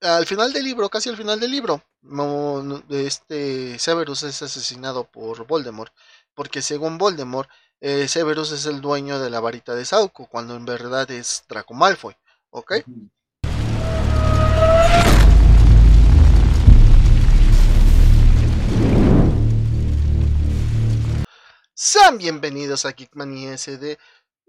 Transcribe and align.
al 0.00 0.26
final 0.26 0.52
del 0.52 0.64
libro, 0.64 0.88
casi 0.88 1.08
al 1.08 1.16
final 1.16 1.40
del 1.40 1.50
libro, 1.50 1.82
este 2.88 3.78
Severus 3.78 4.22
es 4.22 4.42
asesinado 4.42 5.04
por 5.04 5.46
Voldemort, 5.46 5.92
porque 6.34 6.62
según 6.62 6.98
Voldemort, 6.98 7.50
eh, 7.80 8.08
Severus 8.08 8.52
es 8.52 8.66
el 8.66 8.80
dueño 8.80 9.18
de 9.18 9.30
la 9.30 9.40
varita 9.40 9.74
de 9.74 9.84
Sauco, 9.84 10.26
cuando 10.26 10.56
en 10.56 10.64
verdad 10.64 11.10
es 11.10 11.44
Draco 11.48 11.74
Malfoy, 11.74 12.16
¿ok? 12.50 12.72
Sean 21.74 22.18
bienvenidos 22.18 22.84
a 22.84 22.92
Geekmania 22.92 23.56
SD 23.56 23.98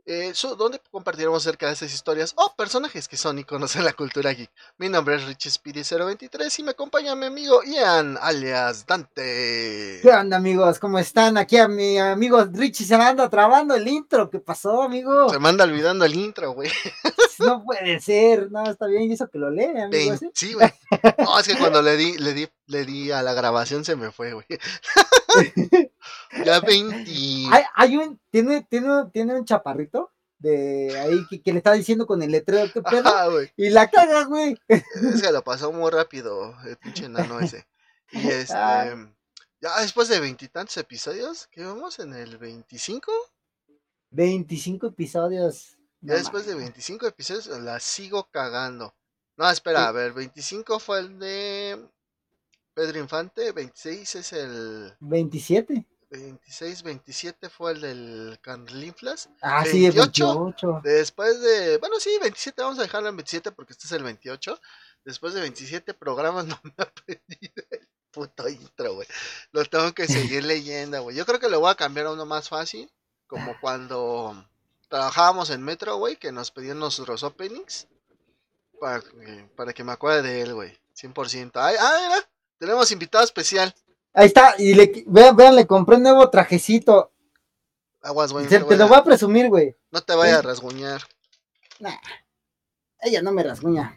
eh, 0.05 0.33
donde 0.57 0.81
compartiremos 0.91 1.43
acerca 1.43 1.67
de 1.67 1.73
esas 1.73 1.93
historias 1.93 2.33
o 2.35 2.53
personajes 2.55 3.07
que 3.07 3.17
son 3.17 3.39
iconos 3.39 3.75
en 3.75 3.85
la 3.85 3.93
cultura 3.93 4.31
geek. 4.31 4.49
Mi 4.77 4.89
nombre 4.89 5.15
es 5.15 5.25
Richie 5.25 5.51
Speedy 5.51 5.83
023 5.83 6.59
y 6.59 6.63
me 6.63 6.71
acompaña 6.71 7.15
mi 7.15 7.25
amigo 7.25 7.61
Ian, 7.63 8.17
alias 8.21 8.85
Dante. 8.85 9.99
¿Qué 10.01 10.09
onda, 10.09 10.37
amigos? 10.37 10.79
¿Cómo 10.79 10.99
están? 10.99 11.37
Aquí 11.37 11.57
a 11.57 11.67
mi 11.67 11.97
amigo 11.97 12.43
Richie 12.45 12.85
se 12.85 12.97
me 12.97 13.03
anda 13.03 13.29
trabando 13.29 13.75
el 13.75 13.87
intro. 13.87 14.29
¿Qué 14.29 14.39
pasó, 14.39 14.81
amigo? 14.81 15.29
Se 15.29 15.39
me 15.39 15.49
anda 15.49 15.65
olvidando 15.65 16.05
el 16.05 16.15
intro, 16.15 16.53
güey. 16.53 16.69
No 17.39 17.63
puede 17.63 17.99
ser, 17.99 18.51
no, 18.51 18.69
está 18.69 18.85
bien, 18.87 19.11
eso 19.11 19.27
que 19.27 19.39
lo 19.39 19.49
lee, 19.49 19.79
amigo. 19.83 20.15
Sí, 20.33 20.53
güey. 20.53 20.71
No, 21.17 21.39
es 21.39 21.47
que 21.47 21.57
cuando 21.57 21.81
le 21.81 21.97
di, 21.97 22.17
le 22.17 22.33
di, 22.33 22.47
le 22.67 22.85
di 22.85 23.11
a 23.11 23.23
la 23.23 23.33
grabación 23.33 23.83
se 23.83 23.95
me 23.95 24.11
fue, 24.11 24.33
güey. 24.33 24.45
ya 26.45 26.59
20. 26.59 27.11
Hay, 27.75 27.97
un, 27.97 28.19
tiene, 28.29 28.65
tiene, 28.69 29.05
tiene 29.11 29.35
un 29.35 29.45
chaparrito 29.45 30.11
de 30.39 30.97
ahí 30.99 31.41
que, 31.43 31.51
le 31.51 31.59
está 31.59 31.73
diciendo 31.73 32.07
con 32.07 32.21
el 32.23 32.31
letrero 32.31 32.71
qué 32.73 32.81
pedo 32.81 33.41
y 33.55 33.69
la 33.69 33.89
caga, 33.89 34.25
güey. 34.25 34.57
Es 34.67 35.21
que 35.21 35.31
lo 35.31 35.43
pasó 35.43 35.71
muy 35.71 35.91
rápido 35.91 36.55
el 36.65 36.77
pinche 36.77 37.05
enano 37.05 37.39
ese. 37.39 37.67
Y 38.11 38.27
este 38.27 38.55
ya 39.61 39.79
después 39.79 40.07
de 40.07 40.19
veintitantos 40.19 40.75
episodios, 40.77 41.47
¿qué 41.51 41.63
vamos 41.63 41.99
en 41.99 42.15
el 42.15 42.39
25? 42.39 43.11
25 44.09 44.87
episodios. 44.87 45.77
ya 46.01 46.15
después 46.15 46.47
de 46.47 46.55
25 46.55 47.05
episodios 47.05 47.47
la 47.61 47.79
sigo 47.79 48.27
cagando. 48.31 48.95
No, 49.37 49.47
espera, 49.49 49.87
a 49.87 49.91
ver, 49.91 50.13
25 50.13 50.79
fue 50.79 50.99
el 50.99 51.19
de 51.19 51.79
Pedro 52.73 52.99
Infante, 52.99 53.51
26 53.51 54.15
es 54.15 54.33
el 54.33 54.95
27. 54.99 55.85
26, 56.11 56.83
27 56.83 57.49
fue 57.49 57.71
el 57.71 57.81
del 57.81 58.39
Canlinflas. 58.41 59.29
Ah, 59.41 59.63
28, 59.63 59.71
sí, 59.71 59.97
28. 59.97 60.81
Después 60.83 61.41
de, 61.41 61.77
bueno, 61.77 61.95
sí, 61.99 62.17
27, 62.19 62.61
vamos 62.61 62.79
a 62.79 62.83
dejarlo 62.83 63.09
en 63.09 63.15
27 63.15 63.51
porque 63.53 63.71
este 63.71 63.85
es 63.85 63.93
el 63.93 64.03
28. 64.03 64.59
Después 65.05 65.33
de 65.33 65.41
27 65.41 65.93
programas 65.93 66.45
no 66.47 66.59
me 66.63 66.73
aprendí 66.77 67.51
el 67.69 67.87
puto 68.11 68.49
intro, 68.49 68.95
güey. 68.95 69.07
Lo 69.53 69.63
tengo 69.65 69.93
que 69.93 70.05
seguir 70.07 70.43
leyendo, 70.45 71.01
güey. 71.01 71.15
Yo 71.15 71.25
creo 71.25 71.39
que 71.39 71.49
lo 71.49 71.61
voy 71.61 71.71
a 71.71 71.75
cambiar 71.75 72.07
a 72.07 72.11
uno 72.11 72.25
más 72.25 72.49
fácil, 72.49 72.91
como 73.25 73.57
cuando 73.61 74.45
trabajábamos 74.89 75.49
en 75.49 75.63
Metro, 75.63 75.95
güey, 75.95 76.17
que 76.17 76.33
nos 76.33 76.51
pedían 76.51 76.79
nuestros 76.79 77.23
openings. 77.23 77.87
Para, 78.81 79.01
para 79.55 79.73
que 79.73 79.83
me 79.83 79.93
acuerde 79.93 80.23
de 80.23 80.41
él, 80.41 80.53
güey. 80.55 80.77
100%. 80.95 81.51
Ay, 81.55 81.75
ah, 81.79 81.97
mira, 82.01 82.29
tenemos 82.57 82.91
invitado 82.91 83.23
especial. 83.23 83.73
Ahí 84.13 84.27
está, 84.27 84.55
y 84.57 84.73
le, 84.73 85.03
vean, 85.07 85.35
vean, 85.35 85.55
le 85.55 85.65
compré 85.65 85.95
un 85.95 86.03
nuevo 86.03 86.29
trajecito. 86.29 87.11
Aguas, 88.01 88.33
güey. 88.33 88.47
te, 88.47 88.59
lo 88.59 88.87
voy 88.87 88.97
a 88.97 89.03
presumir, 89.03 89.47
güey. 89.47 89.75
No 89.91 90.01
te 90.01 90.15
vaya 90.15 90.39
a 90.39 90.41
rasguñar. 90.41 91.01
Nah, 91.79 91.97
ella 92.99 93.21
no 93.21 93.31
me 93.31 93.43
rasguña. 93.43 93.95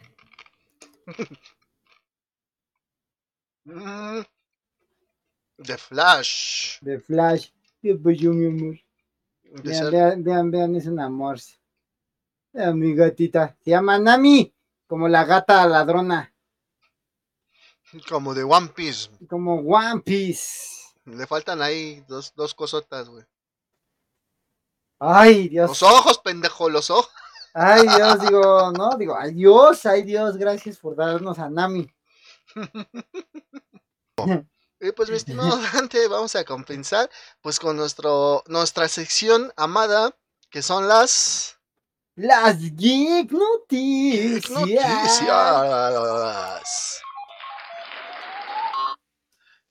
The 5.57 5.79
Flash. 5.79 6.81
The 6.83 7.01
Flash. 7.01 7.51
Qué 7.81 7.95
bello, 7.95 8.33
mi 8.33 8.47
amor. 8.47 8.77
Vean, 9.63 9.91
vean, 9.91 10.23
vean, 10.23 10.51
vean, 10.51 10.77
es 10.77 10.87
un 10.87 11.01
amor. 11.01 11.39
Vean, 12.53 12.79
mi 12.79 12.95
gatita. 12.95 13.57
Se 13.65 13.71
llama 13.71 13.99
Nami, 13.99 14.55
como 14.87 15.09
la 15.09 15.25
gata 15.25 15.67
ladrona. 15.67 16.34
Como 18.09 18.35
de 18.35 18.45
One 18.45 18.69
Piece. 18.69 19.11
Como 19.29 19.61
One 19.61 20.03
Piece. 20.03 20.95
Le 21.05 21.27
faltan 21.27 21.63
ahí 21.63 22.05
dos, 22.09 22.33
dos 22.35 22.55
cosotas, 22.55 23.09
güey. 23.09 23.25
Ay, 24.99 25.49
Dios. 25.49 25.69
Los 25.69 25.83
ojos, 25.83 26.19
pendejo, 26.19 26.71
los 26.71 26.91
ojos. 26.91 27.11
Ay, 27.53 27.83
Dios, 27.83 28.21
digo, 28.21 28.73
no, 28.77 28.97
digo, 28.97 29.17
ay 29.17 29.33
Dios, 29.33 29.87
ay 29.87 30.03
Dios, 30.03 30.37
gracias 30.37 30.79
por 30.79 30.97
darnos 30.97 31.39
a 31.39 31.49
Nami. 31.49 31.89
Y 34.81 34.93
pues 34.93 35.09
mi 35.09 35.17
estimado 35.17 35.57
Dante, 35.73 36.09
vamos 36.09 36.37
a 36.37 36.45
compensar 36.45 37.09
pues 37.41 37.59
con 37.59 37.75
nuestro 37.75 38.43
nuestra 38.49 38.87
sección 38.89 39.51
amada 39.57 40.15
que 40.51 40.61
son 40.61 40.89
las 40.89 41.59
las 42.17 42.59
geek 42.77 43.33
noticias. 43.33 44.51
noticias. 44.51 45.23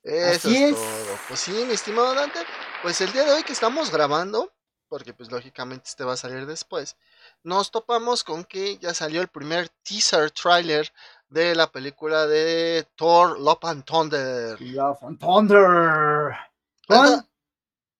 Eso 0.04 0.50
es, 0.50 0.74
todo. 0.74 1.18
Pues 1.28 1.40
sí, 1.40 1.52
mi 1.66 1.72
estimado 1.72 2.14
Dante. 2.14 2.38
Pues 2.82 3.00
el 3.00 3.10
día 3.12 3.24
de 3.24 3.32
hoy 3.32 3.42
que 3.42 3.54
estamos 3.54 3.90
grabando, 3.90 4.52
porque 4.88 5.14
pues 5.14 5.30
lógicamente 5.30 5.88
este 5.88 6.04
va 6.04 6.12
a 6.12 6.18
salir 6.18 6.44
después, 6.44 6.96
nos 7.42 7.70
topamos 7.70 8.22
con 8.22 8.44
que 8.44 8.76
ya 8.76 8.92
salió 8.92 9.22
el 9.22 9.28
primer 9.28 9.70
teaser 9.82 10.30
trailer 10.30 10.92
de 11.30 11.54
la 11.54 11.72
película 11.72 12.26
de 12.26 12.86
Thor 12.96 13.40
Love 13.40 13.64
and 13.64 13.84
Thunder. 13.84 14.60
Love 14.60 15.02
and 15.02 15.18
Thunder. 15.18 16.36
Con 16.86 17.26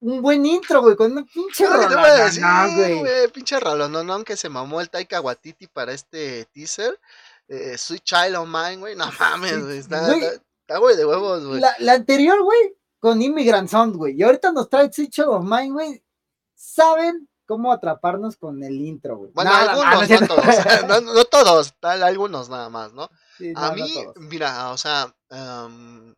un 0.01 0.21
buen 0.21 0.45
intro, 0.45 0.83
güey, 0.83 0.97
con 0.97 1.17
un 1.17 1.27
pinche 1.27 1.67
rolón, 1.67 3.01
güey. 3.01 3.29
Pinche 3.33 3.59
rolón, 3.59 3.93
no, 3.93 4.13
aunque 4.13 4.37
se 4.37 4.51
mamó 4.51 4.83
el 4.83 4.91
Taika 4.91 5.23
Waititi 5.23 5.69
para 5.69 5.93
este 5.93 6.45
teaser. 6.53 7.01
Eh, 7.49 7.79
Sweet 7.79 8.05
Child 8.05 8.37
of 8.37 8.47
Mine, 8.49 8.77
güey, 8.77 8.95
no 8.95 9.11
mames, 9.19 9.65
güey, 9.65 9.79
está, 9.79 10.15
Está, 10.15 10.43
güey, 10.69 10.97
de 10.97 11.07
huevos, 11.07 11.47
güey. 11.47 11.61
La, 11.61 11.93
anterior, 11.93 12.43
güey, 12.43 12.77
con 12.99 13.21
Immigrant 13.21 13.69
Sound, 13.69 13.97
güey. 13.97 14.17
Y 14.17 14.23
ahorita 14.23 14.53
nos 14.53 14.69
trae 14.69 14.93
Switch 14.93 15.21
of 15.21 15.45
Mine, 15.45 15.73
güey. 15.73 16.05
¿Saben 16.55 17.29
cómo 17.47 17.73
atraparnos 17.73 18.37
con 18.37 18.63
el 18.63 18.81
intro, 18.81 19.19
güey? 19.19 19.31
Bueno, 19.35 19.51
algunos, 19.55 20.09
no, 20.09 20.27
todos. 20.27 20.45
no, 21.15 21.25
todos, 21.25 21.75
tal, 21.81 22.03
algunos 22.03 22.49
nada 22.49 22.69
más, 22.69 22.93
¿no? 22.93 23.11
a 23.57 23.73
mí, 23.73 23.93
mira, 24.17 24.71
o 24.71 24.77
sea, 24.77 25.13
um, 25.31 26.15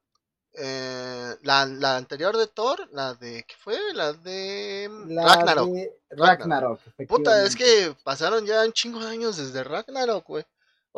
eh, 0.59 1.35
la, 1.43 1.67
la, 1.67 1.97
anterior 1.97 2.37
de 2.37 2.47
Thor, 2.47 2.89
la 2.93 3.15
de, 3.15 3.45
¿qué 3.47 3.55
fue? 3.59 3.77
La 3.95 4.13
de 4.13 4.89
Ragnarok. 5.09 5.69
Ragnarok. 6.11 6.81
Puta, 7.09 7.45
es 7.45 7.55
que 7.57 7.95
pasaron 8.05 8.47
ya 8.47 8.65
un 8.65 8.73
chingo 8.73 9.01
de 9.01 9.11
años 9.11 9.37
desde 9.37 9.65
Ragnarok, 9.65 10.27
güey. 10.27 10.45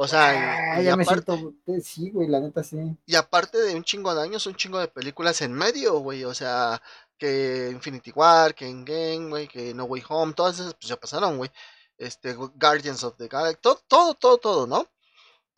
O 0.01 0.07
sea, 0.07 0.77
ah, 0.77 0.81
ya 0.81 0.97
me 0.97 1.05
siento, 1.05 1.55
sí, 1.83 2.11
güey, 2.11 2.29
la 2.29 2.39
neta 2.39 2.63
sí. 2.63 2.97
Y 3.05 3.17
aparte 3.17 3.59
de 3.59 3.75
un 3.75 3.83
chingo 3.83 4.15
de 4.15 4.23
años, 4.23 4.47
un 4.47 4.55
chingo 4.55 4.79
de 4.79 4.87
películas 4.87 5.43
en 5.43 5.53
medio, 5.53 5.99
güey, 5.99 6.23
o 6.23 6.33
sea, 6.33 6.81
que 7.19 7.69
Infinity 7.73 8.13
War, 8.13 8.55
que 8.55 8.69
Endgame, 8.69 9.29
güey, 9.29 9.49
que 9.49 9.75
No 9.75 9.87
Way 9.87 10.05
Home, 10.09 10.35
todas 10.35 10.61
esas 10.61 10.75
pues 10.75 10.89
ya 10.89 11.01
pasaron, 11.01 11.37
güey. 11.37 11.51
Este, 11.97 12.35
Guardians 12.35 13.03
of 13.03 13.17
the 13.17 13.27
Galaxy, 13.27 13.59
todo, 13.61 13.81
todo, 13.89 14.15
todo, 14.15 14.39
todo, 14.39 14.67
¿no? 14.69 14.87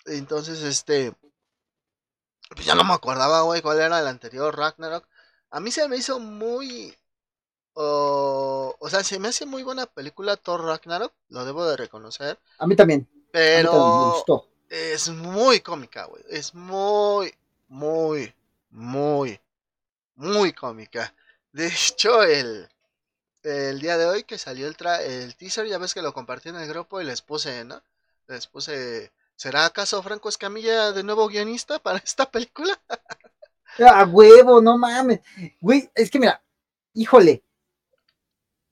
Entonces, 0.06 0.62
este, 0.62 1.12
pues 2.48 2.64
ya 2.64 2.74
no 2.74 2.82
me 2.82 2.94
acordaba, 2.94 3.42
güey, 3.42 3.60
cuál 3.60 3.78
era 3.78 4.00
el 4.00 4.06
anterior 4.06 4.56
Ragnarok. 4.56 5.06
A 5.50 5.60
mí 5.60 5.70
se 5.70 5.86
me 5.86 5.98
hizo 5.98 6.18
muy, 6.18 6.96
o 7.74 8.88
sea, 8.88 9.04
se 9.04 9.18
me 9.18 9.28
hace 9.28 9.44
muy 9.44 9.64
buena 9.64 9.84
película 9.84 10.38
Thor 10.38 10.64
Ragnarok, 10.64 11.12
lo 11.28 11.44
debo 11.44 11.66
de 11.66 11.76
reconocer. 11.76 12.38
A 12.56 12.66
mí 12.66 12.74
también. 12.74 13.06
Pero 13.32 14.24
es 14.68 15.08
muy 15.08 15.60
cómica, 15.60 16.04
güey. 16.04 16.22
Es 16.28 16.54
muy, 16.54 17.34
muy, 17.68 18.32
muy, 18.70 19.40
muy 20.16 20.52
cómica. 20.52 21.14
De 21.52 21.66
hecho, 21.66 22.22
el, 22.22 22.68
el 23.42 23.80
día 23.80 23.98
de 23.98 24.06
hoy 24.06 24.24
que 24.24 24.38
salió 24.38 24.66
el, 24.66 24.76
el 25.04 25.36
teaser, 25.36 25.66
ya 25.66 25.78
ves 25.78 25.94
que 25.94 26.02
lo 26.02 26.12
compartí 26.12 26.48
en 26.48 26.56
el 26.56 26.68
grupo 26.68 27.00
y 27.00 27.04
les 27.04 27.22
puse, 27.22 27.64
¿no? 27.64 27.82
Les 28.28 28.46
puse, 28.46 29.12
¿será 29.34 29.64
acaso 29.64 30.02
Franco 30.02 30.28
Escamilla 30.28 30.92
de 30.92 31.02
nuevo 31.02 31.26
guionista 31.28 31.78
para 31.78 31.98
esta 32.04 32.30
película? 32.30 32.80
A 33.78 34.04
huevo, 34.04 34.60
no 34.60 34.78
mames. 34.78 35.20
Güey, 35.60 35.90
es 35.94 36.10
que 36.10 36.18
mira, 36.18 36.42
híjole. 36.94 37.42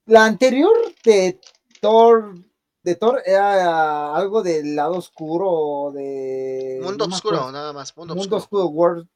La 0.06 0.24
anterior 0.24 0.76
de 1.04 1.40
Thor 1.80 2.34
de 2.82 2.94
Thor 2.94 3.22
era 3.24 4.14
algo 4.14 4.42
del 4.42 4.76
lado 4.76 4.96
oscuro 4.96 5.92
de. 5.92 6.80
Mundo 6.82 7.06
oscuro, 7.06 7.50
nada 7.52 7.72
más. 7.72 7.96
Mundo, 7.96 8.14
oscuro, 8.36 8.66
World, 8.66 9.08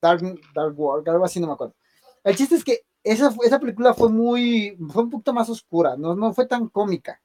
Dark, 0.00 0.22
Dark 0.54 0.78
World, 0.78 1.08
algo 1.08 1.24
así, 1.24 1.40
no 1.40 1.46
me 1.46 1.52
acuerdo. 1.52 1.74
El 2.24 2.36
chiste 2.36 2.54
es 2.54 2.64
que 2.64 2.80
esa, 3.04 3.34
esa 3.44 3.58
película 3.58 3.94
fue 3.94 4.08
muy. 4.08 4.76
fue 4.92 5.04
un 5.04 5.10
poquito 5.10 5.32
más 5.32 5.48
oscura, 5.48 5.96
no, 5.96 6.14
no 6.14 6.32
fue 6.32 6.46
tan 6.46 6.68
cómica. 6.68 7.20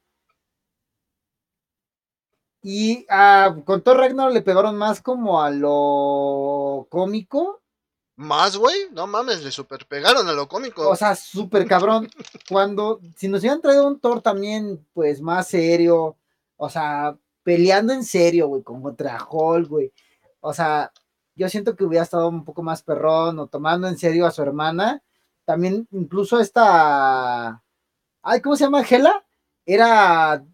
Y 2.62 3.06
ah, 3.08 3.56
con 3.64 3.82
Thor 3.82 3.98
Ragnarok 3.98 4.34
le 4.34 4.42
pegaron 4.42 4.76
más 4.76 5.00
como 5.00 5.40
a 5.40 5.50
lo 5.50 6.86
cómico. 6.90 7.62
Más, 8.18 8.56
güey, 8.56 8.76
no 8.90 9.06
mames, 9.06 9.44
le 9.44 9.52
super 9.52 9.86
pegaron 9.86 10.28
a 10.28 10.32
lo 10.32 10.48
cómico. 10.48 10.88
O 10.88 10.96
sea, 10.96 11.14
súper 11.14 11.68
cabrón. 11.68 12.10
Cuando, 12.48 13.00
si 13.16 13.28
nos 13.28 13.42
hubieran 13.42 13.60
traído 13.60 13.86
un 13.86 14.00
Thor 14.00 14.20
también, 14.20 14.84
pues 14.92 15.20
más 15.20 15.46
serio, 15.46 16.16
o 16.56 16.68
sea, 16.68 17.16
peleando 17.44 17.92
en 17.92 18.02
serio, 18.02 18.48
güey, 18.48 18.64
con 18.64 18.82
contra 18.82 19.24
Hulk, 19.24 19.68
güey. 19.68 19.92
O 20.40 20.52
sea, 20.52 20.92
yo 21.36 21.48
siento 21.48 21.76
que 21.76 21.84
hubiera 21.84 22.02
estado 22.02 22.28
un 22.28 22.44
poco 22.44 22.60
más 22.64 22.82
perrón 22.82 23.38
o 23.38 23.46
tomando 23.46 23.86
en 23.86 23.96
serio 23.96 24.26
a 24.26 24.32
su 24.32 24.42
hermana. 24.42 25.00
También, 25.44 25.86
incluso 25.92 26.40
esta. 26.40 27.62
Ay, 28.22 28.40
¿cómo 28.40 28.56
se 28.56 28.64
llama? 28.64 28.82
Gela. 28.82 29.24
Era 29.64 30.44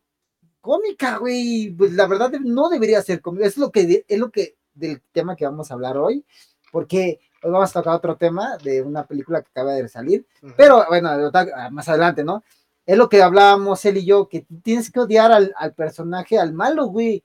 cómica, 0.61 1.17
güey. 1.17 1.71
Pues 1.71 1.93
la 1.95 2.07
verdad 2.07 2.31
no 2.41 2.69
debería 2.69 3.01
ser 3.01 3.23
cómica. 3.23 3.47
Es 3.47 3.57
lo 3.57 3.73
que 3.73 4.05
es 4.07 4.19
lo 4.19 4.31
que 4.31 4.59
del 4.75 5.01
tema 5.13 5.35
que 5.35 5.47
vamos 5.47 5.71
a 5.71 5.75
hablar 5.75 5.97
hoy, 5.97 6.27
porque 6.71 7.21
hoy 7.45 7.51
vamos 7.51 7.71
a 7.71 7.81
tocar 7.81 7.95
otro 7.95 8.17
tema 8.17 8.57
de 8.59 8.83
una 8.83 9.07
película 9.07 9.43
que 9.43 9.49
acaba 9.51 9.75
de 9.75 9.89
salir, 9.89 10.27
pero 10.57 10.85
bueno, 10.89 11.31
más 11.71 11.89
adelante, 11.89 12.25
¿no? 12.25 12.43
Es 12.87 12.99
lo 12.99 13.09
que 13.09 13.23
hablábamos 13.23 13.85
él 13.85 13.99
y 13.99 14.05
yo, 14.05 14.29
que 14.29 14.47
tienes 14.63 14.91
que 14.91 15.01
odiar 15.01 15.33
al, 15.33 15.75
personaje, 15.75 16.39
al 16.39 16.53
malo, 16.53 16.87
güey. 16.87 17.25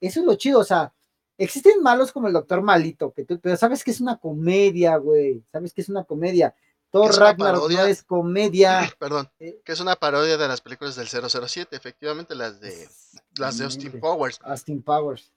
Eso 0.00 0.20
es 0.20 0.26
lo 0.26 0.34
chido, 0.34 0.60
o 0.60 0.64
sea, 0.64 0.92
existen 1.38 1.82
malos 1.82 2.12
como 2.12 2.28
el 2.28 2.32
Doctor 2.32 2.62
Malito, 2.62 3.12
que 3.12 3.24
tú, 3.24 3.38
pero 3.40 3.56
sabes 3.56 3.82
que 3.82 3.90
es 3.90 4.00
una 4.00 4.16
comedia, 4.16 4.96
güey. 4.96 5.42
Sabes 5.50 5.72
que 5.72 5.80
es 5.80 5.88
una 5.88 6.04
comedia. 6.04 6.54
Thor 6.90 7.12
Ragnarok 7.12 7.70
no 7.72 7.84
es 7.86 8.04
comedia. 8.04 8.88
Perdón, 8.98 9.28
eh, 9.40 9.60
que 9.64 9.72
es 9.72 9.80
una 9.80 9.96
parodia 9.96 10.36
de 10.36 10.46
las 10.46 10.60
películas 10.60 10.94
del 10.94 11.08
007, 11.08 11.74
efectivamente, 11.74 12.34
las 12.36 12.60
de 12.60 12.88
las 13.36 13.58
de 13.58 13.64
Austin 13.64 13.98
Powers. 13.98 14.38
Austin 14.44 14.80
Powers. 14.82 15.32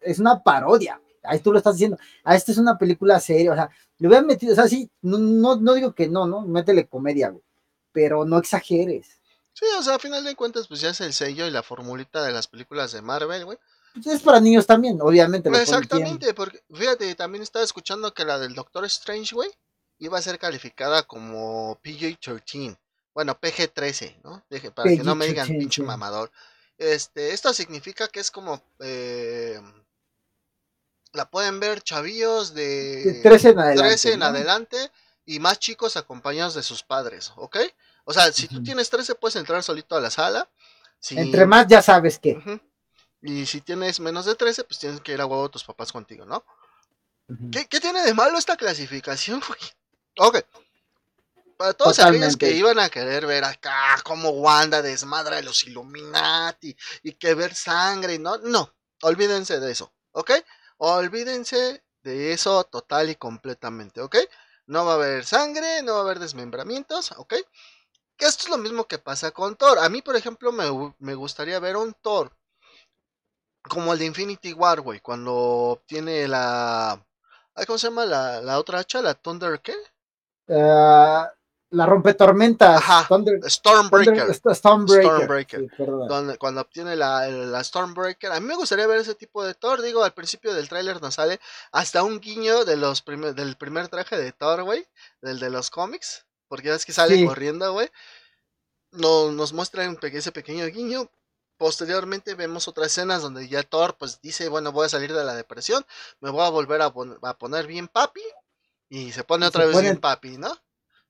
Es, 0.00 0.18
una 0.18 0.42
parodia. 0.42 1.00
Ahí 1.28 1.40
tú 1.40 1.52
lo 1.52 1.58
estás 1.58 1.74
diciendo. 1.74 1.98
Ah, 2.24 2.36
esta 2.36 2.52
es 2.52 2.58
una 2.58 2.78
película 2.78 3.20
seria. 3.20 3.52
O 3.52 3.54
sea, 3.54 3.70
le 3.98 4.08
hubieran 4.08 4.26
metido, 4.26 4.52
o 4.52 4.56
sea, 4.56 4.68
sí, 4.68 4.90
no, 5.02 5.56
no, 5.56 5.74
digo 5.74 5.94
que 5.94 6.08
no, 6.08 6.26
¿no? 6.26 6.42
Métele 6.42 6.86
comedia, 6.86 7.30
güey. 7.30 7.42
Pero 7.92 8.24
no 8.24 8.38
exageres. 8.38 9.20
Sí, 9.52 9.64
o 9.78 9.82
sea, 9.82 9.96
a 9.96 9.98
final 9.98 10.24
de 10.24 10.36
cuentas, 10.36 10.68
pues 10.68 10.80
ya 10.80 10.90
es 10.90 11.00
el 11.00 11.12
sello 11.12 11.46
y 11.46 11.50
la 11.50 11.62
formulita 11.62 12.22
de 12.22 12.32
las 12.32 12.46
películas 12.46 12.92
de 12.92 13.02
Marvel, 13.02 13.44
güey. 13.44 13.58
Pues 13.94 14.06
es 14.06 14.22
para 14.22 14.40
niños 14.40 14.66
también, 14.66 15.00
obviamente. 15.00 15.48
Exactamente, 15.50 16.32
porque 16.34 16.62
fíjate, 16.72 17.14
también 17.14 17.42
estaba 17.42 17.64
escuchando 17.64 18.14
que 18.14 18.24
la 18.24 18.38
del 18.38 18.54
Doctor 18.54 18.84
Strange, 18.84 19.34
güey, 19.34 19.50
iba 19.98 20.18
a 20.18 20.22
ser 20.22 20.38
calificada 20.38 21.02
como 21.02 21.78
PG-13. 21.82 22.78
Bueno, 23.14 23.36
PG-13, 23.40 24.22
¿no? 24.22 24.44
para 24.74 24.90
que 24.90 25.02
no 25.02 25.16
me 25.16 25.26
digan 25.26 25.48
pinche 25.48 25.82
mamador. 25.82 26.30
Este, 26.76 27.34
esto 27.34 27.52
significa 27.52 28.06
que 28.06 28.20
es 28.20 28.30
como. 28.30 28.62
Eh, 28.78 29.60
la 31.12 31.30
pueden 31.30 31.60
ver 31.60 31.82
chavillos 31.82 32.54
de, 32.54 33.20
13 33.22 33.50
en 33.50 33.58
adelante, 33.58 34.12
en 34.12 34.22
adelante 34.22 34.90
y 35.24 35.40
más 35.40 35.58
chicos 35.58 35.96
acompañados 35.96 36.54
de 36.54 36.62
sus 36.62 36.82
padres, 36.82 37.32
¿ok? 37.36 37.58
O 38.04 38.12
sea, 38.12 38.32
si 38.32 38.48
tú 38.48 38.62
tienes 38.62 38.88
13 38.88 39.14
puedes 39.16 39.36
entrar 39.36 39.62
solito 39.62 39.94
a 39.96 40.00
la 40.00 40.10
sala. 40.10 40.48
Entre 41.10 41.44
más 41.46 41.66
ya 41.66 41.82
sabes 41.82 42.18
que. 42.18 42.60
Y 43.20 43.46
si 43.46 43.60
tienes 43.60 44.00
menos 44.00 44.24
de 44.24 44.34
13, 44.34 44.64
pues 44.64 44.78
tienes 44.78 45.00
que 45.00 45.12
ir 45.12 45.20
a 45.20 45.26
huevo 45.26 45.50
tus 45.50 45.64
papás 45.64 45.92
contigo, 45.92 46.24
¿no? 46.24 46.44
¿Qué, 47.52 47.66
¿Qué, 47.66 47.80
tiene 47.80 48.02
de 48.02 48.14
malo 48.14 48.38
esta 48.38 48.56
clasificación, 48.56 49.42
güey? 49.46 49.60
Ok. 50.18 50.38
Para 51.58 51.74
todos 51.74 51.98
aquellos 51.98 52.36
que 52.36 52.52
iban 52.52 52.78
a 52.78 52.88
querer 52.88 53.26
ver 53.26 53.44
acá 53.44 53.96
como 54.04 54.30
Wanda 54.30 54.80
desmadra 54.80 55.36
de 55.36 55.42
los 55.42 55.64
Illuminati 55.64 56.74
y 57.02 57.12
que 57.12 57.34
ver 57.34 57.52
sangre, 57.54 58.18
no, 58.18 58.38
no, 58.38 58.72
olvídense 59.02 59.58
de 59.58 59.72
eso, 59.72 59.92
¿ok? 60.12 60.30
Olvídense 60.78 61.84
de 62.02 62.32
eso 62.32 62.64
total 62.64 63.10
y 63.10 63.16
completamente, 63.16 64.00
¿ok? 64.00 64.16
No 64.66 64.84
va 64.84 64.92
a 64.92 64.94
haber 64.96 65.24
sangre, 65.24 65.82
no 65.82 65.94
va 65.94 65.98
a 66.00 66.02
haber 66.02 66.18
desmembramientos, 66.18 67.12
¿ok? 67.12 67.34
Que 68.16 68.26
esto 68.26 68.44
es 68.44 68.48
lo 68.50 68.58
mismo 68.58 68.86
que 68.86 68.98
pasa 68.98 69.30
con 69.30 69.56
Thor. 69.56 69.78
A 69.78 69.88
mí, 69.88 70.02
por 70.02 70.16
ejemplo, 70.16 70.52
me, 70.52 70.64
me 70.98 71.14
gustaría 71.14 71.58
ver 71.60 71.76
un 71.76 71.94
Thor 71.94 72.32
como 73.68 73.92
el 73.92 73.98
de 73.98 74.06
Infinity 74.06 74.52
War, 74.52 74.80
güey, 74.80 75.00
cuando 75.00 75.82
tiene 75.86 76.26
la... 76.26 77.04
¿Cómo 77.66 77.78
se 77.78 77.88
llama 77.88 78.06
la, 78.06 78.40
la 78.40 78.58
otra 78.58 78.80
hacha? 78.80 79.02
¿La 79.02 79.14
Thunder 79.14 79.60
qué? 79.60 79.74
Uh, 80.48 81.26
la 81.70 81.86
rompetormentas. 81.86 82.82
Stormbreaker. 83.46 84.34
Stormbreaker. 84.54 85.68
cuando 86.38 86.60
obtiene 86.60 86.96
la, 86.96 87.28
la, 87.28 87.62
Stormbreaker. 87.62 88.32
A 88.32 88.40
mí 88.40 88.46
me 88.46 88.56
gustaría 88.56 88.86
ver 88.86 89.00
ese 89.00 89.14
tipo 89.14 89.44
de 89.44 89.54
Thor. 89.54 89.82
Digo, 89.82 90.02
al 90.04 90.14
principio 90.14 90.54
del 90.54 90.68
tráiler 90.68 91.00
nos 91.02 91.14
sale 91.14 91.40
hasta 91.72 92.02
un 92.02 92.20
guiño 92.20 92.64
de 92.64 92.76
los 92.76 93.04
del 93.04 93.56
primer 93.56 93.88
traje 93.88 94.16
de 94.16 94.32
Thor, 94.32 94.62
güey. 94.62 94.86
Del 95.20 95.38
de 95.38 95.50
los 95.50 95.70
cómics. 95.70 96.24
Porque 96.48 96.72
es 96.72 96.86
que 96.86 96.92
sale 96.92 97.24
corriendo, 97.26 97.72
güey. 97.72 97.90
No, 98.92 99.30
nos 99.32 99.52
muestra 99.52 99.84
ese 99.84 100.32
pequeño 100.32 100.64
guiño. 100.66 101.10
Posteriormente 101.58 102.34
vemos 102.34 102.68
otras 102.68 102.86
escenas 102.86 103.20
donde 103.20 103.48
ya 103.48 103.62
Thor 103.64 103.96
pues 103.98 104.20
dice, 104.22 104.48
bueno, 104.48 104.72
voy 104.72 104.86
a 104.86 104.88
salir 104.88 105.12
de 105.12 105.24
la 105.24 105.34
depresión, 105.34 105.84
me 106.20 106.30
voy 106.30 106.46
a 106.46 106.50
volver 106.50 106.80
a, 106.82 106.86
a 107.22 107.34
poner 107.36 107.66
bien 107.66 107.88
papi 107.88 108.22
y 108.88 109.10
se 109.10 109.24
pone 109.24 109.44
otra 109.44 109.66
vez 109.66 109.82
bien 109.82 109.98
papi, 109.98 110.38
¿no? 110.38 110.56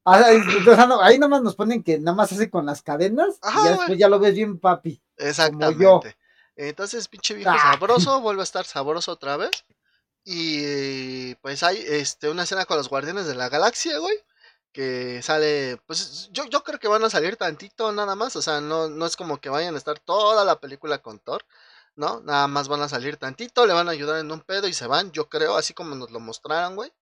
Ah, 0.09 0.99
ahí 1.03 1.19
nomás 1.19 1.43
nos 1.43 1.55
ponen 1.55 1.83
que 1.83 1.99
nada 1.99 2.17
más 2.17 2.33
hace 2.33 2.51
con 2.51 2.67
las 2.67 2.83
cadenas 2.83 3.39
y 3.43 3.65
ya 3.65 3.71
después 3.71 3.99
ya 3.99 4.09
lo 4.09 4.19
ves 4.19 4.35
bien 4.35 4.59
papi. 4.59 5.01
Exactamente. 5.17 6.17
Entonces, 6.57 7.09
pinche 7.09 7.35
viejo 7.35 7.51
ah. 7.51 7.73
sabroso, 7.73 8.21
vuelve 8.21 8.43
a 8.43 8.45
estar 8.45 8.65
sabroso 8.65 9.13
otra 9.13 9.37
vez. 9.37 9.51
Y 10.25 11.35
pues 11.37 11.63
hay 11.63 11.79
este, 11.87 12.29
una 12.29 12.43
escena 12.43 12.65
con 12.65 12.77
los 12.77 12.89
guardianes 12.89 13.27
de 13.27 13.35
la 13.35 13.49
galaxia, 13.49 13.99
güey. 13.99 14.17
Que 14.73 15.23
sale, 15.23 15.81
pues 15.87 16.29
yo, 16.33 16.45
yo 16.47 16.63
creo 16.63 16.79
que 16.79 16.89
van 16.89 17.05
a 17.05 17.11
salir 17.11 17.37
tantito 17.37 17.93
nada 17.93 18.15
más. 18.15 18.37
O 18.37 18.43
sea, 18.43 18.61
no, 18.61 18.89
no 18.89 19.07
es 19.07 19.17
como 19.17 19.41
que 19.41 19.49
vayan 19.49 19.75
a 19.75 19.79
estar 19.79 19.99
toda 19.99 20.45
la 20.45 20.61
película 20.61 20.99
con 20.99 21.19
Thor. 21.19 21.45
¿no? 21.97 22.21
Nada 22.21 22.47
más 22.47 22.69
van 22.69 22.83
a 22.83 22.89
salir 22.89 23.17
tantito, 23.17 23.67
le 23.67 23.73
van 23.73 23.89
a 23.89 23.91
ayudar 23.91 24.21
en 24.21 24.31
un 24.31 24.41
pedo 24.41 24.69
y 24.69 24.73
se 24.73 24.87
van, 24.87 25.11
yo 25.11 25.29
creo, 25.29 25.57
así 25.57 25.75
como 25.75 25.97
nos 25.97 26.13
lo 26.13 26.21
mostraron, 26.21 26.77
güey. 26.77 26.93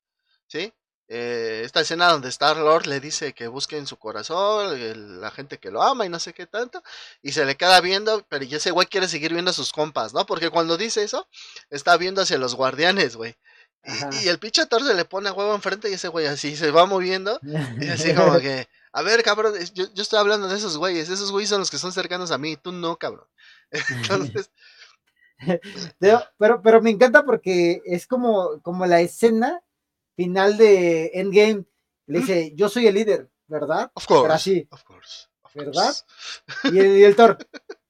¿sí? 0.46 0.72
Eh, 1.08 1.62
esta 1.64 1.80
escena 1.80 2.10
donde 2.10 2.28
Star 2.30 2.56
Lord 2.56 2.86
le 2.86 2.98
dice 2.98 3.32
que 3.32 3.46
busque 3.46 3.78
en 3.78 3.86
su 3.86 3.96
corazón 3.96 5.20
la 5.20 5.30
gente 5.30 5.58
que 5.58 5.70
lo 5.70 5.80
ama 5.82 6.04
y 6.04 6.08
no 6.08 6.18
sé 6.18 6.32
qué 6.32 6.46
tanto, 6.46 6.82
y 7.22 7.30
se 7.30 7.44
le 7.44 7.56
queda 7.56 7.80
viendo, 7.80 8.24
pero 8.28 8.44
y 8.44 8.52
ese 8.52 8.72
güey 8.72 8.88
quiere 8.88 9.06
seguir 9.06 9.32
viendo 9.32 9.52
a 9.52 9.54
sus 9.54 9.72
compas, 9.72 10.14
¿no? 10.14 10.26
Porque 10.26 10.50
cuando 10.50 10.76
dice 10.76 11.04
eso, 11.04 11.28
está 11.70 11.96
viendo 11.96 12.22
hacia 12.22 12.38
los 12.38 12.56
guardianes, 12.56 13.14
güey. 13.14 13.36
Y, 14.20 14.26
el 14.26 14.40
pinche 14.40 14.66
Thor 14.66 14.82
se 14.82 14.94
le 14.94 15.04
pone 15.04 15.28
a 15.28 15.32
huevo 15.32 15.54
enfrente 15.54 15.88
y 15.88 15.94
ese 15.94 16.08
güey 16.08 16.26
así 16.26 16.56
se 16.56 16.72
va 16.72 16.86
moviendo, 16.86 17.38
y 17.80 17.88
así 17.88 18.12
como 18.12 18.38
que, 18.40 18.68
a 18.92 19.02
ver, 19.02 19.22
cabrón, 19.22 19.54
yo, 19.74 19.86
yo 19.94 20.02
estoy 20.02 20.18
hablando 20.18 20.48
de 20.48 20.56
esos 20.56 20.76
güeyes, 20.76 21.08
esos 21.08 21.30
güeyes 21.30 21.50
son 21.50 21.60
los 21.60 21.70
que 21.70 21.78
son 21.78 21.92
cercanos 21.92 22.32
a 22.32 22.38
mí, 22.38 22.56
tú 22.56 22.72
no, 22.72 22.96
cabrón. 22.96 23.28
Entonces. 23.90 24.50
pero, 26.00 26.62
pero 26.62 26.82
me 26.82 26.90
encanta 26.90 27.24
porque 27.24 27.80
es 27.84 28.08
como, 28.08 28.60
como 28.62 28.86
la 28.86 29.00
escena 29.00 29.60
final 30.16 30.56
de 30.56 31.10
Endgame, 31.14 31.64
le 32.06 32.18
dice, 32.20 32.52
yo 32.54 32.68
soy 32.68 32.86
el 32.86 32.94
líder, 32.94 33.30
¿verdad? 33.46 33.90
Of 33.94 34.06
course. 34.06 34.32
así, 34.32 34.68
of 34.70 34.82
course, 34.82 35.28
¿verdad? 35.54 35.94
Y 36.64 36.78
el, 36.78 37.10
y 37.10 37.14
Thor, 37.14 37.36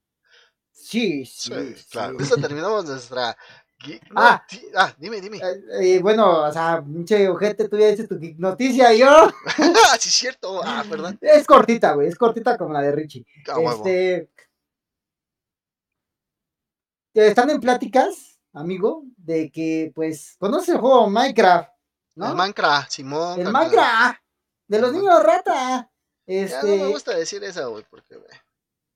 sí, 0.72 1.24
sí, 1.24 1.52
claro. 1.90 2.18
Eso 2.18 2.36
terminamos 2.36 2.84
nuestra... 2.84 3.36
ah, 4.14 4.44
ah, 4.74 4.94
dime, 4.98 5.20
dime. 5.20 5.38
Eh, 5.38 5.62
eh, 5.80 5.98
bueno, 6.00 6.44
o 6.44 6.52
sea, 6.52 6.82
pinche 6.84 7.28
ojete, 7.28 7.68
tú 7.68 7.78
ya 7.78 7.88
dices 7.88 8.08
tu 8.08 8.18
noticia, 8.38 8.92
yo. 8.92 9.30
Sí, 10.00 10.10
cierto. 10.10 10.60
Ah, 10.64 10.84
perdón. 10.88 11.18
Es 11.20 11.46
cortita, 11.46 11.92
güey, 11.92 12.08
es 12.08 12.16
cortita 12.16 12.56
como 12.58 12.72
la 12.72 12.82
de 12.82 12.92
Richie. 12.92 13.24
Ah, 13.48 13.60
este. 13.72 14.30
Están 17.14 17.48
en 17.48 17.60
pláticas, 17.60 18.38
amigo, 18.52 19.04
de 19.16 19.50
que, 19.50 19.90
pues, 19.94 20.36
conoces 20.38 20.70
el 20.70 20.78
juego 20.78 21.08
Minecraft. 21.08 21.75
El 22.16 22.34
Minecraft, 22.34 22.90
Simón. 22.90 23.40
El 23.40 23.52
Minecraft. 23.52 24.20
De 24.68 24.80
los 24.80 24.92
niños 24.92 25.22
rata. 25.22 25.90
Este... 26.26 26.78
no 26.78 26.84
me 26.84 26.90
gusta 26.90 27.14
decir 27.14 27.44
eso, 27.44 27.70
güey, 27.70 27.84
porque, 27.88 28.16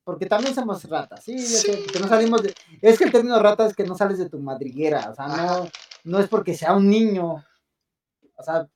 Porque 0.03 0.27
también 0.27 0.55
somos 0.55 0.83
ratas, 0.85 1.23
sí, 1.23 1.37
que 1.93 2.01
no 2.01 2.09
salimos 2.09 2.43
de... 2.43 2.55
Es 2.83 2.99
que 2.99 3.05
el 3.05 3.13
término 3.13 3.39
rata 3.39 3.67
es 3.67 3.77
que 3.77 3.85
no 3.85 3.97
sales 3.97 4.19
de 4.19 4.29
tu 4.29 4.41
madriguera, 4.41 5.11
o 5.11 5.15
sea, 5.15 5.29
no, 5.29 5.69
no 6.05 6.19
es 6.19 6.29
porque 6.29 6.55
sea 6.55 6.75
un 6.75 6.89
niño, 6.89 7.45
o 8.35 8.43
sea, 8.43 8.69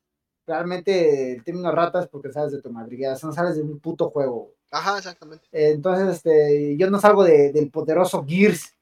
realmente 0.46 1.32
el 1.32 1.42
término 1.42 1.72
rata 1.72 2.00
es 2.00 2.08
porque 2.08 2.32
sales 2.32 2.52
de 2.52 2.62
tu 2.62 2.70
madriguera, 2.70 3.14
o 3.14 3.16
sea, 3.16 3.28
no 3.28 3.34
sales 3.34 3.56
de 3.56 3.62
un 3.62 3.80
puto 3.80 4.10
juego. 4.10 4.52
Ajá, 4.70 4.98
exactamente. 4.98 5.48
entonces, 5.50 6.16
este, 6.16 6.76
yo 6.76 6.90
no 6.90 7.00
salgo 7.00 7.24
del 7.24 7.70
poderoso 7.70 8.24
Gears. 8.26 8.70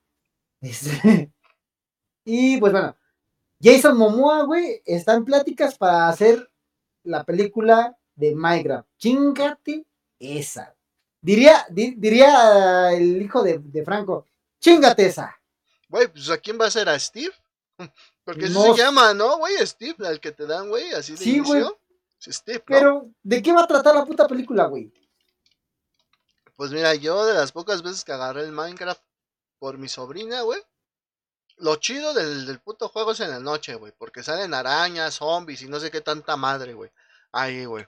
Este, 0.62 1.32
y 2.24 2.56
pues 2.58 2.70
bueno, 2.70 2.94
Jason 3.62 3.96
Momoa, 3.96 4.42
güey, 4.42 4.82
está 4.84 5.14
en 5.14 5.24
pláticas 5.24 5.78
para 5.78 6.08
hacer 6.08 6.50
la 7.04 7.22
película 7.24 7.96
de 8.16 8.34
Minecraft. 8.34 8.88
Chingate 8.98 9.86
esa. 10.18 10.74
Diría, 11.20 11.64
diría 11.70 12.92
el 12.92 13.22
hijo 13.22 13.42
de, 13.42 13.84
Franco, 13.84 14.26
Chingate 14.60 15.06
esa. 15.06 15.40
Güey, 15.88 16.08
pues 16.08 16.28
¿a 16.30 16.38
quién 16.38 16.58
va 16.60 16.66
a 16.66 16.70
ser? 16.70 16.88
¿A 16.88 16.98
Steve? 16.98 17.32
Porque 18.24 18.48
No 18.48 18.74
se 18.74 18.82
llama, 18.82 19.14
¿no, 19.14 19.38
güey? 19.38 19.54
Steve, 19.64 20.06
al 20.06 20.20
que 20.20 20.32
te 20.32 20.46
dan, 20.46 20.68
güey, 20.68 20.92
así 20.92 21.12
de 21.12 21.18
Sí, 21.18 21.36
inicio. 21.36 21.78
Es 22.24 22.36
Steve, 22.36 22.58
¿no? 22.58 22.64
Pero, 22.66 23.10
¿de 23.22 23.42
qué 23.42 23.52
va 23.52 23.62
a 23.62 23.66
tratar 23.66 23.94
la 23.94 24.04
puta 24.04 24.26
película, 24.26 24.66
güey? 24.66 24.92
Pues 26.56 26.70
mira, 26.70 26.94
yo 26.94 27.24
de 27.26 27.34
las 27.34 27.52
pocas 27.52 27.82
veces 27.82 28.04
que 28.04 28.12
agarré 28.12 28.42
el 28.42 28.52
Minecraft 28.52 29.02
por 29.58 29.78
mi 29.78 29.88
sobrina, 29.88 30.42
güey. 30.42 30.60
Lo 31.58 31.76
chido 31.76 32.14
del, 32.14 32.46
del 32.46 32.60
puto 32.60 32.88
juego 32.88 33.12
es 33.12 33.20
en 33.20 33.30
la 33.30 33.40
noche, 33.40 33.74
güey. 33.74 33.92
Porque 33.96 34.22
salen 34.22 34.54
arañas, 34.54 35.14
zombies 35.16 35.62
y 35.62 35.68
no 35.68 35.80
sé 35.80 35.90
qué 35.90 36.00
tanta 36.00 36.36
madre, 36.36 36.74
güey. 36.74 36.90
Ahí, 37.32 37.64
güey. 37.64 37.86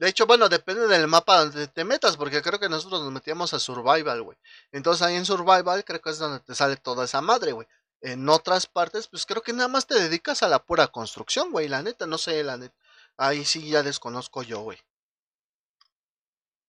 De 0.00 0.08
hecho, 0.08 0.26
bueno, 0.26 0.48
depende 0.48 0.86
del 0.88 1.06
mapa 1.08 1.40
donde 1.40 1.68
te 1.68 1.84
metas, 1.84 2.16
porque 2.16 2.40
creo 2.40 2.58
que 2.58 2.70
nosotros 2.70 3.02
nos 3.02 3.12
metíamos 3.12 3.52
a 3.52 3.58
Survival, 3.58 4.22
güey. 4.22 4.38
Entonces 4.72 5.06
ahí 5.06 5.14
en 5.14 5.26
Survival 5.26 5.84
creo 5.84 6.00
que 6.00 6.08
es 6.08 6.18
donde 6.18 6.40
te 6.40 6.54
sale 6.54 6.76
toda 6.78 7.04
esa 7.04 7.20
madre, 7.20 7.52
güey. 7.52 7.66
En 8.00 8.26
otras 8.30 8.66
partes, 8.66 9.08
pues 9.08 9.26
creo 9.26 9.42
que 9.42 9.52
nada 9.52 9.68
más 9.68 9.86
te 9.86 9.94
dedicas 9.94 10.42
a 10.42 10.48
la 10.48 10.64
pura 10.64 10.86
construcción, 10.86 11.52
güey. 11.52 11.68
La 11.68 11.82
neta, 11.82 12.06
no 12.06 12.16
sé, 12.16 12.42
la 12.42 12.56
neta. 12.56 12.74
Ahí 13.18 13.44
sí 13.44 13.68
ya 13.68 13.82
desconozco 13.82 14.42
yo, 14.42 14.62
güey. 14.62 14.78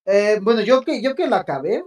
Eh, 0.04 0.40
bueno, 0.42 0.60
yo 0.60 0.82
que, 0.82 1.02
yo 1.02 1.16
que 1.16 1.28
la 1.28 1.38
acabé, 1.38 1.86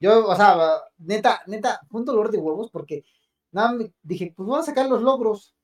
yo, 0.00 0.26
o 0.28 0.36
sea, 0.36 0.82
neta, 0.98 1.42
neta, 1.46 1.80
fue 1.88 2.00
un 2.00 2.04
dolor 2.04 2.30
de 2.30 2.36
huevos 2.36 2.70
porque 2.70 3.04
dije, 4.02 4.32
pues 4.36 4.46
voy 4.46 4.60
a 4.60 4.62
sacar 4.62 4.88
los 4.88 5.02
logros, 5.02 5.54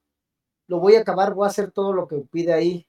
lo 0.67 0.81
voy 0.81 0.97
a 0.97 1.01
acabar, 1.01 1.35
voy 1.35 1.47
a 1.47 1.51
hacer 1.51 1.71
todo 1.73 1.93
lo 1.93 2.09
que 2.09 2.17
pide 2.31 2.53
ahí. 2.53 2.87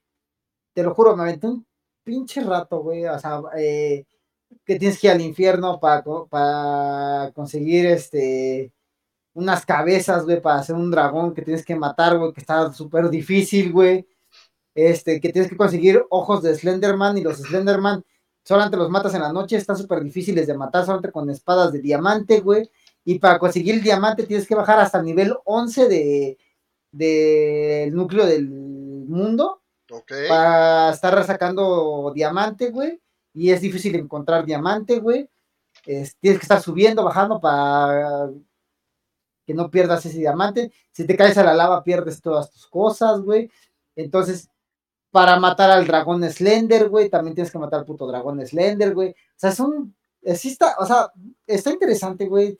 Te 0.73 0.83
lo 0.83 0.93
juro, 0.95 1.15
me 1.15 1.23
aventé 1.23 1.47
un 1.47 1.65
pinche 2.03 2.41
rato, 2.41 2.81
güey, 2.81 3.05
o 3.05 3.19
sea, 3.19 3.41
eh, 3.57 4.05
que 4.65 4.77
tienes 4.79 4.99
que 4.99 5.07
ir 5.07 5.13
al 5.13 5.21
infierno 5.21 5.79
para, 5.79 6.03
para 6.29 7.31
conseguir 7.33 7.85
este 7.87 8.73
unas 9.33 9.65
cabezas, 9.65 10.25
güey, 10.25 10.41
para 10.41 10.59
hacer 10.59 10.75
un 10.75 10.91
dragón 10.91 11.33
que 11.33 11.43
tienes 11.43 11.65
que 11.65 11.75
matar, 11.75 12.17
güey, 12.17 12.33
que 12.33 12.41
está 12.41 12.73
súper 12.73 13.09
difícil, 13.09 13.71
güey. 13.71 14.07
Este, 14.75 15.19
que 15.21 15.31
tienes 15.31 15.49
que 15.49 15.57
conseguir 15.57 16.05
ojos 16.09 16.43
de 16.43 16.55
Slenderman 16.55 17.17
y 17.17 17.21
los 17.23 17.37
Slenderman 17.37 18.03
solamente 18.43 18.77
los 18.77 18.89
matas 18.89 19.13
en 19.13 19.21
la 19.21 19.31
noche, 19.31 19.57
están 19.57 19.77
súper 19.77 20.03
difíciles 20.03 20.47
de 20.47 20.57
matar, 20.57 20.83
solamente 20.83 21.11
con 21.11 21.29
espadas 21.29 21.71
de 21.71 21.81
diamante, 21.81 22.39
güey. 22.39 22.69
Y 23.09 23.17
para 23.17 23.39
conseguir 23.39 23.73
el 23.73 23.81
diamante 23.81 24.27
tienes 24.27 24.45
que 24.47 24.53
bajar 24.53 24.77
hasta 24.79 24.99
el 24.99 25.05
nivel 25.05 25.35
11 25.45 25.87
de 25.87 26.37
del 26.91 27.95
núcleo 27.95 28.23
del 28.25 28.47
mundo 28.49 29.61
Ok. 29.91 30.11
para 30.27 30.91
estar 30.91 31.23
sacando 31.23 32.11
diamante, 32.13 32.69
güey. 32.69 33.01
Y 33.33 33.49
es 33.49 33.61
difícil 33.61 33.95
encontrar 33.95 34.45
diamante, 34.45 34.99
güey. 34.99 35.27
Es- 35.87 36.15
tienes 36.17 36.39
que 36.39 36.43
estar 36.43 36.61
subiendo, 36.61 37.03
bajando 37.03 37.39
para 37.41 38.29
que 39.45 39.55
no 39.55 39.71
pierdas 39.71 40.05
ese 40.05 40.19
diamante. 40.19 40.71
Si 40.91 41.05
te 41.05 41.17
caes 41.17 41.37
a 41.39 41.43
la 41.43 41.55
lava, 41.55 41.83
pierdes 41.83 42.21
todas 42.21 42.51
tus 42.51 42.67
cosas, 42.67 43.21
güey. 43.21 43.49
Entonces, 43.95 44.49
para 45.09 45.39
matar 45.39 45.71
al 45.71 45.87
dragón 45.87 46.23
Slender, 46.29 46.89
güey, 46.89 47.09
también 47.09 47.33
tienes 47.33 47.51
que 47.51 47.57
matar 47.57 47.79
al 47.79 47.85
puto 47.85 48.05
dragón 48.05 48.45
Slender, 48.45 48.93
güey. 48.93 49.09
O 49.11 49.15
sea, 49.35 49.49
es 49.49 49.59
un. 49.59 49.95
está, 50.21 50.75
o 50.79 50.85
sea, 50.85 51.11
está 51.47 51.71
interesante, 51.71 52.25
güey. 52.27 52.55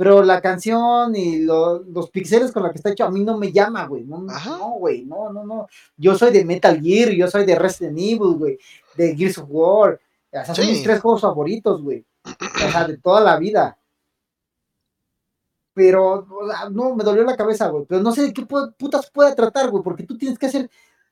Pero 0.00 0.22
la 0.22 0.40
canción 0.40 1.14
y 1.14 1.40
lo- 1.40 1.80
los 1.80 2.08
pixeles 2.08 2.52
con 2.52 2.62
la 2.62 2.70
que 2.70 2.78
está 2.78 2.88
hecho 2.88 3.04
a 3.04 3.10
mí 3.10 3.22
no 3.22 3.36
me 3.36 3.52
llama, 3.52 3.84
güey. 3.86 4.02
No, 4.04 4.24
Ajá. 4.30 4.56
no, 4.56 4.70
güey, 4.78 5.04
no, 5.04 5.30
no, 5.30 5.44
no. 5.44 5.66
Yo 5.98 6.14
soy 6.16 6.32
de 6.32 6.42
Metal 6.42 6.80
Gear, 6.80 7.10
yo 7.10 7.28
soy 7.28 7.44
de 7.44 7.54
Resident 7.54 7.98
Evil, 7.98 8.34
güey, 8.38 8.58
de 8.96 9.14
Gears 9.14 9.36
of 9.36 9.48
War. 9.50 9.92
O 9.92 9.98
sea, 10.30 10.54
son 10.54 10.64
Sí. 10.64 10.70
mis 10.70 10.82
tres 10.82 11.00
juegos 11.02 11.20
favoritos, 11.20 11.82
güey. 11.82 12.02
O 12.24 12.70
sea, 12.72 12.86
de 12.88 12.96
toda 12.96 13.20
la 13.20 13.36
vida. 13.38 13.76
Pero, 15.74 16.26
o 16.30 16.50
sea, 16.50 16.70
no, 16.70 16.94
me 16.94 17.04
dolió 17.04 17.22
la 17.22 17.36
cabeza, 17.36 17.68
güey. 17.68 17.84
Pero 17.86 18.00
no 18.02 18.12
sé 18.12 18.22
de 18.22 18.32
qué 18.32 18.46
pu- 18.46 18.74
putas 18.78 19.10
puede 19.10 19.34
tratar, 19.34 19.68
güey, 19.70 19.84
porque 19.84 20.04
tú 20.04 20.16
tienes 20.16 20.38
que 20.38 20.46
hacer, 20.46 20.70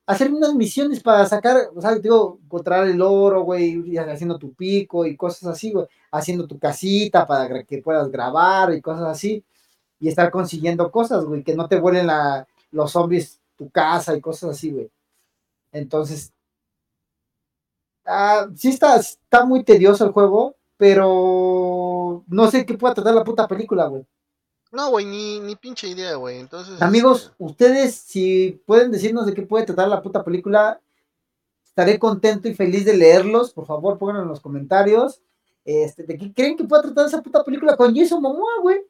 hacer 0.08 0.32
unas 0.32 0.54
misiones 0.54 1.02
para 1.02 1.26
sacar, 1.26 1.68
o 1.76 1.82
sea, 1.82 1.94
digo, 1.96 2.38
encontrar 2.42 2.88
el 2.88 3.00
oro, 3.02 3.42
güey, 3.42 3.94
haciendo 3.98 4.38
tu 4.38 4.54
pico 4.54 5.04
y 5.04 5.14
cosas 5.16 5.50
así, 5.50 5.70
güey. 5.70 5.86
Haciendo 6.10 6.46
tu 6.46 6.58
casita 6.58 7.26
para 7.26 7.62
que 7.64 7.82
puedas 7.82 8.10
grabar 8.10 8.72
y 8.72 8.80
cosas 8.80 9.04
así. 9.04 9.44
Y 10.00 10.08
estar 10.08 10.30
consiguiendo 10.30 10.90
cosas, 10.90 11.26
güey, 11.26 11.44
que 11.44 11.54
no 11.54 11.68
te 11.68 11.78
vuelen 11.78 12.06
la, 12.06 12.46
los 12.70 12.92
zombies 12.92 13.40
tu 13.56 13.68
casa 13.70 14.16
y 14.16 14.20
cosas 14.22 14.50
así, 14.52 14.70
güey. 14.70 14.90
Entonces, 15.72 16.32
ah, 18.06 18.48
sí 18.56 18.68
está, 18.70 18.96
está 18.96 19.44
muy 19.44 19.62
tedioso 19.62 20.06
el 20.06 20.12
juego, 20.12 20.56
pero 20.78 22.24
no 22.28 22.50
sé 22.50 22.64
qué 22.64 22.78
pueda 22.78 22.94
tratar 22.94 23.14
la 23.14 23.24
puta 23.24 23.46
película, 23.46 23.86
güey. 23.88 24.06
No, 24.70 24.90
güey, 24.90 25.06
ni, 25.06 25.40
ni 25.40 25.56
pinche 25.56 25.88
idea, 25.88 26.14
güey. 26.16 26.38
Entonces. 26.38 26.80
Amigos, 26.82 27.32
ustedes 27.38 27.94
si 27.94 28.60
pueden 28.66 28.90
decirnos 28.90 29.26
de 29.26 29.34
qué 29.34 29.42
puede 29.42 29.64
tratar 29.64 29.88
la 29.88 30.02
puta 30.02 30.24
película, 30.24 30.80
estaré 31.64 31.98
contento 31.98 32.48
y 32.48 32.54
feliz 32.54 32.84
de 32.84 32.96
leerlos. 32.96 33.52
Por 33.52 33.66
favor, 33.66 33.98
pónganlo 33.98 34.22
en 34.22 34.28
los 34.28 34.40
comentarios. 34.40 35.20
Este, 35.64 36.02
¿De 36.02 36.16
qué 36.16 36.32
creen 36.32 36.56
que 36.56 36.64
pueda 36.64 36.82
tratar 36.82 37.06
esa 37.06 37.22
puta 37.22 37.44
película 37.44 37.76
con 37.76 37.94
Jason 37.94 38.20
Momoa, 38.20 38.60
güey? 38.62 38.82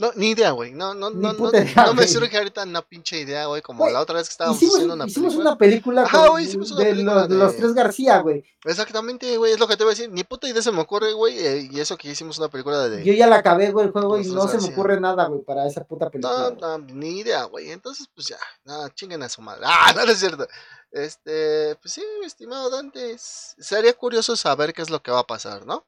No, 0.00 0.10
ni 0.16 0.30
idea, 0.30 0.50
güey. 0.52 0.72
No, 0.72 0.94
no, 0.94 1.10
Ni 1.10 1.16
no, 1.20 1.32
no, 1.34 1.50
idea, 1.50 1.84
no 1.86 1.94
me 1.94 2.08
surge 2.08 2.36
ahorita 2.36 2.62
una 2.62 2.80
pinche 2.82 3.20
idea, 3.20 3.46
güey. 3.46 3.60
Como 3.60 3.88
la 3.88 4.00
otra 4.00 4.16
vez 4.16 4.28
que 4.28 4.32
estábamos 4.32 4.56
Hicimos, 4.56 4.74
haciendo 4.76 4.94
una 4.94 5.06
hicimos 5.06 5.32
película. 5.34 5.50
una 5.50 5.58
película 5.58 6.02
Ajá, 6.02 6.18
con- 6.18 6.28
güey, 6.30 6.44
hicimos 6.46 6.70
una 6.70 6.80
de, 6.84 6.90
película 6.90 7.14
los, 7.14 7.28
de 7.28 7.34
los 7.36 7.56
tres 7.56 7.74
García, 7.74 8.18
güey. 8.20 8.42
Exactamente, 8.64 9.36
güey, 9.36 9.52
es 9.52 9.60
lo 9.60 9.68
que 9.68 9.76
te 9.76 9.84
voy 9.84 9.92
a 9.92 9.94
decir. 9.94 10.10
Ni 10.10 10.24
puta 10.24 10.48
idea 10.48 10.62
se 10.62 10.72
me 10.72 10.80
ocurre, 10.80 11.12
güey. 11.12 11.38
eh, 11.38 11.68
y 11.70 11.80
eso 11.80 11.96
que 11.96 12.08
hicimos 12.10 12.38
una 12.38 12.48
película 12.48 12.88
de. 12.88 13.04
Yo 13.04 13.12
ya 13.12 13.26
la 13.26 13.36
acabé, 13.36 13.70
güey, 13.70 13.86
el 13.86 13.92
juego 13.92 14.18
y 14.18 14.26
no 14.26 14.48
se 14.48 14.58
me 14.58 14.68
ocurre 14.72 14.98
nada, 15.00 15.26
güey, 15.26 15.42
para 15.42 15.66
esa 15.66 15.84
puta 15.84 16.08
película. 16.10 16.50
No, 16.60 16.78
no, 16.78 16.86
ni 16.94 17.18
idea, 17.20 17.44
güey. 17.44 17.70
Entonces, 17.70 18.08
pues 18.14 18.26
ya, 18.28 18.38
nada, 18.64 18.88
chinguen 18.94 19.22
a 19.22 19.28
su 19.28 19.42
madre. 19.42 19.62
Ah, 19.66 19.92
no, 19.96 20.04
no 20.06 20.12
es 20.12 20.18
cierto. 20.18 20.46
Este, 20.90 21.76
pues 21.82 21.92
sí, 21.94 22.02
mi 22.20 22.26
estimado 22.26 22.70
Dante, 22.70 23.16
sería 23.18 23.92
curioso 23.92 24.34
saber 24.34 24.72
qué 24.72 24.82
es 24.82 24.90
lo 24.90 25.02
que 25.02 25.10
va 25.10 25.20
a 25.20 25.26
pasar, 25.26 25.64
¿no? 25.66 25.86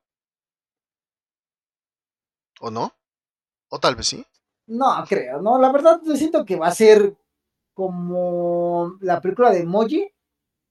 ¿O 2.61 2.71
no? 2.71 2.95
O 3.74 3.78
tal 3.78 3.96
vez 3.96 4.06
sí. 4.08 4.26
No, 4.66 5.02
creo, 5.08 5.40
no, 5.40 5.58
la 5.58 5.72
verdad 5.72 6.00
yo 6.04 6.14
siento 6.14 6.44
que 6.44 6.56
va 6.56 6.66
a 6.68 6.74
ser 6.74 7.16
como 7.74 8.96
la 9.00 9.20
película 9.20 9.50
de 9.50 9.60
Emoji, 9.60 10.12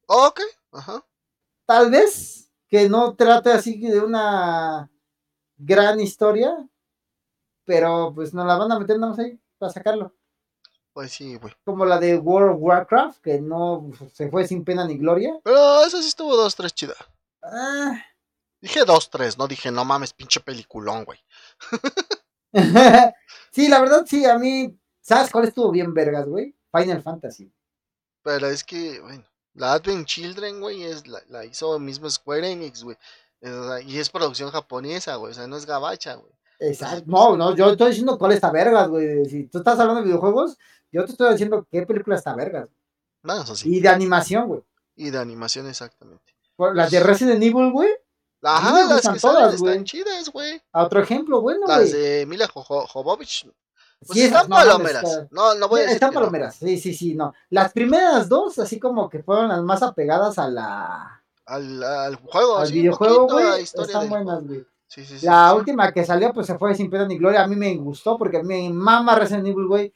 Ok, 0.07 0.39
ajá. 0.71 1.03
tal 1.65 1.89
vez, 1.89 2.51
que 2.67 2.87
no 2.89 3.15
trate 3.15 3.51
así 3.51 3.79
de 3.79 3.99
una 3.99 4.89
gran 5.57 5.99
historia, 5.99 6.55
pero 7.65 8.11
pues 8.13 8.33
nos 8.33 8.45
la 8.45 8.55
van 8.57 8.71
a 8.71 8.79
meter 8.79 8.99
nada 8.99 9.11
más 9.11 9.19
ahí 9.19 9.39
para 9.57 9.71
sacarlo. 9.71 10.13
Pues 10.93 11.11
sí, 11.13 11.35
güey. 11.37 11.53
Como 11.63 11.85
la 11.85 11.97
de 11.99 12.17
World 12.17 12.55
of 12.55 12.57
Warcraft, 12.61 13.21
que 13.21 13.39
no 13.41 13.89
se 14.13 14.29
fue 14.29 14.45
sin 14.45 14.63
pena 14.65 14.85
ni 14.85 14.97
gloria. 14.97 15.39
Pero 15.43 15.83
eso 15.85 16.01
sí 16.01 16.07
estuvo 16.09 16.35
dos, 16.35 16.55
tres 16.55 16.73
chida. 16.73 16.95
Ah. 17.41 17.97
Dije 18.59 18.83
dos, 18.85 19.09
tres, 19.09 19.37
no 19.37 19.47
dije, 19.47 19.71
no 19.71 19.85
mames, 19.85 20.13
pinche 20.13 20.39
peliculón, 20.41 21.05
güey. 21.05 21.19
sí, 23.51 23.67
la 23.67 23.81
verdad, 23.81 24.05
sí, 24.05 24.25
a 24.25 24.37
mí, 24.37 24.77
¿sabes 25.01 25.31
cuál 25.31 25.45
estuvo 25.45 25.71
bien 25.71 25.93
vergas, 25.93 26.27
güey? 26.27 26.55
Final 26.73 27.01
Fantasy. 27.01 27.51
Pero 28.23 28.47
es 28.47 28.63
que, 28.63 28.99
bueno, 28.99 29.23
la 29.53 29.73
Advent 29.73 30.05
Children, 30.05 30.61
güey, 30.61 30.83
es 30.83 31.07
la, 31.07 31.21
la 31.29 31.45
hizo 31.45 31.77
mismo 31.79 32.09
Square 32.09 32.51
Enix, 32.51 32.83
güey. 32.83 32.97
Y 33.87 33.97
es 33.97 34.09
producción 34.09 34.51
japonesa, 34.51 35.15
güey. 35.15 35.31
O 35.31 35.33
sea, 35.33 35.47
no 35.47 35.57
es 35.57 35.65
gabacha, 35.65 36.15
güey. 36.15 36.31
Exacto. 36.59 37.05
No, 37.07 37.35
no, 37.35 37.55
yo 37.55 37.71
estoy 37.71 37.89
diciendo 37.89 38.17
cuál 38.19 38.33
está 38.33 38.51
vergas, 38.51 38.87
güey. 38.87 39.25
Si 39.25 39.45
tú 39.45 39.57
estás 39.57 39.79
hablando 39.79 40.01
de 40.01 40.07
videojuegos, 40.07 40.57
yo 40.91 41.03
te 41.05 41.11
estoy 41.11 41.31
diciendo 41.31 41.67
qué 41.71 41.85
película 41.85 42.15
está 42.15 42.35
vergas. 42.35 42.69
Bueno, 43.23 43.41
eso 43.41 43.55
sí. 43.55 43.75
Y 43.75 43.79
de 43.79 43.89
animación, 43.89 44.47
güey. 44.47 44.61
Y 44.95 45.09
de 45.09 45.17
animación, 45.17 45.67
exactamente. 45.67 46.35
Por 46.55 46.75
Las 46.75 46.91
de 46.91 46.99
Resident 46.99 47.41
Evil, 47.41 47.71
güey. 47.71 47.89
Ajá, 48.43 48.85
las 48.85 49.07
que 49.07 49.19
todas, 49.19 49.53
están 49.55 49.83
chidas, 49.83 50.29
güey. 50.31 50.61
A 50.73 50.83
otro 50.83 51.01
ejemplo, 51.01 51.41
bueno, 51.41 51.65
Las 51.67 51.91
güey. 51.91 51.91
de 51.91 52.25
Mila 52.25 52.47
Jo- 52.47 52.87
Jovovich. 52.87 53.47
Pues 54.05 54.17
Sí, 54.17 54.25
están 54.25 54.49
no 54.49 54.55
palomeras. 54.55 55.03
está- 55.03 55.27
No, 55.29 55.53
no 55.55 55.67
voy 55.67 55.79
a 55.81 55.83
decir 55.83 55.95
Están 55.95 56.09
no. 56.13 56.19
palomeras, 56.21 56.55
sí, 56.55 56.77
sí, 56.79 56.93
sí, 56.93 57.13
no. 57.13 57.33
Las 57.51 57.71
primeras 57.71 58.27
dos, 58.27 58.57
así 58.57 58.79
como 58.79 59.07
que 59.09 59.21
fueron 59.21 59.49
las 59.49 59.61
más 59.61 59.83
apegadas 59.83 60.39
a 60.39 60.47
la 60.49 61.23
Al, 61.45 61.83
al 61.83 62.15
juego, 62.15 62.57
al 62.57 62.67
sí, 62.67 62.73
videojuego, 62.73 63.27
güey, 63.27 63.61
están 63.61 63.85
del 63.87 64.09
buenas, 64.09 64.43
güey. 64.47 64.65
Sí, 64.87 65.05
sí, 65.05 65.19
sí. 65.19 65.25
La 65.25 65.53
última 65.53 65.91
que 65.91 66.03
salió, 66.03 66.33
pues 66.33 66.47
se 66.47 66.57
fue 66.57 66.73
sin 66.75 66.89
pena 66.89 67.05
ni 67.05 67.17
gloria. 67.17 67.43
A 67.43 67.47
mí 67.47 67.55
me 67.55 67.75
gustó 67.77 68.17
porque 68.17 68.37
a 68.37 68.43
mí 68.43 68.69
me 68.69 68.73
mama 68.73 69.15
Resident 69.15 69.47
Evil, 69.47 69.67
güey. 69.67 69.93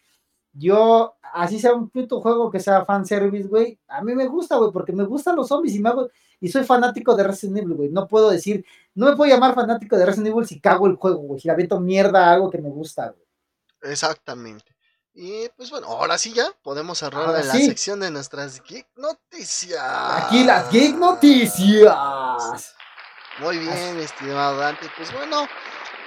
Yo, 0.57 1.15
así 1.33 1.59
sea 1.59 1.73
un 1.73 1.89
puto 1.89 2.21
juego 2.21 2.49
que 2.49 2.61
sea 2.61 2.85
fanservice, 2.85 3.47
güey, 3.49 3.77
a 3.89 4.01
mí 4.01 4.15
me 4.15 4.25
gusta, 4.25 4.55
güey, 4.55 4.71
porque 4.71 4.93
me 4.93 5.03
gustan 5.03 5.35
los 5.35 5.49
zombies 5.49 5.75
y 5.75 5.79
me 5.79 5.89
hago, 5.89 6.09
y 6.39 6.47
soy 6.47 6.63
fanático 6.63 7.13
de 7.13 7.23
Resident 7.23 7.57
Evil, 7.57 7.75
güey. 7.75 7.89
No 7.89 8.07
puedo 8.07 8.29
decir, 8.29 8.65
no 8.93 9.07
me 9.07 9.15
puedo 9.17 9.29
llamar 9.29 9.53
fanático 9.53 9.97
de 9.97 10.05
Resident 10.05 10.27
Evil 10.27 10.47
si 10.47 10.61
cago 10.61 10.87
el 10.87 10.95
juego, 10.95 11.17
güey. 11.17 11.41
Si 11.41 11.47
le 11.47 11.53
aviento 11.53 11.79
mierda 11.79 12.29
a 12.29 12.33
algo 12.33 12.49
que 12.49 12.59
me 12.59 12.69
gusta, 12.69 13.09
güey. 13.09 13.91
Exactamente. 13.91 14.75
Y 15.13 15.47
pues 15.55 15.69
bueno, 15.71 15.87
ahora 15.87 16.17
sí 16.17 16.33
ya 16.33 16.47
podemos 16.61 16.97
cerrar 16.97 17.27
Ahora 17.27 17.43
la 17.43 17.53
sí. 17.53 17.65
sección 17.65 18.01
de 18.01 18.11
nuestras 18.11 18.61
geek 18.63 18.87
noticias. 18.97 19.81
Aquí 19.81 20.43
las 20.43 20.69
Geek 20.69 20.97
Noticias. 20.97 22.75
Muy 23.39 23.57
bien, 23.57 23.97
estimado 23.99 24.57
Dante. 24.57 24.87
Pues 24.97 25.13
bueno, 25.13 25.47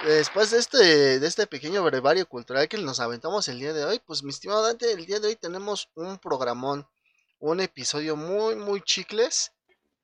después 0.05 0.51
de 0.51 0.59
este, 0.59 1.19
de 1.19 1.27
este 1.27 1.47
pequeño 1.47 1.83
brevario 1.83 2.27
cultural 2.27 2.67
que 2.67 2.77
nos 2.77 2.99
aventamos 2.99 3.47
el 3.47 3.59
día 3.59 3.73
de 3.73 3.85
hoy, 3.85 3.99
pues 4.05 4.23
mi 4.23 4.29
estimado 4.29 4.63
Dante, 4.63 4.91
el 4.91 5.05
día 5.05 5.19
de 5.19 5.27
hoy 5.27 5.35
tenemos 5.35 5.89
un 5.95 6.17
programón, 6.17 6.87
un 7.39 7.59
episodio 7.59 8.15
muy, 8.15 8.55
muy 8.55 8.81
chicles, 8.81 9.51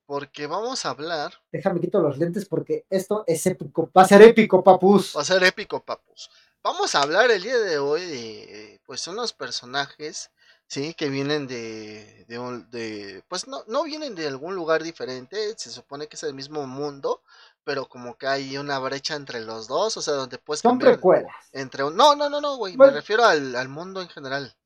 porque 0.06 0.46
vamos 0.46 0.86
a 0.86 0.90
hablar. 0.90 1.32
Déjame 1.50 1.80
quito 1.80 2.00
los 2.00 2.18
lentes 2.18 2.46
porque 2.46 2.86
esto 2.88 3.24
es 3.26 3.44
épico, 3.46 3.90
va 3.96 4.02
a 4.02 4.08
ser 4.08 4.22
épico, 4.22 4.62
papus. 4.62 5.14
Va 5.16 5.22
a 5.22 5.24
ser 5.24 5.42
épico, 5.42 5.84
papus. 5.84 6.30
Vamos 6.62 6.94
a 6.94 7.02
hablar 7.02 7.30
el 7.30 7.42
día 7.42 7.58
de 7.58 7.78
hoy 7.78 8.00
de, 8.00 8.80
pues, 8.86 9.06
unos 9.06 9.32
personajes, 9.32 10.30
sí, 10.66 10.94
que 10.94 11.08
vienen 11.08 11.46
de, 11.46 12.24
de, 12.26 12.38
de 12.70 13.22
pues, 13.28 13.46
no, 13.46 13.62
no 13.68 13.84
vienen 13.84 14.14
de 14.14 14.26
algún 14.26 14.54
lugar 14.54 14.82
diferente, 14.82 15.54
se 15.56 15.70
supone 15.70 16.08
que 16.08 16.16
es 16.16 16.22
el 16.24 16.34
mismo 16.34 16.66
mundo, 16.66 17.22
pero 17.66 17.88
como 17.88 18.16
que 18.16 18.28
hay 18.28 18.56
una 18.58 18.78
brecha 18.78 19.16
entre 19.16 19.40
los 19.40 19.66
dos, 19.66 19.96
o 19.96 20.02
sea, 20.02 20.14
donde 20.14 20.38
puedes 20.38 20.62
Son 20.62 20.78
precuelas. 20.78 21.34
Entre 21.52 21.82
un... 21.84 21.96
No, 21.96 22.14
no, 22.14 22.30
no, 22.30 22.40
no, 22.40 22.56
güey, 22.58 22.76
me 22.76 22.90
refiero 22.92 23.24
al, 23.24 23.56
al, 23.56 23.68
mundo 23.68 24.00
en 24.00 24.08
general. 24.08 24.56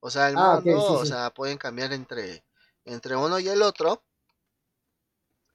O 0.00 0.10
sea, 0.10 0.30
el 0.30 0.36
Ah, 0.36 0.60
mundo, 0.64 0.80
sí, 0.80 0.94
o 0.94 1.04
sí. 1.04 1.08
sea, 1.08 1.30
pueden 1.34 1.58
cambiar 1.58 1.92
entre, 1.92 2.44
entre 2.86 3.14
uno 3.16 3.38
y 3.38 3.48
el 3.48 3.62
otro. 3.62 4.02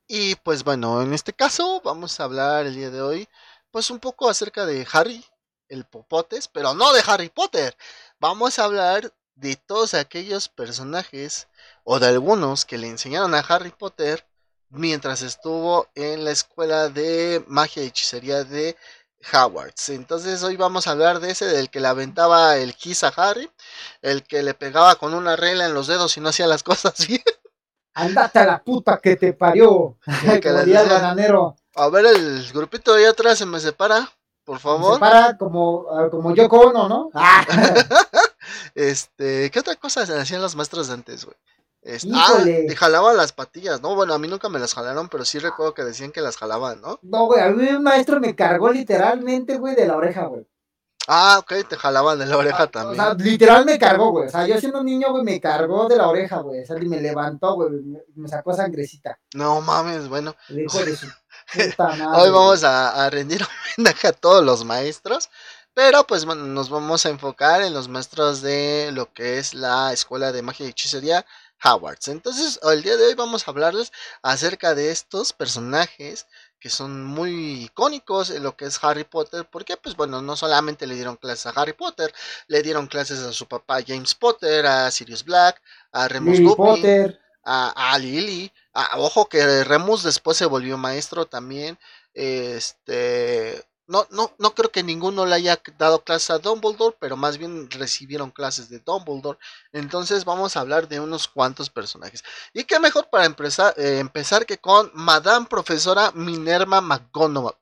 Y 0.07 0.35
pues 0.35 0.63
bueno, 0.63 1.01
en 1.01 1.13
este 1.13 1.33
caso 1.33 1.81
vamos 1.83 2.19
a 2.19 2.25
hablar 2.25 2.67
el 2.67 2.75
día 2.75 2.91
de 2.91 3.01
hoy, 3.01 3.27
pues 3.71 3.89
un 3.89 3.99
poco 3.99 4.29
acerca 4.29 4.65
de 4.67 4.87
Harry, 4.93 5.25
el 5.69 5.85
Popotes, 5.85 6.47
pero 6.47 6.75
no 6.75 6.93
de 6.93 7.03
Harry 7.07 7.29
Potter. 7.29 7.75
Vamos 8.19 8.59
a 8.59 8.65
hablar 8.65 9.11
de 9.35 9.55
todos 9.55 9.95
aquellos 9.95 10.49
personajes 10.49 11.47
o 11.83 11.99
de 11.99 12.07
algunos 12.07 12.65
que 12.65 12.77
le 12.77 12.87
enseñaron 12.89 13.33
a 13.35 13.39
Harry 13.39 13.71
Potter 13.71 14.25
mientras 14.69 15.21
estuvo 15.21 15.87
en 15.95 16.25
la 16.25 16.31
escuela 16.31 16.89
de 16.89 17.43
magia 17.47 17.83
y 17.83 17.87
hechicería 17.87 18.43
de 18.43 18.75
Hogwarts. 19.33 19.89
Entonces 19.89 20.43
hoy 20.43 20.55
vamos 20.55 20.87
a 20.87 20.91
hablar 20.91 21.19
de 21.19 21.31
ese 21.31 21.45
del 21.45 21.69
que 21.69 21.79
le 21.79 21.87
aventaba 21.87 22.57
el 22.57 22.75
kiss 22.75 23.03
a 23.03 23.09
Harry, 23.09 23.49
el 24.01 24.23
que 24.23 24.43
le 24.43 24.53
pegaba 24.53 24.95
con 24.95 25.13
una 25.13 25.35
regla 25.35 25.65
en 25.65 25.73
los 25.73 25.87
dedos 25.87 26.15
y 26.17 26.21
no 26.21 26.29
hacía 26.29 26.47
las 26.47 26.63
cosas 26.63 27.07
bien. 27.07 27.23
Andate 27.93 28.39
a 28.39 28.45
la 28.45 28.63
puta 28.63 28.99
que 29.01 29.15
te 29.15 29.33
parió. 29.33 29.97
Que 30.41 30.49
el 30.49 30.55
decía, 30.57 30.83
bananero. 30.83 31.55
A 31.75 31.89
ver, 31.89 32.05
el 32.05 32.51
grupito 32.51 32.93
de 32.93 33.01
ahí 33.01 33.05
atrás 33.05 33.37
se 33.37 33.45
me 33.45 33.59
separa, 33.59 34.09
por 34.43 34.57
Se 34.57 34.63
favor. 34.63 34.99
para 34.99 35.37
como, 35.37 35.85
ah, 35.91 36.09
como 36.09 36.33
yo 36.35 36.45
Ono, 36.45 36.87
¿no? 36.89 37.09
Ah, 37.13 37.45
Este, 38.75 39.49
¿qué 39.51 39.59
otra 39.59 39.75
cosa 39.75 40.05
se 40.05 40.17
hacían 40.19 40.41
los 40.41 40.55
maestros 40.55 40.87
de 40.87 40.93
antes, 40.93 41.25
güey? 41.25 41.37
Este, 41.85 42.09
ah, 42.15 42.43
te 42.43 42.75
jalaban 42.75 43.15
las 43.15 43.31
patillas, 43.31 43.79
¿no? 43.79 43.93
Bueno, 43.93 44.15
a 44.15 44.19
mí 44.19 44.27
nunca 44.27 44.49
me 44.49 44.57
las 44.57 44.73
jalaron, 44.73 45.07
pero 45.07 45.23
sí 45.23 45.37
recuerdo 45.37 45.75
que 45.75 45.83
decían 45.83 46.11
que 46.11 46.19
las 46.19 46.35
jalaban, 46.35 46.81
¿no? 46.81 46.99
no, 47.03 47.27
güey, 47.27 47.41
a 47.41 47.49
mí 47.49 47.67
un 47.67 47.83
maestro 47.83 48.19
me 48.19 48.35
cargó 48.35 48.71
literalmente, 48.71 49.57
güey, 49.57 49.75
de 49.75 49.85
la 49.85 49.95
oreja, 49.95 50.25
güey. 50.25 50.47
Ah, 51.07 51.37
ok, 51.39 51.67
te 51.69 51.77
jalaban 51.77 52.17
de 52.17 52.25
la 52.25 52.37
oreja 52.37 52.63
Ah, 52.63 52.67
también. 52.67 52.99
O 52.99 53.03
sea, 53.03 53.13
literal 53.13 53.65
me 53.65 53.77
cargó, 53.77 54.09
güey. 54.09 54.25
O 54.25 54.29
sea, 54.29 54.47
yo 54.47 54.59
siendo 54.59 54.79
un 54.79 54.87
niño, 54.87 55.11
güey, 55.11 55.23
me 55.23 55.39
cargó 55.39 55.87
de 55.87 55.97
la 55.97 56.07
oreja, 56.07 56.39
güey. 56.39 56.63
O 56.63 56.65
sea, 56.65 56.81
y 56.81 56.87
me 56.87 56.99
levantó, 56.99 57.53
güey. 57.53 57.69
Me, 58.15 58.27
sacó 58.27 58.55
sangrecita. 58.55 59.19
No 59.35 59.61
mames, 59.61 60.07
bueno. 60.07 60.35
El 60.49 60.61
hijo 60.61 60.83
de 60.83 60.95
su 60.95 61.05
puta 61.53 61.95
madre. 61.95 62.21
Hoy 62.21 62.31
vamos 62.31 62.63
a, 62.63 63.05
a 63.05 63.09
rendir 63.11 63.45
homenaje 63.77 64.07
a 64.07 64.13
todos 64.13 64.43
los 64.43 64.65
maestros, 64.65 65.29
pero 65.75 66.07
pues 66.07 66.25
bueno, 66.25 66.45
nos 66.45 66.69
vamos 66.69 67.05
a 67.05 67.09
enfocar 67.09 67.61
en 67.61 67.75
los 67.75 67.87
maestros 67.87 68.41
de 68.41 68.89
lo 68.91 69.13
que 69.13 69.37
es 69.37 69.53
la 69.53 69.93
escuela 69.93 70.31
de 70.31 70.41
magia 70.41 70.65
y 70.65 70.69
hechicería 70.69 71.23
Hogwarts. 71.63 72.07
Entonces, 72.09 72.59
el 72.63 72.83
día 72.83 72.97
de 72.97 73.05
hoy 73.07 73.13
vamos 73.15 73.47
a 73.47 73.51
hablarles 73.51 73.91
acerca 74.21 74.75
de 74.75 74.91
estos 74.91 75.33
personajes 75.33 76.27
que 76.59 76.69
son 76.69 77.03
muy 77.05 77.65
icónicos 77.65 78.29
en 78.31 78.43
lo 78.43 78.55
que 78.57 78.65
es 78.65 78.83
Harry 78.83 79.03
Potter, 79.03 79.47
porque 79.51 79.77
pues 79.77 79.95
bueno, 79.95 80.21
no 80.21 80.35
solamente 80.35 80.87
le 80.87 80.95
dieron 80.95 81.15
clases 81.17 81.45
a 81.47 81.61
Harry 81.61 81.73
Potter, 81.73 82.13
le 82.47 82.61
dieron 82.63 82.87
clases 82.87 83.19
a 83.19 83.33
su 83.33 83.47
papá 83.47 83.79
James 83.85 84.15
Potter, 84.15 84.65
a 84.65 84.89
Sirius 84.91 85.23
Black, 85.23 85.61
a 85.91 86.07
Remus 86.07 86.39
Lily 86.39 86.95
a, 87.43 87.93
a 87.93 87.99
Lily. 87.99 88.51
a- 88.73 88.99
ojo 88.99 89.27
que 89.29 89.63
Remus 89.63 90.03
después 90.03 90.37
se 90.37 90.45
volvió 90.45 90.77
maestro 90.77 91.25
también. 91.27 91.77
Este. 92.13 93.63
No, 93.87 94.07
no, 94.09 94.31
no 94.39 94.55
creo 94.55 94.71
que 94.71 94.81
ninguno 94.81 95.25
le 95.25 95.35
haya 95.35 95.61
dado 95.77 96.03
clase 96.03 96.33
a 96.33 96.39
Dumbledore, 96.39 96.97
pero 96.99 97.15
más 97.15 97.37
bien 97.37 97.69
recibieron 97.69 98.31
clases 98.31 98.69
de 98.69 98.79
Dumbledore. 98.79 99.37
Entonces 99.73 100.25
vamos 100.25 100.57
a 100.57 100.61
hablar 100.61 100.87
de 100.87 100.99
unos 100.99 101.27
cuantos 101.27 101.69
personajes. 101.69 102.23
Y 102.53 102.63
qué 102.63 102.79
mejor 102.79 103.09
para 103.09 103.25
empezar, 103.25 103.73
eh, 103.77 103.99
empezar 103.99 104.45
que 104.45 104.57
con 104.57 104.89
Madame 104.93 105.45
Profesora 105.47 106.11
Minerva 106.13 106.81
McGonagall. 106.81 107.55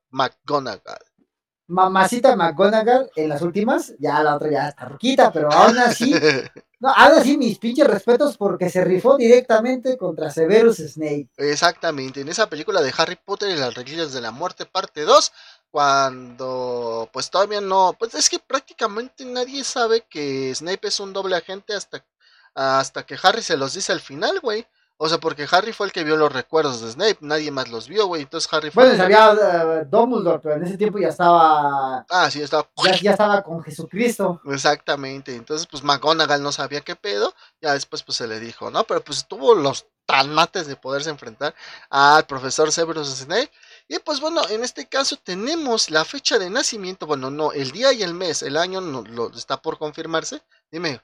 Mamacita 1.67 2.35
McGonagall 2.35 3.09
en 3.15 3.29
las 3.29 3.41
últimas. 3.41 3.93
Ya 3.99 4.21
la 4.23 4.35
otra 4.35 4.51
ya 4.51 4.69
está 4.69 4.85
ruquita, 4.85 5.31
pero 5.31 5.51
aún 5.51 5.77
así. 5.77 6.13
No, 6.83 6.89
aún 6.89 7.17
así, 7.17 7.37
mis 7.37 7.59
pinches 7.59 7.87
respetos 7.87 8.35
porque 8.35 8.69
se 8.69 8.83
rifó 8.83 9.15
directamente 9.15 9.95
contra 9.95 10.29
Severus 10.29 10.79
Snape. 10.79 11.29
Exactamente, 11.37 12.19
en 12.19 12.27
esa 12.27 12.49
película 12.49 12.81
de 12.81 12.93
Harry 12.97 13.15
Potter 13.15 13.51
y 13.51 13.55
las 13.55 13.73
Reliquias 13.73 14.11
de 14.11 14.19
la 14.19 14.31
Muerte 14.31 14.65
parte 14.65 15.03
2, 15.03 15.31
cuando 15.73 17.09
pues 17.11 17.31
todavía 17.31 17.59
no, 17.59 17.95
pues 17.97 18.13
es 18.13 18.29
que 18.29 18.37
prácticamente 18.37 19.25
nadie 19.25 19.63
sabe 19.63 20.05
que 20.07 20.53
Snape 20.53 20.87
es 20.87 20.99
un 20.99 21.13
doble 21.13 21.35
agente 21.35 21.73
hasta, 21.73 22.05
hasta 22.53 23.03
que 23.07 23.17
Harry 23.23 23.41
se 23.41 23.57
los 23.57 23.73
dice 23.73 23.91
al 23.91 23.99
final, 23.99 24.39
güey. 24.39 24.67
O 24.97 25.09
sea, 25.09 25.17
porque 25.17 25.47
Harry 25.49 25.73
fue 25.73 25.87
el 25.87 25.91
que 25.91 26.03
vio 26.03 26.15
los 26.15 26.31
recuerdos 26.31 26.79
de 26.81 26.91
Snape, 26.91 27.17
nadie 27.21 27.49
más 27.49 27.69
los 27.69 27.87
vio, 27.87 28.05
güey. 28.05 28.21
Entonces 28.21 28.53
Harry 28.53 28.69
fue... 28.69 28.83
Bueno, 28.83 28.97
sabía 28.97 29.33
eh, 29.33 29.85
Dumbledore, 29.89 30.39
pero 30.43 30.55
en 30.57 30.63
ese 30.63 30.77
tiempo 30.77 30.99
ya 30.99 31.07
estaba. 31.07 32.05
Ah, 32.07 32.29
sí, 32.29 32.43
estaba... 32.43 32.69
Ya, 32.85 32.95
ya 32.97 33.11
estaba 33.11 33.41
con 33.41 33.63
Jesucristo. 33.63 34.41
Exactamente, 34.45 35.35
entonces 35.35 35.65
pues 35.65 35.83
McGonagall 35.83 36.43
no 36.43 36.51
sabía 36.51 36.81
qué 36.81 36.95
pedo, 36.95 37.33
ya 37.59 37.73
después 37.73 38.03
pues 38.03 38.17
se 38.17 38.27
le 38.27 38.39
dijo, 38.39 38.69
¿no? 38.69 38.83
Pero 38.83 39.03
pues 39.03 39.25
tuvo 39.27 39.55
los 39.55 39.87
tanates 40.05 40.67
de 40.67 40.75
poderse 40.75 41.09
enfrentar 41.09 41.55
al 41.89 42.27
profesor 42.27 42.71
Severus 42.71 43.09
Snape. 43.09 43.51
Y 43.87 43.99
pues 43.99 44.19
bueno, 44.19 44.41
en 44.49 44.63
este 44.63 44.87
caso 44.87 45.17
tenemos 45.23 45.89
la 45.89 46.03
fecha 46.05 46.39
de 46.39 46.49
nacimiento, 46.49 47.05
bueno, 47.05 47.29
no, 47.29 47.51
el 47.51 47.71
día 47.71 47.93
y 47.93 48.03
el 48.03 48.13
mes, 48.13 48.41
el 48.43 48.57
año 48.57 48.81
no, 48.81 49.03
lo, 49.03 49.29
está 49.31 49.61
por 49.61 49.77
confirmarse. 49.77 50.41
Dime, 50.71 51.01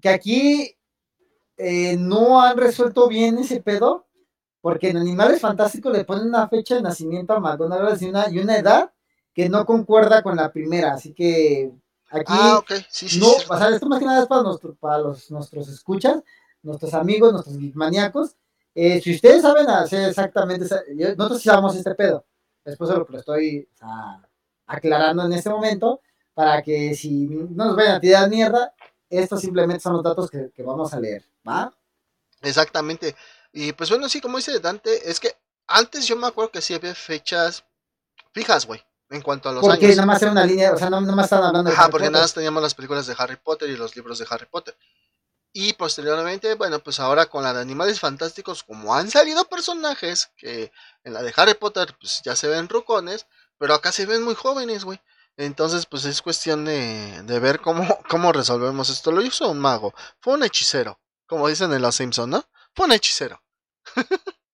Que 0.00 0.08
aquí 0.08 0.76
eh, 1.56 1.96
no 1.96 2.40
han 2.42 2.56
resuelto 2.56 3.08
bien 3.08 3.38
ese 3.38 3.60
pedo. 3.62 4.04
Porque 4.60 4.90
en 4.90 4.96
Animales 4.96 5.40
Fantásticos 5.40 5.92
le 5.92 6.04
ponen 6.04 6.26
una 6.26 6.48
fecha 6.48 6.74
de 6.74 6.82
nacimiento 6.82 7.32
a 7.34 7.40
McGonagall 7.40 7.96
y 8.02 8.06
una, 8.06 8.28
y 8.30 8.40
una 8.40 8.58
edad 8.58 8.92
que 9.32 9.48
no 9.48 9.64
concuerda 9.64 10.22
con 10.24 10.36
la 10.36 10.52
primera. 10.52 10.94
Así 10.94 11.14
que 11.14 11.72
aquí. 12.10 12.32
ah, 12.32 12.60
sí, 12.90 13.08
sí, 13.08 13.20
no, 13.20 13.26
sí, 13.26 13.44
o 13.48 13.56
sea, 13.56 13.68
esto 13.70 13.86
más 13.86 14.00
que 14.00 14.06
nada 14.06 14.22
es 14.22 14.26
para, 14.28 14.42
nuestro- 14.42 14.74
para 14.74 14.98
los, 14.98 15.30
nuestros 15.30 15.68
escuchas, 15.68 16.20
nuestros 16.62 16.94
amigos, 16.94 17.32
nuestros 17.32 17.56
maníacos. 17.76 18.36
Eh, 18.78 19.00
si 19.00 19.14
ustedes 19.14 19.40
saben 19.40 19.66
hacer 19.70 20.10
exactamente, 20.10 20.66
nosotros 21.16 21.40
sí 21.40 21.48
sabemos 21.48 21.74
este 21.74 21.94
pedo. 21.94 22.26
Después 22.62 22.90
se 22.90 22.96
lo, 22.96 23.08
estoy 23.18 23.66
aclarando 24.66 25.24
en 25.24 25.32
este 25.32 25.48
momento 25.48 26.00
para 26.34 26.60
que 26.60 26.94
si 26.94 27.26
no 27.26 27.64
nos 27.64 27.76
vayan 27.76 27.96
a 27.96 28.00
tirar 28.00 28.28
mierda, 28.28 28.74
estos 29.08 29.40
simplemente 29.40 29.80
son 29.80 29.94
los 29.94 30.02
datos 30.02 30.30
que, 30.30 30.50
que 30.54 30.62
vamos 30.62 30.92
a 30.92 31.00
leer, 31.00 31.24
¿va? 31.48 31.72
exactamente. 32.42 33.16
Y 33.50 33.72
pues 33.72 33.88
bueno, 33.88 34.10
sí, 34.10 34.20
como 34.20 34.36
dice 34.36 34.60
Dante, 34.60 35.08
es 35.10 35.20
que 35.20 35.32
antes 35.66 36.06
yo 36.06 36.14
me 36.16 36.26
acuerdo 36.26 36.50
que 36.52 36.60
sí 36.60 36.74
había 36.74 36.94
fechas 36.94 37.64
fijas, 38.32 38.66
güey, 38.66 38.82
en 39.08 39.22
cuanto 39.22 39.48
a 39.48 39.52
los 39.52 39.62
Porque 39.62 39.86
años. 39.86 39.96
nada 39.96 40.06
más 40.06 40.20
era 40.20 40.32
una 40.32 40.44
línea, 40.44 40.74
o 40.74 40.76
sea, 40.76 40.90
no, 40.90 41.00
nada 41.00 41.14
más 41.16 41.24
están 41.26 41.44
hablando 41.44 41.70
de 41.70 41.74
Ajá, 41.74 41.84
Harry 41.84 41.92
porque 41.92 42.02
Potter. 42.04 42.12
nada 42.12 42.24
más 42.24 42.34
teníamos 42.34 42.62
las 42.62 42.74
películas 42.74 43.06
de 43.06 43.14
Harry 43.16 43.36
Potter 43.36 43.70
y 43.70 43.76
los 43.76 43.96
libros 43.96 44.18
de 44.18 44.26
Harry 44.28 44.46
Potter. 44.50 44.76
Y 45.58 45.72
posteriormente, 45.72 46.52
bueno, 46.54 46.80
pues 46.80 47.00
ahora 47.00 47.24
con 47.26 47.42
la 47.42 47.54
de 47.54 47.62
Animales 47.62 47.98
Fantásticos, 47.98 48.62
como 48.62 48.94
han 48.94 49.10
salido 49.10 49.48
personajes 49.48 50.30
que 50.36 50.70
en 51.02 51.14
la 51.14 51.22
de 51.22 51.32
Harry 51.34 51.54
Potter, 51.54 51.96
pues 51.98 52.20
ya 52.22 52.36
se 52.36 52.46
ven 52.46 52.68
rucones, 52.68 53.26
pero 53.56 53.72
acá 53.72 53.90
se 53.90 54.04
ven 54.04 54.22
muy 54.22 54.34
jóvenes, 54.34 54.84
güey. 54.84 55.00
Entonces, 55.38 55.86
pues 55.86 56.04
es 56.04 56.20
cuestión 56.20 56.66
de, 56.66 57.22
de 57.22 57.38
ver 57.38 57.60
cómo, 57.62 57.86
cómo 58.10 58.32
resolvemos 58.32 58.90
esto. 58.90 59.10
Lo 59.12 59.22
hizo 59.22 59.48
un 59.50 59.58
mago, 59.58 59.94
fue 60.20 60.34
un 60.34 60.42
hechicero, 60.42 61.00
como 61.26 61.48
dicen 61.48 61.72
en 61.72 61.80
Los 61.80 61.94
Simpson, 61.96 62.28
¿no? 62.28 62.44
Fue 62.74 62.84
un 62.84 62.92
hechicero. 62.92 63.42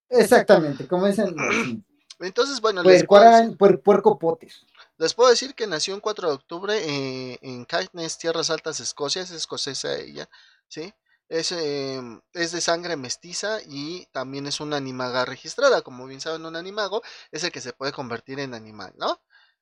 Exactamente, 0.09 0.87
como 0.87 1.07
dicen. 1.09 1.35
Entonces, 2.21 2.61
bueno, 2.61 2.85
les 2.85 3.05
puedo 3.05 3.25
decir- 3.25 3.57
puer- 3.59 3.83
puerco 3.83 4.17
Potter. 4.21 4.53
Les 4.99 5.15
puedo 5.15 5.31
decir 5.31 5.57
que 5.57 5.67
nació 5.67 5.97
el 5.97 6.01
4 6.01 6.29
de 6.29 6.35
octubre 6.35 6.79
eh, 6.79 7.39
en 7.43 7.65
Caithness, 7.65 8.19
Tierras 8.19 8.51
Altas, 8.51 8.79
Escocia. 8.79 9.23
Es 9.23 9.33
escocesa 9.33 9.97
ella, 9.97 10.29
¿sí? 10.73 10.95
Es, 11.29 11.53
eh, 11.53 12.01
es 12.33 12.53
de 12.53 12.61
sangre 12.61 12.97
mestiza 12.97 13.59
y 13.67 14.07
también 14.07 14.47
es 14.47 14.61
una 14.61 14.77
animaga 14.79 15.25
registrada. 15.25 15.83
Como 15.83 16.07
bien 16.07 16.21
saben, 16.21 16.47
un 16.47 16.57
animago 16.57 17.03
es 17.31 17.45
el 17.45 17.53
que 17.53 17.61
se 17.61 17.73
puede 17.73 17.93
convertir 17.93 18.41
en 18.41 18.55
animal, 18.55 18.93
¿no? 18.97 19.21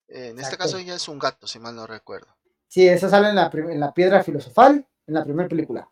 Eh, 0.09 0.29
en 0.29 0.39
este 0.39 0.57
caso 0.57 0.79
ella 0.79 0.95
es 0.95 1.09
un 1.09 1.19
gato, 1.19 1.47
si 1.47 1.59
mal 1.59 1.75
no 1.75 1.87
recuerdo. 1.87 2.37
Sí, 2.69 2.89
eso 2.89 3.09
sale 3.09 3.29
en 3.31 3.35
la, 3.35 3.51
en 3.53 3.81
la 3.81 3.93
piedra 3.93 4.23
filosofal, 4.23 4.87
en 5.07 5.15
la 5.15 5.25
primera 5.25 5.49
película. 5.49 5.89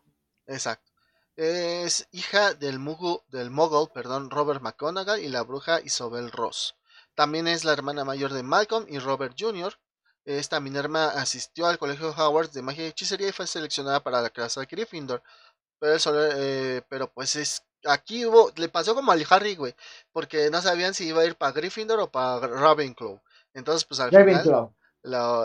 Exacto. 0.47 0.91
Es 1.35 2.07
hija 2.11 2.53
del, 2.53 2.79
mugu, 2.79 3.21
del 3.27 3.49
mogul, 3.49 3.89
perdón, 3.93 4.29
Robert 4.29 4.61
McGonagall 4.61 5.21
y 5.21 5.29
la 5.29 5.43
bruja 5.43 5.81
Isobel 5.81 6.31
Ross. 6.31 6.75
También 7.15 7.47
es 7.47 7.65
la 7.65 7.73
hermana 7.73 8.05
mayor 8.05 8.33
de 8.33 8.43
Malcolm 8.43 8.85
y 8.89 8.99
Robert 8.99 9.35
Jr. 9.37 9.73
Esta 10.25 10.59
Minerva 10.59 11.07
asistió 11.09 11.67
al 11.67 11.79
colegio 11.79 12.13
Howard 12.15 12.51
de 12.51 12.61
magia 12.61 12.85
y 12.85 12.89
hechicería 12.89 13.29
y 13.29 13.31
fue 13.31 13.47
seleccionada 13.47 14.01
para 14.03 14.21
la 14.21 14.29
clase 14.29 14.59
de 14.59 14.65
Gryffindor. 14.65 15.23
Pero, 15.79 15.97
eh, 16.35 16.81
pero 16.89 17.11
pues 17.11 17.35
es 17.35 17.63
aquí 17.85 18.25
hubo, 18.25 18.51
le 18.55 18.69
pasó 18.69 18.95
como 18.95 19.11
al 19.11 19.25
Harry, 19.29 19.55
güey, 19.55 19.75
porque 20.11 20.49
no 20.49 20.61
sabían 20.61 20.93
si 20.93 21.07
iba 21.07 21.21
a 21.21 21.25
ir 21.25 21.35
para 21.35 21.53
Gryffindor 21.53 21.99
o 21.99 22.11
para 22.11 22.47
Ravenclaw. 22.47 23.21
Entonces, 23.53 23.85
pues 23.85 23.99
al 23.99 24.09
final 24.09 24.71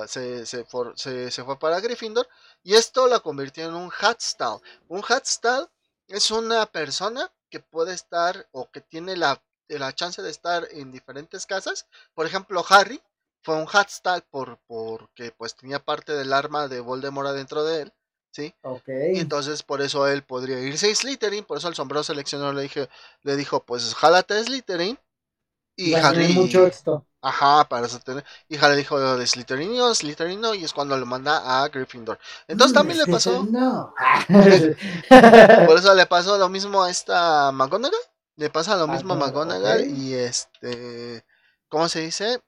se, 0.06 0.46
se, 0.46 1.30
se, 1.30 1.44
fue 1.44 1.58
para 1.58 1.80
Gryffindor 1.80 2.28
y 2.62 2.74
esto 2.74 3.06
la 3.06 3.20
convirtió 3.20 3.66
en 3.66 3.74
un 3.74 3.90
Hatstall. 3.90 4.60
Un 4.88 5.02
Hatstall 5.06 5.68
es 6.08 6.30
una 6.30 6.66
persona 6.66 7.30
que 7.50 7.60
puede 7.60 7.94
estar 7.94 8.48
o 8.52 8.70
que 8.70 8.80
tiene 8.80 9.16
la, 9.16 9.40
la 9.68 9.94
chance 9.94 10.20
de 10.22 10.30
estar 10.30 10.66
en 10.72 10.90
diferentes 10.90 11.46
casas. 11.46 11.86
Por 12.14 12.26
ejemplo, 12.26 12.64
Harry 12.68 13.00
fue 13.44 13.56
un 13.56 13.66
Hatstall 13.70 14.22
por, 14.30 14.58
porque 14.66 15.30
pues 15.36 15.54
tenía 15.54 15.78
parte 15.78 16.14
del 16.14 16.32
arma 16.32 16.66
de 16.66 16.80
Voldemort 16.80 17.28
adentro 17.28 17.62
de 17.64 17.82
él. 17.82 17.92
¿Sí? 18.32 18.52
Y 19.12 19.20
entonces 19.20 19.62
por 19.62 19.80
eso 19.80 20.08
él 20.08 20.24
podría 20.24 20.58
irse 20.58 20.90
a 20.90 20.94
Slytherin, 20.94 21.44
por 21.44 21.58
eso 21.58 21.68
el 21.68 21.76
sombrero 21.76 22.02
seleccionador 22.02 22.56
le, 22.56 22.62
dije, 22.62 22.88
le 23.22 23.36
dijo, 23.36 23.64
pues 23.64 23.94
jálate 23.94 24.34
a 24.34 24.42
Slytherin. 24.42 24.98
Y 25.76 25.94
Harry... 25.94 26.32
Mucho 26.32 26.66
esto. 26.66 27.06
Ajá, 27.22 27.68
para 27.68 27.86
eso 27.86 28.00
tener. 28.00 28.24
Y 28.48 28.56
Harry 28.56 28.76
dijo 28.76 28.98
de 29.16 29.26
Slytherin 29.26 29.94
Slytherin 29.94 30.40
no, 30.40 30.52
y 30.54 30.64
es 30.64 30.72
cuando 30.72 30.96
lo 30.96 31.06
manda 31.06 31.62
a 31.62 31.68
Gryffindor. 31.68 32.18
Entonces 32.48 32.74
también 32.74 32.98
le 32.98 33.06
pasó... 33.06 33.44
No. 33.44 33.94
por 35.66 35.78
eso 35.78 35.94
le 35.94 36.06
pasó 36.06 36.36
lo 36.36 36.48
mismo 36.48 36.82
a 36.82 36.90
esta 36.90 37.52
McGonagall. 37.52 38.00
Le 38.36 38.50
pasa 38.50 38.76
lo 38.76 38.88
mismo 38.88 39.14
a 39.14 39.16
McGonagall 39.16 39.86
y 39.96 40.14
este... 40.14 41.24
¿Cómo 41.68 41.88
se 41.88 42.00
dice? 42.00 42.40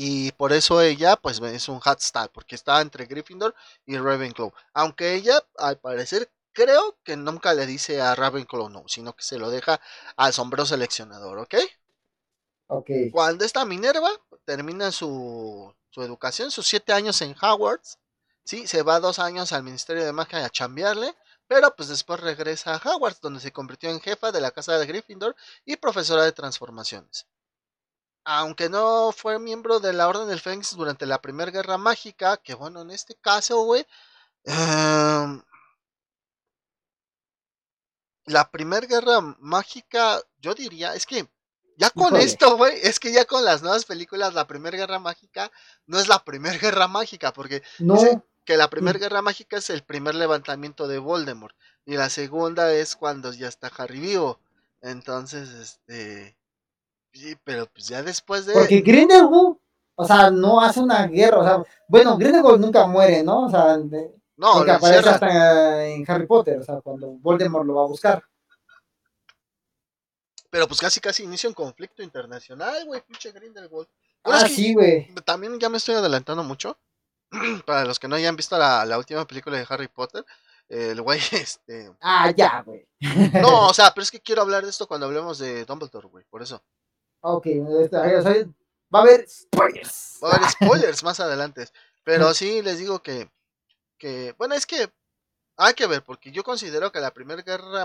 Y 0.00 0.30
por 0.30 0.52
eso 0.52 0.80
ella, 0.80 1.16
pues 1.16 1.40
es 1.40 1.68
un 1.68 1.80
Hatstall, 1.84 2.30
porque 2.30 2.54
está 2.54 2.80
entre 2.80 3.06
Gryffindor 3.06 3.52
y 3.84 3.98
Ravenclaw. 3.98 4.52
Aunque 4.72 5.14
ella, 5.14 5.44
al 5.56 5.80
parecer, 5.80 6.30
creo 6.52 6.96
que 7.02 7.16
nunca 7.16 7.52
le 7.52 7.66
dice 7.66 8.00
a 8.00 8.14
Ravenclaw 8.14 8.68
no, 8.68 8.84
sino 8.86 9.16
que 9.16 9.24
se 9.24 9.38
lo 9.38 9.50
deja 9.50 9.80
al 10.14 10.32
sombrero 10.32 10.66
seleccionador, 10.66 11.38
¿ok? 11.38 11.54
Ok. 12.68 12.90
Cuando 13.10 13.44
esta 13.44 13.64
Minerva 13.64 14.10
termina 14.44 14.92
su, 14.92 15.74
su 15.90 16.02
educación, 16.02 16.52
sus 16.52 16.68
siete 16.68 16.92
años 16.92 17.20
en 17.20 17.34
Hogwarts, 17.34 17.98
¿sí? 18.44 18.68
Se 18.68 18.84
va 18.84 19.00
dos 19.00 19.18
años 19.18 19.52
al 19.52 19.64
Ministerio 19.64 20.04
de 20.04 20.12
Magia 20.12 20.44
a 20.44 20.48
chambearle, 20.48 21.12
pero 21.48 21.74
pues 21.74 21.88
después 21.88 22.20
regresa 22.20 22.76
a 22.76 22.88
Hogwarts, 22.88 23.20
donde 23.20 23.40
se 23.40 23.50
convirtió 23.50 23.90
en 23.90 24.00
jefa 24.00 24.30
de 24.30 24.40
la 24.40 24.52
casa 24.52 24.78
de 24.78 24.86
Gryffindor 24.86 25.34
y 25.64 25.74
profesora 25.74 26.22
de 26.22 26.30
transformaciones 26.30 27.26
aunque 28.30 28.68
no 28.68 29.10
fue 29.10 29.38
miembro 29.38 29.80
de 29.80 29.94
la 29.94 30.06
Orden 30.06 30.28
del 30.28 30.38
Fénix 30.38 30.76
durante 30.76 31.06
la 31.06 31.22
Primera 31.22 31.50
Guerra 31.50 31.78
Mágica, 31.78 32.36
que 32.36 32.52
bueno, 32.52 32.82
en 32.82 32.90
este 32.90 33.14
caso, 33.14 33.62
güey, 33.62 33.86
em, 34.44 35.42
la 38.26 38.50
Primera 38.50 38.86
Guerra 38.86 39.22
Mágica, 39.40 40.20
yo 40.40 40.54
diría, 40.54 40.94
es 40.94 41.06
que 41.06 41.26
ya 41.78 41.88
con 41.88 42.16
esto, 42.16 42.58
güey, 42.58 42.78
es 42.82 43.00
que 43.00 43.12
ya 43.12 43.24
con 43.24 43.46
las 43.46 43.62
nuevas 43.62 43.86
películas, 43.86 44.34
la 44.34 44.46
Primera 44.46 44.76
Guerra 44.76 44.98
Mágica 44.98 45.50
no 45.86 45.98
es 45.98 46.06
la 46.08 46.22
Primera 46.22 46.58
Guerra 46.76 46.86
Mágica, 46.86 47.32
porque 47.32 47.62
no. 47.78 47.96
que 48.44 48.58
la 48.58 48.68
Primera 48.68 48.98
Guerra 48.98 49.22
Mágica 49.22 49.56
es 49.56 49.70
el 49.70 49.82
primer 49.82 50.14
levantamiento 50.14 50.86
de 50.86 50.98
Voldemort 50.98 51.56
y 51.86 51.96
la 51.96 52.10
segunda 52.10 52.74
es 52.74 52.94
cuando 52.94 53.32
ya 53.32 53.48
está 53.48 53.68
Harry 53.68 54.00
vivo. 54.00 54.38
Entonces, 54.82 55.48
este 55.48 56.37
Sí, 57.12 57.36
pero 57.44 57.66
pues 57.66 57.88
ya 57.88 58.02
después 58.02 58.46
de. 58.46 58.52
Porque 58.54 58.80
Grindelwald, 58.80 59.56
o 59.94 60.04
sea, 60.04 60.30
no 60.30 60.60
hace 60.60 60.80
una 60.80 61.06
guerra, 61.06 61.38
o 61.38 61.44
sea, 61.44 61.62
bueno, 61.88 62.16
Grindelwald 62.16 62.60
nunca 62.60 62.86
muere, 62.86 63.22
¿no? 63.22 63.46
O 63.46 63.50
sea, 63.50 63.76
no, 64.36 64.52
porque 64.54 64.70
aparece 64.70 65.08
hasta 65.08 65.84
en 65.84 66.04
Harry 66.08 66.26
Potter, 66.26 66.58
o 66.60 66.62
sea, 66.62 66.80
cuando 66.80 67.08
Voldemort 67.08 67.66
lo 67.66 67.74
va 67.74 67.82
a 67.82 67.88
buscar. 67.88 68.22
Pero 70.50 70.66
pues 70.66 70.80
casi 70.80 71.00
casi 71.00 71.24
inicia 71.24 71.48
un 71.48 71.54
conflicto 71.54 72.02
internacional, 72.02 72.84
güey, 72.86 73.02
pinche 73.02 73.32
Grindelwald. 73.32 73.88
ah, 74.24 74.48
sí, 74.48 74.74
güey. 74.74 75.12
También 75.24 75.58
ya 75.58 75.68
me 75.68 75.76
estoy 75.76 75.96
adelantando 75.96 76.42
mucho. 76.44 76.78
Para 77.66 77.84
los 77.84 77.98
que 77.98 78.08
no 78.08 78.16
hayan 78.16 78.36
visto 78.36 78.56
la, 78.56 78.84
la 78.86 78.96
última 78.96 79.26
película 79.26 79.58
de 79.58 79.66
Harry 79.68 79.88
Potter, 79.88 80.24
el 80.68 81.02
güey, 81.02 81.20
este. 81.32 81.90
Ah, 82.00 82.30
ya, 82.30 82.62
güey. 82.62 82.86
No, 83.42 83.68
o 83.68 83.74
sea, 83.74 83.92
pero 83.92 84.02
es 84.02 84.10
que 84.10 84.20
quiero 84.20 84.42
hablar 84.42 84.64
de 84.64 84.70
esto 84.70 84.86
cuando 84.86 85.06
hablemos 85.06 85.38
de 85.38 85.64
Dumbledore, 85.64 86.08
güey, 86.08 86.24
por 86.30 86.42
eso. 86.42 86.62
Ok, 87.20 87.46
va 88.92 89.00
a 89.00 89.02
haber 89.02 89.28
spoilers. 89.28 90.18
Va 90.22 90.30
a 90.30 90.36
haber 90.36 90.50
spoilers 90.50 91.02
más 91.02 91.20
adelante. 91.20 91.68
Pero 92.04 92.32
sí 92.32 92.62
les 92.62 92.78
digo 92.78 93.02
que, 93.02 93.30
que, 93.98 94.34
bueno, 94.38 94.54
es 94.54 94.66
que 94.66 94.90
hay 95.56 95.74
que 95.74 95.86
ver, 95.86 96.02
porque 96.02 96.30
yo 96.30 96.44
considero 96.44 96.92
que 96.92 97.00
la 97.00 97.12
primera 97.12 97.42
guerra 97.42 97.84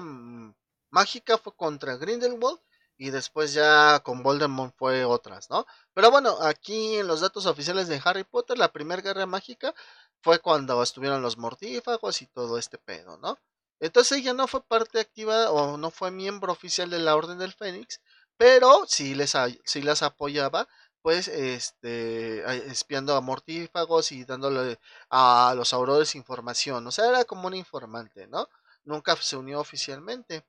mágica 0.91 1.37
fue 1.37 1.55
contra 1.55 1.97
Grindelwald 1.97 2.59
y 2.97 3.09
después 3.09 3.53
ya 3.53 3.99
con 4.01 4.23
Voldemort 4.23 4.75
fue 4.77 5.03
otras, 5.03 5.49
¿no? 5.49 5.65
Pero 5.93 6.11
bueno, 6.11 6.37
aquí 6.41 6.97
en 6.97 7.07
los 7.07 7.21
datos 7.21 7.47
oficiales 7.47 7.87
de 7.87 7.99
Harry 8.05 8.23
Potter, 8.23 8.57
la 8.57 8.71
primera 8.71 9.01
guerra 9.01 9.25
mágica 9.25 9.73
fue 10.21 10.39
cuando 10.39 10.81
estuvieron 10.81 11.21
los 11.21 11.37
mortífagos 11.37 12.21
y 12.21 12.27
todo 12.27 12.57
este 12.57 12.77
pedo, 12.77 13.17
¿no? 13.17 13.37
Entonces 13.79 14.19
ella 14.19 14.33
no 14.33 14.47
fue 14.47 14.63
parte 14.63 14.99
activa 14.99 15.51
o 15.51 15.77
no 15.77 15.91
fue 15.91 16.11
miembro 16.11 16.53
oficial 16.53 16.89
de 16.89 16.99
la 16.99 17.15
Orden 17.15 17.39
del 17.39 17.53
Fénix, 17.53 17.99
pero 18.37 18.85
si 18.87 19.15
les, 19.15 19.33
si 19.65 19.81
las 19.81 20.03
apoyaba, 20.03 20.67
pues 21.01 21.27
este 21.27 22.43
espiando 22.71 23.15
a 23.15 23.21
mortífagos 23.21 24.11
y 24.13 24.23
dándole 24.23 24.79
a 25.09 25.53
los 25.55 25.73
aurores 25.73 26.15
información. 26.15 26.87
O 26.87 26.91
sea, 26.91 27.09
era 27.09 27.25
como 27.25 27.47
un 27.47 27.55
informante, 27.55 28.25
¿no? 28.27 28.47
Nunca 28.85 29.15
se 29.17 29.35
unió 29.35 29.59
oficialmente. 29.59 30.45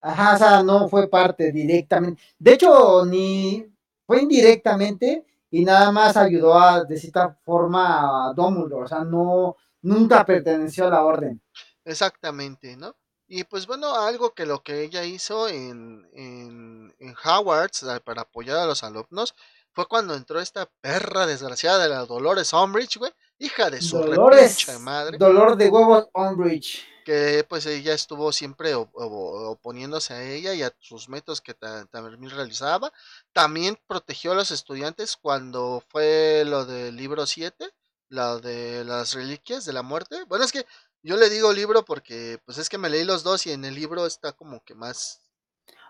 Ajá, 0.00 0.34
o 0.34 0.38
sea, 0.38 0.62
no 0.62 0.88
fue 0.88 1.08
parte 1.08 1.52
directamente. 1.52 2.22
De 2.38 2.52
hecho, 2.54 3.04
ni 3.04 3.64
fue 4.06 4.22
indirectamente 4.22 5.24
y 5.50 5.64
nada 5.64 5.90
más 5.92 6.16
ayudó 6.16 6.58
a, 6.58 6.84
de 6.84 6.96
cierta 6.96 7.38
forma 7.44 8.28
a 8.28 8.32
Dumbledore. 8.32 8.84
O 8.84 8.88
sea, 8.88 9.04
no, 9.04 9.56
nunca 9.82 10.24
perteneció 10.24 10.86
a 10.86 10.90
la 10.90 11.04
orden. 11.04 11.40
Exactamente, 11.84 12.76
¿no? 12.76 12.94
Y 13.28 13.44
pues 13.44 13.66
bueno, 13.66 13.94
algo 13.94 14.32
que 14.32 14.46
lo 14.46 14.62
que 14.62 14.82
ella 14.82 15.04
hizo 15.04 15.48
en, 15.48 16.08
en, 16.14 16.94
en 16.98 17.14
Hogwarts 17.22 17.84
para 18.02 18.22
apoyar 18.22 18.56
a 18.56 18.66
los 18.66 18.82
alumnos 18.82 19.34
fue 19.72 19.86
cuando 19.86 20.14
entró 20.14 20.40
esta 20.40 20.66
perra 20.80 21.26
desgraciada 21.26 21.82
de 21.82 21.90
la 21.90 22.06
Dolores 22.06 22.52
Umbridge, 22.52 22.96
güey, 22.96 23.12
hija 23.38 23.70
de 23.70 23.82
su 23.82 23.98
Dolores, 23.98 24.66
madre. 24.80 25.18
Dolor 25.18 25.56
de 25.56 25.68
huevos 25.68 26.08
Umbridge. 26.14 26.84
Que 27.04 27.44
pues 27.48 27.64
ella 27.66 27.94
estuvo 27.94 28.32
siempre 28.32 28.74
oponiéndose 28.74 30.14
a 30.14 30.22
ella 30.22 30.54
y 30.54 30.62
a 30.62 30.74
sus 30.78 31.08
métodos 31.08 31.40
que 31.40 31.54
también 31.54 32.28
realizaba. 32.30 32.92
También 33.32 33.78
protegió 33.86 34.32
a 34.32 34.34
los 34.34 34.50
estudiantes 34.50 35.16
cuando 35.16 35.82
fue 35.88 36.44
lo 36.44 36.64
del 36.64 36.96
libro 36.96 37.24
7, 37.24 37.70
lo 38.08 38.40
de 38.40 38.84
las 38.84 39.14
reliquias 39.14 39.64
de 39.64 39.74
la 39.74 39.82
muerte. 39.82 40.24
Bueno, 40.26 40.44
es 40.44 40.52
que 40.52 40.66
yo 41.02 41.16
le 41.16 41.30
digo 41.30 41.52
libro 41.52 41.84
porque, 41.84 42.38
pues 42.44 42.58
es 42.58 42.68
que 42.68 42.78
me 42.78 42.90
leí 42.90 43.04
los 43.04 43.22
dos 43.22 43.46
y 43.46 43.52
en 43.52 43.64
el 43.64 43.74
libro 43.74 44.06
está 44.06 44.32
como 44.32 44.62
que 44.64 44.74
más. 44.74 45.20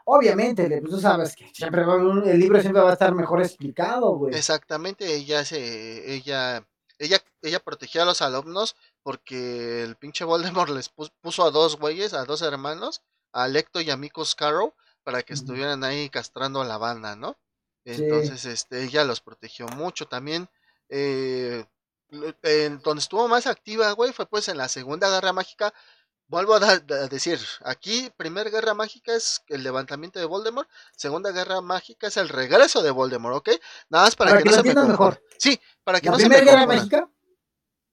Obviamente, 0.05 0.67
pues 0.81 0.91
tú 0.91 1.01
sabes 1.01 1.37
que 1.37 1.51
siempre 1.53 1.83
el 1.83 2.39
libro 2.39 2.61
siempre 2.61 2.83
va 2.83 2.91
a 2.91 2.95
estar 2.95 3.15
mejor 3.15 3.43
explicado, 3.43 4.17
güey. 4.17 4.35
Exactamente, 4.35 5.15
ella 5.15 5.45
se, 5.45 6.15
ella, 6.15 6.67
ella, 6.99 7.19
ella 7.43 7.61
protegía 7.61 8.03
a 8.03 8.07
los 8.07 8.23
alumnos 8.23 8.75
porque 9.03 9.83
el 9.83 9.97
pinche 9.97 10.25
Voldemort 10.25 10.71
les 10.75 10.89
puso 10.89 11.45
a 11.45 11.51
dos 11.51 11.79
güeyes, 11.79 12.15
a 12.15 12.25
dos 12.25 12.43
hermanos, 12.43 13.03
a 13.33 13.49
Lecto 13.49 13.81
y 13.81 13.91
a 13.91 13.97
Mikos 13.97 14.35
Carrow, 14.35 14.75
para 15.03 15.23
que 15.23 15.35
estuvieran 15.35 15.85
ahí 15.85 16.11
castrando 16.11 16.61
a 16.61 16.67
la 16.67 16.79
banda, 16.79 17.17
¿no? 17.17 17.37
Entonces, 17.85 18.45
este, 18.45 18.85
ella 18.85 19.05
los 19.05 19.21
protegió 19.21 19.67
mucho. 19.69 20.07
También 20.07 20.49
eh, 20.89 21.65
en 22.43 22.81
donde 22.81 23.01
estuvo 23.01 23.29
más 23.29 23.47
activa, 23.47 23.93
güey, 23.93 24.13
fue 24.13 24.27
pues 24.27 24.49
en 24.49 24.57
la 24.57 24.69
Segunda 24.69 25.09
Guerra 25.11 25.33
Mágica. 25.33 25.73
Vuelvo 26.27 26.55
a, 26.55 26.79
decir, 27.09 27.39
aquí 27.65 28.11
Primera 28.17 28.51
Guerra 28.51 28.75
Mágica 28.75 29.15
es 29.15 29.43
el 29.49 29.63
levantamiento 29.63 30.19
de 30.19 30.27
Voldemort, 30.27 30.69
Segunda 30.95 31.33
Guerra 31.33 31.63
Mágica 31.63 32.09
es 32.09 32.19
el 32.19 32.29
regreso 32.29 32.83
de 32.83 32.91
Voldemort, 32.91 33.37
¿ok? 33.37 33.49
Nada 33.89 34.05
más 34.05 34.15
para, 34.15 34.37
que, 34.37 34.45
no 34.45 34.53
se 34.53 34.63
me 34.63 34.75
mejor. 34.75 35.23
Sí, 35.39 35.59
para 35.83 36.01
que 36.01 36.07
la 36.07 36.13
no 36.13 36.19
se 36.19 36.29
me 36.29 36.41
Guerra 36.43 36.67
Mágica 36.67 37.09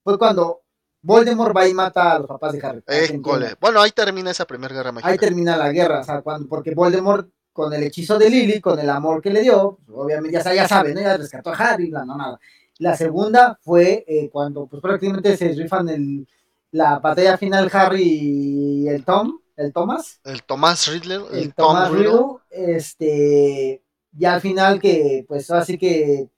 fue 0.04 0.18
cuando 0.18 0.64
Voldemort 1.00 1.56
va 1.56 1.66
y 1.66 1.72
mata 1.72 2.12
a 2.12 2.18
los 2.18 2.28
papás 2.28 2.52
de 2.52 2.66
Harry. 2.66 2.82
Eh, 2.88 3.20
bueno, 3.58 3.80
ahí 3.80 3.90
termina 3.92 4.32
esa 4.32 4.44
Primera 4.44 4.74
Guerra 4.74 4.92
Mágica. 4.92 5.10
Ahí 5.10 5.18
termina 5.18 5.56
la 5.56 5.72
guerra, 5.72 6.00
o 6.00 6.04
sea, 6.04 6.20
cuando, 6.20 6.46
porque 6.46 6.74
Voldemort 6.74 7.30
con 7.52 7.72
el 7.72 7.84
hechizo 7.84 8.18
de 8.18 8.28
Lily, 8.28 8.60
con 8.60 8.78
el 8.78 8.90
amor 8.90 9.22
que 9.22 9.30
le 9.30 9.40
dio, 9.40 9.78
pues, 9.86 9.98
obviamente 9.98 10.42
ya, 10.42 10.52
ya 10.52 10.68
saben, 10.68 10.94
¿no? 10.94 11.00
ya 11.00 11.16
rescató 11.16 11.50
a 11.50 11.54
Harry, 11.54 11.88
la 11.88 12.04
nada. 12.04 12.38
La 12.78 12.96
segunda 12.96 13.58
fue 13.62 14.04
eh, 14.06 14.28
cuando 14.30 14.66
pues 14.66 14.82
prácticamente 14.82 15.36
se 15.36 15.48
rifan 15.52 15.88
el, 15.88 16.28
la 16.72 16.98
batalla 16.98 17.38
final 17.38 17.70
Harry 17.72 18.02
y 18.02 18.88
el 18.88 19.04
Tom, 19.04 19.38
el 19.56 19.72
Thomas. 19.72 20.20
El 20.24 20.42
Thomas 20.42 20.86
Riddle. 20.88 21.24
El, 21.32 21.54
Thomas 21.54 21.90
Riddle. 21.90 22.36
Este, 22.50 23.82
Y 24.18 24.24
al 24.24 24.40
final 24.40 24.80
que, 24.80 25.24
pues 25.26 25.50
así 25.50 25.78
que 25.78 26.28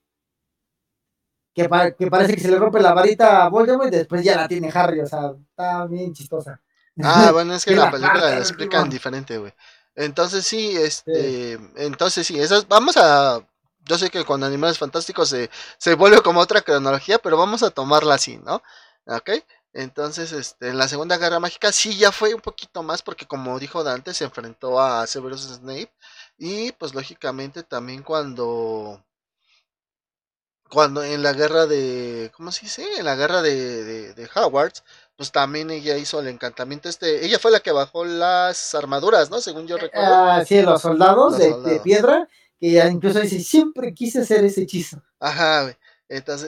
que, 1.58 2.08
parece 2.08 2.34
que 2.34 2.40
se 2.40 2.50
le 2.50 2.58
rompe 2.58 2.80
la 2.80 2.94
varita 2.94 3.44
a 3.44 3.48
Voldemort 3.48 3.92
y 3.92 3.96
después 3.96 4.22
ya 4.22 4.36
la 4.36 4.46
tiene 4.46 4.70
Harry, 4.72 5.00
o 5.00 5.06
sea, 5.06 5.32
está 5.50 5.86
bien 5.86 6.12
chistosa. 6.12 6.60
Ah, 7.02 7.30
bueno, 7.32 7.54
es 7.54 7.64
que 7.64 7.74
la 7.76 7.90
película 7.90 8.30
la 8.30 8.38
explican 8.38 8.88
diferente, 8.88 9.38
güey. 9.38 9.52
Entonces 9.96 10.46
sí, 10.46 10.76
este, 10.76 11.58
entonces 11.76 12.26
sí, 12.26 12.38
esas, 12.38 12.68
vamos 12.68 12.96
a, 12.96 13.44
yo 13.88 13.98
sé 13.98 14.10
que 14.10 14.24
con 14.24 14.44
Animales 14.44 14.78
Fantásticos 14.78 15.28
se, 15.30 15.50
se 15.78 15.94
vuelve 15.94 16.22
como 16.22 16.40
otra 16.40 16.62
cronología, 16.62 17.18
pero 17.18 17.36
vamos 17.36 17.62
a 17.62 17.70
tomarla 17.70 18.14
así, 18.14 18.38
¿no? 18.38 18.62
¿Ok? 19.06 19.30
Entonces, 19.72 20.32
este, 20.32 20.68
en 20.68 20.78
la 20.78 20.88
Segunda 20.88 21.18
Guerra 21.18 21.40
Mágica 21.40 21.72
sí 21.72 21.96
ya 21.96 22.10
fue 22.12 22.34
un 22.34 22.40
poquito 22.40 22.82
más 22.82 23.02
porque 23.02 23.26
como 23.26 23.58
dijo 23.58 23.84
Dante, 23.84 24.14
se 24.14 24.24
enfrentó 24.24 24.80
a 24.80 25.06
Severus 25.06 25.42
Snape 25.42 25.92
y 26.38 26.72
pues 26.72 26.94
lógicamente 26.94 27.62
también 27.62 28.02
cuando 28.02 29.04
cuando 30.70 31.02
en 31.02 31.22
la 31.22 31.32
guerra 31.32 31.66
de 31.66 32.30
¿cómo 32.34 32.52
se 32.52 32.62
dice? 32.62 32.98
En 32.98 33.04
la 33.04 33.16
guerra 33.16 33.42
de, 33.42 33.84
de, 33.84 34.14
de 34.14 34.30
Hogwarts, 34.34 34.84
pues 35.16 35.32
también 35.32 35.70
ella 35.70 35.96
hizo 35.96 36.20
el 36.20 36.28
encantamiento 36.28 36.88
este, 36.88 37.24
ella 37.24 37.38
fue 37.38 37.50
la 37.50 37.60
que 37.60 37.72
bajó 37.72 38.04
las 38.04 38.74
armaduras, 38.74 39.30
¿no? 39.30 39.40
Según 39.40 39.66
yo 39.66 39.76
eh, 39.76 39.80
recuerdo. 39.80 40.14
Ah, 40.14 40.44
sí, 40.44 40.62
los 40.62 40.80
soldados, 40.80 41.38
de, 41.38 41.60
de, 41.60 41.80
piedra, 41.80 42.28
que 42.60 42.78
incluso 42.90 43.20
dice, 43.20 43.40
siempre 43.40 43.94
quise 43.94 44.20
hacer 44.20 44.44
ese 44.44 44.62
hechizo. 44.62 45.02
Ajá, 45.20 45.76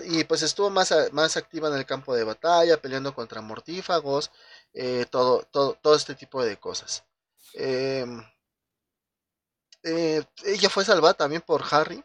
y 0.06 0.24
pues 0.24 0.42
estuvo 0.42 0.70
más, 0.70 0.92
más 1.12 1.36
activa 1.36 1.68
en 1.68 1.74
el 1.74 1.84
campo 1.86 2.14
de 2.14 2.24
batalla, 2.24 2.80
peleando 2.80 3.14
contra 3.14 3.42
mortífagos, 3.42 4.30
eh, 4.72 5.06
todo, 5.10 5.42
todo, 5.50 5.74
todo 5.82 5.94
este 5.94 6.14
tipo 6.14 6.42
de 6.42 6.58
cosas. 6.58 7.04
Em, 7.54 8.22
eh, 9.82 10.22
ella 10.44 10.68
fue 10.70 10.84
salvada 10.84 11.14
también 11.14 11.42
por 11.42 11.62
Harry, 11.70 12.02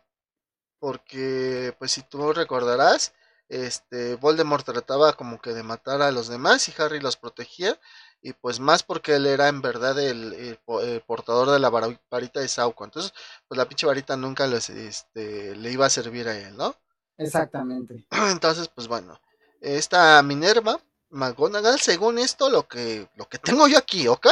porque, 0.79 1.75
pues 1.79 1.91
si 1.91 2.03
tú 2.03 2.33
recordarás, 2.33 3.13
este, 3.49 4.15
Voldemort 4.15 4.65
trataba 4.65 5.13
como 5.13 5.41
que 5.41 5.51
de 5.53 5.63
matar 5.63 6.01
a 6.01 6.11
los 6.11 6.27
demás 6.29 6.67
y 6.69 6.73
Harry 6.81 6.99
los 6.99 7.17
protegía, 7.17 7.79
y 8.25 8.33
pues 8.33 8.59
más 8.59 8.81
porque 8.81 9.17
él 9.17 9.27
era 9.27 9.49
en 9.49 9.61
verdad 9.61 9.99
el, 9.99 10.57
portador 11.05 11.51
de 11.51 11.59
la 11.59 11.69
varita 11.69 12.39
de 12.39 12.47
Sauco, 12.47 12.83
entonces, 12.83 13.13
pues 13.47 13.55
la 13.55 13.69
pinche 13.69 13.85
varita 13.85 14.17
nunca 14.17 14.47
les, 14.47 14.71
este, 14.71 15.55
le 15.55 15.71
iba 15.71 15.85
a 15.85 15.91
servir 15.91 16.27
a 16.27 16.35
él, 16.35 16.57
¿no? 16.57 16.75
Exactamente. 17.19 18.07
Entonces, 18.31 18.67
pues 18.67 18.87
bueno, 18.87 19.21
esta 19.61 20.23
Minerva 20.23 20.79
McGonagall, 21.11 21.79
según 21.79 22.17
esto, 22.17 22.49
lo 22.49 22.67
que, 22.67 23.07
lo 23.15 23.29
que 23.29 23.37
tengo 23.37 23.67
yo 23.67 23.77
aquí, 23.77 24.07
¿ok? 24.07 24.25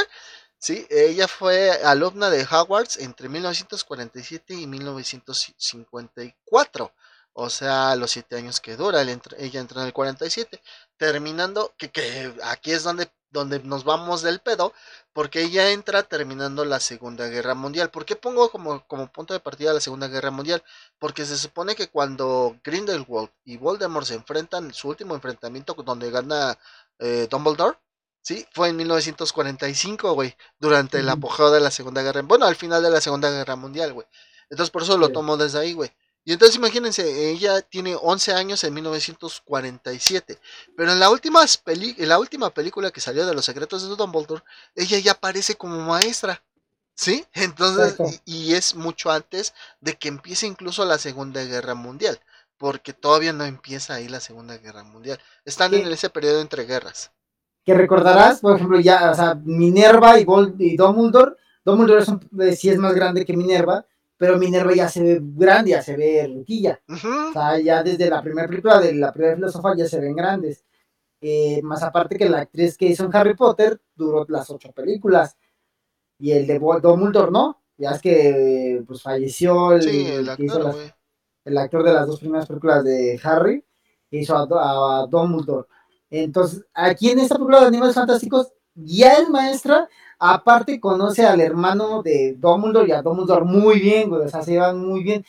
Sí, 0.58 0.88
ella 0.90 1.28
fue 1.28 1.70
alumna 1.84 2.32
de 2.32 2.48
Hogwarts 2.50 2.98
entre 2.98 3.30
1947 3.30 4.56
y 4.56 4.66
1954. 4.66 6.92
O 7.34 7.52
sea, 7.52 7.96
los 7.96 8.10
siete 8.10 8.38
años 8.38 8.60
que 8.60 8.76
dura. 8.76 9.04
Ella 9.04 9.60
entró 9.60 9.82
en 9.82 9.88
el 9.88 9.94
47. 9.94 10.60
Terminando, 10.98 11.76
que, 11.78 11.92
que 11.92 12.34
aquí 12.44 12.72
es 12.72 12.82
donde 12.84 13.12
donde 13.34 13.60
nos 13.64 13.84
vamos 13.84 14.22
del 14.22 14.40
pedo, 14.40 14.74
porque 15.12 15.42
ella 15.42 15.72
entra 15.72 16.04
terminando 16.04 16.64
la 16.64 16.80
Segunda 16.80 17.28
Guerra 17.28 17.56
Mundial. 17.56 17.90
¿Por 17.90 18.06
qué 18.06 18.16
pongo 18.16 18.50
como, 18.50 18.86
como 18.88 19.12
punto 19.12 19.34
de 19.34 19.40
partida 19.42 19.74
la 19.74 19.82
Segunda 19.82 20.08
Guerra 20.08 20.32
Mundial? 20.32 20.64
Porque 21.00 21.26
se 21.26 21.38
supone 21.38 21.76
que 21.76 21.90
cuando 21.90 22.56
Grindelwald 22.64 23.30
y 23.44 23.58
Voldemort 23.58 24.08
se 24.08 24.16
enfrentan, 24.16 24.74
su 24.74 24.88
último 24.90 25.16
enfrentamiento 25.16 25.74
donde 25.74 26.12
gana 26.12 26.58
eh, 27.00 27.28
Dumbledore, 27.30 27.78
¿sí? 28.22 28.48
Fue 28.54 28.70
en 28.70 28.78
1945, 28.78 30.14
güey, 30.14 30.36
durante 30.60 31.00
el 31.00 31.10
apogeo 31.10 31.52
de 31.52 31.60
la 31.60 31.72
Segunda 31.72 32.02
Guerra, 32.02 32.22
bueno, 32.22 32.46
al 32.46 32.56
final 32.56 32.82
de 32.82 32.92
la 32.92 33.02
Segunda 33.02 33.30
Guerra 33.30 33.56
Mundial, 33.56 33.94
güey. 33.94 34.08
Entonces 34.50 34.72
por 34.72 34.84
eso 34.84 34.98
lo 34.98 35.10
tomo 35.10 35.38
desde 35.38 35.60
ahí, 35.60 35.74
güey. 35.74 35.92
Y 36.26 36.32
entonces 36.32 36.56
imagínense, 36.56 37.32
ella 37.32 37.62
tiene 37.62 37.96
11 37.96 38.34
años 38.34 38.64
en 38.64 38.74
1947, 38.74 40.40
pero 40.76 40.94
en 40.94 41.00
la 41.00 41.10
última, 41.10 41.42
en 41.66 42.10
la 42.10 42.18
última 42.18 42.50
película 42.50 42.92
que 42.92 43.02
salió 43.02 43.26
de 43.26 43.34
Los 43.34 43.46
Secretos 43.46 43.88
de 43.88 43.96
Dumbledore, 43.96 44.44
ella 44.74 45.00
ya 45.00 45.12
aparece 45.12 45.56
como 45.56 45.82
maestra, 45.82 46.42
¿sí? 46.96 47.26
Entonces, 47.34 48.22
y, 48.24 48.54
es 48.54 48.74
mucho 48.74 49.12
antes 49.12 49.54
de 49.82 49.96
que 49.96 50.08
empiece 50.08 50.48
incluso 50.48 50.86
la 50.86 50.98
Segunda 50.98 51.44
Guerra 51.44 51.76
Mundial, 51.76 52.18
porque 52.58 52.94
todavía 52.94 53.34
no 53.34 53.44
empieza 53.44 53.96
ahí 53.96 54.08
la 54.08 54.22
Segunda 54.22 54.58
Guerra 54.58 54.84
Mundial. 54.84 55.20
Están 55.44 55.74
en 55.74 55.92
ese 55.92 56.10
periodo 56.10 56.40
entre 56.40 56.64
guerras. 56.64 57.12
Que 57.66 57.74
recordarás, 57.74 58.40
por 58.40 58.56
ejemplo, 58.56 58.80
ya, 58.80 59.12
o 59.12 59.16
sea, 59.16 59.36
Minerva 59.36 60.18
y, 60.20 60.26
y 60.60 60.78
Dumbledore, 60.78 61.36
Dumbledore 61.66 62.04
es 62.04 62.08
un, 62.08 62.22
sí 62.56 62.70
es 62.70 62.78
más 62.78 62.94
grande 62.94 63.26
que 63.26 63.36
Minerva, 63.36 63.86
pero 64.24 64.38
Minerva 64.38 64.74
ya 64.74 64.88
se 64.88 65.04
ve 65.04 65.20
grande, 65.22 65.72
ya 65.72 65.82
se 65.82 65.98
ve 65.98 66.32
ruquilla. 66.34 66.80
O 66.88 67.34
sea, 67.34 67.60
ya 67.60 67.84
desde 67.84 68.10
la 68.10 68.22
primera 68.22 68.48
película 68.48 68.80
de 68.80 68.96
la 68.96 69.12
primera 69.12 69.36
filósofa 69.36 69.76
ya 69.76 69.86
se 69.86 70.00
ven 70.00 70.16
grandes. 70.16 70.64
Eh, 71.20 71.62
más 71.62 71.84
aparte 71.84 72.18
que 72.18 72.30
la 72.30 72.40
actriz 72.40 72.78
que 72.78 72.86
hizo 72.86 73.04
en 73.04 73.14
Harry 73.14 73.36
Potter 73.36 73.82
duró 73.94 74.26
las 74.30 74.50
ocho 74.50 74.72
películas. 74.72 75.36
Y 76.18 76.32
el 76.32 76.48
de 76.48 76.58
Dumbledore, 76.58 77.32
¿no? 77.32 77.62
Ya 77.76 77.92
es 77.92 78.02
que 78.02 78.82
pues 78.88 79.02
falleció 79.02 79.74
el, 79.74 79.90
el, 79.90 80.30
actor, 80.30 80.74
el 81.44 81.58
actor 81.58 81.84
de 81.84 81.92
las 81.92 82.08
dos 82.08 82.22
primeras 82.22 82.48
películas 82.48 82.82
de 82.86 83.20
Harry, 83.26 83.62
que 84.10 84.20
hizo 84.20 84.38
a, 84.38 85.02
a 85.02 85.06
Dumbledore. 85.08 85.68
Entonces, 86.10 86.66
aquí 86.74 87.10
en 87.10 87.20
esta 87.20 87.36
película 87.36 87.60
de 87.60 87.68
Animales 87.68 87.96
Fantásticos, 87.96 88.54
ya 88.74 89.16
es 89.16 89.30
maestra 89.30 89.90
Aparte 90.26 90.80
conoce 90.80 91.26
al 91.26 91.42
hermano 91.42 92.02
de 92.02 92.36
Dumbledore 92.38 92.88
y 92.88 92.92
a 92.94 93.02
Dumbledore 93.02 93.44
muy 93.44 93.78
bien, 93.82 94.10
güey, 94.10 94.22
o 94.26 94.30
sea, 94.30 94.42
se 94.42 94.52
llevan 94.52 94.80
muy 94.80 95.04
bien. 95.04 95.26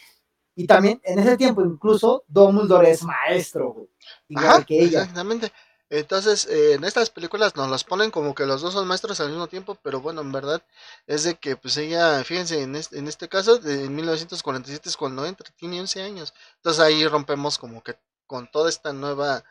Y 0.55 0.69
también 0.69 1.01
en 1.03 1.19
ese 1.19 1.37
tiempo 1.37 1.63
incluso 1.63 2.23
Dumbledore 2.29 2.93
es 2.93 3.03
maestro, 3.03 3.73
güey, 3.73 3.89
igual 4.29 4.65
que 4.65 4.81
ella. 4.85 5.01
Exactamente. 5.01 5.53
Entonces, 5.91 6.47
eh, 6.47 6.75
en 6.75 6.85
estas 6.85 7.11
películas 7.11 7.57
nos 7.57 7.69
las 7.69 7.83
ponen 7.83 8.13
como 8.13 8.37
que 8.37 8.47
los 8.47 8.63
dos 8.63 8.73
son 8.73 8.87
maestros 8.87 9.19
al 9.19 9.31
mismo 9.31 9.49
tiempo, 9.49 9.77
pero 9.83 10.01
bueno, 10.01 10.21
en 10.21 10.31
verdad 10.31 10.63
es 11.09 11.25
de 11.25 11.35
que, 11.35 11.57
pues 11.57 11.77
ella, 11.77 12.23
fíjense, 12.23 12.63
en 12.63 12.77
este, 12.77 12.97
en 12.97 13.09
este 13.09 13.29
caso, 13.29 13.59
de 13.59 13.91
1947 13.91 14.89
es 14.89 14.97
cuando 14.97 15.27
entra, 15.27 15.53
tiene 15.57 15.81
11 15.81 16.03
años. 16.03 16.35
Entonces 16.57 16.81
ahí 16.81 17.05
rompemos 17.09 17.59
como 17.59 17.83
que 17.83 17.97
con 18.29 18.49
toda 18.49 18.69
esta 18.69 18.93
nueva 18.93 19.45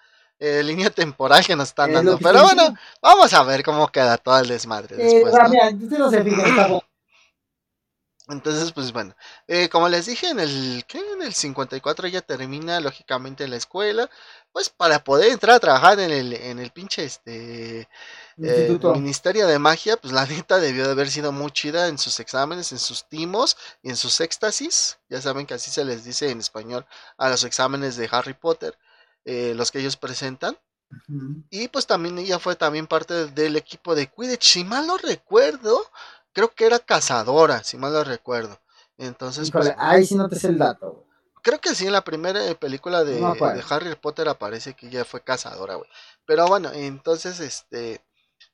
eh, 0.44 0.62
línea 0.62 0.90
temporal 0.90 1.46
que 1.46 1.56
nos 1.56 1.70
están 1.70 1.94
dando. 1.94 2.18
Pero 2.18 2.44
bueno, 2.44 2.76
vamos 3.02 3.34
a 3.34 3.44
ver 3.44 3.64
cómo 3.64 3.88
queda 3.88 4.18
todo 4.18 4.38
el 4.40 4.50
desmadre. 4.50 4.98
Eh, 4.98 5.24
después, 5.24 5.34
Entonces, 8.28 8.72
pues 8.74 8.92
bueno, 8.92 9.16
eh, 9.48 9.70
como 9.70 9.88
les 9.88 10.06
dije, 10.06 10.28
en 10.30 10.42
el, 10.42 10.84
¿qué? 10.88 11.00
en 11.00 11.22
el 11.22 11.34
54 11.34 12.08
ella 12.08 12.22
termina 12.22 12.80
lógicamente 12.82 13.46
en 13.46 13.52
la 13.52 13.58
escuela, 13.58 14.10
pues 14.52 14.70
para 14.70 15.04
poder 15.04 15.32
entrar 15.32 15.56
a 15.56 15.60
trabajar 15.60 16.00
en 16.00 16.12
el, 16.12 16.34
en 16.34 16.60
el 16.60 16.72
pinche 16.72 17.06
este 17.06 17.88
Ministerio 18.38 19.48
de 19.48 19.60
Magia, 19.60 19.96
pues 19.98 20.14
la 20.14 20.26
neta 20.26 20.60
debió 20.60 20.86
de 20.86 20.92
haber 20.92 21.10
sido 21.10 21.32
muy 21.32 21.52
chida 21.52 21.88
en 21.88 21.98
sus 21.98 22.20
exámenes, 22.20 22.72
en 22.72 22.80
sus 22.80 23.08
timos 23.08 23.58
y 23.82 23.90
en 23.90 23.96
sus 23.96 24.20
éxtasis. 24.20 25.00
Ya 25.10 25.22
saben 25.22 25.46
que 25.46 25.54
así 25.54 25.72
se 25.72 25.86
les 25.86 26.04
dice 26.04 26.30
en 26.30 26.40
español 26.40 26.86
a 27.18 27.30
los 27.30 27.44
exámenes 27.44 27.96
de 27.98 28.10
Harry 28.12 28.34
Potter. 28.34 28.78
Eh, 29.26 29.54
los 29.56 29.72
que 29.72 29.80
ellos 29.80 29.98
presentan. 29.98 30.58
Y 31.50 31.70
pues 31.70 31.88
también 31.88 32.20
ella 32.20 32.38
fue 32.38 32.56
también 32.56 32.86
parte 32.86 33.28
del 33.28 33.56
equipo 33.56 33.96
de 33.96 34.08
Quidditch. 34.08 34.44
Si 34.44 34.64
mal 34.64 34.86
no 34.86 34.98
recuerdo, 34.98 35.82
creo 36.34 36.54
que 36.54 36.66
era 36.66 36.80
cazadora, 36.80 37.64
si 37.64 37.78
mal 37.78 37.94
no 37.94 38.04
recuerdo. 38.04 38.60
Entonces, 38.98 39.50
pues, 39.50 39.74
ahí 39.78 40.06
sí 40.06 40.16
no 40.16 40.30
te 40.30 40.36
sé 40.36 40.50
el 40.50 40.58
dato. 40.58 41.06
Creo 41.42 41.60
que 41.60 41.76
sí, 41.76 41.86
en 41.86 41.94
la 41.94 42.04
primera 42.04 42.46
eh, 42.48 42.56
película 42.56 43.04
de, 43.04 43.16
de 43.16 43.64
Harry 43.70 43.96
Potter 43.96 44.30
aparece 44.30 44.76
que 44.76 44.88
ella 44.88 45.04
fue 45.04 45.22
cazadora, 45.22 45.76
güey. 45.76 45.90
Pero 46.26 46.48
bueno, 46.48 46.72
entonces, 46.72 47.40
este, 47.40 48.02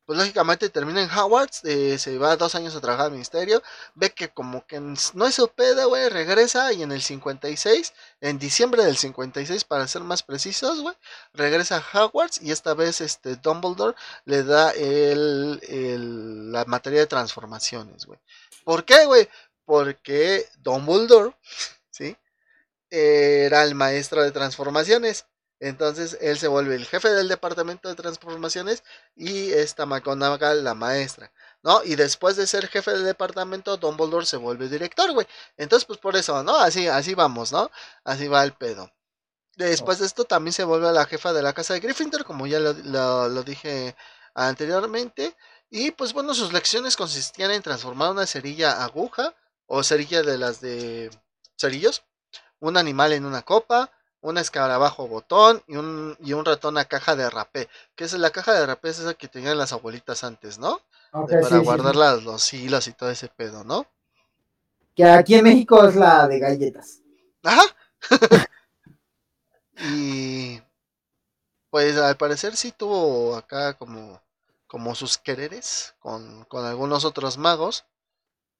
pues 0.09 0.17
lógicamente 0.17 0.69
termina 0.69 1.03
en 1.03 1.11
Howard, 1.11 1.51
eh, 1.65 1.99
se 1.99 2.17
va 2.17 2.35
dos 2.35 2.55
años 2.55 2.75
a 2.75 2.81
trabajar 2.81 3.05
al 3.05 3.11
ministerio, 3.11 3.61
ve 3.93 4.09
que 4.09 4.29
como 4.29 4.65
que 4.65 4.79
no 4.79 5.27
es 5.27 5.35
su 5.35 5.47
pedo, 5.49 5.87
güey, 5.87 6.09
regresa 6.09 6.73
y 6.73 6.81
en 6.81 6.91
el 6.91 7.03
56, 7.03 7.93
en 8.19 8.39
diciembre 8.39 8.83
del 8.83 8.97
56 8.97 9.65
para 9.65 9.87
ser 9.87 10.01
más 10.01 10.23
precisos, 10.23 10.81
güey, 10.81 10.95
regresa 11.31 11.77
a 11.77 12.05
Hogwarts 12.05 12.41
y 12.41 12.49
esta 12.49 12.73
vez 12.73 13.01
este 13.01 13.35
Dumbledore 13.35 13.95
le 14.25 14.41
da 14.41 14.71
el, 14.71 15.59
el, 15.69 16.51
la 16.53 16.65
materia 16.65 17.01
de 17.01 17.05
transformaciones, 17.05 18.07
güey. 18.07 18.17
¿Por 18.63 18.85
qué, 18.85 19.05
güey? 19.05 19.29
Porque 19.63 20.49
Dumbledore, 20.57 21.35
¿sí? 21.91 22.17
Era 22.89 23.61
el 23.61 23.75
maestro 23.75 24.23
de 24.23 24.31
transformaciones. 24.31 25.27
Entonces 25.59 26.17
él 26.21 26.37
se 26.39 26.47
vuelve 26.47 26.75
el 26.75 26.85
jefe 26.85 27.09
del 27.09 27.27
departamento 27.27 27.89
de 27.89 27.95
transformaciones 27.95 28.83
y 29.15 29.51
esta 29.51 29.85
McGonagall 29.85 30.63
la 30.63 30.73
maestra, 30.73 31.31
¿no? 31.63 31.83
Y 31.83 31.95
después 31.95 32.37
de 32.37 32.47
ser 32.47 32.67
jefe 32.67 32.91
del 32.91 33.03
departamento, 33.03 33.75
Dumbledore 33.77 34.25
se 34.25 34.37
vuelve 34.37 34.69
director, 34.69 35.11
güey. 35.11 35.27
Entonces, 35.57 35.85
pues 35.85 35.99
por 35.99 36.15
eso, 36.15 36.41
¿no? 36.43 36.55
Así, 36.55 36.87
así 36.87 37.13
vamos, 37.13 37.51
¿no? 37.51 37.69
Así 38.05 38.27
va 38.27 38.43
el 38.43 38.53
pedo. 38.53 38.91
Después 39.57 39.99
de 39.99 40.05
esto 40.05 40.23
también 40.23 40.53
se 40.53 40.63
vuelve 40.63 40.89
la 40.93 41.05
jefa 41.05 41.33
de 41.33 41.41
la 41.41 41.51
casa 41.51 41.73
de 41.73 41.81
Gryffindor, 41.81 42.23
como 42.23 42.47
ya 42.47 42.59
lo, 42.59 42.73
lo 43.27 43.43
dije 43.43 43.95
anteriormente. 44.33 45.35
Y 45.69 45.91
pues 45.91 46.13
bueno, 46.13 46.33
sus 46.33 46.53
lecciones 46.53 46.95
consistían 46.95 47.51
en 47.51 47.61
transformar 47.61 48.11
una 48.11 48.25
cerilla 48.25 48.83
aguja 48.83 49.35
o 49.67 49.83
cerilla 49.83 50.23
de 50.23 50.37
las 50.37 50.61
de 50.61 51.11
cerillos, 51.57 52.03
un 52.59 52.77
animal 52.77 53.13
en 53.13 53.25
una 53.25 53.41
copa, 53.41 53.91
un 54.21 54.37
escarabajo 54.37 55.07
botón 55.07 55.63
y 55.67 55.75
un, 55.75 56.17
y 56.19 56.33
un 56.33 56.45
ratón 56.45 56.77
a 56.77 56.85
caja 56.85 57.15
de 57.15 57.29
rapé. 57.29 57.69
Que 57.95 58.03
es 58.03 58.13
la 58.13 58.31
caja 58.31 58.53
de 58.53 58.65
rapé 58.65 58.89
es 58.89 58.99
esa 58.99 59.13
que 59.13 59.27
tenían 59.27 59.57
las 59.57 59.73
abuelitas 59.73 60.23
antes, 60.23 60.57
¿no? 60.57 60.81
para 61.11 61.57
guardar 61.57 61.95
los 61.95 62.53
hilos 62.53 62.87
y 62.87 62.93
todo 62.93 63.09
ese 63.09 63.29
pedo, 63.29 63.63
¿no? 63.63 63.87
Que 64.95 65.05
aquí 65.05 65.35
en 65.35 65.43
México 65.43 65.83
es 65.87 65.95
la 65.95 66.27
de 66.27 66.39
galletas. 66.39 66.99
Ajá. 67.43 67.63
y 69.77 70.61
pues 71.69 71.97
al 71.97 72.17
parecer 72.17 72.55
sí 72.55 72.71
tuvo 72.71 73.35
acá 73.35 73.73
como, 73.73 74.21
como 74.67 74.93
sus 74.93 75.17
quereres 75.17 75.95
con, 75.99 76.43
con 76.45 76.65
algunos 76.65 77.05
otros 77.05 77.37
magos. 77.37 77.85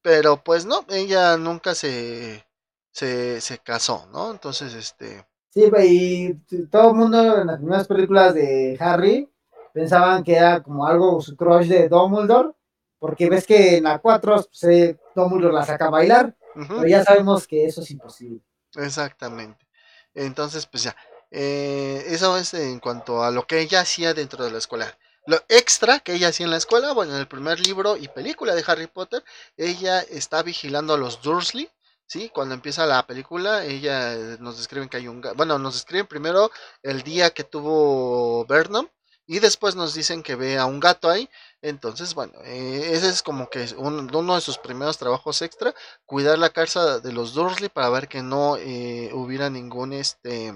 Pero 0.02 0.44
pues 0.44 0.66
no, 0.66 0.86
ella 0.90 1.36
nunca 1.38 1.76
se, 1.76 2.48
se, 2.92 3.42
se 3.42 3.60
casó, 3.60 4.08
¿no? 4.12 4.32
Entonces, 4.32 4.74
este... 4.74 5.29
Sí, 5.60 5.72
y 5.84 6.66
todo 6.68 6.92
el 6.92 6.96
mundo 6.96 7.42
en 7.42 7.48
las 7.48 7.58
primeras 7.58 7.88
películas 7.88 8.34
de 8.34 8.78
Harry 8.80 9.30
pensaban 9.74 10.24
que 10.24 10.36
era 10.36 10.64
como 10.64 10.86
algo 10.86 11.20
su 11.22 11.36
crush 11.36 11.68
de 11.68 11.90
Dumbledore, 11.90 12.52
porque 12.98 13.30
ves 13.30 13.46
que 13.46 13.78
en 13.78 13.84
la 13.84 14.00
4 14.00 14.36
pues, 14.36 14.96
Dumbledore 15.14 15.54
la 15.54 15.66
saca 15.66 15.88
a 15.88 15.90
bailar, 15.90 16.36
pero 16.54 16.88
ya 16.88 17.04
sabemos 17.04 17.46
que 17.46 17.66
eso 17.66 17.82
es 17.82 17.92
imposible. 17.92 18.42
Exactamente. 18.76 19.68
Entonces, 20.14 20.66
pues 20.66 20.84
ya, 20.84 20.96
eh, 21.30 22.06
eso 22.08 22.38
es 22.38 22.54
en 22.54 22.80
cuanto 22.80 23.24
a 23.24 23.32
lo 23.32 23.46
que 23.46 23.60
ella 23.60 23.82
hacía 23.82 24.14
dentro 24.14 24.46
de 24.46 24.52
la 24.52 24.60
escuela. 24.60 24.98
Lo 25.26 25.38
extra 25.50 26.00
que 26.00 26.14
ella 26.14 26.30
hacía 26.30 26.46
en 26.46 26.52
la 26.52 26.58
escuela, 26.58 26.94
bueno, 26.94 27.14
en 27.14 27.20
el 27.20 27.28
primer 27.28 27.60
libro 27.60 27.98
y 27.98 28.08
película 28.08 28.56
de 28.56 28.64
Harry 28.66 28.88
Potter, 28.88 29.24
ella 29.58 30.00
está 30.00 30.42
vigilando 30.42 30.94
a 30.94 30.98
los 30.98 31.22
Dursley, 31.22 31.70
¿sí? 32.10 32.30
Cuando 32.34 32.56
empieza 32.56 32.86
la 32.86 33.06
película, 33.06 33.64
ella 33.64 34.14
eh, 34.14 34.38
nos 34.40 34.58
describen 34.58 34.90
que 34.90 34.98
hay 34.98 35.08
un... 35.08 35.22
Bueno, 35.36 35.60
nos 35.60 35.76
describen 35.76 36.08
primero 36.08 36.52
el 36.84 37.04
día 37.04 37.30
que 37.30 37.44
tuvo 37.44 38.46
Vernon, 38.46 38.90
y 39.28 39.38
después 39.40 39.76
nos 39.76 39.94
dicen 39.94 40.24
que 40.24 40.34
ve 40.36 40.58
a 40.58 40.66
un 40.66 40.80
gato 40.80 41.08
ahí. 41.08 41.30
Entonces, 41.62 42.16
bueno, 42.16 42.34
eh, 42.46 42.90
ese 42.94 43.10
es 43.10 43.22
como 43.22 43.48
que 43.48 43.68
uno 43.78 44.36
de 44.36 44.42
sus 44.42 44.58
primeros 44.58 44.98
trabajos 44.98 45.44
extra, 45.44 45.74
cuidar 46.08 46.40
la 46.40 46.50
casa 46.50 47.00
de 47.00 47.14
los 47.14 47.36
Dursley 47.36 47.70
para 47.70 47.90
ver 47.90 48.08
que 48.08 48.24
no 48.24 48.58
eh, 48.58 49.12
hubiera 49.14 49.52
ningún, 49.52 49.94
este, 49.94 50.52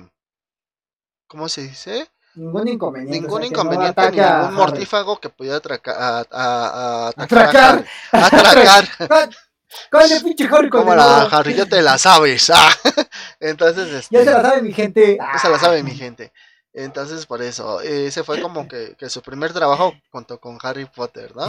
¿cómo 1.27 1.49
se 1.49 1.61
dice? 1.61 2.09
Ningún 2.33 2.67
inconveniente. 2.67 3.19
Ningún 3.19 3.43
inconveniente, 3.43 4.11
ningún 4.11 4.55
mortífago 4.55 5.19
que 5.19 5.29
pudiera 5.29 5.57
atracar. 5.57 5.95
A, 5.99 6.25
a, 6.31 7.07
atracar. 7.09 7.85
Atracar. 8.11 9.29
¿Cuál 9.91 10.11
es 10.11 10.23
pinche 10.23 10.47
Harry? 10.51 10.69
¿Cómo 10.69 10.95
la 10.95 11.23
Harry? 11.23 11.53
Ya 11.53 11.65
te 11.65 11.81
la 11.81 11.97
sabes. 11.97 12.49
Ah. 12.49 12.69
Entonces, 13.39 13.91
este, 13.91 14.15
ya 14.15 14.23
se 14.23 14.31
la 14.31 14.41
sabe 14.41 14.61
mi 14.61 14.73
gente. 14.73 15.17
Ya 15.17 15.39
se 15.39 15.49
la 15.49 15.59
sabe 15.59 15.83
mi 15.83 15.91
gente. 15.91 16.31
Entonces, 16.75 17.27
por 17.27 17.43
eso, 17.43 17.81
ese 17.81 18.23
fue 18.23 18.41
como 18.41 18.67
que, 18.67 18.95
su 19.07 19.21
primer 19.21 19.53
trabajo 19.53 19.93
junto 20.11 20.39
con 20.39 20.57
Harry 20.63 20.85
Potter, 20.85 21.35
¿no? 21.35 21.45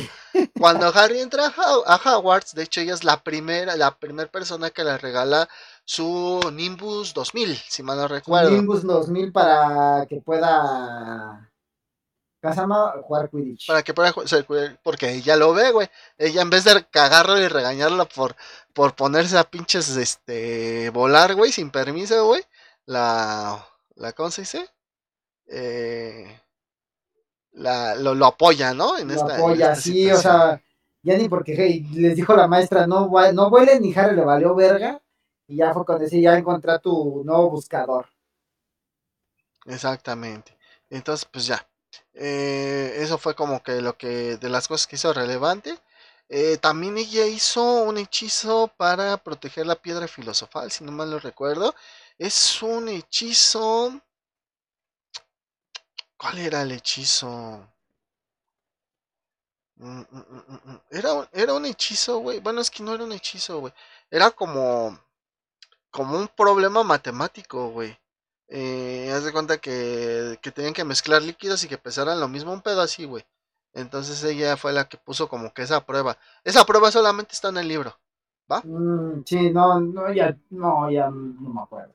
Cuando 0.58 0.87
Harry 0.94 1.20
entra 1.20 1.50
a, 1.56 1.96
Hogwarts, 1.96 2.54
de 2.54 2.64
hecho, 2.64 2.82
ella 2.82 2.92
es 2.92 3.04
la 3.04 3.22
primera, 3.22 3.74
la 3.76 3.96
primera 3.96 4.30
persona 4.30 4.68
que 4.68 4.84
le 4.84 4.98
regala 4.98 5.48
su 5.87 6.40
Nimbus 6.52 7.14
2000, 7.14 7.56
si 7.56 7.82
mal 7.82 7.96
no 7.96 8.06
recuerdo. 8.06 8.50
Nimbus 8.50 8.82
2000 8.82 9.32
para 9.32 10.04
que 10.06 10.20
pueda 10.20 11.50
jugar 12.52 13.30
Quidditch. 13.30 13.66
Para 13.66 13.83
que 13.83 13.94
pueda 13.94 14.12
jugar, 14.12 14.78
porque 14.83 15.11
ella 15.11 15.37
lo 15.37 15.54
ve, 15.54 15.70
güey. 15.70 15.88
Ella 16.18 16.42
en 16.42 16.50
vez 16.50 16.64
de 16.64 16.85
cagarlo 16.90 17.38
y 17.40 17.48
regañarlo 17.48 18.07
por, 18.07 18.37
por 18.72 18.94
ponerse 18.94 19.38
a 19.38 19.44
pinches, 19.44 19.96
este, 19.96 20.90
volar, 20.90 21.35
güey, 21.35 21.52
sin 21.52 21.70
permiso, 21.70 22.26
güey, 22.26 22.42
la, 22.87 23.66
la, 23.96 24.12
¿cómo 24.12 24.30
se 24.30 24.42
dice? 24.42 24.68
eh, 25.46 26.40
la, 27.52 27.94
lo, 27.96 28.14
lo, 28.14 28.26
apoya, 28.26 28.74
¿no? 28.74 28.98
En 28.98 29.09
lo 29.09 29.14
esta, 29.14 29.37
apoya, 29.37 29.74
sí, 29.74 30.11
o 30.11 30.16
sea, 30.16 30.61
ya 31.02 31.16
ni 31.16 31.28
porque 31.28 31.54
hey, 31.57 31.87
les 31.92 32.16
dijo 32.16 32.35
la 32.35 32.46
maestra, 32.46 32.87
no, 32.87 33.11
no 33.33 33.50
vuelen 33.50 33.83
ni 33.83 33.94
Harry 33.94 34.16
le 34.16 34.24
valió 34.24 34.54
verga, 34.54 35.00
y 35.46 35.57
ya 35.57 35.72
fue 35.72 35.85
cuando 35.85 36.04
decía, 36.04 36.33
ya 36.33 36.38
encontré 36.38 36.78
tu 36.78 37.22
nuevo 37.24 37.50
buscador. 37.50 38.07
Exactamente. 39.66 40.57
Entonces, 40.90 41.26
pues 41.30 41.46
ya. 41.46 41.66
Eh, 42.14 42.94
eso 42.98 43.18
fue 43.18 43.35
como 43.35 43.62
que 43.62 43.80
lo 43.80 43.96
que 43.98 44.37
de 44.37 44.48
las 44.48 44.68
cosas 44.68 44.87
que 44.87 44.96
hizo 44.96 45.12
relevante. 45.12 45.78
Eh, 46.28 46.57
también 46.59 46.96
ella 46.98 47.26
hizo 47.26 47.62
un 47.85 47.98
hechizo 47.98 48.68
para 48.76 49.16
proteger 49.18 49.66
la 49.66 49.76
piedra 49.76 50.09
filosofal, 50.09 50.70
si 50.70 50.85
no 50.85 50.92
mal 50.92 51.11
lo 51.11 51.18
recuerdo. 51.20 51.74
Es 52.18 52.62
un 52.62 52.88
hechizo 52.88 54.00
¿Cuál 56.16 56.38
era 56.40 56.62
el 56.62 56.72
hechizo? 56.72 57.68
Mm, 59.76 60.00
mm, 60.11 60.61
mm, 60.64 60.80
era, 60.90 61.28
era 61.33 61.54
un 61.54 61.64
hechizo, 61.66 62.18
güey. 62.18 62.40
Bueno, 62.40 62.61
es 62.61 62.70
que 62.70 62.83
no 62.83 62.94
era 62.94 63.04
un 63.04 63.12
hechizo, 63.12 63.61
güey. 63.61 63.72
Era 64.11 64.30
como, 64.30 64.98
como 65.90 66.18
un 66.18 66.28
problema 66.28 66.83
matemático, 66.85 67.70
güey. 67.70 67.98
Eh, 68.48 69.11
haz 69.12 69.24
de 69.24 69.33
cuenta 69.33 69.59
que, 69.59 70.38
que 70.42 70.52
tenían 70.52 70.74
que 70.74 70.85
mezclar 70.85 71.22
líquidos 71.22 71.64
y 71.64 71.68
que 71.68 71.78
pesaran 71.78 72.20
lo 72.20 72.28
mismo, 72.28 72.52
un 72.52 72.62
pedo 72.62 72.80
así, 72.80 73.04
güey. 73.04 73.24
Entonces 73.72 74.22
ella 74.24 74.57
fue 74.57 74.72
la 74.72 74.88
que 74.88 74.96
puso 74.96 75.28
como 75.28 75.52
que 75.52 75.62
esa 75.62 75.85
prueba. 75.85 76.16
Esa 76.44 76.64
prueba 76.64 76.90
solamente 76.90 77.33
está 77.33 77.48
en 77.48 77.59
el 77.59 77.68
libro, 77.68 77.98
¿va? 78.50 78.62
sí, 79.24 79.50
no, 79.50 79.80
no, 79.80 80.12
ya, 80.12 80.37
no, 80.50 80.90
ya 80.90 81.11
no 81.11 81.50
me 81.54 81.61
acuerdo. 81.62 81.94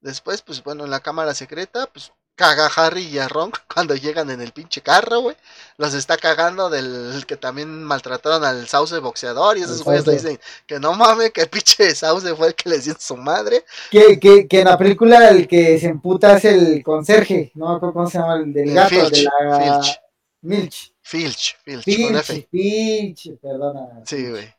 Después, 0.00 0.42
pues 0.42 0.62
bueno, 0.62 0.84
en 0.84 0.90
la 0.90 1.00
cámara 1.00 1.34
secreta, 1.34 1.86
pues 1.92 2.12
caga 2.38 2.70
Harry 2.76 3.02
y 3.02 3.18
a 3.18 3.28
Ron 3.28 3.50
cuando 3.74 3.94
llegan 3.94 4.30
en 4.30 4.40
el 4.40 4.52
pinche 4.52 4.80
carro, 4.80 5.20
güey. 5.20 5.36
Los 5.76 5.92
está 5.92 6.16
cagando 6.16 6.70
del 6.70 7.24
que 7.26 7.36
también 7.36 7.84
maltrataron 7.84 8.44
al 8.44 8.66
sauce 8.66 8.98
boxeador 8.98 9.58
y 9.58 9.62
esos 9.62 9.84
güeyes 9.84 10.06
le 10.06 10.12
dicen 10.14 10.40
que 10.66 10.80
no 10.80 10.94
mames, 10.94 11.32
que 11.32 11.42
el 11.42 11.48
pinche 11.48 11.94
sauce 11.94 12.34
fue 12.34 12.48
el 12.48 12.54
que 12.54 12.70
les 12.70 12.84
dio 12.84 12.96
su 12.98 13.16
madre. 13.16 13.64
Que, 13.90 14.18
que, 14.18 14.48
que 14.48 14.60
en 14.60 14.66
la 14.66 14.78
película 14.78 15.28
el 15.28 15.46
que 15.46 15.78
se 15.78 15.88
emputa 15.88 16.36
es 16.36 16.44
el 16.46 16.82
conserje, 16.82 17.52
¿no? 17.54 17.78
¿Cómo 17.78 18.08
se 18.08 18.18
llama? 18.18 18.36
El 18.36 18.52
del 18.52 18.72
gato, 18.72 19.10
de 19.10 19.22
la... 19.22 19.82
Filch. 19.82 20.00
Milch. 20.40 20.94
Filch, 21.02 21.56
Filch, 21.64 21.84
Filch, 21.84 22.48
Filch, 22.50 23.38
perdona. 23.40 24.02
Sí, 24.04 24.28
güey. 24.28 24.54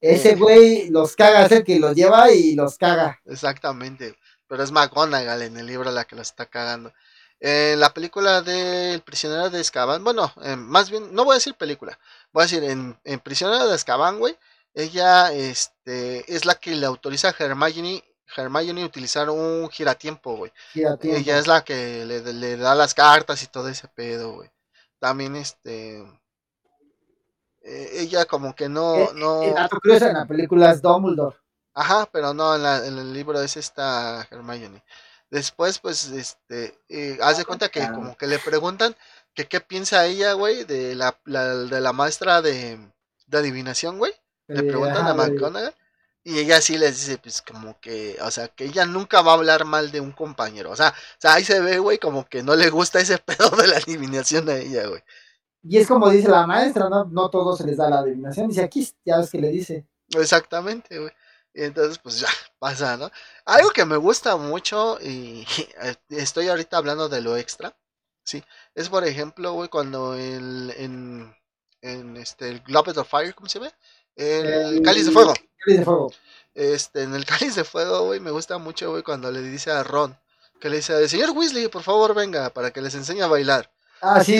Ese 0.00 0.32
eh. 0.32 0.34
güey 0.36 0.90
los 0.90 1.16
caga, 1.16 1.46
es 1.46 1.52
el 1.52 1.64
que 1.64 1.78
los 1.78 1.94
lleva 1.94 2.30
y 2.30 2.54
los 2.54 2.76
caga. 2.76 3.20
Exactamente. 3.24 4.14
Pero 4.46 4.62
es 4.62 4.70
McGonagall 4.70 5.42
en 5.42 5.56
el 5.56 5.66
libro 5.66 5.90
la 5.90 6.04
que 6.04 6.16
los 6.16 6.28
está 6.28 6.46
cagando. 6.46 6.92
En 7.38 7.78
la 7.78 7.92
película 7.92 8.40
de 8.40 8.94
El 8.94 9.02
prisionero 9.02 9.50
de 9.50 9.60
Escaban, 9.60 10.02
bueno, 10.02 10.32
más 10.56 10.90
bien, 10.90 11.14
no 11.14 11.24
voy 11.24 11.32
a 11.32 11.34
decir 11.34 11.54
película, 11.54 11.98
voy 12.32 12.42
a 12.42 12.46
decir 12.46 12.64
en, 12.64 12.98
en 13.04 13.20
Prisionero 13.20 13.68
de 13.68 13.76
Escaban, 13.76 14.18
güey, 14.18 14.36
ella 14.76 15.32
este, 15.32 16.34
es 16.34 16.44
la 16.44 16.54
que 16.54 16.74
le 16.74 16.84
autoriza 16.84 17.28
a 17.28 17.34
Hermione, 17.38 18.04
Hermione 18.36 18.84
utilizar 18.84 19.30
un 19.30 19.70
giratiempo, 19.70 20.36
güey. 20.36 20.52
Ella 20.74 21.38
es 21.38 21.46
la 21.46 21.64
que 21.64 22.04
le, 22.04 22.56
da 22.58 22.74
las 22.74 22.92
cartas 22.92 23.42
y 23.42 23.46
todo 23.46 23.68
ese 23.68 23.88
pedo, 23.88 24.34
güey. 24.34 24.50
También 24.98 25.34
este... 25.36 26.00
Eh, 27.62 27.90
ella 27.94 28.26
como 28.26 28.54
que 28.54 28.68
no... 28.68 28.96
Eh, 28.96 29.10
no... 29.14 29.42
en 29.42 29.54
la 29.54 30.26
película 30.26 30.70
es 30.70 30.82
Dumbledore. 30.82 31.36
Ajá, 31.72 32.06
pero 32.12 32.34
no, 32.34 32.54
en, 32.54 32.84
en 32.84 32.98
el 32.98 33.12
libro 33.14 33.40
es 33.40 33.56
esta 33.56 34.28
Hermione. 34.30 34.84
Después, 35.36 35.78
pues, 35.80 36.06
este, 36.12 36.78
eh, 36.88 37.18
haz 37.20 37.36
de 37.36 37.44
cuenta 37.44 37.68
que 37.68 37.86
como 37.92 38.16
que 38.16 38.26
le 38.26 38.38
preguntan 38.38 38.96
que 39.34 39.46
qué 39.46 39.60
piensa 39.60 40.06
ella, 40.06 40.32
güey, 40.32 40.64
de 40.64 40.94
la, 40.94 41.14
de 41.26 41.80
la 41.82 41.92
maestra 41.92 42.40
de, 42.40 42.78
adivinación, 43.30 43.98
güey. 43.98 44.14
Le 44.46 44.62
preguntan 44.62 45.06
a 45.06 45.12
McGonagall. 45.12 45.74
Y 46.24 46.38
ella 46.38 46.62
sí 46.62 46.78
les 46.78 47.00
dice, 47.00 47.18
pues, 47.18 47.42
como 47.42 47.78
que, 47.80 48.16
o 48.22 48.30
sea, 48.30 48.48
que 48.48 48.64
ella 48.64 48.86
nunca 48.86 49.20
va 49.20 49.32
a 49.32 49.34
hablar 49.34 49.66
mal 49.66 49.92
de 49.92 50.00
un 50.00 50.12
compañero. 50.12 50.70
O 50.70 50.76
sea, 50.76 50.88
o 50.88 51.20
sea 51.20 51.34
ahí 51.34 51.44
se 51.44 51.60
ve, 51.60 51.80
güey, 51.80 51.98
como 51.98 52.26
que 52.26 52.42
no 52.42 52.56
le 52.56 52.70
gusta 52.70 52.98
ese 52.98 53.18
pedo 53.26 53.50
de 53.50 53.66
la 53.66 53.76
adivinación 53.76 54.48
a 54.48 54.56
ella, 54.56 54.86
güey. 54.86 55.02
Y 55.62 55.76
es 55.76 55.86
como 55.86 56.08
dice 56.08 56.30
la 56.30 56.46
maestra, 56.46 56.88
¿no? 56.88 57.04
No 57.04 57.28
todos 57.28 57.58
se 57.58 57.66
les 57.66 57.76
da 57.76 57.90
la 57.90 57.98
adivinación. 57.98 58.48
Dice 58.48 58.64
aquí, 58.64 58.88
ya 59.04 59.18
ves 59.18 59.30
que 59.30 59.38
le 59.38 59.48
dice. 59.48 59.86
Exactamente, 60.16 60.98
güey. 60.98 61.12
Y 61.56 61.64
entonces, 61.64 61.98
pues 61.98 62.20
ya, 62.20 62.28
pasa, 62.58 62.98
¿no? 62.98 63.10
Algo 63.46 63.70
que 63.70 63.86
me 63.86 63.96
gusta 63.96 64.36
mucho, 64.36 64.98
y 65.00 65.46
estoy 66.10 66.48
ahorita 66.48 66.76
hablando 66.76 67.08
de 67.08 67.22
lo 67.22 67.36
extra, 67.36 67.74
¿sí? 68.22 68.44
Es, 68.74 68.90
por 68.90 69.06
ejemplo, 69.06 69.52
güey, 69.54 69.70
cuando 69.70 70.14
el, 70.14 70.74
en, 70.76 71.34
en 71.80 72.18
este, 72.18 72.50
el 72.50 72.60
Globet 72.60 72.98
of 72.98 73.08
Fire, 73.08 73.34
¿cómo 73.34 73.48
se 73.48 73.58
llama? 73.58 73.72
El, 74.14 74.82
Cáliz 74.82 75.06
de 75.06 75.12
Fuego. 75.12 75.32
Cáliz 75.64 75.78
de 75.78 75.84
Fuego. 75.84 76.12
Este, 76.54 77.02
en 77.04 77.14
el 77.14 77.24
Cáliz 77.24 77.56
de 77.56 77.64
Fuego, 77.64 78.04
güey, 78.04 78.20
me 78.20 78.30
gusta 78.30 78.58
mucho, 78.58 78.90
güey, 78.90 79.02
cuando 79.02 79.32
le 79.32 79.40
dice 79.40 79.70
a 79.70 79.82
Ron, 79.82 80.14
que 80.60 80.68
le 80.68 80.76
dice, 80.76 81.08
señor 81.08 81.30
Weasley, 81.30 81.68
por 81.68 81.82
favor, 81.82 82.14
venga, 82.14 82.50
para 82.50 82.70
que 82.70 82.82
les 82.82 82.94
enseñe 82.94 83.22
a 83.22 83.28
bailar. 83.28 83.72
Ah, 84.02 84.22
sí, 84.22 84.36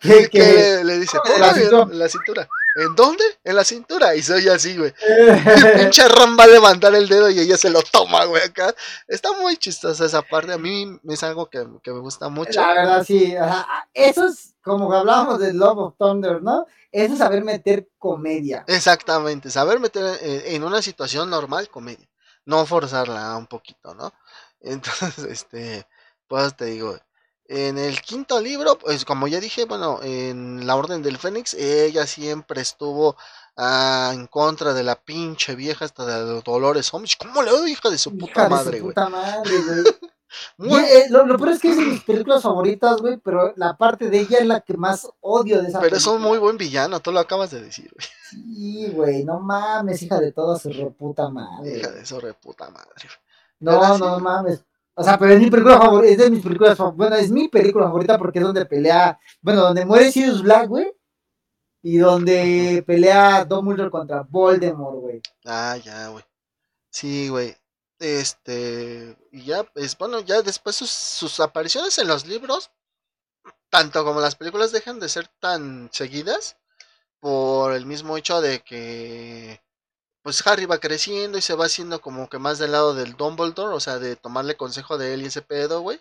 que, 0.00 0.84
le, 0.84 0.98
dice, 1.00 1.18
la, 1.36 1.52
cintura. 1.52 1.86
la 1.90 2.08
cintura. 2.08 2.48
¿En 2.74 2.94
dónde? 2.94 3.24
En 3.44 3.56
la 3.56 3.64
cintura. 3.64 4.14
Y 4.14 4.22
soy 4.22 4.48
así, 4.48 4.76
güey. 4.76 4.92
Pinche 5.76 6.06
Ram 6.08 6.36
va 6.38 6.44
a 6.44 6.48
levantar 6.48 6.94
el 6.94 7.08
dedo 7.08 7.30
y 7.30 7.40
ella 7.40 7.56
se 7.56 7.70
lo 7.70 7.82
toma, 7.82 8.24
güey, 8.24 8.42
acá. 8.42 8.74
Está 9.08 9.32
muy 9.32 9.56
chistosa 9.56 10.04
esa 10.04 10.22
parte. 10.22 10.52
A 10.52 10.58
mí 10.58 10.98
es 11.08 11.22
algo 11.22 11.46
que, 11.48 11.66
que 11.82 11.92
me 11.92 12.00
gusta 12.00 12.28
mucho. 12.28 12.60
La 12.60 12.74
verdad, 12.74 13.04
sí. 13.04 13.36
O 13.36 13.44
sea, 13.44 13.66
eso 13.92 14.26
es 14.26 14.54
como 14.62 14.90
que 14.90 14.96
hablábamos 14.96 15.38
de 15.40 15.52
Love 15.52 15.78
of 15.78 15.94
Thunder, 15.98 16.42
¿no? 16.42 16.66
Eso 16.92 17.14
es 17.14 17.18
saber 17.18 17.44
meter 17.44 17.88
comedia. 17.98 18.64
Exactamente. 18.66 19.50
Saber 19.50 19.80
meter 19.80 20.18
en, 20.22 20.54
en 20.54 20.64
una 20.64 20.82
situación 20.82 21.30
normal 21.30 21.68
comedia. 21.68 22.08
No 22.44 22.64
forzarla 22.66 23.36
un 23.36 23.46
poquito, 23.46 23.94
¿no? 23.94 24.12
Entonces, 24.60 25.18
este, 25.24 25.86
pues 26.28 26.56
te 26.56 26.66
digo, 26.66 26.96
en 27.52 27.78
el 27.78 28.00
quinto 28.00 28.40
libro, 28.40 28.78
pues 28.78 29.04
como 29.04 29.26
ya 29.26 29.40
dije, 29.40 29.64
bueno, 29.64 29.98
en 30.02 30.66
la 30.66 30.76
Orden 30.76 31.02
del 31.02 31.18
Fénix, 31.18 31.54
ella 31.54 32.06
siempre 32.06 32.60
estuvo 32.60 33.16
ah, 33.56 34.12
en 34.14 34.26
contra 34.28 34.72
de 34.72 34.84
la 34.84 34.94
pinche 34.94 35.56
vieja 35.56 35.84
hasta 35.84 36.06
de 36.06 36.40
Dolores 36.42 36.94
Hombres. 36.94 37.16
¿Cómo 37.16 37.42
le 37.42 37.50
doy, 37.50 37.72
hija 37.72 37.90
de 37.90 37.98
su 37.98 38.16
puta 38.16 38.44
de 38.44 38.48
madre, 38.50 38.78
su 38.78 38.84
güey? 38.84 38.94
puta 38.94 39.08
madre, 39.08 39.50
güey. 39.66 39.84
Y, 40.58 40.62
Muy- 40.62 40.80
eh, 40.84 41.06
lo, 41.10 41.26
lo 41.26 41.36
peor 41.36 41.48
es 41.50 41.58
que 41.60 41.70
es 41.72 41.76
de 41.76 41.84
mis 41.86 42.04
películas 42.04 42.44
favoritas, 42.44 43.00
güey, 43.00 43.16
pero 43.16 43.52
la 43.56 43.76
parte 43.76 44.08
de 44.10 44.20
ella 44.20 44.38
es 44.38 44.46
la 44.46 44.60
que 44.60 44.76
más 44.76 45.08
odio 45.20 45.60
de 45.60 45.70
esa 45.70 45.80
Pero 45.80 45.96
es 45.96 46.06
un 46.06 46.12
película. 46.12 46.28
muy 46.28 46.38
buen 46.38 46.56
villano, 46.56 47.00
tú 47.00 47.10
lo 47.10 47.18
acabas 47.18 47.50
de 47.50 47.60
decir, 47.60 47.90
güey. 47.92 48.06
Sí, 48.30 48.92
güey, 48.94 49.24
no 49.24 49.40
mames, 49.40 50.00
hija 50.04 50.20
de 50.20 50.30
toda 50.30 50.56
su 50.56 50.68
reputa 50.72 51.28
madre. 51.30 51.78
Hija 51.78 51.88
güey. 51.88 51.98
de 51.98 52.06
su 52.06 52.20
reputa 52.20 52.70
madre. 52.70 52.92
No, 53.58 53.80
Pero 53.80 53.94
sí. 53.96 54.00
no 54.02 54.20
mames. 54.20 54.62
O 55.00 55.02
sea, 55.02 55.18
pero 55.18 55.32
es 55.32 55.40
mi 55.40 55.48
película 55.50 55.78
favorita, 55.78 56.12
es 56.12 56.18
de 56.18 56.30
mis 56.30 56.42
películas 56.42 56.76
favoritas, 56.76 56.98
bueno, 56.98 57.16
es 57.16 57.30
mi 57.30 57.48
película 57.48 57.86
favorita 57.86 58.18
porque 58.18 58.38
es 58.38 58.44
donde 58.44 58.66
pelea, 58.66 59.18
bueno, 59.40 59.62
donde 59.62 59.86
muere 59.86 60.12
Sirius 60.12 60.42
Black, 60.42 60.68
güey, 60.68 60.92
y 61.82 61.96
donde 61.96 62.84
pelea 62.86 63.46
Dumbledore 63.46 63.90
contra 63.90 64.26
Voldemort, 64.28 64.98
güey. 64.98 65.22
Ah, 65.46 65.78
ya, 65.82 66.08
güey. 66.08 66.22
Sí, 66.90 67.30
güey. 67.30 67.56
Este, 67.98 69.16
y 69.32 69.44
ya, 69.46 69.64
es 69.74 69.96
bueno, 69.96 70.20
ya 70.20 70.42
después 70.42 70.76
sus, 70.76 70.90
sus 70.90 71.40
apariciones 71.40 71.96
en 71.96 72.06
los 72.06 72.26
libros, 72.26 72.70
tanto 73.70 74.04
como 74.04 74.20
las 74.20 74.36
películas, 74.36 74.70
dejan 74.70 75.00
de 75.00 75.08
ser 75.08 75.28
tan 75.40 75.88
seguidas 75.94 76.58
por 77.20 77.72
el 77.72 77.86
mismo 77.86 78.18
hecho 78.18 78.42
de 78.42 78.60
que, 78.60 79.62
pues 80.22 80.46
Harry 80.46 80.66
va 80.66 80.78
creciendo 80.78 81.38
y 81.38 81.42
se 81.42 81.54
va 81.54 81.66
haciendo 81.66 82.00
como 82.00 82.28
que 82.28 82.38
más 82.38 82.58
del 82.58 82.72
lado 82.72 82.94
del 82.94 83.16
Dumbledore, 83.16 83.74
o 83.74 83.80
sea, 83.80 83.98
de 83.98 84.16
tomarle 84.16 84.56
consejo 84.56 84.98
de 84.98 85.14
él 85.14 85.22
y 85.22 85.26
ese 85.26 85.42
pedo, 85.42 85.80
güey. 85.80 86.00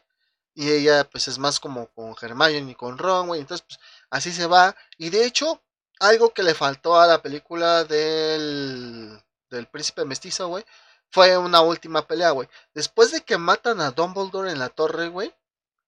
Y 0.56 0.72
ella, 0.72 1.10
pues 1.10 1.28
es 1.28 1.38
más 1.40 1.60
como 1.60 1.88
con 1.94 2.16
Hermione 2.22 2.72
y 2.72 2.76
con 2.76 2.98
Ron, 2.98 3.28
güey. 3.28 3.42
Entonces, 3.42 3.66
pues 3.68 3.80
así 4.10 4.32
se 4.34 4.46
va. 4.48 4.76
Y 4.98 5.10
de 5.10 5.26
hecho, 5.26 5.62
algo 6.00 6.34
que 6.34 6.44
le 6.44 6.54
faltó 6.56 7.00
a 7.00 7.08
la 7.08 7.22
película 7.22 7.84
del, 7.86 9.22
del 9.50 9.68
príncipe 9.68 10.06
mestizo, 10.06 10.48
güey, 10.50 10.66
fue 11.12 11.38
una 11.38 11.62
última 11.62 12.06
pelea, 12.08 12.32
güey. 12.32 12.50
Después 12.74 13.12
de 13.12 13.22
que 13.22 13.38
matan 13.38 13.82
a 13.82 13.92
Dumbledore 13.92 14.52
en 14.52 14.60
la 14.60 14.70
torre, 14.70 15.10
güey, 15.10 15.34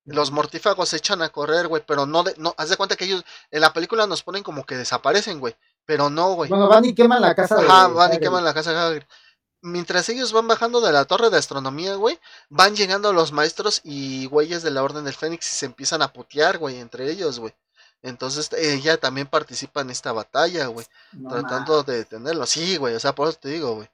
los 0.05 0.31
mortífagos 0.31 0.89
se 0.89 0.97
echan 0.97 1.21
a 1.21 1.29
correr, 1.29 1.67
güey, 1.67 1.83
pero 1.85 2.05
no, 2.05 2.23
de, 2.23 2.33
no, 2.37 2.55
haz 2.57 2.69
de 2.69 2.77
cuenta 2.77 2.95
que 2.95 3.05
ellos 3.05 3.23
en 3.51 3.61
la 3.61 3.73
película 3.73 4.07
nos 4.07 4.23
ponen 4.23 4.43
como 4.43 4.65
que 4.65 4.77
desaparecen, 4.77 5.39
güey, 5.39 5.55
pero 5.85 6.09
no, 6.09 6.33
güey. 6.33 6.49
Bueno, 6.49 6.67
van 6.67 6.85
y 6.85 6.93
queman 6.93 7.21
la 7.21 7.35
casa 7.35 7.55
de 7.55 7.65
Ajá, 7.65 7.87
van 7.87 8.13
y 8.13 8.19
queman 8.19 8.43
la 8.43 8.53
casa 8.53 8.71
de 8.71 8.79
Hagrid. 8.79 9.03
Mientras 9.63 10.09
ellos 10.09 10.33
van 10.33 10.47
bajando 10.47 10.81
de 10.81 10.91
la 10.91 11.05
torre 11.05 11.29
de 11.29 11.37
astronomía, 11.37 11.95
güey, 11.95 12.19
van 12.49 12.75
llegando 12.75 13.13
los 13.13 13.31
maestros 13.31 13.81
y 13.83 14.25
güeyes 14.25 14.63
de 14.63 14.71
la 14.71 14.83
Orden 14.83 15.05
del 15.05 15.13
Fénix 15.13 15.47
y 15.51 15.55
se 15.55 15.65
empiezan 15.67 16.01
a 16.01 16.11
putear, 16.11 16.57
güey, 16.57 16.79
entre 16.79 17.11
ellos, 17.11 17.39
güey. 17.39 17.53
Entonces 18.01 18.49
ella 18.53 18.97
también 18.97 19.27
participa 19.27 19.81
en 19.81 19.91
esta 19.91 20.11
batalla, 20.11 20.65
güey, 20.67 20.87
No 21.11 21.29
tratando 21.29 21.83
de 21.83 21.97
detenerlo. 21.97 22.47
Sí, 22.47 22.77
güey, 22.77 22.95
o 22.95 22.99
sea, 22.99 23.13
por 23.13 23.27
eso 23.27 23.37
te 23.39 23.49
digo, 23.49 23.75
güey. 23.75 23.89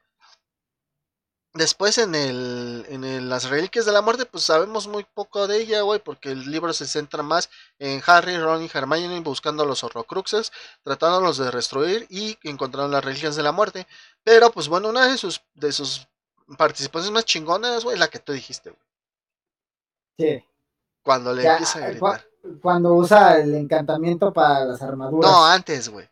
Después 1.57 1.97
en 1.97 2.13
el, 2.13 2.85
en 2.89 3.03
el 3.03 3.29
Las 3.29 3.49
Reliquias 3.49 3.85
de 3.85 3.91
la 3.91 4.03
Muerte, 4.03 4.25
pues 4.25 4.43
sabemos 4.43 4.87
muy 4.87 5.03
poco 5.15 5.47
de 5.47 5.57
ella, 5.57 5.81
güey, 5.81 5.99
porque 5.99 6.31
el 6.31 6.51
libro 6.51 6.71
se 6.71 6.85
centra 6.85 7.23
más 7.23 7.49
en 7.79 7.99
Harry, 8.05 8.37
Ron 8.37 8.61
y 8.63 8.69
Hermione 8.71 9.19
buscando 9.21 9.65
los 9.65 9.83
Horrocruxes, 9.83 10.51
tratándolos 10.83 11.37
de 11.37 11.49
destruir 11.49 12.05
y 12.09 12.37
encontrando 12.43 12.89
las 12.91 13.03
Reliquias 13.03 13.35
de 13.35 13.41
la 13.43 13.51
Muerte. 13.51 13.87
Pero, 14.23 14.51
pues 14.51 14.67
bueno, 14.67 14.89
una 14.89 15.07
de 15.07 15.17
sus, 15.17 15.41
de 15.55 15.71
sus 15.71 16.07
participaciones 16.59 17.11
más 17.11 17.25
chingonas, 17.25 17.83
güey, 17.83 17.97
la 17.97 18.07
que 18.07 18.19
tú 18.19 18.33
dijiste, 18.33 18.69
güey. 18.69 18.81
Sí. 20.19 20.45
Cuando 21.01 21.33
le 21.33 21.43
Ya, 21.43 21.53
empieza 21.53 21.79
a 21.79 21.89
cua- 21.93 22.11
gritar. 22.21 22.27
cuando 22.61 22.93
usa 22.93 23.37
el 23.39 23.55
encantamiento 23.55 24.31
para 24.31 24.63
las 24.65 24.81
armaduras. 24.81 25.31
No, 25.31 25.45
antes, 25.45 25.89
güey. 25.89 26.07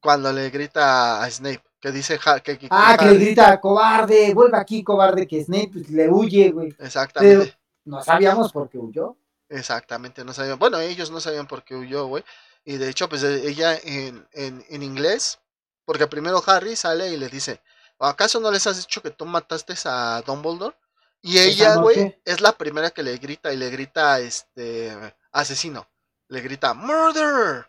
Cuando 0.00 0.32
le 0.32 0.50
grita 0.50 1.22
a 1.22 1.30
Snape, 1.30 1.62
que 1.80 1.92
dice 1.92 2.18
Ha- 2.24 2.40
que, 2.40 2.58
que- 2.58 2.68
ah, 2.70 2.96
que 2.98 3.04
que 3.06 3.10
le 3.12 3.18
grita, 3.24 3.60
cobarde, 3.60 4.34
vuelve 4.34 4.58
aquí, 4.58 4.82
cobarde, 4.82 5.26
que 5.26 5.42
Snape 5.44 5.70
pues, 5.72 5.90
le 5.90 6.08
huye, 6.10 6.50
güey. 6.50 6.74
Exactamente. 6.78 7.56
No 7.84 8.02
sabíamos 8.02 8.52
por 8.52 8.68
qué 8.68 8.78
huyó. 8.78 9.16
Exactamente, 9.48 10.24
no 10.24 10.32
sabían. 10.34 10.58
Bueno, 10.58 10.78
ellos 10.80 11.10
no 11.10 11.20
sabían 11.20 11.46
por 11.46 11.64
qué 11.64 11.74
huyó, 11.74 12.06
güey. 12.06 12.24
Y 12.64 12.76
de 12.76 12.88
hecho, 12.90 13.08
pues 13.08 13.22
e- 13.22 13.48
ella 13.48 13.76
en, 13.82 14.26
en, 14.32 14.64
en 14.68 14.82
inglés, 14.82 15.38
porque 15.86 16.06
primero 16.06 16.42
Harry 16.46 16.76
sale 16.76 17.08
y 17.10 17.16
le 17.16 17.28
dice, 17.28 17.60
¿acaso 17.98 18.40
no 18.40 18.50
les 18.50 18.66
has 18.66 18.76
dicho 18.76 19.00
que 19.00 19.10
tú 19.10 19.24
mataste 19.24 19.74
a 19.86 20.22
Dumbledore? 20.26 20.76
Y 21.22 21.38
ella, 21.38 21.76
güey, 21.76 22.20
es 22.24 22.40
la 22.40 22.52
primera 22.52 22.90
que 22.90 23.02
le 23.02 23.16
grita 23.16 23.52
y 23.52 23.56
le 23.56 23.70
grita, 23.70 24.20
este, 24.20 24.92
asesino. 25.32 25.88
Le 26.28 26.40
grita, 26.42 26.74
murder, 26.74 27.66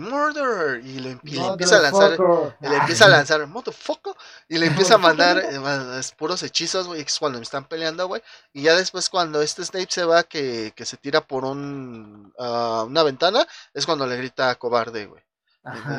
murder. 0.00 0.84
Y 0.84 1.00
le, 1.00 1.18
y 1.22 1.30
le 1.30 1.46
empieza 1.46 1.76
a 1.76 1.80
lanzar, 1.80 2.18
y 2.60 2.68
le 2.68 2.76
empieza 2.76 3.06
a 3.06 3.08
lanzar, 3.16 3.46
motherfucker, 3.46 4.14
y 4.48 4.58
le 4.58 4.66
empieza 4.66 4.94
a 4.94 4.98
mandar 4.98 5.38
eh, 5.38 6.00
puros 6.16 6.42
hechizos, 6.42 6.86
güey, 6.86 7.02
es 7.02 7.18
cuando 7.18 7.38
están 7.38 7.64
peleando, 7.64 8.06
güey. 8.06 8.22
Y 8.52 8.62
ya 8.62 8.74
después 8.74 9.08
cuando 9.10 9.42
este 9.42 9.64
Snape 9.64 9.88
se 9.90 10.04
va, 10.04 10.22
que, 10.22 10.72
que 10.76 10.84
se 10.84 10.96
tira 10.96 11.20
por 11.20 11.44
un, 11.44 12.32
ah, 12.38 12.84
una 12.86 13.02
ventana, 13.02 13.46
es 13.74 13.86
cuando 13.86 14.06
le 14.06 14.16
grita 14.16 14.54
cobarde, 14.56 15.06
güey. 15.06 15.22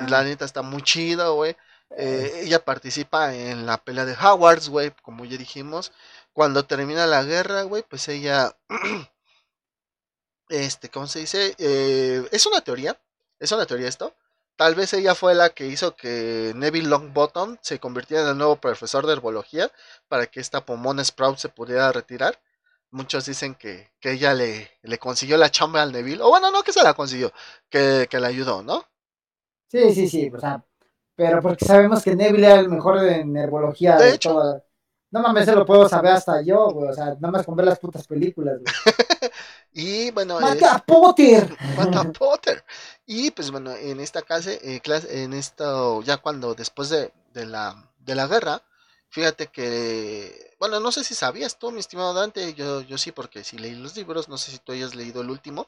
La 0.08 0.24
neta 0.24 0.46
está 0.46 0.62
muy 0.62 0.82
chido, 0.82 1.36
güey. 1.36 1.56
Eh, 1.98 2.42
ella 2.44 2.64
participa 2.64 3.34
en 3.34 3.66
la 3.66 3.78
pelea 3.78 4.06
de 4.06 4.16
Howards, 4.16 4.70
güey, 4.70 4.92
como 5.02 5.26
ya 5.26 5.38
dijimos. 5.38 5.92
Cuando 6.34 6.66
termina 6.66 7.08
la 7.08 7.24
guerra, 7.24 7.64
güey, 7.64 7.84
pues 7.84 8.08
ella, 8.08 8.56
este, 10.50 10.90
¿cómo 10.90 11.08
se 11.08 11.20
dice? 11.20 11.56
Eh, 11.58 12.28
es 12.32 12.46
una 12.46 12.62
teoría, 12.62 13.00
es 13.40 13.52
una 13.52 13.66
teoría 13.66 13.88
esto. 13.88 14.14
Tal 14.56 14.74
vez 14.74 14.94
ella 14.94 15.14
fue 15.14 15.36
la 15.36 15.50
que 15.50 15.68
hizo 15.68 15.96
que 15.96 16.52
Neville 16.56 16.90
Longbottom 16.90 17.58
se 17.62 17.80
convirtiera 17.80 18.24
en 18.24 18.30
el 18.30 18.38
nuevo 18.38 18.56
profesor 18.56 19.06
de 19.06 19.14
herbología 19.14 19.72
para 20.08 20.26
que 20.26 20.40
esta 20.40 20.66
Pomona 20.66 21.04
Sprout 21.04 21.38
se 21.38 21.50
pudiera 21.50 21.92
retirar. 21.92 22.40
Muchos 22.90 23.26
dicen 23.26 23.54
que, 23.54 23.92
que 24.00 24.14
ella 24.14 24.34
le, 24.34 24.72
le 24.82 24.98
consiguió 24.98 25.38
la 25.38 25.52
chamba 25.52 25.84
al 25.84 25.92
Neville. 25.92 26.24
O 26.24 26.30
bueno, 26.30 26.50
no 26.50 26.64
que 26.64 26.74
se 26.74 26.82
la 26.82 26.94
consiguió, 26.96 27.32
que, 27.70 28.08
que 28.10 28.20
le 28.20 28.28
ayudó, 28.28 28.64
¿no? 28.64 28.84
Sí, 29.68 29.94
sí, 29.94 30.08
sí, 30.08 30.32
o 30.34 30.40
sea, 30.40 30.64
pero 31.16 31.42
porque 31.42 31.66
sabemos 31.66 32.02
que 32.02 32.16
Neville 32.16 32.48
era 32.48 32.60
el 32.60 32.70
mejor 32.70 33.04
en 33.04 33.36
herbología 33.38 33.98
De 33.98 34.06
de, 34.06 34.12
hecho. 34.16 34.30
toda- 34.32 34.64
No 35.12 35.22
mames, 35.22 35.46
se 35.46 35.54
lo 35.56 35.66
puedo 35.66 35.88
saber 35.88 36.14
hasta 36.14 36.42
yo, 36.42 36.70
güey, 36.72 36.90
o 36.90 36.94
sea, 36.94 37.06
nada 37.20 37.32
más 37.32 37.46
con 37.46 37.56
ver 37.56 37.66
las 37.68 37.78
putas 37.80 38.08
películas, 38.08 38.58
güey. 38.60 38.74
Y 39.78 40.10
bueno, 40.12 40.40
¡Mata 40.40 40.74
a 40.76 40.80
Potter! 40.80 41.56
Mata 41.76 42.12
Potter. 42.12 42.64
Y 43.06 43.30
pues 43.32 43.52
bueno, 43.52 43.72
en 43.76 44.00
esta 44.00 44.24
clase, 44.24 44.60
eh, 44.64 44.80
clase 44.82 45.24
en 45.24 45.34
esto, 45.34 46.02
ya 46.02 46.18
cuando 46.18 46.56
después 46.56 46.90
de, 46.90 47.14
de 47.34 47.46
la, 47.46 47.76
de 48.00 48.16
la 48.16 48.26
guerra, 48.26 48.64
fíjate 49.10 49.48
que, 49.48 50.56
bueno, 50.60 50.80
no 50.80 50.92
sé 50.92 51.04
si 51.04 51.14
sabías 51.14 51.60
tú, 51.60 51.72
mi 51.72 51.80
estimado 51.80 52.14
Dante, 52.16 52.56
yo, 52.56 52.82
yo 52.82 52.98
sí, 52.98 53.12
porque 53.12 53.44
sí 53.44 53.60
leí 53.60 53.76
los 53.76 53.96
libros, 53.96 54.28
no 54.30 54.38
sé 54.40 54.50
si 54.52 54.58
tú 54.58 54.72
hayas 54.72 54.96
leído 54.96 55.22
el 55.22 55.30
último, 55.30 55.68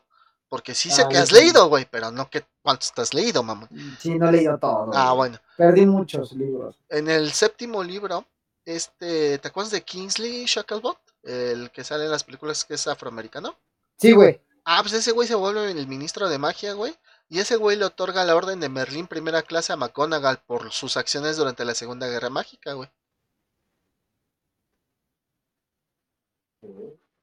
porque 0.49 0.74
sí 0.74 0.89
sé 0.89 1.03
Ah, 1.03 1.10
que 1.10 1.18
has 1.20 1.30
sí. 1.30 1.36
leído, 1.36 1.70
güey, 1.70 1.86
pero 1.89 2.10
no 2.10 2.30
que 2.32 2.43
cuántos 2.64 2.91
te 2.91 3.01
has 3.01 3.14
leído, 3.14 3.43
mamón. 3.43 3.70
Sí, 3.99 4.18
no 4.18 4.30
he 4.30 4.32
leído 4.32 4.57
todo. 4.57 4.89
Ah, 4.91 5.14
bueno, 5.14 5.38
Perdí 5.55 5.86
muchos 5.86 6.32
libros. 6.34 6.76
en 6.89 7.10
el 7.10 7.32
séptimo 7.32 7.84
libro, 7.84 8.26
este, 8.66 9.38
¿te 9.38 9.47
acuerdas 9.47 9.72
de 9.72 9.84
Kingsley 9.84 10.45
Shacklebot? 10.45 10.97
El 11.22 11.70
que 11.70 11.84
sale 11.84 12.05
en 12.05 12.12
las 12.12 12.24
películas 12.24 12.66
que 12.66 12.74
es 12.74 12.88
afroamericano. 12.88 13.55
Sí, 14.00 14.14
güey. 14.14 14.41
Ah, 14.66 14.80
pues 14.82 14.93
ese 14.93 15.12
güey 15.12 15.28
se 15.28 15.36
vuelve 15.36 15.72
el 15.72 15.88
ministro 15.88 16.30
de 16.30 16.38
magia, 16.38 16.74
güey. 16.74 16.95
Y 17.28 17.39
ese 17.39 17.58
güey 17.58 17.78
le 17.78 17.86
otorga 17.86 18.24
la 18.26 18.36
orden 18.36 18.60
de 18.60 18.70
Merlín 18.70 19.08
primera 19.08 19.43
clase 19.43 19.74
a 19.74 19.76
McGonagall 19.76 20.39
por 20.39 20.72
sus 20.72 20.97
acciones 20.97 21.38
durante 21.38 21.66
la 21.66 21.76
Segunda 21.76 22.08
Guerra 22.08 22.30
Mágica, 22.30 22.74
güey. 22.74 22.89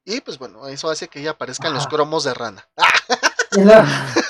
Y 0.04 0.20
pues 0.20 0.38
bueno, 0.38 0.68
eso 0.68 0.88
hace 0.88 1.08
que 1.08 1.20
ella 1.20 1.32
aparezca 1.32 1.68
en 1.68 1.74
los 1.74 1.86
cromos 1.88 2.24
de 2.24 2.34
rana. 2.34 2.68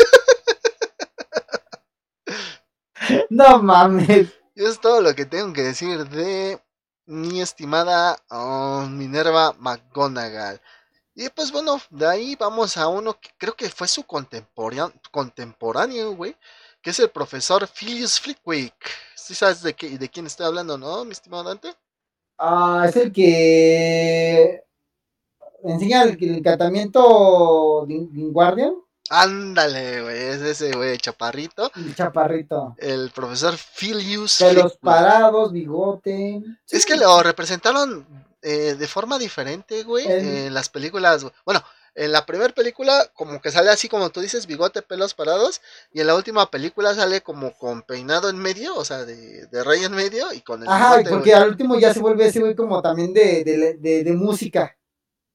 No 3.31 3.63
mames. 3.63 4.33
Y 4.55 4.63
eso 4.63 4.71
es 4.71 4.81
todo 4.81 5.01
lo 5.01 5.15
que 5.15 5.27
tengo 5.27 5.53
que 5.53 5.63
decir 5.63 6.09
de 6.09 6.61
mi 7.07 7.41
estimada 7.41 8.17
oh, 8.31 8.87
Minerva 8.89 9.53
McGonagall. 9.59 10.61
Y 11.19 11.31
pues 11.31 11.51
bueno, 11.51 11.81
de 11.89 12.07
ahí 12.07 12.37
vamos 12.39 12.77
a 12.77 12.89
uno 12.89 13.19
que 13.19 13.31
creo 13.39 13.57
que 13.57 13.71
fue 13.71 13.89
su 13.89 14.05
contemporáneo, 14.05 16.14
güey, 16.14 16.37
que 16.83 16.91
es 16.91 17.01
el 17.01 17.09
profesor 17.09 17.67
Philius 17.67 18.21
Flickwick. 18.21 18.75
¿Sí 19.14 19.35
sabes 19.35 19.62
de, 19.62 19.73
qué, 19.73 19.97
de 19.97 20.11
quién 20.11 20.27
estoy 20.27 20.45
hablando, 20.45 20.77
no, 20.77 21.07
mi 21.07 21.12
estimado 21.12 21.45
Dante? 21.45 21.75
Ah, 22.37 22.85
es 22.87 22.97
el 22.97 23.12
que 23.12 24.62
enseña 25.64 26.03
el, 26.03 26.23
encantamiento 26.23 27.87
Guardian. 27.89 28.75
Ándale, 29.09 30.03
güey, 30.03 30.17
es 30.17 30.43
ese 30.43 30.73
güey, 30.73 30.99
chaparrito. 30.99 31.73
El 31.77 31.95
chaparrito. 31.95 32.75
El 32.77 33.11
profesor 33.11 33.57
Philius 33.57 34.37
Pelos 34.39 34.77
parados, 34.77 35.51
bigote. 35.51 36.43
Es 36.69 36.85
que 36.85 36.97
lo 36.97 37.23
representaron 37.23 38.07
eh, 38.49 38.77
de 38.77 38.87
forma 38.87 39.19
diferente, 39.19 39.83
güey, 39.83 40.07
en 40.07 40.55
las 40.55 40.69
películas. 40.69 41.27
Bueno, 41.45 41.65
en 41.97 42.13
la 42.13 42.25
primera 42.25 42.55
película, 42.55 43.11
como 43.13 43.41
que 43.41 43.51
sale 43.51 43.71
así 43.71 43.89
como 43.89 44.11
tú 44.11 44.21
dices, 44.21 44.47
bigote, 44.47 44.83
pelos 44.83 45.15
parados. 45.15 45.61
Y 45.93 46.01
en 46.01 46.07
la 46.07 46.15
última 46.15 46.49
película 46.49 46.95
sale 46.95 47.23
como 47.23 47.59
con 47.59 47.83
peinado 47.83 48.31
en 48.31 48.39
medio, 48.39 48.77
o 48.77 48.85
sea, 48.85 49.05
de, 49.05 49.47
de 49.47 49.65
rey 49.65 49.83
en 49.83 49.95
medio 49.95 50.33
y 50.33 50.43
con 50.43 50.63
el. 50.63 50.69
Ajá, 50.69 51.03
porque 51.09 51.35
al 51.35 51.49
último 51.49 51.77
ya 51.77 51.93
se 51.93 51.99
vuelve 51.99 52.27
ese 52.27 52.39
güey 52.39 52.55
como 52.55 52.81
también 52.81 53.13
de, 53.13 53.77
de, 53.81 54.05
de 54.05 54.13
música. 54.13 54.77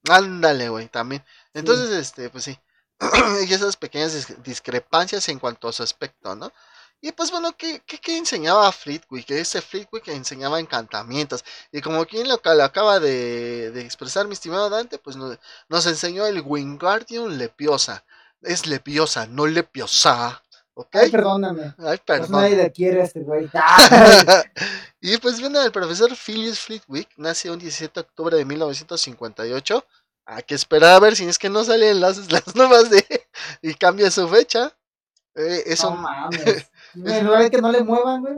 Ándale, 0.10 0.70
güey, 0.70 0.88
también. 0.88 1.22
Entonces, 1.54 1.90
este, 1.92 2.30
pues 2.30 2.46
sí. 2.46 2.58
y 3.46 3.54
esas 3.54 3.76
pequeñas 3.76 4.42
discrepancias 4.42 5.28
en 5.28 5.38
cuanto 5.38 5.68
a 5.68 5.74
su 5.74 5.84
aspecto, 5.84 6.34
¿no? 6.34 6.54
Y 7.02 7.12
pues 7.12 7.32
bueno, 7.32 7.52
¿qué, 7.58 7.82
qué, 7.86 8.18
enseñaba 8.18 8.72
Fleetwick? 8.72 9.26
Que 9.26 9.40
ese 9.40 9.62
Fleetwick 9.62 10.08
enseñaba 10.10 10.60
encantamientos. 10.60 11.44
Y 11.72 11.82
como 11.82 12.06
quien 12.06 12.28
lo, 12.28 12.36
acaba 12.36 13.00
de, 13.00 13.68
expresar 13.82 14.28
mi 14.28 14.34
estimado 14.34 14.70
Dante, 14.70 15.00
pues 15.00 15.18
nos, 15.18 15.86
enseñó 15.88 16.28
el 16.28 16.42
Wingardium 16.42 17.38
Lepiosa. 17.38 18.04
Es 18.42 18.68
Lepiosa, 18.68 19.26
no 19.26 19.48
Lepiosa. 19.48 20.44
Ay, 20.94 21.10
perdóname. 21.12 21.74
Ay, 21.80 22.00
pues 22.06 22.22
perdón. 22.22 22.32
nadie 22.32 22.56
le 22.56 22.72
quiere 22.72 23.02
a 23.02 23.06
este 23.06 23.22
güey. 23.22 23.50
y 25.02 25.18
pues 25.18 25.40
bueno, 25.42 25.62
el 25.62 25.72
profesor 25.72 26.16
Phyllis 26.16 26.60
Fleetwick 26.60 27.10
nació 27.18 27.54
un 27.54 27.60
17 27.60 27.94
de 27.94 28.02
octubre 28.02 28.38
de 28.38 28.46
1958 28.46 29.86
hay 30.26 30.44
que 30.44 30.56
esperar 30.56 30.92
a 30.92 31.00
ver 31.00 31.16
si 31.16 31.26
es 31.26 31.38
que 31.38 31.50
no 31.50 31.64
salen 31.64 32.00
las, 32.00 32.18
las 32.32 32.56
nuevas 32.56 32.90
de 32.90 33.06
y 33.62 33.74
cambia 33.74 34.12
su 34.12 34.28
fecha. 34.28 34.74
Eh, 35.36 35.64
es 35.66 35.84
no 35.84 35.92
un, 35.92 36.02
mames. 36.02 36.71
Que 37.52 37.62
no 37.62 37.72
le 37.72 37.84
muevan, 37.84 38.22
güey. 38.22 38.36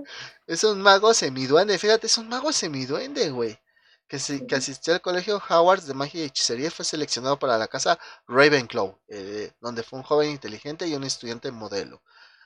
Es 0.47 0.63
un 0.63 0.81
mago 0.81 1.13
semiduende, 1.13 1.77
fíjate, 1.77 2.07
es 2.07 2.17
un 2.17 2.29
mago 2.29 2.51
semiduende, 2.51 3.29
güey. 3.29 3.59
Que, 4.07 4.19
que 4.45 4.55
asistió 4.55 4.93
al 4.93 5.01
colegio 5.01 5.41
Howard 5.49 5.83
de 5.83 5.93
magia 5.93 6.21
y 6.21 6.25
hechicería 6.25 6.67
y 6.67 6.69
fue 6.69 6.85
seleccionado 6.85 7.39
para 7.39 7.57
la 7.57 7.67
casa 7.67 7.97
Ravenclaw, 8.27 8.99
eh, 9.07 9.53
donde 9.59 9.81
fue 9.81 9.97
un 9.97 10.03
joven 10.03 10.29
inteligente 10.29 10.87
y 10.87 10.93
un 10.93 11.03
estudiante 11.03 11.51
modelo. 11.51 12.01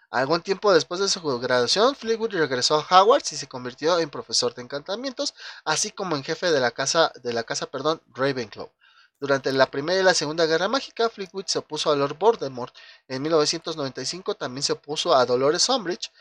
Algún 0.10 0.41
tiempo 0.41 0.74
después 0.74 1.01
de 1.01 1.10
su 1.10 1.22
graduación, 1.39 1.95
Fleetwood 1.95 2.32
regresó 2.32 2.76
a 2.76 3.01
Howard 3.01 3.24
y 3.32 3.36
se 3.36 3.47
convirtió 3.47 3.99
en 3.99 4.10
profesor 4.10 4.53
de 4.55 4.62
encantamientos, 4.62 5.34
así 5.66 5.91
como 5.91 6.16
en 6.16 6.24
jefe 6.24 6.51
de 6.51 6.62
la 6.62 6.72
casa, 6.72 7.12
de 7.24 7.34
la 7.34 7.43
casa 7.43 7.66
perdón, 7.66 8.01
Ravenclaw. 8.14 8.72
Durante 9.20 9.51
la 9.51 9.65
Primera 9.65 9.99
y 9.99 10.03
la 10.03 10.13
Segunda 10.13 10.45
Guerra 10.45 10.68
Mágica, 10.68 11.09
Fleetwood 11.09 11.45
se 11.47 11.59
opuso 11.59 11.91
a 11.91 11.95
Lord 11.95 12.18
Voldemort. 12.20 12.76
En 13.07 13.22
1995 13.22 14.36
también 14.36 14.63
se 14.63 14.74
opuso 14.74 15.15
a 15.15 15.26
Dolores 15.26 15.68
Umbridge, 15.70 16.11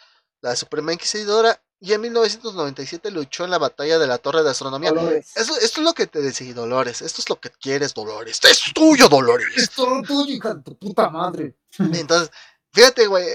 la 0.40 0.56
Suprema 0.56 0.92
Inquisidora, 0.92 1.60
y 1.78 1.92
en 1.92 2.00
1997 2.00 3.10
luchó 3.10 3.44
en 3.44 3.50
la 3.50 3.58
batalla 3.58 3.98
de 3.98 4.06
la 4.06 4.16
Torre 4.16 4.42
de 4.42 4.50
Astronomía. 4.50 4.92
esto 5.34 5.54
es 5.60 5.78
lo 5.78 5.92
que 5.92 6.06
te 6.06 6.22
decía, 6.22 6.54
Dolores. 6.54 7.02
Esto 7.02 7.20
es 7.20 7.28
lo 7.28 7.38
que 7.38 7.50
quieres, 7.50 7.92
Dolores. 7.92 8.36
Esto 8.36 8.48
es 8.48 8.74
tuyo, 8.74 9.08
Dolores. 9.08 9.48
Esto 9.56 10.00
es 10.00 10.08
tuyo, 10.08 10.32
hija 10.32 10.54
de 10.54 10.62
tu 10.62 10.76
puta 10.78 11.10
madre. 11.10 11.54
Entonces, 11.78 12.30
fíjate, 12.72 13.06
güey. 13.06 13.26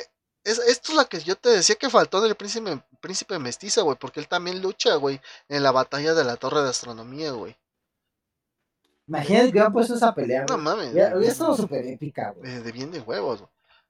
esto 0.43 0.91
es 0.91 0.93
lo 0.95 1.07
que 1.07 1.21
yo 1.21 1.35
te 1.35 1.49
decía 1.49 1.75
que 1.75 1.91
faltó 1.91 2.19
del 2.19 2.33
príncipe, 2.35 2.83
príncipe 2.99 3.37
mestizo, 3.37 3.83
güey. 3.83 3.97
Porque 3.99 4.19
él 4.19 4.27
también 4.27 4.59
lucha, 4.59 4.95
güey, 4.95 5.21
en 5.47 5.61
la 5.61 5.71
batalla 5.71 6.15
de 6.15 6.23
la 6.23 6.37
Torre 6.37 6.63
de 6.63 6.69
Astronomía, 6.69 7.31
güey. 7.31 7.55
Imagínate 9.11 9.47
que 9.47 9.51
hubieran 9.51 9.73
puesto 9.73 9.95
esa 9.95 10.15
pelea. 10.15 10.45
No 10.47 10.57
mames. 10.57 10.93
Hubiera, 10.93 11.19
estado 11.19 11.53
súper 11.53 11.85
épica, 11.85 12.31
güey. 12.31 12.59
De 12.61 12.71
bien 12.71 12.91
de 12.91 13.01
huevos. 13.01 13.43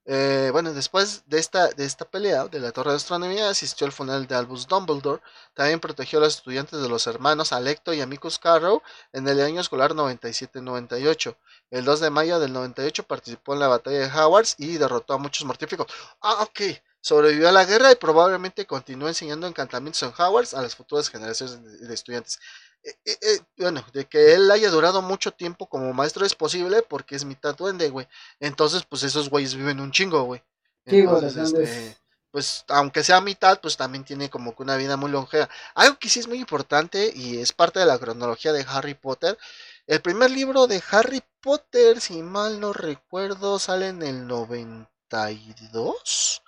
Eh, 0.06 0.50
bueno, 0.52 0.74
después 0.74 1.22
de 1.28 1.38
esta, 1.38 1.68
de 1.68 1.86
esta 1.86 2.06
pelea 2.06 2.48
de 2.48 2.60
la 2.60 2.72
Torre 2.72 2.90
de 2.90 2.96
Astronomía, 2.96 3.48
asistió 3.48 3.86
al 3.86 3.94
funeral 3.94 4.26
de 4.26 4.34
Albus 4.34 4.68
Dumbledore. 4.68 5.22
También 5.54 5.80
protegió 5.80 6.18
a 6.18 6.24
los 6.24 6.38
estudiantes 6.38 6.82
de 6.82 6.90
los 6.90 7.06
hermanos 7.06 7.54
Alecto 7.54 7.94
y 7.94 8.02
Amicus 8.02 8.40
Carrow 8.40 8.82
en 9.14 9.28
el 9.28 9.40
año 9.42 9.62
escolar 9.62 9.94
97-98. 9.94 11.36
El 11.70 11.86
2 11.86 12.00
de 12.00 12.10
mayo 12.10 12.40
del 12.40 12.52
98 12.52 13.04
participó 13.04 13.54
en 13.54 13.60
la 13.60 13.68
batalla 13.68 14.00
de 14.00 14.12
Howards 14.12 14.56
y 14.58 14.78
derrotó 14.78 15.14
a 15.14 15.20
muchos 15.20 15.46
mortíficos. 15.46 15.86
Ah, 16.20 16.42
ok. 16.42 16.62
Sobrevivió 17.00 17.50
a 17.50 17.52
la 17.52 17.66
guerra 17.66 17.92
y 17.92 17.96
probablemente 17.96 18.66
continuó 18.66 19.08
enseñando 19.08 19.46
encantamientos 19.46 20.02
en 20.02 20.14
Howards 20.18 20.56
a 20.56 20.64
las 20.64 20.76
futuras 20.76 21.10
generaciones 21.10 21.88
de 21.88 21.94
estudiantes. 21.94 22.40
Eh, 22.84 22.96
eh, 23.06 23.18
eh, 23.22 23.40
bueno, 23.58 23.84
de 23.94 24.06
que 24.06 24.34
él 24.34 24.50
haya 24.50 24.72
durado 24.72 25.02
mucho 25.02 25.32
tiempo 25.32 25.68
como 25.68 25.94
maestro 25.94 26.26
es 26.26 26.34
posible 26.34 26.82
porque 26.82 27.16
es 27.16 27.26
mitad 27.26 27.56
duende, 27.56 27.90
güey. 27.90 28.08
Entonces, 28.40 28.84
pues 28.86 29.04
esos 29.04 29.30
güeyes 29.30 29.56
viven 29.56 29.80
un 29.80 29.92
chingo, 29.92 30.24
güey. 30.24 30.42
Entonces, 30.86 31.54
este, 31.54 31.98
pues 32.32 32.66
aunque 32.70 33.04
sea 33.04 33.22
mitad, 33.22 33.62
pues 33.62 33.78
también 33.78 34.04
tiene 34.04 34.32
como 34.32 34.56
que 34.56 34.64
una 34.64 34.78
vida 34.78 34.98
muy 34.98 35.12
longeva. 35.12 35.48
Algo 35.76 36.00
que 36.00 36.10
sí 36.10 36.20
es 36.20 36.28
muy 36.28 36.40
importante 36.40 37.12
y 37.14 37.38
es 37.38 37.54
parte 37.54 37.80
de 37.80 37.86
la 37.86 38.00
cronología 38.00 38.52
de 38.52 38.66
Harry 38.68 38.96
Potter. 38.96 39.38
El 39.86 40.02
primer 40.02 40.32
libro 40.32 40.66
de 40.66 40.82
Harry 40.92 41.22
Potter, 41.42 42.02
si 42.02 42.24
mal 42.24 42.60
no 42.60 42.74
recuerdo, 42.74 43.60
sale 43.60 43.90
en 43.90 44.02
el 44.02 44.28
92. 44.28 46.42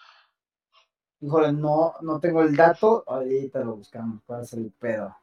Híjole, 1.22 1.54
no, 1.54 1.94
no 2.02 2.20
tengo 2.20 2.42
el 2.42 2.56
dato. 2.56 3.04
Ahorita 3.06 3.60
lo 3.60 3.76
buscamos 3.76 4.24
para 4.24 4.42
hacer 4.42 4.58
el 4.60 4.72
pedo. 4.72 5.16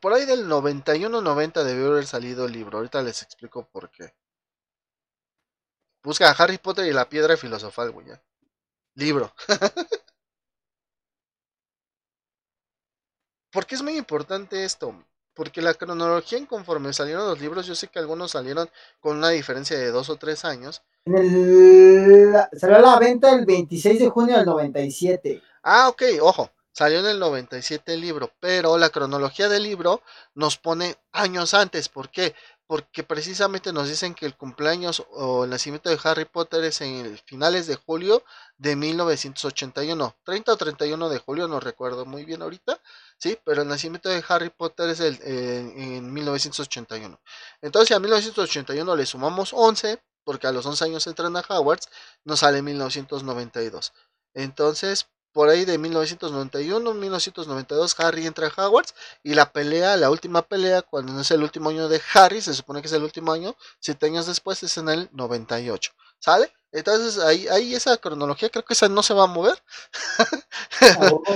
Por 0.00 0.12
ahí 0.12 0.26
del 0.26 0.46
91-90 0.46 1.64
debió 1.64 1.92
haber 1.92 2.06
salido 2.06 2.44
el 2.44 2.52
libro. 2.52 2.78
Ahorita 2.78 3.00
les 3.02 3.22
explico 3.22 3.66
por 3.66 3.90
qué. 3.90 4.12
Busca 6.02 6.28
a 6.28 6.32
Harry 6.32 6.58
Potter 6.58 6.84
y 6.86 6.92
la 6.92 7.08
piedra 7.08 7.36
filosofal, 7.36 7.92
güey. 7.92 8.08
Libro. 8.94 9.32
¿Por 13.50 13.64
qué 13.66 13.74
es 13.74 13.82
muy 13.82 13.96
importante 13.96 14.64
esto? 14.64 14.94
Porque 15.34 15.62
la 15.62 15.72
cronología 15.74 16.36
en 16.38 16.46
conforme 16.46 16.92
salieron 16.92 17.26
los 17.26 17.40
libros, 17.40 17.66
yo 17.66 17.74
sé 17.74 17.88
que 17.88 17.98
algunos 17.98 18.32
salieron 18.32 18.68
con 19.00 19.16
una 19.16 19.30
diferencia 19.30 19.78
de 19.78 19.90
dos 19.90 20.10
o 20.10 20.16
tres 20.16 20.44
años. 20.44 20.82
salió 21.06 22.76
a 22.76 22.80
la 22.80 22.98
venta 22.98 23.32
el 23.32 23.46
26 23.46 23.98
de 23.98 24.08
junio 24.10 24.36
del 24.36 24.44
97. 24.44 25.42
Ah, 25.62 25.88
ok, 25.88 26.02
ojo. 26.20 26.50
Salió 26.72 27.00
en 27.00 27.06
el 27.06 27.18
97 27.18 27.92
el 27.92 28.00
libro, 28.00 28.32
pero 28.40 28.78
la 28.78 28.88
cronología 28.88 29.48
del 29.50 29.64
libro 29.64 30.02
nos 30.34 30.56
pone 30.56 30.96
años 31.12 31.52
antes. 31.52 31.90
¿Por 31.90 32.10
qué? 32.10 32.34
Porque 32.66 33.04
precisamente 33.04 33.74
nos 33.74 33.88
dicen 33.90 34.14
que 34.14 34.24
el 34.24 34.34
cumpleaños 34.34 35.04
o 35.10 35.44
el 35.44 35.50
nacimiento 35.50 35.90
de 35.90 35.98
Harry 36.02 36.24
Potter 36.24 36.64
es 36.64 36.80
en 36.80 37.18
finales 37.26 37.66
de 37.66 37.76
julio 37.76 38.24
de 38.56 38.76
1981. 38.76 40.16
30 40.24 40.52
o 40.52 40.56
31 40.56 41.08
de 41.10 41.18
julio, 41.18 41.46
no 41.46 41.60
recuerdo 41.60 42.06
muy 42.06 42.24
bien 42.24 42.40
ahorita. 42.40 42.80
Sí, 43.18 43.38
pero 43.44 43.60
el 43.60 43.68
nacimiento 43.68 44.08
de 44.08 44.24
Harry 44.26 44.48
Potter 44.48 44.88
es 44.88 45.00
el, 45.00 45.20
en 45.22 46.10
1981. 46.10 47.20
Entonces 47.60 47.94
a 47.94 48.00
1981 48.00 48.96
le 48.96 49.04
sumamos 49.04 49.52
11, 49.52 50.02
porque 50.24 50.46
a 50.46 50.52
los 50.52 50.64
11 50.64 50.84
años 50.86 51.06
entran 51.06 51.36
a 51.36 51.44
Hogwarts, 51.46 51.90
nos 52.24 52.40
sale 52.40 52.62
1992. 52.62 53.92
Entonces, 54.34 55.08
por 55.32 55.48
ahí 55.48 55.64
de 55.64 55.78
1991, 55.78 56.94
1992, 56.94 58.00
Harry 58.00 58.26
entra 58.26 58.48
a 58.48 58.66
Hogwarts 58.66 58.94
y 59.22 59.34
la 59.34 59.52
pelea, 59.52 59.96
la 59.96 60.10
última 60.10 60.42
pelea, 60.42 60.82
cuando 60.82 61.12
no 61.12 61.20
es 61.20 61.30
el 61.30 61.42
último 61.42 61.70
año 61.70 61.88
de 61.88 62.00
Harry, 62.14 62.40
se 62.40 62.54
supone 62.54 62.80
que 62.80 62.88
es 62.88 62.92
el 62.92 63.02
último 63.02 63.32
año, 63.32 63.56
siete 63.80 64.06
años 64.06 64.26
después 64.26 64.62
es 64.62 64.76
en 64.76 64.88
el 64.88 65.08
98. 65.12 65.92
¿Sale? 66.22 66.52
Entonces 66.70 67.18
ahí, 67.18 67.48
ahí 67.48 67.74
esa 67.74 67.98
cronología 67.98 68.48
creo 68.48 68.64
que 68.64 68.72
esa 68.72 68.88
no 68.88 69.02
se 69.02 69.12
va 69.12 69.24
a 69.24 69.26
mover. 69.26 69.62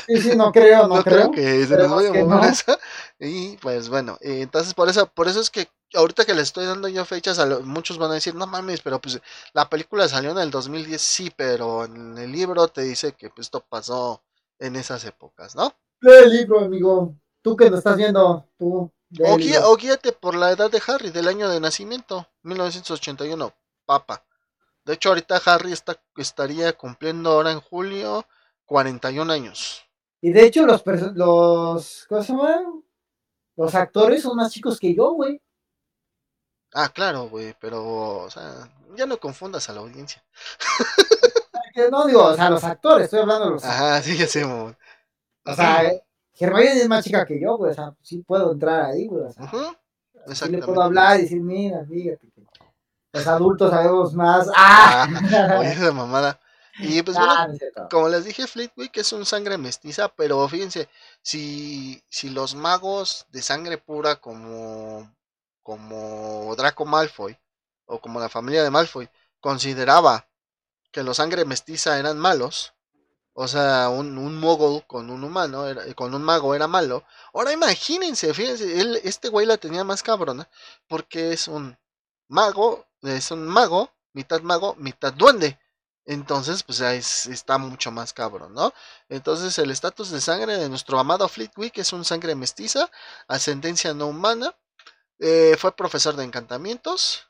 sí, 0.06 0.16
sí, 0.22 0.36
no 0.36 0.52
creo, 0.52 0.86
no, 0.86 1.02
creo, 1.04 1.30
que 1.30 1.66
se 1.66 1.76
nos 1.76 1.90
vaya 1.90 2.08
a 2.08 2.24
mover 2.24 2.50
esa. 2.50 2.78
Y 3.18 3.56
pues 3.58 3.88
bueno, 3.88 4.16
entonces 4.20 4.72
por 4.74 4.88
eso, 4.88 5.06
por 5.08 5.28
eso 5.28 5.40
es 5.40 5.50
que 5.50 5.68
ahorita 5.92 6.24
que 6.24 6.34
le 6.34 6.42
estoy 6.42 6.66
dando 6.66 6.88
yo 6.88 7.04
fechas, 7.04 7.38
a 7.38 7.46
muchos 7.60 7.98
van 7.98 8.12
a 8.12 8.14
decir, 8.14 8.34
no 8.34 8.46
mames, 8.46 8.80
pero 8.80 9.00
pues 9.00 9.20
la 9.52 9.68
película 9.68 10.08
salió 10.08 10.30
en 10.30 10.38
el 10.38 10.50
2010, 10.50 11.02
sí, 11.02 11.32
pero 11.36 11.84
en 11.84 12.16
el 12.16 12.30
libro 12.30 12.68
te 12.68 12.82
dice 12.82 13.12
que 13.12 13.28
pues, 13.28 13.48
esto 13.48 13.60
pasó 13.60 14.22
en 14.58 14.76
esas 14.76 15.04
épocas, 15.04 15.56
¿no? 15.56 15.74
Lee 16.00 16.12
el 16.24 16.30
libro, 16.30 16.60
amigo. 16.60 17.14
Tú 17.42 17.56
que 17.56 17.68
lo 17.68 17.76
estás 17.76 17.96
viendo, 17.96 18.48
tú. 18.56 18.90
O, 19.20 19.34
o 19.34 19.76
guíate 19.76 20.12
por 20.12 20.34
la 20.34 20.52
edad 20.52 20.70
de 20.70 20.82
Harry, 20.86 21.10
del 21.10 21.28
año 21.28 21.48
de 21.48 21.60
nacimiento, 21.60 22.26
1981, 22.42 23.52
papa. 23.84 24.25
De 24.86 24.94
hecho, 24.94 25.08
ahorita 25.08 25.42
Harry 25.44 25.72
está, 25.72 26.00
estaría 26.16 26.72
cumpliendo 26.72 27.30
ahora 27.30 27.50
en 27.50 27.60
julio 27.60 28.24
41 28.66 29.32
años. 29.32 29.84
Y 30.20 30.30
de 30.30 30.46
hecho, 30.46 30.64
los, 30.64 30.84
los, 31.14 32.06
¿cómo 32.08 32.22
se 32.22 32.32
llama? 32.32 32.62
Los 33.56 33.74
actores 33.74 34.22
son 34.22 34.36
más 34.36 34.52
chicos 34.52 34.78
que 34.78 34.94
yo, 34.94 35.10
güey. 35.10 35.42
Ah, 36.72 36.88
claro, 36.88 37.28
güey, 37.28 37.56
pero, 37.60 38.22
o 38.22 38.30
sea, 38.30 38.70
ya 38.94 39.06
no 39.06 39.18
confundas 39.18 39.68
a 39.68 39.72
la 39.72 39.80
audiencia. 39.80 40.24
no 41.90 42.06
digo, 42.06 42.24
o 42.24 42.36
sea, 42.36 42.48
los 42.48 42.62
actores, 42.62 43.06
estoy 43.06 43.20
hablando 43.20 43.46
de 43.46 43.50
los 43.52 43.64
actores. 43.64 43.82
Ajá, 43.82 44.02
sí, 44.02 44.16
ya 44.16 44.28
sé. 44.28 44.44
O 44.44 45.54
sea, 45.54 45.82
Hermione 46.38 46.80
es 46.80 46.88
más 46.88 47.04
chica 47.04 47.26
que 47.26 47.40
yo, 47.40 47.56
güey, 47.56 47.72
o 47.72 47.74
sea, 47.74 47.92
sí 48.02 48.18
puedo 48.18 48.52
entrar 48.52 48.84
ahí, 48.84 49.08
güey, 49.08 49.24
o 49.24 49.32
sea, 49.32 49.50
sí 50.32 50.48
le 50.48 50.58
puedo 50.58 50.80
hablar 50.80 51.18
y 51.18 51.22
decir, 51.22 51.40
mira, 51.40 51.84
fíjate 51.84 52.30
los 53.16 53.26
adultos 53.26 53.70
sabemos 53.70 54.14
más. 54.14 54.48
¡Ah! 54.56 55.08
Oye, 55.58 55.72
esa 55.72 55.92
mamada. 55.92 56.38
Y 56.78 57.02
pues 57.02 57.16
bueno, 57.16 57.32
Ah, 57.36 57.46
no 57.46 57.52
es 57.54 57.58
cierto. 57.58 57.88
como 57.90 58.08
les 58.08 58.24
dije, 58.26 58.46
Fleetwick 58.46 58.96
es 58.98 59.12
un 59.12 59.24
sangre 59.24 59.56
mestiza, 59.56 60.08
pero 60.08 60.46
fíjense, 60.48 60.88
si, 61.22 62.02
si 62.10 62.28
los 62.30 62.54
magos 62.54 63.26
de 63.30 63.40
sangre 63.40 63.78
pura 63.78 64.16
como, 64.16 65.10
como 65.62 66.54
Draco 66.56 66.84
Malfoy 66.84 67.38
o 67.86 67.98
como 68.00 68.20
la 68.20 68.28
familia 68.28 68.62
de 68.62 68.70
Malfoy 68.70 69.08
consideraba 69.40 70.26
que 70.92 71.02
los 71.02 71.16
sangre 71.16 71.44
mestiza 71.46 71.98
eran 71.98 72.18
malos, 72.18 72.74
o 73.32 73.48
sea, 73.48 73.88
un, 73.90 74.18
un 74.18 74.38
mogul 74.38 74.82
con 74.86 75.10
un 75.10 75.24
humano, 75.24 75.66
era- 75.66 75.82
con 75.94 76.14
un 76.14 76.22
mago 76.22 76.54
era 76.54 76.66
malo, 76.68 77.04
ahora 77.34 77.52
imagínense, 77.52 78.32
fíjense, 78.34 78.80
él, 78.80 79.00
este 79.04 79.28
güey 79.28 79.46
la 79.46 79.56
tenía 79.58 79.84
más 79.84 80.02
cabrona 80.02 80.48
porque 80.88 81.32
es 81.32 81.48
un 81.48 81.76
mago, 82.28 82.86
es 83.02 83.30
un 83.30 83.46
mago, 83.46 83.90
mitad 84.12 84.40
mago, 84.42 84.74
mitad 84.78 85.12
duende. 85.12 85.58
Entonces, 86.06 86.62
pues 86.62 86.80
es- 86.80 87.26
está 87.26 87.58
mucho 87.58 87.90
más 87.90 88.12
cabrón, 88.12 88.54
¿no? 88.54 88.72
Entonces, 89.08 89.58
el 89.58 89.70
estatus 89.72 90.10
de 90.10 90.20
sangre 90.20 90.56
de 90.58 90.68
nuestro 90.68 90.98
amado 91.00 91.28
Fleetwick 91.28 91.78
es 91.78 91.92
un 91.92 92.04
sangre 92.04 92.34
mestiza, 92.34 92.90
ascendencia 93.28 93.94
no 93.94 94.06
humana. 94.08 94.54
eh, 95.20 95.56
fue 95.58 95.74
profesor 95.76 96.16
de 96.16 96.24
encantamientos. 96.24 97.26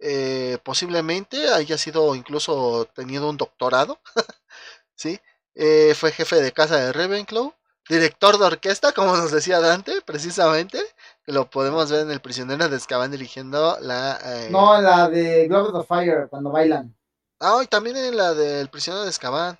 eh, 0.00 0.58
posiblemente 0.64 1.48
haya 1.50 1.78
sido 1.78 2.14
incluso 2.16 2.86
tenido 2.94 3.30
un 3.30 3.36
doctorado. 3.38 4.00
¿Sí? 4.94 5.20
Eh, 5.54 5.94
fue 5.96 6.12
jefe 6.12 6.36
de 6.36 6.52
casa 6.52 6.76
de 6.78 6.92
Ravenclaw. 6.92 7.54
Director 7.88 8.38
de 8.38 8.46
orquesta, 8.46 8.92
como 8.92 9.16
nos 9.16 9.30
decía 9.30 9.60
Dante, 9.60 10.00
precisamente. 10.02 10.80
Lo 11.26 11.50
podemos 11.50 11.90
ver 11.90 12.00
en 12.02 12.10
El 12.10 12.20
prisionero 12.20 12.68
de 12.68 12.76
Azkaban 12.76 13.10
dirigiendo 13.10 13.76
la. 13.80 14.18
eh, 14.24 14.48
No, 14.50 14.80
la 14.80 15.08
de 15.08 15.48
Globes 15.48 15.74
of 15.74 15.86
Fire, 15.88 16.28
cuando 16.28 16.50
bailan. 16.50 16.94
Ah, 17.40 17.60
y 17.62 17.66
también 17.66 17.96
en 17.96 18.16
la 18.16 18.32
del 18.34 18.68
prisionero 18.68 19.02
de 19.04 19.10
Azkaban. 19.10 19.58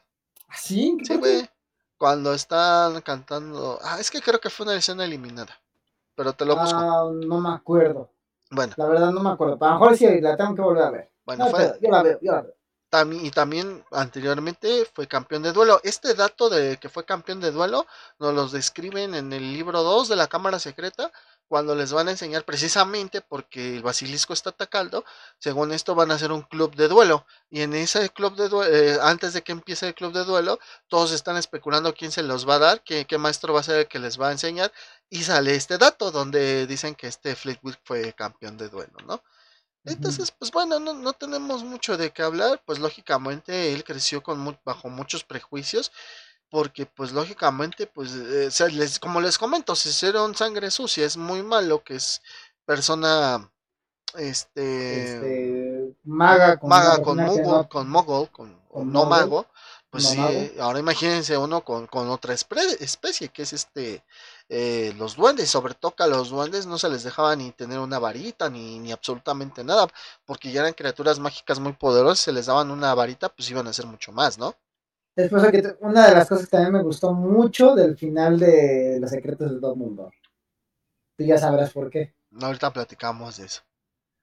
¿Ah, 0.49 0.55
¿Sí? 0.57 0.97
¿Qué 0.99 1.05
Sí, 1.07 1.17
güey. 1.17 1.51
Cuando 1.99 2.33
están 2.35 3.01
cantando. 3.01 3.79
Ah, 3.83 3.99
es 3.99 4.11
que 4.11 4.21
creo 4.21 4.39
que 4.41 4.51
fue 4.51 4.64
una 4.64 4.77
escena 4.77 5.05
eliminada. 5.05 5.59
Pero 6.14 6.33
te 6.33 6.45
lo 6.45 6.57
busco. 6.57 6.79
Ah, 6.79 7.11
no 7.12 7.41
me 7.41 7.51
acuerdo. 7.51 8.11
Bueno, 8.51 8.75
La 8.77 8.87
verdad 8.87 9.11
no 9.11 9.21
me 9.23 9.31
acuerdo. 9.31 9.59
A 9.61 9.69
lo 9.69 9.73
mejor 9.81 9.97
sí 9.97 10.21
la 10.21 10.37
tengo 10.37 10.55
que 10.55 10.62
volver 10.62 10.83
a 10.85 10.91
ver. 10.91 11.11
bueno, 11.25 11.47
No, 11.47 11.51
fue. 11.51 11.79
yo 11.83 11.91
la 11.91 12.03
veo, 12.03 12.19
yo 12.23 12.33
la 12.33 12.43
veo. 12.43 12.55
También, 12.89 13.27
y 13.27 13.31
también 13.33 13.85
anteriormente 13.91 14.87
fue 14.95 15.09
campeón 15.09 15.43
de 15.43 15.53
duelo. 15.53 15.81
Este 15.83 16.14
dato 16.14 16.49
de 16.49 16.77
que 16.77 16.89
fue 16.89 17.05
campeón 17.05 17.41
de 17.41 17.51
duelo 17.51 17.85
nos 18.21 18.33
los 18.33 18.53
describen 18.53 19.14
en 19.14 19.33
el 19.33 19.53
libro 19.53 19.83
2 19.83 20.09
de 20.09 20.14
la 20.17 20.29
Cámara 20.29 20.61
Secreta, 20.61 21.11
cuando 21.49 21.75
les 21.75 21.93
van 21.93 22.09
a 22.09 22.13
enseñar 22.13 22.45
precisamente 22.45 23.21
porque 23.21 23.77
el 23.77 23.83
basilisco 23.83 24.33
está 24.33 24.51
atacando. 24.51 25.05
Según 25.39 25.73
esto, 25.73 25.95
van 25.95 26.11
a 26.11 26.15
hacer 26.15 26.33
un 26.33 26.43
club 26.43 26.75
de 26.75 26.89
duelo. 26.89 27.27
Y 27.51 27.63
en 27.63 27.75
ese 27.75 28.09
club 28.11 28.37
de 28.37 28.49
duelo, 28.49 29.03
antes 29.03 29.33
de 29.33 29.43
que 29.43 29.53
empiece 29.53 29.89
el 29.89 29.95
club 29.95 30.13
de 30.13 30.25
duelo, 30.25 30.59
todos 30.89 31.13
están 31.13 31.37
especulando 31.37 31.95
quién 31.95 32.13
se 32.13 32.23
los 32.23 32.49
va 32.49 32.57
a 32.57 32.59
dar, 32.59 32.83
qué, 32.83 33.05
qué 33.07 33.19
maestro 33.19 33.55
va 33.55 33.61
a 33.61 33.65
ser 33.65 33.81
el 33.81 33.89
que 33.89 33.99
les 33.99 34.21
va 34.21 34.29
a 34.29 34.33
enseñar. 34.33 34.73
Y 35.09 35.23
sale 35.23 35.55
este 35.55 35.79
dato 35.79 36.11
donde 36.11 36.67
dicen 36.67 36.95
que 36.95 37.07
este 37.07 37.37
Fleetwood 37.37 37.77
fue 37.85 38.13
campeón 38.13 38.57
de 38.57 38.69
duelo, 38.69 38.99
¿no? 39.07 39.23
Entonces, 39.87 40.33
pues 40.33 40.51
bueno, 40.51 40.81
no, 40.81 40.95
no 40.95 41.13
tenemos 41.13 41.63
mucho 41.63 41.97
de 41.97 42.11
qué 42.11 42.23
hablar, 42.23 42.61
pues 42.67 42.81
lógicamente 42.81 43.73
él 43.73 43.85
creció 43.85 44.21
con 44.21 44.59
bajo 44.65 44.89
muchos 44.89 45.23
prejuicios, 45.23 45.93
porque 46.51 46.87
pues 46.87 47.13
lógicamente, 47.13 47.87
pues, 47.87 48.13
eh, 48.15 48.51
les, 48.73 48.99
como 49.01 49.21
les 49.21 49.39
comento, 49.39 49.75
si 49.77 49.91
hicieron 49.91 50.35
sangre 50.35 50.71
sucia 50.71 51.05
es 51.07 51.17
muy 51.17 51.43
malo, 51.43 51.83
que 51.85 51.97
es 51.97 52.23
persona, 52.65 53.51
este, 54.17 54.65
Este, 54.89 55.95
maga 56.05 56.57
con, 56.59 56.73
maga 56.73 56.99
con 57.01 57.19
mogul, 57.23 57.43
no- 57.47 57.69
con 57.69 57.89
mogul, 57.89 58.29
con, 58.31 58.49
no 58.93 59.05
mago, 59.05 59.47
pues 59.91 60.05
no 60.05 60.13
sí, 60.13 60.21
mago. 60.21 60.53
ahora 60.61 60.79
imagínense 60.81 61.37
uno 61.39 61.63
con, 61.65 61.87
con 61.87 62.09
otra 62.11 62.35
especie, 62.35 63.29
que 63.31 63.43
es 63.43 63.53
este, 63.53 64.05
eh, 64.49 64.93
los 64.99 65.17
duendes, 65.17 65.51
sobre 65.51 65.75
todo 65.75 65.95
que 65.95 66.03
a 66.03 66.07
los 66.09 66.31
duendes 66.31 66.67
no 66.67 66.79
se 66.79 66.89
les 66.89 67.03
dejaba 67.05 67.35
ni 67.37 67.53
tener 67.53 67.79
una 67.79 67.99
varita, 67.99 68.51
ni, 68.51 68.79
ni 68.79 68.93
absolutamente 68.93 69.65
nada, 69.65 69.89
porque 70.25 70.53
ya 70.53 70.61
eran 70.61 70.75
criaturas 70.75 71.19
mágicas 71.19 71.59
muy 71.61 71.73
poderosas, 71.73 72.21
se 72.21 72.33
les 72.33 72.47
daban 72.47 72.71
una 72.71 72.95
varita, 72.95 73.29
pues 73.31 73.51
iban 73.51 73.67
a 73.67 73.71
hacer 73.71 73.87
mucho 73.87 74.13
más, 74.13 74.39
¿no? 74.39 74.55
Te- 75.17 75.77
una 75.81 76.09
de 76.09 76.14
las 76.14 76.29
cosas 76.29 76.45
que 76.45 76.51
también 76.51 76.75
me 76.75 76.83
gustó 76.83 77.12
mucho 77.12 77.75
del 77.75 77.97
final 77.97 78.39
de 78.39 78.99
Los 79.01 79.11
Secretos 79.11 79.51
de 79.51 79.61
Todo 79.61 79.75
Mundo. 79.75 80.12
Tú 81.17 81.25
ya 81.25 81.39
sabrás 81.39 81.73
por 81.73 81.91
qué. 81.91 82.14
Ahorita 82.41 82.71
platicamos 82.73 83.39
de 83.39 83.47
eso. 83.47 83.62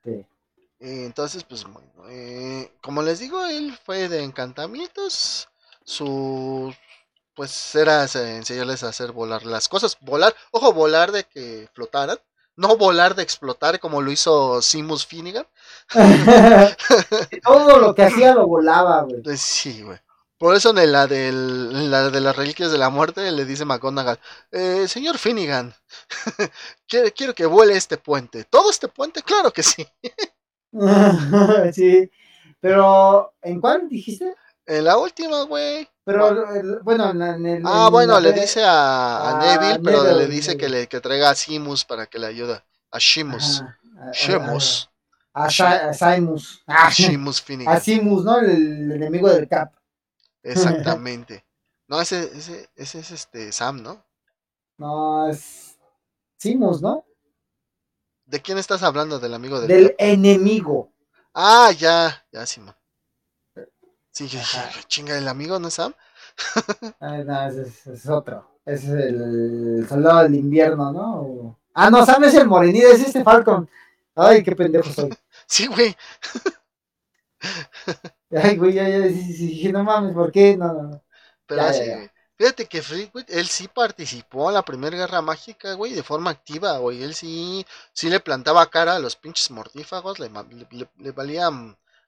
Sí. 0.04 0.12
Eh, 0.12 1.06
Entonces, 1.06 1.44
pues 1.44 1.64
bueno, 1.64 1.90
eh, 2.10 2.72
como 2.82 3.02
les 3.02 3.20
digo, 3.20 3.44
él 3.46 3.76
fue 3.84 4.08
de 4.08 4.22
encantamientos. 4.24 5.50
Su, 5.84 6.74
pues 7.34 7.74
era 7.76 8.04
enseñarles 8.04 8.84
a 8.84 8.90
hacer 8.90 9.12
volar 9.12 9.46
las 9.46 9.68
cosas. 9.68 9.98
Volar, 10.02 10.36
ojo, 10.52 10.74
volar 10.74 11.12
de 11.12 11.24
que 11.24 11.68
flotaran. 11.74 12.20
No 12.56 12.78
volar 12.78 13.16
de 13.16 13.24
explotar 13.24 13.80
como 13.80 14.00
lo 14.04 14.12
hizo 14.12 14.62
Simus 14.62 15.08
Finnegan. 15.08 15.48
Todo 17.44 17.80
lo 17.80 17.96
que 17.96 18.04
hacía 18.04 18.36
lo 18.36 18.46
volaba, 18.48 19.02
güey. 19.02 19.22
Eh, 19.26 19.38
Sí, 19.38 19.82
güey. 19.82 19.98
Por 20.44 20.56
eso 20.58 20.78
en 20.78 20.92
la, 20.92 21.08
del, 21.08 21.72
en 21.74 21.90
la 21.90 22.10
de 22.10 22.20
las 22.20 22.36
reliquias 22.36 22.70
de 22.70 22.78
la 22.78 22.90
muerte 22.90 23.32
le 23.32 23.46
dice 23.46 23.64
McGonagall, 23.64 24.20
eh, 24.52 24.90
señor 24.90 25.18
Finnegan, 25.18 25.74
quiero, 26.86 27.08
quiero 27.16 27.34
que 27.34 27.46
vuele 27.46 27.78
este 27.78 27.96
puente. 27.96 28.44
¿Todo 28.44 28.70
este 28.70 28.90
puente? 28.90 29.22
Claro 29.22 29.52
que 29.54 29.64
sí. 29.64 29.88
sí. 31.74 32.12
Pero, 32.60 33.34
¿en 33.42 33.62
cuál 33.62 33.88
dijiste? 33.88 34.36
En 34.66 34.84
la 34.84 34.98
última, 34.98 35.44
güey. 35.44 35.88
Pero, 36.04 36.54
el- 36.54 36.80
bueno, 36.80 37.12
en, 37.12 37.46
el. 37.46 37.64
Ah, 37.66 37.86
en 37.86 37.92
bueno, 37.94 38.20
le 38.20 38.34
dice 38.34 38.66
a, 38.66 39.20
a 39.20 39.30
a 39.30 39.58
Neville, 39.58 39.80
pero 39.82 40.04
Neville, 40.04 40.20
le 40.20 40.28
dice 40.28 40.58
que 40.58 40.68
le 40.68 40.88
que 40.88 41.00
traiga 41.00 41.30
a 41.30 41.36
Simus 41.36 41.86
para 41.86 42.06
que 42.08 42.20
le 42.20 42.28
ayude. 42.28 42.62
A 42.92 43.00
Shimus. 43.00 43.62
A- 43.62 44.10
a- 44.10 44.12
Shimus. 44.12 44.90
A, 45.34 45.44
a, 45.46 45.48
a 45.48 45.94
Simus. 45.94 46.62
Ah, 46.68 46.90
Shimus 46.94 47.40
a 47.40 47.44
Finnegan. 47.46 47.82
Simus, 47.82 48.26
¿no? 48.26 48.40
El, 48.40 48.52
el 48.52 48.92
enemigo 48.92 49.30
del 49.30 49.48
Cap. 49.48 49.72
Exactamente. 50.44 51.44
No, 51.86 52.00
ese, 52.00 52.24
ese, 52.36 52.70
ese 52.76 53.00
es 53.00 53.12
este 53.12 53.52
Sam, 53.52 53.84
¿no? 53.84 54.04
No, 54.78 55.30
es. 55.30 55.78
Simus, 56.38 56.82
¿no? 56.82 57.06
¿De 58.26 58.42
quién 58.42 58.58
estás 58.58 58.82
hablando? 58.84 59.20
Del 59.20 59.34
amigo 59.34 59.60
del. 59.60 59.68
Del 59.68 59.96
enemigo. 60.00 60.90
Ah, 61.34 61.72
ya, 61.78 62.26
ya, 62.32 62.46
Simón. 62.46 62.74
Sí, 64.12 64.30
chinga, 64.88 65.18
el 65.18 65.28
amigo 65.28 65.60
no 65.60 65.68
es 65.68 65.74
Sam. 65.74 65.94
Ah, 67.02 67.18
no, 67.18 67.48
ese 67.48 67.64
es, 67.64 67.86
es 67.86 68.08
otro. 68.10 68.60
Ese 68.66 68.88
es 68.88 68.94
el 68.94 69.86
soldado 69.90 70.24
del 70.24 70.36
invierno, 70.36 70.92
¿no? 70.92 71.22
O- 71.22 71.60
Ah, 71.74 71.90
no, 71.90 72.06
Sam 72.06 72.24
es 72.24 72.34
el 72.36 72.48
morenito, 72.48 72.88
es 72.88 73.02
este 73.02 73.24
Falcon. 73.24 73.70
Ay, 74.16 74.42
qué 74.42 74.56
pendejo 74.56 74.90
soy. 74.90 75.10
Sí, 75.48 75.68
güey. 75.68 75.96
Ay, 78.36 78.58
güey, 78.58 78.74
ya, 78.74 78.88
ya, 78.90 79.08
sí, 79.10 79.34
sí, 79.34 79.72
no 79.72 79.84
mames, 79.84 80.14
¿por 80.14 80.32
qué? 80.32 80.58
No, 80.58 80.74
no, 80.74 80.84
no. 80.84 81.04
Pero 81.48 81.62
Ya, 81.62 81.68
así, 81.68 81.86
ya. 81.88 82.10
Fíjate 82.38 82.66
que 82.66 82.82
Fleetwood, 82.82 83.26
él 83.30 83.48
sí 83.48 83.68
participó 83.68 84.50
en 84.50 84.56
la 84.56 84.64
Primera 84.66 84.98
Guerra 84.98 85.22
Mágica, 85.22 85.74
güey, 85.74 85.94
de 85.94 86.04
forma 86.04 86.32
activa, 86.32 86.78
güey. 86.80 87.04
Él 87.04 87.14
sí, 87.14 87.66
sí 87.94 88.10
le 88.10 88.20
plantaba 88.20 88.70
cara 88.70 88.96
a 88.96 89.00
los 89.00 89.16
pinches 89.16 89.52
mortífagos, 89.52 90.20
le, 90.20 90.30
le, 90.30 90.68
le- 90.72 90.90
le 90.98 91.12
valía 91.12 91.50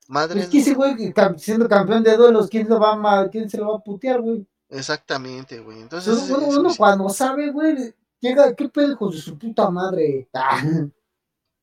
madre. 0.07 0.41
Es 0.41 0.49
que 0.49 0.59
ese 0.59 0.73
güey, 0.73 0.95
siendo 1.38 1.69
campeón 1.69 2.03
de 2.03 2.17
duelos, 2.17 2.49
¿quién, 2.49 2.67
lo 2.67 2.80
va 2.80 3.21
a 3.21 3.30
¿quién 3.30 3.49
se 3.49 3.57
lo 3.57 3.69
va 3.71 3.78
a 3.78 3.84
putear, 3.84 4.21
güey? 4.21 4.45
Exactamente, 4.69 5.59
güey. 5.59 5.82
Entonces, 5.82 6.17
Uno, 6.17 6.38
uno- 6.47 6.76
cuando 6.78 7.09
sabe, 7.09 7.51
güey, 7.51 7.93
llega, 8.19 8.55
¿qué 8.55 8.69
pedo 8.69 8.97
con 8.97 9.11
su 9.13 9.38
puta 9.38 9.69
madre? 9.69 10.28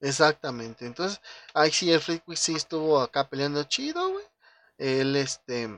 Exactamente. 0.03 0.85
Entonces, 0.87 1.21
ahí 1.55 1.71
sí, 1.71 1.91
el 1.91 2.01
Fleetwood 2.01 2.37
sí 2.37 2.55
estuvo 2.55 3.01
acá 3.01 3.29
peleando 3.29 3.65
chido, 3.65 4.11
güey. 4.11 4.25
Él, 4.79 5.17
este, 5.17 5.69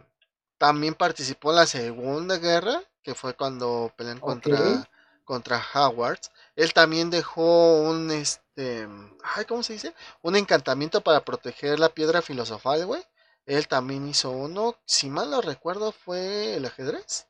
también 0.58 0.94
participó 0.94 1.50
en 1.50 1.56
la 1.56 1.66
Segunda 1.66 2.38
Guerra, 2.38 2.80
que 3.02 3.14
fue 3.14 3.34
cuando 3.34 3.92
pelean 3.96 4.20
contra, 4.20 4.82
Ok. 4.82 4.86
contra 5.24 5.62
Howard. 5.74 6.20
Él 6.56 6.72
también 6.72 7.10
dejó 7.10 7.82
un, 7.82 8.10
este, 8.10 8.88
ay, 9.22 9.44
¿cómo 9.46 9.62
se 9.62 9.74
dice? 9.74 9.94
Un 10.22 10.36
encantamiento 10.36 11.02
para 11.02 11.24
proteger 11.24 11.78
la 11.78 11.90
piedra 11.90 12.22
filosofal, 12.22 12.86
güey. 12.86 13.02
Él 13.46 13.68
también 13.68 14.08
hizo 14.08 14.30
uno, 14.30 14.76
si 14.86 15.10
mal 15.10 15.30
no 15.30 15.40
recuerdo, 15.42 15.92
fue 15.92 16.54
el 16.56 16.64
ajedrez. 16.66 17.28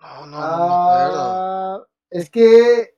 No, 0.00 0.24
no, 0.26 0.46
no 0.46 0.58
me 0.58 0.72
acuerdo. 0.72 1.42
Ah, 1.42 1.82
es 2.10 2.30
que 2.30 2.96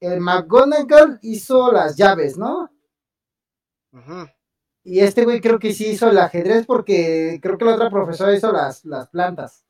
el 0.00 0.20
McGonagall 0.20 1.18
hizo 1.22 1.72
las 1.72 1.96
llaves, 1.96 2.36
¿no? 2.38 2.70
Ujú. 3.92 4.26
Y 4.84 5.00
este 5.00 5.24
güey 5.24 5.40
creo 5.40 5.58
que 5.58 5.72
sí 5.72 5.86
hizo 5.88 6.10
el 6.10 6.18
ajedrez 6.18 6.66
porque 6.66 7.38
creo 7.42 7.56
que 7.56 7.64
la 7.64 7.74
otra 7.74 7.90
profesora 7.90 8.34
hizo 8.34 8.52
las, 8.52 8.84
las 8.84 9.08
plantas. 9.08 9.64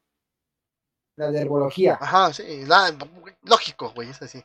La 1.17 1.31
de 1.31 1.41
herbología. 1.41 1.97
Ajá, 2.01 2.33
sí, 2.33 2.65
la- 2.67 2.93
lógico, 3.45 3.93
güey, 3.95 4.11
es 4.11 4.21
así. 4.21 4.43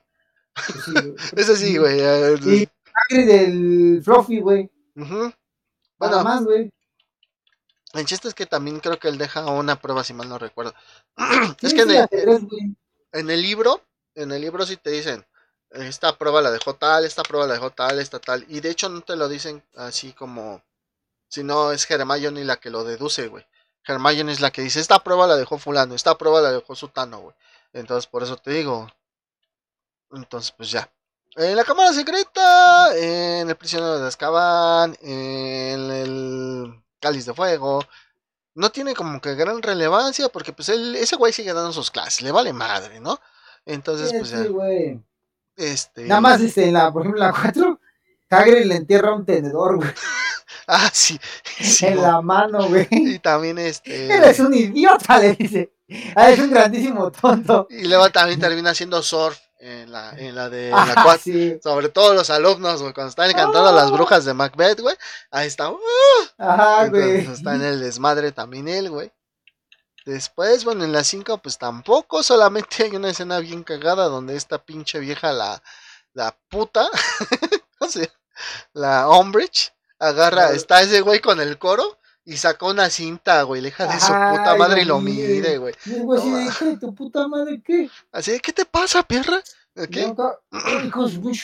Sí, 0.86 0.94
Es 1.36 1.50
así, 1.50 1.78
güey. 1.78 1.98
Y 2.00 2.70
Hagrid 2.94 3.28
del 3.28 4.02
Fluffy, 4.04 4.40
güey. 4.42 4.70
ujú. 4.96 5.16
Nada 5.16 5.34
Bueno, 5.98 6.24
más, 6.24 6.44
güey. 6.46 6.72
el 7.94 8.06
chiste 8.06 8.28
es 8.28 8.34
que 8.36 8.46
también 8.46 8.80
creo 8.80 9.00
que 9.00 9.08
él 9.08 9.18
deja 9.18 9.46
una 9.48 9.76
prueba, 9.82 10.04
si 10.04 10.14
mal 10.14 10.30
no 10.30 10.38
recuerdo. 10.38 10.74
Sí, 11.60 11.68
es 11.68 11.74
que 11.74 11.82
en 11.82 11.90
el, 11.92 11.98
ajedrez, 12.04 12.42
en 13.14 13.30
el 13.32 13.42
libro, 13.42 13.82
en 14.14 14.32
el 14.32 14.42
libro 14.42 14.66
sí 14.68 14.78
te 14.78 14.92
dicen, 14.92 15.26
esta 15.72 16.18
prueba 16.18 16.42
la 16.42 16.52
dejó 16.52 16.76
tal, 16.76 17.06
esta 17.06 17.24
prueba 17.24 17.48
la 17.48 17.54
dejó 17.54 17.70
tal, 17.72 18.00
esta 18.00 18.20
tal. 18.20 18.46
Y 18.48 18.60
de 18.60 18.70
hecho 18.72 18.90
no 18.90 19.02
te 19.02 19.16
lo 19.16 19.28
dicen 19.30 19.64
así 19.76 20.14
como, 20.14 20.62
si 21.28 21.44
no 21.44 21.72
es 21.72 21.90
Hermione 21.90 22.44
la 22.46 22.58
que 22.58 22.70
lo 22.70 22.84
deduce, 22.84 23.28
güey. 23.28 23.46
Hermione 23.86 24.32
es 24.32 24.42
la 24.42 24.52
que 24.52 24.62
dice, 24.62 24.80
esta 24.80 25.00
prueba 25.04 25.28
la 25.28 25.36
dejó 25.36 25.58
fulano, 25.58 25.96
esta 25.96 26.18
prueba 26.18 26.42
la 26.42 26.52
dejó 26.52 26.76
sutano, 26.76 27.20
güey. 27.20 27.36
Entonces 27.74 28.08
por 28.08 28.24
eso 28.24 28.38
te 28.38 28.52
digo. 28.52 28.90
Entonces 30.12 30.52
pues 30.52 30.72
ya. 30.72 30.92
En 31.36 31.56
la 31.56 31.64
cámara 31.64 31.94
secreta, 31.94 32.96
en 32.98 33.50
el 33.50 33.56
prisionero 33.56 34.00
de 34.00 34.08
Azkaban, 34.08 34.98
en 35.02 35.92
el 35.92 36.84
cáliz 37.00 37.26
de 37.26 37.34
fuego. 37.34 37.82
No 38.56 38.72
tiene 38.72 38.94
como 38.96 39.22
que 39.22 39.36
gran 39.36 39.62
relevancia 39.62 40.28
porque 40.30 40.52
pues 40.54 40.70
él, 40.70 40.96
ese 40.96 41.16
güey 41.16 41.32
sigue 41.32 41.54
dando 41.54 41.72
sus 41.72 41.92
clases, 41.92 42.22
le 42.24 42.32
vale 42.32 42.52
madre, 42.52 43.00
¿no? 43.00 43.20
Entonces 43.66 44.10
Sí, 44.10 44.18
pues 44.18 44.30
sí, 44.32 44.36
ya. 44.36 44.50
güey. 44.50 45.00
Este. 45.60 46.04
Nada 46.06 46.22
más, 46.22 46.42
este, 46.42 46.68
en 46.68 46.74
la, 46.74 46.92
por 46.92 47.02
ejemplo, 47.02 47.22
en 47.22 47.28
la 47.28 47.34
4, 47.40 47.80
Hagrid 48.30 48.66
le 48.66 48.76
entierra 48.76 49.14
un 49.14 49.26
tenedor, 49.26 49.76
güey. 49.78 49.90
Ah, 50.72 50.88
sí. 50.94 51.20
sí, 51.60 51.88
en 51.88 52.00
la 52.00 52.22
mano, 52.22 52.68
güey. 52.68 52.88
Y 52.92 53.18
también 53.18 53.58
este. 53.58 54.06
Eres 54.06 54.40
un 54.40 54.54
idiota, 54.54 55.18
le 55.18 55.34
dice. 55.34 55.74
Ah, 56.16 56.30
es 56.30 56.38
un 56.38 56.52
grandísimo 56.52 57.12
tonto. 57.12 57.66
Y 57.72 57.88
luego 57.88 58.12
también 58.12 58.40
termina 58.40 58.70
haciendo 58.70 59.02
surf 59.02 59.36
en 59.60 59.92
la, 59.92 60.12
en 60.12 60.36
la 60.36 60.48
de 60.48 60.70
la 60.70 60.78
Ajá, 60.78 61.04
4. 61.04 61.22
sí. 61.24 61.60
Sobre 61.64 61.90
todo 61.90 62.14
los 62.14 62.30
alumnos, 62.30 62.82
güey, 62.84 62.94
cuando 62.94 63.10
están 63.10 63.32
cantando 63.32 63.68
a 63.68 63.72
las 63.72 63.90
brujas 63.92 64.26
de 64.26 64.36
Macbeth, 64.36 64.80
güey. 64.80 64.96
Ahí 65.32 65.48
está. 65.48 65.72
¡uh! 65.72 65.78
Ajá, 66.38 66.88
güey. 66.88 67.22
está 67.26 67.56
en 67.56 67.64
el 67.64 67.80
desmadre 67.80 68.32
también 68.32 68.68
él, 68.68 68.92
güey. 68.92 69.12
Después, 70.06 70.64
bueno, 70.64 70.84
en 70.84 70.92
la 70.92 71.04
5, 71.04 71.40
pues 71.40 71.58
tampoco, 71.58 72.24
solamente 72.24 72.84
hay 72.84 72.96
una 72.96 73.10
escena 73.10 73.40
bien 73.40 73.64
cagada 73.64 74.06
donde 74.06 74.36
esta 74.36 74.64
pinche 74.64 75.00
vieja, 75.00 75.32
la, 75.34 75.62
la 76.14 76.36
puta, 76.50 76.88
¿cómo 77.80 77.92
se 77.92 78.00
llama? 78.02 78.14
La 78.74 79.10
Umbridge, 79.10 79.74
agarra, 80.00 80.52
está 80.52 80.82
ese 80.82 81.02
güey 81.02 81.20
con 81.20 81.42
el 81.42 81.58
coro 81.58 82.00
y 82.24 82.38
sacó 82.38 82.68
una 82.70 82.90
cinta, 82.90 83.42
güey, 83.44 83.62
la 83.62 83.70
hija 83.70 83.86
de 83.88 84.00
su 84.00 84.08
puta 84.08 84.56
madre 84.56 84.84
y 84.84 84.86
lo 84.86 85.00
mide. 85.00 85.58
güey. 85.58 85.76
Y 85.86 85.96
el 85.96 86.04
güey 86.04 86.48
así 86.48 86.66
de 86.66 86.78
tu 86.78 86.94
puta 86.94 87.28
madre, 87.28 87.62
¿qué? 87.66 87.90
Así 88.12 88.32
de, 88.32 88.40
¿qué 88.40 88.54
te 88.54 88.66
pasa, 88.66 89.04
perra? 89.04 89.42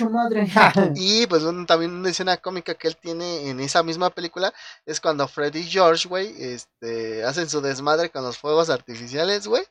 Madre. 0.09 0.47
Y 0.95 1.27
pues 1.27 1.43
bueno, 1.43 1.65
también 1.65 1.91
una 1.91 2.09
escena 2.09 2.37
cómica 2.37 2.75
que 2.75 2.87
él 2.87 2.97
tiene 2.97 3.49
en 3.49 3.59
esa 3.59 3.83
misma 3.83 4.09
película 4.09 4.53
es 4.85 4.99
cuando 4.99 5.27
Freddy 5.27 5.59
y 5.59 5.69
George, 5.69 6.07
güey, 6.07 6.33
este, 6.37 7.23
hacen 7.23 7.49
su 7.49 7.61
desmadre 7.61 8.09
con 8.09 8.23
los 8.23 8.37
fuegos 8.37 8.69
artificiales, 8.69 9.47
güey. 9.47 9.63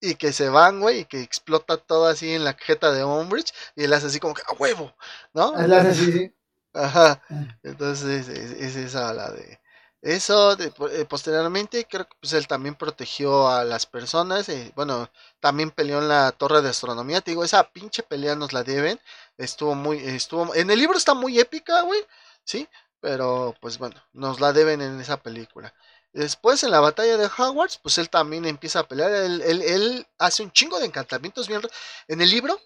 Y 0.00 0.14
que 0.14 0.32
se 0.32 0.48
van, 0.48 0.80
güey, 0.80 1.00
y 1.00 1.04
que 1.04 1.20
explota 1.20 1.76
todo 1.76 2.06
así 2.06 2.32
en 2.32 2.44
la 2.44 2.54
jeta 2.54 2.90
de 2.92 3.04
Umbridge. 3.04 3.52
Y 3.76 3.84
él 3.84 3.92
hace 3.92 4.06
así 4.06 4.18
como 4.18 4.34
que 4.34 4.42
a 4.46 4.54
huevo, 4.54 4.94
¿no? 5.34 5.54
Hazle 5.54 5.76
así, 5.76 6.12
sí. 6.12 6.34
Ajá. 6.72 7.22
Entonces 7.62 8.28
es, 8.28 8.50
es 8.52 8.76
esa 8.76 9.12
la 9.12 9.30
de... 9.30 9.59
Eso, 10.02 10.56
de- 10.56 10.72
eh, 10.92 11.04
posteriormente 11.04 11.86
creo 11.86 12.06
que 12.08 12.16
pues 12.20 12.32
él 12.32 12.46
también 12.46 12.74
protegió 12.74 13.48
a 13.48 13.64
las 13.64 13.84
personas, 13.84 14.48
eh, 14.48 14.72
bueno, 14.74 15.10
también 15.40 15.70
peleó 15.70 15.98
en 15.98 16.08
la 16.08 16.32
torre 16.32 16.62
de 16.62 16.70
astronomía, 16.70 17.20
te 17.20 17.32
digo, 17.32 17.44
esa 17.44 17.70
pinche 17.70 18.02
pelea 18.02 18.34
nos 18.34 18.54
la 18.54 18.62
deben, 18.64 18.98
estuvo 19.36 19.74
muy, 19.74 19.98
estuvo, 19.98 20.54
en 20.54 20.70
el 20.70 20.78
libro 20.78 20.96
está 20.96 21.12
muy 21.12 21.38
épica, 21.38 21.82
güey, 21.82 22.00
sí, 22.44 22.66
pero 23.00 23.54
pues 23.60 23.76
bueno, 23.76 23.96
nos 24.14 24.40
la 24.40 24.54
deben 24.54 24.80
en 24.80 24.98
esa 25.00 25.18
película. 25.22 25.74
Después 26.14 26.62
en 26.64 26.70
la 26.70 26.80
batalla 26.80 27.16
de 27.18 27.26
Hogwarts, 27.26 27.78
pues 27.78 27.98
él 27.98 28.08
también 28.08 28.46
empieza 28.46 28.80
a 28.80 28.88
pelear, 28.88 29.12
él, 29.12 29.42
él, 29.42 29.60
él 29.62 30.06
hace 30.18 30.42
un 30.42 30.50
chingo 30.52 30.78
de 30.80 30.86
encantamientos 30.86 31.46
bien... 31.46 31.60
En 32.08 32.20
el 32.22 32.30
libro 32.30 32.58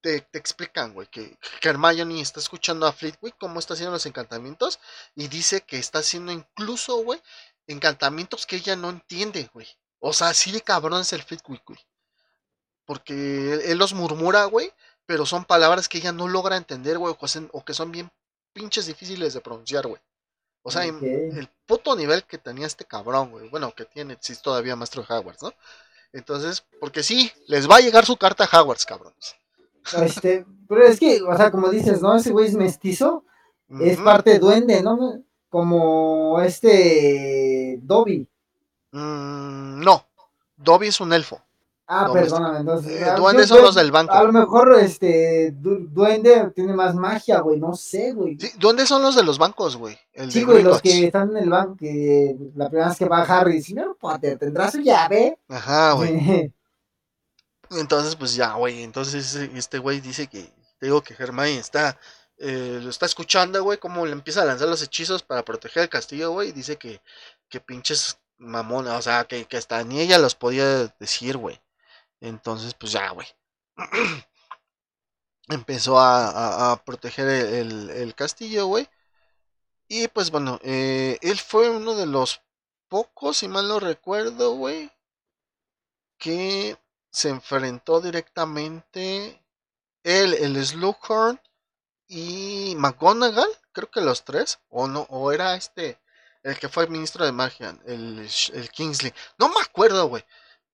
te, 0.00 0.20
te 0.20 0.38
explican, 0.38 0.94
güey, 0.94 1.06
que, 1.08 1.36
que 1.60 1.68
Hermione 1.68 2.20
está 2.20 2.40
escuchando 2.40 2.86
a 2.86 2.92
Flitwick 2.92 3.36
cómo 3.38 3.58
está 3.58 3.74
haciendo 3.74 3.92
los 3.92 4.06
encantamientos 4.06 4.80
y 5.14 5.28
dice 5.28 5.62
que 5.62 5.78
está 5.78 5.98
haciendo 6.00 6.32
incluso, 6.32 6.96
güey, 7.02 7.20
encantamientos 7.66 8.46
que 8.46 8.56
ella 8.56 8.76
no 8.76 8.90
entiende, 8.90 9.50
güey. 9.52 9.66
O 9.98 10.12
sea, 10.12 10.28
así 10.28 10.50
de 10.52 10.62
cabrón 10.62 11.00
es 11.02 11.12
el 11.12 11.22
Flitwick, 11.22 11.62
güey. 11.66 11.78
Porque 12.84 13.12
él, 13.54 13.60
él 13.64 13.78
los 13.78 13.92
murmura, 13.94 14.44
güey, 14.46 14.72
pero 15.06 15.26
son 15.26 15.44
palabras 15.44 15.88
que 15.88 15.98
ella 15.98 16.12
no 16.12 16.28
logra 16.28 16.56
entender, 16.56 16.98
güey, 16.98 17.14
o 17.52 17.64
que 17.64 17.74
son- 17.74 17.92
bien 17.92 18.10
pinches 18.52 18.86
difíciles 18.86 19.32
de 19.34 19.40
pronunciar, 19.40 19.86
güey. 19.86 20.00
O 20.62 20.70
sea, 20.70 20.84
el 21.38 21.48
puto 21.66 21.96
nivel 21.96 22.24
que 22.24 22.36
tenía 22.36 22.66
este 22.66 22.84
cabrón, 22.84 23.30
güey. 23.30 23.48
Bueno, 23.48 23.72
que 23.74 23.84
tiene, 23.86 24.18
si 24.20 24.32
es 24.34 24.42
todavía 24.42 24.76
maestro 24.76 25.02
de 25.02 25.14
Hogwarts, 25.14 25.42
¿no? 25.42 25.54
Entonces, 26.12 26.64
porque 26.80 27.02
sí, 27.02 27.32
les 27.46 27.70
va 27.70 27.76
a 27.76 27.80
llegar 27.80 28.04
su 28.04 28.16
carta 28.16 28.44
a 28.50 28.60
Hogwarts, 28.60 28.84
cabrones. 28.84 29.36
Este, 30.02 30.44
pero 30.68 30.82
es 30.84 30.98
que, 31.00 31.20
o 31.22 31.36
sea, 31.36 31.50
como 31.50 31.68
dices, 31.70 32.00
¿no? 32.02 32.14
Ese 32.16 32.30
güey 32.30 32.46
es 32.46 32.54
mestizo, 32.54 33.24
es 33.80 33.98
parte 33.98 34.38
duende, 34.38 34.82
¿no? 34.82 35.22
Como 35.48 36.40
este 36.40 37.78
Dobby. 37.82 38.28
Mm, 38.92 39.80
no, 39.84 40.06
Dobby 40.56 40.88
es 40.88 41.00
un 41.00 41.12
elfo. 41.12 41.40
Ah, 41.92 42.04
No, 42.06 42.12
perdóname, 42.12 42.58
entonces. 42.60 43.00
Eh, 43.00 43.04
ah, 43.04 43.16
duendes 43.16 43.48
son 43.48 43.62
los 43.62 43.74
del 43.74 43.90
banco. 43.90 44.12
A 44.12 44.22
lo 44.22 44.32
mejor 44.32 44.76
este 44.78 45.50
du- 45.50 45.88
duende 45.90 46.52
tiene 46.54 46.72
más 46.72 46.94
magia, 46.94 47.40
güey, 47.40 47.58
no 47.58 47.74
sé, 47.74 48.12
güey. 48.12 48.38
Sí, 48.38 48.48
¿Dónde 48.60 48.86
son 48.86 49.02
los 49.02 49.16
de 49.16 49.24
los 49.24 49.38
bancos, 49.38 49.76
güey? 49.76 49.98
Sí, 50.28 50.44
güey, 50.44 50.62
los 50.62 50.80
que 50.80 51.06
están 51.06 51.30
en 51.36 51.42
el 51.44 51.50
banco, 51.50 51.74
que 51.76 52.36
la 52.54 52.68
primera 52.68 52.90
vez 52.90 52.96
que 52.98 53.06
va 53.08 53.22
Harry, 53.22 53.60
señor 53.60 53.96
Potter, 53.98 54.38
¿tendrá 54.38 54.70
su 54.70 54.78
llave? 54.80 55.36
Ajá, 55.48 55.92
güey. 55.94 56.12
Entonces, 57.70 58.16
pues 58.16 58.34
ya, 58.34 58.54
güey. 58.54 58.82
Entonces, 58.82 59.34
este 59.34 59.78
güey 59.78 60.00
dice 60.00 60.26
que, 60.26 60.52
digo 60.80 61.02
que 61.02 61.14
Hermione 61.14 61.58
está, 61.58 61.98
eh, 62.38 62.80
lo 62.82 62.90
está 62.90 63.06
escuchando, 63.06 63.62
güey, 63.62 63.78
cómo 63.78 64.04
le 64.06 64.12
empieza 64.12 64.42
a 64.42 64.44
lanzar 64.44 64.68
los 64.68 64.82
hechizos 64.82 65.22
para 65.22 65.44
proteger 65.44 65.84
el 65.84 65.88
castillo, 65.88 66.32
güey. 66.32 66.52
Dice 66.52 66.76
que, 66.76 67.00
que 67.48 67.60
pinches 67.60 68.18
mamona, 68.38 68.96
o 68.96 69.02
sea, 69.02 69.24
que, 69.26 69.44
que 69.46 69.56
hasta 69.56 69.82
ni 69.84 70.00
ella 70.00 70.18
los 70.18 70.34
podía 70.34 70.86
decir, 70.98 71.36
güey. 71.36 71.60
Entonces, 72.20 72.74
pues 72.74 72.92
ya, 72.92 73.10
güey. 73.10 73.28
Empezó 75.48 75.98
a, 75.98 76.72
a- 76.72 76.84
proteger 76.84 77.28
el, 77.28 77.54
el- 77.54 77.90
el 77.90 78.14
castillo, 78.14 78.66
güey. 78.66 78.88
Y 79.88 80.06
pues 80.08 80.30
bueno, 80.30 80.60
eh, 80.62 81.18
él 81.22 81.38
fue 81.38 81.68
uno 81.70 81.94
de 81.96 82.06
los 82.06 82.40
pocos, 82.88 83.38
si 83.38 83.48
mal 83.48 83.66
no 83.68 83.80
recuerdo, 83.80 84.52
güey, 84.54 84.90
que 86.18 86.76
se 87.10 87.28
enfrentó 87.28 88.00
directamente 88.00 89.42
él, 90.02 90.34
el 90.34 90.64
Slughorn 90.64 91.40
y 92.06 92.74
McGonagall, 92.76 93.50
creo 93.72 93.90
que 93.90 94.00
los 94.00 94.24
tres, 94.24 94.60
o 94.68 94.88
no, 94.88 95.06
o 95.10 95.32
era 95.32 95.54
este, 95.54 96.00
el 96.42 96.58
que 96.58 96.68
fue 96.68 96.86
ministro 96.88 97.24
de 97.24 97.32
magia, 97.32 97.78
el, 97.86 98.28
el 98.52 98.70
Kingsley, 98.70 99.12
no 99.38 99.48
me 99.48 99.60
acuerdo, 99.60 100.08
güey, 100.08 100.24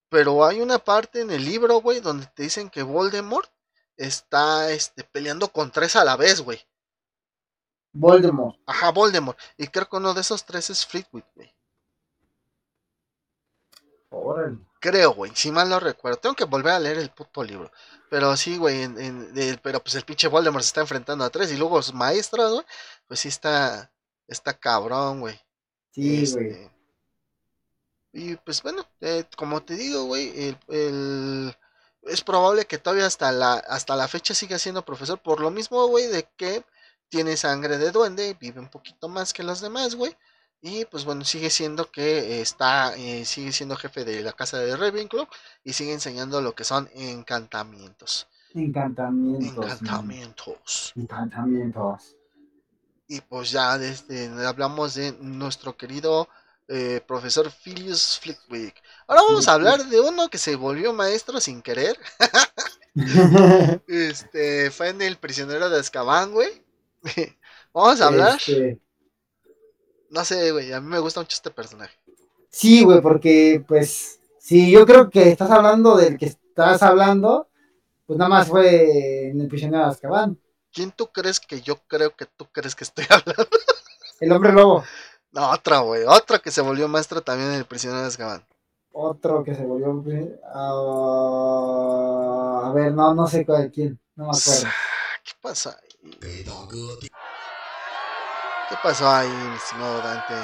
pero 0.08 0.44
hay 0.44 0.60
una 0.60 0.78
parte 0.78 1.20
en 1.20 1.30
el 1.30 1.44
libro, 1.44 1.80
güey, 1.80 2.00
donde 2.00 2.26
te 2.26 2.44
dicen 2.44 2.70
que 2.70 2.82
Voldemort 2.82 3.50
está, 3.96 4.70
este, 4.70 5.04
peleando 5.04 5.48
con 5.48 5.70
tres 5.70 5.96
a 5.96 6.04
la 6.04 6.16
vez, 6.16 6.40
güey, 6.40 6.66
Voldemort. 7.92 8.56
ajá, 8.66 8.90
Voldemort, 8.92 9.38
y 9.56 9.66
creo 9.68 9.88
que 9.88 9.96
uno 9.96 10.14
de 10.14 10.20
esos 10.20 10.44
tres 10.44 10.70
es 10.70 10.86
Flitwick, 10.86 11.26
güey. 11.34 11.52
Órale. 14.10 14.65
Creo, 14.80 15.12
güey, 15.14 15.32
si 15.34 15.50
mal 15.50 15.68
no 15.68 15.80
recuerdo. 15.80 16.18
Tengo 16.18 16.34
que 16.36 16.44
volver 16.44 16.72
a 16.74 16.78
leer 16.80 16.98
el 16.98 17.10
puto 17.10 17.42
libro. 17.42 17.70
Pero 18.10 18.36
sí, 18.36 18.56
güey, 18.56 18.82
en- 18.82 19.60
pero 19.62 19.80
pues 19.82 19.94
el 19.96 20.04
pinche 20.04 20.28
Voldemort 20.28 20.62
se 20.62 20.68
está 20.68 20.80
enfrentando 20.82 21.24
a 21.24 21.30
tres 21.30 21.50
y 21.52 21.56
luego 21.56 21.82
sus 21.82 21.94
maestros, 21.94 22.52
güey. 22.52 22.66
Pues 23.08 23.20
sí 23.20 23.28
está, 23.28 23.90
está 24.28 24.54
cabrón, 24.54 25.20
güey. 25.20 25.38
Sí, 25.92 26.22
Este, 26.22 26.38
güey. 26.38 26.70
y 28.12 28.36
pues 28.36 28.62
bueno, 28.62 28.86
eh, 29.00 29.24
como 29.36 29.62
te 29.62 29.74
digo, 29.74 30.04
güey, 30.04 30.48
el, 30.48 30.58
el- 30.68 31.56
es 32.02 32.22
probable 32.22 32.66
que 32.66 32.78
todavía 32.78 33.06
hasta 33.06 33.32
la, 33.32 33.54
hasta 33.54 33.96
la 33.96 34.08
fecha 34.08 34.34
siga 34.34 34.58
siendo 34.58 34.84
profesor. 34.84 35.20
Por 35.20 35.40
lo 35.40 35.50
mismo, 35.50 35.86
güey, 35.88 36.06
de 36.06 36.28
que 36.36 36.64
tiene 37.08 37.36
sangre 37.36 37.78
de 37.78 37.90
duende, 37.90 38.36
vive 38.40 38.60
un 38.60 38.68
poquito 38.70 39.08
más 39.08 39.32
que 39.32 39.42
los 39.42 39.60
demás, 39.60 39.94
güey. 39.96 40.16
Y 40.62 40.84
pues 40.86 41.04
bueno, 41.04 41.24
sigue 41.24 41.50
siendo 41.50 41.90
que 41.90 42.40
está, 42.40 42.96
eh, 42.96 43.24
sigue 43.24 43.52
siendo 43.52 43.76
jefe 43.76 44.04
de 44.04 44.22
la 44.22 44.32
casa 44.32 44.58
de 44.58 44.76
Ravenclaw 44.76 45.28
y 45.62 45.72
sigue 45.72 45.92
enseñando 45.92 46.40
lo 46.40 46.54
que 46.54 46.64
son 46.64 46.88
encantamientos. 46.94 48.26
Encantamientos. 48.54 49.64
Encantamientos. 49.64 50.92
Encantamientos. 50.96 52.16
Y 53.08 53.20
pues 53.20 53.50
ya 53.50 53.78
desde, 53.78 54.28
hablamos 54.46 54.94
de 54.94 55.12
nuestro 55.20 55.76
querido 55.76 56.28
eh, 56.68 57.00
profesor 57.06 57.50
Philius 57.50 58.18
Flickwick. 58.18 58.74
Ahora 59.06 59.22
vamos 59.28 59.46
a 59.46 59.52
hablar 59.52 59.84
de 59.86 60.00
uno 60.00 60.28
que 60.28 60.38
se 60.38 60.56
volvió 60.56 60.92
maestro 60.92 61.38
sin 61.38 61.62
querer. 61.62 61.96
este 63.86 64.70
fue 64.70 64.88
en 64.88 65.02
El 65.02 65.16
prisionero 65.16 65.70
de 65.70 65.78
Azkaban, 65.78 66.32
güey. 66.32 66.64
vamos 67.72 68.00
a 68.00 68.06
hablar. 68.06 68.36
Este 68.36 68.80
no 70.10 70.24
sé, 70.24 70.52
güey, 70.52 70.72
a 70.72 70.80
mí 70.80 70.88
me 70.88 70.98
gusta 70.98 71.20
mucho 71.20 71.34
este 71.34 71.50
personaje. 71.50 71.96
Sí, 72.50 72.84
güey, 72.84 73.00
porque 73.00 73.62
pues 73.66 74.20
sí, 74.38 74.70
yo 74.70 74.86
creo 74.86 75.10
que 75.10 75.30
estás 75.30 75.50
hablando 75.50 75.96
del 75.96 76.16
que 76.16 76.26
estás 76.26 76.82
hablando, 76.82 77.48
pues 78.06 78.18
nada 78.18 78.28
más 78.28 78.48
fue 78.48 79.28
en 79.28 79.40
El 79.40 79.48
prisionero 79.48 79.84
de 79.84 79.90
Azkaban. 79.90 80.38
¿Quién 80.72 80.90
tú 80.90 81.08
crees 81.08 81.40
que 81.40 81.60
yo 81.60 81.76
creo 81.86 82.14
que 82.14 82.26
tú 82.26 82.46
crees 82.52 82.74
que 82.74 82.84
estoy 82.84 83.04
hablando? 83.10 83.46
El 84.20 84.32
hombre 84.32 84.52
lobo. 84.52 84.84
No, 85.32 85.50
otra, 85.50 85.80
güey. 85.80 86.04
Otro 86.06 86.40
que 86.40 86.50
se 86.50 86.62
volvió 86.62 86.88
maestro 86.88 87.20
también 87.22 87.50
en 87.50 87.56
el 87.56 87.66
prisionero 87.66 88.00
de 88.00 88.08
Azkaban. 88.08 88.46
Otro 88.92 89.44
que 89.44 89.54
se 89.54 89.64
volvió. 89.64 89.90
Uh, 89.90 90.40
a 92.64 92.72
ver, 92.72 92.92
no, 92.92 93.14
no 93.14 93.26
sé 93.26 93.44
cuál, 93.44 93.70
quién. 93.70 94.00
No 94.14 94.24
me 94.24 94.30
acuerdo. 94.30 94.68
¿Qué 95.22 95.32
pasa 95.42 95.78
ahí? 95.78 95.88
¿Qué 98.68 98.74
pasó 98.82 99.08
ahí, 99.08 99.28
mi 99.28 99.56
estimado 99.56 99.98
Dante? 99.98 100.34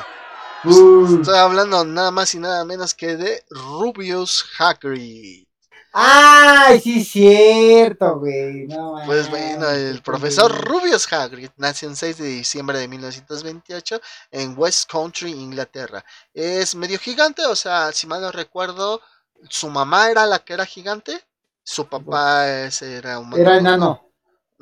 Uh. 0.64 1.18
Estoy 1.20 1.36
hablando 1.36 1.84
nada 1.84 2.12
más 2.12 2.32
y 2.34 2.38
nada 2.38 2.64
menos 2.64 2.94
que 2.94 3.16
de 3.16 3.44
Rubius 3.50 4.44
Hagrid. 4.58 5.44
¡Ay, 5.92 6.80
sí, 6.80 7.04
cierto, 7.04 8.20
güey! 8.20 8.66
pues 9.04 9.28
bueno, 9.28 9.68
el 9.68 10.00
profesor 10.02 10.50
Rubius 10.64 11.12
Hagrid 11.12 11.50
nació 11.56 11.88
el 11.88 11.96
6 11.96 12.18
de 12.18 12.28
diciembre 12.28 12.78
de 12.78 12.88
1928 12.88 14.00
en 14.30 14.54
West 14.56 14.90
Country, 14.90 15.32
Inglaterra. 15.32 16.04
Es 16.32 16.76
medio 16.76 16.98
gigante, 17.00 17.44
o 17.44 17.56
sea, 17.56 17.90
si 17.92 18.06
mal 18.06 18.22
no 18.22 18.30
recuerdo, 18.30 19.02
su 19.50 19.68
mamá 19.68 20.10
era 20.10 20.26
la 20.26 20.38
que 20.38 20.54
era 20.54 20.64
gigante, 20.64 21.20
su 21.64 21.86
papá 21.88 22.46
era 22.48 23.18
un 23.18 23.34
Era 23.38 23.58
enano. 23.58 24.11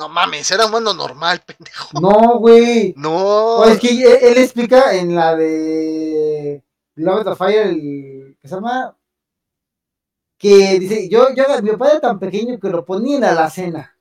No 0.00 0.08
mames, 0.08 0.50
era 0.50 0.64
un 0.64 0.70
mundo 0.72 0.94
normal, 0.94 1.42
pendejo. 1.46 2.00
No, 2.00 2.38
güey. 2.38 2.94
No. 2.96 3.62
es 3.66 3.78
que 3.78 3.90
él, 3.90 4.38
explica 4.38 4.94
en 4.96 5.14
la 5.14 5.36
de 5.36 6.64
Love 6.94 7.26
of 7.26 7.36
Fire, 7.36 7.66
el, 7.66 8.34
que 8.40 8.48
se 8.48 8.54
llama 8.54 8.96
que 10.38 10.78
dice, 10.78 11.06
yo, 11.10 11.34
yo, 11.34 11.44
mi 11.62 11.70
papá 11.72 11.90
era 11.90 12.00
tan 12.00 12.18
pequeño 12.18 12.58
que 12.58 12.70
lo 12.70 12.82
ponían 12.82 13.24
a 13.24 13.34
la 13.34 13.50
cena. 13.50 13.94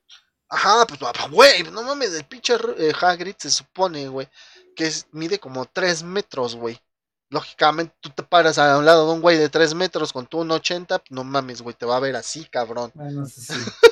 Ajá, 0.48 0.86
pues, 0.86 0.98
güey, 1.30 1.64
no 1.64 1.82
mames, 1.82 2.14
el 2.14 2.24
pinche 2.24 2.54
eh, 2.78 2.94
Hagrid 2.98 3.34
se 3.36 3.50
supone, 3.50 4.08
güey, 4.08 4.26
que 4.74 4.90
mide 5.12 5.38
como 5.38 5.66
3 5.66 6.02
metros, 6.02 6.56
güey. 6.56 6.80
Lógicamente, 7.28 7.94
tú 8.00 8.08
te 8.08 8.22
paras 8.22 8.56
a 8.56 8.78
un 8.78 8.86
lado 8.86 9.06
de 9.06 9.12
un 9.12 9.20
güey 9.20 9.36
de 9.36 9.50
3 9.50 9.74
metros 9.74 10.14
con 10.14 10.26
tu 10.26 10.38
1,80, 10.38 11.02
no 11.10 11.24
mames, 11.24 11.60
güey, 11.60 11.76
te 11.76 11.84
va 11.84 11.98
a 11.98 12.00
ver 12.00 12.16
así, 12.16 12.46
cabrón. 12.46 12.90
Bueno, 12.94 13.26
sí, 13.26 13.42
sí. 13.42 13.52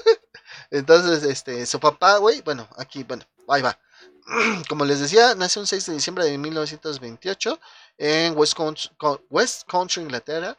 Entonces, 0.70 1.22
este, 1.22 1.64
su 1.66 1.80
papá, 1.80 2.18
güey, 2.18 2.42
bueno, 2.42 2.68
aquí, 2.76 3.04
bueno, 3.04 3.24
ahí 3.48 3.62
va. 3.62 3.78
Como 4.68 4.84
les 4.84 5.00
decía, 5.00 5.34
nació 5.34 5.62
un 5.62 5.66
6 5.66 5.86
de 5.86 5.92
diciembre 5.94 6.24
de 6.24 6.36
1928 6.36 7.58
en 7.98 8.36
West 8.36 8.56
West 9.30 9.62
Country 9.68 10.02
Inglaterra. 10.02 10.56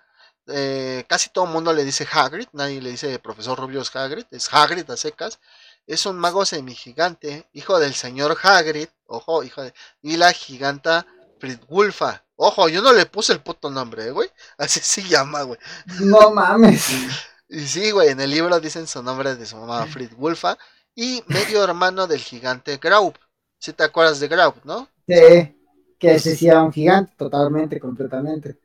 Eh, 0.48 1.06
casi 1.08 1.30
todo 1.30 1.46
el 1.46 1.52
mundo 1.52 1.72
le 1.74 1.86
dice 1.86 2.08
Hagrid, 2.12 2.48
nadie 2.54 2.82
le 2.82 2.90
dice 2.90 3.20
profesor 3.20 3.60
Rubius 3.60 3.96
Hagrid, 3.96 4.26
es 4.32 4.52
Hagrid 4.52 4.90
a 4.90 4.98
secas. 4.98 5.40
Es 5.86 6.06
un 6.06 6.18
mago 6.18 6.46
semigigante, 6.46 7.48
hijo 7.54 7.80
del 7.80 7.94
señor 7.94 8.38
Hagrid, 8.42 8.88
ojo, 9.06 9.44
hijo 9.44 9.64
de. 9.64 9.74
Y 10.02 10.18
la 10.18 10.34
giganta 10.34 11.06
Fridwulfa. 11.40 12.24
Ojo, 12.36 12.70
yo 12.70 12.82
no 12.82 12.94
le 12.94 13.06
puse 13.06 13.34
el 13.34 13.42
puto 13.42 13.70
nombre, 13.70 14.08
eh, 14.08 14.12
güey. 14.12 14.30
Así 14.58 14.80
se 14.80 15.04
llama, 15.04 15.44
güey. 15.44 15.60
No 16.00 16.32
mames. 16.32 16.88
y 17.50 17.62
sí, 17.62 17.92
güey, 17.92 18.10
en 18.10 18.22
el 18.22 18.30
libro 18.30 18.60
dicen 18.60 18.86
su 18.88 19.02
nombre 19.02 19.36
de 19.36 19.46
su 19.46 19.58
mamá, 19.58 19.86
Fridwulfa. 19.88 20.58
Y 20.96 21.24
medio 21.28 21.64
hermano 21.64 22.08
del 22.08 22.20
gigante 22.20 22.78
Graup. 22.78 23.18
Si 23.58 23.74
te 23.74 23.84
acuerdas 23.84 24.20
de 24.20 24.28
Graup, 24.28 24.64
¿no? 24.66 24.88
Sí, 25.08 25.58
que 25.98 26.16
ese 26.16 26.36
sí 26.36 26.48
era 26.48 26.62
un 26.62 26.72
gigante, 26.72 27.14
totalmente, 27.18 27.80
completamente. 27.80 28.60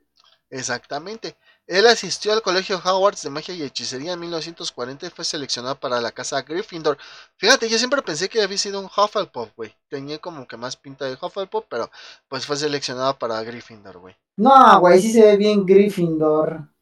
Exactamente. 0.49 1.35
Él 1.67 1.87
asistió 1.87 2.31
al 2.31 2.43
colegio 2.43 2.77
Hogwarts 2.77 3.23
de 3.23 3.31
magia 3.31 3.55
y 3.55 3.63
hechicería 3.63 4.13
en 4.13 4.19
1940 4.19 5.07
y 5.07 5.09
fue 5.09 5.25
seleccionado 5.25 5.79
para 5.79 5.99
la 5.99 6.11
casa 6.11 6.43
Gryffindor. 6.43 6.97
Fíjate, 7.37 7.67
yo 7.67 7.79
siempre 7.79 8.03
pensé 8.03 8.29
que 8.29 8.41
había 8.41 8.57
sido 8.57 8.79
un 8.79 8.85
Hufflepuff, 8.85 9.49
güey. 9.55 9.75
Tenía 9.89 10.19
como 10.19 10.47
que 10.47 10.57
más 10.57 10.77
pinta 10.77 11.05
de 11.05 11.17
Hufflepuff, 11.19 11.65
pero 11.67 11.89
pues 12.27 12.45
fue 12.45 12.55
seleccionado 12.55 13.17
para 13.17 13.41
Gryffindor, 13.41 13.97
güey. 13.97 14.15
No, 14.37 14.79
güey, 14.79 15.01
sí 15.01 15.11
se 15.11 15.23
ve 15.23 15.37
bien 15.37 15.65
Gryffindor. 15.65 16.74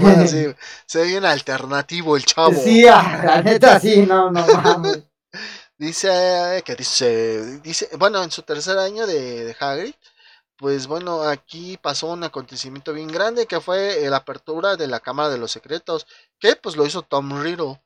Bueno, 0.00 0.26
sí, 0.26 0.46
se 0.86 0.98
ve 0.98 1.06
bien 1.06 1.24
alternativo 1.24 2.16
el 2.16 2.24
chavo. 2.24 2.52
Sí, 2.52 2.86
ah, 2.86 3.22
la 3.24 3.42
neta 3.42 3.80
sí, 3.80 4.04
no, 4.06 4.30
no 4.30 4.46
mames. 4.46 5.02
dice 5.78 6.62
que 6.64 6.74
dice, 6.76 7.60
dice, 7.60 7.88
bueno, 7.98 8.22
en 8.22 8.30
su 8.30 8.42
tercer 8.42 8.78
año 8.78 9.06
de, 9.06 9.44
de 9.44 9.56
Hagrid 9.58 9.94
pues 10.56 10.86
bueno, 10.86 11.22
aquí 11.22 11.76
pasó 11.76 12.08
un 12.08 12.24
acontecimiento 12.24 12.92
bien 12.92 13.08
grande 13.08 13.46
que 13.46 13.60
fue 13.60 14.08
la 14.08 14.18
apertura 14.18 14.76
de 14.76 14.86
la 14.86 15.00
Cámara 15.00 15.28
de 15.28 15.38
los 15.38 15.52
Secretos, 15.52 16.06
que 16.38 16.56
pues 16.56 16.76
lo 16.76 16.86
hizo 16.86 17.02
Tom 17.02 17.42
Riddle. 17.42 17.80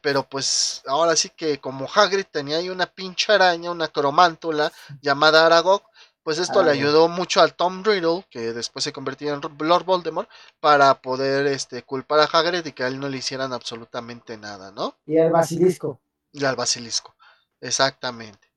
pero 0.00 0.28
pues 0.28 0.82
ahora 0.86 1.16
sí 1.16 1.30
que 1.30 1.58
como 1.60 1.88
Hagrid 1.92 2.26
tenía 2.30 2.58
ahí 2.58 2.68
una 2.70 2.86
pinche 2.86 3.32
araña, 3.32 3.70
una 3.70 3.88
cromántula 3.88 4.72
llamada 5.02 5.46
Aragog, 5.46 5.82
pues 6.26 6.40
esto 6.40 6.60
le 6.64 6.72
ayudó 6.72 7.06
mucho 7.06 7.40
al 7.40 7.54
Tom 7.54 7.84
Riddle, 7.84 8.26
que 8.28 8.52
después 8.52 8.82
se 8.82 8.92
convirtió 8.92 9.32
en 9.32 9.40
Lord 9.60 9.84
Voldemort, 9.84 10.28
para 10.58 11.00
poder 11.00 11.46
este, 11.46 11.84
culpar 11.84 12.18
a 12.18 12.24
Hagrid 12.24 12.66
y 12.66 12.72
que 12.72 12.82
a 12.82 12.88
él 12.88 12.98
no 12.98 13.08
le 13.08 13.18
hicieran 13.18 13.52
absolutamente 13.52 14.36
nada, 14.36 14.72
¿no? 14.72 14.96
Y 15.06 15.18
al 15.18 15.30
basilisco. 15.30 16.00
Y 16.32 16.44
al 16.44 16.56
basilisco, 16.56 17.14
exactamente. 17.60 18.50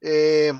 Eh, 0.00 0.52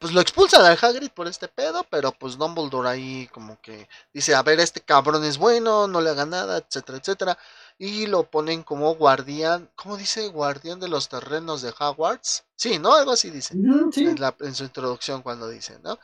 pues 0.00 0.12
lo 0.12 0.20
expulsan 0.20 0.64
al 0.64 0.76
Hagrid 0.82 1.10
por 1.10 1.28
este 1.28 1.46
pedo, 1.46 1.86
pero 1.88 2.10
pues 2.10 2.36
Dumbledore 2.36 2.88
ahí 2.88 3.28
como 3.32 3.60
que 3.60 3.88
dice, 4.12 4.34
a 4.34 4.42
ver, 4.42 4.58
este 4.58 4.80
cabrón 4.80 5.22
es 5.24 5.38
bueno, 5.38 5.86
no 5.86 6.00
le 6.00 6.10
haga 6.10 6.26
nada, 6.26 6.58
etcétera, 6.58 6.98
etcétera. 6.98 7.38
Y 7.78 8.06
lo 8.06 8.24
ponen 8.24 8.64
como 8.64 8.96
guardián, 8.96 9.70
¿cómo 9.76 9.96
dice? 9.96 10.28
Guardián 10.28 10.80
de 10.80 10.88
los 10.88 11.08
terrenos 11.08 11.62
de 11.62 11.72
Hogwarts. 11.78 12.44
Sí, 12.56 12.78
¿no? 12.78 12.94
Algo 12.94 13.12
así 13.12 13.30
dice. 13.30 13.54
en, 13.54 14.20
la, 14.20 14.34
en 14.40 14.54
su 14.54 14.64
introducción 14.64 15.22
cuando 15.22 15.48
dice, 15.48 15.78
¿no? 15.84 15.98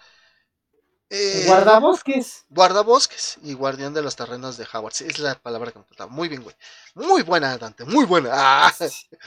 Eh, 1.10 1.44
guardabosques. 1.46 2.44
Guardabosques 2.48 3.38
y 3.42 3.54
guardián 3.54 3.94
de 3.94 4.02
los 4.02 4.16
terrenos 4.16 4.56
de 4.56 4.66
Howard. 4.72 4.94
es 5.00 5.18
la 5.18 5.34
palabra 5.36 5.70
que 5.70 5.78
me 5.78 5.84
faltaba. 5.84 6.10
Muy 6.10 6.28
bien, 6.28 6.42
güey. 6.42 6.56
Muy 6.94 7.22
buena, 7.22 7.56
Dante. 7.56 7.84
Muy 7.84 8.04
buena. 8.04 8.30
Ah. 8.32 8.72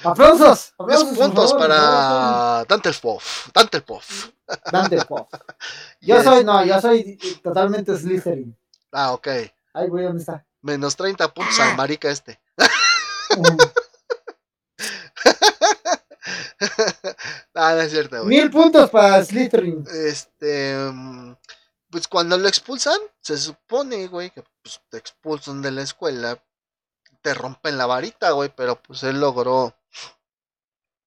¡Aplausos! 0.04 0.74
puntos 1.18 1.54
para 1.54 2.66
Dante 2.68 2.90
el 2.90 2.96
Poff. 2.96 3.50
Dante 3.54 3.78
el 3.78 3.84
Poff. 3.84 4.30
Dante 4.72 4.96
el 4.96 5.06
Poff. 5.06 5.30
Yo 6.02 6.22
soy, 6.24 6.44
no, 6.44 6.66
yo 6.66 6.80
soy 6.82 7.18
totalmente 7.44 7.96
Slytherin. 7.98 8.56
Ah, 8.92 9.14
ok. 9.14 9.28
Ay, 9.74 9.88
güey, 9.90 10.06
¿dónde 10.06 10.20
está? 10.22 10.46
Menos 10.68 10.98
30 10.98 11.34
puntos 11.34 11.58
al 11.62 11.78
marica 11.78 12.12
este. 12.12 12.42
ah, 17.56 17.74
no 17.74 17.80
es 17.80 17.92
cierto, 17.92 18.22
güey. 18.24 18.38
Mil 18.38 18.52
puntos 18.52 18.90
para 18.90 19.24
Slytherin. 19.24 19.86
Este. 19.90 20.76
Mm, 20.92 21.36
pues 21.90 22.10
cuando 22.10 22.38
lo 22.38 22.50
expulsan, 22.50 23.00
se 23.22 23.38
supone, 23.38 24.08
güey, 24.08 24.30
que 24.30 24.44
pues, 24.62 24.82
te 24.90 24.98
expulsan 24.98 25.62
de 25.62 25.72
la 25.72 25.84
escuela, 25.84 26.38
te 27.22 27.34
rompen 27.34 27.78
la 27.78 27.86
varita, 27.86 28.32
güey, 28.32 28.52
pero 28.54 28.76
pues 28.82 29.04
él 29.04 29.22
logró 29.22 29.74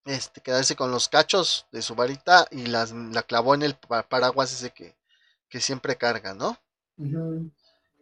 este, 0.07 0.41
quedarse 0.41 0.75
con 0.75 0.91
los 0.91 1.11
cachos 1.11 1.67
de 1.71 1.83
su 1.83 1.95
varita 1.95 2.49
y 2.51 2.65
las, 2.65 2.93
la 2.93 3.25
clavó 3.25 3.55
en 3.55 3.61
el 3.63 3.77
paraguas 4.09 4.55
ese 4.55 4.71
que, 4.71 4.97
que 5.51 5.61
siempre 5.61 5.97
carga, 5.99 6.33
¿no? 6.33 6.59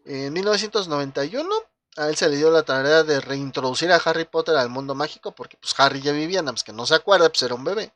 En 0.09 0.33
1991 0.33 1.55
a 1.97 2.09
él 2.09 2.17
se 2.17 2.29
le 2.29 2.37
dio 2.37 2.51
la 2.51 2.63
tarea 2.63 3.03
de 3.03 3.21
reintroducir 3.21 3.93
a 3.93 3.97
Harry 3.97 4.25
Potter 4.25 4.57
al 4.57 4.71
mundo 4.71 4.95
mágico 4.95 5.33
porque 5.33 5.59
pues 5.59 5.75
Harry 5.79 6.01
ya 6.01 6.13
vivía, 6.13 6.41
nada 6.41 6.53
más 6.53 6.65
que 6.65 6.73
no 6.73 6.87
se 6.87 6.95
acuerda, 6.95 7.29
pues 7.29 7.43
era 7.43 7.55
un 7.55 7.65
bebé. 7.65 7.93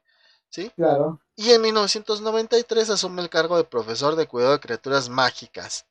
¿sí? 0.53 0.71
Claro. 0.77 1.19
Y 1.35 1.51
en 1.53 1.63
1993 1.63 2.91
asume 2.91 3.23
el 3.23 3.31
cargo 3.31 3.57
de 3.57 3.65
profesor 3.65 4.15
de 4.15 4.29
cuidado 4.29 4.53
de 4.53 4.61
criaturas 4.61 5.09
mágicas. 5.09 5.87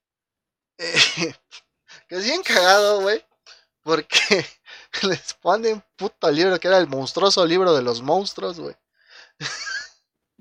Eh, 0.78 0.94
que 2.08 2.16
es 2.16 2.24
bien 2.24 2.44
cagado, 2.44 3.02
güey, 3.02 3.26
porque 3.82 4.46
les 5.02 5.34
ponen 5.34 5.84
puto 5.98 6.30
libro 6.30 6.60
que 6.60 6.68
era 6.68 6.78
el 6.78 6.88
monstruoso 6.88 7.46
libro 7.46 7.74
de 7.74 7.82
los 7.82 8.02
monstruos, 8.02 8.60
güey. 8.60 8.76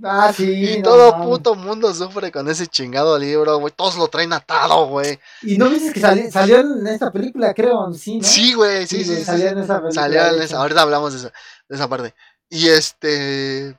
Ah, 0.02 0.32
sí. 0.36 0.74
Y 0.74 0.82
todo 0.82 1.22
puto 1.22 1.54
mundo 1.54 1.92
sufre 1.94 2.30
con 2.30 2.48
ese 2.48 2.66
chingado 2.66 3.18
libro, 3.18 3.58
güey. 3.58 3.72
Todos 3.76 3.96
lo 3.96 4.08
traen 4.08 4.32
atado, 4.32 4.86
güey. 4.86 5.18
Y 5.42 5.56
no 5.56 5.68
dices 5.68 5.92
que 5.92 6.00
salió 6.30 6.60
en 6.60 6.86
esta 6.86 7.10
película, 7.10 7.54
creo, 7.54 7.92
sí, 7.92 8.18
¿no? 8.18 8.26
Sí, 8.26 8.54
güey, 8.54 8.86
sí, 8.86 9.04
sí. 9.04 9.24
salió 9.24 9.48
en 9.48 9.58
esa 9.58 9.80
película. 9.80 10.02
Salió 10.02 10.26
en 10.26 10.42
esa, 10.42 10.58
ahorita 10.58 10.82
hablamos 10.82 11.12
de 11.12 11.18
esa, 11.18 11.32
de 11.68 11.76
esa 11.76 11.88
parte. 11.88 12.14
Y 12.48 12.68
este. 12.68 13.78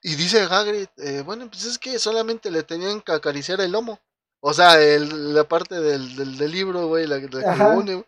Y 0.00 0.14
dice 0.14 0.42
Hagrid, 0.42 0.86
eh, 0.98 1.22
bueno, 1.24 1.48
pues 1.50 1.64
es 1.64 1.78
que 1.78 1.98
solamente 1.98 2.50
le 2.50 2.62
tenían 2.62 3.00
que 3.00 3.12
acariciar 3.12 3.60
el 3.60 3.72
lomo. 3.72 3.98
O 4.40 4.54
sea, 4.54 4.80
el, 4.80 5.34
la 5.34 5.44
parte 5.44 5.80
del, 5.80 6.14
del, 6.14 6.38
del 6.38 6.52
libro, 6.52 6.86
güey, 6.86 7.06
la, 7.06 7.18
la 7.18 7.28
que 7.28 7.76
une, 7.76 7.94
güey. 7.94 8.06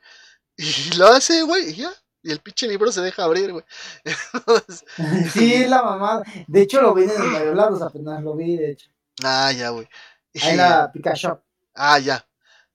Y 0.57 0.95
lo 0.97 1.09
hace, 1.09 1.43
güey, 1.43 1.71
y 1.71 1.75
ya. 1.75 1.93
Y 2.23 2.33
el 2.33 2.41
pinche 2.41 2.69
libro 2.69 2.93
se 2.93 3.01
deja 3.01 3.25
abrir, 3.25 3.51
güey. 3.53 3.65
Entonces, 4.35 4.85
Sí, 5.33 5.55
es 5.55 5.71
la 5.71 5.83
mamada. 5.83 6.23
De 6.47 6.63
hecho, 6.63 6.81
lo 6.83 6.95
vi 6.95 7.05
en 7.05 7.33
varios 7.33 7.57
lados, 7.57 7.83
apenas 7.83 8.23
lo 8.23 8.35
vi, 8.37 8.57
de 8.57 8.73
hecho. 8.73 8.91
ah, 9.25 9.51
ya, 9.53 9.71
güey. 9.71 9.89
Y- 10.33 10.41
Ahí 10.43 10.51
en 10.53 10.57
la 10.59 10.93
Pika 10.93 11.15
Shop. 11.15 11.41
Ah, 11.75 11.99
ya. 11.99 12.27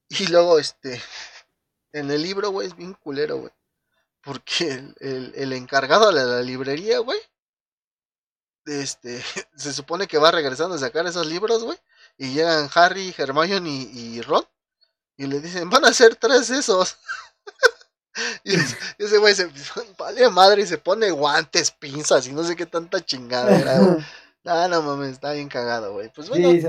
Y 0.09 0.27
luego, 0.27 0.59
este, 0.59 1.01
en 1.93 2.09
el 2.11 2.21
libro, 2.21 2.49
güey, 2.51 2.67
es 2.67 2.75
bien 2.75 2.93
culero, 2.93 3.37
güey. 3.37 3.51
Porque 4.21 4.71
el, 4.71 4.95
el, 4.99 5.33
el 5.35 5.53
encargado 5.53 6.11
de 6.11 6.25
la 6.25 6.41
librería, 6.41 6.99
güey, 6.99 7.19
este, 8.65 9.21
se 9.55 9.73
supone 9.73 10.07
que 10.07 10.17
va 10.17 10.31
regresando 10.31 10.75
a 10.75 10.79
sacar 10.79 11.05
esos 11.05 11.27
libros, 11.27 11.63
güey. 11.63 11.77
Y 12.17 12.33
llegan 12.33 12.69
Harry, 12.73 13.13
Hermione 13.17 13.69
y, 13.69 14.17
y 14.17 14.21
Ron. 14.21 14.45
Y 15.17 15.27
le 15.27 15.39
dicen, 15.39 15.69
van 15.69 15.85
a 15.85 15.93
ser 15.93 16.15
tres 16.15 16.49
esos. 16.49 16.97
Y 18.43 18.55
ese- 18.55 18.77
ese 18.97 19.17
güey 19.17 19.35
se 19.35 19.49
vale 19.97 20.29
madre 20.29 20.61
y 20.63 20.67
se 20.67 20.77
pone 20.77 21.11
guantes, 21.11 21.71
pinzas 21.71 22.27
y 22.27 22.33
no 22.33 22.43
sé 22.43 22.55
qué 22.55 22.65
tanta 22.65 23.03
chingadera, 23.05 23.79
güey. 23.79 23.97
Ah, 24.47 24.67
no 24.69 24.83
mames, 24.83 25.13
está 25.13 25.31
bien 25.31 25.49
cagado, 25.49 25.93
güey. 25.93 26.09
Pues 26.13 26.29
bueno, 26.29 26.49
Sí, 26.51 26.61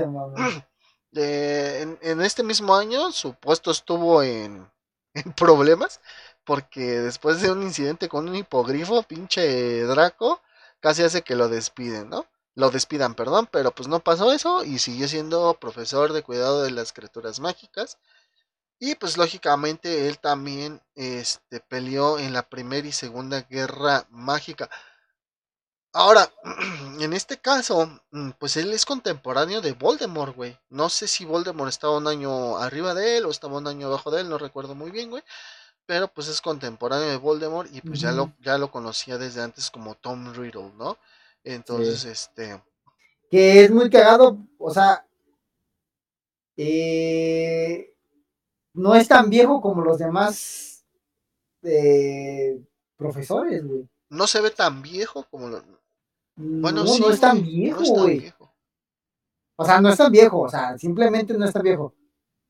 eh, 1.15 1.79
en, 1.81 1.99
en 2.01 2.21
este 2.21 2.41
mismo 2.43 2.75
año 2.75 3.11
su 3.11 3.33
puesto 3.35 3.69
estuvo 3.71 4.23
en, 4.23 4.67
en 5.13 5.33
problemas 5.33 5.99
porque 6.43 6.81
después 7.01 7.41
de 7.41 7.51
un 7.51 7.61
incidente 7.61 8.09
con 8.09 8.27
un 8.29 8.35
hipogrifo, 8.35 9.03
pinche 9.03 9.83
Draco 9.83 10.41
casi 10.79 11.03
hace 11.03 11.21
que 11.21 11.35
lo 11.35 11.49
despiden, 11.49 12.09
¿no? 12.09 12.25
Lo 12.55 12.71
despidan, 12.71 13.13
perdón, 13.13 13.47
pero 13.51 13.69
pues 13.71 13.87
no 13.87 13.99
pasó 13.99 14.31
eso 14.31 14.63
y 14.63 14.79
siguió 14.79 15.07
siendo 15.07 15.53
profesor 15.55 16.13
de 16.13 16.23
cuidado 16.23 16.63
de 16.63 16.71
las 16.71 16.93
criaturas 16.93 17.39
mágicas. 17.39 17.99
Y 18.79 18.95
pues 18.95 19.17
lógicamente 19.17 20.07
él 20.07 20.19
también 20.19 20.81
este, 20.95 21.59
peleó 21.59 22.19
en 22.19 22.33
la 22.33 22.47
primera 22.47 22.87
y 22.87 22.91
segunda 22.91 23.41
guerra 23.41 24.05
mágica. 24.09 24.69
Ahora, 25.93 26.31
en 26.99 27.13
este 27.13 27.37
caso, 27.37 27.89
mm, 28.11 28.31
pues 28.39 28.55
él 28.57 28.71
es 28.73 28.85
contemporáneo 28.85 29.61
de 29.61 29.71
Voldemort, 29.71 30.35
güey. 30.35 30.55
No 30.69 30.89
sé 30.89 31.07
si 31.07 31.25
Voldemort 31.25 31.69
estaba 31.69 31.97
un 31.97 32.07
año 32.07 32.57
arriba 32.57 32.93
de 32.93 33.17
él 33.17 33.25
o 33.25 33.31
estaba 33.31 33.57
un 33.57 33.67
año 33.67 33.87
abajo 33.87 34.11
de 34.11 34.21
él, 34.21 34.29
no 34.29 34.37
recuerdo 34.37 34.75
muy 34.75 34.91
bien, 34.91 35.09
güey. 35.09 35.23
Pero 35.87 36.07
pues 36.09 36.27
es 36.27 36.41
contemporáneo 36.41 37.07
de 37.09 37.17
Voldemort 37.17 37.73
y 37.73 37.81
pues 37.81 37.99
ya 38.01 38.11
lo 38.11 38.33
ya 38.41 38.57
lo 38.57 38.69
conocía 38.69 39.17
desde 39.17 39.41
antes 39.41 39.71
como 39.71 39.95
Tom 39.95 40.33
Riddle, 40.35 40.73
¿no? 40.77 40.97
Entonces, 41.43 42.03
este, 42.05 42.61
Que 43.31 43.63
es 43.63 43.71
muy 43.71 43.89
cagado, 43.89 44.37
o 44.59 44.71
sea, 44.71 45.05
eh, 46.57 47.93
no 48.77 48.95
es 48.95 49.07
tan 49.07 49.29
viejo 49.29 49.61
como 49.61 49.81
los 49.83 49.97
demás 49.97 50.85
eh, 51.63 52.59
profesores, 52.95 53.65
güey. 53.65 53.87
no 54.09 54.27
se 54.27 54.41
ve 54.41 54.51
tan 54.51 54.81
viejo 54.81 55.25
como 55.29 55.47
lo... 55.49 55.61
Bueno, 56.35 56.83
no, 56.83 56.87
sí, 56.87 57.01
no 57.01 57.09
es 57.09 57.19
tan 57.19 57.41
viejo, 57.41 57.81
no 57.81 58.01
güey. 58.03 58.19
viejo. 58.19 58.53
O 59.55 59.65
sea, 59.65 59.81
no 59.81 59.89
es 59.89 59.97
tan 59.97 60.11
viejo, 60.11 60.39
o 60.41 60.49
sea, 60.49 60.77
simplemente 60.77 61.33
no 61.35 61.45
es 61.45 61.51
tan 61.53 61.63
viejo. 61.63 61.95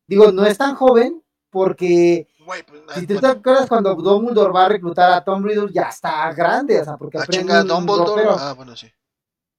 Digo, 0.05 0.32
no 0.32 0.45
es 0.45 0.57
tan 0.57 0.75
joven 0.75 1.23
porque 1.49 2.28
Güey, 2.45 2.63
pues, 2.63 2.82
si 2.95 3.05
ah, 3.13 3.19
te 3.19 3.28
acuerdas 3.28 3.67
cuando 3.67 3.95
Dumbledore 3.95 4.51
va 4.53 4.65
a 4.65 4.69
reclutar 4.69 5.11
a 5.11 5.23
Tom 5.23 5.43
Riddle, 5.43 5.71
ya 5.71 5.84
está 5.84 6.32
grande, 6.34 6.80
o 6.80 6.84
sea, 6.86 6.97
porque 6.97 7.17
ah, 7.17 7.23
aprende 7.23 7.45
chinga, 7.45 7.61
un 7.61 7.67
Dumbledore. 7.67 8.23
ropero, 8.23 8.36
Ah, 8.39 8.53
bueno, 8.53 8.75
sí. 8.75 8.88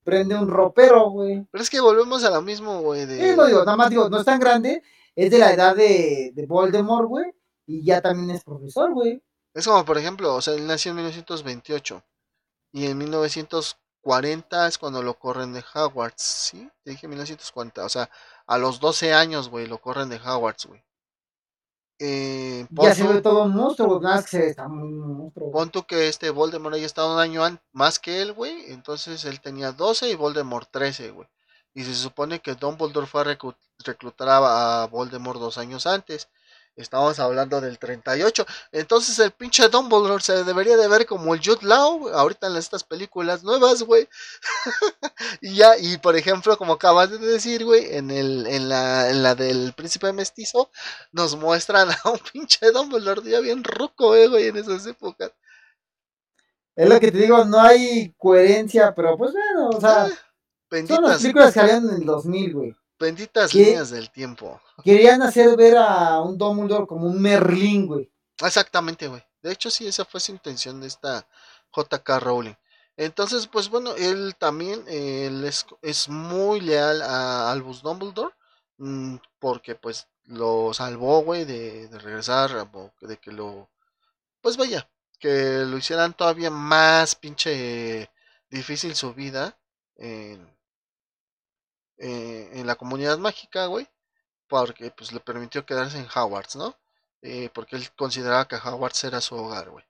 prende 0.04 0.34
un 0.34 0.48
ropero, 0.48 1.10
güey. 1.10 1.46
Pero 1.50 1.62
es 1.62 1.68
que 1.70 1.80
volvemos 1.80 2.24
a 2.24 2.30
lo 2.30 2.40
mismo, 2.42 2.80
güey, 2.80 3.02
Sí, 3.02 3.06
de... 3.14 3.36
lo 3.36 3.46
digo, 3.46 3.58
nada 3.64 3.76
más 3.76 3.90
digo, 3.90 4.08
no 4.08 4.18
es 4.20 4.24
tan 4.24 4.40
grande, 4.40 4.82
es 5.24 5.30
de 5.32 5.38
la 5.38 5.52
edad 5.52 5.74
de, 5.74 6.30
de 6.32 6.46
Voldemort, 6.46 7.08
güey, 7.08 7.26
y 7.66 7.84
ya 7.84 8.00
también 8.00 8.30
es 8.30 8.44
profesor, 8.44 8.92
güey. 8.94 9.20
Es 9.52 9.66
como, 9.66 9.84
por 9.84 9.98
ejemplo, 9.98 10.34
o 10.34 10.40
sea, 10.40 10.54
él 10.54 10.66
nació 10.66 10.90
en 10.90 10.96
1928 10.98 12.04
y 12.72 12.86
en 12.86 12.98
1940 12.98 14.68
es 14.68 14.78
cuando 14.78 15.02
lo 15.02 15.18
corren 15.18 15.52
de 15.52 15.64
Hogwarts, 15.74 16.22
¿sí? 16.22 16.70
Te 16.84 16.92
dije 16.92 17.08
1940, 17.08 17.84
o 17.84 17.88
sea, 17.88 18.08
a 18.46 18.58
los 18.58 18.78
12 18.78 19.12
años, 19.12 19.48
güey, 19.48 19.66
lo 19.66 19.80
corren 19.80 20.08
de 20.08 20.20
Hogwarts, 20.24 20.66
güey. 20.66 20.84
Eh, 22.00 22.68
Ya 22.70 22.94
se 22.94 23.02
ve 23.08 23.20
todo 23.20 23.42
un 23.42 23.54
monstruo, 23.56 23.88
güey, 23.88 24.02
nada 24.02 24.16
más 24.16 24.24
que 24.24 24.30
se 24.30 24.38
ve 24.38 24.48
está 24.50 24.68
muy 24.68 24.88
monstruo. 24.88 25.50
pon 25.50 25.70
tú 25.70 25.84
que 25.84 26.06
este 26.06 26.30
Voldemort 26.30 26.76
haya 26.76 26.86
estado 26.86 27.12
un 27.12 27.20
año 27.20 27.42
más 27.72 27.98
que 27.98 28.22
él, 28.22 28.32
güey, 28.34 28.70
entonces 28.70 29.24
él 29.24 29.40
tenía 29.40 29.72
12 29.72 30.08
y 30.10 30.14
Voldemort 30.14 30.70
13, 30.70 31.10
güey. 31.10 31.28
Y 31.78 31.84
se 31.84 31.94
supone 31.94 32.40
que 32.40 32.56
Dumbledore 32.56 33.06
fue 33.06 33.20
a 33.20 33.24
reclu- 33.24 33.54
reclutar 33.84 34.28
a, 34.28 34.88
Voldemort 34.90 35.38
dos 35.38 35.58
años 35.58 35.86
antes. 35.86 36.28
Estamos 36.74 37.20
hablando 37.20 37.60
del 37.60 37.78
38. 37.78 38.44
Entonces 38.72 39.16
el 39.20 39.30
pinche 39.30 39.68
Dumbledore 39.68 40.20
se 40.20 40.42
debería 40.42 40.76
de 40.76 40.88
ver 40.88 41.06
como 41.06 41.34
el 41.34 41.40
Jude 41.40 41.64
Law 41.64 42.08
ahorita 42.08 42.48
en 42.48 42.56
estas 42.56 42.82
películas 42.82 43.44
nuevas, 43.44 43.84
güey. 43.84 44.08
y 45.40 45.54
ya, 45.54 45.78
y 45.78 45.98
por 45.98 46.16
ejemplo, 46.16 46.58
como 46.58 46.72
acabas 46.72 47.10
de 47.10 47.18
decir, 47.18 47.64
güey, 47.64 47.94
en, 47.94 48.10
el, 48.10 48.48
en, 48.48 48.68
la, 48.68 49.10
en 49.10 49.22
la 49.22 49.36
del 49.36 49.72
príncipe 49.72 50.12
mestizo, 50.12 50.72
nos 51.12 51.36
muestran 51.36 51.90
a 52.02 52.10
un 52.10 52.18
pinche 52.32 52.72
Dumbledore 52.72 53.22
ya 53.22 53.38
bien 53.38 53.62
ruco, 53.62 54.16
eh, 54.16 54.26
güey, 54.26 54.48
en 54.48 54.56
esas 54.56 54.84
épocas. 54.84 55.30
Es 56.74 56.88
lo 56.88 56.98
que 56.98 57.12
te 57.12 57.18
digo, 57.18 57.44
no 57.44 57.60
hay 57.60 58.12
coherencia, 58.18 58.92
pero 58.96 59.16
pues 59.16 59.32
bueno, 59.32 59.68
o 59.70 59.80
sea, 59.80 60.08
Ah, 60.70 60.76
son 60.86 61.02
las 61.02 61.20
benditas, 61.20 61.22
películas 61.22 61.54
que 61.54 61.60
habían 61.60 61.88
en 61.88 61.94
el 61.96 62.04
2000, 62.04 62.54
güey. 62.54 62.76
benditas 62.98 63.54
líneas 63.54 63.90
del 63.90 64.10
tiempo. 64.10 64.60
Querían 64.84 65.22
hacer 65.22 65.56
ver 65.56 65.76
a 65.76 66.20
un 66.20 66.36
Dumbledore 66.36 66.86
como 66.86 67.06
un 67.06 67.20
Merlín, 67.20 67.86
güey. 67.86 68.10
Exactamente, 68.40 69.08
güey. 69.08 69.22
De 69.42 69.52
hecho, 69.52 69.70
sí, 69.70 69.86
esa 69.86 70.04
fue 70.04 70.20
su 70.20 70.32
intención 70.32 70.80
de 70.80 70.88
esta 70.88 71.26
JK 71.74 72.08
Rowling. 72.20 72.54
Entonces, 72.96 73.46
pues 73.46 73.68
bueno, 73.68 73.94
él 73.96 74.34
también 74.38 74.84
él 74.88 75.44
es, 75.44 75.66
es 75.82 76.08
muy 76.08 76.60
leal 76.60 77.00
a 77.02 77.50
Albus 77.52 77.82
Dumbledore. 77.82 78.34
mm, 78.78 79.16
porque 79.38 79.74
pues 79.76 80.08
lo 80.24 80.74
salvó, 80.74 81.22
güey, 81.22 81.44
de, 81.44 81.88
de 81.88 81.98
regresar, 81.98 82.50
de 83.00 83.16
que 83.18 83.32
lo... 83.32 83.70
Pues 84.40 84.56
vaya, 84.56 84.88
que 85.18 85.64
lo 85.66 85.78
hicieran 85.78 86.14
todavía 86.14 86.50
más 86.50 87.14
pinche 87.14 88.10
difícil 88.50 88.94
su 88.94 89.14
vida 89.14 89.58
en, 89.96 90.57
eh, 91.98 92.50
en 92.54 92.66
la 92.66 92.76
comunidad 92.76 93.18
mágica, 93.18 93.66
güey. 93.66 93.88
Porque 94.48 94.90
pues 94.90 95.12
le 95.12 95.20
permitió 95.20 95.66
quedarse 95.66 95.98
en 95.98 96.08
Hogwarts, 96.14 96.56
¿no? 96.56 96.76
Eh, 97.22 97.50
porque 97.54 97.76
él 97.76 97.90
consideraba 97.96 98.48
que 98.48 98.56
Hogwarts 98.56 99.04
era 99.04 99.20
su 99.20 99.36
hogar, 99.36 99.70
güey. 99.70 99.84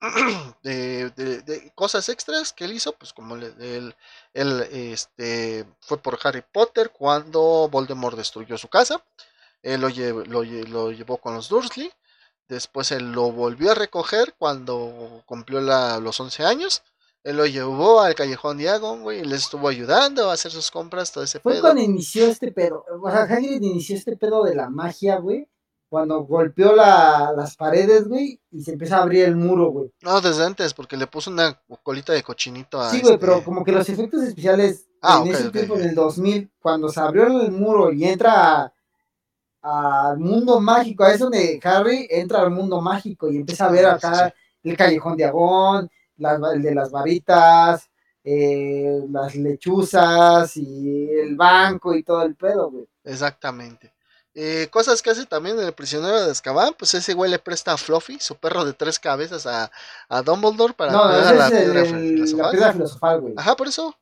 de, 0.62 1.72
cosas 1.74 2.08
extras 2.08 2.52
que 2.52 2.64
él 2.64 2.72
hizo, 2.72 2.92
pues 2.92 3.12
como 3.12 3.36
él, 3.36 3.94
él 4.34 4.60
este, 4.70 5.66
fue 5.80 5.98
por 5.98 6.18
Harry 6.22 6.42
Potter 6.42 6.90
cuando 6.90 7.68
Voldemort 7.70 8.16
destruyó 8.16 8.58
su 8.58 8.68
casa, 8.68 9.02
él 9.62 9.80
lo, 9.80 9.88
lo 9.88 10.44
lle- 10.44 10.66
lo 10.66 10.92
llevó 10.92 11.16
con 11.18 11.34
los 11.34 11.48
Dursley, 11.48 11.90
después 12.48 12.90
él 12.92 13.12
lo 13.12 13.32
volvió 13.32 13.72
a 13.72 13.74
recoger 13.74 14.34
cuando 14.34 15.22
cumplió 15.26 15.60
los 15.60 16.20
11 16.20 16.44
años, 16.44 16.82
él 17.24 17.36
lo 17.36 17.46
llevó 17.46 18.00
al 18.02 18.14
Callejón 18.14 18.58
Diagon, 18.58 19.02
güey, 19.02 19.20
y 19.20 19.24
le 19.24 19.36
estuvo 19.36 19.66
ayudando 19.68 20.30
a 20.30 20.34
hacer 20.34 20.52
sus 20.52 20.70
compras, 20.70 21.10
todo 21.10 21.24
ese 21.24 21.40
Fue 21.40 21.52
pedo. 21.52 21.62
cuando 21.62 21.82
inició 21.82 22.26
este 22.26 22.52
pedo. 22.52 22.84
O 23.02 23.10
sea, 23.10 23.22
Hagrid 23.22 23.60
inició 23.62 23.96
este 23.96 24.16
pedo 24.16 24.44
de 24.44 24.54
la 24.54 24.68
magia, 24.70 25.16
güey. 25.16 25.48
Cuando 25.88 26.24
golpeó 26.24 26.74
la, 26.74 27.32
las 27.36 27.56
paredes, 27.56 28.08
güey, 28.08 28.40
y 28.50 28.62
se 28.62 28.72
empieza 28.72 28.98
a 28.98 29.02
abrir 29.02 29.24
el 29.24 29.36
muro, 29.36 29.70
güey. 29.70 29.90
No, 30.02 30.20
desde 30.20 30.44
antes, 30.44 30.74
porque 30.74 30.96
le 30.96 31.06
puso 31.06 31.30
una 31.30 31.60
colita 31.82 32.12
de 32.12 32.22
cochinito 32.22 32.80
a 32.80 32.90
Sí, 32.90 33.00
güey, 33.00 33.14
este- 33.14 33.24
pero 33.26 33.44
como 33.44 33.64
que 33.64 33.72
los 33.72 33.88
efectos 33.88 34.22
especiales 34.22 34.86
Ah, 35.00 35.22
en 35.24 35.32
ese 35.32 35.50
tiempo, 35.50 35.74
ok. 35.74 35.80
en 35.80 35.88
el 35.90 35.94
2000, 35.94 36.50
cuando 36.60 36.88
se 36.88 36.98
abrió 37.00 37.26
el 37.26 37.52
muro 37.52 37.92
y 37.92 38.04
entra 38.04 38.72
al 39.62 40.18
mundo 40.18 40.60
mágico, 40.60 41.04
a 41.04 41.12
eso 41.12 41.30
de 41.30 41.58
Harry 41.62 42.06
entra 42.10 42.40
al 42.42 42.50
mundo 42.50 42.80
mágico 42.80 43.30
y 43.30 43.36
empieza 43.36 43.66
a 43.66 43.70
ver 43.70 43.86
Ah, 43.86 43.98
sí, 44.00 44.06
acá 44.06 44.34
sí. 44.62 44.68
el 44.70 44.76
callejón 44.76 45.16
de 45.16 45.24
Agón, 45.24 45.90
las, 46.16 46.40
el 46.54 46.62
de 46.62 46.74
las 46.74 46.90
varitas, 46.90 47.90
eh, 48.22 49.00
las 49.10 49.34
lechuzas 49.34 50.56
y 50.56 51.08
el 51.10 51.36
banco 51.36 51.94
y 51.94 52.02
todo 52.02 52.22
el 52.22 52.34
pedo, 52.36 52.70
güey. 52.70 52.86
Exactamente. 53.04 53.92
Eh, 54.36 54.68
cosas 54.70 55.00
que 55.00 55.10
hace 55.10 55.26
también 55.26 55.58
el 55.60 55.72
prisionero 55.74 56.20
de 56.24 56.30
Azkaban, 56.32 56.74
pues 56.76 56.92
ese 56.94 57.14
güey 57.14 57.30
le 57.30 57.38
presta 57.38 57.72
a 57.72 57.76
Fluffy, 57.76 58.18
su 58.18 58.34
perro 58.36 58.64
de 58.64 58.72
tres 58.72 58.98
cabezas, 58.98 59.46
a, 59.46 59.70
a 60.08 60.22
Dumbledore 60.22 60.74
para 60.74 60.90
No, 60.92 61.16
ese 61.20 61.34
la 61.36 61.46
es 61.46 61.52
el- 61.52 61.58
piedra 61.62 61.80
el- 61.80 61.86
filosofal. 61.86 62.42
la 62.46 62.50
piedra 62.50 62.72
filosofal, 62.72 63.20
güey. 63.20 63.34
Ajá, 63.36 63.54
por 63.56 63.68
eso. 63.68 63.94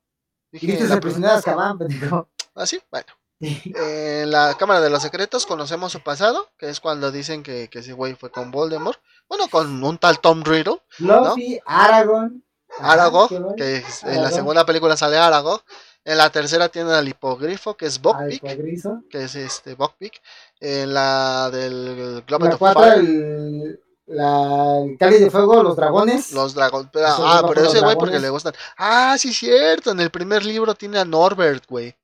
La 0.52 0.58
el 0.94 1.00
prisionero 1.00 1.32
de 1.34 1.38
Azkaban, 1.38 1.78
pendejo. 1.78 2.28
Ah, 2.54 2.66
sí, 2.66 2.80
bueno. 2.90 3.06
En 3.40 4.30
la 4.30 4.54
Cámara 4.58 4.80
de 4.80 4.88
los 4.88 5.02
Secretos 5.02 5.46
conocemos 5.46 5.90
su 5.92 6.00
pasado, 6.00 6.48
que 6.58 6.68
es 6.68 6.78
cuando 6.80 7.10
dicen 7.10 7.42
que, 7.42 7.68
que 7.68 7.80
ese 7.80 7.92
güey 7.92 8.14
fue 8.14 8.30
con 8.30 8.50
Voldemort. 8.52 9.00
Bueno, 9.28 9.48
con 9.48 9.82
un 9.82 9.98
tal 9.98 10.20
Tom 10.20 10.42
Riddle. 10.44 10.80
Luffy, 10.98 11.58
Aragorn, 11.66 12.42
Aragog, 12.80 13.54
que 13.56 13.76
es- 13.76 14.02
en 14.04 14.22
la 14.22 14.30
segunda 14.30 14.64
película 14.66 14.96
sale 14.96 15.16
Aragog. 15.18 15.62
En 16.04 16.18
la 16.18 16.30
tercera 16.30 16.68
tiene 16.68 16.92
al 16.92 17.06
hipogrifo, 17.08 17.76
que 17.76 17.86
es 17.86 17.98
Ah, 17.98 18.00
Buckbeak, 18.02 18.32
hipogriso. 18.42 19.02
que 19.08 19.24
es 19.24 19.34
este 19.36 19.74
Buckbeak. 19.74 20.20
En 20.60 20.92
la 20.94 21.48
del 21.52 22.24
of 22.28 22.58
4, 22.58 22.80
Fire, 22.82 22.94
el, 22.98 23.80
la, 24.06 24.78
el 24.84 24.98
cáliz 24.98 25.20
de 25.20 25.30
fuego, 25.30 25.62
los 25.62 25.76
dragones. 25.76 26.32
los 26.32 26.54
dragones. 26.54 26.90
Ah, 26.96 27.44
pero 27.48 27.62
ese 27.68 27.80
güey 27.80 27.96
porque 27.96 28.18
le 28.18 28.30
gustan. 28.30 28.52
Ah, 28.76 29.16
sí, 29.18 29.32
cierto. 29.32 29.92
En 29.92 30.00
el 30.00 30.10
primer 30.10 30.44
libro 30.44 30.74
tiene 30.74 30.98
a 30.98 31.04
Norbert, 31.04 31.64
güey. 31.68 31.94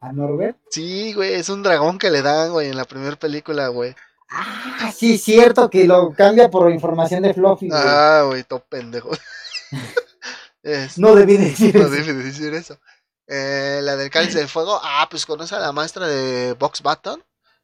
A 0.00 0.12
Norbert. 0.12 0.58
Sí, 0.70 1.14
güey, 1.14 1.32
es 1.34 1.48
un 1.48 1.62
dragón 1.62 1.98
que 1.98 2.10
le 2.10 2.20
dan, 2.22 2.52
güey, 2.52 2.68
en 2.68 2.76
la 2.76 2.84
primera 2.84 3.16
película, 3.16 3.68
güey. 3.68 3.94
Ah, 4.34 4.92
sí, 4.96 5.18
cierto 5.18 5.68
que 5.68 5.86
lo 5.86 6.12
cambia 6.14 6.50
por 6.50 6.70
información 6.70 7.22
de 7.22 7.34
Fluffy. 7.34 7.68
güey. 7.68 7.80
Ah, 7.84 8.24
güey, 8.26 8.44
todo 8.44 8.64
pendejo. 8.68 9.10
Es- 10.62 10.96
no 10.98 11.14
debí 11.14 11.36
decir 11.36 11.74
no 11.74 11.82
eso. 11.82 11.90
debe 11.90 12.12
de 12.14 12.22
decir 12.24 12.54
eso. 12.54 12.78
Eh, 13.26 13.80
la 13.82 13.96
del 13.96 14.10
cáliz 14.10 14.34
de 14.34 14.46
fuego. 14.46 14.78
Ah, 14.82 15.06
pues 15.10 15.26
conoce 15.26 15.54
a 15.54 15.60
la 15.60 15.72
maestra 15.72 16.06
de 16.06 16.52
Box 16.54 16.82
Button, 16.82 17.22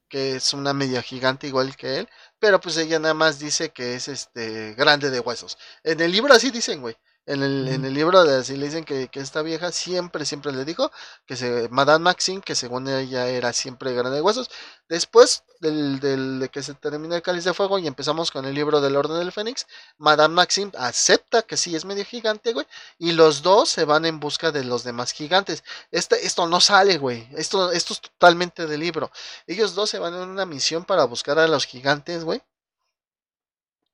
que 0.08 0.36
es 0.36 0.52
una 0.52 0.72
media 0.72 1.00
gigante 1.02 1.46
igual 1.46 1.76
que 1.76 1.98
él. 1.98 2.08
Pero 2.40 2.60
pues 2.60 2.76
ella 2.76 2.98
nada 2.98 3.14
más 3.14 3.38
dice 3.38 3.70
que 3.70 3.94
es 3.94 4.08
este 4.08 4.74
grande 4.74 5.10
de 5.10 5.20
huesos. 5.20 5.58
En 5.84 6.00
el 6.00 6.10
libro 6.10 6.34
así 6.34 6.50
dicen, 6.50 6.80
güey. 6.80 6.96
En 7.28 7.42
el, 7.42 7.68
en 7.68 7.84
el 7.84 7.92
libro 7.92 8.24
de 8.24 8.36
así 8.38 8.56
le 8.56 8.66
dicen 8.66 8.84
que, 8.84 9.08
que 9.08 9.20
esta 9.20 9.42
vieja 9.42 9.70
siempre, 9.70 10.24
siempre 10.24 10.50
le 10.50 10.64
dijo 10.64 10.90
que 11.26 11.36
se, 11.36 11.68
Madame 11.68 12.02
Maxine, 12.04 12.40
que 12.40 12.54
según 12.54 12.88
ella 12.88 13.26
era 13.28 13.52
siempre 13.52 13.92
grande 13.92 14.16
de 14.16 14.22
huesos. 14.22 14.50
Después 14.88 15.44
del, 15.60 16.00
del- 16.00 16.40
de 16.40 16.48
que 16.48 16.62
se 16.62 16.72
termina 16.74 17.16
el 17.16 17.22
cáliz 17.22 17.44
de 17.44 17.52
fuego 17.52 17.78
y 17.78 17.86
empezamos 17.86 18.30
con 18.30 18.46
el 18.46 18.54
libro 18.54 18.80
del 18.80 18.96
orden 18.96 19.18
del 19.18 19.30
Fénix, 19.32 19.66
Madame 19.98 20.34
Maxine 20.34 20.72
acepta 20.78 21.42
que 21.42 21.58
sí 21.58 21.76
es 21.76 21.84
medio 21.84 22.04
gigante, 22.06 22.54
güey. 22.54 22.66
Y 22.98 23.12
los 23.12 23.42
dos 23.42 23.68
se 23.68 23.84
van 23.84 24.06
en 24.06 24.20
busca 24.20 24.50
de 24.50 24.64
los 24.64 24.82
demás 24.82 25.12
gigantes. 25.12 25.64
Este, 25.90 26.26
esto 26.26 26.46
no 26.48 26.60
sale, 26.62 26.96
güey. 26.96 27.28
Esto, 27.36 27.72
esto 27.72 27.92
es 27.92 28.00
totalmente 28.00 28.66
del 28.66 28.80
libro. 28.80 29.10
Ellos 29.46 29.74
dos 29.74 29.90
se 29.90 29.98
van 29.98 30.14
en 30.14 30.28
una 30.30 30.46
misión 30.46 30.84
para 30.86 31.04
buscar 31.04 31.38
a 31.38 31.46
los 31.46 31.66
gigantes, 31.66 32.24
güey. 32.24 32.40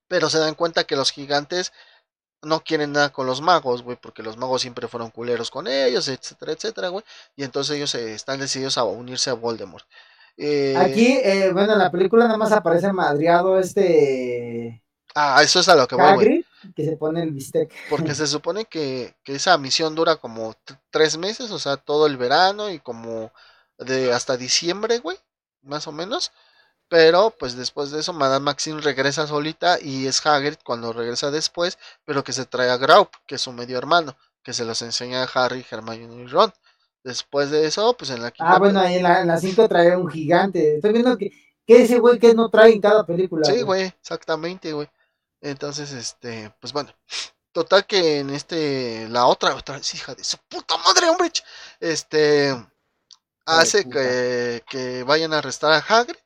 Pero 0.07 0.29
se 0.29 0.39
dan 0.39 0.55
cuenta 0.55 0.85
que 0.85 0.95
los 0.95 1.11
gigantes 1.11 1.73
no 2.45 2.61
quieren 2.61 2.93
nada 2.93 3.11
con 3.11 3.27
los 3.27 3.41
magos, 3.41 3.83
güey, 3.83 3.97
porque 3.99 4.23
los 4.23 4.37
magos 4.37 4.61
siempre 4.61 4.87
fueron 4.87 5.11
culeros 5.11 5.51
con 5.51 5.67
ellos, 5.67 6.07
etcétera, 6.07 6.53
etcétera, 6.53 6.89
güey. 6.89 7.03
Y 7.35 7.43
entonces 7.43 7.75
ellos 7.75 7.93
eh, 7.95 8.13
están 8.13 8.39
decididos 8.39 8.77
a 8.77 8.83
unirse 8.83 9.29
a 9.29 9.33
Voldemort. 9.33 9.85
Eh, 10.37 10.75
Aquí, 10.77 11.19
eh, 11.23 11.51
bueno, 11.53 11.73
en 11.73 11.79
la 11.79 11.91
película 11.91 12.25
nada 12.25 12.37
más 12.37 12.51
aparece 12.51 12.91
madriado 12.91 13.57
este 13.59 14.81
Ah, 15.17 15.41
eso 15.41 15.61
es 15.61 15.69
a 15.69 15.75
lo 15.75 15.87
que 15.87 15.95
voy, 15.95 16.13
güey. 16.13 16.45
Que 16.75 16.83
se 16.83 16.97
pone 16.97 17.23
el 17.23 17.31
bistec. 17.31 17.71
Porque 17.89 18.13
se 18.13 18.27
supone 18.27 18.65
que, 18.65 19.15
que 19.23 19.35
esa 19.35 19.57
misión 19.57 19.95
dura 19.95 20.17
como 20.17 20.53
tres 20.89 21.17
meses, 21.17 21.51
o 21.51 21.59
sea, 21.59 21.77
todo 21.77 22.05
el 22.05 22.17
verano 22.17 22.69
y 22.69 22.79
como 22.79 23.31
de 23.77 24.11
hasta 24.11 24.35
diciembre, 24.35 24.99
güey, 24.99 25.17
más 25.61 25.87
o 25.87 25.93
menos. 25.93 26.33
Pero 26.87 27.31
pues 27.31 27.55
después 27.55 27.91
de 27.91 27.99
eso, 27.99 28.13
Madame 28.13 28.45
Maxine 28.45 28.81
regresa 28.81 29.25
solita 29.27 29.77
y 29.81 30.05
es 30.07 30.23
Hagrid 30.25 30.57
cuando 30.63 30.93
regresa 30.93 31.31
después, 31.31 31.79
pero 32.05 32.23
que 32.23 32.33
se 32.33 32.45
trae 32.45 32.69
a 32.69 32.77
Graup, 32.77 33.09
que 33.25 33.35
es 33.35 33.41
su 33.41 33.51
medio 33.51 33.77
hermano, 33.77 34.15
que 34.43 34.53
se 34.53 34.65
los 34.65 34.81
enseña 34.81 35.23
a 35.23 35.29
Harry, 35.33 35.65
Hermione 35.69 36.23
y 36.23 36.27
Ron. 36.27 36.53
Después 37.03 37.51
de 37.51 37.65
eso, 37.67 37.95
pues 37.97 38.09
en 38.11 38.21
la 38.21 38.31
quinta 38.31 38.53
Ah, 38.53 38.59
bueno, 38.59 38.79
ahí 38.79 38.95
en 38.95 39.03
la, 39.03 39.21
en 39.21 39.27
la 39.27 39.37
5 39.37 39.67
trae 39.67 39.95
un 39.95 40.09
gigante. 40.09 40.75
Estoy 40.75 40.91
viendo 40.91 41.17
que, 41.17 41.31
que 41.65 41.83
ese 41.83 41.99
güey 41.99 42.17
que 42.19 42.33
no 42.33 42.49
trae 42.49 42.73
en 42.73 42.81
cada 42.81 43.05
película. 43.05 43.45
Sí, 43.45 43.61
güey, 43.61 43.83
exactamente, 43.83 44.73
güey. 44.73 44.89
Entonces, 45.41 45.91
este, 45.91 46.51
pues 46.59 46.73
bueno. 46.73 46.91
Total 47.51 47.85
que 47.85 48.19
en 48.19 48.31
este, 48.31 49.07
la 49.07 49.27
otra, 49.27 49.55
otra 49.55 49.77
hija 49.77 50.13
de 50.13 50.25
su 50.25 50.37
puta 50.49 50.75
madre, 50.77 51.07
hombre. 51.07 51.31
Este, 51.79 52.53
hace 53.45 53.87
que, 53.87 54.61
que 54.67 55.03
vayan 55.03 55.31
a 55.31 55.37
arrestar 55.37 55.71
a 55.71 55.77
Hagrid. 55.77 56.17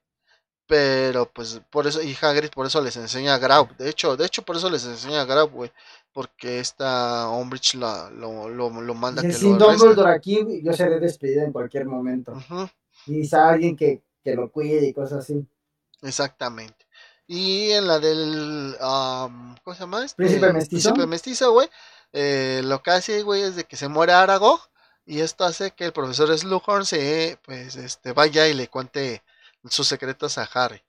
Pero 0.69 1.25
pues 1.33 1.61
por 1.71 1.87
eso, 1.87 1.99
y 2.01 2.15
Hagrid 2.21 2.51
por 2.51 2.67
eso 2.67 2.79
les 2.79 2.95
enseña 2.95 3.33
a 3.33 3.39
Graup. 3.39 3.71
De 3.77 3.89
hecho, 3.89 4.15
de 4.15 4.25
hecho 4.27 4.43
por 4.43 4.55
eso 4.55 4.69
les 4.69 4.85
enseña 4.85 5.21
a 5.21 5.25
Graup, 5.25 5.51
güey. 5.51 5.71
Porque 6.13 6.59
esta 6.59 7.27
Umbridge 7.29 7.73
la, 7.75 8.09
lo, 8.11 8.47
lo, 8.49 8.69
lo 8.81 8.93
manda 8.93 9.25
que 9.25 9.33
sin 9.33 9.57
lo. 9.57 9.65
Dumbledore 9.65 10.13
aquí, 10.13 10.61
yo 10.63 10.73
seré 10.73 10.99
despedida 10.99 11.43
en 11.43 11.51
cualquier 11.51 11.85
momento. 11.87 12.33
Y 13.07 13.21
está 13.21 13.49
alguien 13.49 13.75
que, 13.75 14.03
que 14.23 14.35
lo 14.35 14.51
cuide 14.51 14.85
y 14.87 14.93
cosas 14.93 15.19
así. 15.19 15.43
Exactamente. 16.03 16.85
Y 17.27 17.71
en 17.71 17.87
la 17.87 17.99
del. 17.99 18.75
am, 18.79 19.55
¿Cómo 19.63 19.73
se 19.75 19.79
llama? 19.81 20.05
Este? 20.05 20.15
Príncipe 20.17 20.53
mestizo. 20.53 20.89
Príncipe 20.93 21.07
mestizo, 21.07 21.51
güey. 21.51 21.67
eh, 22.13 22.61
lo 22.63 22.81
que 22.83 22.91
hace, 22.91 23.23
güey, 23.23 23.41
es 23.43 23.55
de 23.55 23.63
que 23.65 23.77
se 23.77 23.87
muere 23.87 24.13
Aragog. 24.13 24.59
Y 25.05 25.21
esto 25.21 25.43
hace 25.45 25.71
que 25.71 25.85
el 25.85 25.93
profesor 25.93 26.35
Slughorn 26.37 26.85
se, 26.85 27.39
pues, 27.43 27.75
este, 27.75 28.13
vaya 28.13 28.47
y 28.47 28.53
le 28.53 28.67
cuente 28.67 29.23
sus 29.67 29.87
secretos 29.87 30.37
a 30.37 30.49
Harry. 30.53 30.81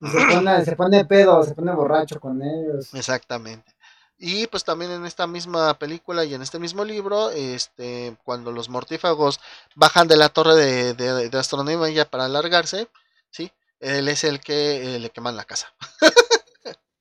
Se 0.00 0.34
pone, 0.34 0.64
se 0.64 0.76
pone 0.76 1.04
pedo, 1.04 1.42
se 1.42 1.54
pone 1.54 1.72
borracho 1.72 2.20
con 2.20 2.40
ellos. 2.42 2.94
Exactamente. 2.94 3.74
Y 4.16 4.48
pues 4.48 4.64
también 4.64 4.90
en 4.90 5.06
esta 5.06 5.26
misma 5.26 5.78
película 5.78 6.24
y 6.24 6.34
en 6.34 6.42
este 6.42 6.58
mismo 6.58 6.84
libro, 6.84 7.30
este, 7.30 8.16
cuando 8.24 8.50
los 8.50 8.68
mortífagos 8.68 9.40
bajan 9.76 10.08
de 10.08 10.16
la 10.16 10.28
torre 10.28 10.56
de, 10.56 10.94
de, 10.94 11.28
de 11.28 11.38
astronomía 11.38 12.04
para 12.04 12.24
alargarse, 12.24 12.88
¿sí? 13.30 13.52
Él 13.78 14.08
es 14.08 14.24
el 14.24 14.40
que 14.40 14.96
eh, 14.96 14.98
le 14.98 15.10
queman 15.10 15.36
la 15.36 15.44
casa. 15.44 15.72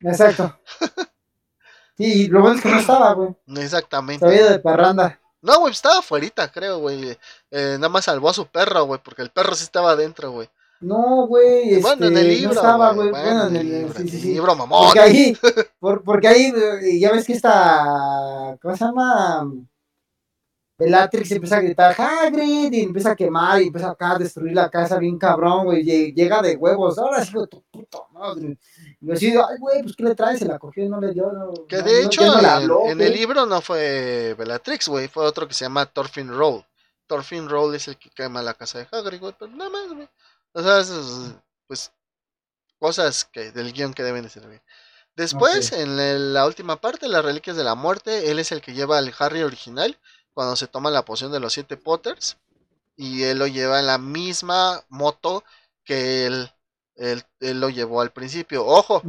Exacto. 0.01 0.59
Sí, 1.97 2.03
y 2.25 2.27
lo 2.27 2.41
bueno 2.41 2.57
es 2.57 2.61
que 2.61 2.69
no 2.69 2.79
estaba, 2.79 3.13
güey. 3.13 3.35
Exactamente. 3.57 4.35
Ido 4.35 4.49
de 4.51 4.59
parranda. 4.59 5.19
No, 5.41 5.59
güey, 5.59 5.71
estaba 5.71 5.99
afuera, 5.99 6.51
creo, 6.51 6.79
güey. 6.79 7.17
Eh, 7.49 7.77
nada 7.79 7.89
más 7.89 8.05
salvó 8.05 8.29
a 8.29 8.33
su 8.33 8.45
perro, 8.47 8.83
güey, 8.83 9.01
porque 9.03 9.23
el 9.23 9.31
perro 9.31 9.55
sí 9.55 9.63
estaba 9.63 9.91
adentro, 9.91 10.31
güey. 10.31 10.49
No, 10.79 11.25
güey. 11.27 11.69
Este, 11.75 11.81
bueno, 11.81 12.05
en 12.07 12.17
el 12.17 12.27
libro, 12.27 12.53
no 12.53 12.59
estaba, 12.59 12.93
güey. 12.93 13.09
Bueno, 13.09 13.25
Bueno, 13.25 13.47
en 13.47 13.55
el 13.55 13.69
libro, 13.69 13.93
sí, 13.99 14.21
libro, 14.21 14.55
mamón. 14.55 14.85
Porque 14.85 14.99
ahí, 14.99 15.37
por, 15.79 16.03
porque 16.03 16.27
ahí, 16.27 16.53
eh, 16.83 16.99
ya 16.99 17.11
ves 17.11 17.25
que 17.25 17.33
esta, 17.33 18.57
¿cómo 18.61 18.75
se 18.75 18.85
llama? 18.85 19.51
Bellatrix 20.79 21.31
empieza 21.31 21.57
a 21.57 21.61
gritar, 21.61 21.95
Hagrid, 21.99 22.71
y 22.71 22.81
empieza 22.81 23.11
a 23.11 23.15
quemar, 23.15 23.59
y 23.59 23.65
empieza 23.67 23.89
acá 23.89 24.11
a 24.11 24.19
destruir 24.19 24.53
la 24.53 24.69
casa 24.69 24.99
bien 24.99 25.17
cabrón, 25.17 25.65
güey, 25.65 25.83
lle- 25.83 26.13
llega 26.13 26.39
de 26.43 26.55
huevos, 26.55 26.99
ahora 26.99 27.25
sí, 27.25 27.31
tu 27.49 27.63
puta 27.71 27.97
madre. 28.13 28.59
Y 29.01 29.31
yo 29.33 29.47
ay, 29.47 29.55
güey, 29.57 29.81
pues, 29.81 29.95
¿qué 29.95 30.03
le 30.03 30.13
traes? 30.13 30.37
Se 30.37 30.45
la 30.45 30.59
cogió 30.59 30.83
y 30.85 30.89
no 30.89 31.01
le 31.01 31.13
dio, 31.13 31.31
no, 31.31 31.51
Que 31.67 31.77
de 31.81 32.01
no- 32.03 32.05
hecho, 32.05 32.21
no 32.67 32.85
en, 32.91 33.01
el 33.01 33.11
libro 33.11 33.47
no 33.47 33.59
fue 33.61 34.35
Bellatrix, 34.37 34.87
güey, 34.87 35.07
fue 35.07 35.25
otro 35.25 35.47
que 35.47 35.55
se 35.55 35.65
llama 35.65 35.87
Thorfinn 35.87 36.29
Roll. 36.29 36.63
Thorfinn 37.07 37.49
Roll 37.49 37.73
es 37.73 37.87
el 37.87 37.97
que 37.97 38.11
quema 38.11 38.43
la 38.43 38.53
casa 38.53 38.77
de 38.77 38.87
Hagrid, 38.91 39.19
güey, 39.19 39.33
pero 39.39 39.49
nada 39.53 39.71
más, 39.71 39.87
güey. 39.95 40.07
O 40.53 40.61
sea, 40.61 40.83
pues, 41.67 41.91
cosas 42.79 43.25
que 43.25 43.51
del 43.51 43.73
guion 43.73 43.93
que 43.93 44.03
deben 44.03 44.23
de 44.23 44.29
servir. 44.29 44.61
Después, 45.15 45.71
en 45.71 46.33
la 46.33 46.45
última 46.45 46.79
parte, 46.79 47.07
las 47.07 47.25
reliquias 47.25 47.57
de 47.57 47.63
la 47.63 47.75
muerte, 47.75 48.29
él 48.29 48.37
es 48.37 48.51
el 48.51 48.61
que 48.61 48.73
lleva 48.73 48.99
al 48.99 49.13
Harry 49.17 49.41
original 49.41 49.97
cuando 50.33 50.55
se 50.55 50.67
toma 50.67 50.91
la 50.91 51.05
poción 51.05 51.31
de 51.31 51.39
los 51.39 51.53
siete 51.53 51.75
Potters. 51.75 52.37
Y 52.95 53.23
él 53.23 53.39
lo 53.39 53.47
lleva 53.47 53.79
en 53.79 53.87
la 53.87 53.97
misma 53.97 54.83
moto 54.89 55.43
que 55.83 56.25
él, 56.27 56.51
él, 56.95 57.23
él 57.39 57.59
lo 57.59 57.69
llevó 57.69 58.01
al 58.01 58.11
principio. 58.11 58.65
Ojo, 58.65 59.01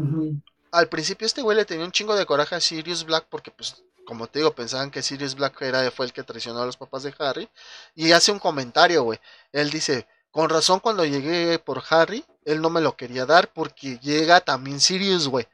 al 0.71 0.89
principio 0.89 1.27
este 1.27 1.43
güey 1.43 1.57
le 1.57 1.65
tenía 1.65 1.85
un 1.85 1.93
chingo 1.93 2.15
de 2.15 2.27
coraje 2.27 2.55
a 2.55 2.61
Sirius 2.61 3.05
Black 3.05 3.27
porque 3.29 3.51
pues 3.51 3.83
como 4.07 4.27
te 4.27 4.39
digo 4.39 4.55
pensaban 4.55 4.91
que 4.91 5.03
Sirius 5.03 5.35
Black 5.35 5.61
era 5.63 5.91
fue 5.91 6.07
el 6.07 6.13
que 6.13 6.23
traicionó 6.23 6.63
a 6.63 6.67
los 6.67 6.77
papás 6.77 7.03
de 7.03 7.15
Harry 7.19 7.49
y 7.95 8.13
hace 8.13 8.33
un 8.33 8.39
comentario 8.39 9.03
güey 9.03 9.19
él 9.53 9.71
dice 9.71 10.07
con 10.31 10.51
razón 10.51 10.81
cuando 10.81 11.05
llegué 11.05 11.59
por 11.59 11.83
Harry 11.91 12.25
él 12.45 12.61
no 12.61 12.71
me 12.71 12.81
lo 12.81 12.97
quería 12.97 13.27
dar 13.27 13.53
porque 13.53 13.99
llega 13.99 14.41
también 14.41 14.81
Sirius 14.81 15.29
güey 15.29 15.47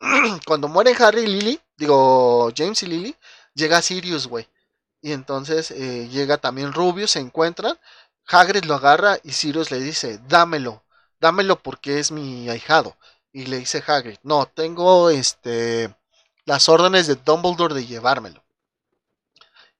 cuando 0.46 0.68
mueren 0.68 0.96
Harry 1.00 1.22
y 1.22 1.26
Lily 1.26 1.60
digo 1.76 2.50
James 2.56 2.82
y 2.82 2.86
Lily 2.86 3.16
llega 3.54 3.82
Sirius 3.82 4.26
güey 4.26 4.48
y 5.00 5.12
entonces 5.12 5.70
eh, 5.70 6.08
llega 6.10 6.38
también 6.38 6.72
Rubius 6.72 7.12
se 7.12 7.20
encuentran 7.20 7.78
Hagrid 8.26 8.64
lo 8.64 8.74
agarra 8.74 9.18
y 9.22 9.32
Sirius 9.32 9.70
le 9.70 9.80
dice 9.80 10.20
dámelo 10.28 10.82
dámelo 11.20 11.62
porque 11.62 11.98
es 11.98 12.10
mi 12.10 12.48
ahijado 12.48 12.96
y 13.32 13.46
le 13.46 13.58
dice 13.58 13.82
Hagrid, 13.86 14.18
no, 14.22 14.46
tengo 14.46 15.10
este 15.10 15.94
las 16.44 16.68
órdenes 16.68 17.06
de 17.06 17.14
Dumbledore 17.16 17.74
de 17.74 17.86
llevármelo. 17.86 18.42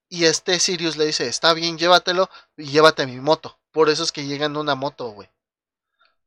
Y 0.08 0.24
este 0.26 0.60
Sirius 0.60 0.96
le 0.96 1.06
dice, 1.06 1.26
está 1.26 1.54
bien, 1.54 1.78
llévatelo 1.78 2.28
y 2.56 2.66
llévate 2.66 3.06
mi 3.06 3.18
moto. 3.20 3.58
Por 3.72 3.88
eso 3.90 4.02
es 4.04 4.12
que 4.12 4.26
llega 4.26 4.46
en 4.46 4.56
una 4.56 4.74
moto, 4.76 5.10
güey. 5.10 5.28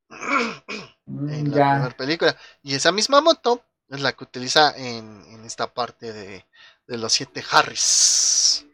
Mm, 1.08 1.30
En 1.30 1.52
la 1.52 1.58
ya. 1.58 1.66
primera 1.66 1.96
película. 1.96 2.36
Y 2.64 2.74
esa 2.76 2.92
misma 2.92 3.22
moto 3.22 3.62
es 3.90 4.02
la 4.02 4.14
que 4.14 4.24
utiliza 4.24 4.76
en, 4.76 5.24
en 5.30 5.46
esta 5.46 5.72
parte 5.72 6.12
de, 6.14 6.46
de 6.88 6.98
los 6.98 7.14
siete 7.14 7.44
Harrys. 7.52 8.66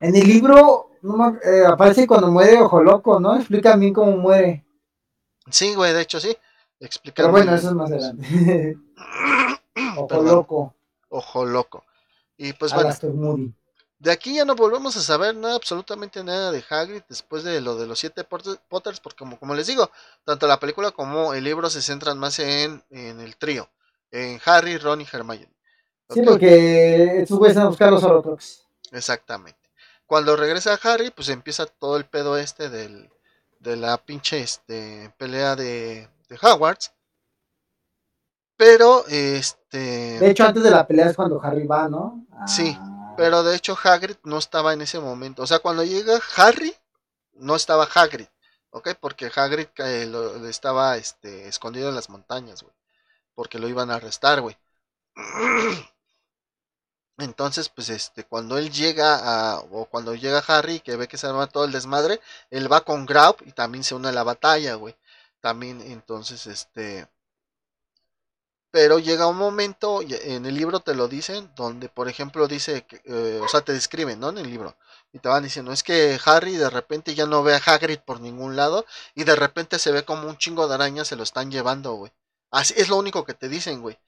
En 0.00 0.14
el 0.16 0.26
libro 0.26 0.90
no 1.02 1.38
eh, 1.42 1.64
aparece 1.66 2.06
cuando 2.06 2.30
muere 2.30 2.60
Ojo 2.60 2.82
Loco, 2.82 3.18
¿no? 3.18 3.36
Explica 3.36 3.74
bien 3.76 3.94
cómo 3.94 4.16
muere. 4.18 4.64
Sí, 5.50 5.74
güey, 5.74 5.92
de 5.92 6.02
hecho 6.02 6.20
sí. 6.20 6.36
Explica 6.80 7.22
Pero 7.22 7.30
bueno, 7.30 7.54
eso 7.54 7.68
es 7.68 7.74
más 7.74 7.90
adelante. 7.90 8.76
Ojo 9.96 10.06
Perdón. 10.08 10.26
Loco. 10.26 10.74
Ojo 11.08 11.44
loco. 11.44 11.84
Y 12.36 12.52
pues 12.54 12.72
bueno, 12.72 12.90
de 14.02 14.10
aquí 14.10 14.34
ya 14.34 14.44
no 14.44 14.56
volvemos 14.56 14.96
a 14.96 15.00
saber 15.00 15.36
nada, 15.36 15.54
absolutamente 15.54 16.24
nada 16.24 16.50
de 16.50 16.64
Hagrid 16.68 17.02
después 17.08 17.44
de 17.44 17.60
lo 17.60 17.76
de 17.76 17.86
los 17.86 18.00
siete 18.00 18.24
Potters, 18.24 18.98
porque 18.98 19.18
como, 19.18 19.38
como 19.38 19.54
les 19.54 19.68
digo, 19.68 19.92
tanto 20.24 20.48
la 20.48 20.58
película 20.58 20.90
como 20.90 21.34
el 21.34 21.44
libro 21.44 21.70
se 21.70 21.80
centran 21.80 22.18
más 22.18 22.40
en, 22.40 22.82
en 22.90 23.20
el 23.20 23.36
trío, 23.36 23.70
en 24.10 24.40
Harry, 24.44 24.76
Ron 24.76 25.02
y 25.02 25.06
Hermione. 25.10 25.54
Sí, 26.10 26.20
porque 26.22 27.24
su 27.28 27.44
a 27.44 27.64
buscar 27.66 27.92
los 27.92 28.02
Horrocrux. 28.02 28.66
Exactamente. 28.90 29.70
Cuando 30.04 30.34
regresa 30.34 30.76
Harry, 30.82 31.10
pues 31.10 31.28
empieza 31.28 31.66
todo 31.66 31.96
el 31.96 32.04
pedo 32.04 32.36
este 32.36 32.70
del, 32.70 33.08
de 33.60 33.76
la 33.76 33.98
pinche 33.98 34.40
este, 34.40 35.14
pelea 35.16 35.54
de, 35.54 36.08
de 36.28 36.38
Hogwarts. 36.42 36.92
Pero, 38.56 39.06
este... 39.06 40.18
De 40.18 40.30
hecho, 40.30 40.44
antes 40.44 40.64
de 40.64 40.72
la 40.72 40.88
pelea 40.88 41.10
es 41.10 41.16
cuando 41.16 41.40
Harry 41.40 41.68
va, 41.68 41.88
¿no? 41.88 42.26
Sí. 42.48 42.76
Pero 43.16 43.42
de 43.42 43.56
hecho 43.56 43.76
Hagrid 43.82 44.16
no 44.24 44.38
estaba 44.38 44.72
en 44.72 44.82
ese 44.82 45.00
momento. 45.00 45.42
O 45.42 45.46
sea, 45.46 45.58
cuando 45.58 45.84
llega 45.84 46.20
Harry, 46.36 46.74
no 47.34 47.56
estaba 47.56 47.84
Hagrid. 47.84 48.26
¿Ok? 48.70 48.90
Porque 49.00 49.30
Hagrid 49.34 49.68
eh, 49.78 50.06
lo, 50.06 50.46
estaba 50.48 50.96
este, 50.96 51.48
escondido 51.48 51.90
en 51.90 51.94
las 51.94 52.08
montañas, 52.08 52.62
güey. 52.62 52.74
Porque 53.34 53.58
lo 53.58 53.68
iban 53.68 53.90
a 53.90 53.96
arrestar, 53.96 54.40
güey. 54.40 54.56
Entonces, 57.18 57.68
pues 57.68 57.88
este, 57.90 58.24
cuando 58.24 58.58
él 58.58 58.70
llega 58.72 59.16
a, 59.54 59.58
o 59.60 59.86
cuando 59.86 60.14
llega 60.14 60.42
Harry, 60.48 60.80
que 60.80 60.96
ve 60.96 61.08
que 61.08 61.18
se 61.18 61.26
arma 61.26 61.46
todo 61.46 61.64
el 61.64 61.72
desmadre, 61.72 62.20
él 62.50 62.72
va 62.72 62.82
con 62.82 63.06
Graup 63.06 63.42
y 63.46 63.52
también 63.52 63.84
se 63.84 63.94
une 63.94 64.08
a 64.08 64.12
la 64.12 64.24
batalla, 64.24 64.74
güey. 64.74 64.96
También, 65.40 65.80
entonces, 65.82 66.46
este, 66.46 67.08
pero 68.72 68.98
llega 68.98 69.26
un 69.26 69.36
momento, 69.36 70.00
en 70.02 70.46
el 70.46 70.54
libro 70.54 70.80
te 70.80 70.94
lo 70.94 71.06
dicen, 71.06 71.50
donde 71.54 71.90
por 71.90 72.08
ejemplo 72.08 72.48
dice, 72.48 72.86
eh, 73.04 73.38
o 73.42 73.46
sea, 73.46 73.60
te 73.60 73.72
describen, 73.72 74.18
¿no? 74.18 74.30
En 74.30 74.38
el 74.38 74.48
libro. 74.48 74.76
Y 75.12 75.18
te 75.18 75.28
van 75.28 75.42
diciendo, 75.42 75.72
es 75.72 75.82
que 75.82 76.18
Harry 76.24 76.56
de 76.56 76.70
repente 76.70 77.14
ya 77.14 77.26
no 77.26 77.42
ve 77.42 77.54
a 77.54 77.58
Hagrid 77.64 77.98
por 77.98 78.20
ningún 78.20 78.56
lado 78.56 78.86
y 79.14 79.24
de 79.24 79.36
repente 79.36 79.78
se 79.78 79.92
ve 79.92 80.04
como 80.04 80.26
un 80.26 80.38
chingo 80.38 80.66
de 80.66 80.74
arañas 80.74 81.08
se 81.08 81.16
lo 81.16 81.22
están 81.22 81.50
llevando, 81.50 81.94
güey. 81.94 82.12
Así 82.50 82.72
es 82.76 82.88
lo 82.88 82.96
único 82.96 83.24
que 83.26 83.34
te 83.34 83.50
dicen, 83.50 83.82
güey. 83.82 83.98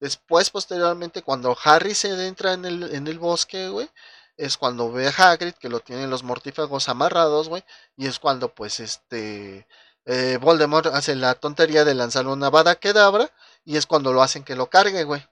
Después, 0.00 0.50
posteriormente, 0.50 1.22
cuando 1.22 1.56
Harry 1.64 1.94
se 1.94 2.10
adentra 2.10 2.52
en 2.52 2.66
el, 2.66 2.94
en 2.94 3.06
el 3.06 3.18
bosque, 3.18 3.68
güey, 3.70 3.88
es 4.36 4.58
cuando 4.58 4.92
ve 4.92 5.08
a 5.08 5.10
Hagrid 5.32 5.54
que 5.54 5.68
lo 5.70 5.80
tienen 5.80 6.10
los 6.10 6.24
mortífagos 6.24 6.88
amarrados, 6.90 7.48
güey, 7.48 7.64
y 7.96 8.06
es 8.06 8.18
cuando, 8.18 8.54
pues, 8.54 8.80
este, 8.80 9.66
eh, 10.06 10.38
Voldemort 10.40 10.86
hace 10.86 11.14
la 11.14 11.34
tontería 11.34 11.84
de 11.84 11.94
lanzar 11.94 12.26
una 12.26 12.50
bada 12.50 12.76
quedabra 12.76 13.30
y 13.64 13.76
es 13.76 13.86
cuando 13.86 14.12
lo 14.12 14.22
hacen 14.22 14.44
que 14.44 14.56
lo 14.56 14.68
cargue, 14.70 15.04
güey. 15.04 15.26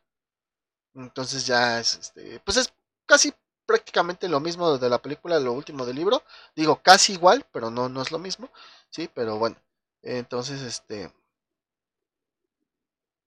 Entonces 0.94 1.46
ya 1.46 1.80
es, 1.80 1.94
este, 1.94 2.40
pues 2.40 2.56
es 2.56 2.72
casi 3.06 3.32
prácticamente 3.66 4.28
lo 4.28 4.40
mismo 4.40 4.78
de 4.78 4.88
la 4.88 5.00
película, 5.00 5.38
lo 5.38 5.52
último 5.52 5.86
del 5.86 5.96
libro. 5.96 6.22
Digo, 6.56 6.80
casi 6.82 7.12
igual, 7.14 7.46
pero 7.52 7.70
no, 7.70 7.88
no 7.88 8.02
es 8.02 8.10
lo 8.10 8.18
mismo, 8.18 8.50
sí, 8.90 9.10
pero 9.14 9.38
bueno. 9.38 9.56
Entonces, 10.02 10.62
este, 10.62 11.12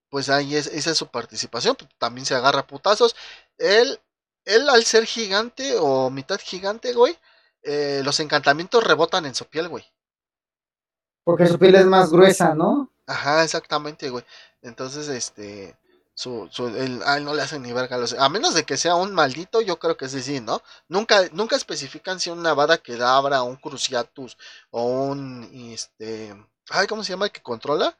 pues 0.09 0.29
ahí 0.29 0.55
es, 0.55 0.67
esa 0.67 0.91
es 0.91 0.97
su 0.97 1.07
participación, 1.07 1.75
pues, 1.75 1.89
también 1.97 2.25
se 2.25 2.35
agarra 2.35 2.67
putazos. 2.67 3.15
Él, 3.57 3.99
él 4.45 4.69
al 4.69 4.83
ser 4.85 5.05
gigante 5.05 5.75
o 5.79 6.09
mitad 6.09 6.39
gigante, 6.43 6.93
güey, 6.93 7.17
eh, 7.63 8.01
los 8.03 8.19
encantamientos 8.19 8.83
rebotan 8.83 9.25
en 9.25 9.35
su 9.35 9.45
piel, 9.45 9.69
güey. 9.69 9.85
Porque 11.23 11.47
su 11.47 11.59
piel 11.59 11.75
es 11.75 11.85
más 11.85 12.11
gruesa, 12.11 12.55
¿no? 12.55 12.91
Ajá, 13.05 13.43
exactamente, 13.43 14.09
güey. 14.09 14.23
Entonces, 14.61 15.07
este, 15.07 15.75
su, 16.13 16.47
su, 16.51 16.67
el, 16.67 17.01
a 17.03 17.17
él 17.17 17.25
no 17.25 17.33
le 17.33 17.41
hacen 17.41 17.61
ni 17.61 17.73
verga. 17.73 17.97
a 18.19 18.29
menos 18.29 18.53
de 18.53 18.63
que 18.63 18.77
sea 18.77 18.95
un 18.95 19.13
maldito, 19.13 19.61
yo 19.61 19.79
creo 19.79 19.97
que 19.97 20.09
sí, 20.09 20.21
sí, 20.21 20.39
¿no? 20.39 20.61
Nunca, 20.87 21.21
nunca 21.31 21.55
especifican 21.55 22.19
si 22.19 22.29
una 22.29 22.53
vada 22.53 22.77
quedabra, 22.77 23.43
un 23.43 23.55
cruciatus, 23.55 24.37
o 24.69 24.83
un, 24.83 25.49
este, 25.73 26.35
ay, 26.69 26.87
¿cómo 26.87 27.03
se 27.03 27.13
llama 27.13 27.25
el 27.25 27.31
que 27.31 27.41
controla? 27.41 27.97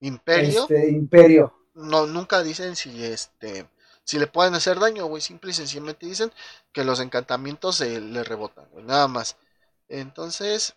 Imperio. 0.00 0.62
Este, 0.62 0.90
imperio. 0.90 1.54
No, 1.74 2.06
nunca 2.06 2.42
dicen 2.42 2.76
si, 2.76 3.04
este, 3.04 3.68
si 4.04 4.18
le 4.18 4.26
pueden 4.26 4.54
hacer 4.54 4.78
daño, 4.78 5.06
güey. 5.06 5.22
Simple 5.22 5.50
y 5.50 5.54
sencillamente 5.54 6.06
dicen 6.06 6.32
que 6.72 6.84
los 6.84 7.00
encantamientos 7.00 7.76
se 7.76 8.00
le 8.00 8.22
rebotan, 8.22 8.66
güey, 8.70 8.84
nada 8.84 9.08
más. 9.08 9.36
Entonces, 9.88 10.74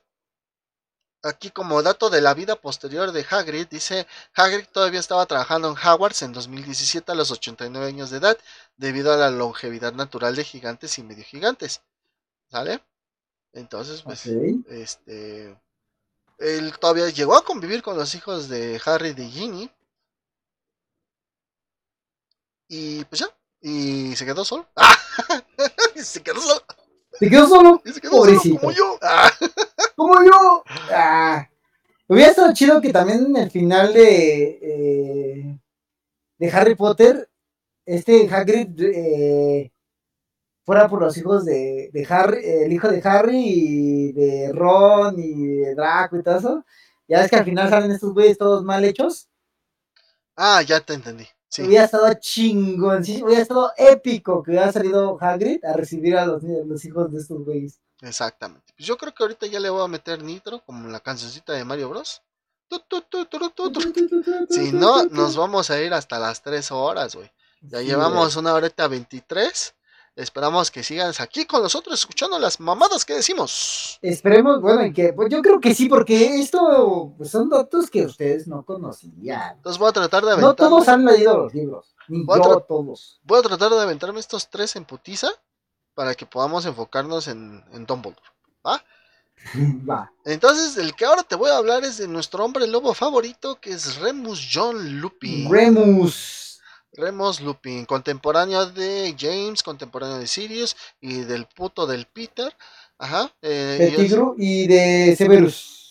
aquí 1.23 1.51
como 1.51 1.81
dato 1.83 2.09
de 2.09 2.21
la 2.21 2.33
vida 2.33 2.55
posterior 2.55 3.11
de 3.11 3.25
Hagrid, 3.29 3.67
dice, 3.67 4.07
Hagrid 4.33 4.65
todavía 4.71 4.99
estaba 4.99 5.25
trabajando 5.25 5.69
en 5.69 5.75
Hogwarts 5.75 6.21
en 6.21 6.33
2017 6.33 7.11
a 7.11 7.15
los 7.15 7.31
89 7.31 7.87
años 7.87 8.09
de 8.09 8.17
edad, 8.17 8.37
debido 8.77 9.13
a 9.13 9.17
la 9.17 9.31
longevidad 9.31 9.93
natural 9.93 10.35
de 10.35 10.43
gigantes 10.43 10.97
y 10.97 11.03
medio 11.03 11.23
gigantes. 11.23 11.81
¿Sale? 12.49 12.81
Entonces, 13.53 14.01
pues, 14.03 14.25
este, 14.25 15.57
él 16.37 16.77
todavía 16.79 17.09
llegó 17.09 17.35
a 17.35 17.43
convivir 17.43 17.81
con 17.81 17.97
los 17.97 18.13
hijos 18.15 18.47
de 18.49 18.79
Harry 18.85 19.15
y 19.17 19.29
Ginny. 19.29 19.71
Y 22.69 23.05
pues 23.05 23.21
ya, 23.21 23.29
y 23.61 24.15
se 24.15 24.25
quedó 24.25 24.45
solo. 24.45 24.67
se 25.95 26.21
quedó 26.21 26.39
solo. 26.41 26.63
Se 27.13 27.29
quedó 27.29 27.47
solo. 27.47 27.81
se 27.83 28.01
quedó 28.01 28.25
solo 28.25 28.41
como 28.59 28.71
yo. 28.71 28.99
como 29.95 30.23
yo. 30.23 30.63
Ah. 30.99 31.49
Hubiera 32.07 32.31
estado 32.31 32.53
chido 32.53 32.81
que 32.81 32.91
también 32.91 33.25
en 33.25 33.35
el 33.35 33.51
final 33.51 33.93
de, 33.93 34.59
eh, 34.61 35.59
de 36.39 36.49
Harry 36.51 36.75
Potter, 36.75 37.29
este 37.85 38.27
Hagrid 38.29 38.81
eh, 38.81 39.71
fuera 40.65 40.87
por 40.87 41.01
los 41.01 41.15
hijos 41.17 41.45
de, 41.45 41.89
de, 41.93 42.07
Harry, 42.09 42.39
el 42.43 42.73
hijo 42.73 42.87
de 42.87 43.01
Harry 43.03 43.43
y 43.45 44.11
de 44.13 44.51
Ron 44.53 45.19
y 45.19 45.57
de 45.57 45.75
Draco 45.75 46.17
y 46.17 46.23
todo 46.23 46.37
eso. 46.37 46.65
Ya 47.07 47.19
ves 47.21 47.29
que 47.29 47.35
al 47.35 47.45
final 47.45 47.69
salen 47.69 47.91
estos 47.91 48.13
güeyes 48.13 48.37
todos 48.37 48.63
mal 48.63 48.83
hechos. 48.83 49.29
Ah, 50.35 50.61
ya 50.61 50.79
te 50.79 50.93
entendí. 50.93 51.27
Hubiera 51.59 51.85
estado 51.85 52.11
chingón, 52.19 53.03
hubiera 53.23 53.41
estado 53.41 53.71
épico 53.77 54.43
que 54.43 54.51
hubiera 54.51 54.71
salido 54.71 55.17
Hagrid 55.19 55.63
a 55.63 55.73
recibir 55.73 56.17
a 56.17 56.25
los, 56.25 56.43
los 56.43 56.85
hijos 56.85 57.11
de 57.11 57.19
estos 57.19 57.43
güeyes. 57.45 57.79
Exactamente. 58.01 58.73
Pues 58.75 58.87
yo 58.87 58.97
creo 58.97 59.13
que 59.13 59.23
ahorita 59.23 59.47
ya 59.47 59.59
le 59.59 59.69
voy 59.69 59.83
a 59.83 59.87
meter 59.87 60.21
nitro, 60.23 60.63
como 60.65 60.87
la 60.89 60.99
cancioncita 60.99 61.53
de 61.53 61.65
Mario 61.65 61.89
Bros. 61.89 62.21
Si 64.49 64.71
no, 64.73 65.05
nos 65.05 65.37
vamos 65.37 65.69
a 65.69 65.81
ir 65.81 65.93
hasta 65.93 66.19
las 66.19 66.41
3 66.41 66.71
horas, 66.71 67.15
güey. 67.15 67.31
Ya 67.61 67.81
llevamos 67.81 68.35
una 68.35 68.53
horita 68.53 68.87
23. 68.87 69.73
Esperamos 70.17 70.71
que 70.71 70.83
sigan 70.83 71.13
aquí 71.19 71.45
con 71.45 71.61
nosotros 71.61 71.99
escuchando 71.99 72.39
las 72.39 72.59
mamadas 72.59 73.05
que 73.05 73.13
decimos. 73.13 73.99
Esperemos, 74.01 74.59
bueno, 74.61 74.91
que 74.93 75.13
pues 75.13 75.29
yo 75.29 75.41
creo 75.43 75.59
que 75.59 75.75
sí, 75.75 75.87
porque 75.87 76.39
esto 76.39 77.13
pues, 77.15 77.29
son 77.29 77.49
datos 77.49 77.89
que 77.89 78.03
ustedes 78.05 78.47
no 78.47 78.65
conocían. 78.65 79.57
Entonces 79.57 79.77
voy 79.79 79.89
a 79.89 79.93
tratar 79.93 80.25
de 80.25 80.31
aventarme. 80.31 80.47
No 80.47 80.55
todos 80.55 80.87
han 80.87 81.05
leído 81.05 81.37
los 81.37 81.53
libros, 81.53 81.95
ni 82.07 82.25
yo 82.25 82.59
todos. 82.61 83.21
Voy 83.23 83.39
a 83.39 83.43
tratar 83.43 83.71
de 83.71 83.79
aventarme 83.79 84.19
estos 84.19 84.49
tres 84.49 84.75
en 84.75 84.85
putiza 84.85 85.29
para 85.97 86.13
que 86.13 86.27
podamos 86.27 86.63
enfocarnos 86.67 87.27
en, 87.27 87.63
en 87.73 87.87
Dumbledore. 87.87 88.21
¿va? 88.63 88.83
Va. 89.89 90.11
Entonces, 90.25 90.77
el 90.77 90.93
que 90.93 91.05
ahora 91.05 91.23
te 91.23 91.33
voy 91.35 91.49
a 91.49 91.57
hablar 91.57 91.83
es 91.83 91.97
de 91.97 92.07
nuestro 92.07 92.45
hombre 92.45 92.67
lobo 92.67 92.93
favorito, 92.93 93.59
que 93.59 93.71
es 93.71 93.95
Remus 93.95 94.47
John 94.53 95.01
Lupin. 95.01 95.51
Remus. 95.51 96.61
Remus 96.93 97.41
Lupin, 97.41 97.85
contemporáneo 97.85 98.67
de 98.67 99.15
James, 99.17 99.63
contemporáneo 99.63 100.19
de 100.19 100.27
Sirius 100.27 100.77
y 101.01 101.21
del 101.21 101.47
puto 101.47 101.87
del 101.87 102.05
Peter. 102.05 102.55
Ajá. 102.99 103.33
Eh, 103.41 103.77
de 103.79 104.03
Tigru 104.03 104.35
y 104.37 104.67
de 104.67 105.15
Severus. 105.15 105.86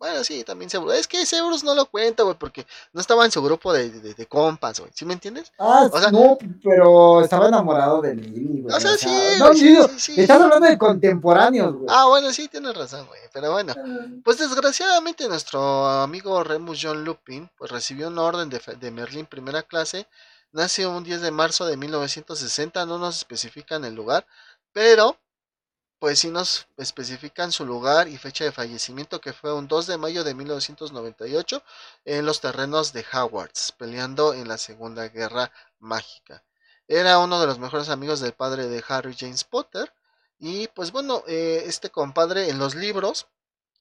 Bueno, 0.00 0.24
sí, 0.24 0.42
también 0.44 0.70
Severus. 0.70 0.94
Es 0.94 1.06
que 1.06 1.26
Severus 1.26 1.62
no 1.62 1.74
lo 1.74 1.84
cuenta, 1.84 2.22
güey, 2.22 2.34
porque 2.34 2.66
no 2.94 3.02
estaba 3.02 3.26
en 3.26 3.30
su 3.30 3.42
grupo 3.42 3.70
de, 3.70 3.90
de, 3.90 4.26
compas, 4.26 4.80
güey. 4.80 4.90
¿Sí 4.94 5.04
me 5.04 5.12
entiendes? 5.12 5.52
Ah, 5.58 5.90
no, 6.10 6.38
pero 6.64 7.20
estaba 7.20 7.48
enamorado 7.48 8.00
de 8.00 8.14
Lily, 8.14 8.62
güey. 8.62 8.74
O 8.74 8.80
sea, 8.80 8.96
sí, 8.96 9.10
no, 9.38 9.52
sí, 9.52 9.76
sí, 9.98 10.18
Estás 10.18 10.40
hablando 10.40 10.66
de 10.66 10.78
contemporáneos, 10.78 11.74
güey. 11.74 11.86
Ah, 11.90 12.06
bueno, 12.06 12.32
sí, 12.32 12.48
tienes 12.48 12.74
razón, 12.74 13.06
güey. 13.08 13.20
Pero 13.30 13.52
bueno, 13.52 13.74
ah. 13.76 14.06
pues 14.24 14.38
desgraciadamente 14.38 15.28
nuestro 15.28 15.86
amigo 15.86 16.42
Remus 16.44 16.78
John 16.80 17.04
Lupin, 17.04 17.50
pues 17.58 17.70
recibió 17.70 18.08
una 18.08 18.22
orden 18.22 18.48
de, 18.48 18.58
de 18.80 18.90
Merlín 18.90 19.26
primera 19.26 19.62
clase. 19.64 20.08
Nació 20.50 20.96
un 20.96 21.04
10 21.04 21.20
de 21.20 21.30
marzo 21.30 21.66
de 21.66 21.76
1960, 21.76 22.86
no 22.86 22.96
nos 22.96 23.18
especifican 23.18 23.84
el 23.84 23.94
lugar, 23.94 24.26
pero 24.72 25.18
pues 26.00 26.18
sí 26.20 26.30
nos 26.30 26.66
especifican 26.78 27.52
su 27.52 27.66
lugar 27.66 28.08
y 28.08 28.16
fecha 28.16 28.44
de 28.44 28.52
fallecimiento 28.52 29.20
que 29.20 29.34
fue 29.34 29.52
un 29.52 29.68
2 29.68 29.86
de 29.86 29.98
mayo 29.98 30.24
de 30.24 30.34
1998 30.34 31.62
en 32.06 32.24
los 32.24 32.40
terrenos 32.40 32.94
de 32.94 33.04
Hogwarts, 33.12 33.72
peleando 33.72 34.32
en 34.32 34.48
la 34.48 34.56
Segunda 34.56 35.08
Guerra 35.08 35.52
Mágica. 35.78 36.42
Era 36.88 37.18
uno 37.18 37.38
de 37.38 37.46
los 37.46 37.58
mejores 37.58 37.90
amigos 37.90 38.20
del 38.20 38.32
padre 38.32 38.66
de 38.66 38.82
Harry 38.88 39.14
James 39.16 39.44
Potter 39.44 39.92
y 40.38 40.68
pues 40.68 40.90
bueno, 40.90 41.22
eh, 41.26 41.64
este 41.66 41.90
compadre 41.90 42.48
en 42.48 42.58
los 42.58 42.74
libros 42.74 43.26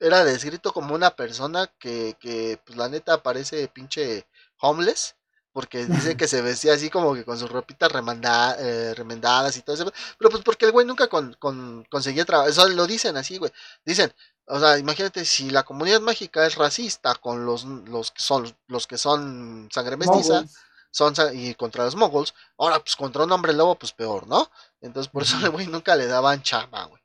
era 0.02 0.26
descrito 0.26 0.74
como 0.74 0.96
una 0.96 1.16
persona 1.16 1.68
que, 1.80 2.18
que 2.20 2.60
pues 2.66 2.78
la 2.78 2.90
neta 2.90 3.24
parece 3.24 3.66
pinche 3.70 4.28
homeless, 4.60 5.16
porque 5.51 5.85
dice 5.85 6.15
que 6.17 6.27
se 6.27 6.41
vestía 6.41 6.73
así 6.73 6.89
como 6.89 7.13
que 7.13 7.26
con 7.26 7.38
sus 7.38 7.49
ropitas 7.49 7.91
remanda, 7.91 8.55
eh, 8.59 8.93
remendadas 8.95 9.57
y 9.57 9.61
todo 9.61 9.76
eso. 9.76 9.91
Pero 10.17 10.30
pues 10.30 10.43
porque 10.43 10.65
el 10.65 10.71
güey 10.71 10.85
nunca 10.85 11.07
con, 11.07 11.34
con, 11.39 11.85
conseguía 11.89 12.26
trabajo. 12.26 12.49
Eso 12.49 12.67
lo 12.69 12.88
dicen 12.88 13.17
así, 13.17 13.38
güey. 13.38 13.51
Dicen, 13.85 14.13
o 14.45 14.59
sea, 14.59 14.77
imagínate 14.77 15.26
si 15.26 15.49
la 15.49 15.63
comunidad 15.63 16.01
mágica 16.01 16.45
es 16.45 16.55
racista 16.55 17.15
con 17.15 17.45
los, 17.45 17.65
los 17.65 18.11
que 18.11 18.21
son 18.21 18.55
los 18.67 18.88
que 18.88 18.97
son 18.97 19.69
sangre 19.71 19.97
mestiza. 19.97 20.43
Son, 20.91 21.13
y 21.34 21.53
contra 21.53 21.85
los 21.85 21.95
moguls, 21.95 22.34
ahora 22.57 22.80
pues 22.80 22.95
contra 22.95 23.23
un 23.23 23.31
hombre 23.31 23.53
lobo, 23.53 23.76
pues 23.76 23.91
peor, 23.91 24.27
¿no? 24.27 24.49
Entonces 24.81 25.11
por 25.11 25.21
eso 25.21 25.38
el 25.38 25.51
güey 25.51 25.67
nunca 25.67 25.95
le 25.95 26.07
daban 26.07 26.41
chama, 26.41 26.85
güey. 26.85 26.98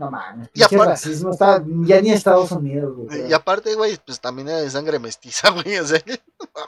No 0.00 0.10
mames, 0.10 0.48
y 0.54 0.62
racismo 0.62 1.30
está 1.30 1.62
ya 1.82 2.00
ni 2.00 2.10
Estados 2.10 2.50
Unidos, 2.52 2.96
güey. 2.96 3.28
Y 3.28 3.34
aparte, 3.34 3.74
güey, 3.74 3.98
pues 3.98 4.18
también 4.18 4.48
era 4.48 4.62
de 4.62 4.70
sangre 4.70 4.98
mestiza, 4.98 5.50
güey, 5.62 5.76
o 5.76 5.84
sea, 5.84 6.00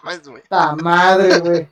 mames, 0.05 0.29
güey. 0.29 0.43
La 0.51 0.77
madre, 0.77 1.39
güey. 1.39 1.69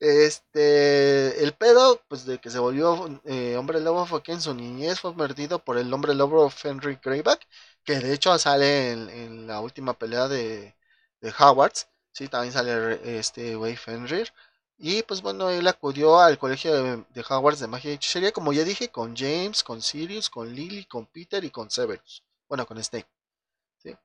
Este, 0.00 1.44
el 1.44 1.52
pedo, 1.52 2.02
pues 2.08 2.26
de 2.26 2.38
que 2.38 2.50
se 2.50 2.58
volvió 2.58 3.20
eh, 3.24 3.56
hombre 3.56 3.80
lobo 3.80 4.04
fue 4.04 4.20
que 4.20 4.32
en 4.32 4.40
su 4.40 4.52
niñez 4.52 4.98
fue 4.98 5.14
perdido 5.14 5.60
por 5.60 5.78
el 5.78 5.94
hombre 5.94 6.12
lobo 6.12 6.50
Fenry 6.50 6.98
Greyback, 7.00 7.46
que 7.84 8.00
de 8.00 8.12
hecho 8.12 8.36
sale 8.36 8.90
en, 8.90 9.46
la 9.46 9.60
última 9.60 9.94
pelea 9.94 10.26
de, 10.26 10.74
de 11.20 11.34
Howards, 11.38 11.86
sí, 12.12 12.26
también 12.26 12.52
sale 12.52 13.18
este 13.18 13.54
güey 13.54 13.76
Fenrir. 13.76 14.32
Y 14.78 15.02
pues 15.02 15.22
bueno, 15.22 15.48
él 15.50 15.66
acudió 15.68 16.20
al 16.20 16.38
colegio 16.38 16.74
de, 16.74 17.04
de 17.08 17.24
Hogwarts 17.28 17.60
de 17.60 17.66
magia 17.66 17.90
y 17.90 17.94
hechicería, 17.94 18.32
como 18.32 18.52
ya 18.52 18.64
dije, 18.64 18.90
con 18.90 19.16
James, 19.16 19.62
con 19.64 19.80
Sirius, 19.82 20.28
con 20.30 20.54
Lily, 20.54 20.84
con 20.84 21.06
Peter 21.06 21.42
y 21.44 21.50
con 21.50 21.70
Severus. 21.70 22.22
Bueno, 22.48 22.66
con 22.66 22.82
Snape. 22.82 23.08
¿sí? 23.78 23.96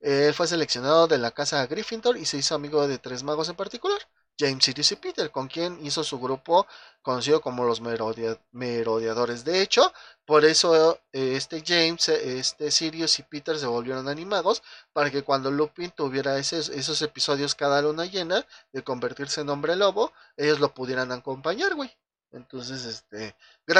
Él 0.00 0.34
fue 0.34 0.46
seleccionado 0.46 1.08
de 1.08 1.18
la 1.18 1.32
casa 1.32 1.66
Gryffindor 1.66 2.16
y 2.16 2.24
se 2.24 2.38
hizo 2.38 2.54
amigo 2.54 2.86
de 2.86 2.98
tres 2.98 3.22
magos 3.22 3.48
en 3.48 3.56
particular. 3.56 4.00
James, 4.38 4.64
Sirius 4.64 4.92
y 4.92 4.96
Peter, 4.96 5.30
con 5.30 5.48
quien 5.48 5.78
hizo 5.84 6.04
su 6.04 6.18
grupo 6.18 6.66
conocido 7.02 7.40
como 7.40 7.64
los 7.64 7.80
Merodeadores. 7.80 9.44
De 9.44 9.62
hecho, 9.62 9.92
por 10.24 10.44
eso 10.44 10.98
eh, 11.12 11.36
este 11.36 11.62
James, 11.66 12.08
eh, 12.08 12.38
este 12.38 12.70
Sirius 12.70 13.18
y 13.18 13.22
Peter 13.22 13.58
se 13.58 13.66
volvieron 13.66 14.08
animados 14.08 14.62
para 14.92 15.10
que 15.10 15.22
cuando 15.22 15.50
Lupin 15.50 15.90
tuviera 15.90 16.38
esos, 16.38 17.02
episodios 17.02 17.54
cada 17.54 17.80
luna 17.82 18.06
llena 18.06 18.44
de 18.72 18.82
convertirse 18.82 19.40
en 19.40 19.48
hombre 19.48 19.76
lobo, 19.76 20.12
ellos 20.36 20.60
lo 20.60 20.74
pudieran 20.74 21.12
acompañar, 21.12 21.74
güey. 21.74 21.90
Entonces, 22.32 22.84
este, 22.84 23.34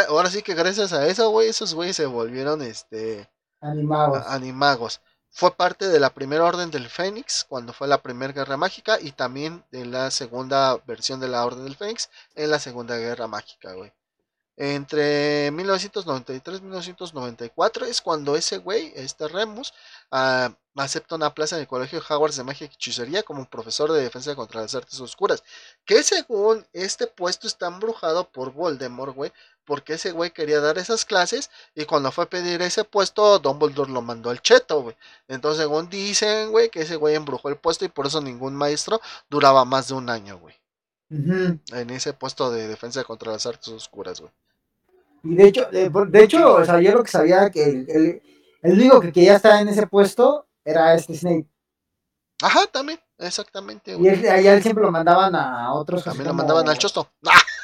ahora 0.08 0.30
sí 0.30 0.42
que 0.42 0.54
gracias 0.54 0.92
a 0.92 1.06
eso, 1.06 1.28
güey, 1.30 1.48
esos 1.48 1.74
güeyes 1.74 1.96
se 1.96 2.06
volvieron, 2.06 2.62
este, 2.62 3.28
animados 3.60 5.00
fue 5.36 5.54
parte 5.54 5.86
de 5.88 6.00
la 6.00 6.14
primera 6.14 6.44
orden 6.44 6.70
del 6.70 6.88
Fénix 6.88 7.44
cuando 7.46 7.74
fue 7.74 7.86
la 7.86 8.00
primera 8.00 8.32
guerra 8.32 8.56
mágica 8.56 8.98
y 8.98 9.12
también 9.12 9.62
de 9.70 9.84
la 9.84 10.10
segunda 10.10 10.78
versión 10.86 11.20
de 11.20 11.28
la 11.28 11.44
orden 11.44 11.64
del 11.64 11.76
Fénix 11.76 12.08
en 12.36 12.50
la 12.50 12.58
segunda 12.58 12.96
guerra 12.96 13.26
mágica, 13.26 13.74
güey. 13.74 13.92
Entre 14.56 15.50
1993 15.50 16.58
y 16.58 16.62
1994 16.62 17.86
es 17.86 18.00
cuando 18.00 18.36
ese 18.36 18.56
güey, 18.58 18.92
este 18.96 19.28
Remus, 19.28 19.74
uh, 20.12 20.50
acepta 20.76 21.14
una 21.14 21.34
plaza 21.34 21.56
en 21.56 21.62
el 21.62 21.68
Colegio 21.68 22.00
Hogwarts 22.00 22.36
de 22.36 22.44
Magia 22.44 22.66
y 22.66 22.74
Hechicería 22.74 23.22
como 23.22 23.48
profesor 23.48 23.92
de 23.92 24.02
defensa 24.02 24.34
contra 24.34 24.62
las 24.62 24.74
artes 24.74 24.98
oscuras. 25.00 25.42
Que 25.84 26.02
según 26.02 26.66
este 26.72 27.06
puesto 27.06 27.46
está 27.46 27.66
embrujado 27.66 28.30
por 28.30 28.52
Voldemort, 28.52 29.14
güey, 29.14 29.32
porque 29.66 29.94
ese 29.94 30.12
güey 30.12 30.30
quería 30.30 30.60
dar 30.60 30.78
esas 30.78 31.04
clases 31.04 31.50
y 31.74 31.84
cuando 31.84 32.10
fue 32.12 32.24
a 32.24 32.30
pedir 32.30 32.62
ese 32.62 32.84
puesto, 32.84 33.38
Dumbledore 33.38 33.90
lo 33.92 34.00
mandó 34.00 34.30
al 34.30 34.40
cheto, 34.40 34.82
güey. 34.82 34.96
Entonces, 35.28 35.62
según 35.62 35.90
dicen, 35.90 36.50
güey, 36.50 36.70
que 36.70 36.82
ese 36.82 36.96
güey 36.96 37.14
embrujó 37.14 37.48
el 37.50 37.58
puesto 37.58 37.84
y 37.84 37.88
por 37.88 38.06
eso 38.06 38.20
ningún 38.22 38.54
maestro 38.54 39.00
duraba 39.28 39.64
más 39.64 39.88
de 39.88 39.94
un 39.94 40.08
año, 40.08 40.38
güey. 40.38 40.54
En 41.72 41.90
ese 41.90 42.12
puesto 42.14 42.50
de 42.50 42.68
defensa 42.68 43.04
contra 43.04 43.32
las 43.32 43.46
artes 43.46 43.68
oscuras, 43.68 44.20
güey. 44.20 44.32
Y 45.22 45.34
de 45.34 45.48
hecho, 45.48 45.68
de, 45.70 46.22
hecho, 46.22 46.55
o 46.55 46.64
sea, 46.64 46.80
yo 46.80 46.93
lo 46.93 47.02
que 47.02 47.10
sabía 47.10 47.51
que 47.51 47.64
el, 47.64 48.22
el, 48.62 48.72
único 48.72 49.01
que 49.01 49.12
quería 49.12 49.36
estar 49.36 49.60
en 49.60 49.68
ese 49.68 49.86
puesto 49.86 50.47
era 50.64 50.94
este 50.94 51.14
Snape. 51.14 51.47
Ajá, 52.43 52.66
también, 52.66 53.01
exactamente. 53.18 53.97
Y 53.98 54.09
él, 54.09 54.28
allá 54.28 54.55
él 54.55 54.62
siempre 54.62 54.84
lo 54.84 54.90
mandaban 54.90 55.34
a 55.34 55.72
otros. 55.72 56.05
También 56.05 56.28
lo 56.28 56.34
mandaban 56.34 56.68
al 56.68 56.78
chosto. 56.78 57.10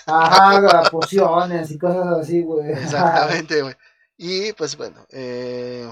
Ajá, 0.06 0.90
pociones 0.90 1.70
y 1.70 1.78
cosas 1.78 2.06
así, 2.18 2.42
güey. 2.42 2.70
Exactamente, 2.72 3.62
güey. 3.62 3.74
Y 4.16 4.52
pues 4.54 4.76
bueno, 4.76 5.06
eh, 5.10 5.88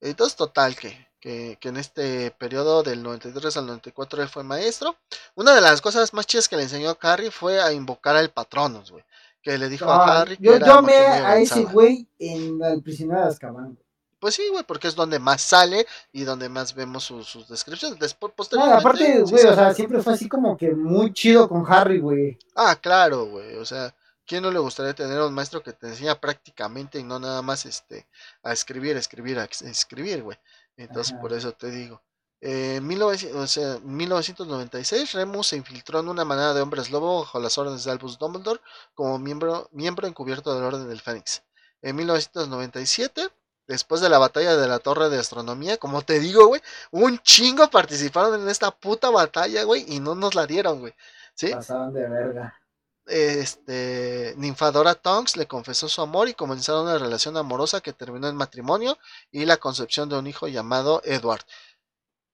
entonces 0.00 0.36
total 0.36 0.76
que, 0.76 1.08
que, 1.20 1.58
que, 1.60 1.68
en 1.68 1.76
este 1.76 2.30
periodo 2.32 2.82
del 2.82 3.02
93 3.02 3.56
al 3.56 3.66
94 3.66 4.22
él 4.22 4.28
fue 4.28 4.44
maestro. 4.44 4.96
Una 5.34 5.54
de 5.54 5.60
las 5.60 5.80
cosas 5.80 6.12
más 6.14 6.26
chidas 6.26 6.48
que 6.48 6.56
le 6.56 6.62
enseñó 6.62 6.90
a 6.90 7.12
Harry 7.12 7.30
fue 7.30 7.60
a 7.60 7.72
invocar 7.72 8.16
al 8.16 8.30
Patronus, 8.30 8.90
güey 8.90 9.04
que 9.44 9.58
le 9.58 9.68
dijo 9.68 9.84
a 9.84 10.22
Harry. 10.22 10.38
Yo, 10.40 10.58
yo 10.58 10.78
amé 10.78 10.96
a 10.96 11.38
ese 11.38 11.64
güey 11.64 12.08
en 12.18 12.60
El 12.64 12.82
prisionero 12.82 13.20
de 13.20 13.28
Azkaban. 13.28 13.78
Pues 14.18 14.36
sí, 14.36 14.48
güey, 14.50 14.64
porque 14.64 14.88
es 14.88 14.94
donde 14.94 15.18
más 15.18 15.42
sale 15.42 15.86
y 16.10 16.24
donde 16.24 16.48
más 16.48 16.74
vemos 16.74 17.04
sus, 17.04 17.46
descripciones. 17.46 17.98
Después, 17.98 18.32
posteriormente, 18.34 18.80
aparte, 18.80 19.20
güey, 19.20 19.44
o 19.44 19.54
sea, 19.54 19.74
siempre 19.74 20.00
fue 20.00 20.14
así 20.14 20.30
como 20.30 20.56
que 20.56 20.72
muy 20.72 21.12
chido 21.12 21.46
con 21.46 21.62
Harry, 21.68 22.00
güey. 22.00 22.38
Ah, 22.56 22.74
claro, 22.80 23.26
güey, 23.26 23.56
o 23.56 23.66
sea, 23.66 23.94
¿quién 24.26 24.42
no 24.42 24.50
le 24.50 24.58
gustaría 24.58 24.94
tener 24.94 25.20
un 25.20 25.34
maestro 25.34 25.62
que 25.62 25.74
te 25.74 25.88
enseña 25.88 26.18
prácticamente 26.18 26.98
y 26.98 27.04
no 27.04 27.18
nada 27.18 27.42
más 27.42 27.66
este 27.66 28.06
a 28.42 28.54
escribir, 28.54 28.96
escribir, 28.96 29.38
a 29.38 29.44
escribir, 29.44 30.22
güey? 30.22 30.38
Entonces, 30.78 31.14
por 31.20 31.34
eso 31.34 31.52
te 31.52 31.70
digo. 31.70 32.00
En 32.46 32.86
1996, 32.86 35.14
Remus 35.14 35.46
se 35.46 35.56
infiltró 35.56 36.00
en 36.00 36.08
una 36.08 36.26
manada 36.26 36.52
de 36.52 36.60
hombres 36.60 36.90
lobo 36.90 37.20
bajo 37.20 37.40
las 37.40 37.56
órdenes 37.56 37.84
de 37.84 37.90
Albus 37.90 38.18
Dumbledore 38.18 38.60
como 38.92 39.18
miembro, 39.18 39.70
miembro 39.72 40.06
encubierto 40.06 40.54
del 40.54 40.64
Orden 40.64 40.86
del 40.86 41.00
Fénix. 41.00 41.42
En 41.80 41.96
1997, 41.96 43.30
después 43.66 44.02
de 44.02 44.10
la 44.10 44.18
batalla 44.18 44.58
de 44.58 44.68
la 44.68 44.78
Torre 44.78 45.08
de 45.08 45.18
Astronomía, 45.18 45.78
como 45.78 46.02
te 46.02 46.20
digo, 46.20 46.48
güey, 46.48 46.60
un 46.90 47.18
chingo 47.20 47.70
participaron 47.70 48.42
en 48.42 48.50
esta 48.50 48.70
puta 48.70 49.08
batalla, 49.08 49.62
güey, 49.62 49.86
y 49.88 50.00
no 50.00 50.14
nos 50.14 50.34
la 50.34 50.46
dieron, 50.46 50.80
güey. 50.80 50.92
¿Sí? 51.34 51.50
Pasaban 51.50 51.94
de 51.94 52.06
verga. 52.06 52.60
Este, 53.06 54.34
Ninfadora 54.36 54.94
Tonks 54.94 55.38
le 55.38 55.46
confesó 55.46 55.88
su 55.88 56.02
amor 56.02 56.28
y 56.28 56.34
comenzaron 56.34 56.82
una 56.82 56.98
relación 56.98 57.38
amorosa 57.38 57.80
que 57.80 57.94
terminó 57.94 58.28
en 58.28 58.36
matrimonio 58.36 58.98
y 59.30 59.46
la 59.46 59.56
concepción 59.56 60.10
de 60.10 60.18
un 60.18 60.26
hijo 60.26 60.46
llamado 60.46 61.00
Edward. 61.04 61.46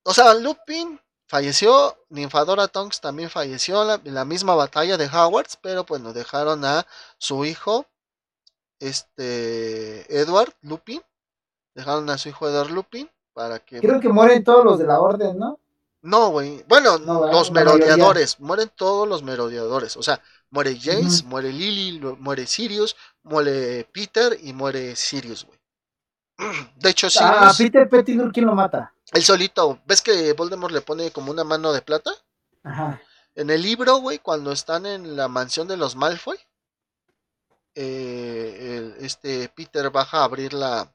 O 0.04 0.14
sea, 0.14 0.34
Lupin 0.34 1.00
falleció, 1.26 1.96
Ninfadora 2.08 2.68
Tonks 2.68 3.00
también 3.00 3.30
falleció 3.30 3.82
en 4.04 4.14
la, 4.14 4.24
misma 4.24 4.54
batalla 4.54 4.96
de 4.96 5.06
Howards, 5.06 5.58
pero 5.60 5.84
pues 5.84 6.00
nos 6.00 6.14
dejaron 6.14 6.64
a 6.64 6.86
su 7.18 7.44
hijo, 7.44 7.86
este, 8.80 10.20
Edward 10.20 10.54
Lupin, 10.62 11.02
dejaron 11.74 12.08
a 12.10 12.18
su 12.18 12.30
hijo 12.30 12.48
Edward 12.48 12.70
Lupin 12.70 13.08
para 13.32 13.58
que... 13.60 13.80
Creo 13.80 14.00
que 14.00 14.08
mueren 14.08 14.42
todos 14.42 14.64
los 14.64 14.78
de 14.78 14.86
la 14.86 15.00
orden, 15.00 15.38
¿no? 15.38 15.60
No, 16.02 16.30
güey. 16.30 16.64
Bueno, 16.66 16.98
los 16.98 17.50
merodeadores. 17.50 18.40
Mueren 18.40 18.70
todos 18.74 19.06
los 19.06 19.22
merodeadores. 19.22 19.96
O 19.96 20.02
sea, 20.02 20.20
muere 20.48 20.78
James, 20.80 21.24
muere 21.24 21.52
Lily, 21.52 22.00
muere 22.18 22.46
Sirius, 22.46 22.96
muere 23.22 23.86
Peter 23.92 24.36
y 24.42 24.52
muere 24.52 24.96
Sirius, 24.96 25.44
güey. 25.44 25.58
De 26.76 26.90
hecho, 26.90 27.08
ah, 27.08 27.10
Sirius. 27.10 27.36
Ah, 27.38 27.52
Peter 27.56 27.88
Pettigrew, 27.88 28.32
¿quién 28.32 28.46
lo 28.46 28.54
mata? 28.54 28.94
El 29.12 29.24
solito, 29.24 29.80
¿ves 29.86 30.02
que 30.02 30.32
Voldemort 30.34 30.72
le 30.72 30.82
pone 30.82 31.10
como 31.10 31.30
una 31.30 31.44
mano 31.44 31.72
de 31.72 31.82
plata? 31.82 32.12
Ajá. 32.62 33.00
En 33.34 33.50
el 33.50 33.62
libro, 33.62 33.96
güey, 33.96 34.18
cuando 34.18 34.52
están 34.52 34.86
en 34.86 35.16
la 35.16 35.28
mansión 35.28 35.66
de 35.68 35.76
los 35.76 35.96
Malfoy, 35.96 36.38
eh, 37.74 38.96
este 39.00 39.48
Peter 39.48 39.90
baja 39.90 40.18
a 40.18 40.24
abrir 40.24 40.52
la, 40.52 40.92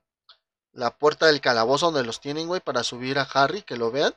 la 0.74 0.96
puerta 0.98 1.26
del 1.28 1.42
calabozo 1.42 1.88
donde 1.88 2.06
los 2.06 2.20
tienen, 2.20 2.48
güey, 2.48 2.62
para 2.62 2.84
subir 2.84 3.18
a 3.18 3.28
Harry, 3.34 3.64
que 3.64 3.78
lo 3.78 3.92
vean. 3.92 4.14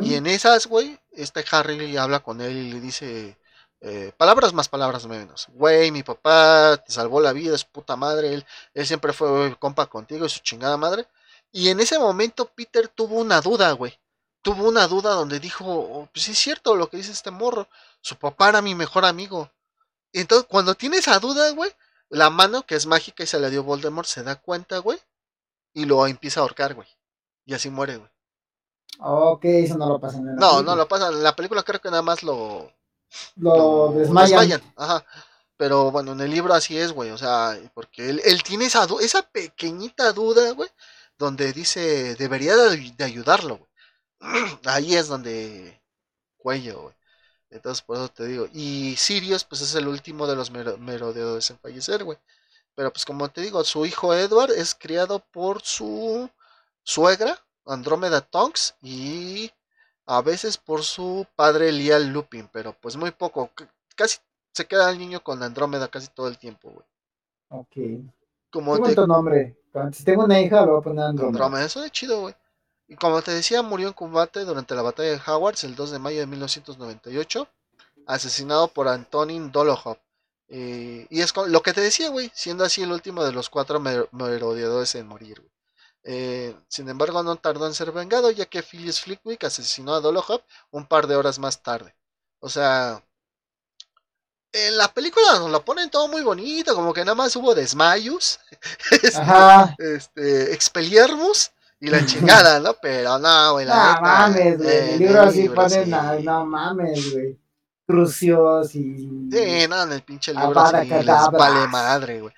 Y 0.00 0.14
en 0.14 0.28
esas, 0.28 0.68
güey, 0.68 1.00
este 1.10 1.44
Harry 1.50 1.96
habla 1.96 2.20
con 2.20 2.40
él 2.40 2.56
y 2.56 2.72
le 2.72 2.80
dice 2.80 3.36
eh, 3.80 4.12
palabras 4.16 4.52
más, 4.52 4.68
palabras 4.68 5.04
menos. 5.06 5.48
Güey, 5.52 5.90
mi 5.90 6.04
papá 6.04 6.76
te 6.76 6.92
salvó 6.92 7.20
la 7.20 7.32
vida, 7.32 7.56
es 7.56 7.64
puta 7.64 7.96
madre, 7.96 8.34
él, 8.34 8.46
él 8.72 8.86
siempre 8.86 9.12
fue 9.12 9.56
compa 9.58 9.86
contigo, 9.86 10.26
es 10.26 10.32
su 10.32 10.40
chingada 10.40 10.76
madre. 10.76 11.08
Y 11.54 11.68
en 11.68 11.78
ese 11.78 12.00
momento 12.00 12.46
Peter 12.46 12.88
tuvo 12.88 13.14
una 13.20 13.40
duda, 13.40 13.70
güey. 13.70 13.96
Tuvo 14.42 14.66
una 14.68 14.88
duda 14.88 15.12
donde 15.12 15.38
dijo, 15.38 15.64
oh, 15.64 16.08
pues 16.12 16.24
sí 16.24 16.32
es 16.32 16.38
cierto 16.38 16.74
lo 16.74 16.90
que 16.90 16.96
dice 16.96 17.12
este 17.12 17.30
morro. 17.30 17.68
Su 18.00 18.16
papá 18.16 18.48
era 18.48 18.60
mi 18.60 18.74
mejor 18.74 19.04
amigo. 19.04 19.48
Y 20.10 20.18
entonces, 20.18 20.48
cuando 20.50 20.74
tiene 20.74 20.96
esa 20.96 21.16
duda, 21.20 21.52
güey, 21.52 21.70
la 22.08 22.28
mano, 22.28 22.66
que 22.66 22.74
es 22.74 22.86
mágica 22.86 23.22
y 23.22 23.28
se 23.28 23.38
la 23.38 23.50
dio 23.50 23.62
Voldemort, 23.62 24.08
se 24.08 24.24
da 24.24 24.34
cuenta, 24.34 24.78
güey. 24.78 24.98
Y 25.72 25.84
lo 25.84 26.04
empieza 26.08 26.40
a 26.40 26.42
ahorcar, 26.42 26.74
güey. 26.74 26.88
Y 27.46 27.54
así 27.54 27.70
muere, 27.70 27.98
güey. 27.98 28.10
Ok, 28.98 29.44
eso 29.44 29.78
no 29.78 29.88
lo 29.88 30.00
pasa 30.00 30.18
en 30.18 30.26
la 30.26 30.32
No, 30.32 30.60
no 30.60 30.74
lo 30.74 30.88
pasa. 30.88 31.06
En 31.10 31.22
la 31.22 31.36
película 31.36 31.62
creo 31.62 31.80
que 31.80 31.90
nada 31.90 32.02
más 32.02 32.24
lo... 32.24 32.68
Lo, 33.36 33.92
desmayan. 33.92 34.60
Ajá. 34.74 35.06
Pero 35.56 35.92
bueno, 35.92 36.12
en 36.12 36.20
el 36.20 36.32
libro 36.32 36.52
así 36.52 36.76
es, 36.76 36.90
güey. 36.90 37.10
O 37.10 37.18
sea, 37.18 37.56
porque 37.74 38.10
él, 38.10 38.20
él 38.24 38.42
tiene 38.42 38.64
esa, 38.64 38.88
esa 39.00 39.22
pequeñita 39.22 40.12
duda, 40.12 40.50
güey 40.50 40.68
donde 41.18 41.52
dice 41.52 42.14
debería 42.16 42.56
de, 42.56 43.04
ayudarlo. 43.04 43.68
Ahí 44.64 44.94
es 44.94 45.08
donde 45.08 45.80
cuello, 46.36 46.82
güey. 46.82 46.94
Entonces, 47.50 47.82
por 47.82 47.96
eso 47.96 48.08
te 48.08 48.26
digo. 48.26 48.48
Y 48.52 48.96
Sirius, 48.96 49.44
pues 49.44 49.60
es 49.60 49.74
el 49.76 49.86
último 49.86 50.26
de 50.26 50.36
los 50.36 50.50
merodeadores 50.50 51.50
en 51.50 51.58
fallecer, 51.58 52.02
güey. 52.04 52.18
Pero 52.74 52.92
pues 52.92 53.04
como 53.04 53.28
te 53.28 53.40
digo, 53.40 53.62
su 53.62 53.86
hijo 53.86 54.14
Edward 54.14 54.50
es 54.50 54.74
criado 54.74 55.20
por 55.20 55.62
su 55.62 56.28
suegra, 56.82 57.38
Andrómeda 57.64 58.20
Tonks, 58.20 58.74
y 58.82 59.52
a 60.06 60.20
veces 60.22 60.58
por 60.58 60.82
su 60.82 61.26
padre 61.36 61.70
Lial 61.70 62.08
Lupin, 62.08 62.48
pero 62.52 62.72
pues 62.80 62.96
muy 62.96 63.12
poco. 63.12 63.50
Casi 63.94 64.18
se 64.52 64.66
queda 64.66 64.90
el 64.90 64.98
niño 64.98 65.22
con 65.22 65.42
Andrómeda 65.42 65.88
casi 65.88 66.08
todo 66.08 66.28
el 66.28 66.38
tiempo, 66.38 66.70
güey. 66.70 66.86
Ok. 67.48 68.10
Como 68.50 68.80
te... 68.82 68.94
nombre. 69.06 69.56
Si 69.92 70.04
tengo 70.04 70.24
una 70.24 70.40
hija, 70.40 70.64
lo 70.64 70.72
voy 70.72 70.80
a 70.80 70.84
poner 70.84 71.04
Andrómeda. 71.04 71.44
Andrómeda, 71.44 71.64
eso 71.66 71.84
es 71.84 71.90
chido, 71.92 72.20
güey. 72.20 72.34
Y 72.86 72.96
como 72.96 73.22
te 73.22 73.32
decía, 73.32 73.62
murió 73.62 73.88
en 73.88 73.94
combate 73.94 74.44
durante 74.44 74.74
la 74.74 74.82
batalla 74.82 75.10
de 75.10 75.20
Howards 75.26 75.64
el 75.64 75.74
2 75.74 75.90
de 75.90 75.98
mayo 75.98 76.20
de 76.20 76.26
1998, 76.26 77.48
asesinado 78.06 78.68
por 78.68 78.88
Antonin 78.88 79.50
Dolohov. 79.50 79.98
Eh, 80.48 81.06
y 81.10 81.20
es 81.20 81.34
lo 81.36 81.62
que 81.62 81.72
te 81.72 81.80
decía, 81.80 82.10
güey, 82.10 82.30
siendo 82.34 82.64
así 82.64 82.82
el 82.82 82.92
último 82.92 83.24
de 83.24 83.32
los 83.32 83.50
cuatro 83.50 83.80
merodeadores 83.80 84.94
en 84.94 85.08
morir. 85.08 85.42
Eh, 86.04 86.54
sin 86.68 86.88
embargo, 86.88 87.22
no 87.22 87.36
tardó 87.36 87.66
en 87.66 87.74
ser 87.74 87.90
vengado, 87.92 88.30
ya 88.30 88.46
que 88.46 88.62
Phyllis 88.62 89.00
Flickwick 89.00 89.44
asesinó 89.44 89.94
a 89.94 90.00
Dolohov 90.00 90.42
un 90.70 90.86
par 90.86 91.06
de 91.06 91.16
horas 91.16 91.38
más 91.38 91.62
tarde. 91.62 91.94
O 92.40 92.48
sea, 92.50 93.02
en 94.54 94.78
la 94.78 94.86
película 94.88 95.38
nos 95.40 95.50
lo 95.50 95.64
ponen 95.64 95.90
todo 95.90 96.06
muy 96.06 96.22
bonito, 96.22 96.74
como 96.74 96.94
que 96.94 97.00
nada 97.00 97.16
más 97.16 97.34
hubo 97.34 97.54
desmayos, 97.54 98.38
este, 98.90 99.94
este, 99.96 100.54
expeliermos 100.54 101.50
y 101.80 101.88
la 101.88 102.06
chingada, 102.06 102.60
¿no? 102.60 102.74
Pero 102.80 103.18
no, 103.18 103.52
güey, 103.54 103.66
No 103.66 103.74
mames, 103.74 104.58
güey. 104.58 104.90
el 104.92 104.98
libro 105.00 105.22
así 105.22 105.48
pone, 105.48 105.86
no 105.86 106.46
mames, 106.46 107.12
güey. 107.12 107.38
Crucios 107.86 108.74
y. 108.76 109.28
Sí, 109.30 109.68
no, 109.68 109.82
en 109.82 109.92
el 109.92 110.02
pinche 110.02 110.32
libro 110.32 110.58
así 110.58 110.88
les 110.88 111.30
vale 111.32 111.68
madre, 111.68 112.20
güey. 112.20 112.34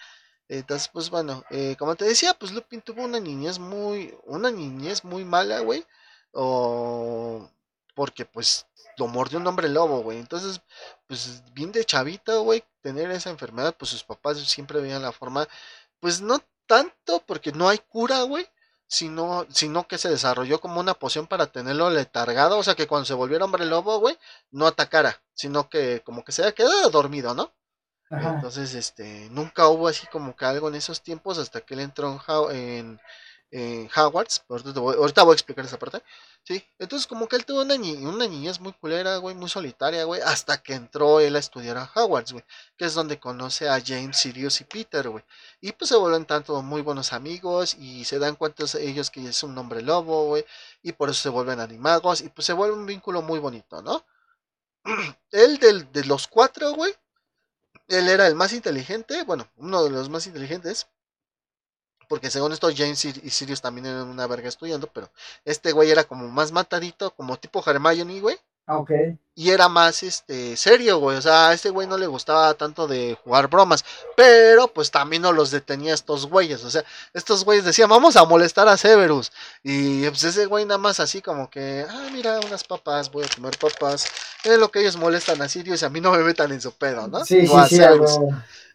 Entonces, 0.48 0.88
pues 0.92 1.10
bueno, 1.10 1.44
eh, 1.50 1.76
como 1.78 1.96
te 1.96 2.04
decía, 2.04 2.34
pues 2.34 2.52
Lupin 2.52 2.80
tuvo 2.80 3.04
una 3.04 3.20
niñez 3.20 3.58
muy, 3.58 4.16
una 4.24 4.50
niñez 4.50 5.04
muy 5.04 5.24
mala, 5.24 5.60
güey. 5.60 5.84
O 6.32 7.48
porque 7.94 8.24
pues 8.24 8.66
lo 8.96 9.06
mordió 9.06 9.38
un 9.38 9.46
hombre 9.46 9.68
lobo, 9.68 10.02
güey. 10.02 10.18
Entonces, 10.18 10.60
pues 11.06 11.42
bien 11.52 11.72
de 11.72 11.84
chavita, 11.84 12.36
güey, 12.38 12.64
tener 12.80 13.10
esa 13.10 13.30
enfermedad, 13.30 13.74
pues 13.78 13.90
sus 13.90 14.04
papás 14.04 14.38
siempre 14.38 14.80
veían 14.80 15.02
la 15.02 15.12
forma, 15.12 15.48
pues 16.00 16.20
no 16.20 16.40
tanto 16.66 17.22
porque 17.26 17.52
no 17.52 17.68
hay 17.68 17.78
cura, 17.78 18.22
güey, 18.22 18.46
sino, 18.86 19.46
sino 19.50 19.86
que 19.88 19.98
se 19.98 20.08
desarrolló 20.08 20.60
como 20.60 20.80
una 20.80 20.94
poción 20.94 21.26
para 21.26 21.46
tenerlo 21.46 21.90
letargado, 21.90 22.58
o 22.58 22.62
sea 22.62 22.74
que 22.74 22.86
cuando 22.86 23.06
se 23.06 23.14
volviera 23.14 23.44
hombre 23.44 23.66
lobo, 23.66 23.98
güey, 24.00 24.18
no 24.50 24.66
atacara, 24.66 25.22
sino 25.34 25.68
que 25.68 26.02
como 26.04 26.24
que 26.24 26.32
se 26.32 26.42
haya 26.42 26.52
quedado 26.52 26.90
dormido, 26.90 27.34
¿no? 27.34 27.52
Entonces, 28.10 28.74
este, 28.74 29.28
nunca 29.30 29.66
hubo 29.68 29.88
así 29.88 30.06
como 30.06 30.36
que 30.36 30.44
algo 30.44 30.68
en 30.68 30.76
esos 30.76 31.02
tiempos 31.02 31.38
hasta 31.38 31.60
que 31.60 31.74
él 31.74 31.80
entró 31.80 32.20
en, 32.52 33.00
en, 33.50 33.90
Hogwarts. 33.94 34.44
Ahorita 34.48 34.78
voy, 34.78 34.94
ahorita 34.96 35.22
voy, 35.24 35.32
a 35.32 35.34
explicar 35.34 35.64
esa 35.64 35.78
parte. 35.78 36.02
Sí, 36.46 36.64
entonces 36.78 37.08
como 37.08 37.26
que 37.26 37.34
él 37.34 37.44
tuvo 37.44 37.62
una, 37.62 37.74
una 37.74 38.28
niñez 38.28 38.60
muy 38.60 38.72
culera, 38.72 39.16
güey, 39.16 39.34
muy 39.34 39.48
solitaria, 39.48 40.04
güey, 40.04 40.20
hasta 40.20 40.62
que 40.62 40.74
entró 40.74 41.18
él 41.18 41.34
a 41.34 41.40
estudiar 41.40 41.76
a 41.76 41.90
Hogwarts, 41.92 42.32
güey, 42.34 42.44
que 42.76 42.84
es 42.84 42.94
donde 42.94 43.18
conoce 43.18 43.68
a 43.68 43.82
James, 43.84 44.16
Sirius 44.16 44.60
y 44.60 44.64
Peter, 44.64 45.08
güey. 45.08 45.24
Y 45.60 45.72
pues 45.72 45.88
se 45.88 45.96
vuelven 45.96 46.24
tanto 46.24 46.62
muy 46.62 46.82
buenos 46.82 47.12
amigos 47.12 47.74
y 47.74 48.04
se 48.04 48.20
dan 48.20 48.36
cuenta 48.36 48.64
ellos 48.78 49.10
que 49.10 49.28
es 49.28 49.42
un 49.42 49.58
hombre 49.58 49.82
lobo, 49.82 50.26
güey, 50.26 50.44
y 50.84 50.92
por 50.92 51.10
eso 51.10 51.20
se 51.20 51.30
vuelven 51.30 51.58
animagos 51.58 52.20
y 52.20 52.28
pues 52.28 52.46
se 52.46 52.52
vuelve 52.52 52.76
un 52.76 52.86
vínculo 52.86 53.22
muy 53.22 53.40
bonito, 53.40 53.82
¿no? 53.82 54.06
él 55.32 55.58
del, 55.58 55.90
de 55.90 56.04
los 56.04 56.28
cuatro, 56.28 56.72
güey, 56.74 56.94
él 57.88 58.08
era 58.08 58.28
el 58.28 58.36
más 58.36 58.52
inteligente, 58.52 59.24
bueno, 59.24 59.48
uno 59.56 59.82
de 59.82 59.90
los 59.90 60.08
más 60.10 60.28
inteligentes, 60.28 60.86
porque 62.08 62.30
según 62.30 62.52
esto, 62.52 62.68
James 62.74 63.04
y 63.04 63.30
Sirius 63.30 63.60
también 63.60 63.86
eran 63.86 64.08
una 64.08 64.26
verga 64.26 64.48
estudiando, 64.48 64.86
pero 64.86 65.10
este 65.44 65.72
güey 65.72 65.90
era 65.90 66.04
como 66.04 66.28
más 66.28 66.52
matadito, 66.52 67.10
como 67.12 67.36
tipo 67.36 67.62
Hermione, 67.64 68.20
güey. 68.20 68.38
Ah, 68.68 68.78
ok. 68.78 68.90
Y 69.36 69.50
era 69.50 69.68
más 69.68 70.02
este 70.02 70.56
serio, 70.56 70.98
güey. 70.98 71.16
O 71.18 71.22
sea, 71.22 71.48
a 71.48 71.52
este 71.54 71.70
güey 71.70 71.86
no 71.86 71.96
le 71.96 72.08
gustaba 72.08 72.52
tanto 72.54 72.88
de 72.88 73.16
jugar 73.22 73.48
bromas. 73.48 73.84
Pero 74.16 74.66
pues 74.68 74.90
también 74.90 75.22
no 75.22 75.32
los 75.32 75.52
detenía 75.52 75.94
estos 75.94 76.26
güeyes. 76.26 76.64
O 76.64 76.70
sea, 76.70 76.84
estos 77.14 77.44
güeyes 77.44 77.64
decían, 77.64 77.88
vamos 77.88 78.16
a 78.16 78.24
molestar 78.24 78.66
a 78.66 78.76
Severus. 78.76 79.30
Y 79.62 80.08
pues 80.08 80.24
ese 80.24 80.46
güey 80.46 80.64
nada 80.64 80.78
más 80.78 80.98
así 80.98 81.22
como 81.22 81.48
que, 81.48 81.86
ah, 81.88 82.08
mira, 82.12 82.40
unas 82.40 82.64
papas, 82.64 83.10
voy 83.12 83.24
a 83.24 83.34
comer 83.34 83.56
papas. 83.56 84.06
Es 84.46 84.58
lo 84.58 84.70
que 84.70 84.80
ellos 84.80 84.96
molestan 84.96 85.42
a 85.42 85.48
Sirius 85.48 85.82
y 85.82 85.84
a 85.84 85.90
mí 85.90 86.00
no 86.00 86.12
me 86.12 86.22
metan 86.22 86.52
en 86.52 86.60
su 86.60 86.72
pedo, 86.72 87.08
¿no? 87.08 87.24
Sí, 87.24 87.46
sí, 87.46 87.54
sí, 87.68 87.80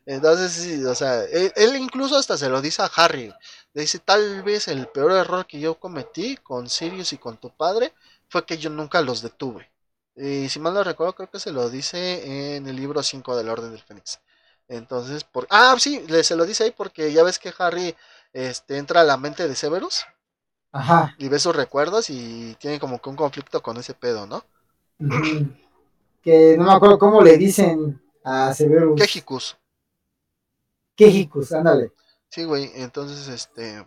entonces, 0.06 0.52
sí, 0.52 0.84
o 0.84 0.96
sea, 0.96 1.24
él, 1.24 1.76
incluso 1.76 2.18
hasta 2.18 2.38
se 2.38 2.50
lo 2.50 2.62
dice 2.62 2.82
a 2.82 2.92
Harry. 2.96 3.34
Le 3.74 3.82
dice, 3.82 4.00
tal 4.00 4.44
vez 4.44 4.68
el 4.68 4.88
peor 4.88 5.12
error 5.12 5.46
que 5.46 5.60
yo 5.60 5.80
cometí 5.80 6.38
con 6.38 6.70
Sirius 6.70 7.14
y 7.14 7.18
con 7.18 7.38
tu 7.38 7.50
padre 7.56 7.94
fue 8.28 8.46
que 8.46 8.58
yo 8.58 8.70
nunca 8.70 9.02
los 9.02 9.22
detuve. 9.22 9.72
Y 10.16 10.50
si 10.50 10.60
mal 10.60 10.74
no 10.74 10.84
recuerdo, 10.84 11.14
creo 11.14 11.30
que 11.30 11.40
se 11.40 11.52
lo 11.52 11.70
dice 11.70 12.56
en 12.56 12.68
el 12.68 12.76
libro 12.76 13.02
5 13.02 13.38
del 13.38 13.50
Orden 13.50 13.72
del 13.72 13.82
Fénix. 13.82 14.20
Entonces, 14.68 15.24
por... 15.24 15.48
ah, 15.50 15.76
sí, 15.80 16.04
se 16.24 16.36
lo 16.36 16.46
dice 16.46 16.66
ahí 16.66 16.72
porque 16.72 17.14
ya 17.14 17.24
ves 17.24 17.40
que 17.40 17.54
Harry 17.58 17.96
este, 18.34 18.78
entra 18.78 19.02
a 19.02 19.06
la 19.06 19.18
mente 19.18 19.48
de 19.48 19.56
Severus. 19.56 20.06
Ajá. 20.74 21.16
Y 21.18 21.28
ve 21.28 21.38
sus 21.40 21.56
recuerdos 21.56 22.10
y 22.10 22.56
tiene 22.60 22.80
como 22.80 23.02
que 23.02 23.10
un 23.10 23.16
conflicto 23.16 23.62
con 23.62 23.78
ese 23.78 23.94
pedo, 23.94 24.26
¿no? 24.26 24.46
Que 26.22 26.56
no 26.58 26.66
me 26.66 26.74
acuerdo 26.74 27.00
cómo 27.00 27.22
le 27.22 27.38
dicen 27.38 28.02
a 28.24 28.54
Severus. 28.54 29.00
Quejicus. 29.00 29.58
Quejicus, 30.96 31.52
ándale. 31.52 31.92
Sí, 32.30 32.44
güey, 32.44 32.72
entonces, 32.76 33.28
este, 33.28 33.86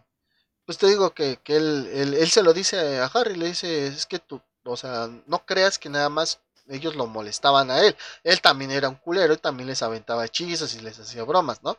pues 0.66 0.78
te 0.78 0.86
digo 0.86 1.14
que, 1.14 1.38
que 1.42 1.56
él, 1.56 1.88
él, 1.92 2.28
se 2.28 2.42
lo 2.42 2.52
dice 2.52 2.98
a 2.98 3.06
Harry, 3.06 3.36
le 3.36 3.46
dice, 3.46 3.86
es 3.86 4.06
que 4.06 4.18
tú, 4.18 4.40
o 4.64 4.76
sea, 4.76 5.08
no 5.26 5.46
creas 5.46 5.78
que 5.78 5.88
nada 5.88 6.08
más 6.08 6.40
ellos 6.68 6.96
lo 6.96 7.06
molestaban 7.06 7.70
a 7.70 7.80
él. 7.86 7.96
Él 8.22 8.40
también 8.40 8.70
era 8.70 8.88
un 8.88 8.96
culero 8.96 9.34
y 9.34 9.38
también 9.38 9.68
les 9.68 9.82
aventaba 9.82 10.24
hechizos 10.24 10.74
y 10.74 10.80
les 10.80 10.98
hacía 10.98 11.24
bromas, 11.24 11.62
¿no? 11.62 11.78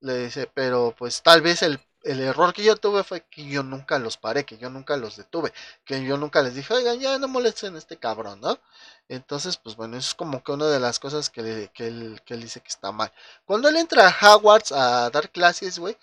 Le 0.00 0.24
dice, 0.24 0.50
pero 0.52 0.94
pues 0.98 1.22
tal 1.22 1.42
vez 1.42 1.62
el, 1.62 1.80
el, 2.10 2.20
error 2.20 2.52
que 2.52 2.62
yo 2.62 2.76
tuve 2.76 3.04
fue 3.04 3.22
que 3.22 3.46
yo 3.46 3.62
nunca 3.62 3.98
los 3.98 4.16
paré, 4.16 4.44
que 4.44 4.58
yo 4.58 4.70
nunca 4.70 4.96
los 4.96 5.16
detuve, 5.16 5.52
que 5.84 6.04
yo 6.04 6.16
nunca 6.16 6.42
les 6.42 6.54
dije, 6.54 6.72
oigan, 6.74 6.98
ya 7.00 7.18
no 7.18 7.28
molesten 7.28 7.74
a 7.74 7.78
este 7.78 7.96
cabrón, 7.96 8.40
¿no? 8.40 8.58
Entonces, 9.08 9.56
pues 9.56 9.76
bueno, 9.76 9.96
eso 9.96 10.08
es 10.10 10.14
como 10.14 10.42
que 10.42 10.52
una 10.52 10.66
de 10.66 10.80
las 10.80 10.98
cosas 10.98 11.30
que, 11.30 11.70
que, 11.74 11.88
él, 11.88 12.20
que 12.24 12.34
él 12.34 12.42
dice 12.42 12.60
que 12.60 12.68
está 12.68 12.92
mal. 12.92 13.12
Cuando 13.44 13.68
él 13.68 13.76
entra 13.76 14.08
a 14.08 14.36
Hogwarts 14.36 14.72
a 14.72 15.10
dar 15.10 15.30
clases, 15.30 15.78
güey, 15.78 15.96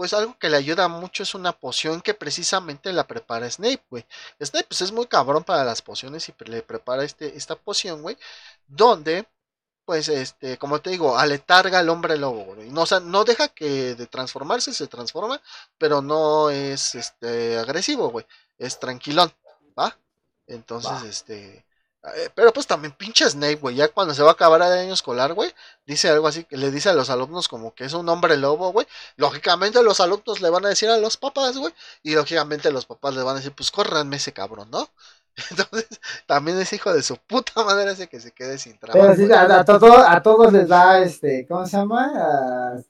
pues 0.00 0.14
algo 0.14 0.38
que 0.38 0.48
le 0.48 0.56
ayuda 0.56 0.88
mucho 0.88 1.22
es 1.22 1.34
una 1.34 1.52
poción 1.52 2.00
que 2.00 2.14
precisamente 2.14 2.92
la 2.92 3.06
prepara 3.06 3.50
Snape, 3.50 3.82
güey. 3.90 4.06
Snape 4.42 4.66
pues 4.66 4.80
es 4.80 4.92
muy 4.92 5.06
cabrón 5.06 5.44
para 5.44 5.62
las 5.62 5.82
pociones 5.82 6.26
y 6.28 6.34
le 6.46 6.62
prepara 6.62 7.04
este, 7.04 7.36
esta 7.36 7.54
poción, 7.54 8.00
güey, 8.00 8.16
donde 8.66 9.26
pues 9.90 10.08
este, 10.08 10.56
como 10.56 10.80
te 10.80 10.90
digo, 10.90 11.18
aletarga 11.18 11.80
al 11.80 11.88
hombre 11.88 12.16
lobo, 12.16 12.54
güey. 12.54 12.70
No, 12.70 12.82
o 12.82 12.86
sea, 12.86 13.00
no 13.00 13.24
deja 13.24 13.48
que 13.48 13.96
de 13.96 14.06
transformarse 14.06 14.72
se 14.72 14.86
transforma, 14.86 15.42
pero 15.78 16.00
no 16.00 16.48
es 16.48 16.94
este 16.94 17.58
agresivo, 17.58 18.08
güey. 18.08 18.24
Es 18.56 18.78
tranquilón, 18.78 19.32
¿va? 19.76 19.98
Entonces, 20.46 21.02
este, 21.02 21.66
eh, 22.04 22.30
pero 22.36 22.52
pues 22.52 22.68
también 22.68 22.92
pinche 22.92 23.28
Snape, 23.28 23.56
güey, 23.56 23.74
ya 23.74 23.88
cuando 23.88 24.14
se 24.14 24.22
va 24.22 24.28
a 24.28 24.32
acabar 24.34 24.62
el 24.62 24.78
año 24.78 24.94
escolar, 24.94 25.34
güey, 25.34 25.52
dice 25.84 26.08
algo 26.08 26.28
así, 26.28 26.44
que 26.44 26.56
le 26.56 26.70
dice 26.70 26.90
a 26.90 26.94
los 26.94 27.10
alumnos 27.10 27.48
como 27.48 27.74
que 27.74 27.84
es 27.84 27.92
un 27.92 28.08
hombre 28.08 28.36
lobo, 28.36 28.70
güey. 28.70 28.86
Lógicamente 29.16 29.82
los 29.82 29.98
alumnos 29.98 30.40
le 30.40 30.50
van 30.50 30.66
a 30.66 30.68
decir 30.68 30.88
a 30.88 30.98
los 30.98 31.16
papás, 31.16 31.58
güey, 31.58 31.74
y 32.04 32.14
lógicamente 32.14 32.70
los 32.70 32.86
papás 32.86 33.16
le 33.16 33.24
van 33.24 33.34
a 33.34 33.38
decir, 33.38 33.52
pues 33.56 33.72
córranme 33.72 34.18
ese 34.18 34.32
cabrón, 34.32 34.70
¿no? 34.70 34.88
Entonces, 35.50 36.00
también 36.26 36.58
es 36.58 36.72
hijo 36.72 36.92
de 36.92 37.02
su 37.02 37.16
puta 37.16 37.64
madre 37.64 37.92
ese 37.92 38.08
que 38.08 38.20
se 38.20 38.32
quede 38.32 38.58
sin 38.58 38.78
trabajo. 38.78 39.34
a, 39.34 40.12
a 40.12 40.22
todos 40.22 40.52
les 40.52 40.68
da, 40.68 41.00
este, 41.00 41.46
¿cómo 41.46 41.66
se 41.66 41.76
llama? 41.76 42.82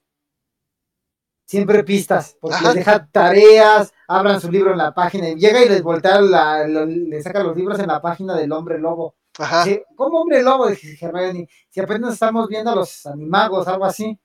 siempre 1.51 1.83
pistas, 1.83 2.37
porque 2.41 2.63
les 2.63 2.75
deja 2.75 3.09
tareas, 3.11 3.93
abran 4.07 4.41
su 4.41 4.53
libro 4.53 4.71
en 4.71 4.79
la 4.79 4.95
página, 4.95 5.31
y 5.31 5.35
llega 5.35 5.65
y 5.65 5.69
les 5.69 5.83
voltea, 5.83 6.21
la, 6.21 6.65
le 6.65 7.21
saca 7.23 7.43
los 7.43 7.57
libros 7.57 7.77
en 7.81 7.89
la 7.89 8.01
página 8.01 8.37
del 8.37 8.53
hombre 8.53 8.79
lobo. 8.79 9.17
Ajá. 9.37 9.65
¿Cómo 9.97 10.21
hombre 10.21 10.45
lobo? 10.45 10.69
Dice 10.69 10.97
Hermione, 11.05 11.49
si 11.69 11.81
apenas 11.81 12.13
estamos 12.13 12.47
viendo 12.47 12.71
a 12.71 12.77
los 12.77 13.05
animagos, 13.05 13.67
algo 13.67 13.85
así. 13.85 14.17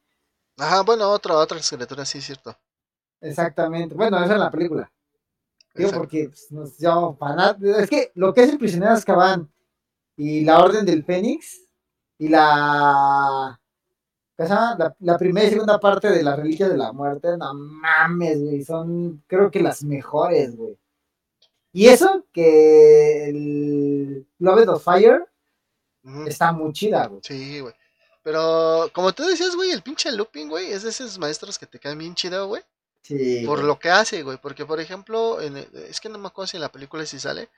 Ajá, 0.55 0.83
bueno, 0.83 1.09
otra, 1.09 1.33
otra 1.35 1.57
criatura, 1.67 2.05
sí, 2.05 2.21
cierto. 2.21 2.55
Exactamente, 3.21 3.95
bueno, 3.95 4.23
eso 4.23 4.33
en 4.33 4.39
la 4.39 4.51
película. 4.51 4.91
Digo, 5.75 5.91
porque 5.91 6.29
pues, 6.29 6.51
nos 6.51 6.77
llamamos 6.77 7.17
Es 7.79 7.89
que 7.89 8.11
lo 8.15 8.33
que 8.33 8.43
es 8.43 8.49
el 8.49 8.57
prisionero 8.57 8.93
Azkaban 8.93 9.51
y 10.15 10.41
la 10.45 10.59
Orden 10.63 10.85
del 10.85 11.03
Fénix 11.03 11.61
y 12.17 12.29
la 12.29 13.59
la, 14.37 14.95
la, 14.99 15.17
primera 15.17 15.47
y 15.47 15.49
segunda 15.49 15.79
parte 15.79 16.09
de 16.09 16.21
la 16.21 16.35
Reliquia 16.35 16.67
de 16.67 16.77
la 16.77 16.91
Muerte, 16.91 17.37
no 17.37 17.53
mames, 17.53 18.41
güey, 18.41 18.63
son 18.63 19.23
creo 19.27 19.49
que 19.49 19.61
las 19.61 19.83
mejores, 19.83 20.55
güey. 20.55 20.77
Y 21.71 21.87
eso, 21.87 22.25
que 22.31 23.29
el 23.29 24.27
Love 24.39 24.69
of 24.69 24.83
Fire. 24.83 25.25
Está 26.25 26.51
muy 26.51 26.71
chida, 26.71 27.07
güey. 27.07 27.19
Sí, 27.23 27.59
güey. 27.59 27.73
Pero 28.23 28.89
como 28.93 29.11
tú 29.11 29.23
decías, 29.23 29.55
güey, 29.55 29.71
el 29.71 29.81
pinche 29.81 30.11
Lupin, 30.11 30.49
güey, 30.49 30.71
es 30.71 30.83
de 30.83 30.89
esos 30.89 31.17
maestros 31.17 31.59
que 31.59 31.65
te 31.65 31.79
caen 31.79 31.97
bien 31.97 32.15
chido, 32.15 32.47
güey. 32.47 32.63
Sí. 33.07 33.43
Por 33.45 33.59
güey. 33.59 33.67
lo 33.67 33.77
que 33.77 33.89
hace, 33.91 34.23
güey. 34.23 34.37
Porque, 34.41 34.65
por 34.65 34.79
ejemplo, 34.79 35.39
en 35.41 35.57
el- 35.57 35.69
es 35.89 35.99
que 36.01 36.09
no 36.09 36.17
me 36.17 36.27
acuerdo 36.27 36.47
si 36.47 36.57
en 36.57 36.61
la 36.61 36.71
película 36.71 37.05
sí 37.05 37.19
sale, 37.19 37.49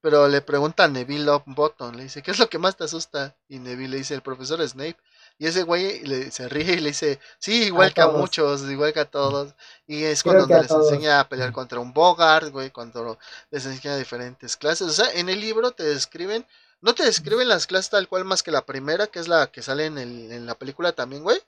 pero 0.00 0.26
le 0.28 0.40
pregunta 0.40 0.84
a 0.84 0.88
Neville 0.88 1.24
Longbottom, 1.24 1.94
le 1.94 2.04
dice, 2.04 2.22
¿qué 2.22 2.32
es 2.32 2.38
lo 2.40 2.48
que 2.48 2.58
más 2.58 2.76
te 2.76 2.84
asusta? 2.84 3.36
Y 3.48 3.58
Neville 3.60 3.88
le 3.90 3.96
dice, 3.98 4.14
el 4.14 4.22
profesor 4.22 4.66
Snape. 4.68 4.96
Y 5.38 5.46
ese 5.46 5.62
güey 5.62 6.00
le, 6.04 6.30
se 6.32 6.48
ríe 6.48 6.72
y 6.74 6.80
le 6.80 6.88
dice, 6.90 7.20
sí, 7.38 7.64
igual 7.64 7.90
A 7.90 7.94
que 7.94 8.00
a 8.00 8.08
muchos, 8.08 8.62
igual 8.62 8.92
que 8.92 9.00
a 9.00 9.04
todos. 9.10 9.54
Y 9.86 10.02
es 10.04 10.22
Creo 10.22 10.34
cuando 10.46 10.58
les 10.58 10.68
todos. 10.68 10.90
enseña 10.92 11.20
a 11.20 11.28
pelear 11.28 11.52
contra 11.52 11.78
un 11.78 11.92
Bogart, 11.92 12.48
güey, 12.50 12.70
cuando 12.70 13.18
les 13.50 13.64
enseña 13.66 13.96
diferentes 13.96 14.56
clases. 14.56 14.88
O 14.88 14.92
sea, 14.92 15.12
en 15.12 15.28
el 15.28 15.40
libro 15.40 15.70
te 15.72 15.84
describen, 15.84 16.44
no 16.80 16.94
te 16.94 17.04
describen 17.04 17.48
las 17.48 17.66
clases 17.68 17.90
tal 17.90 18.08
cual 18.08 18.24
más 18.24 18.42
que 18.42 18.50
la 18.50 18.64
primera, 18.66 19.06
que 19.06 19.20
es 19.20 19.28
la 19.28 19.46
que 19.52 19.62
sale 19.62 19.84
en, 19.86 19.98
el, 19.98 20.32
en 20.32 20.46
la 20.46 20.54
película 20.56 20.92
también, 20.92 21.22
güey. 21.22 21.40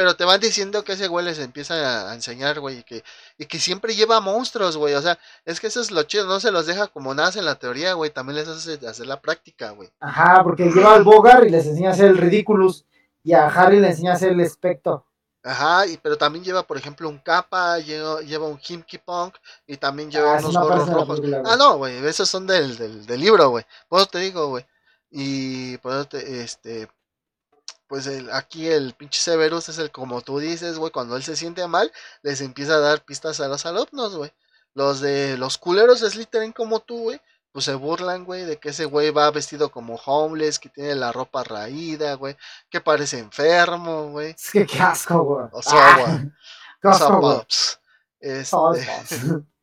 Pero 0.00 0.16
te 0.16 0.24
van 0.24 0.40
diciendo 0.40 0.82
que 0.82 0.92
ese 0.94 1.08
güey 1.08 1.26
les 1.26 1.38
empieza 1.40 2.08
a- 2.10 2.14
enseñar, 2.14 2.58
güey, 2.58 2.78
y 2.78 2.82
que, 2.84 3.04
y 3.36 3.44
que 3.44 3.58
siempre 3.58 3.94
lleva 3.94 4.18
monstruos, 4.20 4.78
güey. 4.78 4.94
O 4.94 5.02
sea, 5.02 5.18
es 5.44 5.60
que 5.60 5.66
eso 5.66 5.82
es 5.82 5.90
lo 5.90 6.04
chido, 6.04 6.24
no 6.26 6.40
se 6.40 6.50
los 6.50 6.64
deja 6.64 6.86
como 6.86 7.12
nada 7.14 7.30
en 7.38 7.44
la 7.44 7.56
teoría, 7.56 7.92
güey. 7.92 8.08
También 8.10 8.36
les 8.36 8.48
hace 8.48 8.78
hacer 8.88 9.06
la 9.06 9.20
práctica, 9.20 9.72
güey. 9.72 9.90
Ajá, 10.00 10.42
porque 10.42 10.70
lleva 10.70 10.94
al 10.94 11.04
Bogar 11.04 11.46
y 11.46 11.50
les 11.50 11.66
enseña 11.66 11.90
a 11.90 11.92
hacer 11.92 12.06
el 12.06 12.16
Ridiculous. 12.16 12.86
Y 13.22 13.34
a 13.34 13.48
Harry 13.48 13.78
le 13.78 13.88
enseña 13.88 14.12
a 14.12 14.14
hacer 14.14 14.32
el 14.32 14.48
Specto. 14.48 15.04
Ajá, 15.42 15.86
y, 15.86 15.98
pero 15.98 16.16
también 16.16 16.42
lleva, 16.46 16.62
por 16.62 16.78
ejemplo, 16.78 17.06
un 17.06 17.18
capa, 17.18 17.78
lleva, 17.78 18.22
lleva 18.22 18.46
un 18.48 18.58
Himky 18.66 18.96
Punk 18.98 19.34
y 19.66 19.76
también 19.76 20.10
lleva 20.10 20.34
Ah, 20.34 20.38
eso 20.38 20.48
unos 20.48 20.62
no 20.62 20.68
gorros 20.68 20.88
rojos. 20.88 21.20
película. 21.20 21.42
Ah, 21.44 21.56
no, 21.56 21.76
güey, 21.76 21.96
esos 22.06 22.26
son 22.30 22.46
del, 22.46 22.78
del, 22.78 23.04
del 23.04 23.20
libro, 23.20 23.50
güey. 23.50 23.66
Por 23.86 24.00
eso 24.00 24.08
te 24.08 24.18
digo, 24.20 24.48
güey. 24.48 24.64
Y 25.10 25.76
por 25.78 25.92
eso 25.92 26.04
te, 26.06 26.42
este, 26.42 26.88
pues 27.90 28.06
el, 28.06 28.30
aquí 28.30 28.68
el 28.68 28.94
pinche 28.94 29.20
Severus 29.20 29.68
es 29.68 29.78
el, 29.78 29.90
como 29.90 30.22
tú 30.22 30.38
dices, 30.38 30.78
güey, 30.78 30.92
cuando 30.92 31.16
él 31.16 31.24
se 31.24 31.34
siente 31.34 31.66
mal, 31.66 31.92
les 32.22 32.40
empieza 32.40 32.74
a 32.74 32.78
dar 32.78 33.04
pistas 33.04 33.40
a 33.40 33.48
los 33.48 33.66
alumnos, 33.66 34.14
güey. 34.14 34.32
Los 34.74 35.00
de 35.00 35.36
los 35.36 35.58
culeros 35.58 36.00
de 36.00 36.08
Slytherin 36.08 36.52
como 36.52 36.78
tú, 36.78 37.02
güey, 37.02 37.20
pues 37.50 37.64
se 37.64 37.74
burlan, 37.74 38.24
güey, 38.24 38.44
de 38.44 38.58
que 38.58 38.68
ese 38.68 38.84
güey 38.84 39.10
va 39.10 39.28
vestido 39.32 39.72
como 39.72 39.96
homeless, 39.96 40.60
que 40.60 40.68
tiene 40.68 40.94
la 40.94 41.10
ropa 41.10 41.42
raída, 41.42 42.14
güey, 42.14 42.36
que 42.70 42.80
parece 42.80 43.18
enfermo, 43.18 44.10
güey. 44.12 44.30
Es 44.38 44.50
que 44.52 44.64
qué 44.64 44.80
asco, 44.80 45.24
güey. 45.24 45.46
O 45.50 45.60
sea, 45.60 45.96
güey. 45.96 46.32
Ah. 46.82 47.44
Este. 48.20 48.56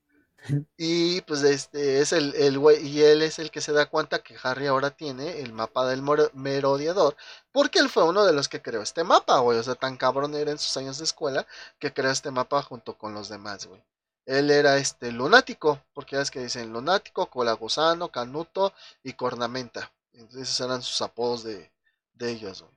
y 0.77 1.21
pues 1.21 1.43
este 1.43 1.99
es 2.01 2.13
el, 2.13 2.33
el 2.35 2.59
y 2.83 3.01
él 3.01 3.21
es 3.21 3.39
el 3.39 3.51
que 3.51 3.61
se 3.61 3.71
da 3.73 3.87
cuenta 3.87 4.19
que 4.19 4.35
Harry 4.43 4.67
ahora 4.67 4.91
tiene 4.91 5.39
el 5.41 5.53
mapa 5.53 5.87
del 5.87 6.03
merodeador, 6.33 7.15
porque 7.51 7.79
él 7.79 7.89
fue 7.89 8.03
uno 8.07 8.25
de 8.25 8.33
los 8.33 8.47
que 8.47 8.61
creó 8.61 8.81
este 8.81 9.03
mapa, 9.03 9.39
güey. 9.39 9.57
O 9.59 9.63
sea, 9.63 9.75
tan 9.75 9.97
cabrón 9.97 10.35
era 10.35 10.51
en 10.51 10.57
sus 10.59 10.75
años 10.77 10.97
de 10.99 11.05
escuela 11.05 11.45
que 11.79 11.93
creó 11.93 12.11
este 12.11 12.31
mapa 12.31 12.61
junto 12.61 12.97
con 12.97 13.13
los 13.13 13.29
demás, 13.29 13.65
güey. 13.67 13.83
Él 14.25 14.51
era 14.51 14.77
este 14.77 15.11
lunático, 15.11 15.79
porque 15.93 16.17
ya 16.17 16.21
es 16.21 16.31
que 16.31 16.41
dicen 16.41 16.73
lunático, 16.73 17.27
colagusano, 17.27 18.11
canuto 18.11 18.73
y 19.03 19.13
cornamenta. 19.13 19.91
Entonces 20.13 20.49
esos 20.49 20.65
eran 20.67 20.81
sus 20.81 21.01
apodos 21.01 21.43
de, 21.43 21.71
de 22.13 22.31
ellos, 22.31 22.61
güey. 22.61 22.73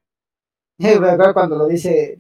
Cuando 1.35 1.57
lo 1.57 1.67
dice. 1.67 2.17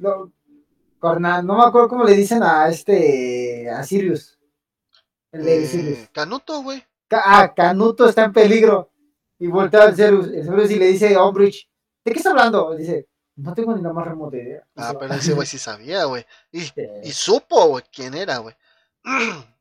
Corna- 0.98 1.42
no 1.42 1.56
me 1.56 1.64
acuerdo 1.64 1.88
cómo 1.88 2.04
le 2.04 2.14
dicen 2.14 2.42
a 2.42 2.68
este. 2.68 3.70
A 3.70 3.82
Sirius. 3.84 4.39
El 5.32 5.44
de 5.44 5.92
Eh, 5.92 6.08
canuto, 6.12 6.62
güey. 6.62 6.84
Ca- 7.08 7.22
Ah, 7.24 7.54
Canuto 7.54 8.08
está 8.08 8.24
en 8.24 8.32
peligro. 8.32 8.90
Y 9.38 9.46
voltea 9.46 9.84
al 9.84 9.96
Sirius, 9.96 10.26
el 10.28 10.44
Sirius 10.44 10.70
y 10.70 10.76
le 10.76 10.86
dice 10.88 11.14
a 11.14 11.24
Umbridge: 11.24 11.68
¿De 12.04 12.12
qué 12.12 12.18
está 12.18 12.30
hablando? 12.30 12.74
Dice: 12.76 13.08
No 13.36 13.54
tengo 13.54 13.74
ni 13.74 13.82
la 13.82 13.92
más 13.92 14.06
remota 14.06 14.36
idea. 14.36 14.66
Ah, 14.76 14.94
pero 14.98 15.14
ese 15.14 15.32
güey 15.34 15.46
sí 15.46 15.58
sabía, 15.58 16.04
güey. 16.04 16.26
Y 16.52 16.60
y 17.04 17.12
supo, 17.12 17.66
güey, 17.68 17.84
quién 17.92 18.14
era, 18.14 18.38
güey. 18.38 18.54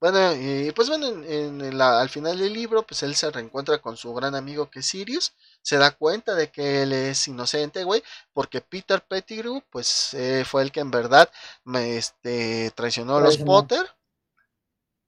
Bueno, 0.00 0.34
y 0.34 0.72
pues 0.72 0.88
bueno, 0.88 1.06
en, 1.06 1.60
en- 1.60 1.78
la- 1.78 2.00
al 2.00 2.08
final 2.08 2.36
del 2.36 2.52
libro, 2.52 2.82
pues 2.82 3.04
él 3.04 3.14
se 3.14 3.30
reencuentra 3.30 3.78
con 3.78 3.96
su 3.96 4.12
gran 4.12 4.34
amigo 4.34 4.68
que 4.68 4.80
es 4.80 4.86
Sirius, 4.86 5.32
se 5.62 5.76
da 5.76 5.92
cuenta 5.92 6.34
de 6.34 6.50
que 6.50 6.82
él 6.82 6.92
es 6.92 7.28
inocente, 7.28 7.84
güey, 7.84 8.02
porque 8.32 8.60
Peter 8.60 9.00
Pettigrew, 9.00 9.62
pues 9.70 10.12
eh, 10.14 10.44
fue 10.44 10.62
el 10.62 10.72
que 10.72 10.80
en 10.80 10.90
verdad 10.90 11.30
me, 11.62 11.96
este, 11.98 12.72
traicionó 12.74 13.18
a 13.18 13.20
los. 13.20 13.38
Potter, 13.38 13.86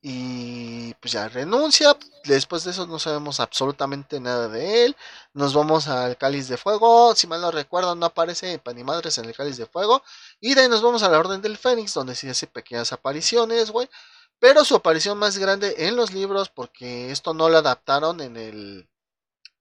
y 0.06 0.92
pues 1.00 1.12
ya 1.12 1.28
renuncia, 1.30 1.96
después 2.24 2.62
de 2.64 2.72
eso 2.72 2.86
no 2.86 2.98
sabemos 2.98 3.40
absolutamente 3.40 4.20
nada 4.20 4.48
de 4.48 4.84
él, 4.84 4.96
nos 5.32 5.54
vamos 5.54 5.88
al 5.88 6.18
Cáliz 6.18 6.46
de 6.48 6.58
Fuego, 6.58 7.14
si 7.16 7.26
mal 7.26 7.40
no 7.40 7.50
recuerdo 7.50 7.94
no 7.94 8.04
aparece 8.04 8.58
pa' 8.58 8.74
ni 8.74 8.84
madres 8.84 9.16
en 9.16 9.24
el 9.24 9.34
Cáliz 9.34 9.56
de 9.56 9.64
Fuego, 9.64 10.02
y 10.40 10.52
de 10.52 10.60
ahí 10.62 10.68
nos 10.68 10.82
vamos 10.82 11.02
a 11.02 11.08
la 11.08 11.18
Orden 11.18 11.40
del 11.40 11.56
Fénix, 11.56 11.94
donde 11.94 12.14
sí 12.14 12.28
hace 12.28 12.46
pequeñas 12.46 12.92
apariciones, 12.92 13.70
güey. 13.70 13.88
Pero 14.38 14.64
su 14.64 14.76
aparición 14.76 15.16
más 15.18 15.38
grande 15.38 15.74
en 15.78 15.96
los 15.96 16.12
libros, 16.12 16.50
porque 16.50 17.10
esto 17.10 17.32
no 17.34 17.48
lo 17.48 17.58
adaptaron 17.58 18.20
en 18.20 18.36
el. 18.36 18.88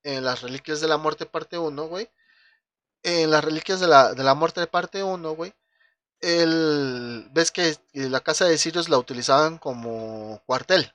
En 0.03 0.26
las 0.26 0.41
Reliquias 0.41 0.82
de 0.82 0.90
la 0.90 0.98
Muerte, 0.98 1.26
parte 1.26 1.57
1, 1.57 1.88
güey. 1.88 2.10
En 3.03 3.32
las 3.32 3.44
Reliquias 3.44 3.80
de 3.80 3.88
la, 3.88 4.14
de 4.14 4.24
la 4.24 4.36
Muerte, 4.36 4.68
parte 4.68 5.03
1, 5.03 5.32
güey. 5.36 5.53
El, 6.24 7.30
ves 7.34 7.52
que 7.52 7.76
la 7.94 8.22
casa 8.22 8.45
de 8.45 8.58
Sirius 8.58 8.90
la 8.90 8.98
utilizaban 8.98 9.58
como 9.60 10.41
cuartel. 10.45 10.94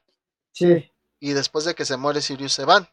Sí, 0.52 0.92
Y 1.20 1.32
después 1.32 1.64
de 1.64 1.76
que 1.76 1.84
se 1.84 1.96
muere 1.96 2.20
Sirius 2.20 2.52
se 2.54 2.64
van. 2.64 2.88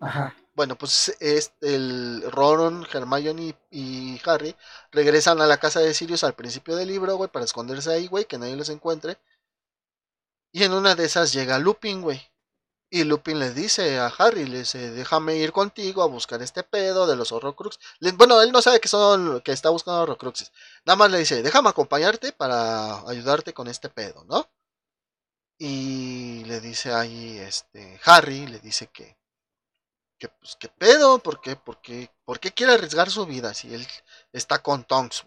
ajá. 0.00 0.34
Bueno, 0.54 0.76
pues 0.76 1.16
es 1.20 1.52
el 1.60 2.22
Ron, 2.30 2.86
Hermione 2.92 3.54
y, 3.70 4.14
y 4.14 4.20
Harry 4.26 4.54
regresan 4.90 5.40
a 5.40 5.46
la 5.46 5.58
casa 5.58 5.80
de 5.80 5.94
Sirius 5.94 6.24
al 6.24 6.34
principio 6.34 6.76
del 6.76 6.88
libro, 6.88 7.16
güey, 7.16 7.30
para 7.30 7.44
esconderse 7.44 7.90
ahí, 7.92 8.06
güey, 8.06 8.26
que 8.26 8.38
nadie 8.38 8.56
los 8.56 8.68
encuentre. 8.68 9.18
Y 10.50 10.64
en 10.64 10.72
una 10.72 10.94
de 10.94 11.04
esas 11.04 11.32
llega 11.34 11.58
Lupin, 11.58 12.00
güey. 12.00 12.31
Y 12.92 13.02
Lupin 13.02 13.40
le 13.40 13.50
dice 13.52 13.98
a 13.98 14.06
Harry, 14.06 14.44
le 14.46 14.58
dice, 14.60 14.92
déjame 14.92 15.34
ir 15.36 15.50
contigo 15.50 16.00
a 16.02 16.06
buscar 16.06 16.40
este 16.42 16.62
pedo 16.62 17.08
de 17.08 17.16
los 17.16 17.32
Horrocrux. 17.32 17.80
Le- 17.98 18.12
bueno, 18.12 18.40
él 18.40 18.52
no 18.52 18.62
sabe 18.62 18.78
que 18.80 18.86
son 18.88 19.40
que 19.40 19.50
está 19.52 19.70
buscando 19.70 20.02
Horrocruxes. 20.02 20.52
Nada 20.84 20.96
más 20.96 21.10
le 21.10 21.18
dice, 21.18 21.42
déjame 21.42 21.70
acompañarte 21.70 22.30
para 22.32 23.00
ayudarte 23.08 23.52
con 23.54 23.66
este 23.66 23.88
pedo, 23.88 24.24
¿no? 24.28 24.48
Y 25.58 26.44
le 26.44 26.60
dice 26.60 26.92
ahí, 26.92 27.38
este, 27.38 27.98
Harry, 28.04 28.46
le 28.48 28.58
dice 28.60 28.88
que, 28.88 29.16
que 30.18 30.28
pues, 30.28 30.56
¿qué 30.58 30.68
pedo? 30.68 31.18
¿Por 31.18 31.40
qué, 31.42 31.54
por, 31.56 31.82
qué, 31.82 32.10
¿Por 32.24 32.40
qué 32.40 32.52
quiere 32.52 32.72
arriesgar 32.74 33.10
su 33.10 33.26
vida 33.26 33.52
si 33.54 33.74
él 33.74 33.86
está 34.32 34.62
con 34.62 34.84
Tonks? 34.84 35.24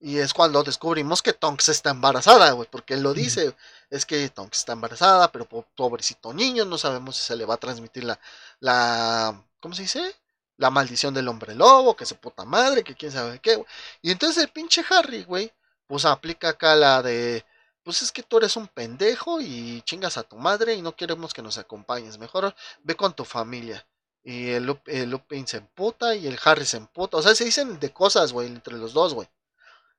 Y 0.00 0.18
es 0.18 0.32
cuando 0.32 0.62
descubrimos 0.62 1.22
que 1.22 1.32
Tonks 1.32 1.68
está 1.70 1.90
embarazada, 1.90 2.52
güey, 2.52 2.68
porque 2.70 2.94
él 2.94 3.02
lo 3.02 3.14
dice, 3.14 3.54
es 3.90 4.06
que 4.06 4.28
Tonks 4.28 4.58
está 4.60 4.72
embarazada, 4.72 5.32
pero 5.32 5.44
po- 5.48 5.66
pobrecito 5.74 6.32
niño, 6.32 6.64
no 6.64 6.78
sabemos 6.78 7.16
si 7.16 7.24
se 7.24 7.34
le 7.36 7.44
va 7.44 7.54
a 7.54 7.58
transmitir 7.58 8.04
la, 8.04 8.18
la, 8.60 9.42
¿cómo 9.60 9.74
se 9.74 9.82
dice? 9.82 10.14
La 10.56 10.70
maldición 10.70 11.14
del 11.14 11.26
hombre 11.28 11.54
lobo, 11.54 11.96
que 11.96 12.06
se 12.06 12.14
puta 12.14 12.44
madre, 12.44 12.84
que 12.84 12.94
quién 12.94 13.10
sabe 13.12 13.40
qué, 13.40 13.56
güey. 13.56 13.66
Y 14.02 14.10
entonces 14.12 14.42
el 14.42 14.50
pinche 14.50 14.84
Harry, 14.88 15.24
güey, 15.24 15.52
pues 15.88 16.04
aplica 16.04 16.50
acá 16.50 16.76
la 16.76 17.02
de, 17.02 17.44
pues 17.82 18.02
es 18.02 18.12
que 18.12 18.22
tú 18.22 18.38
eres 18.38 18.56
un 18.56 18.68
pendejo 18.68 19.40
y 19.40 19.82
chingas 19.82 20.16
a 20.16 20.22
tu 20.22 20.36
madre 20.36 20.74
y 20.74 20.82
no 20.82 20.94
queremos 20.94 21.32
que 21.34 21.42
nos 21.42 21.58
acompañes, 21.58 22.18
mejor 22.18 22.54
ve 22.84 22.94
con 22.96 23.14
tu 23.14 23.24
familia. 23.24 23.84
Y 24.22 24.50
el, 24.50 24.78
el 24.86 25.10
Lupin 25.10 25.46
se 25.46 25.56
emputa 25.58 26.14
y 26.14 26.26
el 26.26 26.38
Harry 26.44 26.66
se 26.66 26.76
emputa. 26.76 27.16
O 27.16 27.22
sea, 27.22 27.34
se 27.34 27.44
dicen 27.44 27.80
de 27.80 27.92
cosas, 27.92 28.32
güey, 28.32 28.46
entre 28.48 28.76
los 28.76 28.92
dos, 28.92 29.14
güey. 29.14 29.28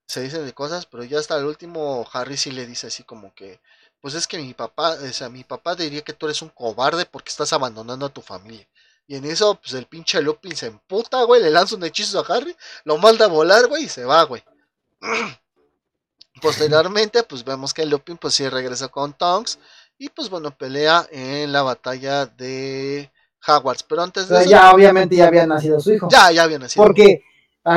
Se 0.09 0.21
dicen 0.21 0.43
de 0.43 0.53
cosas, 0.53 0.87
pero 0.87 1.03
ya 1.03 1.19
hasta 1.19 1.37
el 1.37 1.45
último 1.45 2.03
Harry 2.13 2.35
sí 2.35 2.49
le 2.49 2.65
dice 2.65 2.87
así 2.87 3.03
como 3.03 3.31
que, 3.35 3.59
pues 4.01 4.15
es 4.15 4.25
que 4.25 4.39
mi 4.39 4.55
papá, 4.55 4.93
o 4.93 5.13
sea, 5.13 5.29
mi 5.29 5.43
papá 5.43 5.75
diría 5.75 6.01
que 6.01 6.13
tú 6.13 6.25
eres 6.25 6.41
un 6.41 6.49
cobarde 6.49 7.05
porque 7.05 7.29
estás 7.29 7.53
abandonando 7.53 8.07
a 8.07 8.09
tu 8.09 8.23
familia. 8.23 8.67
Y 9.05 9.17
en 9.17 9.25
eso, 9.25 9.53
pues 9.61 9.73
el 9.73 9.85
pinche 9.85 10.19
Lupin 10.19 10.55
se 10.55 10.65
emputa, 10.65 11.21
güey, 11.25 11.43
le 11.43 11.51
lanza 11.51 11.75
un 11.75 11.83
hechizo 11.83 12.19
a 12.19 12.35
Harry, 12.35 12.55
lo 12.85 12.97
manda 12.97 13.25
a 13.25 13.27
volar, 13.27 13.67
güey, 13.67 13.83
y 13.83 13.87
se 13.87 14.03
va, 14.03 14.23
güey. 14.23 14.43
Posteriormente, 16.41 17.21
pues 17.21 17.43
vemos 17.43 17.71
que 17.71 17.85
Lupin, 17.85 18.17
pues 18.17 18.33
sí 18.33 18.49
regresa 18.49 18.87
con 18.87 19.13
Tonks, 19.13 19.59
y 19.99 20.09
pues 20.09 20.27
bueno, 20.31 20.49
pelea 20.57 21.07
en 21.11 21.51
la 21.51 21.61
batalla 21.61 22.25
de 22.25 23.11
Hogwarts. 23.47 23.83
Pero 23.83 24.01
antes 24.01 24.23
de 24.23 24.29
Pero 24.29 24.41
eso, 24.41 24.49
ya 24.49 24.71
obviamente 24.71 25.15
ya 25.15 25.27
había 25.27 25.45
nacido 25.45 25.79
su 25.79 25.93
hijo. 25.93 26.07
ya, 26.09 26.31
ya 26.31 26.41
había 26.41 26.57
nacido. 26.57 26.83
Porque 26.83 27.21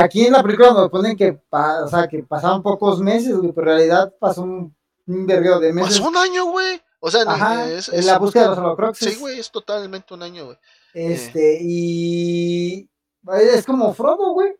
aquí 0.01 0.25
en 0.25 0.33
la 0.33 0.43
película 0.43 0.71
nos 0.73 0.89
ponen 0.89 1.15
que, 1.17 1.39
o 1.49 1.87
sea, 1.87 2.07
que 2.07 2.23
pasaban 2.23 2.61
pocos 2.63 2.99
meses, 2.99 3.35
güey, 3.37 3.51
pero 3.51 3.71
en 3.71 3.77
realidad 3.77 4.13
pasó 4.19 4.41
un, 4.43 4.75
un 5.07 5.27
de 5.27 5.73
meses. 5.73 5.97
Pasó 5.97 6.09
un 6.09 6.17
año, 6.17 6.45
güey. 6.45 6.81
O 6.99 7.11
sea, 7.11 7.23
Ajá, 7.27 7.69
es, 7.69 7.89
en 7.89 7.99
es- 7.99 8.05
la 8.05 8.17
búsqueda 8.17 8.43
de 8.43 8.49
los 8.49 8.57
holocroxes. 8.59 9.13
Sí, 9.13 9.19
güey, 9.19 9.39
es 9.39 9.51
totalmente 9.51 10.13
un 10.13 10.23
año, 10.23 10.45
güey. 10.45 10.57
Este, 10.93 11.57
y 11.61 12.89
es 13.33 13.65
como 13.65 13.93
Frodo, 13.93 14.33
güey, 14.33 14.55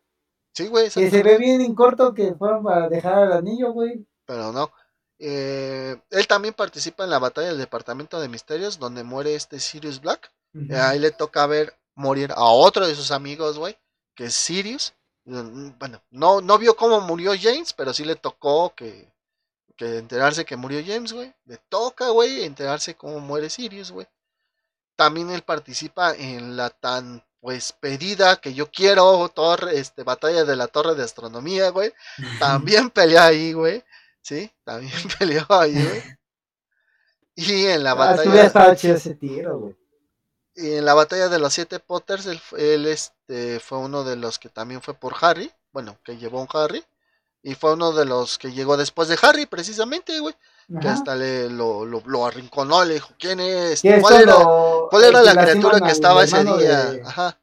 Sí, 0.56 0.68
güey, 0.68 0.90
que 0.90 1.10
se 1.10 1.24
ve 1.24 1.38
bien 1.38 1.62
en 1.62 1.74
corto 1.74 2.14
que 2.14 2.36
fueron 2.36 2.64
para 2.64 2.88
dejar 2.88 3.14
al 3.16 3.34
anillo, 3.34 3.72
güey. 3.72 4.06
pero 4.26 4.52
no. 4.52 4.72
Eh, 5.20 5.96
él 6.10 6.28
también 6.28 6.54
participa 6.54 7.04
en 7.06 7.10
la 7.10 7.20
batalla 7.20 7.48
del 7.48 7.58
Departamento 7.58 8.20
de 8.20 8.28
Misterios, 8.30 8.78
donde 8.78 9.04
muere 9.04 9.36
este 9.36 9.60
Sirius 9.60 10.02
Black. 10.02 10.32
Eh, 10.70 10.76
ahí 10.76 11.00
le 11.00 11.12
toca 11.12 11.48
ver 11.48 11.74
morir 11.96 12.32
a 12.36 12.44
otro 12.46 12.86
de 12.86 12.94
sus 12.94 13.12
amigos, 13.12 13.58
güey, 13.58 13.78
que 14.16 14.26
es 14.26 14.34
Sirius. 14.36 14.94
Mm, 15.26 15.72
bueno, 15.80 16.02
no, 16.12 16.42
no 16.42 16.58
vio 16.58 16.76
cómo 16.76 17.00
murió 17.02 17.32
James, 17.40 17.74
pero 17.74 17.94
sí 17.94 18.04
le 18.06 18.16
tocó 18.16 18.74
que, 18.76 19.12
que 19.76 19.98
enterarse 19.98 20.46
que 20.46 20.56
murió 20.58 20.82
James, 20.86 21.14
güey. 21.14 21.34
Le 21.46 21.58
toca, 21.70 22.10
güey, 22.10 22.44
enterarse 22.44 22.96
cómo 22.96 23.20
muere 23.20 23.50
Sirius, 23.50 23.92
güey. 23.92 24.08
También 24.96 25.30
él 25.32 25.42
participa 25.42 26.14
en 26.16 26.56
la 26.58 26.70
tan 26.70 27.24
pues 27.40 27.74
pedida 27.74 28.38
que 28.40 28.54
yo 28.54 28.72
quiero, 28.72 29.28
torre, 29.30 29.78
este, 29.78 30.04
batalla 30.04 30.46
de 30.46 30.56
la 30.56 30.68
torre 30.68 30.96
de 30.96 31.04
astronomía, 31.04 31.70
güey. 31.72 31.92
También 32.40 32.90
peleó 32.90 33.22
ahí, 33.22 33.52
güey. 33.54 33.84
Sí, 34.22 34.50
también 34.64 34.94
peleó 35.20 35.46
ahí, 35.50 35.74
güey. 35.74 36.02
Y 37.36 37.66
en 37.66 37.84
la 37.84 37.92
Ah, 37.92 37.96
batalla. 37.96 38.44
estaba 38.46 38.76
chido 38.76 38.96
ese 38.96 39.16
tiro, 39.16 39.60
güey. 39.60 39.76
Y 40.56 40.76
en 40.76 40.86
la 40.86 40.94
batalla 40.94 41.30
de 41.30 41.40
los 41.40 41.54
siete 41.54 41.80
Potters, 41.80 42.26
él, 42.28 42.40
él, 42.58 42.86
este, 42.86 43.60
fue 43.60 43.80
uno 43.80 44.04
de 44.04 44.16
los 44.16 44.38
que 44.40 44.50
también 44.50 44.82
fue 44.82 44.94
por 44.94 45.16
Harry. 45.22 45.52
Bueno, 45.72 45.98
que 46.04 46.18
llevó 46.18 46.42
un 46.42 46.48
Harry. 46.54 46.84
Y 47.42 47.56
fue 47.56 47.74
uno 47.74 47.92
de 47.92 48.06
los 48.06 48.38
que 48.38 48.52
llegó 48.54 48.78
después 48.78 49.08
de 49.10 49.18
Harry, 49.22 49.46
precisamente, 49.46 50.20
güey. 50.20 50.36
Que 50.80 50.88
hasta 50.88 51.14
le 51.16 51.50
lo, 51.50 51.84
lo, 51.86 52.02
lo 52.06 52.26
arrinconó, 52.26 52.86
le 52.86 52.94
dijo, 52.94 53.10
¿quién 53.20 53.42
es? 53.42 53.82
¿Cuál 54.00 54.22
era, 54.22 54.36
cuál 54.90 55.04
era 55.04 55.22
la 55.22 55.36
criatura 55.36 55.82
que 55.82 55.92
estaba 55.92 56.24
ese 56.24 56.42
día? 56.44 56.86
de- 56.86 57.02
Ajá, 57.04 57.38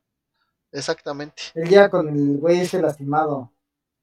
exactamente. 0.72 1.42
El 1.54 1.68
día 1.68 1.90
con 1.90 2.08
el 2.08 2.38
güey 2.38 2.60
ese 2.60 2.80
lastimado. 2.80 3.52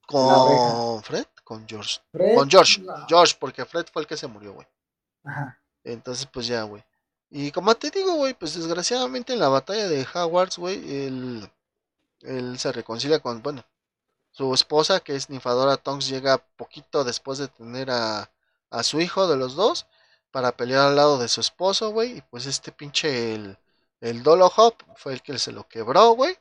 Con. 0.05 1.01
Fred, 1.03 1.25
con 1.43 1.65
George. 1.67 1.99
Fred, 2.11 2.35
Con 2.35 2.49
George, 2.49 2.79
no. 2.81 2.93
George, 3.07 3.35
porque 3.39 3.65
Fred 3.65 3.87
fue 3.91 4.03
el 4.03 4.07
que 4.07 4.17
se 4.17 4.27
murió, 4.27 4.53
güey. 4.53 4.67
Ajá. 5.23 5.59
Entonces, 5.83 6.27
pues 6.31 6.45
ya, 6.47 6.61
güey. 6.63 6.83
Y 7.29 7.51
como 7.51 7.75
te 7.75 7.89
digo, 7.91 8.13
güey, 8.15 8.33
pues 8.33 8.55
desgraciadamente 8.55 9.33
en 9.33 9.39
la 9.39 9.49
batalla 9.49 9.87
de 9.87 10.05
Hogwarts, 10.13 10.57
güey, 10.57 11.05
él, 11.05 11.49
él 12.21 12.57
se 12.59 12.71
reconcilia 12.71 13.19
con, 13.19 13.41
bueno, 13.41 13.65
su 14.31 14.53
esposa, 14.53 14.99
que 14.99 15.15
es 15.15 15.29
Ninfadora 15.29 15.77
Tonks, 15.77 16.07
llega 16.07 16.37
poquito 16.57 17.03
después 17.03 17.39
de 17.39 17.47
tener 17.47 17.91
a, 17.91 18.31
a 18.69 18.83
su 18.83 19.01
hijo 19.01 19.27
de 19.27 19.35
los 19.35 19.55
dos, 19.55 19.87
para 20.31 20.51
pelear 20.51 20.87
al 20.87 20.95
lado 20.95 21.17
de 21.17 21.27
su 21.27 21.41
esposo, 21.41 21.91
güey. 21.91 22.17
Y 22.17 22.21
pues 22.21 22.45
este 22.45 22.71
pinche, 22.71 23.33
el, 23.35 23.57
el 24.01 24.23
Dolohop, 24.23 24.75
fue 24.95 25.13
el 25.13 25.21
que 25.21 25.39
se 25.39 25.51
lo 25.51 25.67
quebró, 25.67 26.11
güey. 26.11 26.37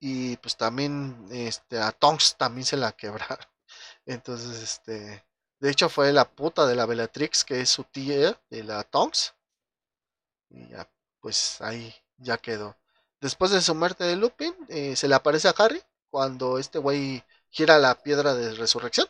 Y 0.00 0.36
pues 0.38 0.56
también, 0.56 1.26
este, 1.32 1.80
a 1.80 1.92
Tonks 1.92 2.36
también 2.36 2.64
se 2.64 2.76
la 2.76 2.92
quebraron. 2.92 3.46
Entonces, 4.06 4.62
este, 4.62 5.24
de 5.60 5.70
hecho 5.70 5.88
fue 5.88 6.12
la 6.12 6.30
puta 6.30 6.66
de 6.66 6.76
la 6.76 6.86
Bellatrix, 6.86 7.44
que 7.44 7.60
es 7.60 7.70
su 7.70 7.84
tía 7.84 8.40
de 8.50 8.62
la 8.62 8.84
Tonks. 8.84 9.33
Y 10.54 10.68
ya, 10.68 10.88
pues 11.20 11.60
ahí 11.60 11.94
ya 12.18 12.38
quedó. 12.38 12.76
Después 13.20 13.50
de 13.50 13.60
su 13.62 13.74
muerte 13.74 14.04
de 14.04 14.16
Lupin, 14.16 14.54
eh, 14.68 14.96
se 14.96 15.08
le 15.08 15.14
aparece 15.14 15.48
a 15.48 15.54
Harry 15.58 15.82
cuando 16.10 16.58
este 16.58 16.78
güey 16.78 17.22
gira 17.50 17.78
la 17.78 17.94
piedra 18.02 18.34
de 18.34 18.54
resurrección. 18.54 19.08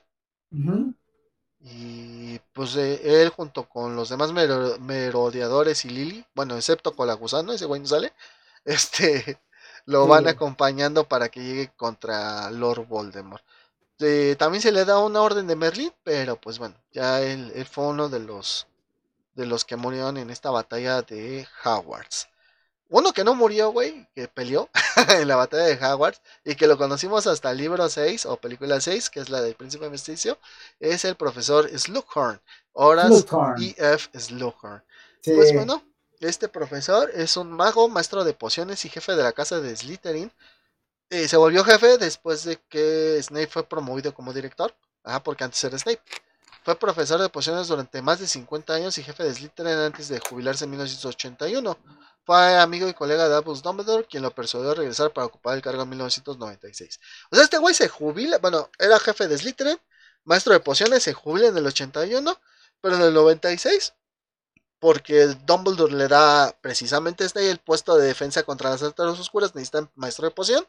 Y 1.61 2.39
pues 2.53 2.77
eh, 2.77 3.23
él 3.23 3.31
junto 3.31 3.69
con 3.69 3.97
los 3.97 4.09
demás 4.11 4.33
mero- 4.33 4.79
merodeadores 4.81 5.85
y 5.85 5.91
Lily, 5.91 6.25
bueno, 6.35 6.57
excepto 6.57 6.95
con 6.95 7.07
la 7.07 7.15
gusano, 7.15 7.53
ese 7.53 7.65
güey 7.67 7.81
no 7.81 7.87
sale, 7.87 8.13
este, 8.65 9.39
lo 9.87 10.07
Sí. 10.07 10.09
van 10.09 10.29
acompañando 10.29 11.09
para 11.09 11.29
que 11.31 11.43
llegue 11.43 11.73
contra 11.77 12.51
Lord 12.51 12.87
Voldemort. 12.87 13.43
Eh, 14.01 14.37
también 14.39 14.63
se 14.63 14.73
le 14.73 14.85
da 14.85 14.99
una 15.01 15.23
orden 15.23 15.47
de 15.47 15.57
Merlin, 15.57 15.93
pero 16.05 16.37
pues 16.41 16.59
bueno, 16.59 16.77
ya 16.93 17.23
él, 17.23 17.53
él 17.55 17.67
fue 17.67 17.87
uno 17.87 18.09
de 18.09 18.21
los 18.21 18.67
de 19.35 19.47
los 19.47 19.65
que 19.65 19.77
murieron 19.77 20.17
en 20.17 20.31
esta 20.31 20.51
batalla 20.51 21.03
de 21.03 21.47
Hogwarts. 21.65 22.29
Uno 22.89 23.13
que 23.13 23.25
no 23.25 23.35
murió, 23.35 23.73
güey, 23.73 24.07
que 24.15 24.29
peleó 24.29 24.69
en 25.19 25.27
la 25.27 25.37
batalla 25.37 25.65
de 25.65 25.85
Hogwarts 25.85 26.21
y 26.45 26.55
que 26.55 26.67
lo 26.67 26.79
conocimos 26.79 27.27
hasta 27.27 27.51
el 27.51 27.59
libro 27.59 27.89
6 27.89 28.27
o 28.27 28.37
película 28.37 28.81
6, 28.81 29.11
que 29.11 29.21
es 29.21 29.31
la 29.31 29.41
del 29.41 29.55
príncipe 29.55 29.91
mestizo, 29.91 30.39
es 30.79 31.05
el 31.05 31.17
profesor 31.17 31.69
Slughorn, 31.77 32.41
Horace. 32.73 33.27
E.F. 33.59 34.19
Slughorn. 34.19 34.85
Sí. 35.23 35.33
Pues 35.35 35.53
bueno, 35.55 35.83
este 36.21 36.49
profesor 36.49 37.11
es 37.15 37.37
un 37.37 37.51
mago, 37.51 37.89
maestro 37.89 38.25
de 38.25 38.35
pociones 38.35 38.85
y 38.85 38.89
jefe 38.89 39.17
de 39.17 39.23
la 39.23 39.33
casa 39.33 39.61
de 39.61 39.75
Slytherin. 39.75 40.31
Eh, 41.11 41.29
se 41.29 41.37
volvió 41.37 41.65
jefe 41.65 41.99
después 41.99 42.45
de 42.45 42.59
que 42.69 43.21
Snape 43.23 43.47
fue 43.47 43.67
promovido 43.67 44.15
como 44.15 44.33
director. 44.33 44.75
Ajá, 45.03 45.23
porque 45.23 45.45
antes 45.45 45.63
era 45.65 45.79
Snape. 45.79 46.03
Fue 46.65 46.77
profesor 46.77 47.21
de 47.21 47.29
pociones 47.29 47.69
durante 47.69 48.01
más 48.01 48.21
de 48.21 48.27
50 48.27 48.73
años 48.73 48.97
y 48.97 49.03
jefe 49.03 49.23
de 49.23 49.35
Slytherin 49.35 49.75
antes 49.75 50.09
de 50.09 50.19
jubilarse 50.19 50.65
en 50.65 50.71
1981. 50.71 51.79
Fue 52.25 52.57
amigo 52.59 52.89
y 52.89 52.95
colega 52.95 53.29
de 53.29 53.37
Albus 53.37 53.63
Dumbledore, 53.63 54.07
quien 54.07 54.23
lo 54.23 54.35
persuadió 54.35 54.71
a 54.71 54.75
regresar 54.75 55.13
para 55.13 55.27
ocupar 55.27 55.57
el 55.57 55.63
cargo 55.63 55.83
en 55.83 55.91
1996. 55.91 57.01
O 57.31 57.37
sea, 57.37 57.45
este 57.45 57.59
güey 57.59 57.75
se 57.75 57.89
jubila, 57.89 58.39
bueno, 58.39 58.71
era 58.79 58.99
jefe 58.99 59.29
de 59.29 59.37
Slytherin, 59.37 59.79
maestro 60.25 60.55
de 60.55 60.61
pociones, 60.61 61.03
se 61.03 61.13
jubila 61.13 61.49
en 61.49 61.57
el 61.59 61.67
81, 61.67 62.41
pero 62.81 62.97
en 62.97 63.03
el 63.03 63.13
96 63.13 63.93
porque 64.85 65.29
Dumbledore 65.47 65.95
le 65.95 66.09
da 66.09 66.55
precisamente 66.61 67.25
este 67.25 67.51
el 67.51 67.57
puesto 67.57 67.97
de 67.97 68.07
defensa 68.07 68.43
contra 68.43 68.69
las 68.69 68.83
artes 68.83 69.07
oscuras, 69.19 69.55
necesitan 69.55 69.91
maestro 69.95 70.27
de 70.27 70.35
poción, 70.35 70.67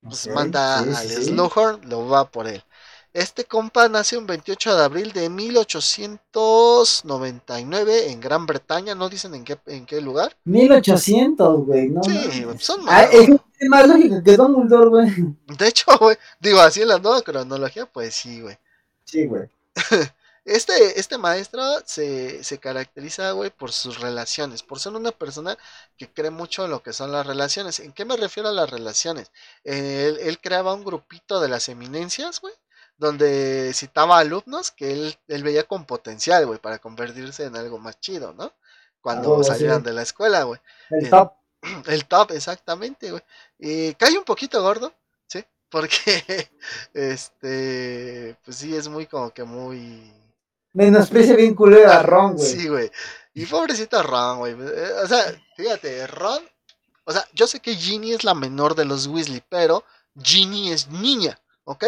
pues 0.00 0.26
manda 0.28 0.82
sí, 0.82 0.88
al 0.94 1.08
sí. 1.08 1.24
Slughorn, 1.26 1.86
lo 1.86 2.08
va 2.08 2.30
por 2.30 2.46
él. 2.46 2.64
Este 3.16 3.44
compa 3.46 3.88
nace 3.88 4.18
un 4.18 4.26
28 4.26 4.76
de 4.76 4.84
abril 4.84 5.12
de 5.12 5.30
1899 5.30 8.10
en 8.10 8.20
Gran 8.20 8.44
Bretaña, 8.44 8.94
no 8.94 9.08
dicen 9.08 9.34
en 9.34 9.42
qué, 9.44 9.58
en 9.66 9.86
qué 9.86 10.02
lugar. 10.02 10.36
1800, 10.44 11.64
güey. 11.64 11.88
No, 11.88 12.02
Sí, 12.02 12.42
mames. 12.44 12.62
son 12.64 12.80
Ah, 12.82 13.08
más. 13.10 13.14
es 13.14 13.30
más 13.70 13.88
lógico 13.88 14.22
que 14.22 14.36
Dumbledore, 14.36 14.88
güey. 14.90 15.10
De 15.58 15.68
hecho, 15.68 15.86
güey, 15.98 16.18
digo 16.40 16.60
así 16.60 16.82
en 16.82 16.88
la 16.88 16.98
nueva 16.98 17.22
cronología, 17.22 17.86
pues 17.86 18.14
sí, 18.14 18.42
güey. 18.42 18.58
Sí, 19.04 19.24
güey. 19.26 19.48
Este, 20.48 21.00
este 21.00 21.18
maestro 21.18 21.60
se, 21.86 22.44
se 22.44 22.58
caracteriza, 22.58 23.32
güey, 23.32 23.50
por 23.50 23.72
sus 23.72 23.98
relaciones, 23.98 24.62
por 24.62 24.78
ser 24.78 24.92
una 24.92 25.10
persona 25.10 25.58
que 25.98 26.08
cree 26.08 26.30
mucho 26.30 26.66
en 26.66 26.70
lo 26.70 26.84
que 26.84 26.92
son 26.92 27.10
las 27.10 27.26
relaciones. 27.26 27.80
¿En 27.80 27.92
qué 27.92 28.04
me 28.04 28.16
refiero 28.16 28.50
a 28.50 28.52
las 28.52 28.70
relaciones? 28.70 29.32
Él, 29.64 30.16
él 30.20 30.38
creaba 30.40 30.72
un 30.72 30.84
grupito 30.84 31.40
de 31.40 31.48
las 31.48 31.68
eminencias, 31.68 32.40
güey, 32.40 32.54
donde 32.98 33.72
citaba 33.74 34.18
alumnos 34.18 34.70
que 34.70 34.92
él, 34.92 35.16
él 35.28 35.42
veía 35.42 35.64
con 35.64 35.84
potencial, 35.84 36.46
güey, 36.46 36.58
para 36.58 36.78
convertirse 36.78 37.44
en 37.44 37.56
algo 37.56 37.78
más 37.78 38.00
chido, 38.00 38.32
¿no? 38.32 38.52
Cuando 39.00 39.42
sí. 39.42 39.50
salieran 39.50 39.82
de 39.82 39.92
la 39.92 40.02
escuela, 40.02 40.44
güey. 40.44 40.60
El 40.90 41.06
Eh, 41.06 41.10
top. 41.10 41.32
El 41.86 42.06
top, 42.06 42.32
exactamente, 42.32 43.10
güey. 43.10 43.22
Y 43.58 43.94
cae 43.94 44.16
un 44.18 44.24
poquito 44.24 44.62
gordo, 44.62 44.92
¿sí? 45.26 45.44
Porque, 45.70 46.48
este, 46.94 48.36
pues 48.44 48.56
sí, 48.56 48.74
es 48.76 48.88
muy 48.88 49.06
como 49.06 49.30
que 49.30 49.44
muy... 49.44 50.12
Menosprecia 50.72 51.34
bien 51.36 51.54
culero 51.54 51.90
a 51.90 52.02
Ron, 52.02 52.34
güey. 52.34 52.46
Sí, 52.46 52.68
güey. 52.68 52.90
Y 53.34 53.46
pobrecito 53.46 54.02
Ron, 54.02 54.38
güey. 54.38 54.52
Eh, 54.52 54.92
O 55.02 55.06
sea, 55.06 55.24
fíjate, 55.56 56.06
Ron. 56.06 56.42
O 57.04 57.12
sea, 57.12 57.24
yo 57.32 57.46
sé 57.46 57.60
que 57.60 57.74
Ginny 57.74 58.12
es 58.12 58.24
la 58.24 58.34
menor 58.34 58.74
de 58.74 58.84
los 58.84 59.06
Weasley, 59.06 59.42
pero 59.48 59.84
Ginny 60.20 60.72
es 60.72 60.88
niña, 60.88 61.38
¿ok? 61.64 61.84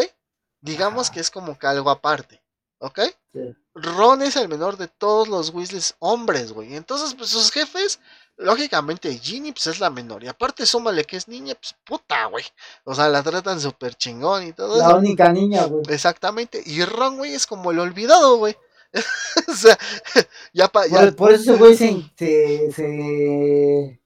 Digamos 0.61 1.07
Ajá. 1.07 1.13
que 1.13 1.19
es 1.21 1.31
como 1.31 1.57
que 1.57 1.67
algo 1.67 1.89
aparte, 1.89 2.41
¿ok? 2.79 2.99
Sí. 3.33 3.55
Ron 3.75 4.21
es 4.21 4.35
el 4.35 4.49
menor 4.49 4.77
de 4.77 4.87
todos 4.87 5.27
los 5.27 5.51
Weasleys 5.51 5.95
hombres, 5.99 6.51
güey. 6.51 6.75
Entonces, 6.75 7.13
pues 7.15 7.29
sus 7.29 7.51
jefes, 7.51 7.99
lógicamente, 8.35 9.17
Ginny, 9.17 9.51
pues 9.53 9.67
es 9.67 9.79
la 9.79 9.89
menor. 9.89 10.23
Y 10.23 10.27
aparte, 10.27 10.65
súmale 10.65 11.05
que 11.05 11.15
es 11.17 11.27
niña, 11.27 11.55
pues 11.55 11.75
puta, 11.85 12.25
güey. 12.25 12.43
O 12.83 12.93
sea, 12.93 13.07
la 13.09 13.23
tratan 13.23 13.59
súper 13.61 13.95
chingón 13.95 14.47
y 14.47 14.53
todo 14.53 14.77
La 14.77 14.87
eso. 14.87 14.97
única 14.97 15.31
niña, 15.31 15.65
güey. 15.65 15.83
Exactamente. 15.89 16.61
Y 16.65 16.83
Ron, 16.83 17.17
güey, 17.17 17.33
es 17.33 17.47
como 17.47 17.71
el 17.71 17.79
olvidado, 17.79 18.37
güey. 18.37 18.57
o 19.47 19.53
sea, 19.53 19.77
ya 20.53 20.67
pa, 20.67 20.87
ya, 20.87 21.01
Por, 21.01 21.15
por 21.15 21.31
eso 21.33 21.57
güey 21.57 21.77
se, 21.77 22.03
se, 22.17 22.71
se, 22.71 24.01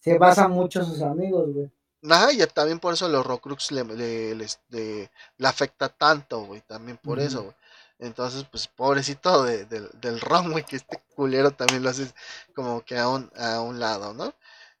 se 0.00 0.18
basa 0.18 0.48
mucho 0.48 0.84
sus 0.84 1.02
amigos, 1.02 1.52
güey. 1.52 1.70
Ajá, 2.08 2.32
y 2.32 2.38
también 2.46 2.78
por 2.78 2.94
eso 2.94 3.08
los 3.08 3.26
Rocrux 3.26 3.72
le, 3.72 3.84
le, 3.84 4.34
le- 4.34 5.10
le 5.36 5.48
afecta 5.48 5.88
tanto, 5.88 6.40
güey, 6.42 6.60
también 6.62 6.96
por 6.98 7.18
eso, 7.18 7.42
güey. 7.42 7.54
Entonces, 7.98 8.44
pues, 8.50 8.68
pobrecito 8.68 9.42
de- 9.42 9.64
del- 9.64 9.90
del 9.94 10.20
Ron, 10.20 10.52
güey, 10.52 10.64
que 10.64 10.76
este 10.76 11.02
culero 11.16 11.50
también 11.50 11.82
lo 11.82 11.90
hace 11.90 12.12
como 12.54 12.84
que 12.84 12.96
a 12.98 13.08
un, 13.08 13.30
a 13.36 13.60
un 13.60 13.80
lado, 13.80 14.14
¿no? 14.14 14.32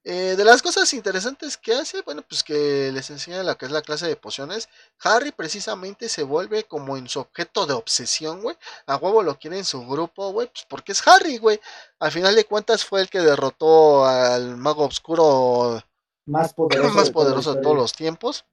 Eh, 0.04 0.36
de 0.36 0.44
las 0.44 0.62
cosas 0.62 0.92
interesantes 0.94 1.56
que 1.58 1.74
hace, 1.74 2.02
bueno, 2.02 2.22
pues 2.22 2.42
que 2.44 2.90
les 2.92 3.10
enseña 3.10 3.42
lo 3.42 3.58
que 3.58 3.66
es 3.66 3.72
la 3.72 3.82
clase 3.82 4.06
de 4.06 4.16
pociones. 4.16 4.68
Harry 5.02 5.32
precisamente 5.32 6.08
se 6.08 6.22
vuelve 6.22 6.64
como 6.64 6.96
en 6.96 7.08
su 7.08 7.18
objeto 7.20 7.66
de 7.66 7.74
obsesión, 7.74 8.40
güey. 8.40 8.56
A 8.86 8.96
huevo 8.96 9.22
lo 9.24 9.38
quiere 9.38 9.58
en 9.58 9.64
su 9.64 9.84
grupo, 9.86 10.30
güey, 10.32 10.46
pues 10.48 10.64
porque 10.68 10.92
es 10.92 11.06
Harry, 11.06 11.38
güey. 11.38 11.60
Al 11.98 12.12
final 12.12 12.34
de 12.36 12.44
cuentas 12.46 12.84
fue 12.84 13.00
el 13.02 13.10
que 13.10 13.18
derrotó 13.20 14.06
al 14.06 14.56
mago 14.56 14.84
oscuro 14.86 15.82
Más 16.28 16.52
poderoso. 16.54 16.94
más 16.94 17.06
de 17.06 17.12
poderoso 17.12 17.56
todos 17.60 17.76
los 17.76 17.92
tiempos. 17.92 18.44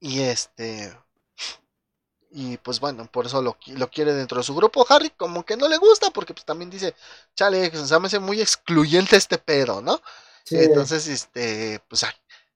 Y 0.00 0.20
este. 0.20 0.96
Y 2.30 2.56
pues 2.58 2.80
bueno, 2.80 3.06
por 3.10 3.26
eso 3.26 3.40
lo, 3.40 3.54
qui- 3.54 3.74
lo 3.74 3.88
quiere 3.88 4.12
dentro 4.12 4.38
de 4.38 4.44
su 4.44 4.54
grupo. 4.56 4.84
Harry 4.88 5.10
como 5.10 5.44
que 5.44 5.56
no 5.56 5.68
le 5.68 5.78
gusta 5.78 6.10
porque 6.10 6.34
pues 6.34 6.44
también 6.44 6.68
dice, 6.68 6.94
chale, 7.36 7.70
se 7.70 8.00
me 8.00 8.06
hace 8.06 8.18
muy 8.18 8.40
excluyente 8.40 9.16
este 9.16 9.38
pedo, 9.38 9.80
¿no? 9.80 10.00
Entonces, 10.50 11.06
este, 11.06 11.80
pues 11.88 12.04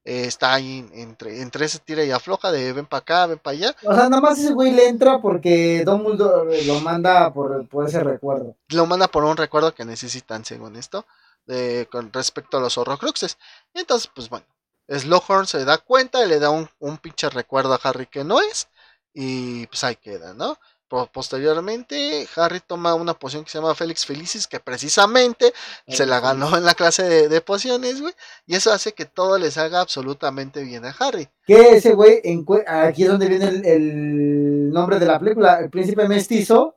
está 0.04 0.54
ahí 0.54 0.86
entre, 0.94 1.40
entre 1.42 1.64
ese 1.66 1.78
tira 1.78 2.02
y 2.04 2.10
afloja 2.10 2.50
de 2.50 2.72
ven 2.72 2.86
para 2.86 2.98
acá, 3.00 3.26
ven 3.26 3.38
para 3.38 3.56
allá. 3.56 3.76
O 3.84 3.94
sea, 3.94 4.08
nada 4.08 4.20
más 4.20 4.38
ese 4.38 4.52
güey 4.52 4.72
le 4.72 4.88
entra 4.88 5.20
porque 5.20 5.84
Dumbledore 5.84 6.64
lo 6.64 6.80
manda 6.80 7.32
por, 7.32 7.66
por 7.68 7.86
ese 7.86 8.00
recuerdo. 8.00 8.56
Lo 8.68 8.84
manda 8.86 9.08
por 9.08 9.24
un 9.24 9.36
recuerdo 9.36 9.74
que 9.74 9.84
necesitan, 9.84 10.44
según 10.44 10.76
esto, 10.76 11.06
de, 11.48 11.88
con 11.90 12.12
respecto 12.12 12.58
a 12.58 12.60
los 12.60 12.78
horrocruxes. 12.78 13.38
Entonces, 13.74 14.08
pues 14.14 14.28
bueno, 14.28 14.46
Slughorn 14.88 15.46
se 15.46 15.64
da 15.64 15.78
cuenta 15.78 16.24
y 16.24 16.28
le 16.28 16.38
da 16.38 16.50
un, 16.50 16.68
un 16.78 16.98
pinche 16.98 17.28
recuerdo 17.30 17.74
a 17.74 17.80
Harry 17.82 18.06
que 18.06 18.22
no 18.22 18.40
es. 18.40 18.68
Y 19.12 19.66
pues 19.66 19.82
ahí 19.82 19.96
queda, 19.96 20.34
¿no? 20.34 20.58
Posteriormente, 20.88 22.26
Harry 22.36 22.60
toma 22.66 22.94
una 22.94 23.12
poción 23.12 23.44
que 23.44 23.50
se 23.50 23.58
llama 23.58 23.74
Félix 23.74 24.06
Felicis, 24.06 24.46
que 24.46 24.58
precisamente 24.58 25.52
se 25.86 26.06
la 26.06 26.18
ganó 26.18 26.56
en 26.56 26.64
la 26.64 26.74
clase 26.74 27.28
de, 27.28 27.40
pociones, 27.42 28.00
güey. 28.00 28.14
Y 28.46 28.54
eso 28.54 28.72
hace 28.72 28.92
que 28.92 29.04
todo 29.04 29.36
le 29.36 29.50
salga 29.50 29.80
absolutamente 29.80 30.64
bien 30.64 30.86
a 30.86 30.96
Harry. 30.98 31.28
Que 31.46 31.76
ese 31.76 31.92
güey, 31.92 32.22
aquí 32.66 33.02
es 33.02 33.08
donde 33.08 33.28
viene 33.28 33.48
el, 33.64 34.70
nombre 34.70 34.98
de 34.98 35.04
la 35.04 35.18
película, 35.18 35.60
el 35.60 35.68
príncipe 35.68 36.08
mestizo, 36.08 36.76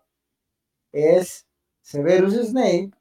es 0.91 1.45
Severus 1.81 2.33
Snape. 2.33 2.91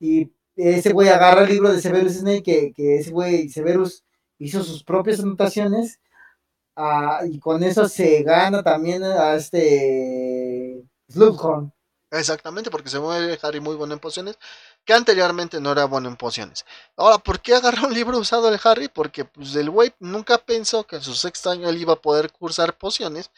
Y 0.00 0.32
ese 0.56 0.92
güey 0.92 1.08
agarra 1.08 1.42
el 1.44 1.50
libro 1.50 1.72
de 1.72 1.80
Severus 1.80 2.14
Snape, 2.14 2.42
que, 2.42 2.72
que 2.72 2.96
ese 2.96 3.10
güey, 3.10 3.48
Severus, 3.48 4.04
hizo 4.38 4.62
sus 4.62 4.84
propias 4.84 5.20
anotaciones 5.20 6.00
Ah, 6.76 7.20
y 7.30 7.38
con 7.38 7.62
eso 7.62 7.88
se 7.88 8.22
gana 8.22 8.62
también 8.62 9.02
a 9.04 9.34
este 9.34 10.82
Slughorn. 11.08 11.72
Exactamente, 12.10 12.70
porque 12.70 12.90
se 12.90 12.98
mueve 12.98 13.38
Harry 13.42 13.60
muy 13.60 13.74
bueno 13.74 13.94
en 13.94 14.00
pociones, 14.00 14.38
que 14.84 14.92
anteriormente 14.92 15.60
no 15.60 15.72
era 15.72 15.86
bueno 15.86 16.08
en 16.08 16.16
pociones. 16.16 16.64
Ahora, 16.96 17.18
¿por 17.18 17.40
qué 17.40 17.54
agarró 17.54 17.86
un 17.86 17.94
libro 17.94 18.18
usado 18.18 18.48
el 18.48 18.60
Harry? 18.64 18.88
Porque 18.88 19.24
pues 19.24 19.54
el 19.56 19.70
güey 19.70 19.94
nunca 19.98 20.38
pensó 20.38 20.86
que 20.86 20.96
en 20.96 21.02
su 21.02 21.14
sexto 21.14 21.50
año 21.50 21.68
él 21.68 21.78
iba 21.80 21.94
a 21.94 22.00
poder 22.00 22.32
cursar 22.32 22.76
pociones 22.76 23.30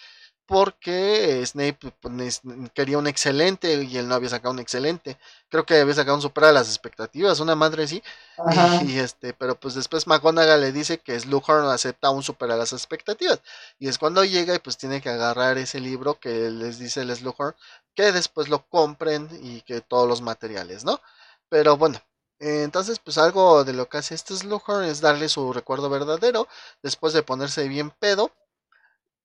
porque 0.47 1.45
Snape 1.47 1.79
pues, 2.01 2.43
quería 2.75 2.99
un 2.99 3.07
excelente 3.07 3.83
y 3.83 3.97
él 3.97 4.09
no 4.09 4.15
había 4.15 4.29
sacado 4.29 4.53
un 4.53 4.59
excelente. 4.59 5.19
Creo 5.49 5.65
que 5.65 5.81
había 5.81 5.95
sacado 5.95 6.17
un 6.17 6.23
super 6.23 6.45
a 6.45 6.53
las 6.53 6.69
expectativas, 6.69 7.41
una 7.41 7.55
madre 7.55 7.87
sí. 7.87 8.03
Y, 8.87 8.99
este, 8.99 9.33
pero 9.33 9.59
pues 9.59 9.75
después 9.75 10.07
McGonagall 10.07 10.61
le 10.61 10.73
dice 10.73 10.99
que 10.99 11.19
Slughorn 11.19 11.69
acepta 11.69 12.11
un 12.11 12.23
super 12.23 12.51
a 12.51 12.57
las 12.57 12.73
expectativas. 12.73 13.41
Y 13.79 13.89
es 13.89 13.99
cuando 13.99 14.25
llega 14.25 14.55
y 14.55 14.59
pues 14.59 14.77
tiene 14.77 15.01
que 15.01 15.11
agarrar 15.11 15.59
ese 15.59 15.81
libro 15.81 16.19
que 16.21 16.51
les 16.51 16.79
dice 16.79 17.03
el 17.03 17.15
Slughorn, 17.15 17.55
que 17.95 18.13
después 18.13 18.49
lo 18.49 18.67
compren 18.69 19.29
y 19.43 19.63
que 19.63 19.81
todos 19.81 20.09
los 20.09 20.21
materiales, 20.23 20.85
¿no? 20.85 21.01
Pero 21.49 21.77
bueno, 21.77 22.01
entonces, 22.41 22.99
pues 22.99 23.17
algo 23.19 23.65
de 23.65 23.73
lo 23.73 23.89
que 23.89 23.99
hace 23.99 24.15
este 24.15 24.37
Slughorn 24.37 24.85
es 24.85 25.01
darle 25.01 25.29
su 25.29 25.53
recuerdo 25.53 25.89
verdadero 25.89 26.49
después 26.83 27.13
de 27.15 27.23
ponerse 27.23 27.69
bien 27.69 27.91
pedo 27.91 28.31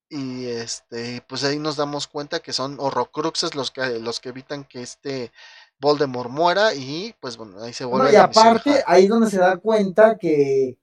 y 0.10 0.48
este 0.48 1.24
pues 1.28 1.44
ahí 1.44 1.60
nos 1.60 1.78
damos 1.78 2.08
cuenta 2.08 2.40
que 2.40 2.52
son 2.52 2.78
horrocruxes 2.80 3.54
los 3.54 3.70
que 3.70 4.00
los 4.00 4.20
que 4.20 4.30
evitan 4.30 4.64
que 4.64 4.82
este 4.82 5.32
Voldemort 5.80 6.32
muera 6.32 6.74
y 6.74 7.14
pues 7.20 7.38
bueno 7.38 7.62
ahí 7.62 7.74
se 7.74 7.86
vuelve 7.86 8.14
y 8.14 8.16
aparte 8.16 8.84
ahí 8.88 9.04
es 9.04 9.10
donde 9.10 9.30
se 9.30 9.38
da 9.38 9.58
cuenta 9.58 10.18
que 10.18 10.80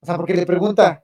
o 0.00 0.06
sea 0.06 0.16
porque 0.16 0.34
le 0.34 0.44
pregunta 0.44 1.02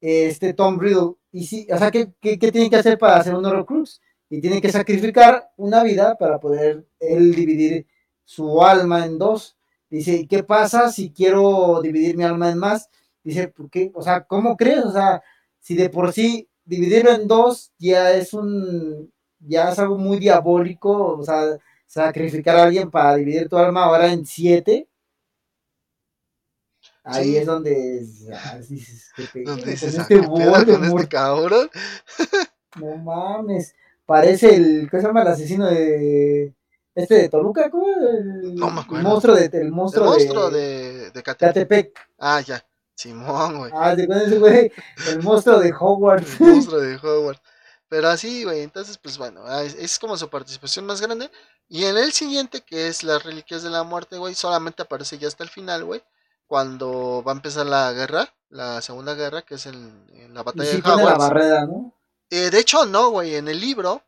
este 0.00 0.52
Tom 0.52 0.80
Riddle 0.80 1.14
y 1.30 1.46
si 1.46 1.68
o 1.70 1.78
sea 1.78 1.92
qué, 1.92 2.12
qué, 2.20 2.36
tiene 2.38 2.68
que 2.68 2.76
hacer 2.76 2.98
para 2.98 3.22
ser 3.22 3.36
un 3.36 3.46
horrocrux 3.46 4.00
y 4.28 4.40
tiene 4.40 4.60
que 4.60 4.72
sacrificar 4.72 5.52
una 5.56 5.84
vida 5.84 6.16
para 6.18 6.40
poder 6.40 6.88
él 6.98 7.34
dividir 7.36 7.86
su 8.24 8.64
alma 8.64 9.06
en 9.06 9.16
dos 9.16 9.56
dice 9.88 10.16
¿y 10.16 10.26
qué 10.26 10.42
pasa 10.42 10.90
si 10.90 11.12
quiero 11.12 11.80
dividir 11.82 12.16
mi 12.16 12.24
alma 12.24 12.50
en 12.50 12.58
más? 12.58 12.90
dice 13.22 13.46
¿por 13.46 13.70
qué? 13.70 13.92
o 13.94 14.02
sea 14.02 14.24
¿cómo 14.24 14.56
crees? 14.56 14.84
o 14.84 14.92
sea 14.92 15.22
si 15.60 15.76
de 15.76 15.88
por 15.88 16.12
sí 16.12 16.48
dividirlo 16.66 17.12
en 17.12 17.26
dos 17.26 17.72
ya 17.78 18.12
es 18.12 18.34
un, 18.34 19.10
ya 19.38 19.70
es 19.70 19.78
algo 19.78 19.96
muy 19.96 20.18
diabólico, 20.18 21.16
o 21.16 21.22
sea, 21.22 21.58
sacrificar 21.86 22.56
a 22.56 22.64
alguien 22.64 22.90
para 22.90 23.14
dividir 23.14 23.48
tu 23.48 23.56
alma 23.56 23.84
ahora 23.84 24.12
en 24.12 24.26
siete. 24.26 24.88
Ahí 27.04 27.36
es 27.36 27.46
donde 27.46 28.00
dices, 28.68 29.12
este 29.16 29.44
este 29.44 31.08
cabrón. 31.08 31.70
no 32.80 32.96
mames, 32.96 33.74
parece 34.04 34.56
el, 34.56 34.88
¿qué 34.90 35.00
se 35.00 35.06
llama? 35.06 35.22
El 35.22 35.28
asesino 35.28 35.66
de 35.66 36.52
este 36.96 37.14
de 37.14 37.28
Toluca, 37.28 37.70
¿cómo? 37.70 37.86
El, 37.88 38.56
no 38.56 38.70
me 38.70 38.80
acuerdo. 38.80 39.06
El 39.06 39.12
monstruo 39.12 39.36
de, 39.36 39.50
el 39.52 39.70
monstruo, 39.70 40.04
el 40.04 40.10
monstruo 40.10 40.50
de, 40.50 41.10
de, 41.12 41.22
Catepec. 41.22 41.96
Ah, 42.18 42.40
ya. 42.40 42.64
Simón, 42.96 43.58
güey. 43.58 43.72
Ah, 43.74 43.92
ese 43.92 44.38
güey, 44.38 44.72
el 45.08 45.22
monstruo 45.22 45.60
de 45.60 45.72
Hogwarts. 45.78 46.40
El 46.40 46.46
monstruo 46.46 46.80
de 46.80 46.96
Hogwarts. 46.96 47.42
Pero 47.88 48.08
así, 48.08 48.42
güey, 48.42 48.62
entonces, 48.62 48.98
pues 48.98 49.18
bueno, 49.18 49.42
ah, 49.44 49.62
es, 49.62 49.98
como 49.98 50.16
su 50.16 50.28
participación 50.28 50.86
más 50.86 51.00
grande. 51.00 51.30
Y 51.68 51.84
en 51.84 51.96
el 51.98 52.12
siguiente, 52.12 52.62
que 52.62 52.88
es 52.88 53.04
las 53.04 53.22
Reliquias 53.22 53.62
de 53.62 53.70
la 53.70 53.84
Muerte, 53.84 54.16
güey, 54.16 54.34
solamente 54.34 54.82
aparece 54.82 55.18
ya 55.18 55.28
hasta 55.28 55.44
el 55.44 55.50
final, 55.50 55.84
güey. 55.84 56.02
Cuando 56.46 57.22
va 57.24 57.32
a 57.32 57.34
empezar 57.34 57.66
la 57.66 57.92
guerra, 57.92 58.32
la 58.48 58.80
segunda 58.80 59.14
guerra, 59.14 59.42
que 59.42 59.56
es 59.56 59.66
en, 59.66 60.32
la 60.32 60.42
batalla 60.42 60.70
de 60.70 60.78
Hogwarts. 60.78 61.04
la 61.04 61.16
barrera, 61.18 61.66
¿no? 61.66 61.92
Eh, 62.30 62.50
de 62.50 62.58
hecho, 62.58 62.86
no, 62.86 63.10
güey, 63.10 63.36
en 63.36 63.46
el 63.46 63.60
libro, 63.60 64.02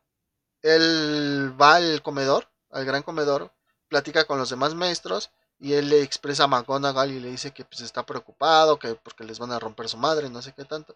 él 0.61 1.53
va 1.61 1.75
al 1.75 2.01
comedor, 2.01 2.49
al 2.71 2.85
gran 2.85 3.03
comedor, 3.03 3.53
platica 3.87 4.25
con 4.25 4.39
los 4.39 4.49
demás 4.49 4.73
maestros 4.73 5.31
y 5.59 5.73
él 5.73 5.89
le 5.89 6.01
expresa 6.01 6.45
a 6.45 6.47
McGonagall 6.47 7.11
y 7.11 7.19
le 7.19 7.29
dice 7.29 7.51
que 7.51 7.65
pues 7.65 7.81
está 7.81 8.05
preocupado, 8.05 8.79
que 8.79 8.95
porque 8.95 9.25
les 9.25 9.39
van 9.39 9.51
a 9.51 9.59
romper 9.59 9.89
su 9.89 9.97
madre, 9.97 10.29
no 10.29 10.41
sé 10.41 10.53
qué 10.53 10.63
tanto. 10.63 10.95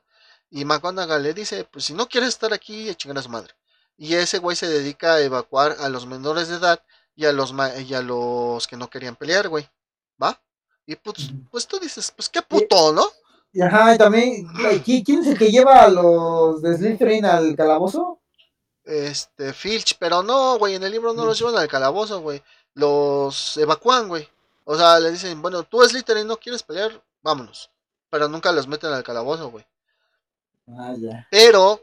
Y 0.49 0.64
McGonagall 0.64 1.22
le 1.22 1.34
dice, 1.34 1.65
pues 1.65 1.85
si 1.85 1.94
no 1.94 2.07
quieres 2.07 2.30
estar 2.30 2.53
aquí, 2.53 2.94
chingar 2.95 3.18
a 3.18 3.23
su 3.23 3.30
madre. 3.30 3.53
Y 3.98 4.15
ese 4.15 4.40
güey 4.40 4.56
se 4.56 4.68
dedica 4.68 5.15
a 5.15 5.22
evacuar 5.22 5.76
a 5.80 5.90
los 5.90 6.06
menores 6.06 6.48
de 6.48 6.56
edad 6.56 6.81
y 7.15 7.26
a 7.26 7.34
los, 7.34 7.53
y 7.85 7.94
a 7.94 8.02
los 8.02 8.68
que 8.68 8.77
no 8.77 8.90
querían 8.90 9.15
pelear, 9.15 9.49
güey. 9.49 9.69
¿Va? 10.22 10.41
Y 10.85 10.95
pues, 10.95 11.31
pues 11.52 11.68
tú 11.68 11.80
dices, 11.80 12.11
pues 12.15 12.30
qué 12.30 12.41
puto, 12.41 12.94
¿no? 12.94 13.06
Y 13.52 13.61
ajá, 13.61 13.94
y 13.94 13.98
también, 13.98 14.48
¿quién 14.84 15.19
es 15.19 15.27
el 15.27 15.38
que 15.38 15.52
lleva 15.52 15.84
a 15.84 15.90
los 15.90 16.61
de 16.61 16.76
Slytherin 16.76 17.26
al 17.26 17.56
calabozo? 17.56 18.19
Este, 18.84 19.53
Filch, 19.53 19.98
pero 19.99 20.23
no, 20.23 20.57
güey, 20.57 20.76
en 20.76 20.84
el 20.84 20.91
libro 20.91 21.14
no 21.14 21.26
los 21.26 21.38
llevan 21.38 21.57
al 21.57 21.68
calabozo, 21.68 22.22
güey. 22.22 22.41
Los 22.73 23.56
evacúan, 23.57 24.07
güey. 24.07 24.27
O 24.65 24.77
sea, 24.77 24.99
le 24.99 25.11
dicen, 25.11 25.41
bueno, 25.41 25.64
tú 25.64 25.84
es 25.84 25.94
y 25.94 26.03
no 26.26 26.38
quieres 26.38 26.64
pelear, 26.64 27.03
vámonos. 27.22 27.69
Pero 28.10 28.27
nunca 28.27 28.52
los 28.52 28.68
meten 28.68 28.94
al 28.94 29.03
calabozo, 29.03 29.49
güey. 29.49 29.65
Ah, 30.68 30.94
ya. 30.98 31.27
Pero, 31.30 31.81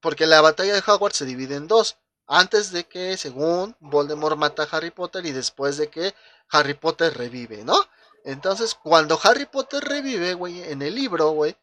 porque 0.00 0.26
la 0.26 0.40
batalla 0.40 0.74
de 0.74 0.82
Hogwarts 0.86 1.18
se 1.18 1.24
divide 1.24 1.56
en 1.56 1.66
dos. 1.66 1.96
Antes 2.26 2.70
de 2.70 2.84
que, 2.84 3.16
según 3.16 3.76
Voldemort 3.80 4.36
mata 4.36 4.62
a 4.62 4.76
Harry 4.76 4.90
Potter 4.90 5.26
y 5.26 5.32
después 5.32 5.76
de 5.76 5.88
que 5.88 6.14
Harry 6.50 6.74
Potter 6.74 7.16
revive, 7.16 7.64
¿no? 7.64 7.76
Entonces, 8.24 8.74
cuando 8.74 9.18
Harry 9.22 9.46
Potter 9.46 9.82
revive, 9.82 10.34
güey, 10.34 10.62
en 10.62 10.82
el 10.82 10.94
libro, 10.94 11.30
güey, 11.30 11.56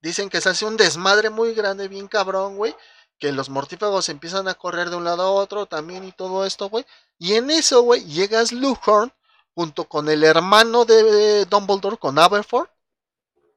dicen 0.00 0.30
que 0.30 0.40
se 0.40 0.48
hace 0.48 0.64
un 0.64 0.76
desmadre 0.76 1.28
muy 1.28 1.52
grande, 1.54 1.88
bien 1.88 2.08
cabrón, 2.08 2.56
güey. 2.56 2.74
Que 3.18 3.32
los 3.32 3.50
mortífagos 3.50 4.08
empiezan 4.08 4.48
a 4.48 4.54
correr 4.54 4.90
de 4.90 4.96
un 4.96 5.04
lado 5.04 5.22
a 5.22 5.30
otro 5.32 5.66
también 5.66 6.04
y 6.04 6.12
todo 6.12 6.46
esto, 6.46 6.68
güey. 6.70 6.86
Y 7.18 7.34
en 7.34 7.50
eso, 7.50 7.82
güey, 7.82 8.04
llega 8.04 8.46
Slughorn 8.46 9.12
junto 9.58 9.88
con 9.88 10.08
el 10.08 10.22
hermano 10.22 10.84
de 10.84 11.44
Dumbledore, 11.46 11.96
con 11.96 12.16
Aberforth, 12.16 12.70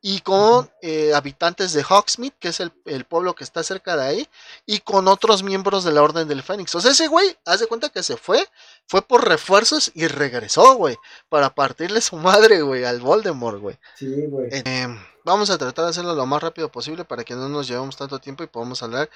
y 0.01 0.21
con 0.21 0.67
eh, 0.81 1.13
habitantes 1.13 1.73
de 1.73 1.83
Hogsmeade, 1.87 2.33
que 2.39 2.47
es 2.47 2.59
el, 2.59 2.71
pueblo 3.05 3.35
que 3.35 3.43
está 3.43 3.61
cerca 3.61 3.95
de 3.95 4.03
ahí, 4.03 4.29
y 4.65 4.79
con 4.79 5.07
otros 5.07 5.43
miembros 5.43 5.83
de 5.83 5.91
la 5.91 6.01
Orden 6.01 6.27
del 6.27 6.41
Fénix. 6.41 6.73
O 6.73 6.81
sea, 6.81 6.89
ese 6.89 7.07
güey, 7.07 7.37
haz 7.45 7.59
de 7.59 7.67
cuenta 7.67 7.89
que 7.89 8.01
se 8.01 8.17
fue, 8.17 8.43
fue 8.87 9.03
por 9.03 9.27
refuerzos 9.27 9.91
y 9.93 10.07
regresó, 10.07 10.73
güey, 10.73 10.97
para 11.29 11.53
partirle 11.53 12.01
su 12.01 12.15
madre, 12.17 12.63
güey, 12.63 12.83
al 12.83 12.99
Voldemort, 12.99 13.59
güey. 13.59 13.77
Sí, 13.95 14.25
güey. 14.25 14.49
Eh, 14.51 14.87
vamos 15.23 15.51
a 15.51 15.59
tratar 15.59 15.85
de 15.85 15.91
hacerlo 15.91 16.15
lo 16.15 16.25
más 16.25 16.41
rápido 16.41 16.71
posible 16.71 17.05
para 17.05 17.23
que 17.23 17.35
no 17.35 17.47
nos 17.47 17.67
llevemos 17.67 17.95
tanto 17.95 18.17
tiempo 18.17 18.43
y 18.43 18.47
podamos 18.47 18.81
hablar 18.81 19.07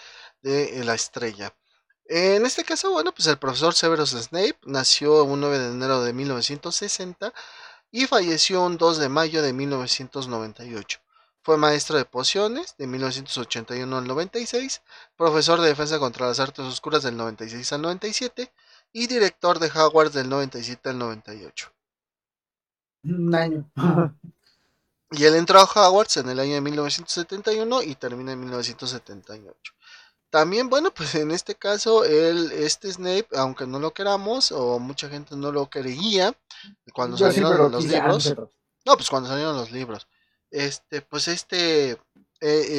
de 0.43 0.83
la 0.83 0.93
estrella. 0.93 1.51
En 2.07 2.45
este 2.45 2.63
caso, 2.63 2.91
bueno, 2.91 3.11
pues 3.11 3.27
el 3.27 3.39
profesor 3.39 3.73
Severus 3.73 4.11
Snape 4.11 4.57
nació 4.65 5.23
un 5.23 5.41
9 5.41 5.57
de 5.57 5.69
enero 5.69 6.03
de 6.03 6.13
1960 6.13 7.33
y 7.91 8.05
falleció 8.05 8.61
un 8.63 8.77
2 8.77 8.99
de 8.99 9.09
mayo 9.09 9.41
de 9.41 9.53
1998. 9.53 10.99
Fue 11.41 11.57
maestro 11.57 11.97
de 11.97 12.05
pociones 12.05 12.75
de 12.77 12.87
1981 12.87 13.97
al 13.97 14.07
96, 14.07 14.81
profesor 15.15 15.61
de 15.61 15.69
defensa 15.69 15.97
contra 15.97 16.27
las 16.27 16.39
artes 16.39 16.65
oscuras 16.65 17.03
del 17.03 17.17
96 17.17 17.73
al 17.73 17.81
97 17.81 18.51
y 18.91 19.07
director 19.07 19.59
de 19.59 19.67
Hogwarts 19.67 20.13
del 20.13 20.29
97 20.29 20.89
al 20.89 20.99
98. 20.99 21.71
Un 23.03 23.35
año. 23.35 23.71
y 25.11 25.23
él 25.23 25.35
entró 25.35 25.59
a 25.59 25.63
Hogwarts 25.63 26.17
en 26.17 26.29
el 26.29 26.39
año 26.39 26.53
de 26.53 26.61
1971 26.61 27.81
y 27.83 27.95
termina 27.95 28.31
en 28.31 28.39
1978. 28.41 29.74
También, 30.29 30.69
bueno, 30.69 30.91
pues 30.93 31.15
en 31.15 31.31
este 31.31 31.55
caso, 31.55 32.03
el, 32.03 32.51
este 32.51 32.91
Snape, 32.91 33.27
aunque 33.35 33.65
no 33.67 33.79
lo 33.79 33.93
queramos, 33.93 34.51
o 34.51 34.79
mucha 34.79 35.07
gente 35.09 35.35
no 35.35 35.51
lo 35.51 35.69
creía, 35.69 36.35
cuando 36.93 37.17
salieron 37.17 37.71
los 37.71 37.85
libros, 37.85 38.23
No, 38.85 38.95
pues 38.97 39.09
cuando 39.09 39.29
salieron 39.29 39.57
los 39.57 39.71
libros. 39.71 40.07
Este, 40.51 41.01
pues 41.01 41.27
este, 41.27 41.91
eh, 41.93 41.97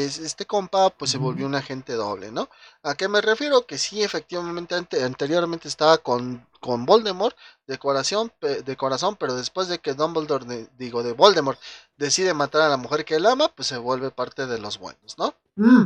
es- 0.06 0.18
este 0.18 0.46
compa, 0.46 0.90
pues 0.90 1.10
se 1.10 1.18
volvió 1.18 1.46
un 1.46 1.54
agente 1.54 1.94
doble, 1.94 2.30
¿no? 2.30 2.48
¿A 2.82 2.94
qué 2.94 3.08
me 3.08 3.20
refiero? 3.20 3.66
Que 3.66 3.78
sí, 3.78 4.02
efectivamente, 4.02 4.74
ante- 4.74 5.02
anteriormente 5.02 5.68
estaba 5.68 5.98
con, 5.98 6.46
con 6.60 6.86
Voldemort 6.86 7.36
de 7.66 7.78
corazón, 7.78 8.32
de 8.40 8.76
corazón, 8.76 9.16
pero 9.16 9.34
después 9.34 9.68
de 9.68 9.78
que 9.80 9.94
Dumbledore, 9.94 10.44
de- 10.46 10.68
digo, 10.78 11.02
de 11.02 11.12
Voldemort, 11.12 11.58
decide 11.96 12.34
matar 12.34 12.62
a 12.62 12.68
la 12.68 12.76
mujer 12.76 13.04
que 13.04 13.16
él 13.16 13.26
ama, 13.26 13.48
pues 13.48 13.68
se 13.68 13.78
vuelve 13.78 14.10
parte 14.10 14.46
de 14.46 14.58
los 14.58 14.78
buenos, 14.78 15.18
¿no? 15.18 15.34
Mm, 15.56 15.84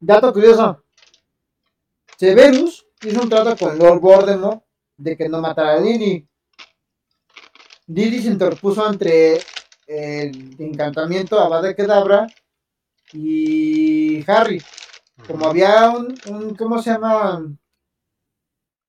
dato 0.00 0.32
curioso. 0.32 0.82
Severus 2.18 2.86
hizo 3.02 3.22
un 3.22 3.28
trato 3.28 3.56
con 3.56 3.78
Lord 3.78 4.00
Voldemort 4.00 4.62
de 4.96 5.16
que 5.16 5.28
no 5.28 5.40
matara 5.40 5.74
a 5.74 5.80
Lily. 5.80 6.26
Lily 7.88 8.22
se 8.22 8.28
interpuso 8.28 8.88
entre 8.88 9.38
el 9.86 10.56
encantamiento 10.60 11.38
Abad 11.38 11.74
Kedabra 11.74 12.26
y 13.12 14.28
Harry. 14.30 14.62
Como 15.26 15.46
había 15.46 15.90
un, 15.90 16.14
un- 16.28 16.54
¿cómo 16.54 16.80
se 16.82 16.90
llama? 16.90 17.44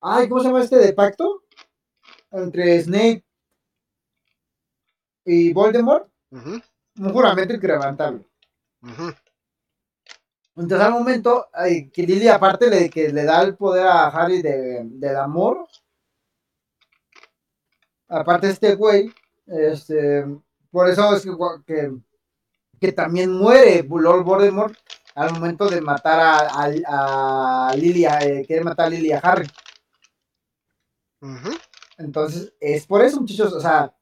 Ay, 0.02 0.28
¿cómo 0.30 0.42
se 0.42 0.48
llama 0.48 0.64
este 0.64 0.78
de 0.78 0.94
pacto? 0.94 1.44
Entre 2.32 2.82
Snape 2.82 3.24
y 5.26 5.52
Voldemort, 5.54 6.10
Ujú, 6.32 6.62
un 7.00 7.10
juramento 7.14 7.54
inquebrantable. 7.54 8.26
ujú. 8.82 9.14
Entonces 10.58 10.86
al 10.88 10.94
momento 10.94 11.48
que 11.94 12.04
Lily 12.04 12.28
aparte 12.28 12.70
le, 12.70 12.90
que 12.90 13.10
le 13.10 13.24
da 13.24 13.44
el 13.44 13.56
poder 13.56 13.86
a 13.86 14.08
Harry 14.08 14.42
de, 14.42 14.82
del 14.86 15.16
amor, 15.16 15.68
aparte 18.08 18.50
este 18.50 18.76
güey, 18.76 19.14
este, 19.46 20.26
por 20.72 20.90
eso 20.90 21.16
es 21.16 21.24
que, 21.24 21.32
que, 21.66 21.92
que 22.80 22.92
también 22.92 23.32
muere 23.32 23.88
Lord 23.88 24.24
Voldemort 24.24 24.76
al 25.14 25.34
momento 25.34 25.70
de 25.70 25.80
matar 25.82 26.20
a, 26.20 26.72
a, 26.88 27.70
a 27.70 27.76
Lily, 27.76 28.06
eh, 28.06 28.44
quiere 28.46 28.64
matar 28.64 28.88
a 28.88 28.90
Lily 28.90 29.12
a 29.12 29.20
Harry. 29.20 29.48
Entonces 31.98 32.54
es 32.60 32.86
por 32.86 33.04
eso 33.04 33.20
muchachos, 33.20 33.54
o 33.54 33.62
sea, 33.62 33.94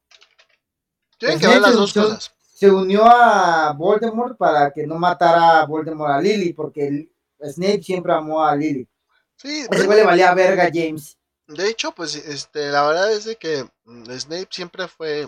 Tienen 1.18 1.38
Pues 1.38 1.48
que 1.48 1.54
ver 1.54 1.62
las 1.62 1.74
dos 1.74 1.92
cosas. 1.92 2.35
Se 2.56 2.70
unió 2.70 3.04
a 3.04 3.74
Voldemort 3.74 4.38
para 4.38 4.70
que 4.70 4.86
no 4.86 4.94
matara 4.98 5.60
a 5.60 5.66
Voldemort 5.66 6.10
a 6.10 6.22
Lily, 6.22 6.54
porque 6.54 7.10
Snape 7.38 7.82
siempre 7.82 8.14
amó 8.14 8.42
a 8.42 8.56
Lily. 8.56 8.88
Sí, 9.36 9.66
Ese 9.70 9.84
güey 9.84 9.98
le 9.98 10.06
valía 10.06 10.32
verga 10.32 10.64
a 10.64 10.70
James. 10.72 11.18
De 11.46 11.68
hecho, 11.68 11.92
pues 11.92 12.14
este, 12.14 12.70
la 12.70 12.86
verdad 12.86 13.12
es 13.12 13.26
de 13.26 13.36
que 13.36 13.68
mm, 13.84 14.10
Snape 14.10 14.48
siempre 14.50 14.88
fue 14.88 15.26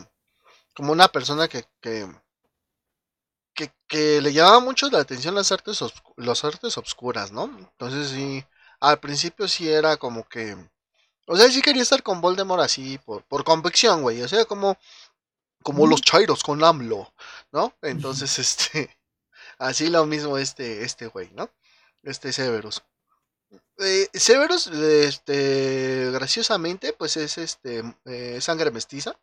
como 0.74 0.90
una 0.90 1.06
persona 1.08 1.48
que, 1.48 1.66
que, 1.82 2.08
que, 3.52 3.72
que 3.86 4.22
le 4.22 4.32
llamaba 4.32 4.60
mucho 4.60 4.88
la 4.88 5.00
atención 5.00 5.34
las 5.34 5.52
artes, 5.52 5.84
las 6.16 6.44
artes 6.44 6.78
obscuras, 6.78 7.30
¿no? 7.30 7.44
Entonces 7.44 8.08
sí, 8.08 8.42
al 8.80 9.00
principio 9.00 9.46
sí 9.48 9.68
era 9.68 9.98
como 9.98 10.26
que, 10.26 10.56
o 11.26 11.36
sea, 11.36 11.50
sí 11.50 11.60
quería 11.60 11.82
estar 11.82 12.02
con 12.02 12.22
Voldemort 12.22 12.62
así 12.62 12.96
por, 13.04 13.22
por 13.24 13.44
convicción, 13.44 14.00
güey, 14.00 14.22
o 14.22 14.28
sea, 14.28 14.46
como, 14.46 14.78
como 15.62 15.86
los 15.86 16.02
chairos 16.02 16.42
con 16.42 16.62
AMLO, 16.64 17.12
¿no? 17.52 17.74
Entonces, 17.82 18.38
este, 18.38 18.98
así 19.58 19.88
lo 19.88 20.06
mismo 20.06 20.38
este, 20.38 20.84
este 20.84 21.06
güey, 21.06 21.30
¿no? 21.34 21.50
Este 22.02 22.32
Severus. 22.32 22.82
Eh, 23.78 24.08
Severus, 24.12 24.66
este, 24.68 26.10
graciosamente, 26.12 26.92
pues 26.92 27.16
es 27.16 27.38
este 27.38 27.82
eh, 28.04 28.40
sangre 28.40 28.70
mestiza. 28.70 29.16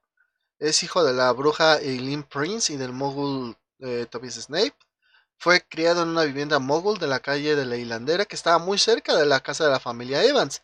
Es 0.59 0.83
hijo 0.83 1.03
de 1.03 1.13
la 1.13 1.31
bruja 1.33 1.77
Eileen 1.79 2.23
Prince 2.23 2.73
y 2.73 2.77
del 2.77 2.93
mogul 2.93 3.57
eh, 3.79 4.05
Tobias 4.09 4.35
Snape. 4.35 4.75
Fue 5.37 5.61
criado 5.61 6.03
en 6.03 6.09
una 6.09 6.23
vivienda 6.23 6.59
mogul 6.59 6.97
de 6.97 7.07
la 7.07 7.19
calle 7.19 7.55
de 7.55 7.65
la 7.65 7.77
Hilandera 7.77 8.25
que 8.25 8.35
estaba 8.35 8.57
muy 8.57 8.77
cerca 8.77 9.15
de 9.15 9.25
la 9.25 9.41
casa 9.41 9.65
de 9.65 9.71
la 9.71 9.79
familia 9.79 10.23
Evans. 10.23 10.63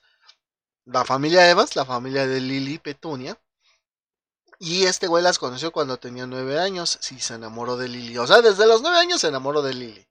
La 0.86 1.06
familia 1.06 1.50
Evans, 1.50 1.76
la 1.76 1.86
familia 1.86 2.28
de 2.28 2.40
Lily 2.42 2.80
Petunia. 2.80 3.38
Y 4.64 4.86
este 4.86 5.08
güey 5.08 5.24
las 5.24 5.40
conoció 5.40 5.72
cuando 5.72 5.98
tenía 5.98 6.28
nueve 6.28 6.60
años. 6.60 7.00
Sí, 7.02 7.20
se 7.20 7.34
enamoró 7.34 7.78
de 7.78 7.88
Lily. 7.88 8.20
O 8.20 8.28
sea, 8.28 8.44
desde 8.44 8.68
los 8.68 8.84
nueve 8.84 9.00
años 9.00 9.22
se 9.22 9.28
enamoró 9.28 9.64
de 9.64 9.74
Lily. 9.74 10.08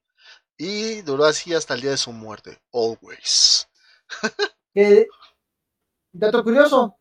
Y 0.57 1.01
duró 1.03 1.23
así 1.23 1.53
hasta 1.53 1.73
el 1.73 1.79
día 1.79 1.91
de 1.91 1.97
su 1.97 2.11
muerte. 2.11 2.61
Always. 2.73 3.69
Dato 6.11 6.43
curioso. 6.43 6.97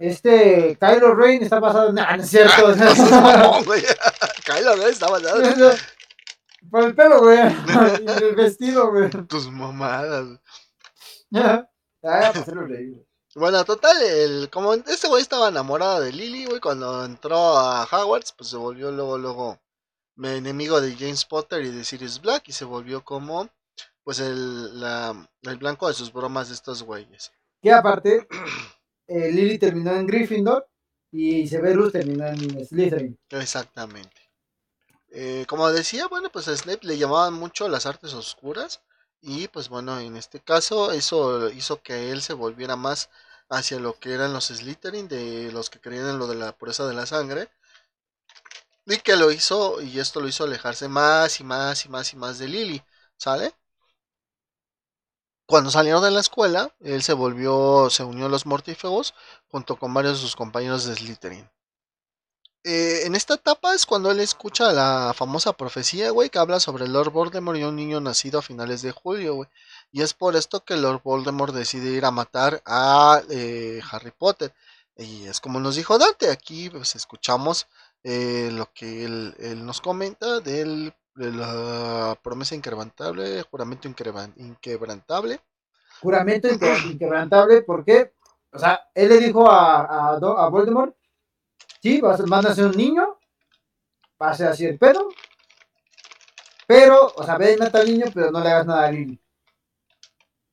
Este 0.00 0.76
Kylo 0.80 1.14
Ren 1.14 1.44
está 1.44 1.60
basado 1.60 1.90
en. 1.90 1.94
Nah, 1.94 2.16
no 2.16 2.22
es 2.24 2.30
cierto. 2.30 2.74
No, 2.74 3.62
güey. 3.62 3.84
Kylo 4.44 4.74
Ren 4.74 4.88
estaba 4.88 5.20
dando 5.20 5.70
Por 6.68 6.82
el 6.82 6.96
pelo, 6.96 7.20
güey. 7.20 7.38
Y 7.38 8.24
el 8.24 8.34
vestido, 8.34 8.90
güey. 8.90 9.08
tus 9.08 9.48
mamadas. 9.52 10.40
Ah, 11.32 11.64
para 12.00 12.30
hacerlo 12.30 12.66
reír. 12.66 13.07
Bueno, 13.34 13.64
total, 13.64 14.02
el, 14.02 14.50
como 14.50 14.74
este 14.74 15.06
güey 15.08 15.22
estaba 15.22 15.48
enamorado 15.48 16.00
de 16.00 16.12
Lily, 16.12 16.46
güey, 16.46 16.60
cuando 16.60 17.04
entró 17.04 17.36
a 17.36 17.84
Hogwarts, 17.84 18.32
pues 18.32 18.50
se 18.50 18.56
volvió 18.56 18.90
luego, 18.90 19.18
luego 19.18 19.60
enemigo 20.16 20.80
de 20.80 20.96
James 20.96 21.24
Potter 21.24 21.62
y 21.64 21.68
de 21.70 21.84
Sirius 21.84 22.20
Black 22.20 22.48
y 22.48 22.52
se 22.52 22.64
volvió 22.64 23.04
como, 23.04 23.48
pues, 24.02 24.18
el, 24.18 24.80
la- 24.80 25.30
el 25.42 25.56
blanco 25.58 25.86
de 25.88 25.94
sus 25.94 26.12
bromas 26.12 26.48
de 26.48 26.54
estos 26.54 26.82
güeyes. 26.82 27.30
Que 27.62 27.70
aparte, 27.70 28.26
eh, 29.08 29.30
Lily 29.30 29.58
terminó 29.58 29.92
en 29.92 30.06
Gryffindor 30.06 30.66
y 31.12 31.46
Severus 31.46 31.92
terminó 31.92 32.26
en 32.26 32.66
Slytherin. 32.66 33.18
Exactamente. 33.30 34.30
Eh, 35.10 35.44
como 35.48 35.70
decía, 35.70 36.06
bueno, 36.08 36.30
pues 36.30 36.48
a 36.48 36.56
Snape 36.56 36.86
le 36.86 36.98
llamaban 36.98 37.34
mucho 37.34 37.68
las 37.68 37.86
artes 37.86 38.12
oscuras 38.14 38.82
y 39.22 39.48
pues 39.48 39.68
bueno, 39.68 39.98
en 40.00 40.16
este 40.16 40.40
caso 40.40 40.92
eso 40.92 41.50
hizo 41.50 41.82
que 41.82 42.10
él 42.10 42.22
se 42.22 42.34
volviera 42.34 42.76
más 42.76 43.10
hacia 43.48 43.78
lo 43.78 43.98
que 43.98 44.12
eran 44.12 44.32
los 44.32 44.46
Slytherin, 44.46 45.08
de 45.08 45.52
los 45.52 45.70
que 45.70 45.80
creían 45.80 46.08
en 46.08 46.18
lo 46.18 46.26
de 46.26 46.34
la 46.36 46.56
pureza 46.56 46.86
de 46.86 46.94
la 46.94 47.06
sangre. 47.06 47.48
Y 48.86 48.98
que 48.98 49.14
lo 49.14 49.30
hizo, 49.30 49.80
y 49.80 50.00
esto 50.00 50.20
lo 50.20 50.26
hizo 50.26 50.42
alejarse 50.42 50.88
más 50.88 51.38
y 51.38 51.44
más 51.44 51.84
y 51.84 51.88
más 51.88 52.12
y 52.12 52.16
más 52.16 52.38
de 52.40 52.48
Lily, 52.48 52.82
¿sale? 53.16 53.54
Cuando 55.46 55.72
salieron 55.72 56.00
de 56.04 56.12
la 56.12 56.20
escuela, 56.20 56.72
él 56.78 57.02
se 57.02 57.12
volvió, 57.12 57.90
se 57.90 58.04
unió 58.04 58.26
a 58.26 58.28
los 58.28 58.46
mortífagos 58.46 59.14
junto 59.48 59.76
con 59.76 59.92
varios 59.92 60.14
de 60.14 60.20
sus 60.20 60.36
compañeros 60.36 60.84
de 60.84 60.94
Slytherin. 60.94 61.50
Eh, 62.70 63.06
en 63.06 63.14
esta 63.14 63.32
etapa 63.34 63.72
es 63.74 63.86
cuando 63.86 64.10
él 64.10 64.20
escucha 64.20 64.72
la 64.74 65.14
famosa 65.16 65.54
profecía, 65.54 66.10
güey, 66.10 66.28
que 66.28 66.38
habla 66.38 66.60
sobre 66.60 66.86
Lord 66.86 67.10
Voldemort 67.12 67.56
y 67.58 67.64
un 67.64 67.76
niño 67.76 67.98
nacido 67.98 68.40
a 68.40 68.42
finales 68.42 68.82
de 68.82 68.92
julio, 68.92 69.36
güey. 69.36 69.48
Y 69.90 70.02
es 70.02 70.12
por 70.12 70.36
esto 70.36 70.62
que 70.62 70.76
Lord 70.76 71.00
Voldemort 71.02 71.54
decide 71.54 71.88
ir 71.92 72.04
a 72.04 72.10
matar 72.10 72.60
a 72.66 73.22
eh, 73.30 73.80
Harry 73.90 74.10
Potter. 74.10 74.52
Y 74.98 75.26
es 75.26 75.40
como 75.40 75.60
nos 75.60 75.76
dijo 75.76 75.96
Dante, 75.96 76.30
aquí 76.30 76.68
pues 76.68 76.94
escuchamos 76.94 77.66
eh, 78.04 78.50
lo 78.52 78.70
que 78.74 79.04
él, 79.06 79.34
él 79.38 79.64
nos 79.64 79.80
comenta 79.80 80.40
del, 80.40 80.92
de 81.14 81.32
la 81.32 82.18
promesa 82.22 82.54
inquebrantable, 82.54 83.44
juramento 83.50 83.88
inquebran- 83.88 84.34
inquebrantable. 84.36 85.40
Juramento 86.02 86.48
inque- 86.48 86.84
inquebrantable, 86.92 87.62
porque, 87.62 88.12
o 88.52 88.58
sea, 88.58 88.90
él 88.94 89.08
le 89.08 89.18
dijo 89.20 89.50
a, 89.50 90.16
a 90.16 90.48
Voldemort: 90.50 90.94
Sí, 91.80 92.00
vas, 92.00 92.24
van 92.26 92.46
a 92.46 92.54
ser 92.54 92.66
un 92.66 92.76
niño, 92.76 93.18
va 94.20 94.30
a 94.30 94.34
ser 94.34 94.48
así 94.48 94.66
el 94.66 94.78
pedo, 94.78 95.08
pero, 96.66 97.12
o 97.16 97.24
sea, 97.24 97.38
ve 97.38 97.54
y 97.54 97.56
mata 97.56 97.78
al 97.78 97.86
niño, 97.86 98.06
pero 98.12 98.30
no 98.30 98.40
le 98.40 98.50
hagas 98.50 98.66
nada 98.66 98.86
a 98.86 98.92
Lily. 98.92 99.18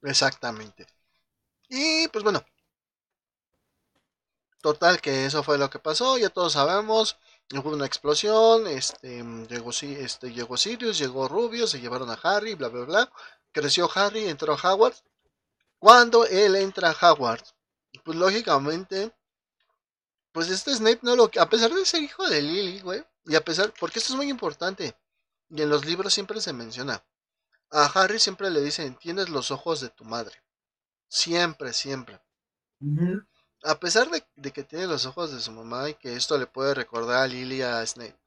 Exactamente. 0.03 0.88
Y 1.68 2.07
pues 2.10 2.23
bueno. 2.23 2.43
Total 4.61 4.99
que 4.99 5.26
eso 5.26 5.43
fue 5.43 5.57
lo 5.57 5.69
que 5.69 5.77
pasó, 5.80 6.18
ya 6.18 6.30
todos 6.30 6.53
sabemos. 6.53 7.18
Hubo 7.53 7.69
una 7.72 7.85
explosión, 7.85 8.65
este 8.65 9.23
llegó 9.49 9.72
este 9.72 10.31
llegó 10.34 10.57
Sirius, 10.57 10.97
llegó 10.97 11.27
Rubio, 11.27 11.68
se 11.68 11.80
llevaron 11.80 12.10
a 12.10 12.19
Harry, 12.23 12.56
bla 12.56 12.69
bla 12.69 12.85
bla. 12.85 13.11
Creció 13.52 13.89
Harry, 13.93 14.27
entró 14.27 14.53
a 14.53 14.73
Hogwarts. 14.73 15.03
Cuando 15.77 16.26
él 16.26 16.56
entra 16.56 16.89
a 16.91 17.11
Hogwarts, 17.11 17.53
pues 18.03 18.18
lógicamente 18.18 19.11
pues 20.36 20.49
este 20.49 20.76
Snape 20.76 20.99
no 21.03 21.16
lo 21.16 21.32
a 21.40 21.49
pesar 21.49 21.74
de 21.74 21.86
ser 21.86 22.03
hijo 22.03 22.28
de 22.28 22.41
Lily, 22.41 22.82
güey, 22.82 23.02
y 23.26 23.36
a 23.38 23.45
pesar 23.45 23.74
porque 23.80 23.99
esto 23.99 24.12
es 24.12 24.18
muy 24.18 24.30
importante 24.30 24.94
y 25.49 25.62
en 25.62 25.70
los 25.70 25.86
libros 25.86 26.14
siempre 26.14 26.41
se 26.41 26.52
menciona. 26.52 27.02
A 27.72 27.86
Harry 27.86 28.20
siempre 28.20 28.49
le 28.49 28.60
dicen, 28.60 28.98
"Tienes 28.98 29.30
los 29.30 29.49
ojos 29.52 29.80
de 29.80 29.88
tu 29.88 30.03
madre." 30.03 30.36
Siempre, 31.07 31.72
siempre. 31.72 32.20
A 33.64 33.80
pesar 33.80 34.10
de, 34.12 34.26
de 34.36 34.52
que 34.52 34.64
tiene 34.66 34.88
los 34.88 35.06
ojos 35.06 35.32
de 35.32 35.40
su 35.40 35.53
mamá 35.53 35.90
y 35.90 35.94
que 35.94 36.18
esto 36.18 36.38
le 36.38 36.48
puede 36.48 36.74
recordar 36.74 37.24
a 37.24 37.28
Lily 37.28 37.60
y 37.60 37.62
a 37.62 37.86
Snape. 37.88 38.20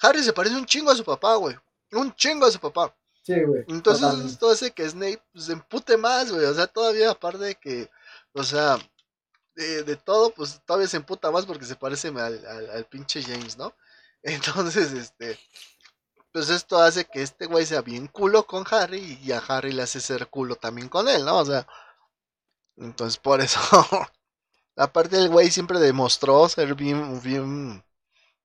Harry 0.00 0.24
se 0.24 0.32
parece 0.32 0.56
un 0.56 0.66
chingo 0.66 0.90
a 0.90 0.96
su 0.96 1.04
papá, 1.04 1.36
güey. 1.36 1.56
Un 1.92 2.12
chingo 2.16 2.46
a 2.46 2.50
su 2.50 2.58
papá. 2.58 2.92
Sí, 3.22 3.40
güey. 3.44 3.62
Entonces 3.68 4.00
totalmente. 4.00 4.32
esto 4.32 4.50
hace 4.50 4.72
que 4.72 4.90
Snape 4.90 5.22
se 5.36 5.52
empute 5.52 5.96
más, 5.98 6.32
güey. 6.32 6.46
O 6.46 6.54
sea, 6.54 6.66
todavía 6.66 7.12
aparte 7.12 7.44
de 7.44 7.54
que, 7.54 7.88
o 8.32 8.42
sea, 8.42 8.76
de, 9.54 9.96
todo, 9.96 10.30
pues 10.30 10.60
todavía 10.66 10.88
se 10.88 10.96
emputa 10.96 11.30
más 11.30 11.46
porque 11.46 11.64
se 11.64 11.76
parece 11.76 12.08
al, 12.08 12.44
al, 12.46 12.84
pinche 12.86 13.22
James, 13.22 13.56
¿no? 13.56 13.74
Entonces, 14.22 14.92
este, 14.92 15.38
pues 16.32 16.48
esto 16.50 16.78
hace 16.78 17.04
que 17.04 17.22
este 17.22 17.46
güey 17.46 17.66
sea 17.66 17.82
bien 17.82 18.08
culo 18.08 18.46
con 18.46 18.64
Harry 18.70 19.18
y 19.22 19.32
a 19.32 19.38
Harry 19.38 19.72
le 19.72 19.82
hace 19.82 20.00
ser 20.00 20.28
culo 20.28 20.56
también 20.56 20.88
con 20.88 21.08
él, 21.08 21.24
¿no? 21.24 21.38
O 21.38 21.44
sea, 21.44 21.66
entonces 22.76 23.18
por 23.18 23.40
eso, 23.40 23.60
aparte 24.76 25.16
el 25.18 25.28
güey 25.28 25.50
siempre 25.50 25.78
demostró 25.78 26.48
ser 26.48 26.74
bien, 26.74 27.20
bien, 27.22 27.84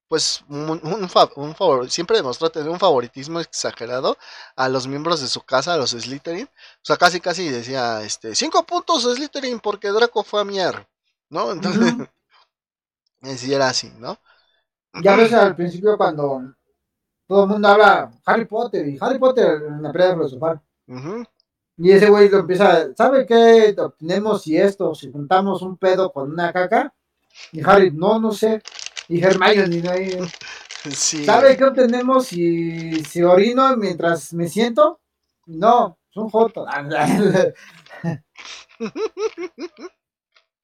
pues 0.07 0.44
un, 0.49 0.69
un, 0.84 1.10
favor, 1.56 1.90
siempre 1.91 2.18
demostró 2.18 2.49
tener 2.52 2.69
un 2.69 2.80
favoritismo 2.80 3.40
exagerado 3.40 4.18
a 4.56 4.69
los 4.69 4.88
miembros 4.88 5.22
de 5.22 5.27
su 5.27 5.41
casa, 5.41 5.73
a 5.73 5.77
los 5.77 5.91
Slytherin. 5.91 6.45
O 6.48 6.80
sea, 6.84 6.98
casi 6.98 7.19
casi 7.22 7.49
decía, 7.49 8.02
este, 8.03 8.36
cinco 8.36 8.64
puntos 8.64 9.03
Slytherin 9.03 9.60
porque 9.60 9.90
Draco 9.90 10.23
fue 10.23 10.41
a 10.41 10.45
miar, 10.45 10.88
¿no? 11.30 11.51
Entonces, 11.51 11.93
uh 11.93 12.07
era 13.51 13.69
así, 13.69 13.91
¿no? 13.97 14.18
Ya 15.03 15.15
ves 15.15 15.34
al 15.34 15.56
principio 15.56 15.97
cuando 15.97 16.53
todo 17.27 17.43
el 17.43 17.49
mundo 17.49 17.68
habla 17.68 18.11
Harry 18.26 18.45
Potter 18.45 18.88
y 18.88 18.97
Harry 18.99 19.19
Potter 19.19 19.61
en 19.68 19.84
la 19.84 19.91
pelea 19.91 20.14
filosofal. 20.14 20.60
Y 21.77 21.91
ese 21.91 22.10
güey 22.10 22.27
lo 22.27 22.39
empieza, 22.39 22.93
¿sabe 22.95 23.26
qué 23.26 23.76
obtenemos 23.77 24.41
si 24.41 24.57
esto, 24.57 24.93
si 24.95 25.11
juntamos 25.11 25.61
un 25.61 25.77
pedo 25.77 26.11
con 26.11 26.31
una 26.31 26.51
caca? 26.51 26.93
Y 27.51 27.61
Harry, 27.61 27.91
no, 27.91 28.19
no 28.19 28.31
sé. 28.31 28.61
Y 29.07 29.23
Hermione, 29.23 29.81
¿no? 29.81 30.27
Sí. 30.89 31.26
¿Sabe 31.26 31.57
qué 31.57 31.65
obtenemos 31.65 32.27
si, 32.27 33.03
si 33.03 33.22
orino 33.22 33.76
mientras 33.76 34.34
me 34.34 34.47
siento? 34.47 35.01
No, 35.45 35.97
es 36.10 36.15
un 36.15 36.30
joto. 36.30 36.65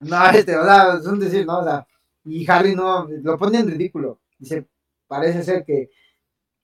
No, 0.10 0.30
este, 0.34 0.56
o 0.57 0.64
sea, 0.64 0.95
es 0.95 1.06
un 1.06 1.19
decir, 1.19 1.45
no, 1.45 1.60
o 1.60 1.64
sea, 1.64 1.88
y 2.23 2.49
Harry 2.49 2.76
no, 2.76 3.07
lo 3.07 3.38
pone 3.38 3.60
en 3.60 3.68
ridículo. 3.69 4.19
Dice, 4.38 4.68
parece 5.07 5.44
ser 5.44 5.64
que 5.64 5.90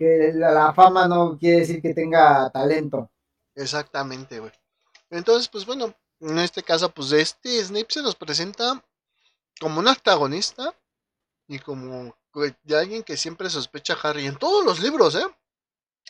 que 0.01 0.31
la, 0.34 0.73
fama 0.73 1.07
no 1.07 1.38
quiere 1.38 1.59
decir 1.59 1.80
que 1.80 1.93
tenga 1.93 2.49
talento. 2.49 3.11
Exactamente, 3.53 4.39
güey. 4.39 4.51
Entonces, 5.11 5.47
pues 5.47 5.63
bueno, 5.63 5.93
en 6.19 6.39
este 6.39 6.63
caso, 6.63 6.89
pues 6.91 7.11
este 7.11 7.63
Snape 7.63 7.85
se 7.88 8.01
nos 8.01 8.15
presenta 8.15 8.84
como 9.59 9.80
un 9.80 9.88
antagonista 9.88 10.73
y 11.47 11.59
como 11.59 12.15
de 12.34 12.76
alguien 12.76 13.03
que 13.03 13.15
siempre 13.15 13.47
sospecha 13.47 13.93
a 13.93 14.09
Harry 14.09 14.26
en 14.26 14.38
todos 14.38 14.65
los 14.65 14.80
libros, 14.80 15.13
¿eh? 15.13 15.27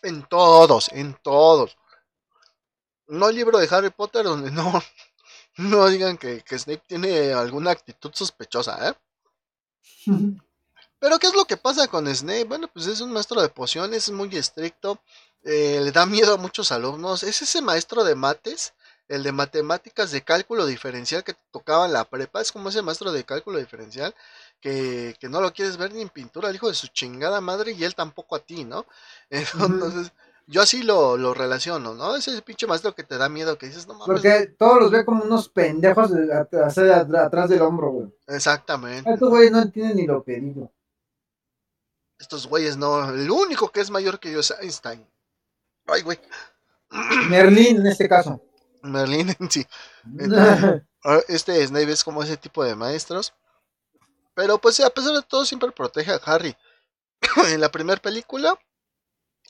En 0.03 0.23
todos, 0.23 0.87
en 0.93 1.13
todos. 1.21 1.77
No 3.07 3.25
hay 3.25 3.35
libro 3.35 3.57
de 3.57 3.67
Harry 3.75 3.89
Potter 3.89 4.23
donde 4.23 4.51
no, 4.51 4.81
no 5.57 5.87
digan 5.87 6.17
que, 6.17 6.41
que 6.41 6.57
Snape 6.57 6.83
tiene 6.87 7.33
alguna 7.33 7.71
actitud 7.71 8.11
sospechosa, 8.13 8.89
¿eh? 8.89 8.93
Pero 10.99 11.17
¿qué 11.17 11.27
es 11.27 11.33
lo 11.33 11.45
que 11.45 11.57
pasa 11.57 11.87
con 11.87 12.13
Snape? 12.13 12.43
Bueno, 12.43 12.67
pues 12.71 12.85
es 12.85 13.01
un 13.01 13.11
maestro 13.11 13.41
de 13.41 13.49
pociones, 13.49 14.03
es 14.07 14.11
muy 14.11 14.29
estricto, 14.35 15.01
eh, 15.43 15.81
le 15.83 15.91
da 15.91 16.05
miedo 16.05 16.35
a 16.35 16.37
muchos 16.37 16.71
alumnos, 16.71 17.23
es 17.23 17.41
ese 17.41 17.61
maestro 17.63 18.03
de 18.03 18.13
mates, 18.13 18.73
el 19.07 19.23
de 19.23 19.31
matemáticas 19.31 20.11
de 20.11 20.23
cálculo 20.23 20.67
diferencial 20.67 21.23
que 21.23 21.35
tocaba 21.51 21.87
en 21.87 21.93
la 21.93 22.05
prepa, 22.05 22.39
es 22.39 22.51
como 22.51 22.69
ese 22.69 22.83
maestro 22.83 23.11
de 23.11 23.23
cálculo 23.23 23.57
diferencial 23.57 24.13
que, 24.61 25.15
que 25.19 25.27
no 25.27 25.41
lo 25.41 25.53
quieres 25.53 25.77
ver 25.77 25.91
ni 25.91 26.01
en 26.03 26.09
pintura, 26.09 26.49
el 26.49 26.55
hijo 26.55 26.69
de 26.69 26.75
su 26.75 26.87
chingada 26.87 27.41
madre 27.41 27.71
y 27.71 27.83
él 27.83 27.95
tampoco 27.95 28.35
a 28.35 28.39
ti, 28.39 28.63
¿no? 28.63 28.85
Entonces... 29.31 30.11
Yo 30.47 30.61
así 30.61 30.83
lo, 30.83 31.17
lo, 31.17 31.33
relaciono, 31.33 31.93
¿no? 31.93 32.15
Ese 32.15 32.41
pinche 32.41 32.67
maestro 32.67 32.93
que 32.93 33.03
te 33.03 33.17
da 33.17 33.29
miedo, 33.29 33.57
que 33.57 33.67
dices, 33.67 33.87
no 33.87 33.93
mames. 33.93 34.07
Porque 34.07 34.53
todos 34.57 34.81
los 34.81 34.91
ve 34.91 35.05
como 35.05 35.23
unos 35.23 35.47
pendejos 35.49 36.11
atrás 37.15 37.49
del 37.49 37.61
hombro, 37.61 37.91
güey. 37.91 38.07
Exactamente. 38.27 39.09
Estos 39.11 39.29
güeyes 39.29 39.51
no 39.51 39.61
entienden 39.61 39.97
ni 39.97 40.07
lo 40.07 40.23
que 40.23 40.39
digo. 40.39 40.71
Estos 42.19 42.47
güeyes 42.47 42.77
no. 42.77 43.09
El 43.09 43.31
único 43.31 43.69
que 43.69 43.81
es 43.81 43.89
mayor 43.89 44.19
que 44.19 44.31
yo 44.31 44.41
es 44.41 44.53
Einstein. 44.61 45.07
Ay, 45.87 46.01
güey. 46.01 46.19
Merlín 47.29 47.77
en 47.77 47.87
este 47.87 48.07
caso. 48.07 48.41
Merlín, 48.83 49.35
sí. 49.49 49.65
este 51.27 51.65
Snape 51.65 51.91
es 51.91 52.03
como 52.03 52.23
ese 52.23 52.37
tipo 52.37 52.63
de 52.63 52.75
maestros. 52.75 53.33
Pero 54.33 54.59
pues 54.59 54.79
a 54.79 54.89
pesar 54.89 55.13
de 55.13 55.23
todo 55.23 55.45
siempre 55.45 55.71
protege 55.71 56.11
a 56.11 56.21
Harry. 56.25 56.55
en 57.47 57.61
la 57.61 57.69
primera 57.69 58.01
película, 58.01 58.57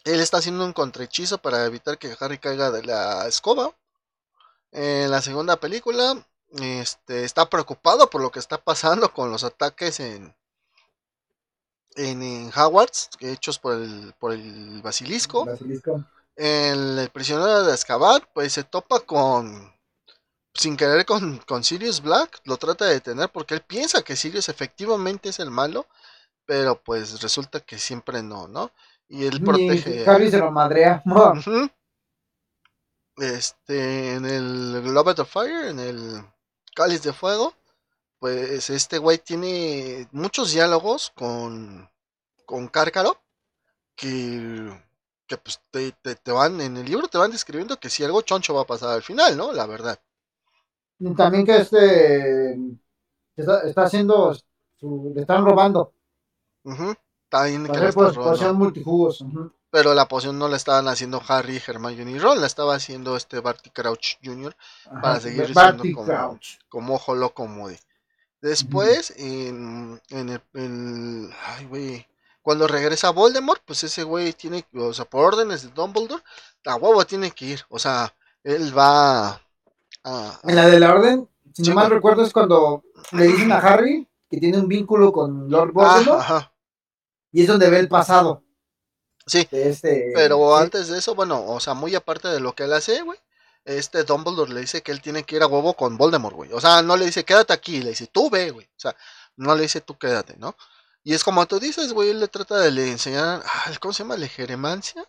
él 0.04 0.20
está 0.20 0.38
haciendo 0.38 0.66
un 0.66 0.74
contrahechizo 0.74 1.38
para 1.38 1.66
evitar 1.66 1.98
que 1.98 2.16
Harry 2.20 2.38
caiga 2.38 2.72
de 2.72 2.84
la 2.84 3.28
escoba. 3.28 3.76
En 4.72 5.12
la 5.12 5.22
segunda 5.22 5.58
película, 5.58 6.26
este, 6.60 7.24
está 7.24 7.50
preocupado 7.50 8.10
por 8.10 8.22
lo 8.22 8.32
que 8.32 8.40
está 8.40 8.58
pasando 8.58 9.14
con 9.14 9.32
los 9.32 9.44
ataques 9.44 10.00
en, 10.00 10.34
en, 11.96 12.24
en 12.24 12.52
Hogwarts, 12.56 13.10
hechos 13.20 13.60
por 13.60 13.76
el, 13.76 14.14
por 14.20 14.34
el 14.34 14.82
basilisco. 14.82 15.48
En 16.36 16.98
el 16.98 17.10
prisionero 17.10 17.64
de 17.64 17.74
Azkaban, 17.74 18.22
pues 18.34 18.54
se 18.54 18.64
topa 18.64 19.02
con, 19.02 19.74
sin 20.54 20.78
querer 20.78 21.06
con, 21.06 21.38
con, 21.40 21.64
Sirius 21.64 22.02
Black, 22.02 22.42
lo 22.46 22.58
trata 22.58 22.86
de 22.86 22.94
detener 22.94 23.30
porque 23.30 23.54
él 23.54 23.62
piensa 23.62 24.02
que 24.02 24.16
Sirius 24.16 24.50
efectivamente 24.50 25.30
es 25.30 25.40
el 25.40 25.52
malo, 25.52 25.86
pero 26.46 26.82
pues 26.82 27.22
resulta 27.22 27.60
que 27.60 27.78
siempre 27.78 28.24
no, 28.24 28.48
¿no? 28.48 28.72
Y 29.12 29.26
él 29.26 29.44
protege. 29.44 30.10
Harry 30.10 30.32
se 30.32 30.40
lo 30.40 30.52
madrea. 30.52 31.04
Este, 33.18 34.16
en 34.16 34.26
el 34.26 34.82
Globe 34.82 35.12
of 35.12 35.30
Fire, 35.30 35.68
en 35.68 35.80
el 35.80 36.24
Cáliz 36.74 37.04
de 37.04 37.14
Fuego, 37.14 37.54
pues 38.18 38.70
este 38.70 38.98
güey 38.98 39.20
tiene 39.20 40.08
muchos 40.12 40.54
diálogos 40.54 41.12
con, 41.14 41.88
con 42.46 42.70
Cárcaro 42.70 43.18
que, 43.96 44.72
que 45.28 45.38
pues 45.38 45.62
te, 45.70 45.92
te, 45.92 46.32
van, 46.32 46.62
en 46.62 46.78
el 46.78 46.86
libro 46.86 47.10
te 47.10 47.18
van 47.18 47.32
describiendo 47.32 47.78
que 47.78 47.90
si 47.90 48.04
algo 48.04 48.22
choncho 48.22 48.56
va 48.56 48.62
a 48.62 48.68
pasar 48.68 48.90
al 48.92 49.04
final, 49.04 49.38
¿no? 49.38 49.52
La 49.52 49.68
verdad. 49.68 50.00
también 51.16 51.46
que 51.46 51.58
este 51.58 52.54
está, 53.36 53.68
está 53.68 53.84
haciendo, 53.84 54.34
su, 54.78 55.12
le 55.14 55.22
están 55.22 55.46
robando. 55.46 55.94
También 57.32 57.66
que 57.66 57.94
poción 57.94 58.58
multijugos. 58.58 59.24
Pero 59.70 59.94
la 59.94 60.10
poción 60.10 60.38
no 60.38 60.50
la 60.50 60.58
estaban 60.58 60.90
haciendo 60.90 61.22
Harry, 61.26 61.62
Hermione 61.66 62.12
y 62.12 62.20
Ron, 62.20 62.42
la 62.42 62.46
estaba 62.46 62.76
haciendo 62.76 63.16
este 63.16 63.40
Barty 63.40 63.70
Crouch 63.70 64.18
Jr. 64.22 64.54
para 65.02 65.22
seguir 65.22 65.54
siendo 65.54 65.84
como, 65.96 66.40
como 66.68 66.96
ojo 66.96 67.16
loco 67.16 67.48
Moody. 67.48 67.78
Después, 68.42 69.14
en, 69.16 70.02
en, 70.10 70.30
el, 70.30 71.30
Ay, 71.46 71.66
güey. 71.68 72.08
Cuando 72.42 72.68
regresa 72.68 73.12
Voldemort, 73.12 73.62
pues 73.66 73.86
ese 73.86 74.04
güey 74.04 74.34
tiene. 74.34 74.66
O 74.74 74.92
sea, 74.94 75.06
por 75.06 75.26
órdenes 75.26 75.64
de 75.64 75.70
Dumbledore, 75.70 76.24
a 76.66 76.76
huevo 76.76 77.06
tiene 77.06 77.32
que 77.32 77.46
ir. 77.46 77.62
O 77.70 77.80
sea, 77.80 78.14
él 78.44 78.78
va. 78.78 79.40
A, 80.04 80.40
En 80.44 80.56
la 80.56 80.68
de 80.68 80.80
la 80.82 80.94
orden, 80.94 81.30
si 81.54 81.62
no 81.62 81.76
mal 81.76 81.90
recuerdo, 81.90 82.26
es 82.26 82.34
cuando 82.34 82.84
le 83.14 83.28
dicen 83.28 83.54
a 83.54 83.60
Harry 83.60 84.06
que 84.30 84.38
tiene 84.38 84.58
un 84.58 84.68
vínculo 84.68 85.14
con 85.14 85.50
Lord 85.50 85.72
Voldemort. 85.72 86.51
Y 87.32 87.42
es 87.42 87.48
donde 87.48 87.70
ve 87.70 87.80
el 87.80 87.88
pasado. 87.88 88.44
Sí. 89.26 89.48
Este, 89.52 90.12
pero 90.14 90.56
antes 90.56 90.88
de 90.88 90.98
eso, 90.98 91.16
bueno, 91.16 91.46
o 91.46 91.60
sea, 91.60 91.74
muy 91.74 91.96
aparte 91.96 92.28
de 92.28 92.40
lo 92.40 92.54
que 92.54 92.64
él 92.64 92.74
hace, 92.74 93.02
güey 93.02 93.20
este 93.66 94.04
Dumbledore 94.04 94.54
le 94.54 94.62
dice 94.62 94.82
que 94.82 94.92
él 94.92 95.02
tiene 95.02 95.24
que 95.24 95.36
ir 95.36 95.44
a 95.44 95.48
huevo 95.48 95.74
con 95.76 95.98
Voldemort, 95.98 96.36
güey. 96.36 96.54
O 96.54 96.62
sea, 96.62 96.82
no 96.82 96.98
le 96.98 97.06
dice 97.06 97.24
quédate 97.24 97.54
aquí, 97.54 97.82
le 97.82 97.92
dice 97.92 98.08
tú 98.08 98.30
ve, 98.30 98.52
güey. 98.52 98.66
O 98.66 98.80
sea, 98.80 98.96
no 99.36 99.56
le 99.56 99.64
dice 99.64 99.82
tú 99.82 99.98
quédate, 99.98 100.36
¿no? 100.38 100.56
Y 101.04 101.14
es 101.14 101.24
como 101.24 101.46
tú 101.48 101.60
dices, 101.60 101.94
güey, 101.94 102.10
él 102.10 102.20
le 102.20 102.28
trata 102.28 102.60
de 102.60 102.72
le 102.72 102.92
enseñar, 102.92 103.44
¿cómo 103.80 103.94
se 103.94 104.04
llama? 104.04 104.18
¿Legeremancia? 104.18 105.04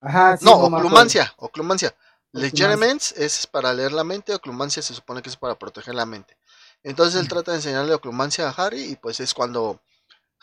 Ajá, 0.00 0.36
sí, 0.36 0.44
no, 0.44 0.52
oclumancia, 0.52 1.32
oclumancia. 1.38 1.94
Legerements 2.32 3.12
es 3.12 3.46
para 3.46 3.72
leer 3.72 3.92
la 3.92 4.04
mente, 4.04 4.34
oclumancia 4.34 4.82
se 4.82 4.94
supone 4.94 5.22
que 5.22 5.28
es 5.28 5.36
para 5.36 5.58
proteger 5.58 5.94
la 5.94 6.06
mente. 6.06 6.36
Entonces 6.82 7.20
él 7.20 7.26
mm. 7.26 7.28
trata 7.28 7.50
de 7.52 7.58
enseñarle 7.58 7.94
oclumancia 7.94 8.48
a 8.48 8.52
Harry 8.52 8.82
y 8.82 8.96
pues 8.96 9.20
es 9.20 9.34
cuando 9.34 9.80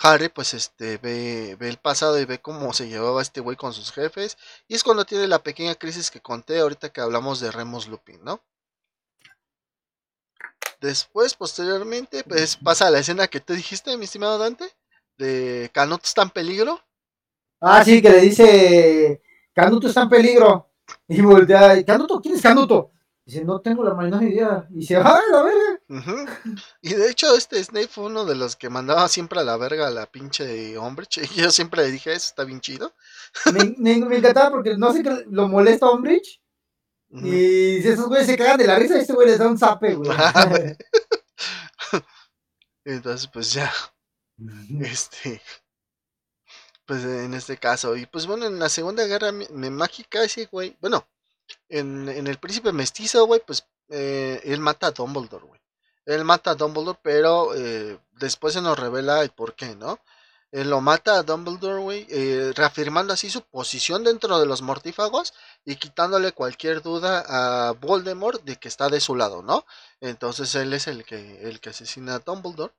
Harry 0.02 0.30
pues 0.30 0.54
este 0.54 0.98
ve, 0.98 1.58
ve 1.60 1.70
el 1.70 1.78
pasado 1.78 2.20
y 2.20 2.26
ve 2.26 2.40
cómo 2.40 2.74
se 2.74 2.88
llevaba 2.88 3.22
este 3.22 3.42
güey 3.42 3.58
con 3.58 3.74
sus 3.74 3.92
jefes 3.92 4.38
y 4.68 4.76
es 4.76 4.84
cuando 4.84 5.06
tiene 5.06 5.28
la 5.28 5.44
pequeña 5.44 5.76
crisis 5.76 6.10
que 6.10 6.22
conté 6.22 6.60
ahorita 6.60 6.90
que 6.90 7.02
hablamos 7.02 7.40
de 7.40 7.52
Remus 7.52 7.88
Lupin, 7.88 8.24
¿no? 8.24 8.42
Después, 10.82 11.34
posteriormente, 11.34 12.24
pues 12.24 12.56
pasa 12.56 12.90
la 12.90 13.00
escena 13.00 13.28
que 13.28 13.42
tú 13.42 13.54
dijiste, 13.54 13.98
mi 13.98 14.06
estimado 14.06 14.38
Dante, 14.38 14.66
de 15.18 15.70
Canuto 15.74 16.04
está 16.06 16.22
en 16.22 16.30
peligro. 16.30 16.80
Ah, 17.60 17.84
sí, 17.84 18.02
que 18.02 18.10
le 18.10 18.22
dice, 18.22 19.22
Canuto 19.54 19.90
está 19.90 20.04
en 20.04 20.10
peligro. 20.10 20.70
Y 21.08 21.22
voltea, 21.22 21.84
Canuto, 21.84 22.22
¿quién 22.22 22.36
es 22.36 22.42
Canuto? 22.42 22.92
Dice, 23.26 23.44
no 23.44 23.60
tengo 23.60 23.84
la 23.84 23.94
menor 23.94 24.24
idea. 24.24 24.66
Y 24.72 24.80
dice, 24.80 24.96
¡ay, 24.96 25.22
la 25.32 25.42
verga! 25.44 25.79
Y 26.82 26.94
de 26.94 27.10
hecho, 27.10 27.36
este 27.36 27.64
Snape 27.64 27.88
fue 27.88 28.06
uno 28.06 28.26
de 28.26 28.36
los 28.36 28.56
que 28.56 28.70
mandaba 28.70 29.08
siempre 29.08 29.40
a 29.40 29.44
la 29.44 29.58
verga 29.58 29.88
a 29.88 29.92
la 29.92 30.06
pinche 30.06 30.78
Umbridge. 30.78 31.18
Y 31.36 31.42
yo 31.42 31.52
siempre 31.52 31.84
le 31.84 31.92
dije, 31.92 32.12
eso 32.14 32.28
está 32.28 32.44
bien 32.44 32.62
chido. 32.62 32.94
Me, 33.52 33.76
me, 33.78 34.18
encantaba 34.18 34.52
porque 34.52 34.78
no 34.78 34.94
sé 34.94 35.04
qué 35.04 35.26
lo 35.30 35.48
molesta 35.48 35.88
a 35.88 36.00
Y 37.12 37.82
si 37.82 37.88
esos 37.88 38.08
güeyes 38.08 38.28
se 38.28 38.38
cagan 38.38 38.58
de 38.58 38.68
la 38.68 38.78
risa, 38.78 39.00
este 39.00 39.14
güey 39.14 39.28
les 39.28 39.40
da 39.40 39.48
un 39.48 39.58
zape, 39.58 39.96
güey. 39.96 40.10
Entonces, 42.86 43.28
pues 43.34 43.54
ya, 43.54 43.72
este, 44.82 45.42
pues 46.86 47.04
en 47.04 47.34
este 47.34 47.58
caso, 47.58 47.96
y 47.96 48.06
pues 48.06 48.26
bueno, 48.26 48.46
en 48.46 48.58
la 48.58 48.70
Segunda 48.70 49.06
Guerra 49.06 49.32
Mágica, 49.32 50.24
ese 50.24 50.46
güey, 50.46 50.78
bueno, 50.82 51.08
en, 51.68 52.10
en 52.10 52.28
El 52.28 52.38
Príncipe 52.38 52.72
Mestizo, 52.72 53.26
güey, 53.26 53.42
pues 53.46 53.68
eh, 53.90 54.42
él 54.44 54.60
mata 54.60 54.88
a 54.88 54.92
Dumbledore, 54.92 55.46
güey. 55.46 55.60
Él 56.10 56.26
mata 56.26 56.52
a 56.52 56.56
Dumbledore, 56.56 56.98
pero 57.04 57.54
eh, 57.54 58.00
después 58.14 58.56
se 58.56 58.64
nos 58.64 58.80
revela 58.80 59.22
el 59.22 59.30
por 59.30 59.54
qué, 59.54 59.76
¿no? 59.76 60.00
Él 60.52 60.72
lo 60.72 60.82
mata 60.82 61.20
a 61.20 61.24
Dumbledore, 61.24 61.80
güey, 61.84 62.08
eh, 62.10 62.52
reafirmando 62.56 63.14
así 63.14 63.30
su 63.30 63.44
posición 63.44 64.04
dentro 64.04 64.40
de 64.40 64.48
los 64.48 64.64
mortífagos 64.64 65.36
y 65.66 65.76
quitándole 65.76 66.32
cualquier 66.32 66.82
duda 66.82 67.24
a 67.28 67.74
Voldemort 67.74 68.44
de 68.44 68.56
que 68.56 68.70
está 68.70 68.90
de 68.90 69.00
su 69.00 69.16
lado, 69.16 69.44
¿no? 69.44 69.68
Entonces 70.02 70.56
él 70.56 70.74
es 70.74 70.88
el 70.88 71.06
que, 71.06 71.48
el 71.48 71.60
que 71.60 71.70
asesina 71.70 72.16
a 72.16 72.20
Dumbledore. 72.20 72.74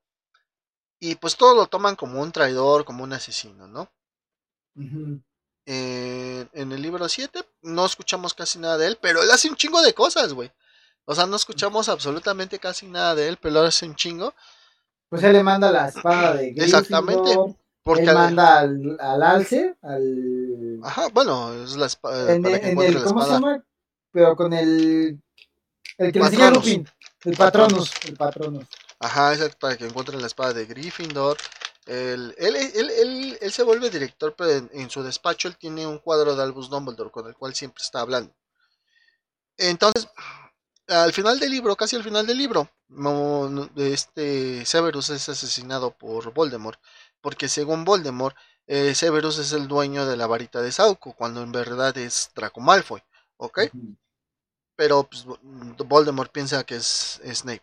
Y 0.98 1.15
pues 1.15 1.36
todos 1.36 1.57
lo 1.57 1.69
toman 1.69 1.94
como 1.94 2.20
un 2.20 2.32
traidor, 2.32 2.85
como 2.85 3.05
un 3.05 3.12
asesino, 3.12 3.69
¿no? 3.69 3.93
en 5.66 6.73
el 6.73 6.82
libro 6.82 7.09
7 7.09 7.44
no 7.62 7.86
escuchamos 7.86 8.35
casi 8.35 8.59
nada 8.59 8.77
de 8.77 8.89
él, 8.89 8.98
pero 9.01 9.23
él 9.23 9.31
hace 9.31 9.48
un 9.48 9.55
chingo 9.55 9.81
de 9.82 9.94
cosas, 9.94 10.32
güey. 10.32 10.51
O 11.05 11.14
sea, 11.14 11.27
no 11.27 11.36
escuchamos 11.36 11.89
absolutamente 11.89 12.59
casi 12.59 12.86
nada 12.86 13.14
de 13.14 13.28
él, 13.28 13.39
pero 13.40 13.60
él 13.60 13.66
hace 13.66 13.86
un 13.86 13.94
chingo. 13.94 14.35
Pues 15.09 15.22
él 15.24 15.32
le 15.32 15.43
manda 15.43 15.72
la 15.72 15.89
espada 15.89 16.35
de 16.35 16.52
Gryffindor, 16.52 16.64
Exactamente. 16.64 17.56
Porque 17.82 18.02
él 18.02 18.14
manda 18.14 18.59
al, 18.60 18.97
al, 19.01 19.22
alce, 19.22 19.77
al... 19.82 20.81
Ajá, 20.85 21.09
bueno, 21.12 21.52
es 21.64 21.77
la 21.77 21.86
espada. 21.86 22.32
En, 22.32 22.47
el, 22.47 23.02
¿Cómo 23.05 23.24
se 23.24 23.31
llama? 23.31 23.64
Pero 24.12 24.36
con 24.36 24.52
el... 24.52 25.20
El 25.98 26.12
que 26.12 26.18
le 26.18 26.24
enseña 26.27 26.51
Lupin. 26.51 26.89
El 27.24 27.36
Patronus. 27.36 27.93
El 28.06 28.16
Patronus. 28.16 28.66
Ajá, 28.98 29.32
es 29.32 29.56
para 29.56 29.77
que 29.77 29.86
encuentren 29.86 30.20
la 30.20 30.27
espada 30.27 30.52
de 30.52 30.66
Gryffindor. 30.66 31.36
Él, 31.86 32.35
él, 32.39 32.56
él, 32.56 33.39
él, 33.40 33.52
se 33.52 33.62
vuelve 33.62 33.90
director, 33.90 34.35
pero 34.36 34.68
en, 34.72 34.90
su 34.90 35.02
despacho 35.02 35.48
él 35.48 35.56
tiene 35.56 35.86
un 35.86 35.98
cuadro 35.98 36.36
de 36.36 36.43
Albus 36.43 36.70
Dumbledore 36.70 37.10
con 37.10 37.27
el 37.27 37.35
cual 37.35 37.55
siempre 37.55 37.82
está 37.82 38.01
hablando. 38.01 38.32
Entonces, 39.56 40.09
al 40.91 41.12
final 41.12 41.39
del 41.39 41.51
libro, 41.51 41.77
casi 41.77 41.97
al 41.97 42.03
final 42.03 42.27
del 42.27 42.39
libro, 42.39 42.69
este 43.77 44.65
Severus 44.67 45.11
es 45.11 45.29
asesinado 45.29 45.93
por 45.93 46.33
Voldemort, 46.35 46.81
porque 47.21 47.49
según 47.49 47.85
Voldemort, 47.85 48.37
eh, 48.67 48.95
Severus 48.95 49.39
es 49.39 49.53
el 49.53 49.69
dueño 49.69 50.07
de 50.07 50.17
la 50.17 50.27
varita 50.27 50.61
de 50.61 50.73
Sauco, 50.73 51.12
cuando 51.12 51.43
en 51.43 51.53
verdad 51.53 51.97
es 51.97 52.31
Draco 52.35 52.61
Malfoy, 52.61 53.03
¿ok? 53.37 53.61
Pero 54.77 55.05
pues, 55.05 55.27
Voldemort 55.87 56.33
piensa 56.33 56.65
que 56.65 56.77
es 56.77 57.21
Snape. 57.25 57.62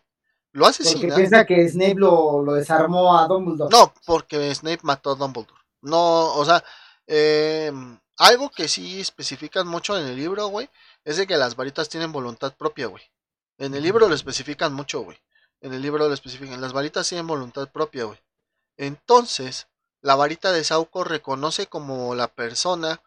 Lo 0.52 0.66
asesina. 0.66 1.00
Porque 1.00 1.14
piensa 1.14 1.44
que 1.44 1.68
Snape 1.68 1.96
lo, 1.96 2.44
desarmó 2.54 3.18
a 3.18 3.26
Dumbledore. 3.26 3.70
No, 3.70 3.92
porque 4.06 4.54
Snape 4.54 4.80
mató 4.82 5.10
a 5.10 5.14
Dumbledore. 5.14 5.60
No, 5.82 6.34
o 6.34 6.44
sea, 6.44 6.64
eh, 7.06 7.70
algo 8.16 8.50
que 8.50 8.68
sí 8.68 9.00
especifican 9.00 9.66
mucho 9.68 9.98
en 9.98 10.06
el 10.06 10.16
libro, 10.16 10.46
güey, 10.48 10.68
es 11.04 11.18
de 11.18 11.26
que 11.26 11.36
las 11.36 11.56
varitas 11.56 11.88
tienen 11.88 12.12
voluntad 12.12 12.54
propia, 12.56 12.86
güey. 12.86 13.02
En 13.58 13.74
el 13.74 13.82
libro 13.82 14.08
lo 14.08 14.14
especifican 14.14 14.72
mucho, 14.72 15.00
güey. 15.00 15.18
En 15.60 15.72
el 15.72 15.82
libro 15.82 16.06
lo 16.06 16.14
especifican. 16.14 16.60
Las 16.60 16.72
varitas 16.72 17.08
tienen 17.08 17.26
voluntad 17.26 17.68
propia, 17.70 18.04
güey. 18.04 18.18
Entonces, 18.76 19.66
la 20.00 20.14
varita 20.14 20.52
de 20.52 20.62
Sauco 20.64 21.04
reconoce 21.04 21.66
como 21.66 22.14
la 22.14 22.28
persona 22.28 23.02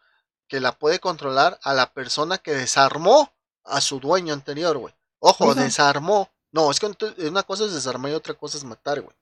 que 0.46 0.60
la 0.60 0.72
puede 0.78 1.00
controlar 1.00 1.58
a 1.62 1.72
la 1.72 1.92
persona 1.92 2.36
que 2.38 2.52
desarmó 2.52 3.32
a 3.64 3.80
su 3.80 4.00
dueño 4.00 4.34
anterior, 4.34 4.76
güey. 4.76 4.94
Ojo, 5.18 5.54
desarmó. 5.54 6.30
No, 6.50 6.70
es 6.70 6.78
que 6.78 6.92
una 7.26 7.42
cosa 7.42 7.64
es 7.64 7.72
desarmar 7.72 8.10
y 8.10 8.14
otra 8.14 8.34
cosa 8.34 8.58
es 8.58 8.64
matar, 8.64 9.00
güey. 9.00 9.16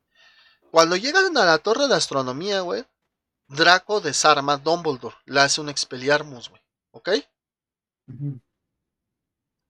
Cuando 0.73 0.97
llegan 0.97 1.37
a 1.37 1.45
la 1.45 1.59
torre 1.59 1.87
de 1.87 1.95
astronomía, 1.95 2.61
güey, 2.61 2.85
Draco 3.47 4.01
desarma 4.01 4.55
a 4.55 4.57
Dumbledore. 4.57 5.17
Le 5.27 5.41
hace 5.41 5.61
un 5.61 5.69
Expelliarmus, 5.69 6.49
güey. 6.49 6.63
¿Ok? 6.93 7.11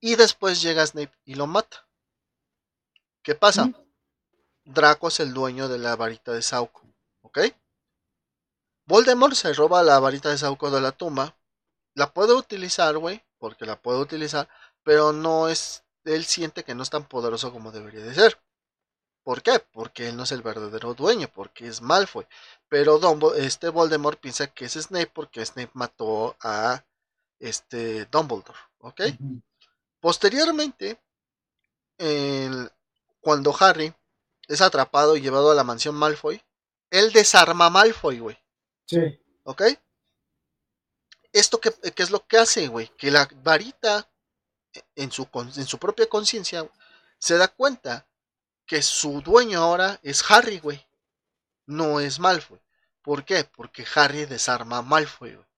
Y 0.01 0.15
después 0.15 0.61
llega 0.61 0.85
Snape 0.85 1.15
y 1.25 1.35
lo 1.35 1.47
mata. 1.47 1.87
¿Qué 3.21 3.35
pasa? 3.35 3.71
Draco 4.65 5.07
es 5.09 5.19
el 5.19 5.33
dueño 5.33 5.69
de 5.69 5.77
la 5.77 5.95
varita 5.95 6.33
de 6.33 6.41
Sauco. 6.41 6.81
¿Ok? 7.21 7.39
Voldemort 8.85 9.35
se 9.35 9.53
roba 9.53 9.83
la 9.83 9.99
varita 9.99 10.29
de 10.29 10.39
Sauco 10.39 10.71
de 10.71 10.81
la 10.81 10.91
tumba. 10.91 11.37
La 11.93 12.11
puede 12.13 12.33
utilizar, 12.33 12.97
güey. 12.97 13.23
Porque 13.37 13.65
la 13.65 13.79
puede 13.79 13.99
utilizar. 13.99 14.49
Pero 14.83 15.13
no 15.13 15.47
es. 15.47 15.83
Él 16.03 16.25
siente 16.25 16.63
que 16.63 16.73
no 16.73 16.81
es 16.81 16.89
tan 16.89 17.07
poderoso 17.07 17.53
como 17.53 17.71
debería 17.71 18.01
de 18.01 18.15
ser. 18.15 18.39
¿Por 19.23 19.43
qué? 19.43 19.59
Porque 19.59 20.09
él 20.09 20.17
no 20.17 20.23
es 20.23 20.31
el 20.31 20.41
verdadero 20.41 20.95
dueño, 20.95 21.29
porque 21.31 21.67
es 21.67 21.81
Malfoy. 21.81 22.25
Pero 22.67 22.99
este 23.35 23.69
Voldemort 23.69 24.19
piensa 24.19 24.47
que 24.47 24.65
es 24.65 24.73
Snape 24.73 25.11
porque 25.13 25.45
Snape 25.45 25.69
mató 25.73 26.35
a 26.41 26.83
este 27.39 28.05
Dumbledore, 28.05 28.57
¿ok? 28.79 29.01
Posteriormente, 30.01 30.99
cuando 33.21 33.55
Harry 33.59 33.93
es 34.47 34.59
atrapado 34.61 35.15
y 35.15 35.21
llevado 35.21 35.51
a 35.51 35.55
la 35.55 35.63
mansión 35.63 35.95
Malfoy, 35.95 36.43
él 36.89 37.13
desarma 37.13 37.67
a 37.67 37.69
Malfoy, 37.69 38.19
güey. 38.19 38.37
Sí. 38.87 38.99
¿Ok? 39.43 39.61
¿Esto 41.31 41.61
qué, 41.61 41.73
es 41.95 42.09
lo 42.09 42.25
que 42.27 42.39
hace, 42.39 42.67
güey? 42.67 42.89
Que 42.97 43.11
la 43.11 43.29
varita, 43.43 44.09
en 44.95 45.11
su, 45.11 45.27
en 45.33 45.65
su 45.65 45.77
propia 45.77 46.09
conciencia, 46.09 46.69
se 47.19 47.37
da 47.37 47.47
cuenta 47.47 48.07
que 48.65 48.81
su 48.81 49.21
dueño 49.21 49.61
ahora 49.61 49.99
es 50.01 50.23
Harry, 50.29 50.59
güey. 50.59 50.85
No 51.67 51.99
es 51.99 52.19
Malfoy. 52.19 52.59
¿Por 53.03 53.23
qué? 53.23 53.43
Porque 53.43 53.85
Harry 53.95 54.25
desarma 54.25 54.77
a 54.77 54.81
Malfoy, 54.81 55.35
güey. 55.35 55.50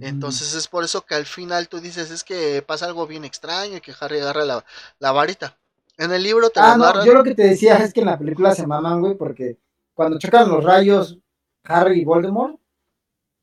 Entonces 0.00 0.54
es 0.54 0.68
por 0.68 0.84
eso 0.84 1.04
que 1.06 1.14
al 1.14 1.24
final 1.24 1.68
tú 1.68 1.80
dices, 1.80 2.10
es 2.10 2.22
que 2.22 2.62
pasa 2.62 2.86
algo 2.86 3.06
bien 3.06 3.24
extraño 3.24 3.78
y 3.78 3.80
que 3.80 3.94
Harry 3.98 4.20
agarra 4.20 4.44
la, 4.44 5.12
varita. 5.12 5.56
En 5.96 6.12
el 6.12 6.22
libro 6.22 6.50
te 6.50 6.60
ah, 6.60 6.76
no, 6.76 7.04
Yo 7.04 7.14
lo 7.14 7.24
que 7.24 7.34
te 7.34 7.44
decía 7.44 7.76
es 7.76 7.92
que 7.92 8.00
en 8.00 8.06
la 8.06 8.18
película 8.18 8.54
se 8.54 8.66
maman, 8.66 9.00
güey, 9.00 9.14
porque 9.14 9.56
cuando 9.94 10.18
chocan 10.18 10.48
los 10.48 10.62
rayos 10.62 11.18
Harry 11.64 12.00
y 12.00 12.04
Voldemort, 12.04 12.58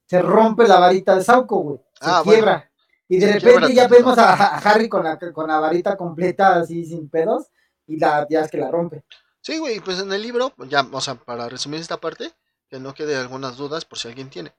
se 0.05 0.21
rompe 0.21 0.67
la 0.67 0.79
varita 0.79 1.15
de 1.15 1.23
Sauco, 1.23 1.57
güey. 1.57 1.79
Se 1.99 2.09
ah, 2.09 2.21
quiebra. 2.23 2.71
Y 3.07 3.19
de 3.19 3.33
repente 3.33 3.73
ya 3.73 3.87
vemos 3.87 4.17
a, 4.17 4.57
Harry 4.57 4.89
con 4.89 5.03
la, 5.03 5.17
con 5.17 5.47
la 5.47 5.59
varita 5.59 5.95
completa, 5.95 6.55
así 6.55 6.85
sin 6.85 7.09
pedos, 7.09 7.47
y 7.87 7.97
la, 7.97 8.25
ya 8.29 8.41
es 8.41 8.51
que 8.51 8.57
la 8.57 8.71
rompe. 8.71 9.03
Sí, 9.41 9.59
güey, 9.59 9.79
pues 9.79 9.99
en 9.99 10.11
el 10.11 10.21
libro, 10.21 10.53
ya, 10.67 10.87
o 10.91 11.01
sea, 11.01 11.15
para 11.15 11.47
resumir 11.49 11.79
esta 11.79 11.97
parte, 11.97 12.31
que 12.67 12.79
no 12.79 12.93
quede 12.95 13.15
algunas 13.15 13.57
dudas 13.57 13.85
por 13.85 13.99
si 13.99 14.07
alguien 14.07 14.29
tiene. 14.29 14.53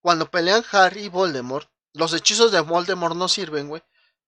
Cuando 0.00 0.30
pelean 0.30 0.64
Harry 0.72 1.04
y 1.04 1.08
Voldemort, 1.08 1.68
los 1.92 2.12
hechizos 2.14 2.52
de 2.52 2.60
Voldemort 2.60 3.16
no 3.16 3.28
sirven, 3.28 3.68
güey, 3.68 3.82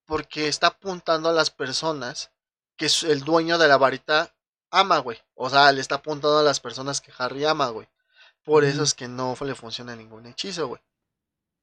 porque 0.05 0.47
está 0.47 0.67
apuntando 0.67 1.29
a 1.29 1.33
las 1.33 1.49
personas 1.49 2.31
que 2.75 2.87
el 3.03 3.21
dueño 3.21 3.57
de 3.57 3.67
la 3.67 3.77
varita 3.77 4.35
ama, 4.69 4.99
güey. 4.99 5.19
O 5.35 5.49
sea, 5.49 5.71
le 5.71 5.81
está 5.81 5.95
apuntando 5.95 6.39
a 6.39 6.43
las 6.43 6.59
personas 6.59 7.01
que 7.01 7.13
Harry 7.17 7.45
ama, 7.45 7.69
güey. 7.69 7.87
Por 8.43 8.65
eso 8.65 8.83
es 8.83 8.93
que 8.93 9.07
no 9.07 9.35
le 9.41 9.55
funciona 9.55 9.95
ningún 9.95 10.25
hechizo, 10.25 10.67
güey. 10.67 10.81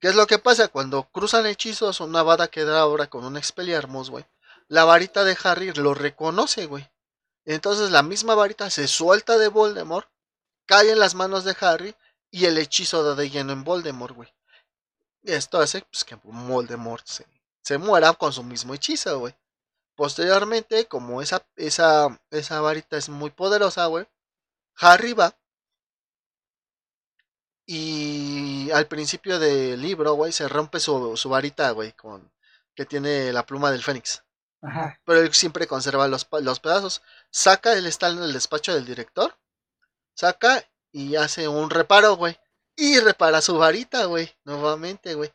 ¿Qué 0.01 0.09
es 0.09 0.15
lo 0.15 0.27
que 0.27 0.39
pasa? 0.39 0.69
Cuando 0.69 1.05
cruzan 1.11 1.47
hechizos, 1.47 2.01
una 2.01 2.23
vada 2.23 2.49
queda 2.49 2.81
ahora 2.81 3.09
con 3.09 3.25
un 3.25 3.37
Expelliarmus, 3.37 4.09
güey. 4.09 4.25
La 4.67 4.85
varita 4.85 5.25
de 5.25 5.37
Harry 5.45 5.73
lo 5.73 5.95
reconoce, 5.95 6.67
güey. 6.67 6.89
Entonces 7.45 7.91
la 7.91 8.03
misma 8.03 8.35
varita 8.35 8.71
se 8.71 8.89
suelta 8.89 9.37
de 9.37 9.49
Voldemort, 9.49 10.09
cae 10.67 10.93
en 10.93 10.99
las 10.99 11.15
manos 11.15 11.45
de 11.45 11.57
Harry 11.61 11.95
y 12.31 12.47
el 12.47 12.59
hechizo 12.59 13.03
da 13.03 13.15
de 13.15 13.31
lleno 13.31 13.53
en 13.53 13.65
Voldemort, 13.65 14.15
güey. 14.15 14.33
Esto 15.23 15.61
hace 15.61 15.83
pues, 15.83 16.05
que 16.05 16.15
Voldemort 16.15 17.07
se, 17.07 17.27
se 17.63 17.79
muera 17.79 18.13
con 18.15 18.33
su 18.33 18.43
mismo 18.43 18.75
hechizo, 18.75 19.19
güey. 19.19 19.35
Posteriormente, 19.95 20.87
como 20.87 21.21
esa, 21.21 21.45
esa, 21.57 22.21
esa 22.31 22.61
varita 22.61 22.97
es 22.97 23.09
muy 23.09 23.31
poderosa, 23.31 23.87
güey, 23.87 24.07
Harry 24.77 25.13
va. 25.13 25.37
Y 27.67 28.71
al 28.73 28.87
principio 28.87 29.39
del 29.39 29.81
libro, 29.81 30.15
güey, 30.15 30.33
se 30.33 30.49
rompe 30.49 30.81
su, 30.81 31.17
su 31.17 31.29
varita, 31.29 31.71
güey, 31.73 31.93
con 31.93 32.33
que 32.75 32.87
tiene 32.87 33.33
la 33.33 33.45
pluma 33.45 33.71
del 33.71 33.83
Fénix. 33.83 34.25
Ajá. 34.63 34.99
Pero 35.05 35.21
él 35.21 35.33
siempre 35.35 35.67
conserva 35.67 36.09
los, 36.09 36.27
los 36.41 36.61
pedazos. 36.61 37.03
Saca, 37.31 37.75
él 37.75 37.87
está 37.87 38.09
en 38.09 38.23
el 38.23 38.33
despacho 38.33 38.75
del 38.75 38.87
director. 38.87 39.37
Saca 40.15 40.65
y 40.93 41.17
hace 41.17 41.49
un 41.49 41.71
reparo, 41.71 42.17
güey. 42.17 42.39
Y 42.77 42.99
repara 43.01 43.41
su 43.41 43.59
varita, 43.59 44.05
güey, 44.07 44.35
nuevamente, 44.45 45.15
güey. 45.15 45.33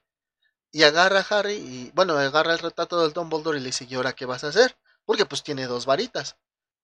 Y 0.71 0.83
agarra 0.83 1.19
a 1.19 1.39
Harry 1.39 1.53
y, 1.53 1.91
bueno, 1.93 2.17
agarra 2.17 2.53
el 2.53 2.59
retrato 2.59 3.01
del 3.01 3.13
Dumbledore 3.13 3.57
y 3.57 3.61
le 3.61 3.67
dice, 3.67 3.85
¿y 3.89 3.95
ahora 3.95 4.13
qué 4.13 4.25
vas 4.25 4.43
a 4.43 4.49
hacer? 4.49 4.77
Porque 5.05 5.25
pues 5.25 5.43
tiene 5.43 5.67
dos 5.67 5.85
varitas. 5.85 6.37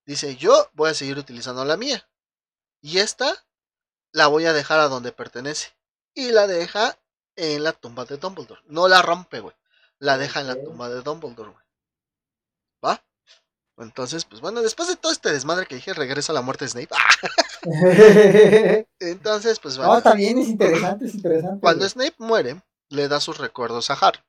Dice, 0.06 0.36
yo 0.38 0.70
voy 0.74 0.92
a 0.92 0.94
seguir 0.94 1.18
utilizando 1.18 1.66
la 1.66 1.78
mía. 1.78 2.08
Y 2.82 3.00
esta 3.00 3.46
la 4.12 4.28
voy 4.28 4.46
a 4.46 4.54
dejar 4.54 4.80
a 4.80 4.88
donde 4.88 5.12
pertenece. 5.12 5.76
Y 6.14 6.32
la 6.32 6.48
deja 6.48 6.98
en 7.36 7.64
la 7.64 7.74
tumba 7.74 8.06
de 8.06 8.18
Dumbledore. 8.18 8.62
No 8.66 8.88
la 8.88 9.02
rompe, 9.02 9.40
güey. 9.40 9.56
La 10.00 10.18
deja 10.18 10.42
en 10.42 10.48
la 10.48 10.56
tumba 10.56 10.90
de 10.90 11.02
Dumbledore, 11.02 11.52
güey. 11.52 11.61
Entonces, 13.82 14.26
pues 14.26 14.42
bueno, 14.42 14.62
después 14.62 14.88
de 14.88 14.96
todo 14.96 15.12
este 15.12 15.32
desmadre 15.32 15.66
que 15.66 15.76
dije, 15.76 15.94
regresa 15.94 16.34
la 16.34 16.42
muerte 16.42 16.66
de 16.66 16.70
Snape. 16.70 16.96
Entonces, 19.00 19.60
pues 19.60 19.78
bueno. 19.78 19.96
No, 19.96 20.02
también 20.02 20.38
es 20.38 20.50
interesante, 20.50 21.06
es 21.06 21.16
interesante. 21.16 21.60
Cuando 21.62 21.88
Snape 21.88 22.16
muere, 22.18 22.62
le 22.90 23.08
da 23.08 23.20
sus 23.20 23.38
recuerdos 23.38 23.90
a 23.90 23.94
Harry. 23.94 24.20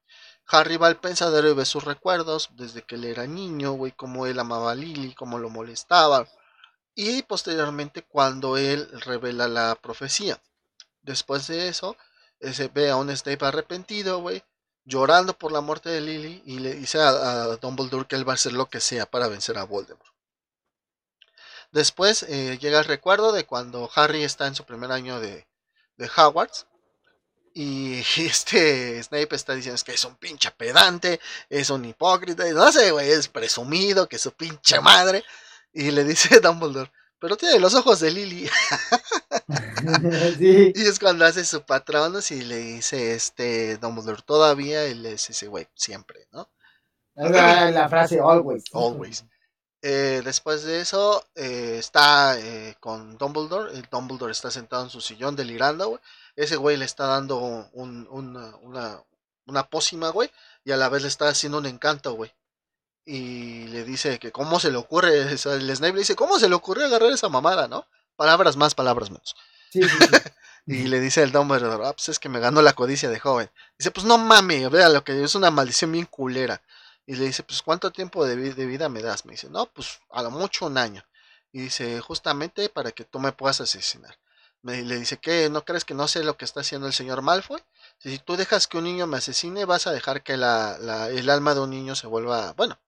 Harry 0.48 0.76
va 0.76 0.88
al 0.88 1.00
pensadero 1.00 1.48
y 1.48 1.54
ve 1.54 1.64
sus 1.64 1.84
recuerdos 1.84 2.50
desde 2.56 2.82
que 2.82 2.96
él 2.96 3.04
era 3.04 3.26
niño, 3.26 3.72
güey, 3.72 3.92
cómo 3.92 4.26
él 4.26 4.38
amaba 4.38 4.72
a 4.72 4.74
Lily, 4.74 5.14
cómo 5.14 5.38
lo 5.38 5.50
molestaba. 5.50 6.26
Y 6.94 7.22
posteriormente 7.22 8.02
cuando 8.02 8.56
él 8.56 8.88
revela 9.04 9.48
la 9.48 9.76
profecía. 9.76 10.40
Después 11.02 11.46
de 11.46 11.68
eso, 11.68 11.96
se 12.40 12.68
ve 12.68 12.90
a 12.90 12.96
un 12.96 13.14
Snape 13.16 13.44
arrepentido, 13.44 14.20
güey, 14.20 14.42
llorando 14.84 15.36
por 15.36 15.52
la 15.52 15.60
muerte 15.60 15.88
de 15.90 16.00
Lily 16.00 16.42
y 16.46 16.58
le 16.58 16.74
dice 16.74 16.98
a, 17.00 17.56
Dumbledore 17.56 18.06
que 18.06 18.16
él 18.16 18.26
va 18.26 18.32
a 18.32 18.34
hacer 18.34 18.52
lo 18.52 18.68
que 18.68 18.80
sea 18.80 19.06
para 19.06 19.28
vencer 19.28 19.58
a 19.58 19.64
Voldemort. 19.64 20.12
Después 21.70 22.24
eh, 22.24 22.58
llega 22.60 22.80
el 22.80 22.84
recuerdo 22.84 23.32
de 23.32 23.46
cuando 23.46 23.90
Harry 23.94 24.22
está 24.24 24.46
en 24.46 24.54
su 24.54 24.64
primer 24.64 24.92
año 24.92 25.20
de, 25.20 25.46
de 25.96 26.10
Hogwarts 26.16 26.66
y 27.54 28.00
este 28.16 29.02
Snape 29.02 29.34
está 29.34 29.54
diciendo 29.54 29.80
que 29.84 29.92
es 29.92 30.04
un 30.04 30.16
pinche 30.16 30.50
pedante, 30.52 31.20
es 31.48 31.70
un 31.70 31.84
hipócrita, 31.84 32.48
y 32.48 32.52
no 32.52 32.70
sé, 32.72 32.90
güey, 32.90 33.10
es 33.10 33.28
presumido, 33.28 34.08
que 34.08 34.16
es 34.16 34.22
su 34.22 34.32
pinche 34.32 34.80
madre. 34.80 35.24
Y 35.72 35.90
le 35.90 36.04
dice 36.04 36.40
Dumbledore, 36.40 36.92
pero 37.22 37.36
tiene 37.36 37.60
los 37.60 37.72
ojos 37.74 38.00
de 38.00 38.10
Lily. 38.10 38.50
Y 40.38 40.80
es 40.80 40.98
cuando 40.98 41.24
hace 41.24 41.44
su 41.44 41.62
patrón 41.62 42.14
y 42.30 42.42
le 42.42 42.56
dice, 42.58 43.14
este, 43.14 43.76
Dumbledore, 43.78 44.22
todavía, 44.22 44.86
y 44.86 44.94
le 44.94 45.12
dice, 45.12 45.46
güey, 45.46 45.68
siempre, 45.74 46.28
¿no? 46.30 46.48
La, 47.14 47.88
frase 47.88 48.20
always. 48.20 48.64
Always. 48.72 49.24
Eh, 49.82 50.22
después 50.24 50.62
de 50.64 50.80
eso, 50.80 51.24
eh, 51.34 51.76
está 51.78 52.38
eh, 52.38 52.76
con 52.80 53.16
Dumbledore. 53.18 53.72
El 53.72 53.88
Dumbledore 53.90 54.32
está 54.32 54.50
sentado 54.50 54.84
en 54.84 54.90
su 54.90 55.00
sillón 55.00 55.34
delirando, 55.34 55.88
güey. 55.88 56.00
Ese 56.36 56.56
güey 56.56 56.76
le 56.76 56.84
está 56.84 57.06
dando 57.06 57.38
un, 57.38 58.06
una, 58.10 58.56
una, 58.56 59.02
una 59.46 59.62
pócima, 59.68 60.10
güey. 60.10 60.30
Y 60.64 60.72
a 60.72 60.76
la 60.76 60.88
vez 60.88 61.02
le 61.02 61.08
está 61.08 61.28
haciendo 61.28 61.58
un 61.58 61.66
encanto, 61.66 62.14
güey 62.14 62.32
y 63.04 63.66
le 63.68 63.84
dice 63.84 64.18
que 64.18 64.30
cómo 64.30 64.60
se 64.60 64.70
le 64.70 64.76
ocurre, 64.76 65.32
el 65.32 65.38
Snape 65.38 65.92
le 65.92 66.00
dice, 66.00 66.16
¿cómo 66.16 66.38
se 66.38 66.48
le 66.48 66.54
ocurrió 66.54 66.86
agarrar 66.86 67.12
esa 67.12 67.28
mamada, 67.28 67.68
no? 67.68 67.86
Palabras 68.16 68.56
más, 68.56 68.74
palabras 68.74 69.10
menos. 69.10 69.34
y 70.66 70.84
le 70.84 71.00
dice 71.00 71.22
el 71.22 71.32
Dumbledore, 71.32 71.86
ah, 71.86 71.92
pues 71.92 72.10
es 72.10 72.18
que 72.18 72.28
me 72.28 72.38
ganó 72.38 72.62
la 72.62 72.74
codicia 72.74 73.08
de 73.08 73.18
joven. 73.18 73.50
Dice, 73.78 73.90
pues 73.90 74.06
no 74.06 74.18
mames, 74.18 74.70
vea 74.70 74.88
lo 74.88 75.02
que 75.02 75.22
es 75.24 75.34
una 75.34 75.50
maldición 75.50 75.92
bien 75.92 76.06
culera. 76.06 76.62
Y 77.06 77.16
le 77.16 77.24
dice, 77.24 77.42
pues 77.42 77.62
¿cuánto 77.62 77.90
tiempo 77.90 78.24
de, 78.24 78.36
vida 78.36 78.88
me 78.88 79.02
das? 79.02 79.24
Me 79.24 79.32
dice, 79.32 79.50
no, 79.50 79.66
pues 79.66 80.00
a 80.10 80.22
lo 80.22 80.30
mucho 80.30 80.66
un 80.66 80.78
año. 80.78 81.04
Y 81.52 81.62
dice, 81.62 82.00
justamente 82.00 82.68
para 82.68 82.92
que 82.92 83.04
tú 83.04 83.18
me 83.18 83.32
puedas 83.32 83.60
asesinar. 83.60 84.18
Me, 84.62 84.82
le 84.82 84.98
dice, 84.98 85.16
¿qué? 85.16 85.50
¿No 85.50 85.64
crees 85.64 85.84
que 85.84 85.94
no 85.94 86.06
sé 86.06 86.22
lo 86.22 86.36
que 86.36 86.44
está 86.44 86.60
haciendo 86.60 86.86
el 86.86 86.92
señor 86.92 87.20
Malfoy? 87.22 87.60
Si 87.98 88.18
tú 88.18 88.36
dejas 88.36 88.68
que 88.68 88.78
un 88.78 88.84
niño 88.84 89.08
me 89.08 89.16
asesine, 89.18 89.64
vas 89.64 89.88
a 89.88 89.92
dejar 89.92 90.22
que 90.22 90.36
la, 90.36 91.08
el 91.08 91.28
alma 91.30 91.54
de 91.54 91.60
un 91.60 91.70
niño 91.70 91.96
se 91.96 92.06
vuelva, 92.06 92.52
bueno, 92.52 92.78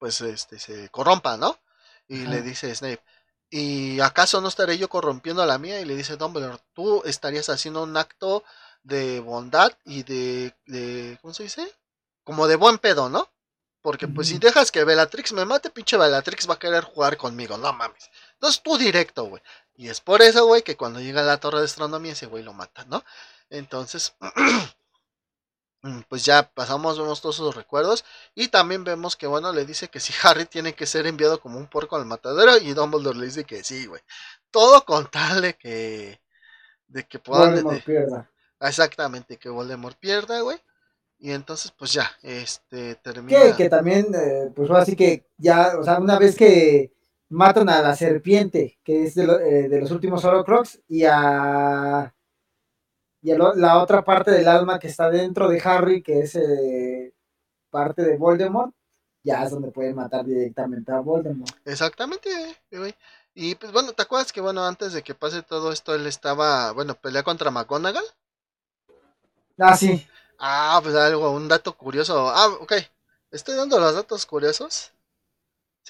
pues 0.00 0.20
este 0.22 0.58
se 0.58 0.88
corrompa, 0.88 1.36
¿no? 1.36 1.56
Y 2.08 2.26
le 2.26 2.42
dice 2.42 2.74
Snape, 2.74 3.02
¿y 3.50 4.00
acaso 4.00 4.40
no 4.40 4.48
estaré 4.48 4.76
yo 4.78 4.88
corrompiendo 4.88 5.42
a 5.42 5.46
la 5.46 5.58
mía? 5.58 5.80
Y 5.80 5.84
le 5.84 5.94
dice 5.94 6.16
Dumbledore, 6.16 6.58
tú 6.74 7.02
estarías 7.04 7.48
haciendo 7.48 7.84
un 7.84 7.96
acto 7.96 8.42
de 8.82 9.20
bondad 9.20 9.72
y 9.84 10.02
de, 10.02 10.52
de 10.66 11.18
¿cómo 11.20 11.32
se 11.34 11.44
dice? 11.44 11.72
Como 12.24 12.48
de 12.48 12.56
buen 12.56 12.78
pedo, 12.78 13.08
¿no? 13.08 13.30
Porque 13.82 14.08
pues 14.08 14.28
si 14.28 14.38
dejas 14.38 14.72
que 14.72 14.84
Bellatrix 14.84 15.32
me 15.32 15.44
mate, 15.44 15.70
pinche 15.70 15.96
Bellatrix 15.96 16.48
va 16.48 16.54
a 16.54 16.58
querer 16.58 16.84
jugar 16.84 17.16
conmigo, 17.16 17.56
no 17.56 17.72
mames. 17.72 18.10
Entonces 18.34 18.62
tú 18.62 18.76
directo, 18.76 19.24
güey. 19.24 19.42
Y 19.76 19.88
es 19.88 20.00
por 20.00 20.20
eso, 20.20 20.46
güey, 20.46 20.62
que 20.62 20.76
cuando 20.76 21.00
llega 21.00 21.20
a 21.20 21.24
la 21.24 21.38
torre 21.38 21.60
de 21.60 21.64
astronomía 21.66 22.12
ese 22.12 22.26
güey 22.26 22.42
lo 22.42 22.52
mata, 22.52 22.84
¿no? 22.86 23.04
Entonces, 23.48 24.14
pues 26.08 26.24
ya 26.24 26.50
pasamos, 26.54 26.98
vemos 26.98 27.20
todos 27.20 27.36
sus 27.36 27.54
recuerdos 27.54 28.04
y 28.34 28.48
también 28.48 28.84
vemos 28.84 29.16
que, 29.16 29.26
bueno, 29.26 29.52
le 29.52 29.64
dice 29.64 29.88
que 29.88 30.00
si 30.00 30.12
Harry 30.22 30.46
tiene 30.46 30.74
que 30.74 30.86
ser 30.86 31.06
enviado 31.06 31.40
como 31.40 31.58
un 31.58 31.66
porco 31.66 31.96
al 31.96 32.06
matadero 32.06 32.58
y 32.58 32.72
Dumbledore 32.74 33.18
le 33.18 33.26
dice 33.26 33.44
que 33.44 33.64
sí, 33.64 33.86
güey. 33.86 34.00
Todo 34.50 34.84
con 34.84 35.10
tal 35.10 35.42
de 35.42 35.54
que, 35.54 36.20
de 36.88 37.04
que 37.04 37.18
puedan... 37.18 37.50
Voldemort 37.50 37.84
pierda. 37.84 38.30
Exactamente, 38.60 39.38
que 39.38 39.48
Voldemort 39.48 39.98
pierda, 39.98 40.40
güey. 40.40 40.58
Y 41.18 41.32
entonces, 41.32 41.72
pues 41.76 41.92
ya, 41.92 42.10
este, 42.22 42.94
termina... 42.96 43.54
Que, 43.56 43.68
también, 43.68 44.06
eh, 44.14 44.50
pues 44.54 44.70
así 44.70 44.96
que 44.96 45.26
ya, 45.36 45.78
o 45.78 45.84
sea, 45.84 45.98
una 45.98 46.18
vez 46.18 46.34
que 46.34 46.92
matan 47.28 47.68
a 47.68 47.82
la 47.82 47.94
serpiente, 47.94 48.78
que 48.82 49.04
es 49.04 49.14
de, 49.14 49.24
eh, 49.24 49.68
de 49.68 49.80
los 49.80 49.90
últimos 49.90 50.24
Horrocrux, 50.24 50.80
y 50.88 51.04
a 51.04 52.12
y 53.22 53.32
la 53.34 53.82
otra 53.82 54.04
parte 54.04 54.30
del 54.30 54.48
alma 54.48 54.78
que 54.78 54.88
está 54.88 55.10
dentro 55.10 55.48
de 55.48 55.60
Harry, 55.62 56.02
que 56.02 56.20
es 56.20 56.34
eh, 56.36 57.12
parte 57.70 58.02
de 58.02 58.16
Voldemort, 58.16 58.72
ya 59.22 59.44
es 59.44 59.50
donde 59.50 59.70
pueden 59.70 59.96
matar 59.96 60.24
directamente 60.24 60.92
a 60.92 61.00
Voldemort. 61.00 61.54
Exactamente, 61.64 62.30
güey. 62.70 62.94
Y 63.34 63.54
pues 63.54 63.72
bueno, 63.72 63.92
¿te 63.92 64.02
acuerdas 64.02 64.32
que 64.32 64.40
bueno, 64.40 64.64
antes 64.64 64.92
de 64.92 65.02
que 65.02 65.14
pase 65.14 65.42
todo 65.42 65.72
esto, 65.72 65.94
él 65.94 66.06
estaba, 66.06 66.72
bueno, 66.72 66.94
pelea 66.94 67.22
contra 67.22 67.50
McGonagall? 67.50 68.04
Ah, 69.58 69.76
sí. 69.76 70.06
Ah, 70.38 70.80
pues 70.82 70.94
algo, 70.94 71.30
un 71.30 71.48
dato 71.48 71.76
curioso. 71.76 72.30
Ah, 72.30 72.48
ok. 72.60 72.72
Estoy 73.30 73.56
dando 73.56 73.78
los 73.78 73.94
datos 73.94 74.24
curiosos. 74.26 74.92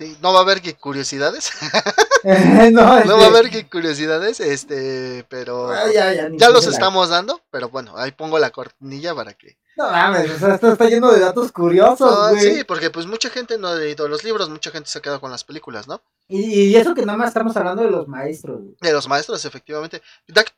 Sí, 0.01 0.17
no 0.23 0.33
va 0.33 0.39
a 0.39 0.43
haber 0.45 0.63
que 0.63 0.73
curiosidades. 0.77 1.51
no, 2.73 2.81
va 2.81 2.95
a 2.95 3.01
este 3.01 3.13
haber 3.13 3.51
que 3.51 3.69
curiosidades, 3.69 4.41
este, 4.41 5.27
pero 5.29 5.69
ah, 5.69 5.93
ya, 5.93 6.49
los 6.49 6.67
estamos 6.67 7.11
dando, 7.11 7.43
pero 7.51 7.69
bueno, 7.69 7.93
ahí 7.99 8.11
pongo 8.11 8.39
la 8.39 8.49
cortinilla 8.49 9.15
para 9.15 9.35
que. 9.35 9.59
No 9.77 9.91
mames, 9.91 10.31
o 10.31 10.39
sea, 10.39 10.55
esto 10.55 10.73
está 10.73 10.87
lleno 10.87 11.13
de 11.13 11.21
datos 11.21 11.53
curiosos, 11.53 12.31
güey. 12.31 12.41
Sí, 12.41 12.65
porque 12.65 12.89
pues 12.89 13.05
mucha 13.05 13.29
gente 13.29 13.59
no 13.59 13.69
ha 13.69 13.75
leído 13.75 14.09
los 14.09 14.25
libros, 14.25 14.49
mucha 14.49 14.71
gente 14.71 14.89
se 14.89 14.99
ha 14.99 15.03
quedado 15.03 15.21
con 15.21 15.31
las 15.31 15.45
películas, 15.45 15.87
¿no? 15.87 16.01
Y, 16.29 16.75
eso 16.77 16.95
que 16.95 17.05
nada 17.05 17.19
más 17.19 17.29
estamos 17.29 17.55
hablando 17.59 17.83
de 17.83 17.91
los 17.91 18.09
maestros, 18.09 18.59
güey. 18.59 18.77
De 18.81 18.93
los 18.95 19.07
maestros, 19.07 19.45
efectivamente. 19.45 20.01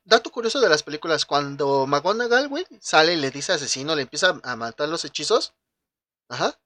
dato 0.05 0.31
curioso 0.31 0.61
de 0.61 0.69
las 0.69 0.85
películas, 0.85 1.27
cuando 1.27 1.89
McGonagall, 1.89 2.47
güey, 2.47 2.65
sale 2.79 3.15
y 3.15 3.17
le 3.17 3.33
dice 3.33 3.55
asesino, 3.55 3.97
le 3.97 4.03
empieza 4.03 4.39
a 4.45 4.55
matar 4.55 4.89
los 4.89 5.05
hechizos. 5.05 5.53
Ajá. 6.29 6.57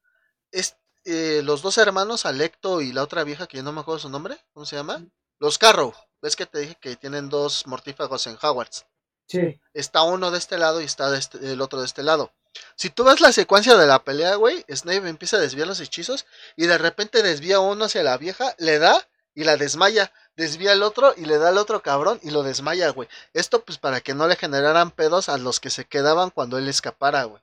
Es, 0.52 0.76
eh, 1.06 1.40
los 1.42 1.62
dos 1.62 1.78
hermanos, 1.78 2.26
Alecto 2.26 2.80
y 2.80 2.92
la 2.92 3.02
otra 3.02 3.24
vieja 3.24 3.46
que 3.46 3.58
yo 3.58 3.62
no 3.62 3.72
me 3.72 3.80
acuerdo 3.80 4.00
su 4.00 4.08
nombre, 4.08 4.36
¿cómo 4.52 4.66
se 4.66 4.76
llama? 4.76 5.02
Los 5.38 5.56
Carrow. 5.56 5.94
¿Ves 6.20 6.36
que 6.36 6.46
te 6.46 6.58
dije 6.58 6.76
que 6.80 6.96
tienen 6.96 7.28
dos 7.28 7.66
mortífagos 7.66 8.26
en 8.26 8.36
Hogwarts? 8.40 8.86
Sí. 9.28 9.60
Está 9.72 10.02
uno 10.02 10.30
de 10.30 10.38
este 10.38 10.58
lado 10.58 10.80
y 10.80 10.84
está 10.84 11.16
este, 11.16 11.52
el 11.52 11.60
otro 11.60 11.80
de 11.80 11.86
este 11.86 12.02
lado. 12.02 12.32
Si 12.74 12.90
tú 12.90 13.04
ves 13.04 13.20
la 13.20 13.32
secuencia 13.32 13.76
de 13.76 13.86
la 13.86 14.02
pelea, 14.02 14.34
güey, 14.36 14.64
Snape 14.68 15.08
empieza 15.08 15.36
a 15.36 15.40
desviar 15.40 15.68
los 15.68 15.80
hechizos 15.80 16.26
y 16.56 16.66
de 16.66 16.78
repente 16.78 17.22
desvía 17.22 17.60
uno 17.60 17.84
hacia 17.84 18.02
la 18.02 18.16
vieja, 18.16 18.54
le 18.58 18.78
da 18.78 19.06
y 19.34 19.44
la 19.44 19.56
desmaya. 19.56 20.12
Desvía 20.34 20.72
el 20.72 20.82
otro 20.82 21.14
y 21.16 21.26
le 21.26 21.38
da 21.38 21.50
al 21.50 21.58
otro 21.58 21.82
cabrón 21.82 22.18
y 22.22 22.30
lo 22.30 22.42
desmaya, 22.42 22.88
güey. 22.90 23.08
Esto 23.34 23.64
pues 23.64 23.78
para 23.78 24.00
que 24.00 24.14
no 24.14 24.26
le 24.26 24.36
generaran 24.36 24.90
pedos 24.90 25.28
a 25.28 25.38
los 25.38 25.60
que 25.60 25.70
se 25.70 25.84
quedaban 25.84 26.30
cuando 26.30 26.58
él 26.58 26.68
escapara, 26.68 27.24
güey. 27.24 27.42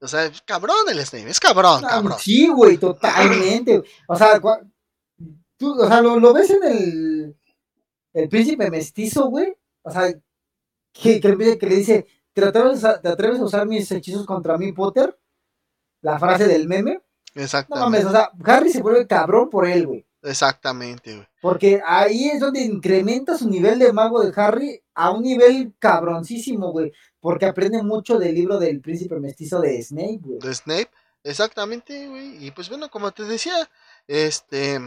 O 0.00 0.06
sea, 0.06 0.30
cabrón 0.44 0.76
el 0.88 1.04
Snape, 1.04 1.28
es 1.28 1.40
cabrón, 1.40 1.82
cabrón. 1.82 2.18
Sí, 2.20 2.48
güey, 2.48 2.78
totalmente. 2.78 3.82
O 4.06 4.16
sea, 4.16 4.40
tú, 5.56 5.80
o 5.80 5.88
sea 5.88 6.00
lo, 6.00 6.32
ves 6.32 6.50
en 6.50 6.62
el, 6.64 7.36
el 8.12 8.28
príncipe 8.28 8.70
mestizo, 8.70 9.26
güey. 9.26 9.52
O 9.82 9.90
sea, 9.90 10.12
que, 10.92 11.20
que, 11.20 11.28
le 11.34 11.76
dice, 11.76 12.06
¿te 12.32 12.44
atreves, 12.44 12.84
a, 12.84 13.00
¿te 13.00 13.08
atreves 13.08 13.40
a 13.40 13.44
usar 13.44 13.66
mis 13.66 13.90
hechizos 13.90 14.24
contra 14.24 14.56
mí, 14.56 14.72
Potter? 14.72 15.18
La 16.00 16.18
frase 16.18 16.46
del 16.46 16.68
meme. 16.68 17.00
Exactamente. 17.34 18.04
No 18.04 18.10
o 18.10 18.12
sea, 18.12 18.30
Harry 18.44 18.70
se 18.70 18.82
vuelve 18.82 19.06
cabrón 19.06 19.50
por 19.50 19.66
él, 19.66 19.86
güey. 19.86 20.06
Exactamente, 20.22 21.16
güey. 21.16 21.26
Porque 21.42 21.82
ahí 21.84 22.28
es 22.28 22.40
donde 22.40 22.60
incrementa 22.60 23.36
su 23.36 23.48
nivel 23.48 23.80
de 23.80 23.92
mago 23.92 24.22
de 24.22 24.32
Harry 24.40 24.83
a 24.94 25.10
un 25.10 25.22
nivel 25.22 25.74
cabroncísimo, 25.78 26.72
güey. 26.72 26.92
Porque 27.20 27.46
aprende 27.46 27.82
mucho 27.82 28.18
del 28.18 28.34
libro 28.34 28.58
del 28.58 28.80
príncipe 28.80 29.18
mestizo 29.20 29.60
de 29.60 29.82
Snape, 29.82 30.20
güey. 30.20 30.38
De 30.38 30.54
Snape, 30.54 30.90
exactamente, 31.22 32.08
güey. 32.08 32.46
Y 32.46 32.50
pues 32.50 32.68
bueno, 32.68 32.90
como 32.90 33.12
te 33.12 33.24
decía, 33.24 33.70
este. 34.06 34.80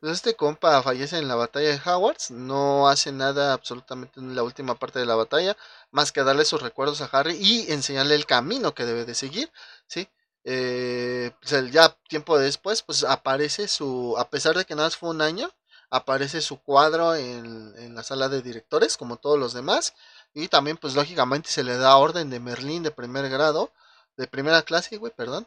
Pues 0.00 0.16
este 0.16 0.36
compa 0.36 0.82
fallece 0.82 1.16
en 1.16 1.28
la 1.28 1.34
batalla 1.34 1.70
de 1.70 1.80
Hogwarts. 1.90 2.30
No 2.30 2.88
hace 2.88 3.10
nada 3.10 3.54
absolutamente 3.54 4.20
en 4.20 4.36
la 4.36 4.42
última 4.42 4.74
parte 4.74 4.98
de 4.98 5.06
la 5.06 5.14
batalla. 5.14 5.56
Más 5.92 6.12
que 6.12 6.22
darle 6.22 6.44
sus 6.44 6.60
recuerdos 6.60 7.00
a 7.00 7.06
Harry 7.06 7.36
y 7.40 7.72
enseñarle 7.72 8.14
el 8.14 8.26
camino 8.26 8.74
que 8.74 8.84
debe 8.84 9.06
de 9.06 9.14
seguir. 9.14 9.50
¿Sí? 9.86 10.06
Eh, 10.44 11.30
pues 11.40 11.72
ya 11.72 11.96
tiempo 12.06 12.38
después, 12.38 12.82
pues 12.82 13.02
aparece 13.04 13.66
su. 13.66 14.14
A 14.18 14.28
pesar 14.28 14.54
de 14.56 14.66
que 14.66 14.74
nada 14.74 14.88
más 14.88 14.96
fue 14.96 15.08
un 15.08 15.22
año. 15.22 15.50
Aparece 15.90 16.40
su 16.40 16.60
cuadro 16.62 17.14
en, 17.14 17.74
en 17.78 17.94
la 17.94 18.02
sala 18.02 18.28
de 18.28 18.42
directores, 18.42 18.96
como 18.96 19.16
todos 19.16 19.38
los 19.38 19.52
demás. 19.54 19.94
Y 20.34 20.48
también, 20.48 20.76
pues 20.76 20.94
lógicamente 20.94 21.50
se 21.50 21.64
le 21.64 21.76
da 21.76 21.96
orden 21.96 22.30
de 22.30 22.40
Merlín 22.40 22.82
de 22.82 22.90
primer 22.90 23.28
grado, 23.30 23.72
de 24.16 24.26
primera 24.26 24.62
clase, 24.62 24.96
güey, 24.98 25.12
perdón. 25.14 25.46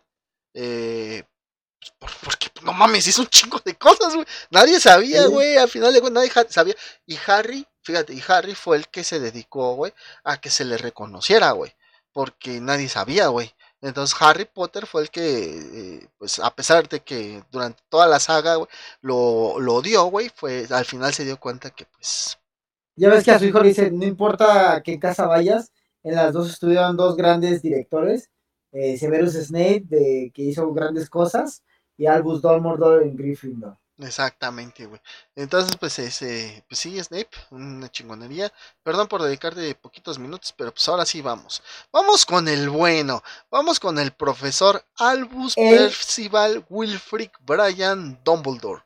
Eh, 0.54 1.24
Pues, 2.00 2.14
porque 2.24 2.48
no 2.64 2.74
mames, 2.74 3.08
hizo 3.08 3.22
un 3.22 3.28
chingo 3.28 3.60
de 3.64 3.76
cosas, 3.78 4.14
güey. 4.16 4.26
Nadie 4.50 4.80
sabía, 4.80 5.28
güey. 5.28 5.58
Al 5.58 5.70
final 5.70 5.94
de 5.94 6.02
cuentas 6.02 6.24
nadie 6.34 6.52
sabía. 6.52 6.76
Y 7.06 7.18
Harry, 7.28 7.68
fíjate, 7.84 8.14
y 8.14 8.24
Harry 8.28 8.56
fue 8.56 8.78
el 8.78 8.88
que 8.90 9.04
se 9.04 9.20
dedicó, 9.20 9.76
güey, 9.76 9.94
a 10.24 10.38
que 10.42 10.50
se 10.50 10.66
le 10.66 10.78
reconociera, 10.78 11.52
güey. 11.52 11.76
Porque 12.12 12.60
nadie 12.62 12.90
sabía, 12.90 13.28
güey. 13.28 13.54
Entonces 13.82 14.18
Harry 14.20 14.46
Potter 14.46 14.88
fue 14.88 15.04
el 15.04 15.10
que, 15.10 15.60
eh, 16.00 16.08
pues 16.18 16.40
a 16.40 16.54
pesar 16.56 16.90
de 16.90 17.00
que 17.02 17.44
durante 17.52 17.84
toda 17.90 18.08
la 18.08 18.20
saga 18.20 18.58
lo, 19.02 19.60
lo 19.60 19.76
odió, 19.76 20.06
güey, 20.06 20.30
fue, 20.34 20.66
al 20.70 20.86
final 20.86 21.14
se 21.14 21.26
dio 21.26 21.40
cuenta 21.40 21.70
que 21.70 21.86
pues... 21.86 22.40
Ya 22.96 23.10
ves 23.10 23.24
que 23.24 23.32
a 23.32 23.38
su 23.38 23.46
hijo 23.46 23.60
le 23.60 23.70
dice, 23.70 23.92
no 23.92 24.06
importa 24.06 24.82
qué 24.84 24.98
casa 24.98 25.28
vayas, 25.28 25.72
en 26.02 26.16
las 26.16 26.34
dos 26.34 26.50
estuvieron 26.50 26.98
dos 26.98 27.16
grandes 27.16 27.62
directores, 27.62 28.32
eh, 28.72 28.98
Severus 28.98 29.34
Snape, 29.34 29.84
de, 29.86 30.32
que 30.34 30.42
hizo 30.42 30.74
grandes 30.74 31.08
cosas, 31.08 31.64
y 31.96 32.08
Albus 32.08 32.42
Dumbledore 32.42 33.06
en 33.06 33.16
Gryffindor. 33.16 33.78
Exactamente, 34.00 34.86
güey. 34.86 35.02
Entonces, 35.36 35.76
pues 35.80 35.98
ese, 35.98 36.64
pues 36.70 36.80
sí, 36.80 37.02
Snape, 37.04 37.30
una 37.50 37.90
chingonería. 37.90 38.52
Perdón 38.84 39.08
por 39.08 39.24
dedicarte 39.24 39.74
poquitos 39.74 40.20
minutos, 40.20 40.54
pero 40.56 40.72
pues 40.72 40.88
ahora 40.88 41.06
sí 41.06 41.22
vamos. 41.22 41.64
Vamos 41.92 42.26
con 42.26 42.48
el 42.48 42.70
bueno. 42.70 43.24
Vamos 43.50 43.80
con 43.80 43.98
el 43.98 44.12
profesor 44.12 44.84
Albus 44.98 45.56
Percival 45.56 46.64
Wilfrid 46.70 47.30
Brian 47.46 48.20
Dumbledore. 48.24 48.84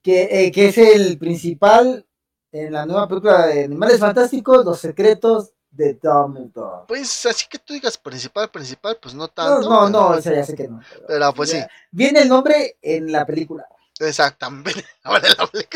Que, 0.00 0.28
eh, 0.30 0.52
que 0.52 0.68
es 0.68 0.78
el 0.78 1.18
principal 1.18 2.06
en 2.52 2.72
la 2.72 2.86
nueva 2.86 3.08
película 3.08 3.46
de 3.46 3.64
Animales 3.64 3.98
Fantásticos, 3.98 4.64
Los 4.64 4.78
Secretos 4.78 5.54
de 5.70 5.94
Dumbledore. 5.94 6.84
Pues 6.86 7.26
así 7.26 7.46
que 7.48 7.58
tú 7.58 7.72
digas 7.74 7.98
principal, 7.98 8.48
principal, 8.48 8.96
pues 9.02 9.14
no 9.14 9.26
tanto. 9.26 9.68
No, 9.68 9.88
no, 9.88 9.90
no, 9.90 10.08
o 10.10 10.20
sea, 10.20 10.34
ya 10.34 10.44
sé 10.44 10.54
que 10.54 10.68
no. 10.68 10.80
Pero, 11.08 11.34
pues 11.34 11.50
sí. 11.50 11.58
Viene 11.90 12.20
el 12.20 12.28
nombre 12.28 12.76
en 12.80 13.10
la 13.10 13.26
película. 13.26 13.66
Exactamente. 14.02 14.84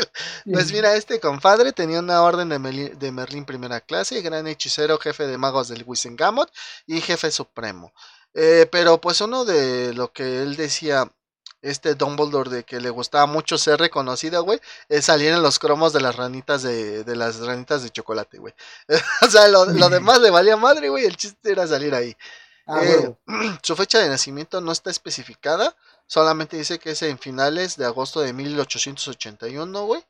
Pues 0.53 0.73
mira, 0.73 0.95
este 0.95 1.19
compadre 1.19 1.73
tenía 1.73 1.99
una 1.99 2.23
orden 2.23 2.49
de, 2.49 3.13
Merlín 3.13 3.45
primera 3.45 3.81
clase, 3.81 4.23
gran 4.23 4.47
hechicero, 4.47 4.99
jefe 4.99 5.27
de 5.27 5.37
magos 5.39 5.67
del 5.69 5.83
Wisengamot 5.85 6.49
y 6.87 7.01
jefe 7.01 7.33
supremo. 7.33 7.93
Eh, 8.33 8.69
pero 8.71 9.01
pues 9.01 9.21
uno 9.21 9.45
de 9.45 9.93
lo 9.95 10.13
que 10.13 10.43
él 10.43 10.55
decía, 10.55 11.11
este 11.63 11.97
Dumbledore, 11.97 12.51
de 12.51 12.65
que 12.65 12.81
le 12.81 12.91
gustaba 12.91 13.27
mucho 13.27 13.59
ser 13.59 13.81
reconocido, 13.81 14.45
güey, 14.45 14.61
es 14.89 15.07
salir 15.07 15.33
en 15.33 15.43
los 15.43 15.59
cromos 15.59 15.93
de 15.93 16.01
las 16.01 16.15
ranitas 16.15 16.63
de, 16.63 17.03
de 17.03 17.17
las 17.17 17.39
ranitas 17.41 17.83
de 17.83 17.91
chocolate, 17.91 18.39
güey. 18.39 18.55
o 19.23 19.31
sea, 19.31 19.49
lo, 19.49 19.67
demás 19.91 20.21
le 20.21 20.31
valía 20.31 20.57
madre, 20.57 20.89
güey, 20.89 21.05
el 21.05 21.17
chiste 21.17 21.51
era 21.51 21.67
salir 21.67 21.95
ahí. 21.95 22.17
Ah, 22.67 22.83
eh, 22.85 23.15
su 23.63 23.75
fecha 23.75 23.99
de 23.99 24.09
nacimiento 24.09 24.61
no 24.61 24.71
está 24.71 24.91
especificada, 24.91 25.75
Solamente 26.07 26.57
dice 26.57 26.79
que 26.79 26.91
es 26.91 27.03
en 27.03 27.19
finales 27.19 27.77
de 27.77 27.85
agosto 27.85 28.21
de 28.21 28.33
1881, 28.33 29.87
güey. 29.87 30.05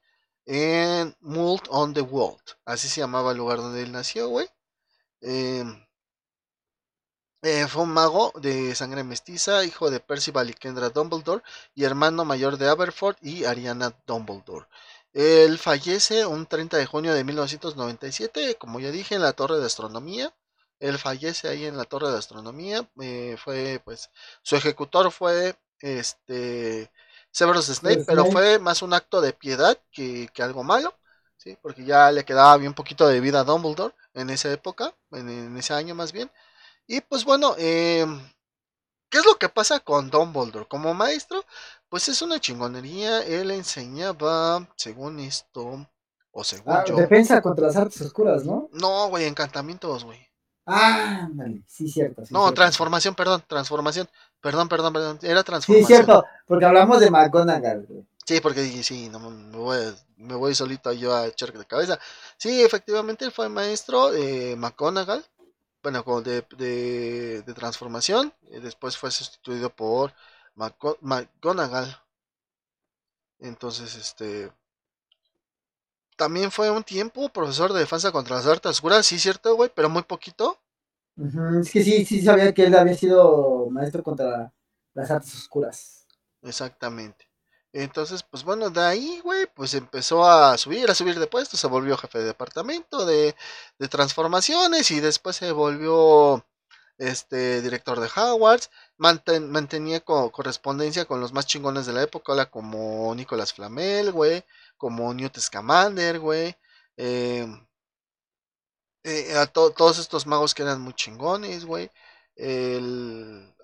En 0.47 1.17
Mult 1.21 1.67
on 1.71 1.95
the 1.95 2.03
World. 2.03 2.43
Así 2.65 2.89
se 2.89 3.01
llamaba 3.01 3.33
el 3.33 3.39
lugar 3.39 3.59
donde 3.59 3.83
él 3.83 3.93
nació, 3.93 4.29
güey. 4.29 4.49
Em, 5.21 5.87
eh, 7.43 7.67
fue 7.69 7.83
un 7.85 7.91
mago 7.91 8.33
de 8.37 8.75
sangre 8.75 9.05
mestiza, 9.05 9.65
hijo 9.65 9.91
de 9.91 10.01
Percival 10.01 10.51
y 10.51 10.55
Kendra 10.55 10.91
Dumbledore 10.91 11.43
y 11.75 11.85
hermano 11.85 12.25
mayor 12.25 12.57
de 12.59 12.69
Aberford 12.69 13.17
y 13.23 13.45
Ariana 13.45 13.95
Dumbledore. 14.07 14.67
Él 15.13 15.59
fallece 15.59 16.27
un 16.27 16.47
30 16.47 16.77
de 16.77 16.87
junio 16.87 17.15
de 17.15 17.25
1997, 17.25 18.57
como 18.57 18.81
ya 18.81 18.91
dije, 18.91 19.15
en 19.15 19.23
la 19.23 19.33
Torre 19.33 19.59
de 19.59 19.67
Astronomía. 19.67 20.35
Él 20.79 20.99
fallece 20.99 21.49
ahí 21.49 21.65
en 21.67 21.77
la 21.77 21.85
Torre 21.85 22.11
de 22.11 22.19
Astronomía. 22.19 22.89
Eh, 23.01 23.37
fue, 23.43 23.81
pues, 23.85 24.11
su 24.43 24.57
ejecutor 24.57 25.11
fue 25.11 25.57
este 25.81 26.91
Severus 27.31 27.67
Snape, 27.67 28.05
pero 28.07 28.25
fue 28.27 28.59
más 28.59 28.81
un 28.81 28.95
acto 28.95 29.21
de 29.21 29.33
piedad 29.35 29.77
que, 29.93 30.31
algo 30.39 30.65
malo, 30.65 30.95
¿sí? 31.37 31.57
porque 31.61 31.85
ya 31.85 32.11
le 32.11 32.25
quedaba 32.25 32.57
bien 32.57 32.73
poquito 32.73 33.07
de 33.07 33.21
vida 33.21 33.41
a 33.41 33.45
Dumbledore 33.45 33.95
en 34.15 34.31
esa 34.31 34.51
época, 34.51 34.95
en, 35.13 35.55
ese 35.57 35.75
año 35.75 35.95
más 35.95 36.13
bien. 36.13 36.31
Y 36.87 37.03
pues 37.03 37.25
bueno, 37.25 37.55
em, 37.59 38.21
¿qué 39.11 39.19
es 39.19 39.27
lo 39.27 39.37
que 39.37 39.51
pasa 39.51 39.81
con 39.81 40.09
Dumbledore? 40.09 40.67
Como 40.67 40.95
maestro, 40.95 41.45
pues 41.91 42.09
es 42.09 42.23
una 42.23 42.41
chingonería, 42.41 43.23
él 43.23 43.51
enseñaba, 43.51 44.67
según 44.77 45.21
esto, 45.21 45.87
o 46.31 46.45
según 46.45 46.73
ah, 46.73 46.85
Defensa 46.87 47.43
contra 47.43 47.67
las 47.67 47.77
artes 47.77 48.01
oscuras, 48.01 48.45
¿no? 48.45 48.69
No, 48.73 49.09
güey, 49.09 49.27
encantamientos, 49.27 50.05
güey. 50.05 50.26
Ah, 50.67 51.29
sí, 51.69 51.89
cierto. 51.89 52.23
no, 52.31 52.53
transformación, 52.53 53.15
perdón, 53.15 53.43
transformación. 53.47 54.09
Perdón, 54.41 54.69
perdón, 54.69 54.93
perdón. 54.93 55.19
Era 55.23 55.45
transformación. 55.45 55.87
Sí, 55.87 55.95
cierto, 55.95 56.25
porque 56.47 56.65
hablamos 56.65 57.01
de 57.01 57.11
McGonagall. 57.11 57.87
Sí, 58.27 58.41
porque 58.41 58.63
dije, 58.63 58.83
sí, 58.83 59.09
no, 59.09 59.21
me, 59.21 59.57
voy, 59.57 59.79
me 60.17 60.35
voy 60.35 60.55
solito 60.55 60.93
yo 60.93 61.15
a 61.15 61.27
echar 61.29 61.53
de 61.53 61.65
cabeza. 61.65 61.99
Sí, 62.37 62.63
efectivamente, 62.63 63.25
él 63.25 63.31
fue 63.31 63.49
maestro 63.49 64.11
de 64.11 64.57
McGonagall. 64.57 65.25
Bueno, 65.83 66.03
de, 66.23 66.45
de, 66.57 67.43
de 67.43 67.55
transformación. 67.55 68.33
Y 68.51 68.59
después 68.59 68.97
fue 68.97 69.13
sustituido 69.13 69.71
por 69.71 70.13
McGonagall. 70.57 71.97
Entonces, 73.39 73.95
este. 73.95 74.51
También 76.17 76.51
fue 76.51 76.71
un 76.71 76.83
tiempo 76.83 77.29
profesor 77.29 77.73
de 77.73 77.81
defensa 77.81 78.11
contra 78.11 78.37
las 78.37 78.47
artes 78.47 78.71
oscuras, 78.71 79.07
sí, 79.07 79.19
cierto, 79.19 79.55
güey, 79.55 79.71
pero 79.75 79.89
muy 79.89 80.03
poquito. 80.03 80.59
Es 81.61 81.71
que 81.71 81.83
sí, 81.83 82.05
sí 82.05 82.23
sabía 82.23 82.53
que 82.53 82.65
él 82.65 82.75
había 82.75 82.95
sido 82.95 83.69
maestro 83.71 84.03
contra 84.03 84.53
las 84.95 85.11
artes 85.11 85.35
oscuras. 85.35 86.07
Exactamente. 86.43 87.27
Entonces, 87.73 88.23
pues 88.23 88.43
bueno, 88.45 88.71
de 88.71 88.81
ahí, 88.81 89.21
güey, 89.23 89.47
pues 89.55 89.75
empezó 89.75 90.25
a 90.25 90.57
subir, 90.57 90.91
a 90.91 90.95
subir 90.95 91.19
de 91.19 91.27
puesto, 91.27 91.57
se 91.59 91.67
volvió 91.67 91.97
jefe 91.99 92.19
de 92.21 92.25
departamento 92.25 93.05
de, 93.05 93.35
de 93.79 93.89
transformaciones 93.89 94.91
y 94.91 95.01
después 95.01 95.37
se 95.37 95.53
volvió 95.53 96.43
este 96.99 97.61
director 97.61 98.01
de 98.01 98.09
Hogwarts, 98.09 98.71
mantenía 98.97 100.01
correspondencia 100.01 101.05
con 101.05 101.21
los 101.21 101.33
más 101.33 101.47
chingones 101.47 101.85
de 101.87 101.93
la 101.93 102.03
época, 102.03 102.47
como 102.47 103.15
Nicolás 103.15 103.53
Flamel, 103.53 104.13
güey, 104.13 104.45
como 104.77 105.13
Newt 105.15 105.39
Scamander, 105.39 106.19
güey, 106.19 106.57
eh, 106.97 107.47
eh, 109.05 109.37
a 109.37 109.47
todos 109.47 109.99
estos 109.99 110.27
magos 110.27 110.55
que 110.55 110.63
eran 110.63 110.81
muy 110.81 110.95
chingones, 110.95 111.65
güey. 111.65 111.91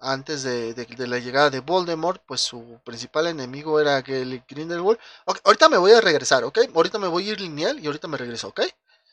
antes 0.00 0.42
de, 0.42 1.06
la 1.06 1.18
llegada 1.18 1.50
de 1.50 1.60
Voldemort, 1.60 2.22
pues 2.26 2.40
su 2.40 2.80
principal 2.84 3.26
enemigo 3.26 3.80
era 3.80 3.96
aquel 3.96 4.42
Grindelwald. 4.48 4.98
ahorita 5.44 5.68
me 5.68 5.78
voy 5.78 5.92
a 5.92 6.00
regresar, 6.00 6.44
¿ok? 6.44 6.58
Ahorita 6.74 6.98
me 6.98 7.08
voy 7.08 7.28
a 7.28 7.32
ir 7.32 7.40
lineal 7.40 7.78
y 7.80 7.86
ahorita 7.86 8.08
me 8.08 8.16
regreso, 8.16 8.48
¿ok? 8.48 8.60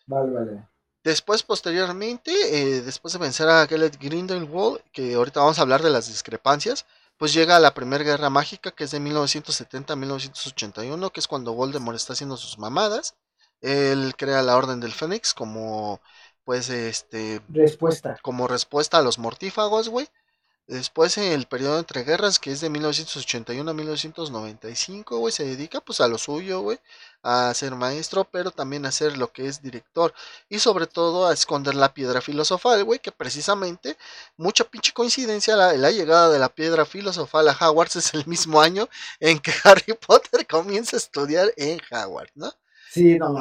Vale, 0.08 0.32
vale. 0.32 0.70
Después, 1.04 1.44
posteriormente, 1.44 2.32
eh, 2.32 2.82
después 2.82 3.14
de 3.14 3.20
vencer 3.20 3.48
a 3.48 3.66
Gellert 3.68 3.98
Grindelwald, 4.00 4.82
que 4.92 5.14
ahorita 5.16 5.40
vamos 5.40 5.58
a 5.58 5.62
hablar 5.62 5.82
de 5.82 5.90
las 5.90 6.08
discrepancias, 6.08 6.86
pues 7.20 7.34
llega 7.34 7.60
la 7.60 7.74
Primera 7.74 8.04
Guerra 8.04 8.30
Mágica, 8.30 8.72
que 8.72 8.86
es 8.86 8.92
de 8.92 9.02
1970 9.02 9.92
a 9.92 9.96
1981, 9.98 11.10
que 11.10 11.20
es 11.20 11.28
cuando 11.28 11.54
Voldemort 11.54 11.98
está 11.98 12.14
haciendo 12.14 12.38
sus 12.38 12.58
mamadas. 12.58 13.16
Él 13.60 14.14
crea 14.18 14.42
la 14.42 14.56
Orden 14.56 14.80
del 14.80 14.94
Fénix 14.94 15.34
como, 15.34 16.00
pues, 16.46 16.70
este... 16.70 17.42
Respuesta. 17.50 18.18
Como 18.22 18.48
respuesta 18.48 18.98
a 18.98 19.02
los 19.02 19.20
mortífagos, 19.20 19.90
güey. 19.90 20.08
Después 20.70 21.18
en 21.18 21.34
el 21.34 21.48
periodo 21.48 21.80
entre 21.80 22.04
guerras, 22.04 22.38
que 22.38 22.52
es 22.52 22.62
de 22.62 22.70
1981 22.70 23.72
a 23.72 23.74
1995, 23.74 25.18
güey, 25.18 25.34
se 25.34 25.44
dedica 25.44 25.82
pues 25.82 26.00
a 26.00 26.08
lo 26.08 26.20
suyo, 26.20 26.62
güey, 26.62 26.78
a 27.24 27.52
ser 27.56 27.74
maestro, 27.74 28.24
pero 28.26 28.52
también 28.52 28.86
a 28.86 28.92
ser 28.92 29.18
lo 29.18 29.32
que 29.32 29.48
es 29.48 29.64
director. 29.64 30.14
Y 30.48 30.60
sobre 30.60 30.86
todo 30.86 31.26
a 31.26 31.34
esconder 31.34 31.74
la 31.74 31.92
piedra 31.96 32.22
filosofal, 32.22 32.84
güey, 32.84 33.00
que 33.00 33.12
precisamente, 33.12 33.98
mucha 34.38 34.64
pinche 34.64 34.94
coincidencia, 34.94 35.56
la, 35.56 35.74
la, 35.74 35.90
llegada 35.90 36.30
de 36.30 36.38
la 36.38 36.50
piedra 36.50 36.86
filosofal 36.86 37.50
a 37.50 37.58
Hogwarts 37.60 37.96
es 37.96 38.14
el 38.14 38.28
mismo 38.28 38.62
año 38.62 38.88
en 39.20 39.40
que 39.40 39.52
Harry 39.64 39.94
Potter 39.94 40.46
comienza 40.46 40.98
a 40.98 41.00
estudiar 41.00 41.52
en 41.58 41.82
Hogwarts, 41.90 42.36
¿no? 42.36 42.54
Sí, 42.92 43.18
no 43.18 43.34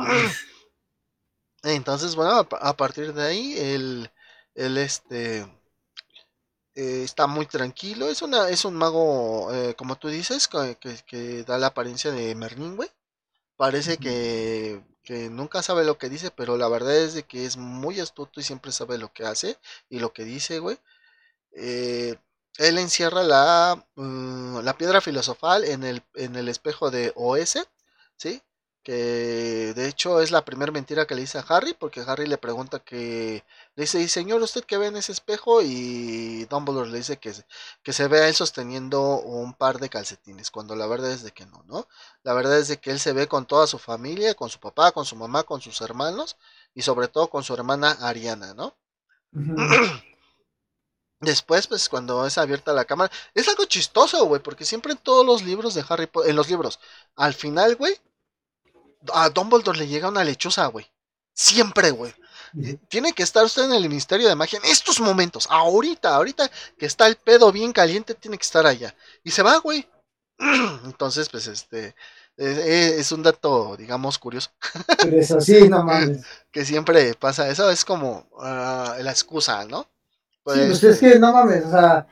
Entonces, 1.62 2.16
bueno, 2.16 2.48
a, 2.52 2.74
partir 2.74 3.12
de 3.12 3.22
ahí, 3.22 3.59
el, 3.59 4.10
el 4.55 4.78
este 4.78 5.46
eh, 6.78 7.02
está 7.02 7.26
muy 7.26 7.46
tranquilo. 7.46 8.09
Es 8.09 8.22
una 8.22 8.48
es 8.50 8.64
un 8.64 8.74
mago, 8.76 9.52
eh, 9.52 9.74
como 9.76 9.96
tú 9.96 10.09
dices, 10.09 10.48
que, 10.48 11.44
da 11.44 11.59
la 11.59 11.68
apariencia 11.68 12.12
de 12.12 12.34
Merlin, 12.36 12.76
güey. 12.76 12.88
Parece 13.56 13.98
que, 13.98 14.82
nunca 15.30 15.62
sabe 15.62 15.84
lo 15.84 15.98
que 15.98 16.09
dice, 16.10 16.30
pero 16.30 16.56
la 16.56 16.68
verdad 16.68 16.96
es 16.96 17.14
de 17.14 17.24
que 17.24 17.46
es 17.46 17.56
muy 17.56 18.00
astuto 18.00 18.40
y 18.40 18.44
siempre 18.44 18.72
sabe 18.72 18.98
lo 18.98 19.12
que 19.12 19.24
hace 19.24 19.59
y 19.90 20.00
lo 20.00 20.12
que 20.12 20.24
dice, 20.24 20.60
güey. 20.60 20.78
Eh, 21.52 22.16
él 22.59 22.78
encierra 22.78 23.22
la, 23.24 23.84
mm, 23.96 24.60
la 24.60 24.76
piedra 24.78 25.00
filosofal 25.00 25.64
en 25.64 25.84
el, 25.84 26.02
en 26.14 26.36
el 26.36 26.48
espejo 26.48 26.90
de 26.90 27.12
OS, 27.16 27.59
¿sí? 28.16 28.42
Que 28.89 29.74
de 29.74 29.86
hecho 29.86 30.23
es 30.23 30.31
la 30.31 30.47
primera 30.47 30.73
mentira 30.73 31.06
que 31.06 31.15
le 31.15 31.20
dice 31.20 31.36
a 31.36 31.44
Harry, 31.47 31.74
porque 31.74 32.01
Harry 32.01 32.27
le 32.27 32.39
pregunta 32.39 32.78
que 32.78 33.44
le 33.77 33.82
dice, 33.82 34.01
¿y 34.01 34.09
señor 34.09 34.40
usted 34.40 34.65
qué 34.65 34.78
ve 34.78 34.86
en 34.86 34.97
ese 34.97 35.12
espejo? 35.12 35.60
Y 35.60 36.47
Dumbledore 36.47 36.89
le 36.89 36.97
dice 36.97 37.19
que, 37.19 37.35
que 37.82 37.93
se 37.93 38.09
ve 38.09 38.20
a 38.20 38.28
él 38.28 38.35
sosteniendo 38.35 39.20
un 39.20 39.52
par 39.52 39.78
de 39.78 39.90
calcetines, 39.90 40.51
cuando 40.51 40.74
la 40.74 40.86
verdad 40.86 41.10
es 41.10 41.23
de 41.23 41.32
que 41.32 41.44
no, 41.44 41.62
¿no? 41.66 41.86
La 42.23 42.32
verdad 42.32 42.56
es 42.59 42.69
de 42.69 42.78
que 42.78 42.90
él 42.90 42.98
se 42.98 43.12
ve 43.12 43.28
con 43.28 43.44
toda 43.44 43.66
su 43.66 43.78
familia, 43.78 44.32
con 44.35 44.48
su 44.48 44.59
papá, 44.59 44.90
con 44.93 45.05
su 45.05 45.16
mamá, 45.16 45.43
con 45.43 45.60
sus 45.60 45.82
hermanos 45.82 46.39
y 46.74 46.81
sobre 46.81 47.09
todo 47.09 47.28
con 47.28 47.44
su 47.44 47.52
hermana 47.52 47.90
Ariana, 48.01 48.55
¿no? 48.55 48.74
Después, 51.20 51.66
pues 51.66 51.90
cuando 51.90 52.27
es 52.27 52.39
abierta 52.39 52.73
la 52.73 52.86
cámara, 52.86 53.12
es 53.35 53.47
algo 53.48 53.66
chistoso, 53.66 54.24
güey, 54.24 54.43
porque 54.43 54.65
siempre 54.65 54.93
en 54.93 54.98
todos 54.98 55.27
los 55.27 55.43
libros 55.43 55.74
de 55.74 55.85
Harry 55.86 56.06
Potter, 56.06 56.31
en 56.31 56.36
los 56.36 56.48
libros, 56.48 56.81
al 57.16 57.35
final, 57.35 57.77
güey, 57.77 58.01
a 59.12 59.31
Dumbledore 59.31 59.79
le 59.79 59.87
llega 59.87 60.09
una 60.09 60.25
lechuza, 60.25 60.66
güey. 60.66 60.87
Siempre, 61.33 61.91
güey. 61.91 62.15
Tiene 62.89 63.12
que 63.12 63.23
estar 63.23 63.45
usted 63.45 63.65
en 63.65 63.73
el 63.73 63.89
Ministerio 63.89 64.29
de 64.29 64.35
Magia 64.35 64.59
en 64.59 64.70
estos 64.70 65.01
momentos. 65.01 65.47
Ahorita, 65.51 66.15
ahorita 66.15 66.51
que 66.79 66.87
está 66.87 67.07
el 67.07 67.16
pedo 67.16 67.53
bien 67.53 67.73
caliente, 67.73 68.15
tiene 68.15 68.39
que 68.39 68.43
estar 68.43 68.66
allá. 68.66 68.95
Y 69.23 69.31
se 69.31 69.43
va, 69.43 69.59
güey. 69.59 69.87
Entonces, 70.85 71.29
pues 71.29 71.47
este. 71.47 71.95
Es, 72.37 73.11
un 73.11 73.25
dato, 73.25 73.77
digamos, 73.77 74.16
curioso. 74.16 74.51
Pero 75.03 75.16
eso 75.19 75.41
sí, 75.41 75.69
no 75.69 75.83
mames. 75.83 76.25
que 76.53 76.65
siempre 76.65 77.12
pasa 77.15 77.49
eso, 77.49 77.69
es 77.69 77.85
como 77.85 78.29
ah, 78.39 78.97
la 79.01 79.11
excusa, 79.11 79.65
¿no? 79.65 79.89
Pues, 80.45 80.57
sí, 80.57 80.66
pues 80.69 80.85
es 80.85 81.01
que 81.01 81.19
no 81.19 81.33
mames, 81.33 81.65
o 81.65 81.70
sea, 81.70 82.07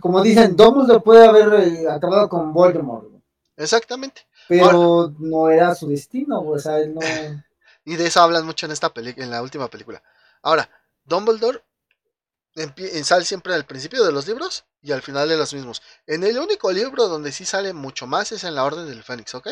como 0.00 0.22
dicen, 0.22 0.54
Dumbledore 0.56 1.00
puede 1.00 1.26
haber 1.26 1.68
eh, 1.68 1.90
acabado 1.90 2.28
con 2.28 2.52
Voldemort. 2.52 3.08
Exactamente. 3.56 4.26
Pero 4.48 5.12
no 5.18 5.48
era 5.48 5.74
su 5.74 5.88
destino, 5.88 6.40
o 6.40 6.58
sea, 6.58 6.78
él 6.78 6.94
no. 6.94 7.00
y 7.84 7.96
de 7.96 8.06
eso 8.06 8.20
hablan 8.20 8.46
mucho 8.46 8.66
en 8.66 8.72
esta 8.72 8.92
película, 8.92 9.24
en 9.24 9.30
la 9.30 9.42
última 9.42 9.68
película. 9.68 10.02
Ahora, 10.42 10.68
Dumbledore 11.04 11.62
sale 13.02 13.24
siempre 13.24 13.54
al 13.54 13.66
principio 13.66 14.04
de 14.04 14.12
los 14.12 14.26
libros 14.26 14.64
y 14.80 14.92
al 14.92 15.02
final 15.02 15.28
de 15.28 15.36
los 15.36 15.52
mismos. 15.54 15.82
En 16.06 16.24
el 16.24 16.38
único 16.38 16.70
libro 16.72 17.08
donde 17.08 17.32
sí 17.32 17.44
sale 17.44 17.72
mucho 17.72 18.06
más 18.06 18.32
es 18.32 18.44
en 18.44 18.54
la 18.54 18.64
Orden 18.64 18.86
del 18.86 19.02
Fénix, 19.02 19.34
¿ok? 19.34 19.48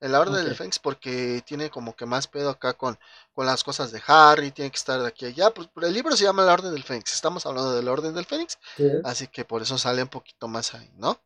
En 0.00 0.12
la 0.12 0.20
Orden 0.20 0.44
del 0.44 0.54
Fénix 0.54 0.78
porque 0.78 1.42
tiene 1.46 1.70
como 1.70 1.96
que 1.96 2.06
más 2.06 2.26
pedo 2.26 2.50
acá 2.50 2.74
con, 2.74 2.98
con 3.32 3.46
las 3.46 3.64
cosas 3.64 3.90
de 3.90 4.02
Harry, 4.06 4.50
tiene 4.50 4.70
que 4.70 4.76
estar 4.76 5.00
de 5.00 5.08
aquí 5.08 5.24
a 5.24 5.28
allá. 5.28 5.50
Pues, 5.50 5.68
el 5.82 5.94
libro 5.94 6.16
se 6.16 6.24
llama 6.24 6.44
La 6.44 6.52
Orden 6.52 6.72
del 6.72 6.84
Fénix, 6.84 7.14
estamos 7.14 7.46
hablando 7.46 7.74
de 7.74 7.82
la 7.82 7.92
Orden 7.92 8.14
del 8.14 8.26
Fénix, 8.26 8.58
así 9.04 9.28
que 9.28 9.44
por 9.44 9.62
eso 9.62 9.78
sale 9.78 10.02
un 10.02 10.08
poquito 10.08 10.46
más 10.46 10.74
ahí, 10.74 10.90
¿no? 10.96 11.20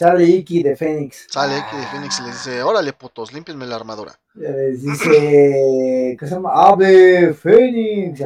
Sale 0.00 0.24
Iki 0.24 0.62
de 0.62 0.76
Fénix. 0.76 1.26
Sale 1.28 1.58
Iki 1.58 1.76
de 1.76 1.86
Fénix 1.88 2.20
y 2.20 2.22
le 2.22 2.28
dice, 2.30 2.62
órale 2.62 2.94
putos, 2.94 3.34
límpienme 3.34 3.66
la 3.66 3.76
armadura. 3.76 4.18
Les 4.32 4.82
dice, 4.82 6.16
¿qué 6.18 6.26
se 6.26 6.34
llama? 6.34 6.52
Ave 6.54 7.34
Fénix. 7.34 8.22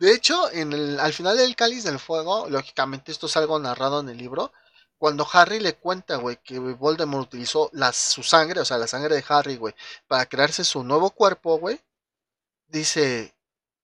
De 0.00 0.12
hecho, 0.12 0.50
en 0.50 0.72
el, 0.72 0.98
al 0.98 1.12
final 1.12 1.36
del 1.36 1.54
Cáliz 1.54 1.84
del 1.84 2.00
Fuego, 2.00 2.48
lógicamente 2.48 3.12
esto 3.12 3.26
es 3.26 3.36
algo 3.36 3.60
narrado 3.60 4.00
en 4.00 4.08
el 4.08 4.18
libro, 4.18 4.50
cuando 4.98 5.24
Harry 5.32 5.60
le 5.60 5.76
cuenta, 5.76 6.16
güey, 6.16 6.38
que 6.42 6.58
Voldemort 6.58 7.28
utilizó 7.28 7.70
la, 7.72 7.92
su 7.92 8.24
sangre, 8.24 8.58
o 8.58 8.64
sea, 8.64 8.76
la 8.76 8.88
sangre 8.88 9.14
de 9.14 9.24
Harry, 9.28 9.58
güey, 9.58 9.76
para 10.08 10.26
crearse 10.26 10.64
su 10.64 10.82
nuevo 10.82 11.10
cuerpo, 11.10 11.56
güey, 11.60 11.80
dice, 12.66 13.32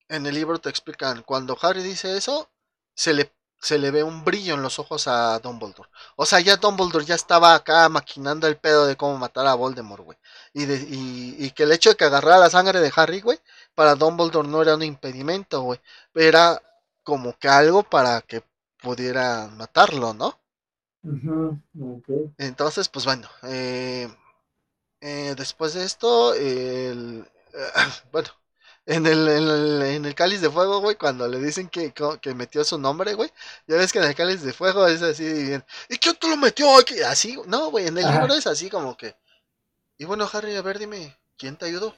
en 0.09 0.27
el 0.27 0.35
libro 0.35 0.59
te 0.59 0.71
explican, 0.71 1.23
cuando 1.23 1.57
Harry 1.63 1.85
dice 1.85 2.17
eso, 2.17 2.51
se 2.97 3.15
le 3.15 3.31
se 3.61 3.79
le 3.79 3.91
ve 3.91 4.03
un 4.03 4.25
brillo 4.25 4.55
en 4.55 4.63
los 4.63 4.79
ojos 4.79 5.09
a 5.09 5.39
Dumbledore. 5.41 5.89
O 6.17 6.27
sea, 6.27 6.41
ya 6.41 6.57
Dumbledore 6.57 7.05
ya 7.05 7.15
estaba 7.15 7.55
acá 7.55 7.89
maquinando 7.89 8.47
el 8.47 8.57
pedo 8.57 8.87
de 8.87 8.97
cómo 8.97 9.17
matar 9.19 9.47
a 9.47 9.55
Voldemort, 9.55 10.05
güey. 10.05 10.19
Y, 10.53 10.65
y, 11.45 11.51
que 11.51 11.65
el 11.65 11.73
hecho 11.73 11.91
de 11.91 11.97
que 11.97 12.05
agarrara 12.05 12.39
la 12.39 12.51
sangre 12.51 12.81
de 12.81 12.93
Harry, 12.95 13.21
güey, 13.21 13.39
para 13.75 13.95
Dumbledore 13.95 14.49
no 14.49 14.63
era 14.63 14.75
un 14.75 14.83
impedimento, 14.83 15.63
güey. 15.63 15.81
Era 16.15 16.61
como 17.03 17.37
que 17.39 17.49
algo 17.49 17.83
para 17.83 18.21
que 18.23 18.43
pudiera 18.81 19.49
matarlo, 19.49 20.15
¿no? 20.15 20.39
Entonces, 22.39 22.89
pues 22.89 23.05
bueno, 23.05 23.29
eh, 23.45 24.09
eh, 25.01 25.35
después 25.37 25.75
de 25.75 25.85
esto, 25.85 26.35
el, 26.35 27.25
bueno, 28.13 28.29
en 28.87 29.05
el, 29.07 29.29
en 29.83 30.05
el, 30.05 30.15
cáliz 30.15 30.41
de 30.41 30.49
fuego, 30.49 30.81
güey, 30.81 30.95
cuando 30.95 31.27
le 31.27 31.41
dicen 31.41 31.69
que, 31.69 31.93
que 32.21 32.35
metió 32.35 32.65
su 32.65 32.79
nombre, 32.79 33.15
güey. 33.15 33.31
Ya 33.67 33.77
ves 33.77 33.93
que 33.93 33.99
en 33.99 34.05
el 34.05 34.15
cáliz 34.15 34.43
de 34.43 34.53
fuego 34.53 34.87
es 34.87 35.03
así, 35.03 35.25
¿y 35.89 35.99
quién 35.99 36.15
te 36.17 36.29
lo 36.29 36.37
metió? 36.37 36.69
Así, 37.07 37.37
no, 37.47 37.71
güey, 37.71 37.89
en 37.89 37.99
el 37.99 38.11
libro 38.11 38.35
es 38.35 38.47
así 38.47 38.71
como 38.71 38.97
que. 38.97 39.17
Y 39.99 40.05
bueno, 40.05 40.29
Harry, 40.33 40.55
a 40.55 40.63
ver, 40.63 40.79
dime, 40.79 41.17
¿quién 41.37 41.57
te 41.57 41.67
ayudó? 41.67 41.95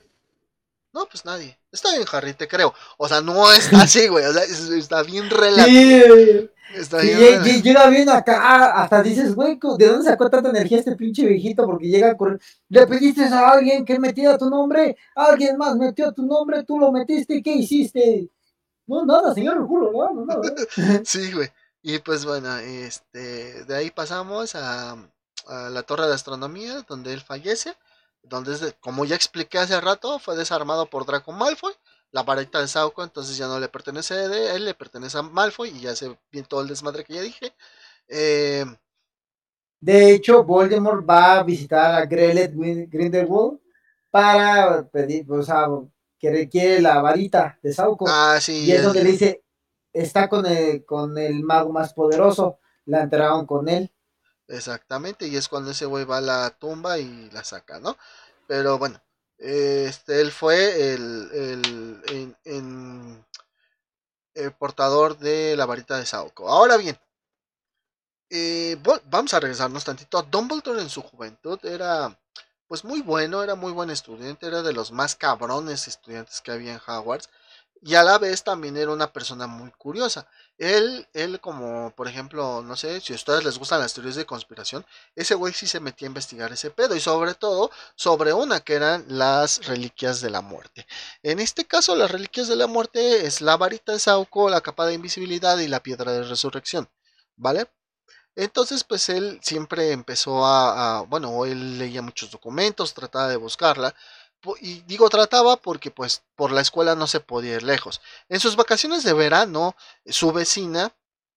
No, 0.93 1.07
pues 1.07 1.25
nadie. 1.25 1.59
Está 1.71 1.93
bien, 1.93 2.07
Harry, 2.11 2.33
te 2.33 2.49
creo. 2.49 2.75
O 2.97 3.07
sea, 3.07 3.21
no 3.21 3.53
es 3.53 3.73
así, 3.75 4.09
güey. 4.09 4.25
O 4.25 4.33
sea, 4.33 4.45
está 4.45 5.03
bien 5.03 5.29
relativo. 5.29 6.49
Está 6.75 6.99
bien. 6.99 7.43
llega 7.63 7.89
bien 7.89 8.09
acá, 8.09 8.73
hasta 8.83 9.03
dices, 9.03 9.35
güey, 9.35 9.59
¿de 9.79 9.87
dónde 9.87 10.05
sacó 10.05 10.29
tanta 10.29 10.51
energía 10.51 10.79
este 10.79 10.97
pinche 10.97 11.27
viejito? 11.27 11.65
Porque 11.67 11.89
llega 11.89 12.11
a 12.11 12.17
correr. 12.17 12.41
Le 12.69 12.87
pediste 12.87 13.25
a 13.25 13.51
alguien 13.51 13.85
que 13.85 13.99
metiera 13.99 14.37
tu 14.37 14.51
nombre, 14.51 14.97
alguien 15.15 15.57
más 15.57 15.77
metió 15.77 16.13
tu 16.13 16.23
nombre, 16.27 16.65
tú 16.65 16.79
lo 16.79 16.93
metiste, 16.93 17.43
¿qué 17.43 17.53
hiciste? 17.53 18.31
No, 18.87 19.05
nada, 19.05 19.35
señor, 19.35 19.67
juro, 19.67 19.93
no, 19.93 20.25
no, 20.25 20.41
sí, 21.05 21.33
güey. 21.33 21.49
Y 21.83 21.99
pues 21.99 22.25
bueno, 22.25 22.57
este, 22.59 23.65
de 23.65 23.75
ahí 23.77 23.91
pasamos 23.91 24.55
a, 24.55 24.93
a 25.47 25.71
la 25.71 25.83
torre 25.83 26.07
de 26.07 26.15
astronomía, 26.15 26.83
donde 26.89 27.13
él 27.13 27.21
fallece 27.21 27.75
donde, 28.29 28.75
como 28.81 29.05
ya 29.05 29.17
expliqué 29.17 29.59
hace 29.59 29.81
rato, 29.81 30.19
fue 30.19 30.37
desarmado 30.37 30.87
por 30.87 31.07
Draco 31.07 31.33
Malfoy. 31.33 31.73
La 32.11 32.23
varita 32.23 32.61
de 32.61 32.69
Sauco 32.69 33.05
entonces 33.05 33.37
ya 33.37 33.47
no 33.47 33.61
le 33.61 33.69
pertenece 33.69 34.15
a 34.15 34.55
él, 34.55 34.65
le 34.65 34.75
pertenece 34.75 35.19
a 35.19 35.23
Malfoy 35.23 35.71
y 35.71 35.81
ya 35.81 35.95
se 35.95 36.19
bien 36.33 36.45
todo 36.47 36.63
el 36.63 36.69
desmadre 36.69 37.05
que 37.05 37.15
ya 37.15 37.21
dije. 37.21 37.53
Eh, 38.09 38.65
de 39.81 40.13
hecho, 40.13 40.43
Voldemort 40.43 41.09
va 41.09 41.39
a 41.39 41.43
visitar 41.43 41.95
a 41.95 42.07
Grelet 42.07 42.53
Grindelwald 42.55 43.61
para 44.11 44.89
pedir, 44.89 45.31
o 45.31 45.43
sea, 45.43 45.69
que 46.19 46.31
requiere 46.31 46.81
la 46.81 47.01
varita 47.01 47.59
de 47.63 47.73
Sauco. 47.73 48.07
Ah, 48.09 48.39
sí. 48.41 48.65
Y 48.65 48.73
es 48.73 48.83
donde 48.83 49.05
le 49.05 49.13
dice, 49.13 49.45
está 49.93 50.29
con 50.29 50.47
el, 50.47 50.85
con 50.85 51.17
el 51.19 51.43
mago 51.45 51.73
más 51.73 51.95
poderoso, 51.95 52.59
la 52.87 53.03
entraron 53.03 53.47
con 53.47 53.69
él. 53.69 53.93
Exactamente, 54.49 55.29
y 55.29 55.37
es 55.37 55.49
cuando 55.49 55.71
ese 55.71 55.85
güey 55.85 56.05
va 56.05 56.19
a 56.19 56.23
la 56.23 56.51
tumba 56.59 56.99
y 56.99 57.31
la 57.31 57.45
saca, 57.45 57.79
¿no? 57.79 57.97
Pero 58.47 58.79
bueno, 58.79 59.01
este, 59.39 60.21
él 60.21 60.33
fue 60.33 60.93
el, 60.93 62.03
el, 62.05 62.37
el, 64.35 64.53
portador 64.53 65.19
de 65.19 65.57
la 65.57 65.67
varita 65.67 65.97
de 65.97 66.07
Saoko. 66.07 66.49
Ahora 66.49 66.77
bien, 66.77 66.99
eh, 68.31 68.77
vamos 69.07 69.33
a 69.35 69.41
regresarnos 69.41 69.85
tantito. 69.85 70.23
Dumbledore 70.23 70.83
en 70.83 70.89
su 70.89 71.03
juventud 71.03 71.59
era 71.65 72.19
pues 72.67 72.85
muy 72.85 73.01
bueno, 73.01 73.43
era 73.43 73.55
muy 73.55 73.73
buen 73.73 73.91
estudiante, 73.91 74.47
era 74.47 74.63
de 74.63 74.75
los 74.75 74.93
más 74.93 75.15
cabrones 75.17 75.89
estudiantes 75.89 76.43
que 76.43 76.53
había 76.53 76.75
en 76.75 76.81
Hogwarts 76.87 77.31
y 77.83 77.95
a 77.95 78.03
la 78.03 78.19
vez 78.19 78.43
también 78.45 78.77
era 78.77 78.91
una 78.93 79.13
persona 79.13 79.47
muy 79.47 79.71
curiosa. 79.73 80.29
Él, 80.59 81.09
él 81.13 81.41
como, 81.41 81.93
por 81.95 82.09
ejemplo, 82.09 82.63
no 82.63 82.77
sé, 82.77 83.01
si 83.01 83.13
a 83.13 83.17
ustedes 83.17 83.45
les 83.45 83.59
gustan 83.59 83.81
las 83.81 83.95
teorías 83.95 84.17
de 84.17 84.27
conspiración, 84.27 84.85
ese 85.15 85.35
güey 85.35 85.53
sí 85.53 85.67
se 85.67 85.81
metía 85.81 86.07
a 86.07 86.11
investigar 86.11 86.53
ese 86.53 86.71
pedo 86.71 86.97
y 86.97 87.01
sobre 87.01 87.35
todo 87.35 87.71
sobre 87.95 88.33
una 88.33 88.61
que 88.61 88.75
eran 88.75 89.05
las 89.09 89.67
reliquias 89.67 90.21
de 90.21 90.31
la 90.31 90.41
muerte. 90.41 90.87
En 91.23 91.39
este 91.41 91.65
caso, 91.67 91.95
las 91.97 92.11
reliquias 92.11 92.49
de 92.49 92.57
la 92.57 92.67
muerte 92.67 93.27
es 93.27 93.41
la 93.41 93.57
varita 93.57 93.93
de 93.93 94.01
Sauco, 94.01 94.51
la 94.51 94.61
capa 94.61 94.87
de 94.87 94.95
invisibilidad 94.95 95.59
y 95.59 95.69
la 95.69 95.83
piedra 95.83 96.13
de 96.13 96.25
resurrección, 96.25 96.89
¿vale? 97.37 97.71
Entonces, 98.37 98.85
pues 98.85 99.09
él 99.09 99.41
siempre 99.43 99.91
empezó 99.93 100.47
a, 100.47 100.99
a 100.99 101.03
bueno, 101.03 101.45
él 101.45 101.79
leía 101.79 102.03
muchos 102.03 102.31
documentos, 102.31 102.95
trataba 102.95 103.29
de 103.29 103.37
buscarla 103.37 103.95
y 104.61 104.81
digo 104.83 105.09
trataba 105.09 105.57
porque 105.57 105.91
pues 105.91 106.23
por 106.37 106.53
la 106.53 106.61
escuela 106.61 106.95
no 106.95 107.07
se 107.07 107.21
podía 107.21 107.57
ir 107.57 107.63
lejos. 107.63 108.01
En 108.29 108.41
sus 108.41 108.57
vacaciones 108.57 109.03
de 109.05 109.13
verano, 109.13 109.77
su 110.07 110.33
vecina, 110.33 110.93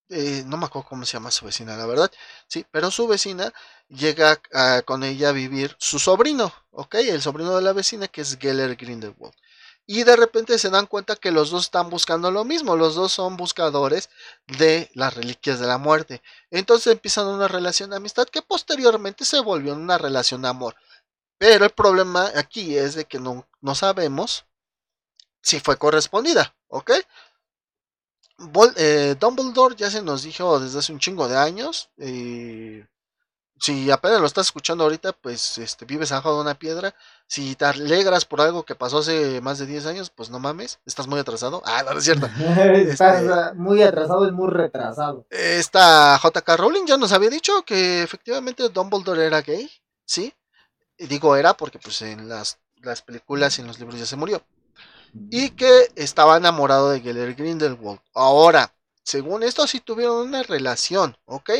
eh, 0.10 0.44
no 0.46 0.58
me 0.58 0.66
acuerdo 0.66 0.90
cómo 0.90 1.06
se 1.06 1.14
llama 1.14 1.32
su 1.32 1.46
vecina, 1.46 1.78
la 1.78 1.86
verdad, 1.86 2.12
sí, 2.48 2.66
pero 2.72 2.92
su 2.92 3.08
vecina 3.08 3.54
llega 3.90 4.42
con 4.86 5.04
ella 5.04 5.30
a 5.30 5.34
vivir 5.34 5.76
su 5.80 6.00
sobrino, 6.00 6.54
¿ok? 6.72 6.96
El 6.96 7.22
sobrino 7.22 7.56
de 7.56 7.62
la 7.62 7.74
vecina 7.74 8.08
que 8.08 8.22
es 8.22 8.38
Geller 8.38 8.76
Grindelwald. 8.76 9.34
Y 9.88 10.04
de 10.04 10.16
repente 10.16 10.58
se 10.60 10.70
dan 10.70 10.86
cuenta 10.86 11.16
que 11.16 11.32
los 11.32 11.50
dos 11.50 11.66
están 11.66 11.90
buscando 11.90 12.32
lo 12.32 12.46
mismo, 12.46 12.76
los 12.76 12.96
dos 12.96 13.12
son 13.12 13.36
buscadores 13.36 14.10
de 14.48 14.90
las 14.94 15.14
reliquias 15.16 15.60
de 15.60 15.68
la 15.68 15.78
muerte. 15.78 16.22
Entonces 16.50 16.94
empiezan 16.94 17.28
una 17.28 17.48
relación 17.48 17.90
de 17.90 17.98
amistad 17.98 18.28
que 18.28 18.42
posteriormente 18.42 19.26
se 19.26 19.40
volvió 19.40 19.74
una 19.74 19.98
relación 19.98 20.44
de 20.44 20.50
amor. 20.50 20.76
Pero 21.42 21.66
el 21.66 21.72
problema 21.72 22.30
aquí 22.36 22.78
es 22.78 22.94
de 22.94 23.06
que 23.06 23.18
no, 23.18 23.48
sabemos 23.74 24.46
si 25.42 25.60
fue 25.60 25.76
correspondida, 25.76 26.54
¿ok? 26.68 26.92
Eh, 28.76 29.16
Dumbledore 29.20 29.76
ya 29.76 29.90
se 29.90 30.04
nos 30.04 30.22
dijo 30.22 30.60
desde 30.60 30.78
hace 30.78 30.94
un 30.94 31.00
chingo 31.00 31.28
de 31.28 31.40
años. 31.40 31.90
si 33.58 33.90
apenas 33.90 34.20
lo 34.22 34.28
estás 34.28 34.46
escuchando 34.46 34.84
ahorita, 34.84 35.14
pues 35.14 35.58
este, 35.58 35.86
vives 35.86 36.12
abajo 36.12 36.36
de 36.36 36.42
una 36.42 36.60
piedra. 36.60 36.94
Si 37.26 37.56
te 37.56 37.66
alegras 37.66 38.24
por 38.26 38.40
algo 38.40 38.64
que 38.64 38.76
pasó 38.76 39.00
hace 39.00 39.42
más 39.42 39.58
de 39.58 39.66
10 39.66 39.88
años, 39.88 40.12
pues 40.12 40.30
no 40.30 40.38
mames, 40.38 40.80
estás 40.86 41.08
muy 41.08 41.20
atrasado. 41.20 41.64
Ah, 41.66 41.82
no, 41.84 41.94
no 41.94 41.98
es 41.98 42.04
cierto. 42.06 42.28
Estás 42.76 43.24
Este- 43.24 43.34
ah, 43.34 43.54
muy 43.56 43.82
atrasado 43.82 44.28
y 44.28 44.32
muy 44.32 44.52
retrasado. 44.52 45.26
Esta 45.32 46.20
JK 46.20 46.56
Rowling 46.56 46.86
ya 46.86 46.98
nos 46.98 47.14
había 47.14 47.32
dicho 47.32 47.64
que 47.64 48.04
efectivamente 48.04 48.70
Dumbledore 48.70 49.26
era 49.26 49.42
gay, 49.42 49.68
¿sí? 50.06 50.32
Digo 51.08 51.36
era 51.36 51.56
porque 51.56 51.80
pues 51.80 52.02
en 52.04 52.30
las, 52.30 52.60
las 52.78 53.02
películas 53.02 53.58
y 53.58 53.62
en 53.62 53.68
los 53.68 53.80
libros 53.80 54.00
ya 54.00 54.06
se 54.06 54.16
murió. 54.16 54.44
Y 55.30 55.52
que 55.52 55.88
estaba 55.96 56.38
enamorado 56.38 56.92
de 56.92 57.02
Geller 57.02 57.36
Grindelwald. 57.36 58.02
Ahora, 58.14 58.74
según 59.04 59.44
esto 59.44 59.68
sí 59.68 59.80
tuvieron 59.80 60.28
una 60.28 60.44
relación, 60.44 61.18
¿ok? 61.26 61.52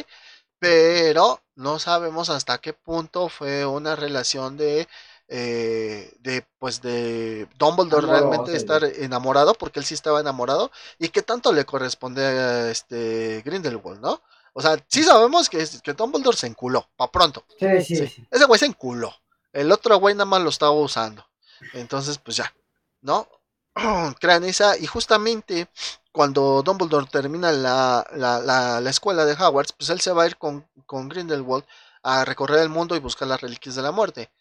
Pero 0.60 1.42
no 1.56 1.80
sabemos 1.80 2.30
hasta 2.30 2.60
qué 2.60 2.74
punto 2.74 3.30
fue 3.30 3.66
una 3.66 3.96
relación 3.96 4.58
de... 4.58 4.88
eh, 5.28 6.14
de 6.20 6.46
pues 6.60 6.82
de 6.82 7.48
Dumbledore 7.58 8.08
realmente 8.08 8.52
sí. 8.52 8.58
estar 8.58 8.84
enamorado 8.84 9.54
porque 9.56 9.80
él 9.80 9.86
sí 9.86 9.94
estaba 9.96 10.20
enamorado 10.20 10.72
y 11.00 11.10
qué 11.10 11.22
tanto 11.24 11.54
le 11.54 11.66
corresponde 11.66 12.26
a 12.26 12.70
este 12.72 13.42
Grindelwald, 13.46 14.02
¿no? 14.02 14.22
O 14.54 14.62
sea, 14.62 14.78
sí 14.90 15.04
sabemos 15.04 15.50
que, 15.50 15.66
que 15.84 15.94
Dumbledore 15.94 16.38
se 16.38 16.48
enculó, 16.48 16.90
pa' 16.98 17.12
pronto. 17.12 17.46
Sí, 17.60 17.82
Sí. 17.82 18.08
sí. 18.08 18.28
Ese 18.32 18.46
güey 18.46 18.60
se 18.60 18.66
enculó. 18.66 19.14
El 19.54 19.72
otro 19.72 19.98
güey 19.98 20.16
nada 20.16 20.26
más 20.26 20.42
lo 20.42 20.50
estaba 20.50 20.72
usando. 20.72 21.26
Entonces, 21.74 22.18
pues 22.18 22.38
ya, 22.38 22.54
¿no? 23.02 23.28
Crean 24.20 24.44
esa. 24.44 24.78
Y 24.78 24.86
justamente 24.86 25.68
cuando 26.12 26.62
Dumbledore 26.64 27.08
termina 27.08 27.52
la, 27.52 28.06
la, 28.14 28.40
la, 28.40 28.82
la 28.82 28.90
escuela 28.90 29.26
de 29.26 29.34
Hogwarts, 29.34 29.74
pues 29.74 29.90
él 29.90 30.02
se 30.02 30.12
va 30.12 30.24
a 30.24 30.28
ir 30.28 30.38
con, 30.38 30.68
con 30.86 31.10
Grindelwald 31.10 31.66
a 32.04 32.26
recorrer 32.26 32.60
el 32.62 32.70
mundo 32.70 32.96
y 32.96 33.00
buscar 33.00 33.28
las 33.28 33.42
reliquias 33.42 33.76
de 33.76 33.82
la 33.82 33.92
muerte. 33.92 34.32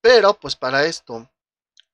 Pero, 0.00 0.34
pues 0.34 0.56
para 0.56 0.84
esto, 0.84 1.28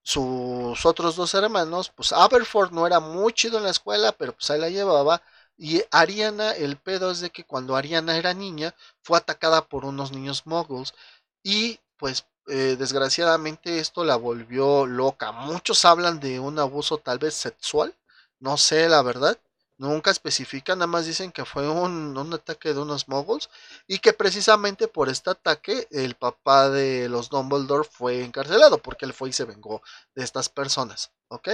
sus 0.03 0.85
otros 0.87 1.17
dos 1.17 1.35
hermanos, 1.35 1.91
pues 1.95 2.13
Aberford 2.13 2.73
no 2.73 2.87
era 2.87 3.01
muy 3.01 3.33
chido 3.33 3.59
en 3.59 3.65
la 3.65 3.71
escuela, 3.71 4.13
pero 4.13 4.35
pues 4.35 4.51
ahí 4.51 4.61
la 4.61 4.69
llevaba. 4.71 5.23
Y 5.57 5.83
Ariana, 5.91 6.53
el 6.53 6.77
pedo 6.79 7.11
es 7.11 7.21
de 7.21 7.31
que 7.31 7.45
cuando 7.45 7.77
Ariana 7.77 8.17
era 8.19 8.35
niña, 8.35 8.75
fue 9.03 9.19
atacada 9.19 9.67
por 9.69 9.85
unos 9.85 10.13
niños 10.13 10.47
muggles 10.47 10.95
y 11.43 11.81
pues 11.97 12.27
eh, 12.47 12.77
desgraciadamente 12.79 13.79
esto 13.79 14.05
la 14.05 14.17
volvió 14.17 14.87
loca. 14.87 15.33
Muchos 15.33 15.85
hablan 15.85 16.21
de 16.21 16.41
un 16.41 16.59
abuso 16.59 16.99
tal 16.99 17.19
vez 17.19 17.35
sexual, 17.35 17.95
no 18.41 18.57
sé 18.57 18.89
la 18.89 19.03
verdad, 19.03 19.39
nunca 19.79 20.11
especifican, 20.11 20.79
nada 20.79 20.87
más 20.87 21.07
dicen 21.07 21.33
que 21.33 21.45
fue 21.45 21.69
un, 21.69 22.17
un 22.17 22.35
ataque 22.35 22.75
de 22.75 22.81
unos 22.81 23.09
muggles 23.09 23.51
y 23.87 23.99
que 23.99 24.13
precisamente 24.13 24.89
por 24.89 25.09
este 25.09 25.31
ataque 25.31 25.89
el 25.91 26.15
papá 26.15 26.71
de 26.71 27.09
los 27.09 27.29
Dumbledore 27.31 27.89
fue 27.91 28.23
encarcelado 28.25 28.79
porque 28.79 29.05
él 29.07 29.13
fue 29.15 29.31
y 29.31 29.33
se 29.33 29.45
vengó 29.45 29.83
de 30.15 30.25
estas 30.25 30.49
personas, 30.49 31.13
¿ok? 31.29 31.49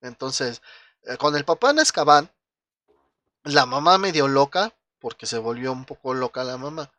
Entonces, 0.00 0.62
eh, 1.04 1.16
con 1.16 1.36
el 1.36 1.44
papá 1.44 1.70
en 1.70 1.80
Azkaban, 1.80 2.30
la 3.44 3.66
mamá 3.66 3.98
medio 3.98 4.28
loca, 4.28 4.74
porque 4.98 5.26
se 5.26 5.38
volvió 5.38 5.72
un 5.72 5.84
poco 5.84 6.14
loca 6.14 6.44
la 6.44 6.58
mamá, 6.58 6.90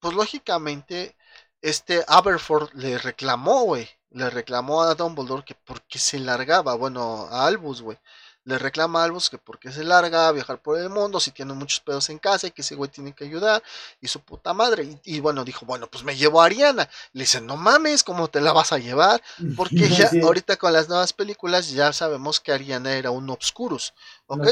pues 0.00 0.14
lógicamente 0.14 1.16
este 1.64 2.04
Aberford 2.06 2.74
le 2.74 2.98
reclamó, 2.98 3.62
güey, 3.62 3.88
le 4.10 4.28
reclamó 4.28 4.82
a 4.82 4.94
Dumbledore 4.94 5.44
que 5.44 5.54
porque 5.54 5.98
se 5.98 6.18
largaba, 6.18 6.74
bueno, 6.74 7.26
a 7.30 7.46
Albus, 7.46 7.80
güey, 7.80 7.98
le 8.44 8.58
reclama 8.58 9.00
a 9.00 9.04
Albus 9.04 9.30
que 9.30 9.38
porque 9.38 9.72
se 9.72 9.82
larga 9.82 10.28
a 10.28 10.32
viajar 10.32 10.60
por 10.60 10.78
el 10.78 10.90
mundo, 10.90 11.20
si 11.20 11.30
tiene 11.30 11.54
muchos 11.54 11.80
pedos 11.80 12.10
en 12.10 12.18
casa 12.18 12.46
y 12.46 12.50
que 12.50 12.60
ese 12.60 12.74
güey 12.74 12.90
tiene 12.90 13.14
que 13.14 13.24
ayudar, 13.24 13.62
y 13.98 14.08
su 14.08 14.20
puta 14.20 14.52
madre, 14.52 14.84
y, 14.84 15.16
y 15.16 15.20
bueno, 15.20 15.42
dijo, 15.42 15.64
bueno, 15.64 15.86
pues 15.86 16.04
me 16.04 16.14
llevo 16.14 16.42
a 16.42 16.44
Ariana, 16.44 16.86
le 17.14 17.22
dice, 17.22 17.40
no 17.40 17.56
mames, 17.56 18.04
¿cómo 18.04 18.28
te 18.28 18.42
la 18.42 18.52
vas 18.52 18.72
a 18.72 18.78
llevar? 18.78 19.22
Porque 19.56 19.76
ya 19.88 20.10
Sí, 20.10 20.20
ahorita 20.20 20.56
con 20.58 20.74
las 20.74 20.90
nuevas 20.90 21.14
películas 21.14 21.70
ya 21.70 21.94
sabemos 21.94 22.40
que 22.40 22.52
Ariana 22.52 22.92
era 22.92 23.10
un 23.10 23.30
Obscurus, 23.30 23.94
¿ok? 24.26 24.48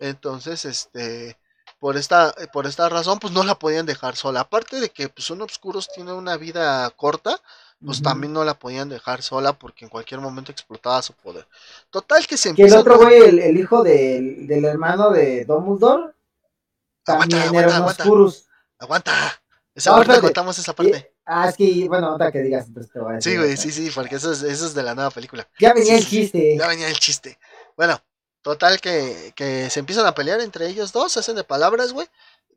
Entonces, 0.00 0.64
este, 0.64 1.38
por 1.78 1.96
esta, 1.96 2.34
por 2.52 2.66
esta 2.66 2.88
razón, 2.88 3.18
pues 3.20 3.32
no 3.32 3.44
la 3.44 3.58
podían 3.58 3.86
dejar 3.86 4.16
sola. 4.16 4.40
Aparte 4.40 4.80
de 4.80 4.90
que 4.90 5.08
pues 5.08 5.30
un 5.30 5.42
Obscuros 5.42 5.88
tiene 5.88 6.12
una 6.12 6.36
vida 6.36 6.88
corta, 6.90 7.40
pues 7.84 8.02
también 8.02 8.32
no 8.32 8.44
la 8.44 8.58
podían 8.58 8.88
dejar 8.88 9.22
sola 9.22 9.52
porque 9.52 9.84
en 9.84 9.88
cualquier 9.90 10.20
momento 10.20 10.52
explotaba 10.52 11.00
su 11.02 11.14
poder. 11.14 11.46
Total 11.90 12.26
que 12.26 12.36
se 12.36 12.50
Que 12.54 12.66
el 12.66 12.74
empieza 12.74 12.80
otro 12.80 12.98
güey, 12.98 13.22
el, 13.22 13.38
el 13.38 13.56
hijo 13.58 13.82
del, 13.82 14.46
del 14.46 14.64
hermano 14.64 15.10
de 15.10 15.44
Dumbledore, 15.44 16.12
Aguanta, 17.06 17.38
también 17.38 17.42
aguanta, 17.42 17.60
era 17.60 17.76
aguanta. 17.76 18.04
Oscurus. 18.04 18.46
Aguanta. 18.78 19.12
Esa 19.74 19.90
No, 19.90 19.96
ahorita 19.96 20.16
espérate. 20.16 20.20
contamos 20.20 20.58
esa 20.58 20.74
parte. 20.74 21.12
Ah, 21.26 21.48
es 21.48 21.56
que, 21.56 21.86
bueno, 21.88 22.14
otra 22.14 22.32
que 22.32 22.40
digas, 22.40 22.66
entonces 22.68 22.92
te 22.92 23.00
voy 23.00 23.12
a 23.12 23.16
decir. 23.16 23.32
Sí, 23.32 23.36
güey, 23.36 23.56
sí, 23.56 23.70
sí, 23.72 23.90
porque 23.94 24.16
eso 24.16 24.32
es, 24.32 24.42
eso 24.42 24.66
es 24.66 24.74
de 24.74 24.82
la 24.82 24.94
nueva 24.94 25.10
película. 25.10 25.48
Ya 25.58 25.74
venía 25.74 25.96
Sí, 25.96 25.98
el 25.98 26.06
chiste. 26.06 26.56
Ya 26.58 26.66
venía 26.68 26.88
el 26.88 26.98
chiste. 26.98 27.38
Bueno, 27.76 28.00
total 28.42 28.80
que, 28.80 29.32
que 29.36 29.70
se 29.70 29.80
empiezan 29.80 30.06
a 30.06 30.14
pelear 30.14 30.40
entre 30.40 30.68
ellos 30.68 30.92
dos, 30.92 31.12
se 31.12 31.20
hacen 31.20 31.36
de 31.36 31.44
palabras, 31.44 31.92
güey. 31.92 32.08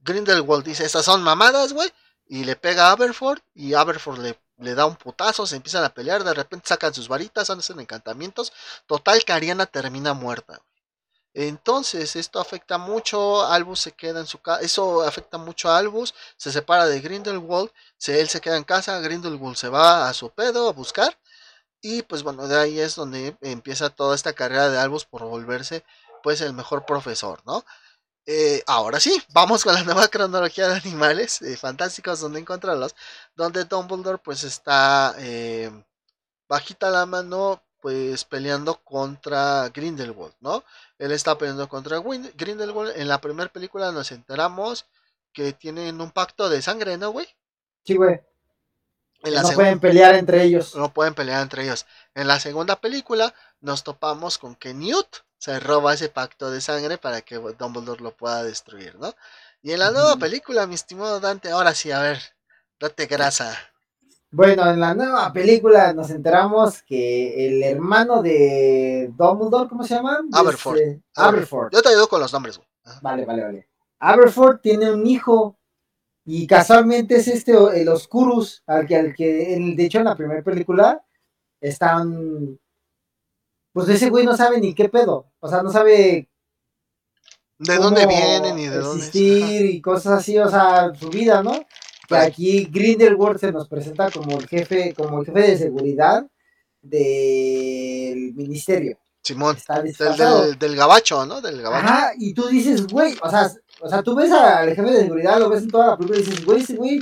Grindelwald 0.01 0.65
dice, 0.65 0.85
estas 0.85 1.05
son 1.05 1.21
mamadas, 1.23 1.73
güey. 1.73 1.91
Y 2.27 2.43
le 2.45 2.55
pega 2.55 2.87
a 2.87 2.91
Aberford 2.91 3.39
y 3.53 3.73
Aberford 3.73 4.19
le, 4.19 4.39
le 4.57 4.75
da 4.75 4.85
un 4.85 4.95
putazo, 4.95 5.45
se 5.45 5.55
empiezan 5.57 5.83
a 5.83 5.93
pelear, 5.93 6.23
de 6.23 6.33
repente 6.33 6.69
sacan 6.69 6.93
sus 6.93 7.07
varitas, 7.07 7.49
hacen 7.49 7.79
encantamientos. 7.79 8.53
Total 8.85 9.23
que 9.25 9.33
Ariana 9.33 9.65
termina 9.65 10.13
muerta. 10.13 10.61
Entonces, 11.33 12.15
esto 12.17 12.39
afecta 12.41 12.77
mucho, 12.77 13.45
Albus 13.45 13.79
se 13.79 13.93
queda 13.93 14.19
en 14.19 14.27
su 14.27 14.39
casa, 14.39 14.61
eso 14.61 15.01
afecta 15.01 15.37
mucho 15.37 15.69
a 15.69 15.77
Albus, 15.77 16.13
se 16.35 16.51
separa 16.51 16.87
de 16.87 16.99
Grindelwald, 16.99 17.71
él 18.07 18.27
se 18.27 18.41
queda 18.41 18.57
en 18.57 18.65
casa, 18.65 18.99
Grindelwald 18.99 19.55
se 19.55 19.69
va 19.69 20.09
a 20.09 20.13
su 20.13 20.29
pedo 20.31 20.67
a 20.67 20.73
buscar, 20.73 21.17
y 21.81 22.03
pues 22.03 22.23
bueno, 22.23 22.47
de 22.47 22.57
ahí 22.57 22.79
es 22.79 22.95
donde 22.95 23.35
empieza 23.41 23.89
toda 23.89 24.15
esta 24.15 24.33
carrera 24.33 24.69
de 24.69 24.77
Albus 24.79 25.05
por 25.05 25.23
volverse 25.23 25.83
pues 26.23 26.41
el 26.41 26.53
mejor 26.53 26.85
profesor, 26.85 27.41
¿no? 27.45 27.65
Eh, 28.27 28.63
ahora 28.67 28.99
sí, 28.99 29.21
vamos 29.33 29.63
con 29.63 29.73
la 29.73 29.83
nueva 29.83 30.07
cronología 30.09 30.67
de 30.67 30.75
animales 30.75 31.41
eh, 31.41 31.57
fantásticos 31.57 32.19
donde 32.19 32.39
encontrarlos, 32.39 32.95
donde 33.35 33.65
Dumbledore 33.65 34.19
pues 34.19 34.43
está 34.43 35.15
eh, 35.17 35.71
bajita 36.47 36.89
la 36.91 37.05
mano 37.05 37.63
pues 37.79 38.25
peleando 38.25 38.75
contra 38.83 39.69
Grindelwald, 39.69 40.35
¿no? 40.39 40.63
Él 40.99 41.11
está 41.11 41.35
peleando 41.35 41.67
contra 41.67 41.99
Grindelwald. 41.99 42.93
En 42.95 43.07
la 43.07 43.19
primera 43.19 43.51
película 43.51 43.91
nos 43.91 44.11
enteramos 44.11 44.85
que 45.33 45.53
tienen 45.53 45.99
un 45.99 46.11
pacto 46.11 46.47
de 46.47 46.61
sangre, 46.61 46.97
¿no, 46.97 47.09
güey? 47.09 47.27
Sí, 47.83 47.95
güey. 47.95 48.21
En 49.23 49.33
la 49.33 49.43
No 49.43 49.51
pueden 49.51 49.79
pelear 49.79 50.15
entre 50.15 50.43
ellos. 50.43 50.75
no 50.75 50.93
pueden 50.93 51.13
pelear 51.13 51.41
entre 51.41 51.63
ellos. 51.63 51.85
En 52.15 52.27
la 52.27 52.39
segunda 52.39 52.75
película 52.75 53.33
nos 53.59 53.83
topamos 53.83 54.37
con 54.37 54.55
que 54.55 54.73
Newt 54.73 55.17
se 55.37 55.59
roba 55.59 55.93
ese 55.93 56.09
pacto 56.09 56.51
de 56.51 56.61
sangre 56.61 56.97
para 56.97 57.21
que 57.21 57.35
Dumbledore 57.35 58.03
lo 58.03 58.15
pueda 58.15 58.43
destruir, 58.43 58.95
¿no? 58.99 59.13
Y 59.61 59.71
en 59.71 59.79
la 59.79 59.91
nueva 59.91 60.17
película, 60.17 60.65
mi 60.65 60.75
estimado 60.75 61.19
Dante, 61.19 61.49
ahora 61.51 61.73
sí, 61.75 61.91
a 61.91 61.99
ver, 61.99 62.19
date 62.79 63.05
grasa. 63.05 63.55
Bueno, 64.31 64.69
en 64.69 64.79
la 64.79 64.93
nueva 64.93 65.31
película 65.33 65.93
nos 65.93 66.09
enteramos 66.09 66.81
que 66.83 67.47
el 67.47 67.61
hermano 67.63 68.21
de 68.21 69.11
Dumbledore, 69.15 69.67
¿cómo 69.67 69.83
se 69.83 69.95
llama? 69.95 70.19
Este, 70.23 71.01
Aberforth. 71.15 71.73
Yo 71.73 71.81
te 71.81 71.89
ayudo 71.89 72.07
con 72.07 72.21
los 72.21 72.31
nombres, 72.31 72.57
güey. 72.57 72.67
Vale, 73.01 73.25
vale, 73.25 73.43
vale. 73.43 73.69
Aberforth 73.99 74.61
tiene 74.61 74.89
un 74.89 75.05
hijo 75.05 75.59
y 76.25 76.45
casualmente 76.47 77.15
es 77.15 77.27
este, 77.27 77.51
el 77.51 77.87
Oscurus, 77.89 78.63
al 78.67 78.85
que, 78.85 78.95
al 78.95 79.13
que 79.15 79.53
en- 79.55 79.75
de 79.75 79.85
hecho 79.85 79.97
en 79.99 80.05
la 80.05 80.15
primera 80.15 80.41
película 80.43 81.03
están, 81.59 82.59
pues 83.73 83.89
ese 83.89 84.09
güey 84.09 84.25
no 84.25 84.35
sabe 84.37 84.59
ni 84.59 84.73
qué 84.73 84.89
pedo, 84.89 85.31
o 85.39 85.47
sea, 85.49 85.61
no 85.63 85.71
sabe 85.71 86.27
¿De 87.57 87.75
dónde 87.77 88.05
vienen 88.07 88.57
y 88.59 88.67
de 88.67 88.77
dónde? 88.77 89.05
existir 89.05 89.65
y 89.65 89.81
cosas 89.81 90.19
así, 90.19 90.37
o 90.39 90.49
sea, 90.49 90.93
su 90.95 91.09
vida, 91.09 91.43
¿no? 91.43 91.53
Que 92.07 92.17
aquí 92.17 92.65
Grindelwald 92.65 93.39
se 93.39 93.51
nos 93.51 93.67
presenta 93.69 94.09
como 94.11 94.37
el 94.39 94.47
jefe, 94.47 94.93
como 94.95 95.19
el 95.19 95.25
jefe 95.27 95.39
de 95.41 95.57
seguridad 95.57 96.25
del 96.81 98.33
ministerio. 98.33 98.97
Simón, 99.23 99.55
Está 99.55 99.81
del, 99.83 99.93
del, 99.95 100.57
del 100.59 100.75
gabacho, 100.75 101.25
¿no? 101.25 101.39
Del 101.41 101.61
gabacho. 101.61 101.87
Ajá, 101.87 102.11
y 102.17 102.33
tú 102.33 102.47
dices, 102.47 102.87
güey, 102.87 103.15
o 103.21 103.29
sea, 103.29 103.51
o 103.81 103.89
sea, 103.89 104.03
tú 104.03 104.15
ves 104.15 104.31
al 104.31 104.69
jefe 104.69 104.91
de 104.91 105.01
seguridad, 105.01 105.39
lo 105.39 105.49
ves 105.49 105.63
en 105.63 105.71
toda 105.71 105.87
la 105.87 105.97
película 105.97 106.19
y 106.19 106.23
dices, 106.23 106.45
güey, 106.45 106.61
ese 106.61 106.75
güey 106.75 107.01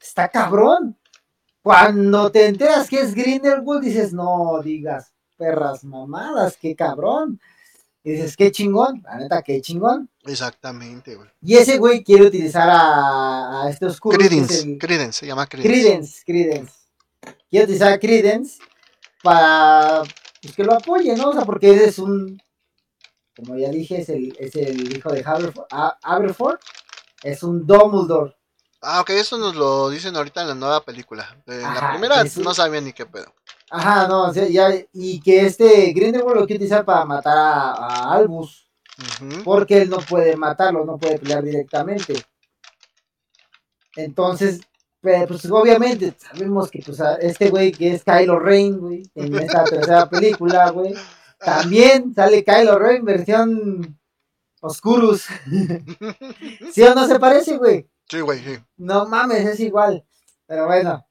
está 0.00 0.28
cabrón. 0.28 0.96
Cuando 1.62 2.30
te 2.30 2.46
enteras 2.46 2.88
que 2.88 3.00
es 3.00 3.14
Grindelwald, 3.14 3.82
dices, 3.84 4.12
no 4.12 4.60
digas 4.62 5.12
perras 5.36 5.84
mamadas, 5.84 6.56
qué 6.60 6.74
cabrón. 6.74 7.40
Y 8.02 8.12
dices, 8.12 8.34
qué 8.36 8.50
chingón, 8.50 9.02
la 9.04 9.16
neta, 9.18 9.42
qué 9.42 9.60
chingón. 9.60 10.08
Exactamente, 10.24 11.16
güey. 11.16 11.28
Y 11.42 11.56
ese 11.56 11.76
güey 11.76 12.02
quiere 12.02 12.24
utilizar 12.26 12.68
a, 12.70 13.64
a 13.64 13.70
este 13.70 13.84
oscuro. 13.86 14.16
que 14.16 14.24
es 14.24 14.30
Credence, 14.30 14.62
el- 14.62 14.78
Credence, 14.78 15.18
se 15.20 15.26
llama 15.26 15.46
Credence. 15.46 15.68
Credence, 15.82 16.22
Credence. 16.24 16.72
Quiere 17.50 17.64
utilizar 17.64 17.92
a 17.92 17.98
Credence 17.98 18.58
para 19.22 20.02
pues, 20.40 20.54
que 20.54 20.64
lo 20.64 20.72
apoye, 20.74 21.14
¿no? 21.14 21.28
O 21.28 21.32
sea, 21.34 21.44
porque 21.44 21.84
es 21.84 21.98
un, 21.98 22.40
como 23.40 23.58
ya 23.58 23.70
dije, 23.70 24.00
es 24.00 24.08
el, 24.08 24.36
es 24.38 24.54
el 24.54 24.96
hijo 24.96 25.10
de 25.10 25.22
Haverford, 25.24 25.66
Aberforth, 26.02 26.60
es 27.22 27.42
un 27.42 27.66
Dumbledore. 27.66 28.36
Ah, 28.82 29.00
ok, 29.00 29.10
eso 29.10 29.36
nos 29.36 29.54
lo 29.54 29.90
dicen 29.90 30.16
ahorita 30.16 30.42
en 30.42 30.48
la 30.48 30.54
nueva 30.54 30.84
película. 30.84 31.36
En 31.46 31.62
la 31.62 31.90
primera 31.90 32.24
sí. 32.24 32.40
no 32.40 32.54
sabía 32.54 32.80
ni 32.80 32.92
qué 32.92 33.04
pedo. 33.04 33.34
Ajá, 33.70 34.08
no, 34.08 34.28
o 34.28 34.32
sea, 34.32 34.48
ya, 34.48 34.70
y 34.92 35.20
que 35.20 35.46
este 35.46 35.92
Grindelwald 35.92 36.40
lo 36.40 36.46
quiere 36.46 36.56
utilizar 36.56 36.84
para 36.84 37.04
matar 37.04 37.36
a, 37.36 37.70
a 37.72 38.12
Albus, 38.14 38.68
porque 39.44 39.82
él 39.82 39.90
no 39.90 39.98
puede 39.98 40.36
matarlo, 40.36 40.84
no 40.84 40.98
puede 40.98 41.18
pelear 41.18 41.42
directamente. 41.44 42.24
Entonces, 43.96 44.60
pues 45.00 45.50
obviamente 45.50 46.14
sabemos 46.18 46.70
que 46.70 46.82
pues, 46.84 47.00
este 47.20 47.48
güey 47.48 47.72
que 47.72 47.94
es 47.94 48.04
Kylo 48.04 48.38
Ren, 48.38 48.78
güey, 48.78 49.02
en 49.14 49.34
esta 49.36 49.64
tercera 49.64 50.08
película, 50.08 50.70
güey, 50.70 50.94
también 51.40 52.14
sale 52.14 52.44
Kylo 52.44 52.78
Ren 52.78 53.04
versión 53.04 53.98
Oscurus. 54.60 55.26
¿Sí 56.72 56.82
o 56.82 56.94
no 56.94 57.06
se 57.06 57.18
parece, 57.18 57.56
güey? 57.56 57.88
Sí, 58.08 58.20
güey, 58.20 58.40
sí. 58.40 58.58
No 58.76 59.06
mames, 59.06 59.46
es 59.46 59.60
igual. 59.60 60.04
Pero 60.46 60.66
bueno. 60.66 61.06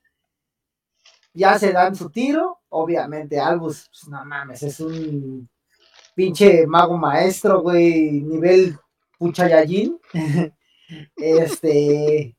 Ya 1.34 1.58
se 1.58 1.72
dan 1.72 1.96
su 1.96 2.10
tiro. 2.10 2.60
Obviamente, 2.70 3.40
Albus, 3.40 3.90
pues, 3.90 4.08
no 4.10 4.24
mames, 4.26 4.62
es 4.62 4.80
un 4.80 5.50
pinche 6.14 6.68
mago 6.68 6.98
maestro, 6.98 7.62
güey. 7.62 8.22
Nivel 8.22 8.78
Puchayallín. 9.18 10.00
este. 11.16 12.36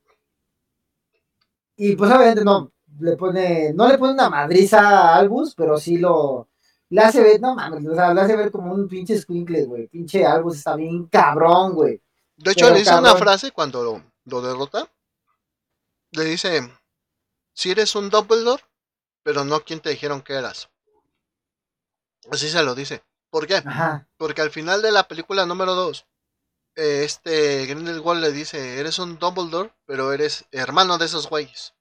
Y 1.77 1.97
pues 1.97 2.11
obviamente 2.11 2.45
no 2.45 2.71
le 3.01 3.17
pone. 3.17 3.73
No 3.73 3.89
le 3.89 3.99
pone 3.99 4.13
una 4.13 4.31
madriza 4.31 4.81
a 4.81 5.17
Albus, 5.17 5.55
pero 5.57 5.79
sí 5.79 5.97
lo. 5.97 6.50
Le 6.91 7.01
hace 7.03 7.23
ver, 7.23 7.41
no 7.41 7.55
mames, 7.55 7.87
o 7.87 7.95
sea, 7.95 8.13
le 8.13 8.21
hace 8.21 8.37
ver 8.37 8.51
como 8.51 8.73
un 8.73 8.89
pinche 8.89 9.17
squinkle, 9.17 9.65
güey. 9.65 9.87
Pinche 9.87 10.27
Albus 10.27 10.57
está 10.57 10.75
bien 10.75 11.07
cabrón, 11.07 11.75
güey. 11.75 12.03
De 12.37 12.51
hecho, 12.51 12.67
Pero, 12.67 12.75
le 12.75 12.81
dice 12.81 12.99
una 12.99 13.15
frase 13.15 13.53
cuando 13.53 13.83
lo, 13.85 14.03
lo 14.25 14.43
derrota. 14.43 14.91
Le 16.11 16.25
dice, 16.25 16.69
si 17.55 17.71
eres 17.71 17.95
un 17.95 18.11
Dumbledore, 18.11 18.65
pero 19.23 19.45
no 19.45 19.61
quien 19.61 19.81
te 19.81 19.91
dijeron 19.91 20.23
que 20.23 20.35
eras. 20.35 20.69
Así 22.31 22.49
se 22.49 22.63
lo 22.63 22.75
dice. 22.75 23.05
¿Por 23.31 23.47
qué? 23.47 23.57
Ajá. 23.57 24.09
Porque 24.17 24.43
al 24.43 24.51
final 24.51 24.83
de 24.83 24.91
la 24.91 25.07
película 25.07 25.47
número 25.47 25.75
2, 25.75 26.07
este 26.75 27.67
Grindelwald 27.67 28.21
le 28.21 28.33
dice, 28.33 28.81
eres 28.81 28.99
un 28.99 29.19
Dumbledore, 29.19 29.73
pero 29.87 30.13
eres 30.13 30.45
hermano 30.51 30.99
de 30.99 31.07
esos 31.07 31.29
güeyes. 31.29 31.75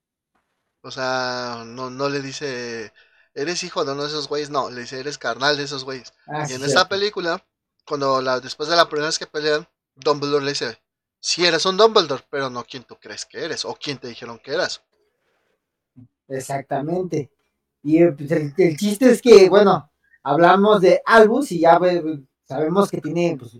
O 0.81 0.91
sea, 0.91 1.63
no, 1.65 1.89
no 1.89 2.09
le 2.09 2.21
dice, 2.21 2.93
eres 3.41 3.63
hijo 3.63 3.83
de 3.85 3.93
uno 3.93 4.03
de 4.03 4.09
esos 4.09 4.27
güeyes, 4.27 4.49
no, 4.49 4.69
le 4.69 4.81
dice, 4.81 4.99
eres 4.99 5.17
carnal 5.17 5.57
de 5.57 5.63
esos 5.63 5.83
güeyes. 5.83 6.13
Ah, 6.27 6.43
y 6.43 6.47
sí, 6.47 6.53
en 6.53 6.59
cierto. 6.59 6.65
esta 6.65 6.87
película, 6.89 7.43
cuando 7.85 8.21
la, 8.21 8.39
después 8.39 8.69
de 8.69 8.75
la 8.75 8.87
primera 8.87 9.07
vez 9.07 9.19
que 9.19 9.27
pelean, 9.27 9.67
Dumbledore 9.95 10.43
le 10.45 10.51
dice, 10.51 10.79
si 11.19 11.45
eres 11.45 11.65
un 11.65 11.77
Dumbledore, 11.77 12.23
pero 12.29 12.49
no 12.49 12.63
quien 12.63 12.83
tú 12.83 12.95
crees 12.99 13.25
que 13.25 13.43
eres, 13.43 13.65
o 13.65 13.73
quien 13.75 13.97
te 13.97 14.07
dijeron 14.07 14.39
que 14.39 14.53
eras. 14.53 14.81
Exactamente. 16.27 17.31
Y 17.83 18.01
eh, 18.03 18.11
pues, 18.11 18.31
el, 18.31 18.53
el 18.57 18.77
chiste 18.77 19.09
es 19.11 19.21
que, 19.21 19.49
bueno, 19.49 19.91
hablamos 20.23 20.81
de 20.81 21.01
Albus 21.05 21.51
y 21.51 21.59
ya 21.61 21.79
ve- 21.79 22.23
sabemos 22.45 22.89
que 22.89 23.01
tiene, 23.01 23.35
pues, 23.39 23.57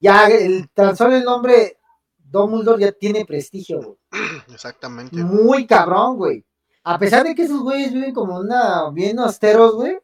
ya 0.00 0.26
el, 0.28 0.68
tan 0.70 0.96
solo 0.96 1.16
el 1.16 1.24
nombre 1.24 1.78
Dumbledore 2.18 2.80
ya 2.82 2.92
tiene 2.92 3.24
prestigio, 3.24 3.80
güey. 3.82 3.96
Exactamente. 4.52 5.16
Muy 5.16 5.66
cabrón, 5.66 6.16
güey. 6.16 6.44
A 6.84 6.98
pesar 6.98 7.24
de 7.24 7.34
que 7.34 7.42
esos 7.42 7.60
güeyes 7.60 7.92
viven 7.92 8.14
como 8.14 8.38
una, 8.38 8.88
bien 8.90 9.18
austeros, 9.18 9.74
güey. 9.74 9.98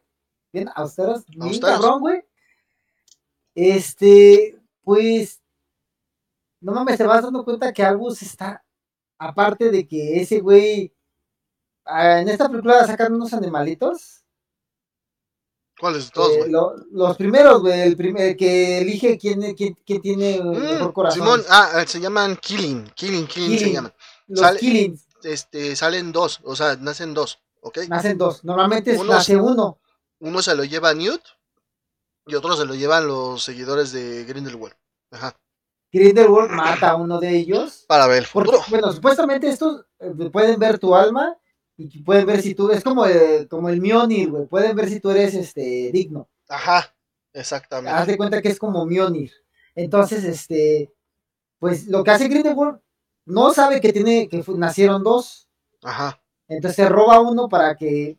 Bien 0.53 0.69
austeros, 0.75 1.25
bien 1.27 1.43
Austeros. 1.43 1.79
cabrón, 1.81 1.99
güey. 2.01 2.23
Este, 3.55 4.59
pues, 4.83 5.41
no 6.61 6.73
mames, 6.73 6.97
te 6.97 7.03
vas 7.05 7.23
dando 7.23 7.43
cuenta 7.43 7.71
que 7.73 7.83
Albus 7.83 8.21
está, 8.21 8.63
aparte 9.17 9.71
de 9.71 9.87
que 9.87 10.19
ese 10.21 10.39
güey, 10.41 10.93
ah, 11.85 12.19
en 12.19 12.29
esta 12.29 12.49
película 12.49 12.85
sacan 12.85 13.13
unos 13.13 13.33
animalitos. 13.33 14.21
¿Cuáles 15.79 16.09
todos, 16.11 16.31
eh, 16.33 16.39
güey? 16.39 16.51
lo- 16.51 16.75
los 16.91 17.17
primeros, 17.17 17.61
güey, 17.61 17.81
el 17.81 17.97
primer 17.97 18.35
que 18.37 18.79
elige 18.79 19.17
quién, 19.17 19.53
quién, 19.55 19.77
quién 19.85 20.01
tiene 20.01 20.35
el 20.35 20.43
Mm, 20.45 20.53
mejor 20.59 20.93
corazón. 20.93 21.19
Simón, 21.21 21.41
ah, 21.49 21.81
eh, 21.81 21.87
se 21.87 21.99
llaman 21.99 22.37
Killing, 22.37 22.85
Killing, 22.95 23.27
Killing, 23.27 23.59
se 23.59 23.71
llaman. 23.73 23.93
los 24.27 24.39
sale- 24.39 24.59
killings 24.59 25.04
Este, 25.25 25.75
salen 25.75 26.11
dos, 26.11 26.39
o 26.43 26.55
sea, 26.55 26.75
nacen 26.75 27.13
dos, 27.13 27.39
¿ok? 27.61 27.79
nacen 27.89 28.17
dos. 28.17 28.43
Normalmente 28.43 28.93
Unos- 28.97 29.07
nace 29.07 29.35
uno. 29.35 29.79
Uno 30.19 30.41
se 30.41 30.55
lo 30.55 30.63
lleva 30.63 30.93
Newt 30.93 31.21
y 32.27 32.35
otro 32.35 32.55
se 32.55 32.65
lo 32.65 32.73
llevan 32.75 33.07
los 33.07 33.43
seguidores 33.43 33.91
de 33.91 34.23
Grindelwald. 34.25 34.75
Ajá. 35.11 35.35
Grindelwald 35.91 36.51
mata 36.51 36.91
a 36.91 36.95
uno 36.95 37.19
de 37.19 37.29
ellos. 37.29 37.85
Para 37.87 38.07
ver 38.07 38.23
el 38.23 38.29
Porque, 38.31 38.51
futuro. 38.51 38.65
bueno, 38.69 38.91
supuestamente 38.93 39.47
estos 39.49 39.85
eh, 39.99 40.11
pueden 40.31 40.59
ver 40.59 40.77
tu 40.79 40.95
alma 40.95 41.37
y 41.77 42.01
pueden 42.03 42.25
ver 42.25 42.41
si 42.41 42.53
tú, 42.55 42.69
es 42.71 42.83
como, 42.83 43.05
eh, 43.05 43.47
como 43.49 43.69
el 43.69 43.81
Mjolnir, 43.81 44.29
güey, 44.31 44.45
pueden 44.47 44.75
ver 44.75 44.87
si 44.89 44.99
tú 44.99 45.11
eres 45.11 45.33
este, 45.33 45.89
digno. 45.91 46.29
Ajá, 46.47 46.77
Haz 46.77 46.93
exactamente. 47.33 48.11
de 48.11 48.17
cuenta 48.17 48.41
que 48.41 48.49
es 48.49 48.59
como 48.59 48.85
Mjolnir. 48.85 49.31
Entonces, 49.75 50.23
este, 50.23 50.93
pues 51.59 51.87
lo 51.87 52.03
que 52.03 52.11
hace 52.11 52.27
Grindelwald 52.29 52.79
no 53.25 53.53
sabe 53.53 53.81
que 53.81 53.91
tiene, 53.93 54.27
que 54.29 54.43
nacieron 54.55 55.03
dos. 55.03 55.47
Ajá. 55.83 56.21
Entonces 56.47 56.75
se 56.75 56.89
roba 56.89 57.19
uno 57.19 57.47
para 57.49 57.75
que 57.75 58.17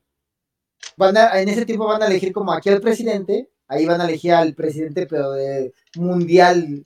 van 0.97 1.17
a- 1.17 1.41
en 1.41 1.49
ese 1.49 1.65
tiempo 1.65 1.87
van 1.87 2.03
a 2.03 2.07
elegir 2.07 2.33
como 2.33 2.53
aquí 2.53 2.69
al 2.71 2.81
presidente, 2.81 3.51
ahí 3.69 3.87
van 3.87 4.01
a 4.01 4.05
elegir 4.05 4.33
al 4.35 4.55
presidente, 4.55 5.07
pero 5.07 5.33
de 5.33 5.73
mundial 5.97 6.85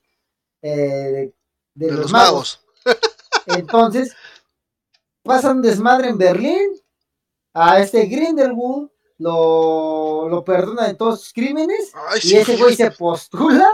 eh, 0.62 1.32
de, 1.74 1.86
De 1.86 1.92
los, 1.92 2.00
los 2.02 2.12
magos. 2.12 2.64
magos. 2.84 2.98
Entonces, 3.46 4.14
pasan 5.22 5.56
un 5.56 5.62
desmadre 5.62 6.08
en 6.08 6.18
Berlín. 6.18 6.70
A 7.52 7.80
este 7.80 8.04
Grindelwald 8.06 8.90
lo, 9.18 10.28
lo 10.28 10.44
perdona 10.44 10.86
de 10.86 10.94
todos 10.94 11.20
sus 11.22 11.32
crímenes. 11.32 11.90
Ay, 12.08 12.18
Y 12.22 12.28
sí, 12.28 12.36
ese 12.36 12.56
güey 12.56 12.76
se 12.76 12.90
postula 12.92 13.68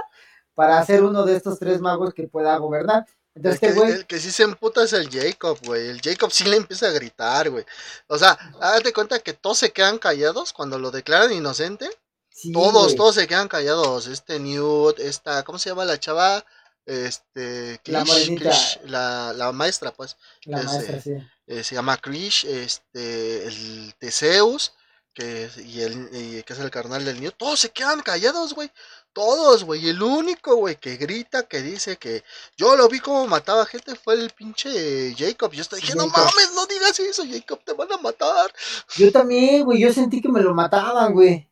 para 0.55 0.83
ser 0.87 1.03
uno 1.05 1.25
de 1.25 1.37
estos 1.37 1.59
tres 1.59 1.81
magos 1.83 2.15
que 2.15 2.27
pueda 2.27 2.57
gobernar. 2.57 3.05
El 3.45 3.53
Entonces, 3.53 3.61
que, 3.61 3.67
este 3.67 3.79
güey, 3.79 3.93
el 3.93 4.07
que 4.07 4.19
sí 4.19 4.33
se 4.33 4.43
emputa 4.45 4.83
es 4.85 4.93
el 4.95 5.11
Jacob, 5.11 5.59
güey. 5.65 5.89
El 5.89 6.01
Jacob 6.01 6.33
sí 6.33 6.45
le 6.45 6.57
empieza 6.57 6.89
a 6.89 6.93
gritar, 6.93 7.51
güey. 7.51 7.65
O 8.09 8.19
sea, 8.19 8.39
date 8.61 8.93
cuenta 8.93 9.19
que 9.21 9.35
todos 9.35 9.59
se 9.59 9.73
quedan 9.73 9.99
callados 9.99 10.53
cuando 10.53 10.79
lo 10.79 10.91
declaran 10.91 11.33
inocente. 11.33 11.89
sí, 12.31 12.51
todos, 12.53 12.85
güey, 12.85 12.97
todos 12.97 13.15
se 13.15 13.27
quedan 13.27 13.49
callados. 13.49 14.07
Este 14.07 14.41
Newt, 14.41 14.99
esta, 15.01 15.43
¿cómo 15.45 15.59
se 15.59 15.69
llama 15.71 15.85
la 15.85 16.01
chava? 16.01 16.45
Este, 16.87 17.81
La 17.87 18.05
Krish, 18.05 18.81
la, 18.85 19.33
la 19.35 19.53
maestra, 19.53 19.93
pues. 19.93 20.17
la 20.45 20.63
maestra, 20.63 21.01
sí. 21.01 21.13
eh, 21.49 21.65
se 21.65 21.75
llama 21.75 21.97
Krish, 21.99 22.45
este, 22.47 23.47
el 23.47 23.95
Teseus, 23.99 24.73
que, 25.13 25.51
y 25.65 25.81
el, 25.83 26.09
y 26.13 26.43
que 26.45 26.53
es 26.53 26.59
el 26.61 26.71
carnal 26.71 27.05
del 27.05 27.21
Newt. 27.21 27.35
Todos 27.37 27.61
se 27.61 27.71
quedan 27.71 28.01
callados, 28.03 28.55
güey. 28.55 28.71
Todos, 29.17 29.65
güey. 29.65 29.89
El 29.89 30.03
único, 30.03 30.57
güey, 30.57 30.77
que 30.77 30.97
grita, 30.99 31.45
que 31.45 31.63
dice 31.63 31.97
que 31.97 32.23
yo 32.55 32.77
lo 32.77 32.87
vi 32.87 33.01
como 33.01 33.27
mataba 33.27 33.65
gente 33.65 33.95
fue 33.95 34.13
el 34.13 34.29
pinche 34.29 35.15
Jacob. 35.17 35.53
Yo 35.53 35.63
estoy 35.63 35.81
diciendo, 35.81 36.05
no 36.05 36.13
mames, 36.13 36.53
no 36.55 36.67
digas 36.67 37.01
eso, 37.01 37.23
Jacob, 37.27 37.59
te 37.65 37.73
van 37.73 37.91
a 37.93 37.97
matar. 37.97 38.53
Yo 38.95 39.11
también, 39.11 39.65
güey, 39.65 39.81
yo 39.81 39.91
sentí 39.91 40.21
que 40.21 40.29
me 40.29 40.43
lo 40.43 40.53
mataban, 40.53 41.15
güey. 41.15 41.49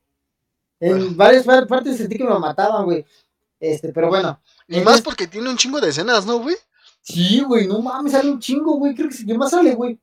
En 0.79 0.91
Bueno. 0.99 1.13
varias 1.17 1.45
par- 1.47 1.67
partes 1.67 1.97
sentí 1.97 2.19
que 2.19 2.25
me 2.25 2.29
lo 2.29 2.39
mataban, 2.39 2.85
güey. 2.85 3.07
Este, 3.59 3.95
pero 3.95 4.09
bueno. 4.09 4.39
Y 4.69 4.81
más 4.83 5.01
porque 5.01 5.27
tiene 5.27 5.49
un 5.49 5.57
chingo 5.57 5.81
de 5.81 5.89
escenas, 5.89 6.27
¿no, 6.27 6.41
güey? 6.41 6.57
Sí, 7.01 7.41
güey, 7.41 7.67
no 7.67 7.81
mames, 7.81 8.13
sale 8.13 8.31
un 8.31 8.41
chingo, 8.41 8.75
güey. 8.77 8.95
Creo 8.95 9.09
que 9.09 9.15
sí, 9.15 9.25
¿qué 9.25 9.39
más 9.39 9.53
sale, 9.53 9.75
güey? 9.75 9.99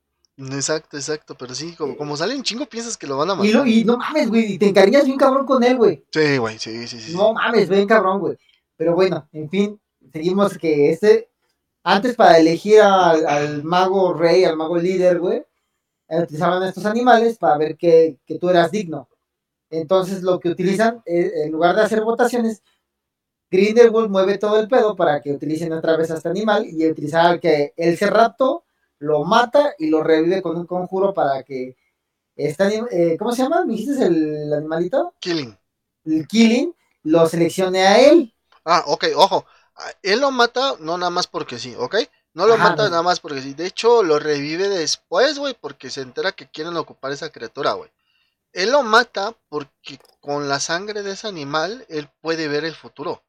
Exacto, 0.52 0.98
exacto. 0.98 1.36
Pero 1.38 1.54
sí, 1.54 1.76
como, 1.76 1.96
como 1.96 2.18
sale 2.18 2.36
un 2.36 2.44
chingo, 2.44 2.66
piensas 2.66 2.98
que 2.98 3.08
lo 3.08 3.18
van 3.18 3.30
a 3.30 3.36
matar. 3.36 3.50
Y, 3.50 3.54
lo, 3.54 3.66
y 3.66 3.84
no 3.84 3.98
mames, 3.98 4.30
güey, 4.30 4.54
y 4.54 4.58
te 4.58 4.68
encariñas 4.68 5.06
bien 5.06 5.18
cabrón 5.18 5.46
con 5.46 5.64
él, 5.64 5.78
güey. 5.78 6.04
Sí, 6.12 6.38
güey, 6.38 6.58
sí, 6.60 6.88
sí, 6.88 7.00
sí. 7.00 7.16
No 7.16 7.34
mames, 7.34 7.70
bien 7.70 7.88
cabrón, 7.88 8.20
güey. 8.20 8.38
Pero 8.78 8.96
bueno, 8.96 9.28
en 9.32 9.50
fin, 9.50 9.80
seguimos 10.12 10.58
que 10.58 10.92
este, 10.92 11.30
antes 11.84 12.16
para 12.16 12.40
elegir 12.40 12.82
al, 12.82 13.26
al 13.28 13.64
mago 13.64 14.14
rey, 14.14 14.44
al 14.44 14.58
mago 14.58 14.78
líder, 14.78 15.20
güey, 15.20 15.44
eh, 16.08 16.22
utilizaban 16.22 16.64
estos 16.64 16.86
animales 16.86 17.38
para 17.38 17.58
ver 17.58 17.78
que, 17.78 18.18
que 18.26 18.38
tú 18.38 18.50
eras 18.50 18.72
digno. 18.72 19.08
Entonces 19.70 20.22
lo 20.22 20.40
que 20.40 20.50
utilizan, 20.50 21.02
eh, 21.06 21.32
en 21.46 21.52
lugar 21.52 21.76
de 21.76 21.84
hacer 21.84 22.02
votaciones, 22.02 22.62
Grindelwald 23.50 24.10
mueve 24.10 24.38
todo 24.38 24.60
el 24.60 24.68
pedo 24.68 24.96
para 24.96 25.22
que 25.22 25.32
utilicen 25.32 25.74
otra 25.74 25.96
vez 25.98 26.12
a 26.12 26.16
este 26.16 26.30
animal 26.30 26.66
y 26.66 26.86
utilizar 26.88 27.26
al 27.26 27.40
que 27.40 27.74
él 27.78 27.98
se 27.98 28.08
raptó, 28.08 28.64
lo 29.02 29.26
mata 29.26 29.76
y 29.80 29.90
lo 29.92 30.04
revive 30.04 30.42
con 30.44 30.58
un 30.58 30.68
conjuro 30.68 31.14
para 31.14 31.44
que 31.44 31.78
este 32.36 32.84
eh, 32.92 33.18
¿cómo 33.20 33.34
se 33.34 33.44
llama? 33.44 33.66
¿Me 33.66 33.74
dijiste 33.76 34.06
el 34.08 34.54
animalito? 34.54 35.16
Killing. 35.22 35.56
El 36.06 36.28
Killing 36.28 36.76
lo 37.04 37.26
seleccione 37.28 37.82
a 37.88 38.00
él. 38.02 38.34
Ah, 38.66 38.84
ok, 38.88 39.06
ojo. 39.16 39.46
Ah, 39.76 39.92
Él 40.04 40.20
lo 40.22 40.32
mata 40.32 40.76
no 40.80 40.98
nada 40.98 41.10
más 41.10 41.28
porque 41.28 41.60
sí, 41.60 41.76
¿ok? 41.78 41.96
No 42.34 42.48
lo 42.48 42.58
Ajá, 42.58 42.58
mata 42.58 42.90
no. 42.90 42.90
nada 42.90 43.04
más 43.04 43.20
porque 43.20 43.42
sí. 43.42 43.54
De 43.54 43.66
hecho, 43.68 44.04
lo 44.04 44.20
revive 44.20 44.70
después, 44.70 45.38
güey, 45.40 45.54
porque 45.60 45.90
se 45.90 46.02
entera 46.02 46.32
que 46.32 46.50
quieren 46.50 46.78
ocupar 46.78 47.12
esa 47.12 47.30
criatura, 47.32 47.74
güey. 47.74 47.92
Él 48.54 48.72
lo 48.72 48.84
mata 48.84 49.36
porque 49.50 50.00
con 50.22 50.50
la 50.50 50.60
sangre 50.60 51.04
de 51.04 51.14
ese 51.14 51.28
animal, 51.28 51.86
él 51.90 52.10
puede 52.22 52.48
ver 52.50 52.66
el 52.66 52.76
futuro. 52.76 53.24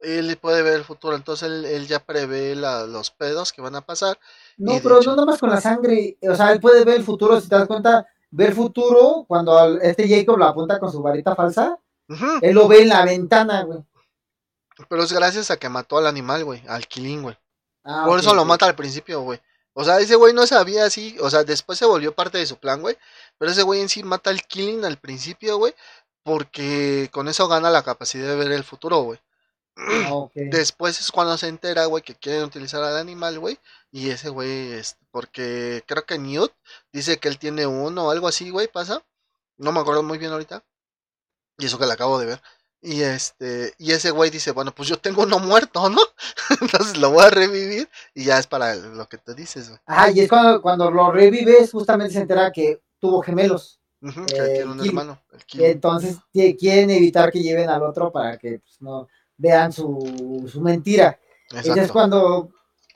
Él 0.00 0.36
puede 0.40 0.62
ver 0.62 0.74
el 0.74 0.84
futuro, 0.84 1.16
entonces 1.16 1.48
él, 1.48 1.64
él 1.64 1.86
ya 1.86 2.00
prevé 2.04 2.54
la, 2.54 2.86
los 2.86 3.10
pedos 3.10 3.52
que 3.52 3.62
van 3.62 3.76
a 3.76 3.80
pasar. 3.80 4.18
No, 4.58 4.78
pero 4.82 5.00
hecho- 5.00 5.10
no 5.10 5.16
nada 5.16 5.26
más 5.26 5.40
con 5.40 5.50
la 5.50 5.60
sangre. 5.60 6.18
O 6.28 6.34
sea, 6.34 6.52
él 6.52 6.60
puede 6.60 6.84
ver 6.84 6.96
el 6.96 7.04
futuro, 7.04 7.40
si 7.40 7.48
te 7.48 7.56
das 7.56 7.66
cuenta, 7.66 8.06
ver 8.30 8.54
futuro 8.54 9.24
cuando 9.26 9.80
este 9.80 10.08
Jacob 10.08 10.36
lo 10.38 10.44
apunta 10.44 10.78
con 10.78 10.92
su 10.92 11.00
varita 11.02 11.34
falsa. 11.34 11.78
Él 12.42 12.54
lo 12.54 12.68
ve 12.68 12.82
en 12.82 12.88
la 12.90 13.04
ventana, 13.04 13.62
güey. 13.64 13.80
Pero 14.88 15.02
es 15.02 15.12
gracias 15.12 15.50
a 15.50 15.56
que 15.56 15.68
mató 15.70 15.96
al 15.98 16.06
animal, 16.06 16.44
güey, 16.44 16.62
al 16.68 16.86
Killing, 16.86 17.22
güey. 17.22 17.38
Ah, 17.82 18.04
Por 18.06 18.18
eso 18.20 18.34
lo 18.34 18.44
mata 18.44 18.66
al 18.66 18.74
principio, 18.76 19.22
güey. 19.22 19.40
O 19.72 19.84
sea, 19.84 19.98
ese 20.00 20.16
güey 20.16 20.32
no 20.34 20.46
sabía 20.46 20.84
así, 20.84 21.16
o 21.20 21.30
sea, 21.30 21.44
después 21.44 21.78
se 21.78 21.86
volvió 21.86 22.14
parte 22.14 22.38
de 22.38 22.46
su 22.46 22.56
plan, 22.58 22.80
güey. 22.82 22.96
Pero 23.38 23.50
ese 23.52 23.62
güey 23.62 23.80
en 23.80 23.88
sí 23.88 24.02
mata 24.02 24.30
al 24.30 24.42
Killing 24.42 24.84
al 24.84 24.98
principio, 24.98 25.56
güey. 25.58 25.74
Porque 26.22 27.08
con 27.12 27.28
eso 27.28 27.46
gana 27.48 27.70
la 27.70 27.82
capacidad 27.82 28.26
de 28.28 28.36
ver 28.36 28.52
el 28.52 28.64
futuro, 28.64 29.00
güey. 29.02 29.18
Ah. 29.76 30.26
Después 30.34 31.00
es 31.00 31.10
cuando 31.12 31.36
se 31.36 31.48
entera, 31.48 31.84
güey, 31.86 32.02
que 32.02 32.14
quieren 32.14 32.44
utilizar 32.44 32.82
al 32.82 32.96
animal, 32.96 33.38
güey. 33.38 33.58
Y 33.92 34.10
ese 34.10 34.28
güey, 34.28 34.72
es 34.72 34.96
porque 35.10 35.82
creo 35.86 36.04
que 36.04 36.18
Newt 36.18 36.52
dice 36.92 37.18
que 37.18 37.28
él 37.28 37.38
tiene 37.38 37.66
uno 37.66 38.06
o 38.06 38.10
algo 38.10 38.28
así, 38.28 38.50
güey, 38.50 38.68
pasa. 38.68 39.02
No 39.56 39.72
me 39.72 39.80
acuerdo 39.80 40.02
muy 40.02 40.18
bien 40.18 40.32
ahorita. 40.32 40.62
Y 41.58 41.66
eso 41.66 41.78
que 41.78 41.86
la 41.86 41.94
acabo 41.94 42.18
de 42.18 42.26
ver. 42.26 42.42
Y 42.82 43.02
este, 43.02 43.74
y 43.78 43.92
ese 43.92 44.10
güey 44.10 44.30
dice, 44.30 44.52
bueno, 44.52 44.72
pues 44.74 44.88
yo 44.88 44.98
tengo 44.98 45.22
uno 45.22 45.38
muerto, 45.38 45.88
¿no? 45.88 46.00
Entonces 46.60 46.98
lo 46.98 47.10
voy 47.10 47.24
a 47.24 47.30
revivir 47.30 47.88
y 48.14 48.24
ya 48.24 48.38
es 48.38 48.46
para 48.46 48.74
lo 48.76 49.08
que 49.08 49.18
te 49.18 49.34
dices, 49.34 49.68
güey. 49.70 49.80
Ajá, 49.86 50.10
y 50.10 50.20
es 50.20 50.28
cuando, 50.28 50.60
cuando 50.60 50.90
lo 50.90 51.10
revives, 51.10 51.72
justamente 51.72 52.12
se 52.12 52.20
entera 52.20 52.52
que 52.52 52.80
tuvo 53.00 53.22
gemelos. 53.22 53.80
Ujú, 54.02 54.26
que 54.26 54.36
Eh, 54.36 54.48
tiene 54.56 54.70
un 54.72 54.78
Kill. 54.78 54.88
hermano, 54.88 55.18
el. 55.32 55.64
Entonces 55.64 56.16
quieren 56.32 56.90
evitar 56.90 57.32
que 57.32 57.42
lleven 57.42 57.70
al 57.70 57.82
otro 57.82 58.12
para 58.12 58.36
que 58.36 58.58
pues, 58.60 58.76
no 58.80 59.08
vean 59.36 59.72
su, 59.72 60.46
su 60.50 60.60
mentira. 60.60 61.18
Entonces 61.50 61.70
Exacto. 61.70 61.92
cuando 61.92 62.48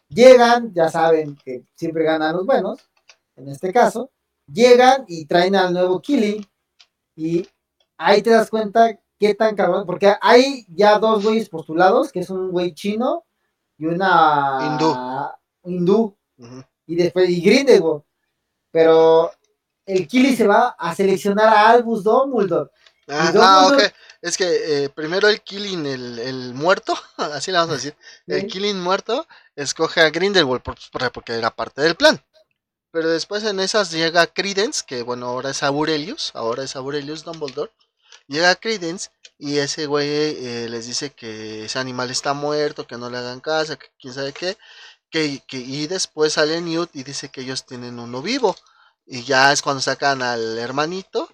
llegan, 0.08 0.72
ya 0.74 0.88
saben 0.88 1.36
que 1.44 1.64
siempre 1.74 2.04
ganan 2.04 2.36
los 2.36 2.46
buenos, 2.46 2.80
en 3.36 3.48
este 3.48 3.72
caso, 3.72 4.10
llegan 4.46 5.04
y 5.08 5.26
traen 5.26 5.54
al 5.56 5.72
nuevo 5.72 6.00
Killing 6.00 6.44
y 7.14 7.46
ahí 7.96 8.22
te 8.22 8.30
das 8.30 8.50
cuenta 8.50 8.98
qué 9.18 9.34
tan 9.34 9.54
cabrón, 9.54 9.84
porque 9.86 10.14
hay 10.20 10.64
ya 10.68 10.98
dos 10.98 11.22
güeyes 11.22 11.48
postulados, 11.48 12.10
que 12.10 12.20
es 12.20 12.30
un 12.30 12.50
güey 12.50 12.74
chino 12.74 13.24
y 13.76 13.86
una 13.86 14.58
Hindú. 15.64 16.16
y 16.86 16.96
después 16.96 17.28
y 17.28 17.40
Grindelwald, 17.40 18.02
pero 18.70 19.30
el 19.86 20.06
Killing 20.08 20.36
se 20.36 20.46
va 20.46 20.74
a 20.78 20.94
seleccionar 20.94 21.48
a 21.48 21.70
Albus 21.70 22.02
Dumbledore. 22.04 22.70
Ah, 23.08 23.30
Y 23.34 23.38
ah. 23.38 23.92
Es 24.22 24.36
que 24.36 24.84
eh, 24.84 24.88
primero 24.90 25.28
el 25.28 25.40
Killing, 25.42 25.86
el, 25.86 26.18
el 26.18 26.54
muerto, 26.54 26.94
así 27.16 27.50
le 27.50 27.58
vamos 27.58 27.72
a 27.72 27.76
decir. 27.76 27.96
El. 28.26 28.46
Killing 28.46 28.80
muerto 28.80 29.26
escoge 29.56 30.00
a 30.02 30.10
Grindelwald 30.10 30.62
por- 30.62 30.76
por- 30.92 31.12
porque 31.12 31.34
era 31.34 31.50
parte 31.54 31.82
del 31.82 31.94
plan. 31.96 32.22
Pero 32.92 33.08
después 33.10 33.44
en 33.44 33.60
esas 33.60 33.90
llega 33.92 34.26
Credence, 34.26 34.82
que 34.86 35.02
bueno, 35.02 35.26
ahora 35.28 35.50
es 35.50 35.62
Aurelius, 35.62 36.32
ahora 36.34 36.64
es 36.64 36.76
Aurelius 36.76 37.24
Dumbledore. 37.24 37.72
Llega 38.28 38.54
Credence 38.56 39.10
y 39.38 39.58
ese 39.58 39.86
güey 39.86 40.08
eh, 40.08 40.68
les 40.70 40.86
dice 40.86 41.10
que 41.10 41.64
ese 41.66 41.78
animal 41.78 42.10
está 42.10 42.34
muerto, 42.34 42.86
que 42.86 42.96
no 42.98 43.10
le 43.10 43.18
hagan 43.18 43.40
caso, 43.40 43.78
que 43.78 43.88
quién 44.00 44.14
sabe 44.14 44.32
qué. 44.32 44.58
Que, 45.10 45.42
que- 45.46 45.58
y 45.58 45.86
después 45.86 46.34
sale 46.34 46.60
Newt 46.60 46.90
y 46.94 47.04
dice 47.04 47.28
que 47.30 47.42
ellos 47.42 47.66
tienen 47.66 47.98
uno 48.00 48.22
vivo. 48.22 48.56
Y 49.06 49.24
ya 49.24 49.52
es 49.52 49.62
cuando 49.62 49.82
sacan 49.82 50.22
al 50.22 50.58
hermanito. 50.58 51.28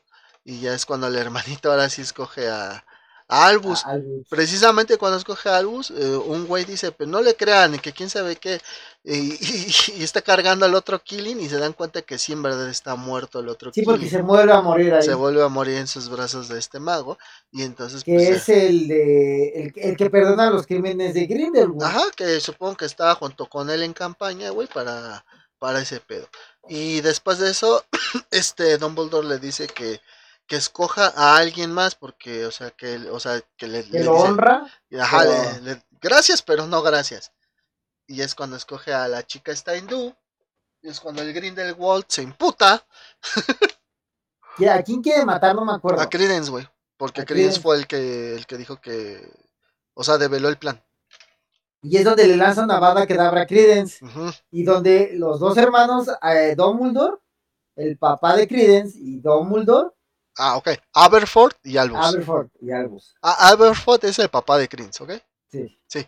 Y 0.48 0.60
ya 0.60 0.74
es 0.74 0.86
cuando 0.86 1.08
el 1.08 1.16
hermanito 1.16 1.70
ahora 1.70 1.90
sí 1.90 2.02
escoge 2.02 2.48
a, 2.48 2.84
a 3.28 3.46
Albus. 3.48 3.84
A 3.84 3.90
Albus. 3.90 4.26
Precisamente 4.30 4.96
cuando 4.96 5.18
escoge 5.18 5.48
a 5.48 5.56
Albus, 5.58 5.90
eh, 5.90 6.16
un 6.16 6.46
güey 6.46 6.64
dice, 6.64 6.92
pues 6.92 7.08
no 7.08 7.20
le 7.20 7.34
crean, 7.34 7.78
que 7.80 7.92
quién 7.92 8.08
sabe 8.10 8.36
qué, 8.36 8.60
y, 9.04 9.34
y- 9.34 9.74
y 9.98 10.02
está 10.04 10.22
cargando 10.22 10.64
al 10.66 10.74
otro 10.74 11.02
Killing 11.02 11.40
y 11.40 11.48
se 11.48 11.58
dan 11.58 11.72
cuenta 11.72 12.02
que 12.02 12.18
sí 12.18 12.32
en 12.32 12.42
verdad 12.42 12.68
está 12.70 12.94
muerto 12.96 13.40
el 13.40 13.48
otro 13.48 13.72
Sí, 13.72 13.82
porque 13.82 14.00
Killing. 14.00 14.10
se 14.10 14.22
vuelve 14.22 14.52
a 14.52 14.60
morir 14.60 14.94
ahí. 14.94 15.02
Se 15.02 15.14
vuelve 15.14 15.42
a 15.42 15.48
morir 15.48 15.76
en 15.78 15.86
sus 15.88 16.08
brazos 16.08 16.48
de 16.48 16.58
este 16.60 16.78
mago, 16.80 17.18
y 17.52 17.62
entonces 17.62 18.04
que 18.04 18.14
pues, 18.14 18.28
es 18.30 18.48
el 18.48 18.88
de 18.88 19.48
el, 19.48 19.72
el 19.76 19.96
que 19.96 20.10
perdona 20.10 20.50
los 20.50 20.66
crímenes 20.66 21.14
de 21.14 21.26
Grindelwald. 21.26 21.82
Ajá, 21.82 22.04
que 22.16 22.40
supongo 22.40 22.76
que 22.76 22.84
estaba 22.86 23.14
junto 23.16 23.46
con 23.46 23.70
él 23.70 23.82
en 23.82 23.92
campaña, 23.92 24.50
güey, 24.50 24.68
para, 24.68 25.24
para 25.58 25.80
ese 25.80 26.00
pedo. 26.00 26.28
Y 26.68 27.00
después 27.00 27.38
de 27.38 27.50
eso, 27.50 27.84
este 28.30 28.78
Dumbledore 28.78 29.26
le 29.28 29.38
dice 29.38 29.66
que, 29.68 30.00
que 30.46 30.56
escoja 30.56 31.12
a 31.16 31.36
alguien 31.36 31.72
más, 31.72 31.94
porque, 31.94 32.46
o 32.46 32.50
sea, 32.50 32.70
que, 32.70 32.96
o 33.10 33.18
sea, 33.20 33.40
que 33.56 33.66
le, 33.66 33.84
que 33.84 33.98
le 33.98 34.04
lo 34.04 34.14
dice, 34.14 34.24
honra. 34.28 34.66
ajá, 35.00 35.18
pero- 35.20 35.32
le- 35.64 35.74
le- 35.74 35.82
gracias, 36.00 36.42
pero 36.42 36.66
no 36.66 36.82
gracias. 36.82 37.32
Y 38.06 38.20
es 38.22 38.34
cuando 38.34 38.56
escoge 38.56 38.94
a 38.94 39.08
la 39.08 39.26
chica 39.26 39.50
esta 39.52 39.76
hindú, 39.76 40.14
y 40.82 40.88
es 40.88 41.00
cuando 41.00 41.22
el 41.22 41.32
Grindelwald 41.32 42.04
se 42.08 42.22
imputa 42.22 42.86
Y 44.58 44.64
a 44.66 44.82
quién 44.82 45.02
quiere 45.02 45.24
matar, 45.24 45.54
no 45.54 45.64
me 45.64 45.72
acuerdo. 45.72 46.00
a 46.00 46.08
Credence, 46.08 46.50
güey, 46.50 46.66
porque 46.96 47.24
Credence 47.24 47.60
fue 47.60 47.76
el 47.76 47.86
que, 47.86 48.34
el 48.36 48.46
que 48.46 48.56
dijo 48.56 48.80
que, 48.80 49.28
o 49.94 50.02
sea, 50.02 50.16
develó 50.16 50.48
el 50.48 50.56
plan. 50.56 50.82
Y 51.82 51.98
es 51.98 52.04
donde 52.04 52.26
le 52.26 52.36
lanzan 52.38 52.70
a 52.70 52.78
Bada 52.80 53.06
Kedavra 53.06 53.42
a 53.42 53.46
Credence. 53.46 54.04
Y 54.50 54.64
donde 54.64 55.10
los 55.14 55.38
dos 55.40 55.56
hermanos, 55.58 56.08
eh, 56.22 56.54
Dumbledore, 56.56 57.18
el 57.76 57.98
papá 57.98 58.34
de 58.34 58.48
Credence 58.48 58.96
y 58.98 59.20
Dumbledore, 59.20 59.90
Ah, 60.38 60.56
ok, 60.56 60.68
Aberford 60.92 61.54
y 61.64 61.76
Albus. 61.76 61.98
Aberforth 62.04 62.50
y 62.60 62.70
Albus. 62.70 63.14
Ah, 63.22 63.48
Aberford 63.50 64.04
es 64.04 64.18
el 64.18 64.28
papá 64.28 64.58
de 64.58 64.68
Credence, 64.68 65.02
¿ok? 65.02 65.10
Sí. 65.50 65.78
Sí. 65.86 66.06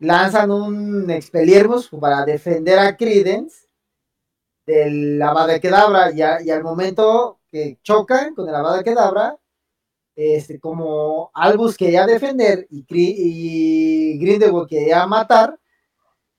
Lanzan 0.00 0.50
un 0.50 1.10
Expelliarmus 1.10 1.88
para 1.88 2.24
defender 2.24 2.78
a 2.78 2.96
Credence 2.96 3.66
del 4.66 5.20
Avada 5.22 5.58
Kedavra 5.58 6.12
y, 6.12 6.22
a- 6.22 6.42
y 6.42 6.50
al 6.50 6.62
momento 6.62 7.40
que 7.50 7.78
chocan 7.82 8.34
con 8.34 8.48
el 8.48 8.54
Avada 8.54 8.82
Kedavra, 8.84 9.36
este, 10.14 10.60
como 10.60 11.30
Albus 11.32 11.76
quería 11.76 12.04
defender 12.06 12.66
y, 12.70 12.84
Cri- 12.84 13.14
y 13.16 14.18
Grindelwald 14.18 14.68
quería 14.68 15.06
matar, 15.06 15.58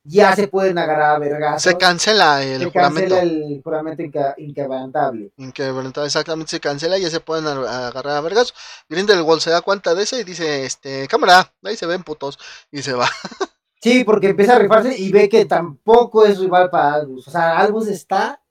ya 0.03 0.35
se 0.35 0.47
pueden 0.47 0.77
agarrar 0.77 1.15
a 1.15 1.19
vergazos. 1.19 1.63
Se 1.63 1.77
cancela 1.77 2.43
el 2.43 2.59
se 2.61 2.65
juramento. 2.71 3.15
cancela 3.15 3.21
el 3.21 3.61
juramento 3.63 4.03
inca- 4.03 4.33
inquebrantable. 4.37 5.31
Inquebrantable, 5.37 6.07
exactamente 6.07 6.51
se 6.51 6.59
cancela 6.59 6.97
y 6.97 7.01
ya 7.03 7.09
se 7.09 7.19
pueden 7.19 7.45
agarrar 7.47 8.17
a 8.17 8.21
vergas. 8.21 8.53
Grindelwald 8.87 9.41
se 9.41 9.51
da 9.51 9.61
cuenta 9.61 9.93
de 9.93 10.03
eso 10.03 10.17
y 10.19 10.23
dice, 10.23 10.65
este, 10.65 11.07
cámara, 11.07 11.53
ahí 11.63 11.75
se 11.75 11.85
ven 11.85 12.03
putos. 12.03 12.39
Y 12.71 12.81
se 12.81 12.93
va. 12.93 13.07
Sí, 13.81 14.03
porque 14.03 14.27
empieza 14.27 14.57
a 14.57 14.59
rifarse 14.59 14.93
y 14.97 15.09
ve 15.09 15.29
que 15.29 15.45
tampoco 15.45 16.25
es 16.25 16.37
rival 16.37 16.69
para 16.69 16.95
Albus. 16.95 17.29
O 17.29 17.31
sea, 17.31 17.57
Albus 17.59 17.87
está. 17.87 18.41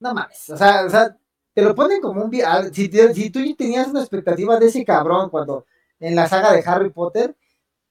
No 0.00 0.14
mames. 0.14 0.48
O 0.50 0.56
sea, 0.56 0.84
o 0.86 0.90
sea 0.90 1.16
te 1.52 1.62
lo 1.62 1.74
ponen 1.74 2.00
como 2.00 2.22
un. 2.24 2.32
Si, 2.72 2.88
te- 2.88 3.14
si 3.14 3.30
tú 3.30 3.40
tenías 3.56 3.88
una 3.88 4.00
expectativa 4.00 4.58
de 4.58 4.66
ese 4.66 4.84
cabrón 4.84 5.30
cuando 5.30 5.66
en 6.00 6.16
la 6.16 6.26
saga 6.28 6.52
de 6.52 6.62
Harry 6.66 6.90
Potter, 6.90 7.36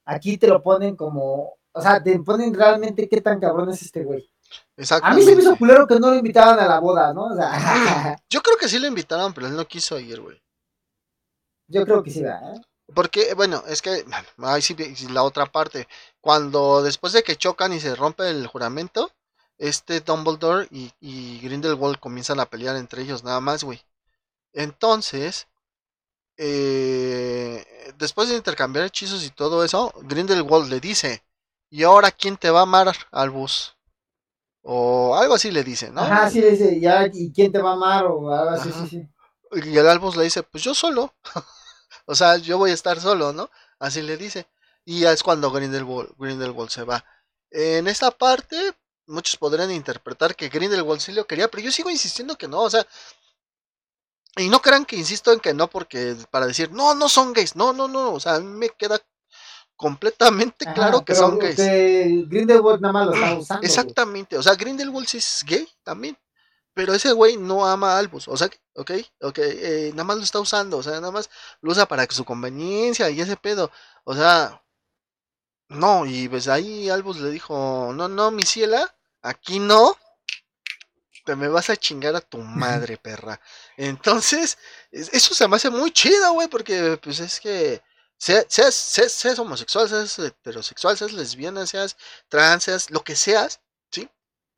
aquí 0.06 0.38
te 0.38 0.48
lo 0.48 0.62
ponen 0.64 0.96
como. 0.96 1.54
O 1.74 1.82
sea, 1.82 2.02
te 2.02 2.18
ponen 2.20 2.54
realmente 2.54 3.10
qué 3.10 3.22
tan 3.22 3.40
cabrón 3.40 3.70
es 3.70 3.82
este 3.82 4.04
güey. 4.04 4.30
A 5.02 5.14
mí 5.14 5.24
se 5.24 5.36
me 5.36 5.42
hizo 5.42 5.56
culero 5.56 5.88
que 5.88 6.00
no 6.00 6.10
lo 6.12 6.16
invitaban 6.16 6.60
a 6.60 6.68
la 6.68 6.80
boda, 6.80 7.14
¿no? 7.14 7.26
O 7.26 7.36
sea, 7.36 8.18
Yo 8.30 8.42
creo 8.42 8.58
que 8.58 8.70
sí 8.70 8.80
lo 8.80 8.88
invitaron, 8.88 9.34
pero 9.34 9.48
él 9.48 9.56
no 9.56 9.68
quiso 9.68 10.00
ir, 10.00 10.22
güey. 10.22 10.42
yo 11.68 11.84
creo 11.86 12.04
que 12.04 12.12
sí, 12.12 12.22
¿verdad? 12.22 12.62
Porque, 12.94 13.34
bueno, 13.34 13.64
es 13.68 13.82
que, 13.82 14.06
ahí 14.38 14.62
sí, 14.62 14.76
la 15.10 15.24
otra 15.24 15.48
parte. 15.48 15.88
Cuando 16.22 16.84
después 16.84 17.14
de 17.14 17.24
que 17.24 17.36
chocan 17.36 17.74
y 17.74 17.80
se 17.80 17.96
rompe 17.96 18.30
el 18.30 18.46
juramento, 18.46 19.12
este 19.58 20.02
Dumbledore 20.02 20.68
y, 20.70 20.92
y 21.00 21.40
Grindelwald 21.40 22.00
comienzan 22.00 22.40
a 22.40 22.46
pelear 22.46 22.76
entre 22.76 23.02
ellos 23.02 23.24
nada 23.24 23.40
más, 23.40 23.64
güey. 23.64 23.82
Entonces, 24.54 25.48
eh, 26.38 27.66
después 27.98 28.30
de 28.30 28.36
intercambiar 28.36 28.86
hechizos 28.86 29.24
y 29.24 29.30
todo 29.30 29.64
eso, 29.64 29.94
Grindelwald 30.02 30.70
le 30.70 30.80
dice, 30.80 31.24
¿y 31.74 31.82
ahora 31.82 32.12
quién 32.12 32.38
te 32.38 32.52
va 32.52 32.60
a 32.60 32.64
amar, 32.64 32.96
Albus? 33.10 33.76
O 34.62 35.16
algo 35.16 35.34
así 35.34 35.50
le 35.50 35.64
dice, 35.64 35.90
¿no? 35.90 36.02
Ajá, 36.02 36.30
sí, 36.30 36.40
le 36.40 36.52
dice, 36.52 36.80
ya, 36.80 37.10
¿y 37.12 37.34
quién 37.34 37.52
te 37.52 37.60
va 37.60 37.72
a 37.72 37.74
amar? 37.74 38.06
O 38.06 38.32
algo 38.32 38.52
así, 38.52 38.72
sí, 38.72 38.88
sí. 38.88 39.70
Y 39.72 39.76
el 39.76 39.88
Albus 39.88 40.16
le 40.16 40.24
dice, 40.24 40.44
pues 40.44 40.64
yo 40.64 40.76
solo. 40.76 41.16
o 42.06 42.14
sea, 42.14 42.38
yo 42.38 42.60
voy 42.60 42.70
a 42.70 42.76
estar 42.76 43.02
solo, 43.02 43.34
¿no? 43.34 43.50
Así 43.80 44.04
le 44.04 44.18
dice. 44.18 44.46
Y 44.86 45.00
ya 45.00 45.14
es 45.14 45.24
cuando 45.24 45.50
Grindelwald, 45.50 46.14
Grindelwald 46.20 46.70
se 46.70 46.84
va. 46.84 47.04
En 47.50 47.88
esta 47.88 48.12
parte, 48.12 48.76
muchos 49.08 49.38
podrían 49.38 49.72
interpretar 49.72 50.36
que 50.36 50.50
Grindelwald 50.50 51.02
sí 51.02 51.12
lo 51.12 51.26
quería, 51.26 51.48
pero 51.48 51.64
yo 51.64 51.72
sigo 51.72 51.90
insistiendo 51.90 52.38
que 52.38 52.48
no, 52.48 52.62
o 52.62 52.70
sea. 52.70 52.86
Y 54.38 54.48
no 54.48 54.62
crean 54.62 54.86
que 54.86 54.96
insisto 54.96 55.32
en 55.32 55.40
que 55.40 55.56
no, 55.56 55.68
porque 55.72 56.16
para 56.30 56.46
decir, 56.46 56.72
no, 56.72 56.94
no 56.94 57.10
son 57.10 57.34
gays, 57.34 57.56
no, 57.56 57.74
no, 57.74 57.88
no, 57.88 58.14
o 58.14 58.20
sea, 58.20 58.36
a 58.36 58.40
mí 58.40 58.46
me 58.46 58.70
queda 58.70 59.00
completamente 59.84 60.64
Ajá, 60.64 60.74
claro 60.74 61.04
que 61.04 61.14
son 61.14 61.38
gays. 61.38 61.58
que 61.58 62.24
Grindelwald 62.26 62.80
nada 62.80 62.94
más 62.94 63.08
lo 63.08 63.14
está 63.16 63.34
usando. 63.34 63.60
güey. 63.60 63.70
Exactamente, 63.70 64.38
o 64.38 64.42
sea, 64.42 64.56
Grindelwald 64.56 65.08
sí 65.10 65.18
es 65.18 65.44
gay 65.46 65.68
también. 65.84 66.18
Pero 66.74 66.94
ese 66.94 67.12
güey 67.12 67.36
no 67.36 67.66
ama 67.68 67.94
a 67.94 68.00
Albus, 68.00 68.30
o 68.30 68.38
sea, 68.38 68.50
ok, 68.76 68.92
ok, 69.22 69.40
eh, 69.40 69.92
nada 69.92 70.06
más 70.06 70.18
lo 70.18 70.24
está 70.24 70.40
usando, 70.40 70.78
o 70.78 70.84
sea, 70.84 70.94
nada 70.94 71.12
más 71.12 71.30
lo 71.62 71.72
usa 71.72 71.86
para 71.86 72.08
su 72.10 72.24
conveniencia 72.24 73.10
y 73.10 73.20
ese 73.20 73.36
pedo, 73.36 73.70
o 74.06 74.16
sea, 74.16 74.64
no, 75.68 76.06
y 76.06 76.30
pues 76.30 76.48
ahí 76.48 76.90
Albus 76.90 77.20
le 77.20 77.30
dijo, 77.30 77.92
no, 77.94 78.08
no, 78.08 78.32
mi 78.32 78.44
ciela, 78.44 78.96
aquí 79.22 79.60
no, 79.60 79.98
te 81.26 81.36
me 81.36 81.50
vas 81.50 81.70
a 81.70 81.76
chingar 81.76 82.16
a 82.16 82.22
tu 82.22 82.38
madre, 82.40 82.98
perra. 82.98 83.40
Entonces, 83.76 84.58
eso 84.92 85.36
se 85.36 85.48
me 85.50 85.58
hace 85.58 85.70
muy 85.70 85.92
chido, 85.92 86.34
güey, 86.34 86.48
porque 86.48 86.98
pues 87.04 87.20
es 87.20 87.40
que 87.42 87.82
seas, 88.18 88.76
seas, 88.76 89.40
homosexual, 89.40 89.90
seas 89.90 90.18
heterosexual, 90.20 90.98
seas 90.98 91.14
lesbiana, 91.14 91.66
seas 91.66 91.98
trans, 92.30 92.64
seas 92.64 92.90
lo 92.90 93.04
que 93.04 93.16
seas, 93.16 93.62
¿sí? 93.92 94.10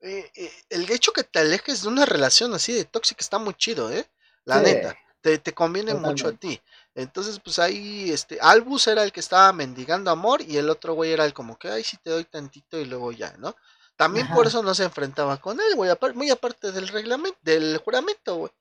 Eh, 0.01 0.31
eh, 0.35 0.51
el 0.69 0.89
hecho 0.91 1.11
que 1.11 1.23
te 1.23 1.39
alejes 1.39 1.81
de 1.81 1.87
una 1.87 2.05
relación 2.05 2.53
así 2.53 2.73
de 2.73 2.85
tóxica 2.85 3.21
está 3.21 3.39
muy 3.39 3.53
chido, 3.55 3.91
¿eh? 3.91 4.09
La 4.43 4.61
neta, 4.61 4.95
te, 5.21 5.39
te 5.39 5.53
conviene 5.53 5.95
mucho 5.95 6.27
a 6.27 6.33
ti. 6.33 6.61
Entonces, 6.93 7.39
pues 7.43 7.57
ahí, 7.59 8.11
este, 8.11 8.37
Albus 8.39 8.87
era 8.87 9.03
el 9.03 9.11
que 9.11 9.19
estaba 9.19 9.51
mendigando 9.51 10.11
amor 10.11 10.41
y 10.41 10.57
el 10.57 10.69
otro 10.69 10.93
güey 10.93 11.11
era 11.11 11.25
el 11.25 11.33
como 11.33 11.57
que, 11.57 11.69
ay, 11.69 11.83
sí 11.83 11.97
te 11.97 12.11
doy 12.11 12.25
tantito 12.25 12.79
y 12.79 12.85
luego 12.85 13.11
ya, 13.11 13.35
¿no? 13.37 13.55
También 13.97 14.27
por 14.29 14.45
eso 14.45 14.61
no 14.61 14.75
se 14.75 14.83
enfrentaba 14.83 15.37
con 15.37 15.59
él, 15.59 15.75
güey, 15.75 15.89
muy 16.13 16.29
aparte 16.29 16.71
del 16.71 16.87
reglamento, 16.87 17.37
del 17.41 17.77
juramento, 17.77 18.35
güey. 18.35 18.51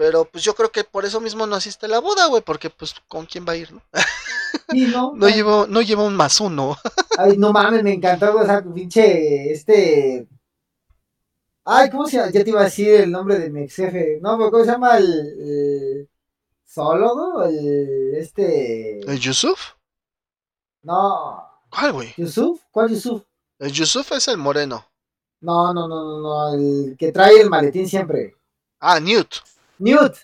Pero 0.00 0.24
pues 0.24 0.42
yo 0.42 0.54
creo 0.54 0.72
que 0.72 0.82
por 0.82 1.04
eso 1.04 1.20
mismo 1.20 1.46
no 1.46 1.56
asiste 1.56 1.84
a 1.84 1.88
la 1.90 1.98
boda, 1.98 2.26
güey, 2.28 2.40
porque 2.40 2.70
pues 2.70 2.94
con 3.06 3.26
quién 3.26 3.44
va 3.46 3.52
a 3.52 3.56
ir, 3.56 3.70
¿no? 3.70 3.82
no, 4.72 5.12
no, 5.14 5.28
lleva, 5.28 5.66
no 5.68 5.82
lleva 5.82 6.04
un 6.04 6.16
más 6.16 6.40
uno. 6.40 6.74
Ay, 7.18 7.36
no 7.36 7.52
mames, 7.52 7.82
me 7.82 7.92
encantó, 7.92 8.34
o 8.34 8.46
sea, 8.46 8.64
pinche, 8.64 9.52
este... 9.52 10.26
Ay, 11.66 11.90
¿cómo 11.90 12.06
se 12.06 12.16
llama? 12.16 12.30
Ya 12.30 12.42
te 12.42 12.48
iba 12.48 12.62
a 12.62 12.64
decir 12.64 12.94
el 12.94 13.10
nombre 13.12 13.38
de 13.38 13.50
mi 13.50 13.60
ex 13.60 13.76
jefe. 13.76 14.18
No, 14.22 14.38
pero 14.38 14.50
¿cómo 14.50 14.64
se 14.64 14.70
llama 14.70 14.96
el... 14.96 16.08
¿Sólogo? 16.64 17.44
El... 17.44 18.14
Este... 18.14 19.00
¿El 19.00 19.20
Yusuf? 19.20 19.74
No. 20.80 21.46
¿Cuál, 21.68 21.92
güey? 21.92 22.14
¿Yusuf? 22.16 22.58
¿Cuál 22.70 22.88
Yusuf? 22.88 23.22
El 23.58 23.70
Yusuf 23.70 24.12
es 24.12 24.28
el 24.28 24.38
moreno. 24.38 24.82
No, 25.42 25.74
no, 25.74 25.86
no, 25.86 26.02
no, 26.02 26.20
no, 26.22 26.54
el 26.54 26.96
que 26.98 27.12
trae 27.12 27.42
el 27.42 27.50
maletín 27.50 27.86
siempre. 27.86 28.34
Ah, 28.78 28.98
Newt. 28.98 29.50
Newt. 29.80 30.14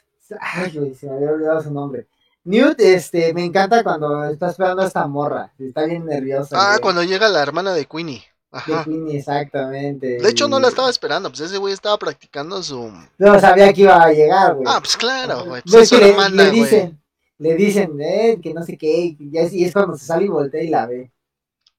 Ay, 0.41 0.95
se 0.95 1.07
me 1.07 1.17
había 1.17 1.33
olvidado 1.33 1.63
su 1.63 1.71
nombre. 1.71 2.07
Newt, 2.45 2.79
este, 2.79 3.33
me 3.35 3.45
encanta 3.45 3.83
cuando 3.83 4.25
está 4.25 4.51
esperando 4.51 4.83
a 4.83 4.87
esta 4.87 5.07
morra. 5.07 5.53
Está 5.59 5.85
bien 5.85 6.05
nerviosa. 6.05 6.57
Ah, 6.59 6.79
cuando 6.81 7.03
llega 7.03 7.29
la 7.29 7.43
hermana 7.43 7.73
de 7.73 7.87
Queenie. 7.87 8.23
Ajá. 8.53 8.79
De 8.79 8.85
Queenie, 8.85 9.19
exactamente. 9.19 10.19
De 10.19 10.29
hecho, 10.29 10.47
no 10.47 10.61
la 10.61 10.69
estaba 10.69 10.91
esperando, 10.91 11.31
pues 11.31 11.41
ese 11.41 11.59
güey 11.59 11.73
estaba 11.73 11.99
practicando 11.99 12.63
su. 12.63 12.93
No 13.19 13.41
sabía 13.41 13.73
que 13.73 13.83
iba 13.83 14.01
a 14.01 14.13
llegar, 14.13 14.55
güey. 14.55 14.67
Ah, 14.69 14.79
pues 14.79 14.97
claro, 14.97 15.45
güey. 15.45 15.63
Pues 15.63 15.91
es 15.91 16.01
hermana, 16.01 16.45
le, 16.45 16.51
dicen, 16.51 17.03
le 17.39 17.55
dicen, 17.55 18.01
eh, 18.01 18.39
que 18.43 18.55
no 18.55 18.63
sé 18.63 18.77
qué, 18.77 19.17
y 19.19 19.39
es, 19.39 19.53
y 19.53 19.65
es 19.65 19.73
cuando 19.73 19.97
se 19.97 20.05
sale 20.05 20.27
y 20.27 20.29
voltea 20.29 20.63
y 20.63 20.69
la 20.69 20.87
ve. 20.87 21.11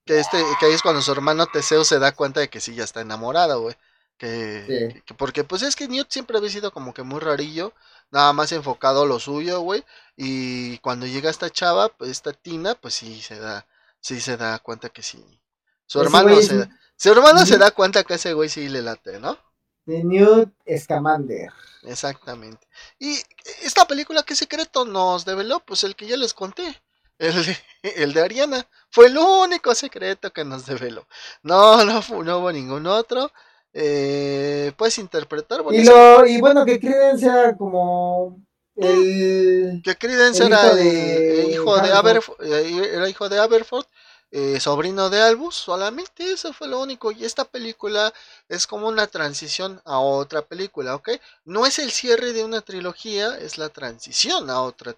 Que, 0.03 0.19
este, 0.19 0.37
que 0.59 0.65
ahí 0.65 0.73
es 0.73 0.81
cuando 0.81 1.01
su 1.01 1.11
hermano 1.11 1.45
Teseo 1.45 1.83
se 1.83 1.99
da 1.99 2.13
cuenta 2.13 2.39
de 2.39 2.49
que 2.49 2.59
sí 2.59 2.73
ya 2.73 2.83
está 2.83 3.01
enamorado, 3.01 3.61
güey. 3.61 3.75
Que, 4.17 5.03
porque 5.15 5.43
pues 5.43 5.61
es 5.61 5.75
que 5.75 5.87
Newt 5.87 6.09
siempre 6.09 6.37
había 6.37 6.49
sido 6.49 6.71
como 6.71 6.93
que 6.93 7.03
muy 7.03 7.19
rarillo, 7.19 7.73
nada 8.09 8.33
más 8.33 8.51
enfocado 8.51 9.03
a 9.03 9.05
lo 9.05 9.19
suyo, 9.19 9.59
güey. 9.59 9.83
Y 10.15 10.79
cuando 10.79 11.05
llega 11.05 11.29
esta 11.29 11.49
chava, 11.49 11.89
pues 11.89 12.09
esta 12.09 12.33
Tina, 12.33 12.73
pues 12.75 12.95
sí 12.95 13.21
se 13.21 13.39
da, 13.39 13.67
sí 13.99 14.19
se 14.19 14.35
da 14.37 14.57
cuenta 14.59 14.89
que 14.89 15.03
sí. 15.03 15.23
Su 15.85 16.01
hermano 16.01 16.41
se 16.41 16.57
da, 16.57 16.69
su 16.95 17.11
hermano 17.11 17.45
se 17.45 17.57
da 17.57 17.71
cuenta 17.71 18.03
que 18.03 18.15
ese 18.15 18.33
güey 18.33 18.49
sí 18.49 18.67
le 18.69 18.81
late, 18.81 19.19
¿no? 19.19 19.37
De 19.85 20.03
Newt 20.03 20.51
Scamander. 20.77 21.51
Exactamente. 21.83 22.67
Y 22.99 23.17
esta 23.61 23.85
película, 23.85 24.23
¿qué 24.23 24.35
secreto 24.35 24.83
nos 24.83 25.23
develó? 25.25 25.59
Pues 25.61 25.83
el 25.83 25.95
que 25.95 26.07
ya 26.07 26.17
les 26.17 26.33
conté. 26.33 26.81
El 27.19 27.45
de, 27.45 27.57
el 27.95 28.13
de 28.13 28.21
Ariana. 28.21 28.67
Fue 28.89 29.07
el 29.07 29.17
único 29.17 29.73
secreto 29.73 30.31
que 30.33 30.43
nos 30.43 30.65
develó. 30.65 31.07
No, 31.41 31.85
no, 31.85 32.03
no 32.23 32.37
hubo 32.39 32.51
ningún 32.51 32.85
otro. 32.87 33.31
Eh, 33.73 34.71
puedes 34.77 34.97
interpretar. 34.97 35.63
y, 35.71 35.83
lo, 35.83 36.25
y 36.25 36.39
bueno, 36.39 36.65
que 36.65 36.79
Credence 36.79 37.25
sea 37.25 37.55
como 37.55 38.41
el. 38.75 39.81
Que 39.83 39.95
Credence 39.95 40.45
era 40.45 40.73
de, 40.73 41.49
hijo 41.51 41.77
de 41.77 41.91
Aberford, 41.91 42.43
eh, 42.43 42.91
era 42.93 43.09
hijo 43.09 43.29
de 43.29 43.39
Aberford, 43.39 43.85
eh, 44.31 44.59
sobrino 44.59 45.09
de 45.09 45.21
Albus, 45.21 45.55
solamente 45.55 46.31
eso 46.31 46.53
fue 46.53 46.67
lo 46.67 46.81
único. 46.81 47.11
Y 47.11 47.25
esta 47.25 47.45
película 47.45 48.13
es 48.49 48.65
como 48.67 48.87
una 48.87 49.07
transición 49.07 49.81
a 49.85 49.99
otra 49.99 50.41
película, 50.41 50.95
¿ok? 50.95 51.09
No 51.45 51.65
es 51.65 51.79
el 51.79 51.91
cierre 51.91 52.33
de 52.33 52.43
una 52.43 52.61
trilogía, 52.61 53.37
es 53.37 53.57
la 53.57 53.69
transición 53.69 54.49
a 54.49 54.61
otra. 54.61 54.95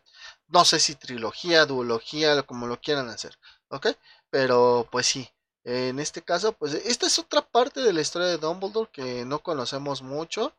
No 0.48 0.65
sé 0.65 0.80
si 0.80 0.95
trilogía, 0.95 1.65
duología, 1.65 2.41
como 2.43 2.65
lo 2.67 2.80
quieran 2.80 3.09
hacer. 3.09 3.38
¿ok? 3.69 3.88
Pero 4.30 4.88
pues 4.91 5.07
sí, 5.07 5.30
en 5.69 5.99
este 5.99 6.22
caso, 6.22 6.53
pues 6.53 6.73
esta 6.73 7.06
es 7.06 7.19
otra 7.19 7.41
parte 7.41 7.81
de 7.81 7.93
la 7.93 8.01
historia 8.01 8.27
de 8.27 8.38
Dumbledore 8.38 8.89
que 8.91 9.23
no 9.25 9.39
conocemos 9.39 10.01
mucho, 10.01 10.53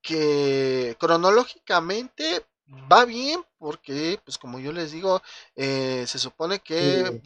que 0.00 0.96
cronológicamente 0.98 2.46
va 2.90 3.04
bien 3.04 3.44
porque, 3.58 4.18
pues 4.24 4.38
como 4.38 4.58
yo 4.58 4.72
les 4.72 4.92
digo, 4.92 5.22
eh, 5.54 6.04
se 6.06 6.18
supone 6.18 6.60
que 6.60 7.20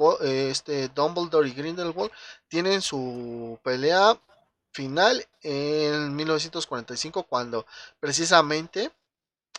este 0.50 0.88
Dumbledore 0.88 1.48
y 1.48 1.52
Grindelwald 1.52 2.10
tienen 2.48 2.82
su 2.82 3.58
pelea 3.62 4.18
final 4.72 5.24
en 5.42 6.14
1945 6.16 7.24
cuando 7.24 7.66
precisamente 8.00 8.90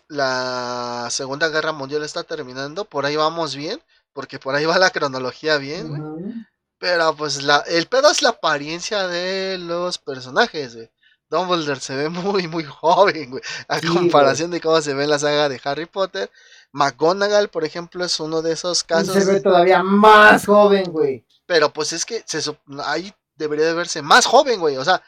la 0.07 1.07
Segunda 1.09 1.47
Guerra 1.47 1.71
Mundial 1.71 2.03
está 2.03 2.23
terminando, 2.23 2.83
por 2.85 3.05
ahí 3.05 3.15
vamos 3.15 3.55
bien, 3.55 3.81
porque 4.13 4.39
por 4.39 4.55
ahí 4.55 4.65
va 4.65 4.77
la 4.77 4.89
cronología 4.89 5.57
bien, 5.57 6.45
Pero 6.81 7.15
pues 7.15 7.43
la, 7.43 7.57
el 7.67 7.85
pedo 7.85 8.09
es 8.09 8.23
la 8.23 8.29
apariencia 8.29 9.07
de 9.07 9.59
los 9.59 9.99
personajes, 9.99 10.75
güey. 10.75 10.89
Dumbledore 11.29 11.79
se 11.79 11.95
ve 11.95 12.09
muy, 12.09 12.47
muy 12.47 12.63
joven, 12.63 13.29
güey. 13.29 13.43
A 13.67 13.79
comparación 13.79 14.49
de 14.49 14.59
cómo 14.59 14.81
se 14.81 14.95
ve 14.95 15.03
en 15.03 15.11
la 15.11 15.19
saga 15.19 15.47
de 15.47 15.61
Harry 15.63 15.85
Potter. 15.85 16.31
McGonagall, 16.71 17.49
por 17.49 17.65
ejemplo, 17.65 18.03
es 18.03 18.19
uno 18.19 18.41
de 18.41 18.53
esos 18.53 18.83
casos. 18.83 19.13
Se 19.13 19.31
ve 19.31 19.41
todavía 19.41 19.83
más 19.83 20.47
joven, 20.47 20.91
güey. 20.91 21.23
Pero 21.45 21.71
pues 21.71 21.93
es 21.93 22.03
que 22.03 22.23
se, 22.25 22.41
ahí 22.83 23.13
debería 23.35 23.67
de 23.67 23.73
verse 23.73 24.01
más 24.01 24.25
joven, 24.25 24.59
güey. 24.59 24.77
O 24.77 24.83
sea, 24.83 25.03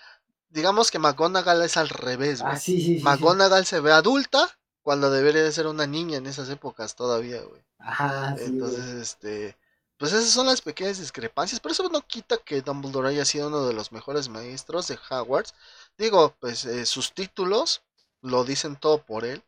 digamos 0.50 0.92
que 0.92 1.00
McGonagall 1.00 1.64
es 1.64 1.76
al 1.76 1.90
revés, 1.90 2.44
güey. 2.44 2.54
Ah, 2.54 2.60
sí, 2.60 2.80
sí, 2.80 3.04
McGonagall 3.04 3.66
se 3.66 3.80
ve 3.80 3.92
adulta 3.92 4.48
cuando 4.84 5.10
debería 5.10 5.42
de 5.42 5.52
ser 5.52 5.66
una 5.66 5.88
niña 5.88 6.20
en 6.20 6.28
esas 6.28 6.50
épocas 6.50 6.96
todavía, 6.96 7.42
güey. 7.42 7.64
Ajá, 7.80 8.36
Entonces, 8.38 8.86
este, 8.86 9.58
pues 10.04 10.12
esas 10.12 10.32
son 10.32 10.48
las 10.48 10.60
pequeñas 10.60 11.00
discrepancias, 11.00 11.62
pero 11.62 11.72
eso 11.72 11.88
no 11.88 12.06
quita 12.06 12.38
que 12.38 12.62
Dumbledore 12.62 13.08
haya 13.08 13.24
sido 13.24 13.48
uno 13.48 13.66
de 13.66 13.74
los 13.74 13.94
mejores 13.94 14.28
maestros 14.28 14.90
de 14.90 15.00
Hogwarts. 15.10 15.54
Digo, 15.98 16.36
pues 16.42 16.66
eh, 16.66 16.86
sus 16.86 17.14
títulos 17.14 17.84
lo 18.20 18.44
dicen 18.44 18.76
todo 18.76 19.02
por 19.02 19.24
él, 19.24 19.42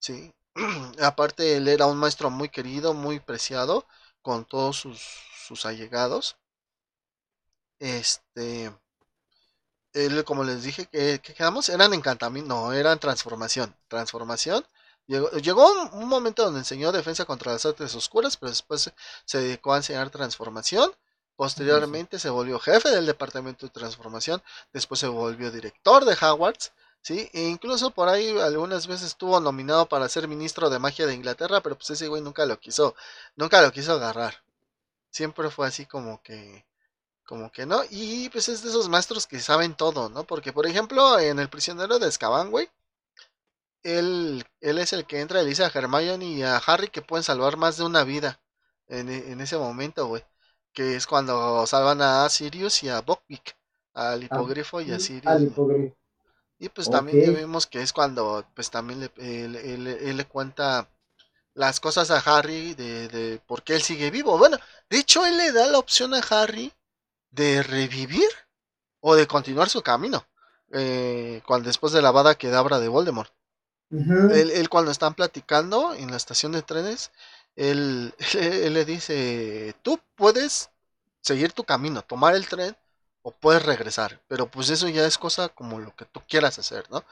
¿sí? 0.00 0.34
Aparte, 1.02 1.56
él 1.56 1.66
era 1.66 1.86
un 1.86 1.96
maestro 1.96 2.28
muy 2.28 2.50
querido, 2.50 2.92
muy 2.92 3.20
preciado, 3.20 3.86
con 4.20 4.44
todos 4.44 4.76
sus, 4.76 5.64
allegados. 5.64 6.36
Este, 7.78 8.70
él, 9.94 10.24
como 10.24 10.44
les 10.44 10.62
dije, 10.62 10.84
que, 10.88 11.20
quedamos, 11.20 11.70
eran 11.70 11.94
encantamiento, 11.94 12.54
no, 12.54 12.72
eran 12.74 12.98
transformación, 12.98 13.74
transformación 13.88 14.62
Llegó, 15.12 15.70
un, 15.92 16.08
momento 16.08 16.42
donde 16.42 16.60
enseñó 16.60 16.90
defensa 16.90 17.26
contra 17.26 17.52
las 17.52 17.66
artes 17.66 17.94
oscuras, 17.94 18.38
pero 18.38 18.48
después 18.48 18.90
se, 19.26 19.38
dedicó 19.38 19.74
a 19.74 19.76
enseñar 19.76 20.08
transformación. 20.08 20.90
Posteriormente 21.36 22.18
se 22.18 22.30
volvió 22.30 22.58
jefe 22.58 22.88
del 22.88 23.04
departamento 23.04 23.66
de 23.66 23.72
transformación. 23.72 24.42
Después 24.72 25.00
se 25.00 25.08
volvió 25.08 25.50
director 25.50 26.06
de 26.06 26.14
Hogwarts. 26.14 26.72
¿sí? 27.02 27.28
E 27.34 27.42
incluso 27.42 27.90
por 27.90 28.08
ahí 28.08 28.38
algunas 28.38 28.86
veces 28.86 29.08
estuvo 29.08 29.38
nominado 29.38 29.86
para 29.86 30.08
ser 30.08 30.28
ministro 30.28 30.70
de 30.70 30.78
magia 30.78 31.06
de 31.06 31.14
Inglaterra, 31.14 31.60
pero 31.60 31.76
pues 31.76 31.90
ese 31.90 32.08
güey 32.08 32.22
nunca 32.22 32.46
lo 32.46 32.58
quiso, 32.58 32.94
nunca 33.36 33.60
lo 33.60 33.70
quiso 33.70 33.92
agarrar. 33.92 34.42
Siempre 35.10 35.50
fue 35.50 35.66
así 35.66 35.84
como 35.84 36.22
que, 36.22 36.64
como 37.26 37.52
que 37.52 37.66
no. 37.66 37.82
Y 37.90 38.30
pues 38.30 38.48
es 38.48 38.62
de 38.62 38.70
esos 38.70 38.88
maestros 38.88 39.26
que 39.26 39.40
saben 39.40 39.74
todo, 39.74 40.08
¿no? 40.08 40.24
Porque 40.24 40.54
por 40.54 40.66
ejemplo 40.66 41.18
en 41.18 41.38
El 41.38 41.50
prisionero 41.50 41.98
de 41.98 42.06
Azkaban, 42.06 42.50
güey 42.50 42.70
él, 43.82 44.44
él 44.60 44.78
es 44.78 44.92
el 44.92 45.06
que 45.06 45.20
entra 45.20 45.40
y 45.40 45.44
le 45.44 45.50
dice 45.50 45.64
a 45.64 45.72
Hermione 45.74 46.26
y 46.26 46.42
a 46.42 46.56
Harry 46.58 46.88
que 46.88 47.02
pueden 47.02 47.24
salvar 47.24 47.56
más 47.56 47.76
de 47.76 47.84
una 47.84 48.04
vida 48.04 48.40
en, 48.88 49.08
en 49.10 49.40
ese 49.40 49.56
momento, 49.58 50.06
güey. 50.06 50.24
Que 50.72 50.96
es 50.96 51.06
cuando 51.06 51.66
salvan 51.66 52.02
a 52.02 52.28
Sirius 52.30 52.82
y 52.84 52.88
a 52.88 53.00
Buckbeak, 53.02 53.56
al 53.94 54.22
ah, 54.22 54.24
hipogrifo 54.24 54.80
y 54.80 54.92
a 54.92 54.98
Sirius. 54.98 55.46
Y 56.58 56.68
pues 56.68 56.88
también 56.88 57.20
vimos 57.20 57.66
que 57.66 57.82
es 57.82 57.92
cuando 57.92 58.46
pues 58.54 58.70
también 58.70 59.00
le, 59.00 59.10
él, 59.16 59.56
él, 59.56 60.16
le 60.16 60.24
cuenta 60.26 60.88
las 61.54 61.80
cosas 61.80 62.10
a 62.10 62.18
Harry 62.20 62.74
de, 62.74 63.08
de 63.08 63.40
por 63.46 63.62
qué 63.64 63.74
él 63.76 63.82
sigue 63.82 64.10
vivo. 64.10 64.38
Bueno, 64.38 64.58
de 64.90 64.98
hecho 64.98 65.26
él 65.26 65.38
le 65.38 65.52
da 65.52 65.66
la 65.68 65.78
opción 65.78 66.14
a 66.14 66.20
Harry 66.30 66.72
de 67.30 67.62
revivir 67.62 68.28
o 69.00 69.14
de 69.16 69.26
continuar 69.28 69.68
su 69.70 69.82
camino. 69.82 70.26
eh, 70.72 71.42
cuando 71.46 71.68
después 71.68 71.92
de 71.94 72.02
la 72.02 72.12
bada 72.12 72.36
quedabra 72.36 72.80
de 72.80 72.88
Voldemort. 72.88 73.32
Él, 73.92 74.68
cuando 74.68 74.90
están 74.90 75.14
platicando 75.14 75.94
en 75.94 76.10
la 76.10 76.16
estación 76.16 76.52
de 76.52 76.62
trenes, 76.62 77.10
él, 77.56 78.14
le 78.34 78.84
dice, 78.84 79.74
tú 79.82 80.00
puedes 80.14 80.70
seguir 81.20 81.52
tu 81.52 81.64
camino, 81.64 82.02
tomar 82.02 82.34
el 82.34 82.48
tren 82.48 82.76
o 83.22 83.30
puedes 83.30 83.64
regresar, 83.64 84.20
pero 84.28 84.50
pues 84.50 84.70
eso 84.70 84.88
ya 84.88 85.06
es 85.06 85.18
cosa 85.18 85.48
como 85.50 85.78
lo 85.78 85.94
que 85.94 86.06
tú 86.06 86.22
quieras 86.26 86.58
hacer, 86.58 86.90
¿no? 86.90 87.04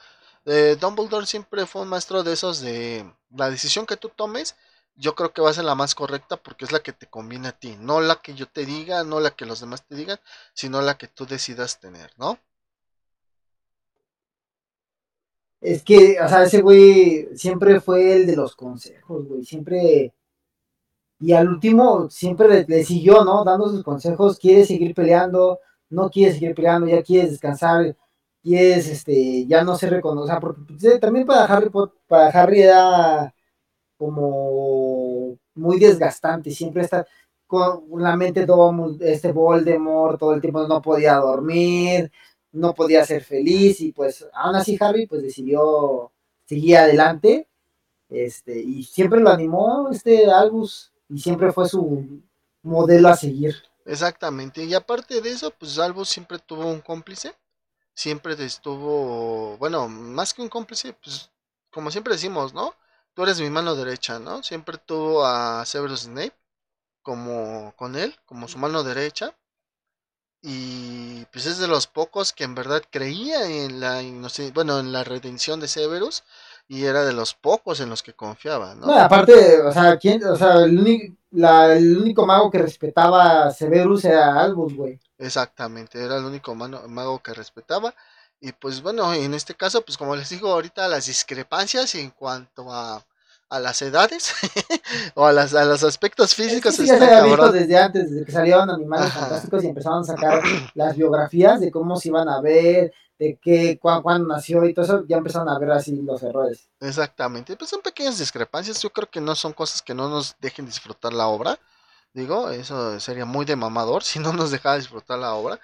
Eh, 0.45 0.75
Dumbledore 0.79 1.27
siempre 1.27 1.65
fue 1.67 1.83
un 1.83 1.87
maestro 1.89 2.23
de 2.23 2.33
esos 2.33 2.61
de 2.61 3.09
la 3.29 3.49
decisión 3.49 3.85
que 3.85 3.95
tú 3.97 4.09
tomes, 4.09 4.55
yo 4.95 5.15
creo 5.15 5.33
que 5.33 5.41
va 5.41 5.51
a 5.51 5.53
ser 5.53 5.63
la 5.65 5.75
más 5.75 5.95
correcta 5.95 6.37
porque 6.37 6.65
es 6.65 6.71
la 6.71 6.81
que 6.81 6.93
te 6.93 7.07
conviene 7.07 7.49
a 7.49 7.51
ti, 7.53 7.77
no 7.79 8.01
la 8.01 8.17
que 8.21 8.33
yo 8.33 8.47
te 8.47 8.65
diga, 8.65 9.03
no 9.03 9.19
la 9.19 9.31
que 9.31 9.45
los 9.45 9.59
demás 9.61 9.85
te 9.85 9.95
digan, 9.95 10.19
sino 10.53 10.81
la 10.81 10.97
que 10.97 11.07
tú 11.07 11.25
decidas 11.25 11.79
tener, 11.79 12.11
¿no? 12.17 12.39
Es 15.61 15.83
que, 15.83 16.17
o 16.19 16.27
sea, 16.27 16.43
ese 16.43 16.61
güey 16.61 17.29
siempre 17.35 17.79
fue 17.79 18.13
el 18.15 18.25
de 18.27 18.35
los 18.35 18.55
consejos, 18.55 19.27
güey, 19.27 19.45
siempre... 19.45 20.13
Y 21.19 21.33
al 21.33 21.49
último 21.49 22.09
siempre 22.09 22.65
le, 22.67 22.83
siguió, 22.83 23.23
¿no? 23.23 23.43
Dando 23.43 23.69
sus 23.69 23.83
consejos, 23.83 24.39
quiere 24.39 24.65
seguir 24.65 24.95
peleando, 24.95 25.59
no 25.89 26.09
quiere 26.09 26.33
seguir 26.33 26.55
peleando, 26.55 26.87
ya 26.87 27.03
quiere 27.03 27.29
descansar, 27.29 27.95
quieres, 28.41 28.87
este, 28.87 29.45
ya 29.45 29.63
no 29.63 29.77
se 29.77 29.89
reconoce, 29.89 30.33
porque 30.41 30.61
pues, 30.67 30.99
también 30.99 31.27
para 31.27 31.45
Harry, 31.45 31.69
para 32.07 32.27
Harry 32.29 32.61
era 32.63 33.33
como 33.97 35.37
muy 35.53 35.79
desgastante, 35.79 36.51
siempre 36.51 36.83
está 36.83 37.05
con 37.45 37.83
la 38.01 38.15
mente 38.15 38.45
todo 38.47 38.73
este 39.01 39.31
Voldemort, 39.31 40.19
todo 40.19 40.33
el 40.33 40.41
tiempo 40.41 40.67
no 40.67 40.81
podía 40.81 41.15
dormir, 41.17 42.11
no 42.51 42.73
podía 42.73 43.05
ser 43.05 43.23
feliz 43.23 43.81
y 43.81 43.91
pues 43.91 44.25
aún 44.33 44.55
así 44.55 44.77
Harry 44.79 45.07
pues 45.07 45.21
decidió 45.21 46.11
seguir 46.45 46.77
adelante 46.77 47.47
este 48.09 48.59
y 48.59 48.83
siempre 48.83 49.19
lo 49.19 49.29
animó 49.29 49.89
este 49.91 50.29
Albus 50.29 50.91
y 51.09 51.19
siempre 51.19 51.51
fue 51.51 51.67
su 51.67 52.21
modelo 52.61 53.09
a 53.09 53.15
seguir. 53.15 53.55
Exactamente, 53.85 54.63
y 54.63 54.73
aparte 54.73 55.21
de 55.21 55.31
eso 55.31 55.51
pues 55.51 55.79
Albus 55.79 56.09
siempre 56.09 56.39
tuvo 56.39 56.67
un 56.67 56.81
cómplice, 56.81 57.33
siempre 57.93 58.33
estuvo, 58.45 59.57
bueno, 59.57 59.87
más 59.87 60.33
que 60.33 60.41
un 60.41 60.49
cómplice, 60.49 60.93
pues 60.93 61.31
como 61.71 61.89
siempre 61.89 62.13
decimos, 62.13 62.53
¿no? 62.53 62.75
tú 63.13 63.23
eres 63.23 63.39
mi 63.41 63.49
mano 63.49 63.75
derecha, 63.75 64.19
¿no? 64.19 64.43
Siempre 64.43 64.77
tuvo 64.77 65.25
a 65.25 65.65
Severus 65.65 66.01
Snape 66.01 66.35
como 67.01 67.73
con 67.75 67.95
él, 67.95 68.15
como 68.25 68.47
su 68.47 68.57
mano 68.57 68.83
derecha. 68.83 69.35
Y 70.41 71.25
pues 71.25 71.45
es 71.45 71.59
de 71.59 71.67
los 71.67 71.85
pocos 71.85 72.33
que 72.33 72.43
en 72.43 72.55
verdad 72.55 72.81
creía 72.89 73.45
en 73.45 73.79
la 73.79 74.01
bueno, 74.53 74.79
en 74.79 74.91
la 74.91 75.03
redención 75.03 75.59
de 75.59 75.67
Severus 75.67 76.23
y 76.67 76.85
era 76.85 77.03
de 77.03 77.13
los 77.13 77.35
pocos 77.35 77.79
en 77.79 77.89
los 77.89 78.01
que 78.01 78.13
confiaba, 78.13 78.73
¿no? 78.73 78.91
aparte, 78.91 79.61
o 79.61 79.71
sea, 79.71 79.97
¿quién, 79.97 80.23
o 80.23 80.35
sea 80.35 80.63
el, 80.63 80.79
único, 80.79 81.15
el 81.31 81.97
único 81.97 82.25
mago 82.25 82.49
que 82.49 82.57
respetaba 82.57 83.45
a 83.45 83.51
Severus 83.51 84.05
era 84.05 84.41
Albus, 84.41 84.75
güey. 84.75 84.99
Exactamente, 85.19 86.03
era 86.03 86.17
el 86.17 86.25
único 86.25 86.55
mago 86.55 87.19
que 87.19 87.33
respetaba 87.33 87.93
y 88.43 88.51
pues 88.53 88.81
bueno, 88.81 89.13
en 89.13 89.35
este 89.35 89.53
caso, 89.53 89.83
pues 89.83 89.99
como 89.99 90.15
les 90.15 90.29
digo 90.29 90.51
ahorita, 90.51 90.87
las 90.87 91.05
discrepancias 91.05 91.93
en 91.93 92.09
cuanto 92.09 92.73
a, 92.73 93.05
a 93.51 93.59
las 93.59 93.81
edades 93.81 94.33
o 95.15 95.25
a, 95.25 95.33
las, 95.33 95.53
a 95.53 95.65
los 95.65 95.83
aspectos 95.83 96.33
físicos. 96.33 96.79
Es 96.79 96.89
había 96.89 97.21
visto 97.23 97.51
desde 97.51 97.77
antes, 97.77 98.09
desde 98.09 98.25
que 98.25 98.31
salieron 98.31 98.69
Animales 98.69 99.11
Fantásticos 99.11 99.63
y 99.63 99.67
empezaron 99.67 99.99
a 99.99 100.03
sacar 100.05 100.41
las 100.73 100.95
biografías 100.95 101.59
de 101.59 101.69
cómo 101.69 101.97
se 101.97 102.07
iban 102.07 102.29
a 102.29 102.39
ver, 102.39 102.93
de 103.19 103.37
qué, 103.41 103.77
cuándo 103.77 104.25
nació 104.25 104.65
y 104.65 104.73
todo 104.73 104.85
eso, 104.85 105.05
ya 105.05 105.17
empezaron 105.17 105.49
a 105.49 105.59
ver 105.59 105.71
así 105.71 106.01
los 106.01 106.23
errores. 106.23 106.69
Exactamente, 106.79 107.57
pues 107.57 107.69
son 107.69 107.81
pequeñas 107.81 108.17
discrepancias, 108.17 108.81
yo 108.81 108.89
creo 108.89 109.09
que 109.09 109.19
no 109.19 109.35
son 109.35 109.51
cosas 109.51 109.81
que 109.81 109.93
no 109.93 110.09
nos 110.09 110.37
dejen 110.39 110.65
disfrutar 110.65 111.11
la 111.11 111.27
obra. 111.27 111.59
Digo, 112.13 112.49
eso 112.49 112.99
sería 113.01 113.25
muy 113.25 113.45
de 113.45 113.57
mamador 113.57 114.03
si 114.03 114.19
no 114.19 114.31
nos 114.31 114.51
dejara 114.51 114.77
disfrutar 114.77 115.19
la 115.19 115.33
obra. 115.33 115.59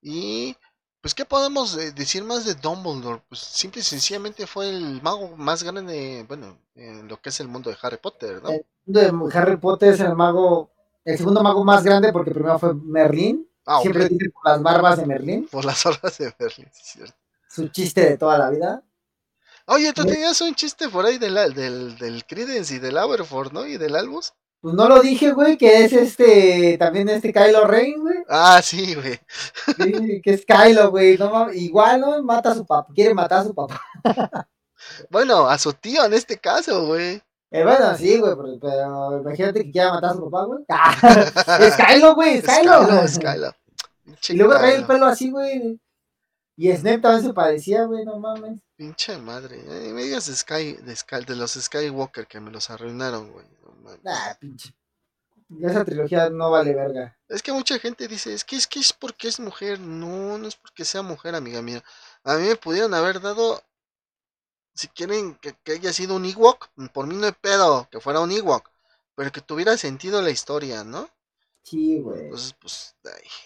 Y 0.00 0.56
pues, 1.02 1.14
¿qué 1.14 1.24
podemos 1.24 1.76
eh, 1.76 1.90
decir 1.90 2.22
más 2.22 2.44
de 2.44 2.54
Dumbledore? 2.54 3.20
Pues 3.28 3.40
simple 3.40 3.80
y 3.80 3.84
sencillamente 3.84 4.46
fue 4.46 4.70
el 4.70 5.02
mago 5.02 5.36
más 5.36 5.64
grande, 5.64 6.24
bueno, 6.28 6.56
en 6.76 7.08
lo 7.08 7.20
que 7.20 7.30
es 7.30 7.40
el 7.40 7.48
mundo 7.48 7.70
de 7.70 7.76
Harry 7.82 7.98
Potter, 7.98 8.40
¿no? 8.40 8.50
El 8.50 8.64
mundo 9.12 9.28
de 9.28 9.38
Harry 9.38 9.56
Potter 9.56 9.94
es 9.94 10.00
el 10.00 10.14
mago, 10.14 10.70
el 11.04 11.18
segundo 11.18 11.42
mago 11.42 11.64
más 11.64 11.82
grande 11.82 12.12
porque 12.12 12.30
primero 12.30 12.56
fue 12.58 12.72
Merlín. 12.74 13.48
Ah, 13.66 13.80
Siempre 13.82 14.08
dice 14.08 14.30
por 14.30 14.46
las 14.46 14.62
barbas 14.62 14.98
de 14.98 15.06
Merlín. 15.06 15.48
Por 15.50 15.64
las 15.64 15.82
barbas 15.82 16.18
de 16.18 16.32
Merlín, 16.38 16.68
es 16.68 16.78
cierto. 16.82 17.16
Su 17.48 17.68
chiste 17.68 18.08
de 18.08 18.16
toda 18.16 18.38
la 18.38 18.50
vida. 18.50 18.82
Oye, 19.66 19.92
tú 19.92 20.04
tenías 20.04 20.40
un 20.40 20.54
chiste 20.54 20.88
por 20.88 21.04
ahí 21.04 21.18
del, 21.18 21.34
del, 21.52 21.98
del 21.98 22.24
Credence 22.26 22.74
y 22.74 22.78
del 22.78 22.96
Aberford, 22.96 23.52
¿no? 23.52 23.66
Y 23.66 23.76
del 23.76 23.96
Albus. 23.96 24.34
Pues 24.62 24.76
no 24.76 24.88
lo 24.88 25.02
dije, 25.02 25.32
güey, 25.32 25.58
que 25.58 25.84
es 25.84 25.92
este, 25.92 26.78
también 26.78 27.08
este 27.08 27.32
Kylo 27.32 27.66
Ren, 27.66 28.00
güey. 28.00 28.18
Ah, 28.28 28.60
sí, 28.62 28.94
güey. 28.94 29.18
Sí, 29.76 30.22
que 30.22 30.34
es 30.34 30.46
Kylo, 30.46 30.92
güey. 30.92 31.18
igual, 31.54 32.00
¿no? 32.00 32.22
Mata 32.22 32.52
a 32.52 32.54
su 32.54 32.64
papá, 32.64 32.92
quiere 32.94 33.12
matar 33.12 33.40
a 33.40 33.44
su 33.44 33.54
papá. 33.56 33.82
bueno, 35.10 35.48
a 35.48 35.58
su 35.58 35.72
tío 35.72 36.04
en 36.04 36.12
este 36.12 36.38
caso, 36.38 36.86
güey. 36.86 37.20
Eh, 37.50 37.64
bueno, 37.64 37.96
sí, 37.96 38.20
güey, 38.20 38.34
pero, 38.60 39.20
imagínate 39.20 39.64
que 39.64 39.72
quiera 39.72 39.94
matar 39.94 40.10
a 40.10 40.14
su 40.14 40.30
papá, 40.30 40.44
güey. 40.44 40.64
es 41.66 41.74
Kylo, 41.74 42.14
güey, 42.14 42.36
es 42.36 42.44
Kylo. 42.44 43.02
Es 43.02 43.18
Kylo, 43.18 43.52
Y 44.28 44.34
luego 44.34 44.56
trae 44.56 44.76
el 44.76 44.86
pelo 44.86 45.06
así, 45.06 45.32
güey. 45.32 45.80
Y 46.56 46.70
Snape 46.70 46.98
también 46.98 47.26
se 47.26 47.34
parecía, 47.34 47.82
güey, 47.86 48.04
no 48.04 48.20
mames. 48.20 48.60
Pinche 48.76 49.18
madre. 49.18 49.58
Eh, 49.58 49.92
me 49.92 50.04
digas 50.04 50.26
de, 50.26 50.36
Sky, 50.36 50.74
de, 50.74 50.94
Sky, 50.94 51.24
de 51.26 51.34
los 51.34 51.50
Skywalker 51.50 52.28
que 52.28 52.38
me 52.38 52.52
los 52.52 52.70
arruinaron, 52.70 53.32
güey. 53.32 53.44
Nah, 54.02 54.34
pinche. 54.38 54.74
Esa 55.60 55.84
trilogía 55.84 56.30
no 56.30 56.50
vale 56.50 56.74
verga. 56.74 57.16
Es 57.28 57.42
que 57.42 57.52
mucha 57.52 57.78
gente 57.78 58.08
dice, 58.08 58.32
es 58.32 58.44
que 58.44 58.56
es 58.56 58.66
que 58.66 58.78
es 58.78 58.92
porque 58.92 59.28
es 59.28 59.38
mujer. 59.38 59.78
No, 59.80 60.38
no 60.38 60.48
es 60.48 60.56
porque 60.56 60.84
sea 60.84 61.02
mujer, 61.02 61.34
amiga 61.34 61.60
mía. 61.62 61.82
A 62.24 62.36
mí 62.36 62.48
me 62.48 62.56
pudieron 62.56 62.94
haber 62.94 63.20
dado, 63.20 63.62
si 64.74 64.88
quieren 64.88 65.36
que, 65.36 65.54
haya 65.72 65.92
sido 65.92 66.16
un 66.16 66.24
Ewok, 66.24 66.68
por 66.92 67.06
mí 67.06 67.14
no 67.16 67.26
hay 67.26 67.32
pedo 67.32 67.88
que 67.90 68.00
fuera 68.00 68.20
un 68.20 68.30
Ewok, 68.30 68.70
pero 69.14 69.30
que 69.30 69.40
tuviera 69.40 69.76
sentido 69.76 70.22
la 70.22 70.30
historia, 70.30 70.84
¿no? 70.84 71.08
Sí, 71.62 72.00
güey. 72.00 72.22
Entonces, 72.22 72.54
pues, 72.60 72.96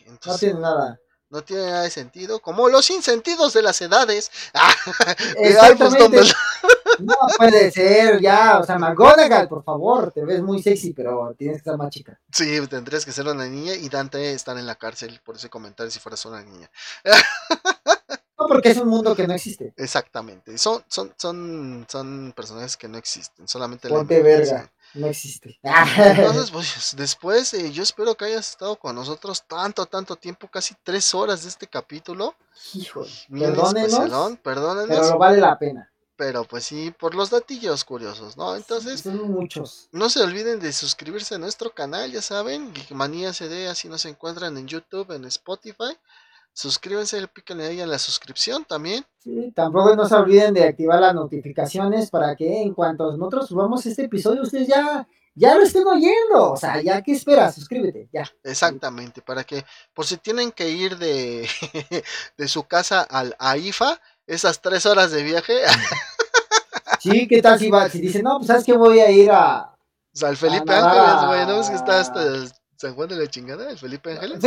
entonces, 0.07 0.27
no 0.27 0.39
tiene 0.39 0.61
nada. 0.61 1.01
No 1.29 1.43
tiene 1.43 1.65
nada 1.65 1.83
de 1.83 1.91
sentido, 1.91 2.41
como 2.41 2.69
los 2.69 2.89
insentidos 2.91 3.53
de 3.53 3.63
las 3.63 3.81
edades. 3.81 4.31
Exactamente. 5.39 6.33
No 7.01 7.15
puede 7.37 7.71
ser, 7.71 8.21
ya, 8.21 8.59
o 8.59 8.65
sea, 8.65 8.79
McGonagall, 8.79 9.49
por 9.49 9.63
favor, 9.65 10.13
te 10.13 10.25
ves 10.25 10.41
muy 10.41 10.63
sexy, 10.63 10.93
pero 10.93 11.35
tienes 11.37 11.57
que 11.57 11.59
estar 11.59 11.77
más 11.77 11.91
chica. 11.91 12.19
Sí, 12.33 12.59
tendrías 12.69 13.05
que 13.05 13.13
ser 13.13 13.27
una 13.27 13.47
niña 13.47 13.75
y 13.75 13.89
Dante 13.89 14.33
estar 14.33 14.57
en 14.57 14.67
la 14.67 14.77
cárcel 14.77 15.21
por 15.25 15.37
ese 15.37 15.51
comentario 15.51 15.91
si 15.91 15.99
fueras 15.99 16.25
una 16.25 16.43
niña. 16.43 16.71
No, 18.39 18.47
porque 18.49 18.71
es 18.71 18.77
un 18.77 18.89
mundo 18.89 19.17
que 19.17 19.27
no 19.27 19.35
existe. 19.35 19.73
Exactamente, 19.77 20.59
son, 20.59 20.85
son, 20.89 21.13
son, 21.17 21.87
son 21.89 22.33
personajes 22.37 22.77
que 22.77 22.87
no 22.87 22.99
existen, 22.99 23.49
solamente 23.49 23.89
Ponte 23.89 24.23
verga, 24.23 24.71
no 24.95 25.07
existe. 25.07 25.59
Entonces, 25.63 26.51
pues, 26.51 26.95
después, 26.97 27.55
eh, 27.55 27.73
yo 27.73 27.83
espero 27.83 28.15
que 28.15 28.27
hayas 28.27 28.51
estado 28.51 28.77
con 28.77 28.95
nosotros 28.95 29.45
tanto, 29.47 29.87
tanto 29.87 30.17
tiempo, 30.17 30.49
casi 30.49 30.75
tres 30.83 31.15
horas 31.15 31.43
de 31.43 31.49
este 31.49 31.67
capítulo. 31.67 32.35
Hijo, 32.75 33.05
perdónenos, 33.31 34.39
perdónenos. 34.43 34.99
Pero 35.07 35.19
vale 35.19 35.39
la 35.39 35.59
pena 35.59 35.91
pero 36.17 36.45
pues 36.45 36.65
sí, 36.65 36.93
por 36.99 37.15
los 37.15 37.31
datillos 37.31 37.85
curiosos, 37.85 38.37
¿no? 38.37 38.57
Entonces, 38.57 39.01
son 39.01 39.31
muchos. 39.31 39.89
No 39.93 40.09
se 40.09 40.23
olviden 40.23 40.61
de 40.61 40.73
suscribirse 40.73 41.35
a 41.35 41.39
nuestro 41.39 41.71
canal, 41.71 42.11
ya 42.11 42.23
saben, 42.23 42.75
Geekmanía 42.75 43.33
CD, 43.33 43.69
así 43.69 43.89
nos 43.89 44.05
encuentran 44.07 44.57
en 44.57 44.67
YouTube, 44.67 45.13
en 45.13 45.27
Spotify. 45.27 45.97
Suscríbanse, 46.57 47.29
píquenle 47.29 47.67
ahí 47.67 47.81
en 47.83 47.91
la 47.91 47.99
suscripción 47.99 48.65
también. 48.65 49.05
Sí, 49.19 49.53
tampoco 49.55 49.95
no 49.95 50.09
se 50.09 50.15
olviden 50.15 50.55
de 50.55 50.65
activar 50.65 50.99
las 51.03 51.15
notificaciones 51.15 52.09
para 52.09 52.35
que 52.35 52.63
en 52.63 52.73
cuanto 52.73 53.15
nosotros 53.15 53.47
subamos 53.47 53.85
este 53.85 54.05
episodio, 54.05 54.41
ustedes 54.41 54.67
ya, 54.67 55.07
ya 55.35 55.55
lo 55.55 55.65
estén 55.65 55.87
oyendo. 55.87 56.53
O 56.53 56.57
sea, 56.57 56.81
ya 56.81 57.03
que 57.03 57.13
esperas, 57.13 57.57
suscríbete, 57.57 58.09
ya. 58.11 58.25
Exactamente, 58.43 59.21
para 59.21 59.45
que 59.45 59.67
por 59.93 60.07
si 60.07 60.17
tienen 60.17 60.51
que 60.51 60.71
ir 60.71 60.97
de, 60.97 61.47
de 62.39 62.49
su 62.49 62.63
casa 62.63 63.03
al 63.03 63.37
AIFA, 63.39 64.01
esas 64.27 64.63
tres 64.63 64.87
horas 64.87 65.11
de 65.11 65.25
viaje. 65.25 65.59
sí, 67.01 67.29
¿qué 67.29 67.43
tal 67.43 67.59
si 67.59 67.71
va? 67.71 67.91
Si 67.91 68.01
dice, 68.01 68.23
no, 68.23 68.39
pues 68.39 68.47
sabes 68.47 68.65
que 68.65 68.79
voy 68.79 69.01
a 69.01 69.11
ir 69.11 69.31
a. 69.31 69.75
O 70.15 70.19
sea, 70.19 70.31
el 70.31 70.39
Felipe 70.39 70.73
Ángeles, 70.73 71.27
güey, 71.27 71.47
¿no? 71.47 71.61
Es 71.61 71.69
que 71.69 71.77
está 71.77 72.01
hasta 72.01 72.23
San 72.77 72.95
Juan 72.95 73.09
de 73.09 73.17
la 73.17 73.27
chingada, 73.27 73.71
el 73.71 73.79
Felipe 73.79 74.13
Ángeles. 74.13 74.41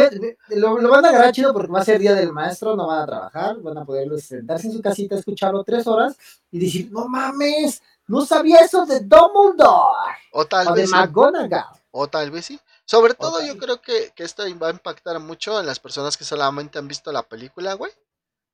Lo, 0.49 0.77
lo, 0.79 0.89
van 0.89 1.05
a 1.05 1.09
agarrar 1.09 1.31
chido 1.31 1.53
porque 1.53 1.71
va 1.71 1.81
a 1.81 1.85
ser 1.85 1.99
día 1.99 2.13
del 2.13 2.31
maestro, 2.31 2.75
no 2.75 2.87
van 2.87 3.01
a 3.01 3.05
trabajar, 3.05 3.59
van 3.61 3.77
a 3.77 3.85
poder 3.85 4.07
sentarse 4.21 4.67
en 4.67 4.73
su 4.73 4.81
casita, 4.81 5.15
escucharlo 5.15 5.63
tres 5.63 5.87
horas 5.87 6.17
y 6.51 6.59
decir, 6.59 6.91
no 6.91 7.07
mames, 7.07 7.81
no 8.07 8.25
sabía 8.25 8.59
eso 8.59 8.85
de 8.85 8.99
Dumbledore. 8.99 10.17
O 10.31 10.45
tal 10.45 10.73
vez. 10.73 10.89
De 10.89 10.95
McGonagall. 10.95 11.65
O 11.91 12.07
tal 12.07 12.31
vez 12.31 12.45
sí. 12.45 12.59
Sobre 12.85 13.13
todo 13.13 13.43
yo 13.45 13.57
creo 13.57 13.81
que, 13.81 14.11
que 14.15 14.23
esto 14.23 14.43
va 14.59 14.67
a 14.67 14.71
impactar 14.71 15.19
mucho 15.19 15.59
en 15.59 15.65
las 15.65 15.79
personas 15.79 16.17
que 16.17 16.23
solamente 16.23 16.79
han 16.79 16.87
visto 16.87 17.11
la 17.11 17.23
película, 17.23 17.73
güey 17.73 17.91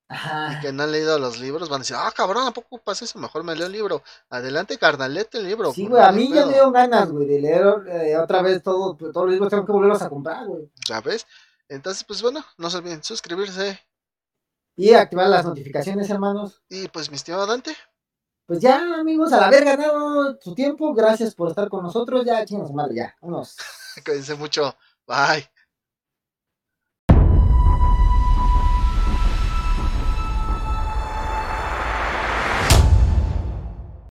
y 0.08 0.60
que 0.62 0.72
no 0.72 0.84
han 0.84 0.92
leído 0.92 1.18
los 1.18 1.40
libros, 1.40 1.68
van 1.68 1.78
a 1.78 1.84
decir, 1.84 1.96
ah, 2.00 2.12
cabrón, 2.16 2.48
¿a 2.48 2.52
poco 2.52 2.78
pasa 2.78 3.06
eso? 3.06 3.18
Mejor 3.18 3.44
me 3.44 3.56
leo 3.56 3.66
el 3.66 3.72
libro. 3.72 4.04
Adelante, 4.30 4.78
carnalete 4.78 5.40
el 5.40 5.48
libro. 5.48 5.74
Sí, 5.74 5.88
güey, 5.88 6.04
a 6.04 6.12
mí 6.12 6.32
ya 6.32 6.46
me 6.46 6.54
dio 6.54 6.72
ganas, 6.72 7.12
güey, 7.12 7.26
de 7.28 7.40
leer 7.40 7.66
eh, 7.88 8.18
otra 8.18 8.42
vez 8.42 8.62
todo, 8.62 8.96
todos 8.96 9.26
los 9.26 9.32
libros, 9.32 9.50
tengo 9.50 9.66
que 9.66 9.72
volverlos 9.72 10.02
a 10.02 10.10
comprar, 10.10 10.46
güey. 10.46 10.70
Ya 10.88 11.02
ves. 11.02 11.26
Entonces, 11.68 12.04
pues 12.04 12.22
bueno, 12.22 12.46
no 12.58 12.70
se 12.70 12.78
olviden 12.78 13.04
suscribirse. 13.04 13.80
Y 14.76 14.94
activar 14.94 15.28
las 15.28 15.46
notificaciones, 15.46 16.10
hermanos. 16.10 16.62
Y 16.70 16.88
pues, 16.90 17.10
mi 17.10 17.16
estimado 17.16 17.48
Dante. 17.48 17.76
Pues 18.46 18.60
ya, 18.60 19.00
amigos, 19.00 19.34
al 19.34 19.46
haber 19.46 19.66
ganado 19.66 20.38
su 20.40 20.54
tiempo, 20.54 20.94
gracias 20.94 21.34
por 21.34 21.50
estar 21.50 21.68
con 21.68 21.82
nosotros. 21.82 22.24
Ya, 22.26 22.46
chingos, 22.46 22.72
madre, 22.72 22.96
ya, 22.96 23.16
vámonos. 23.22 23.58
Cuídense 24.06 24.36
mucho. 24.36 24.76
Bye. 25.08 25.50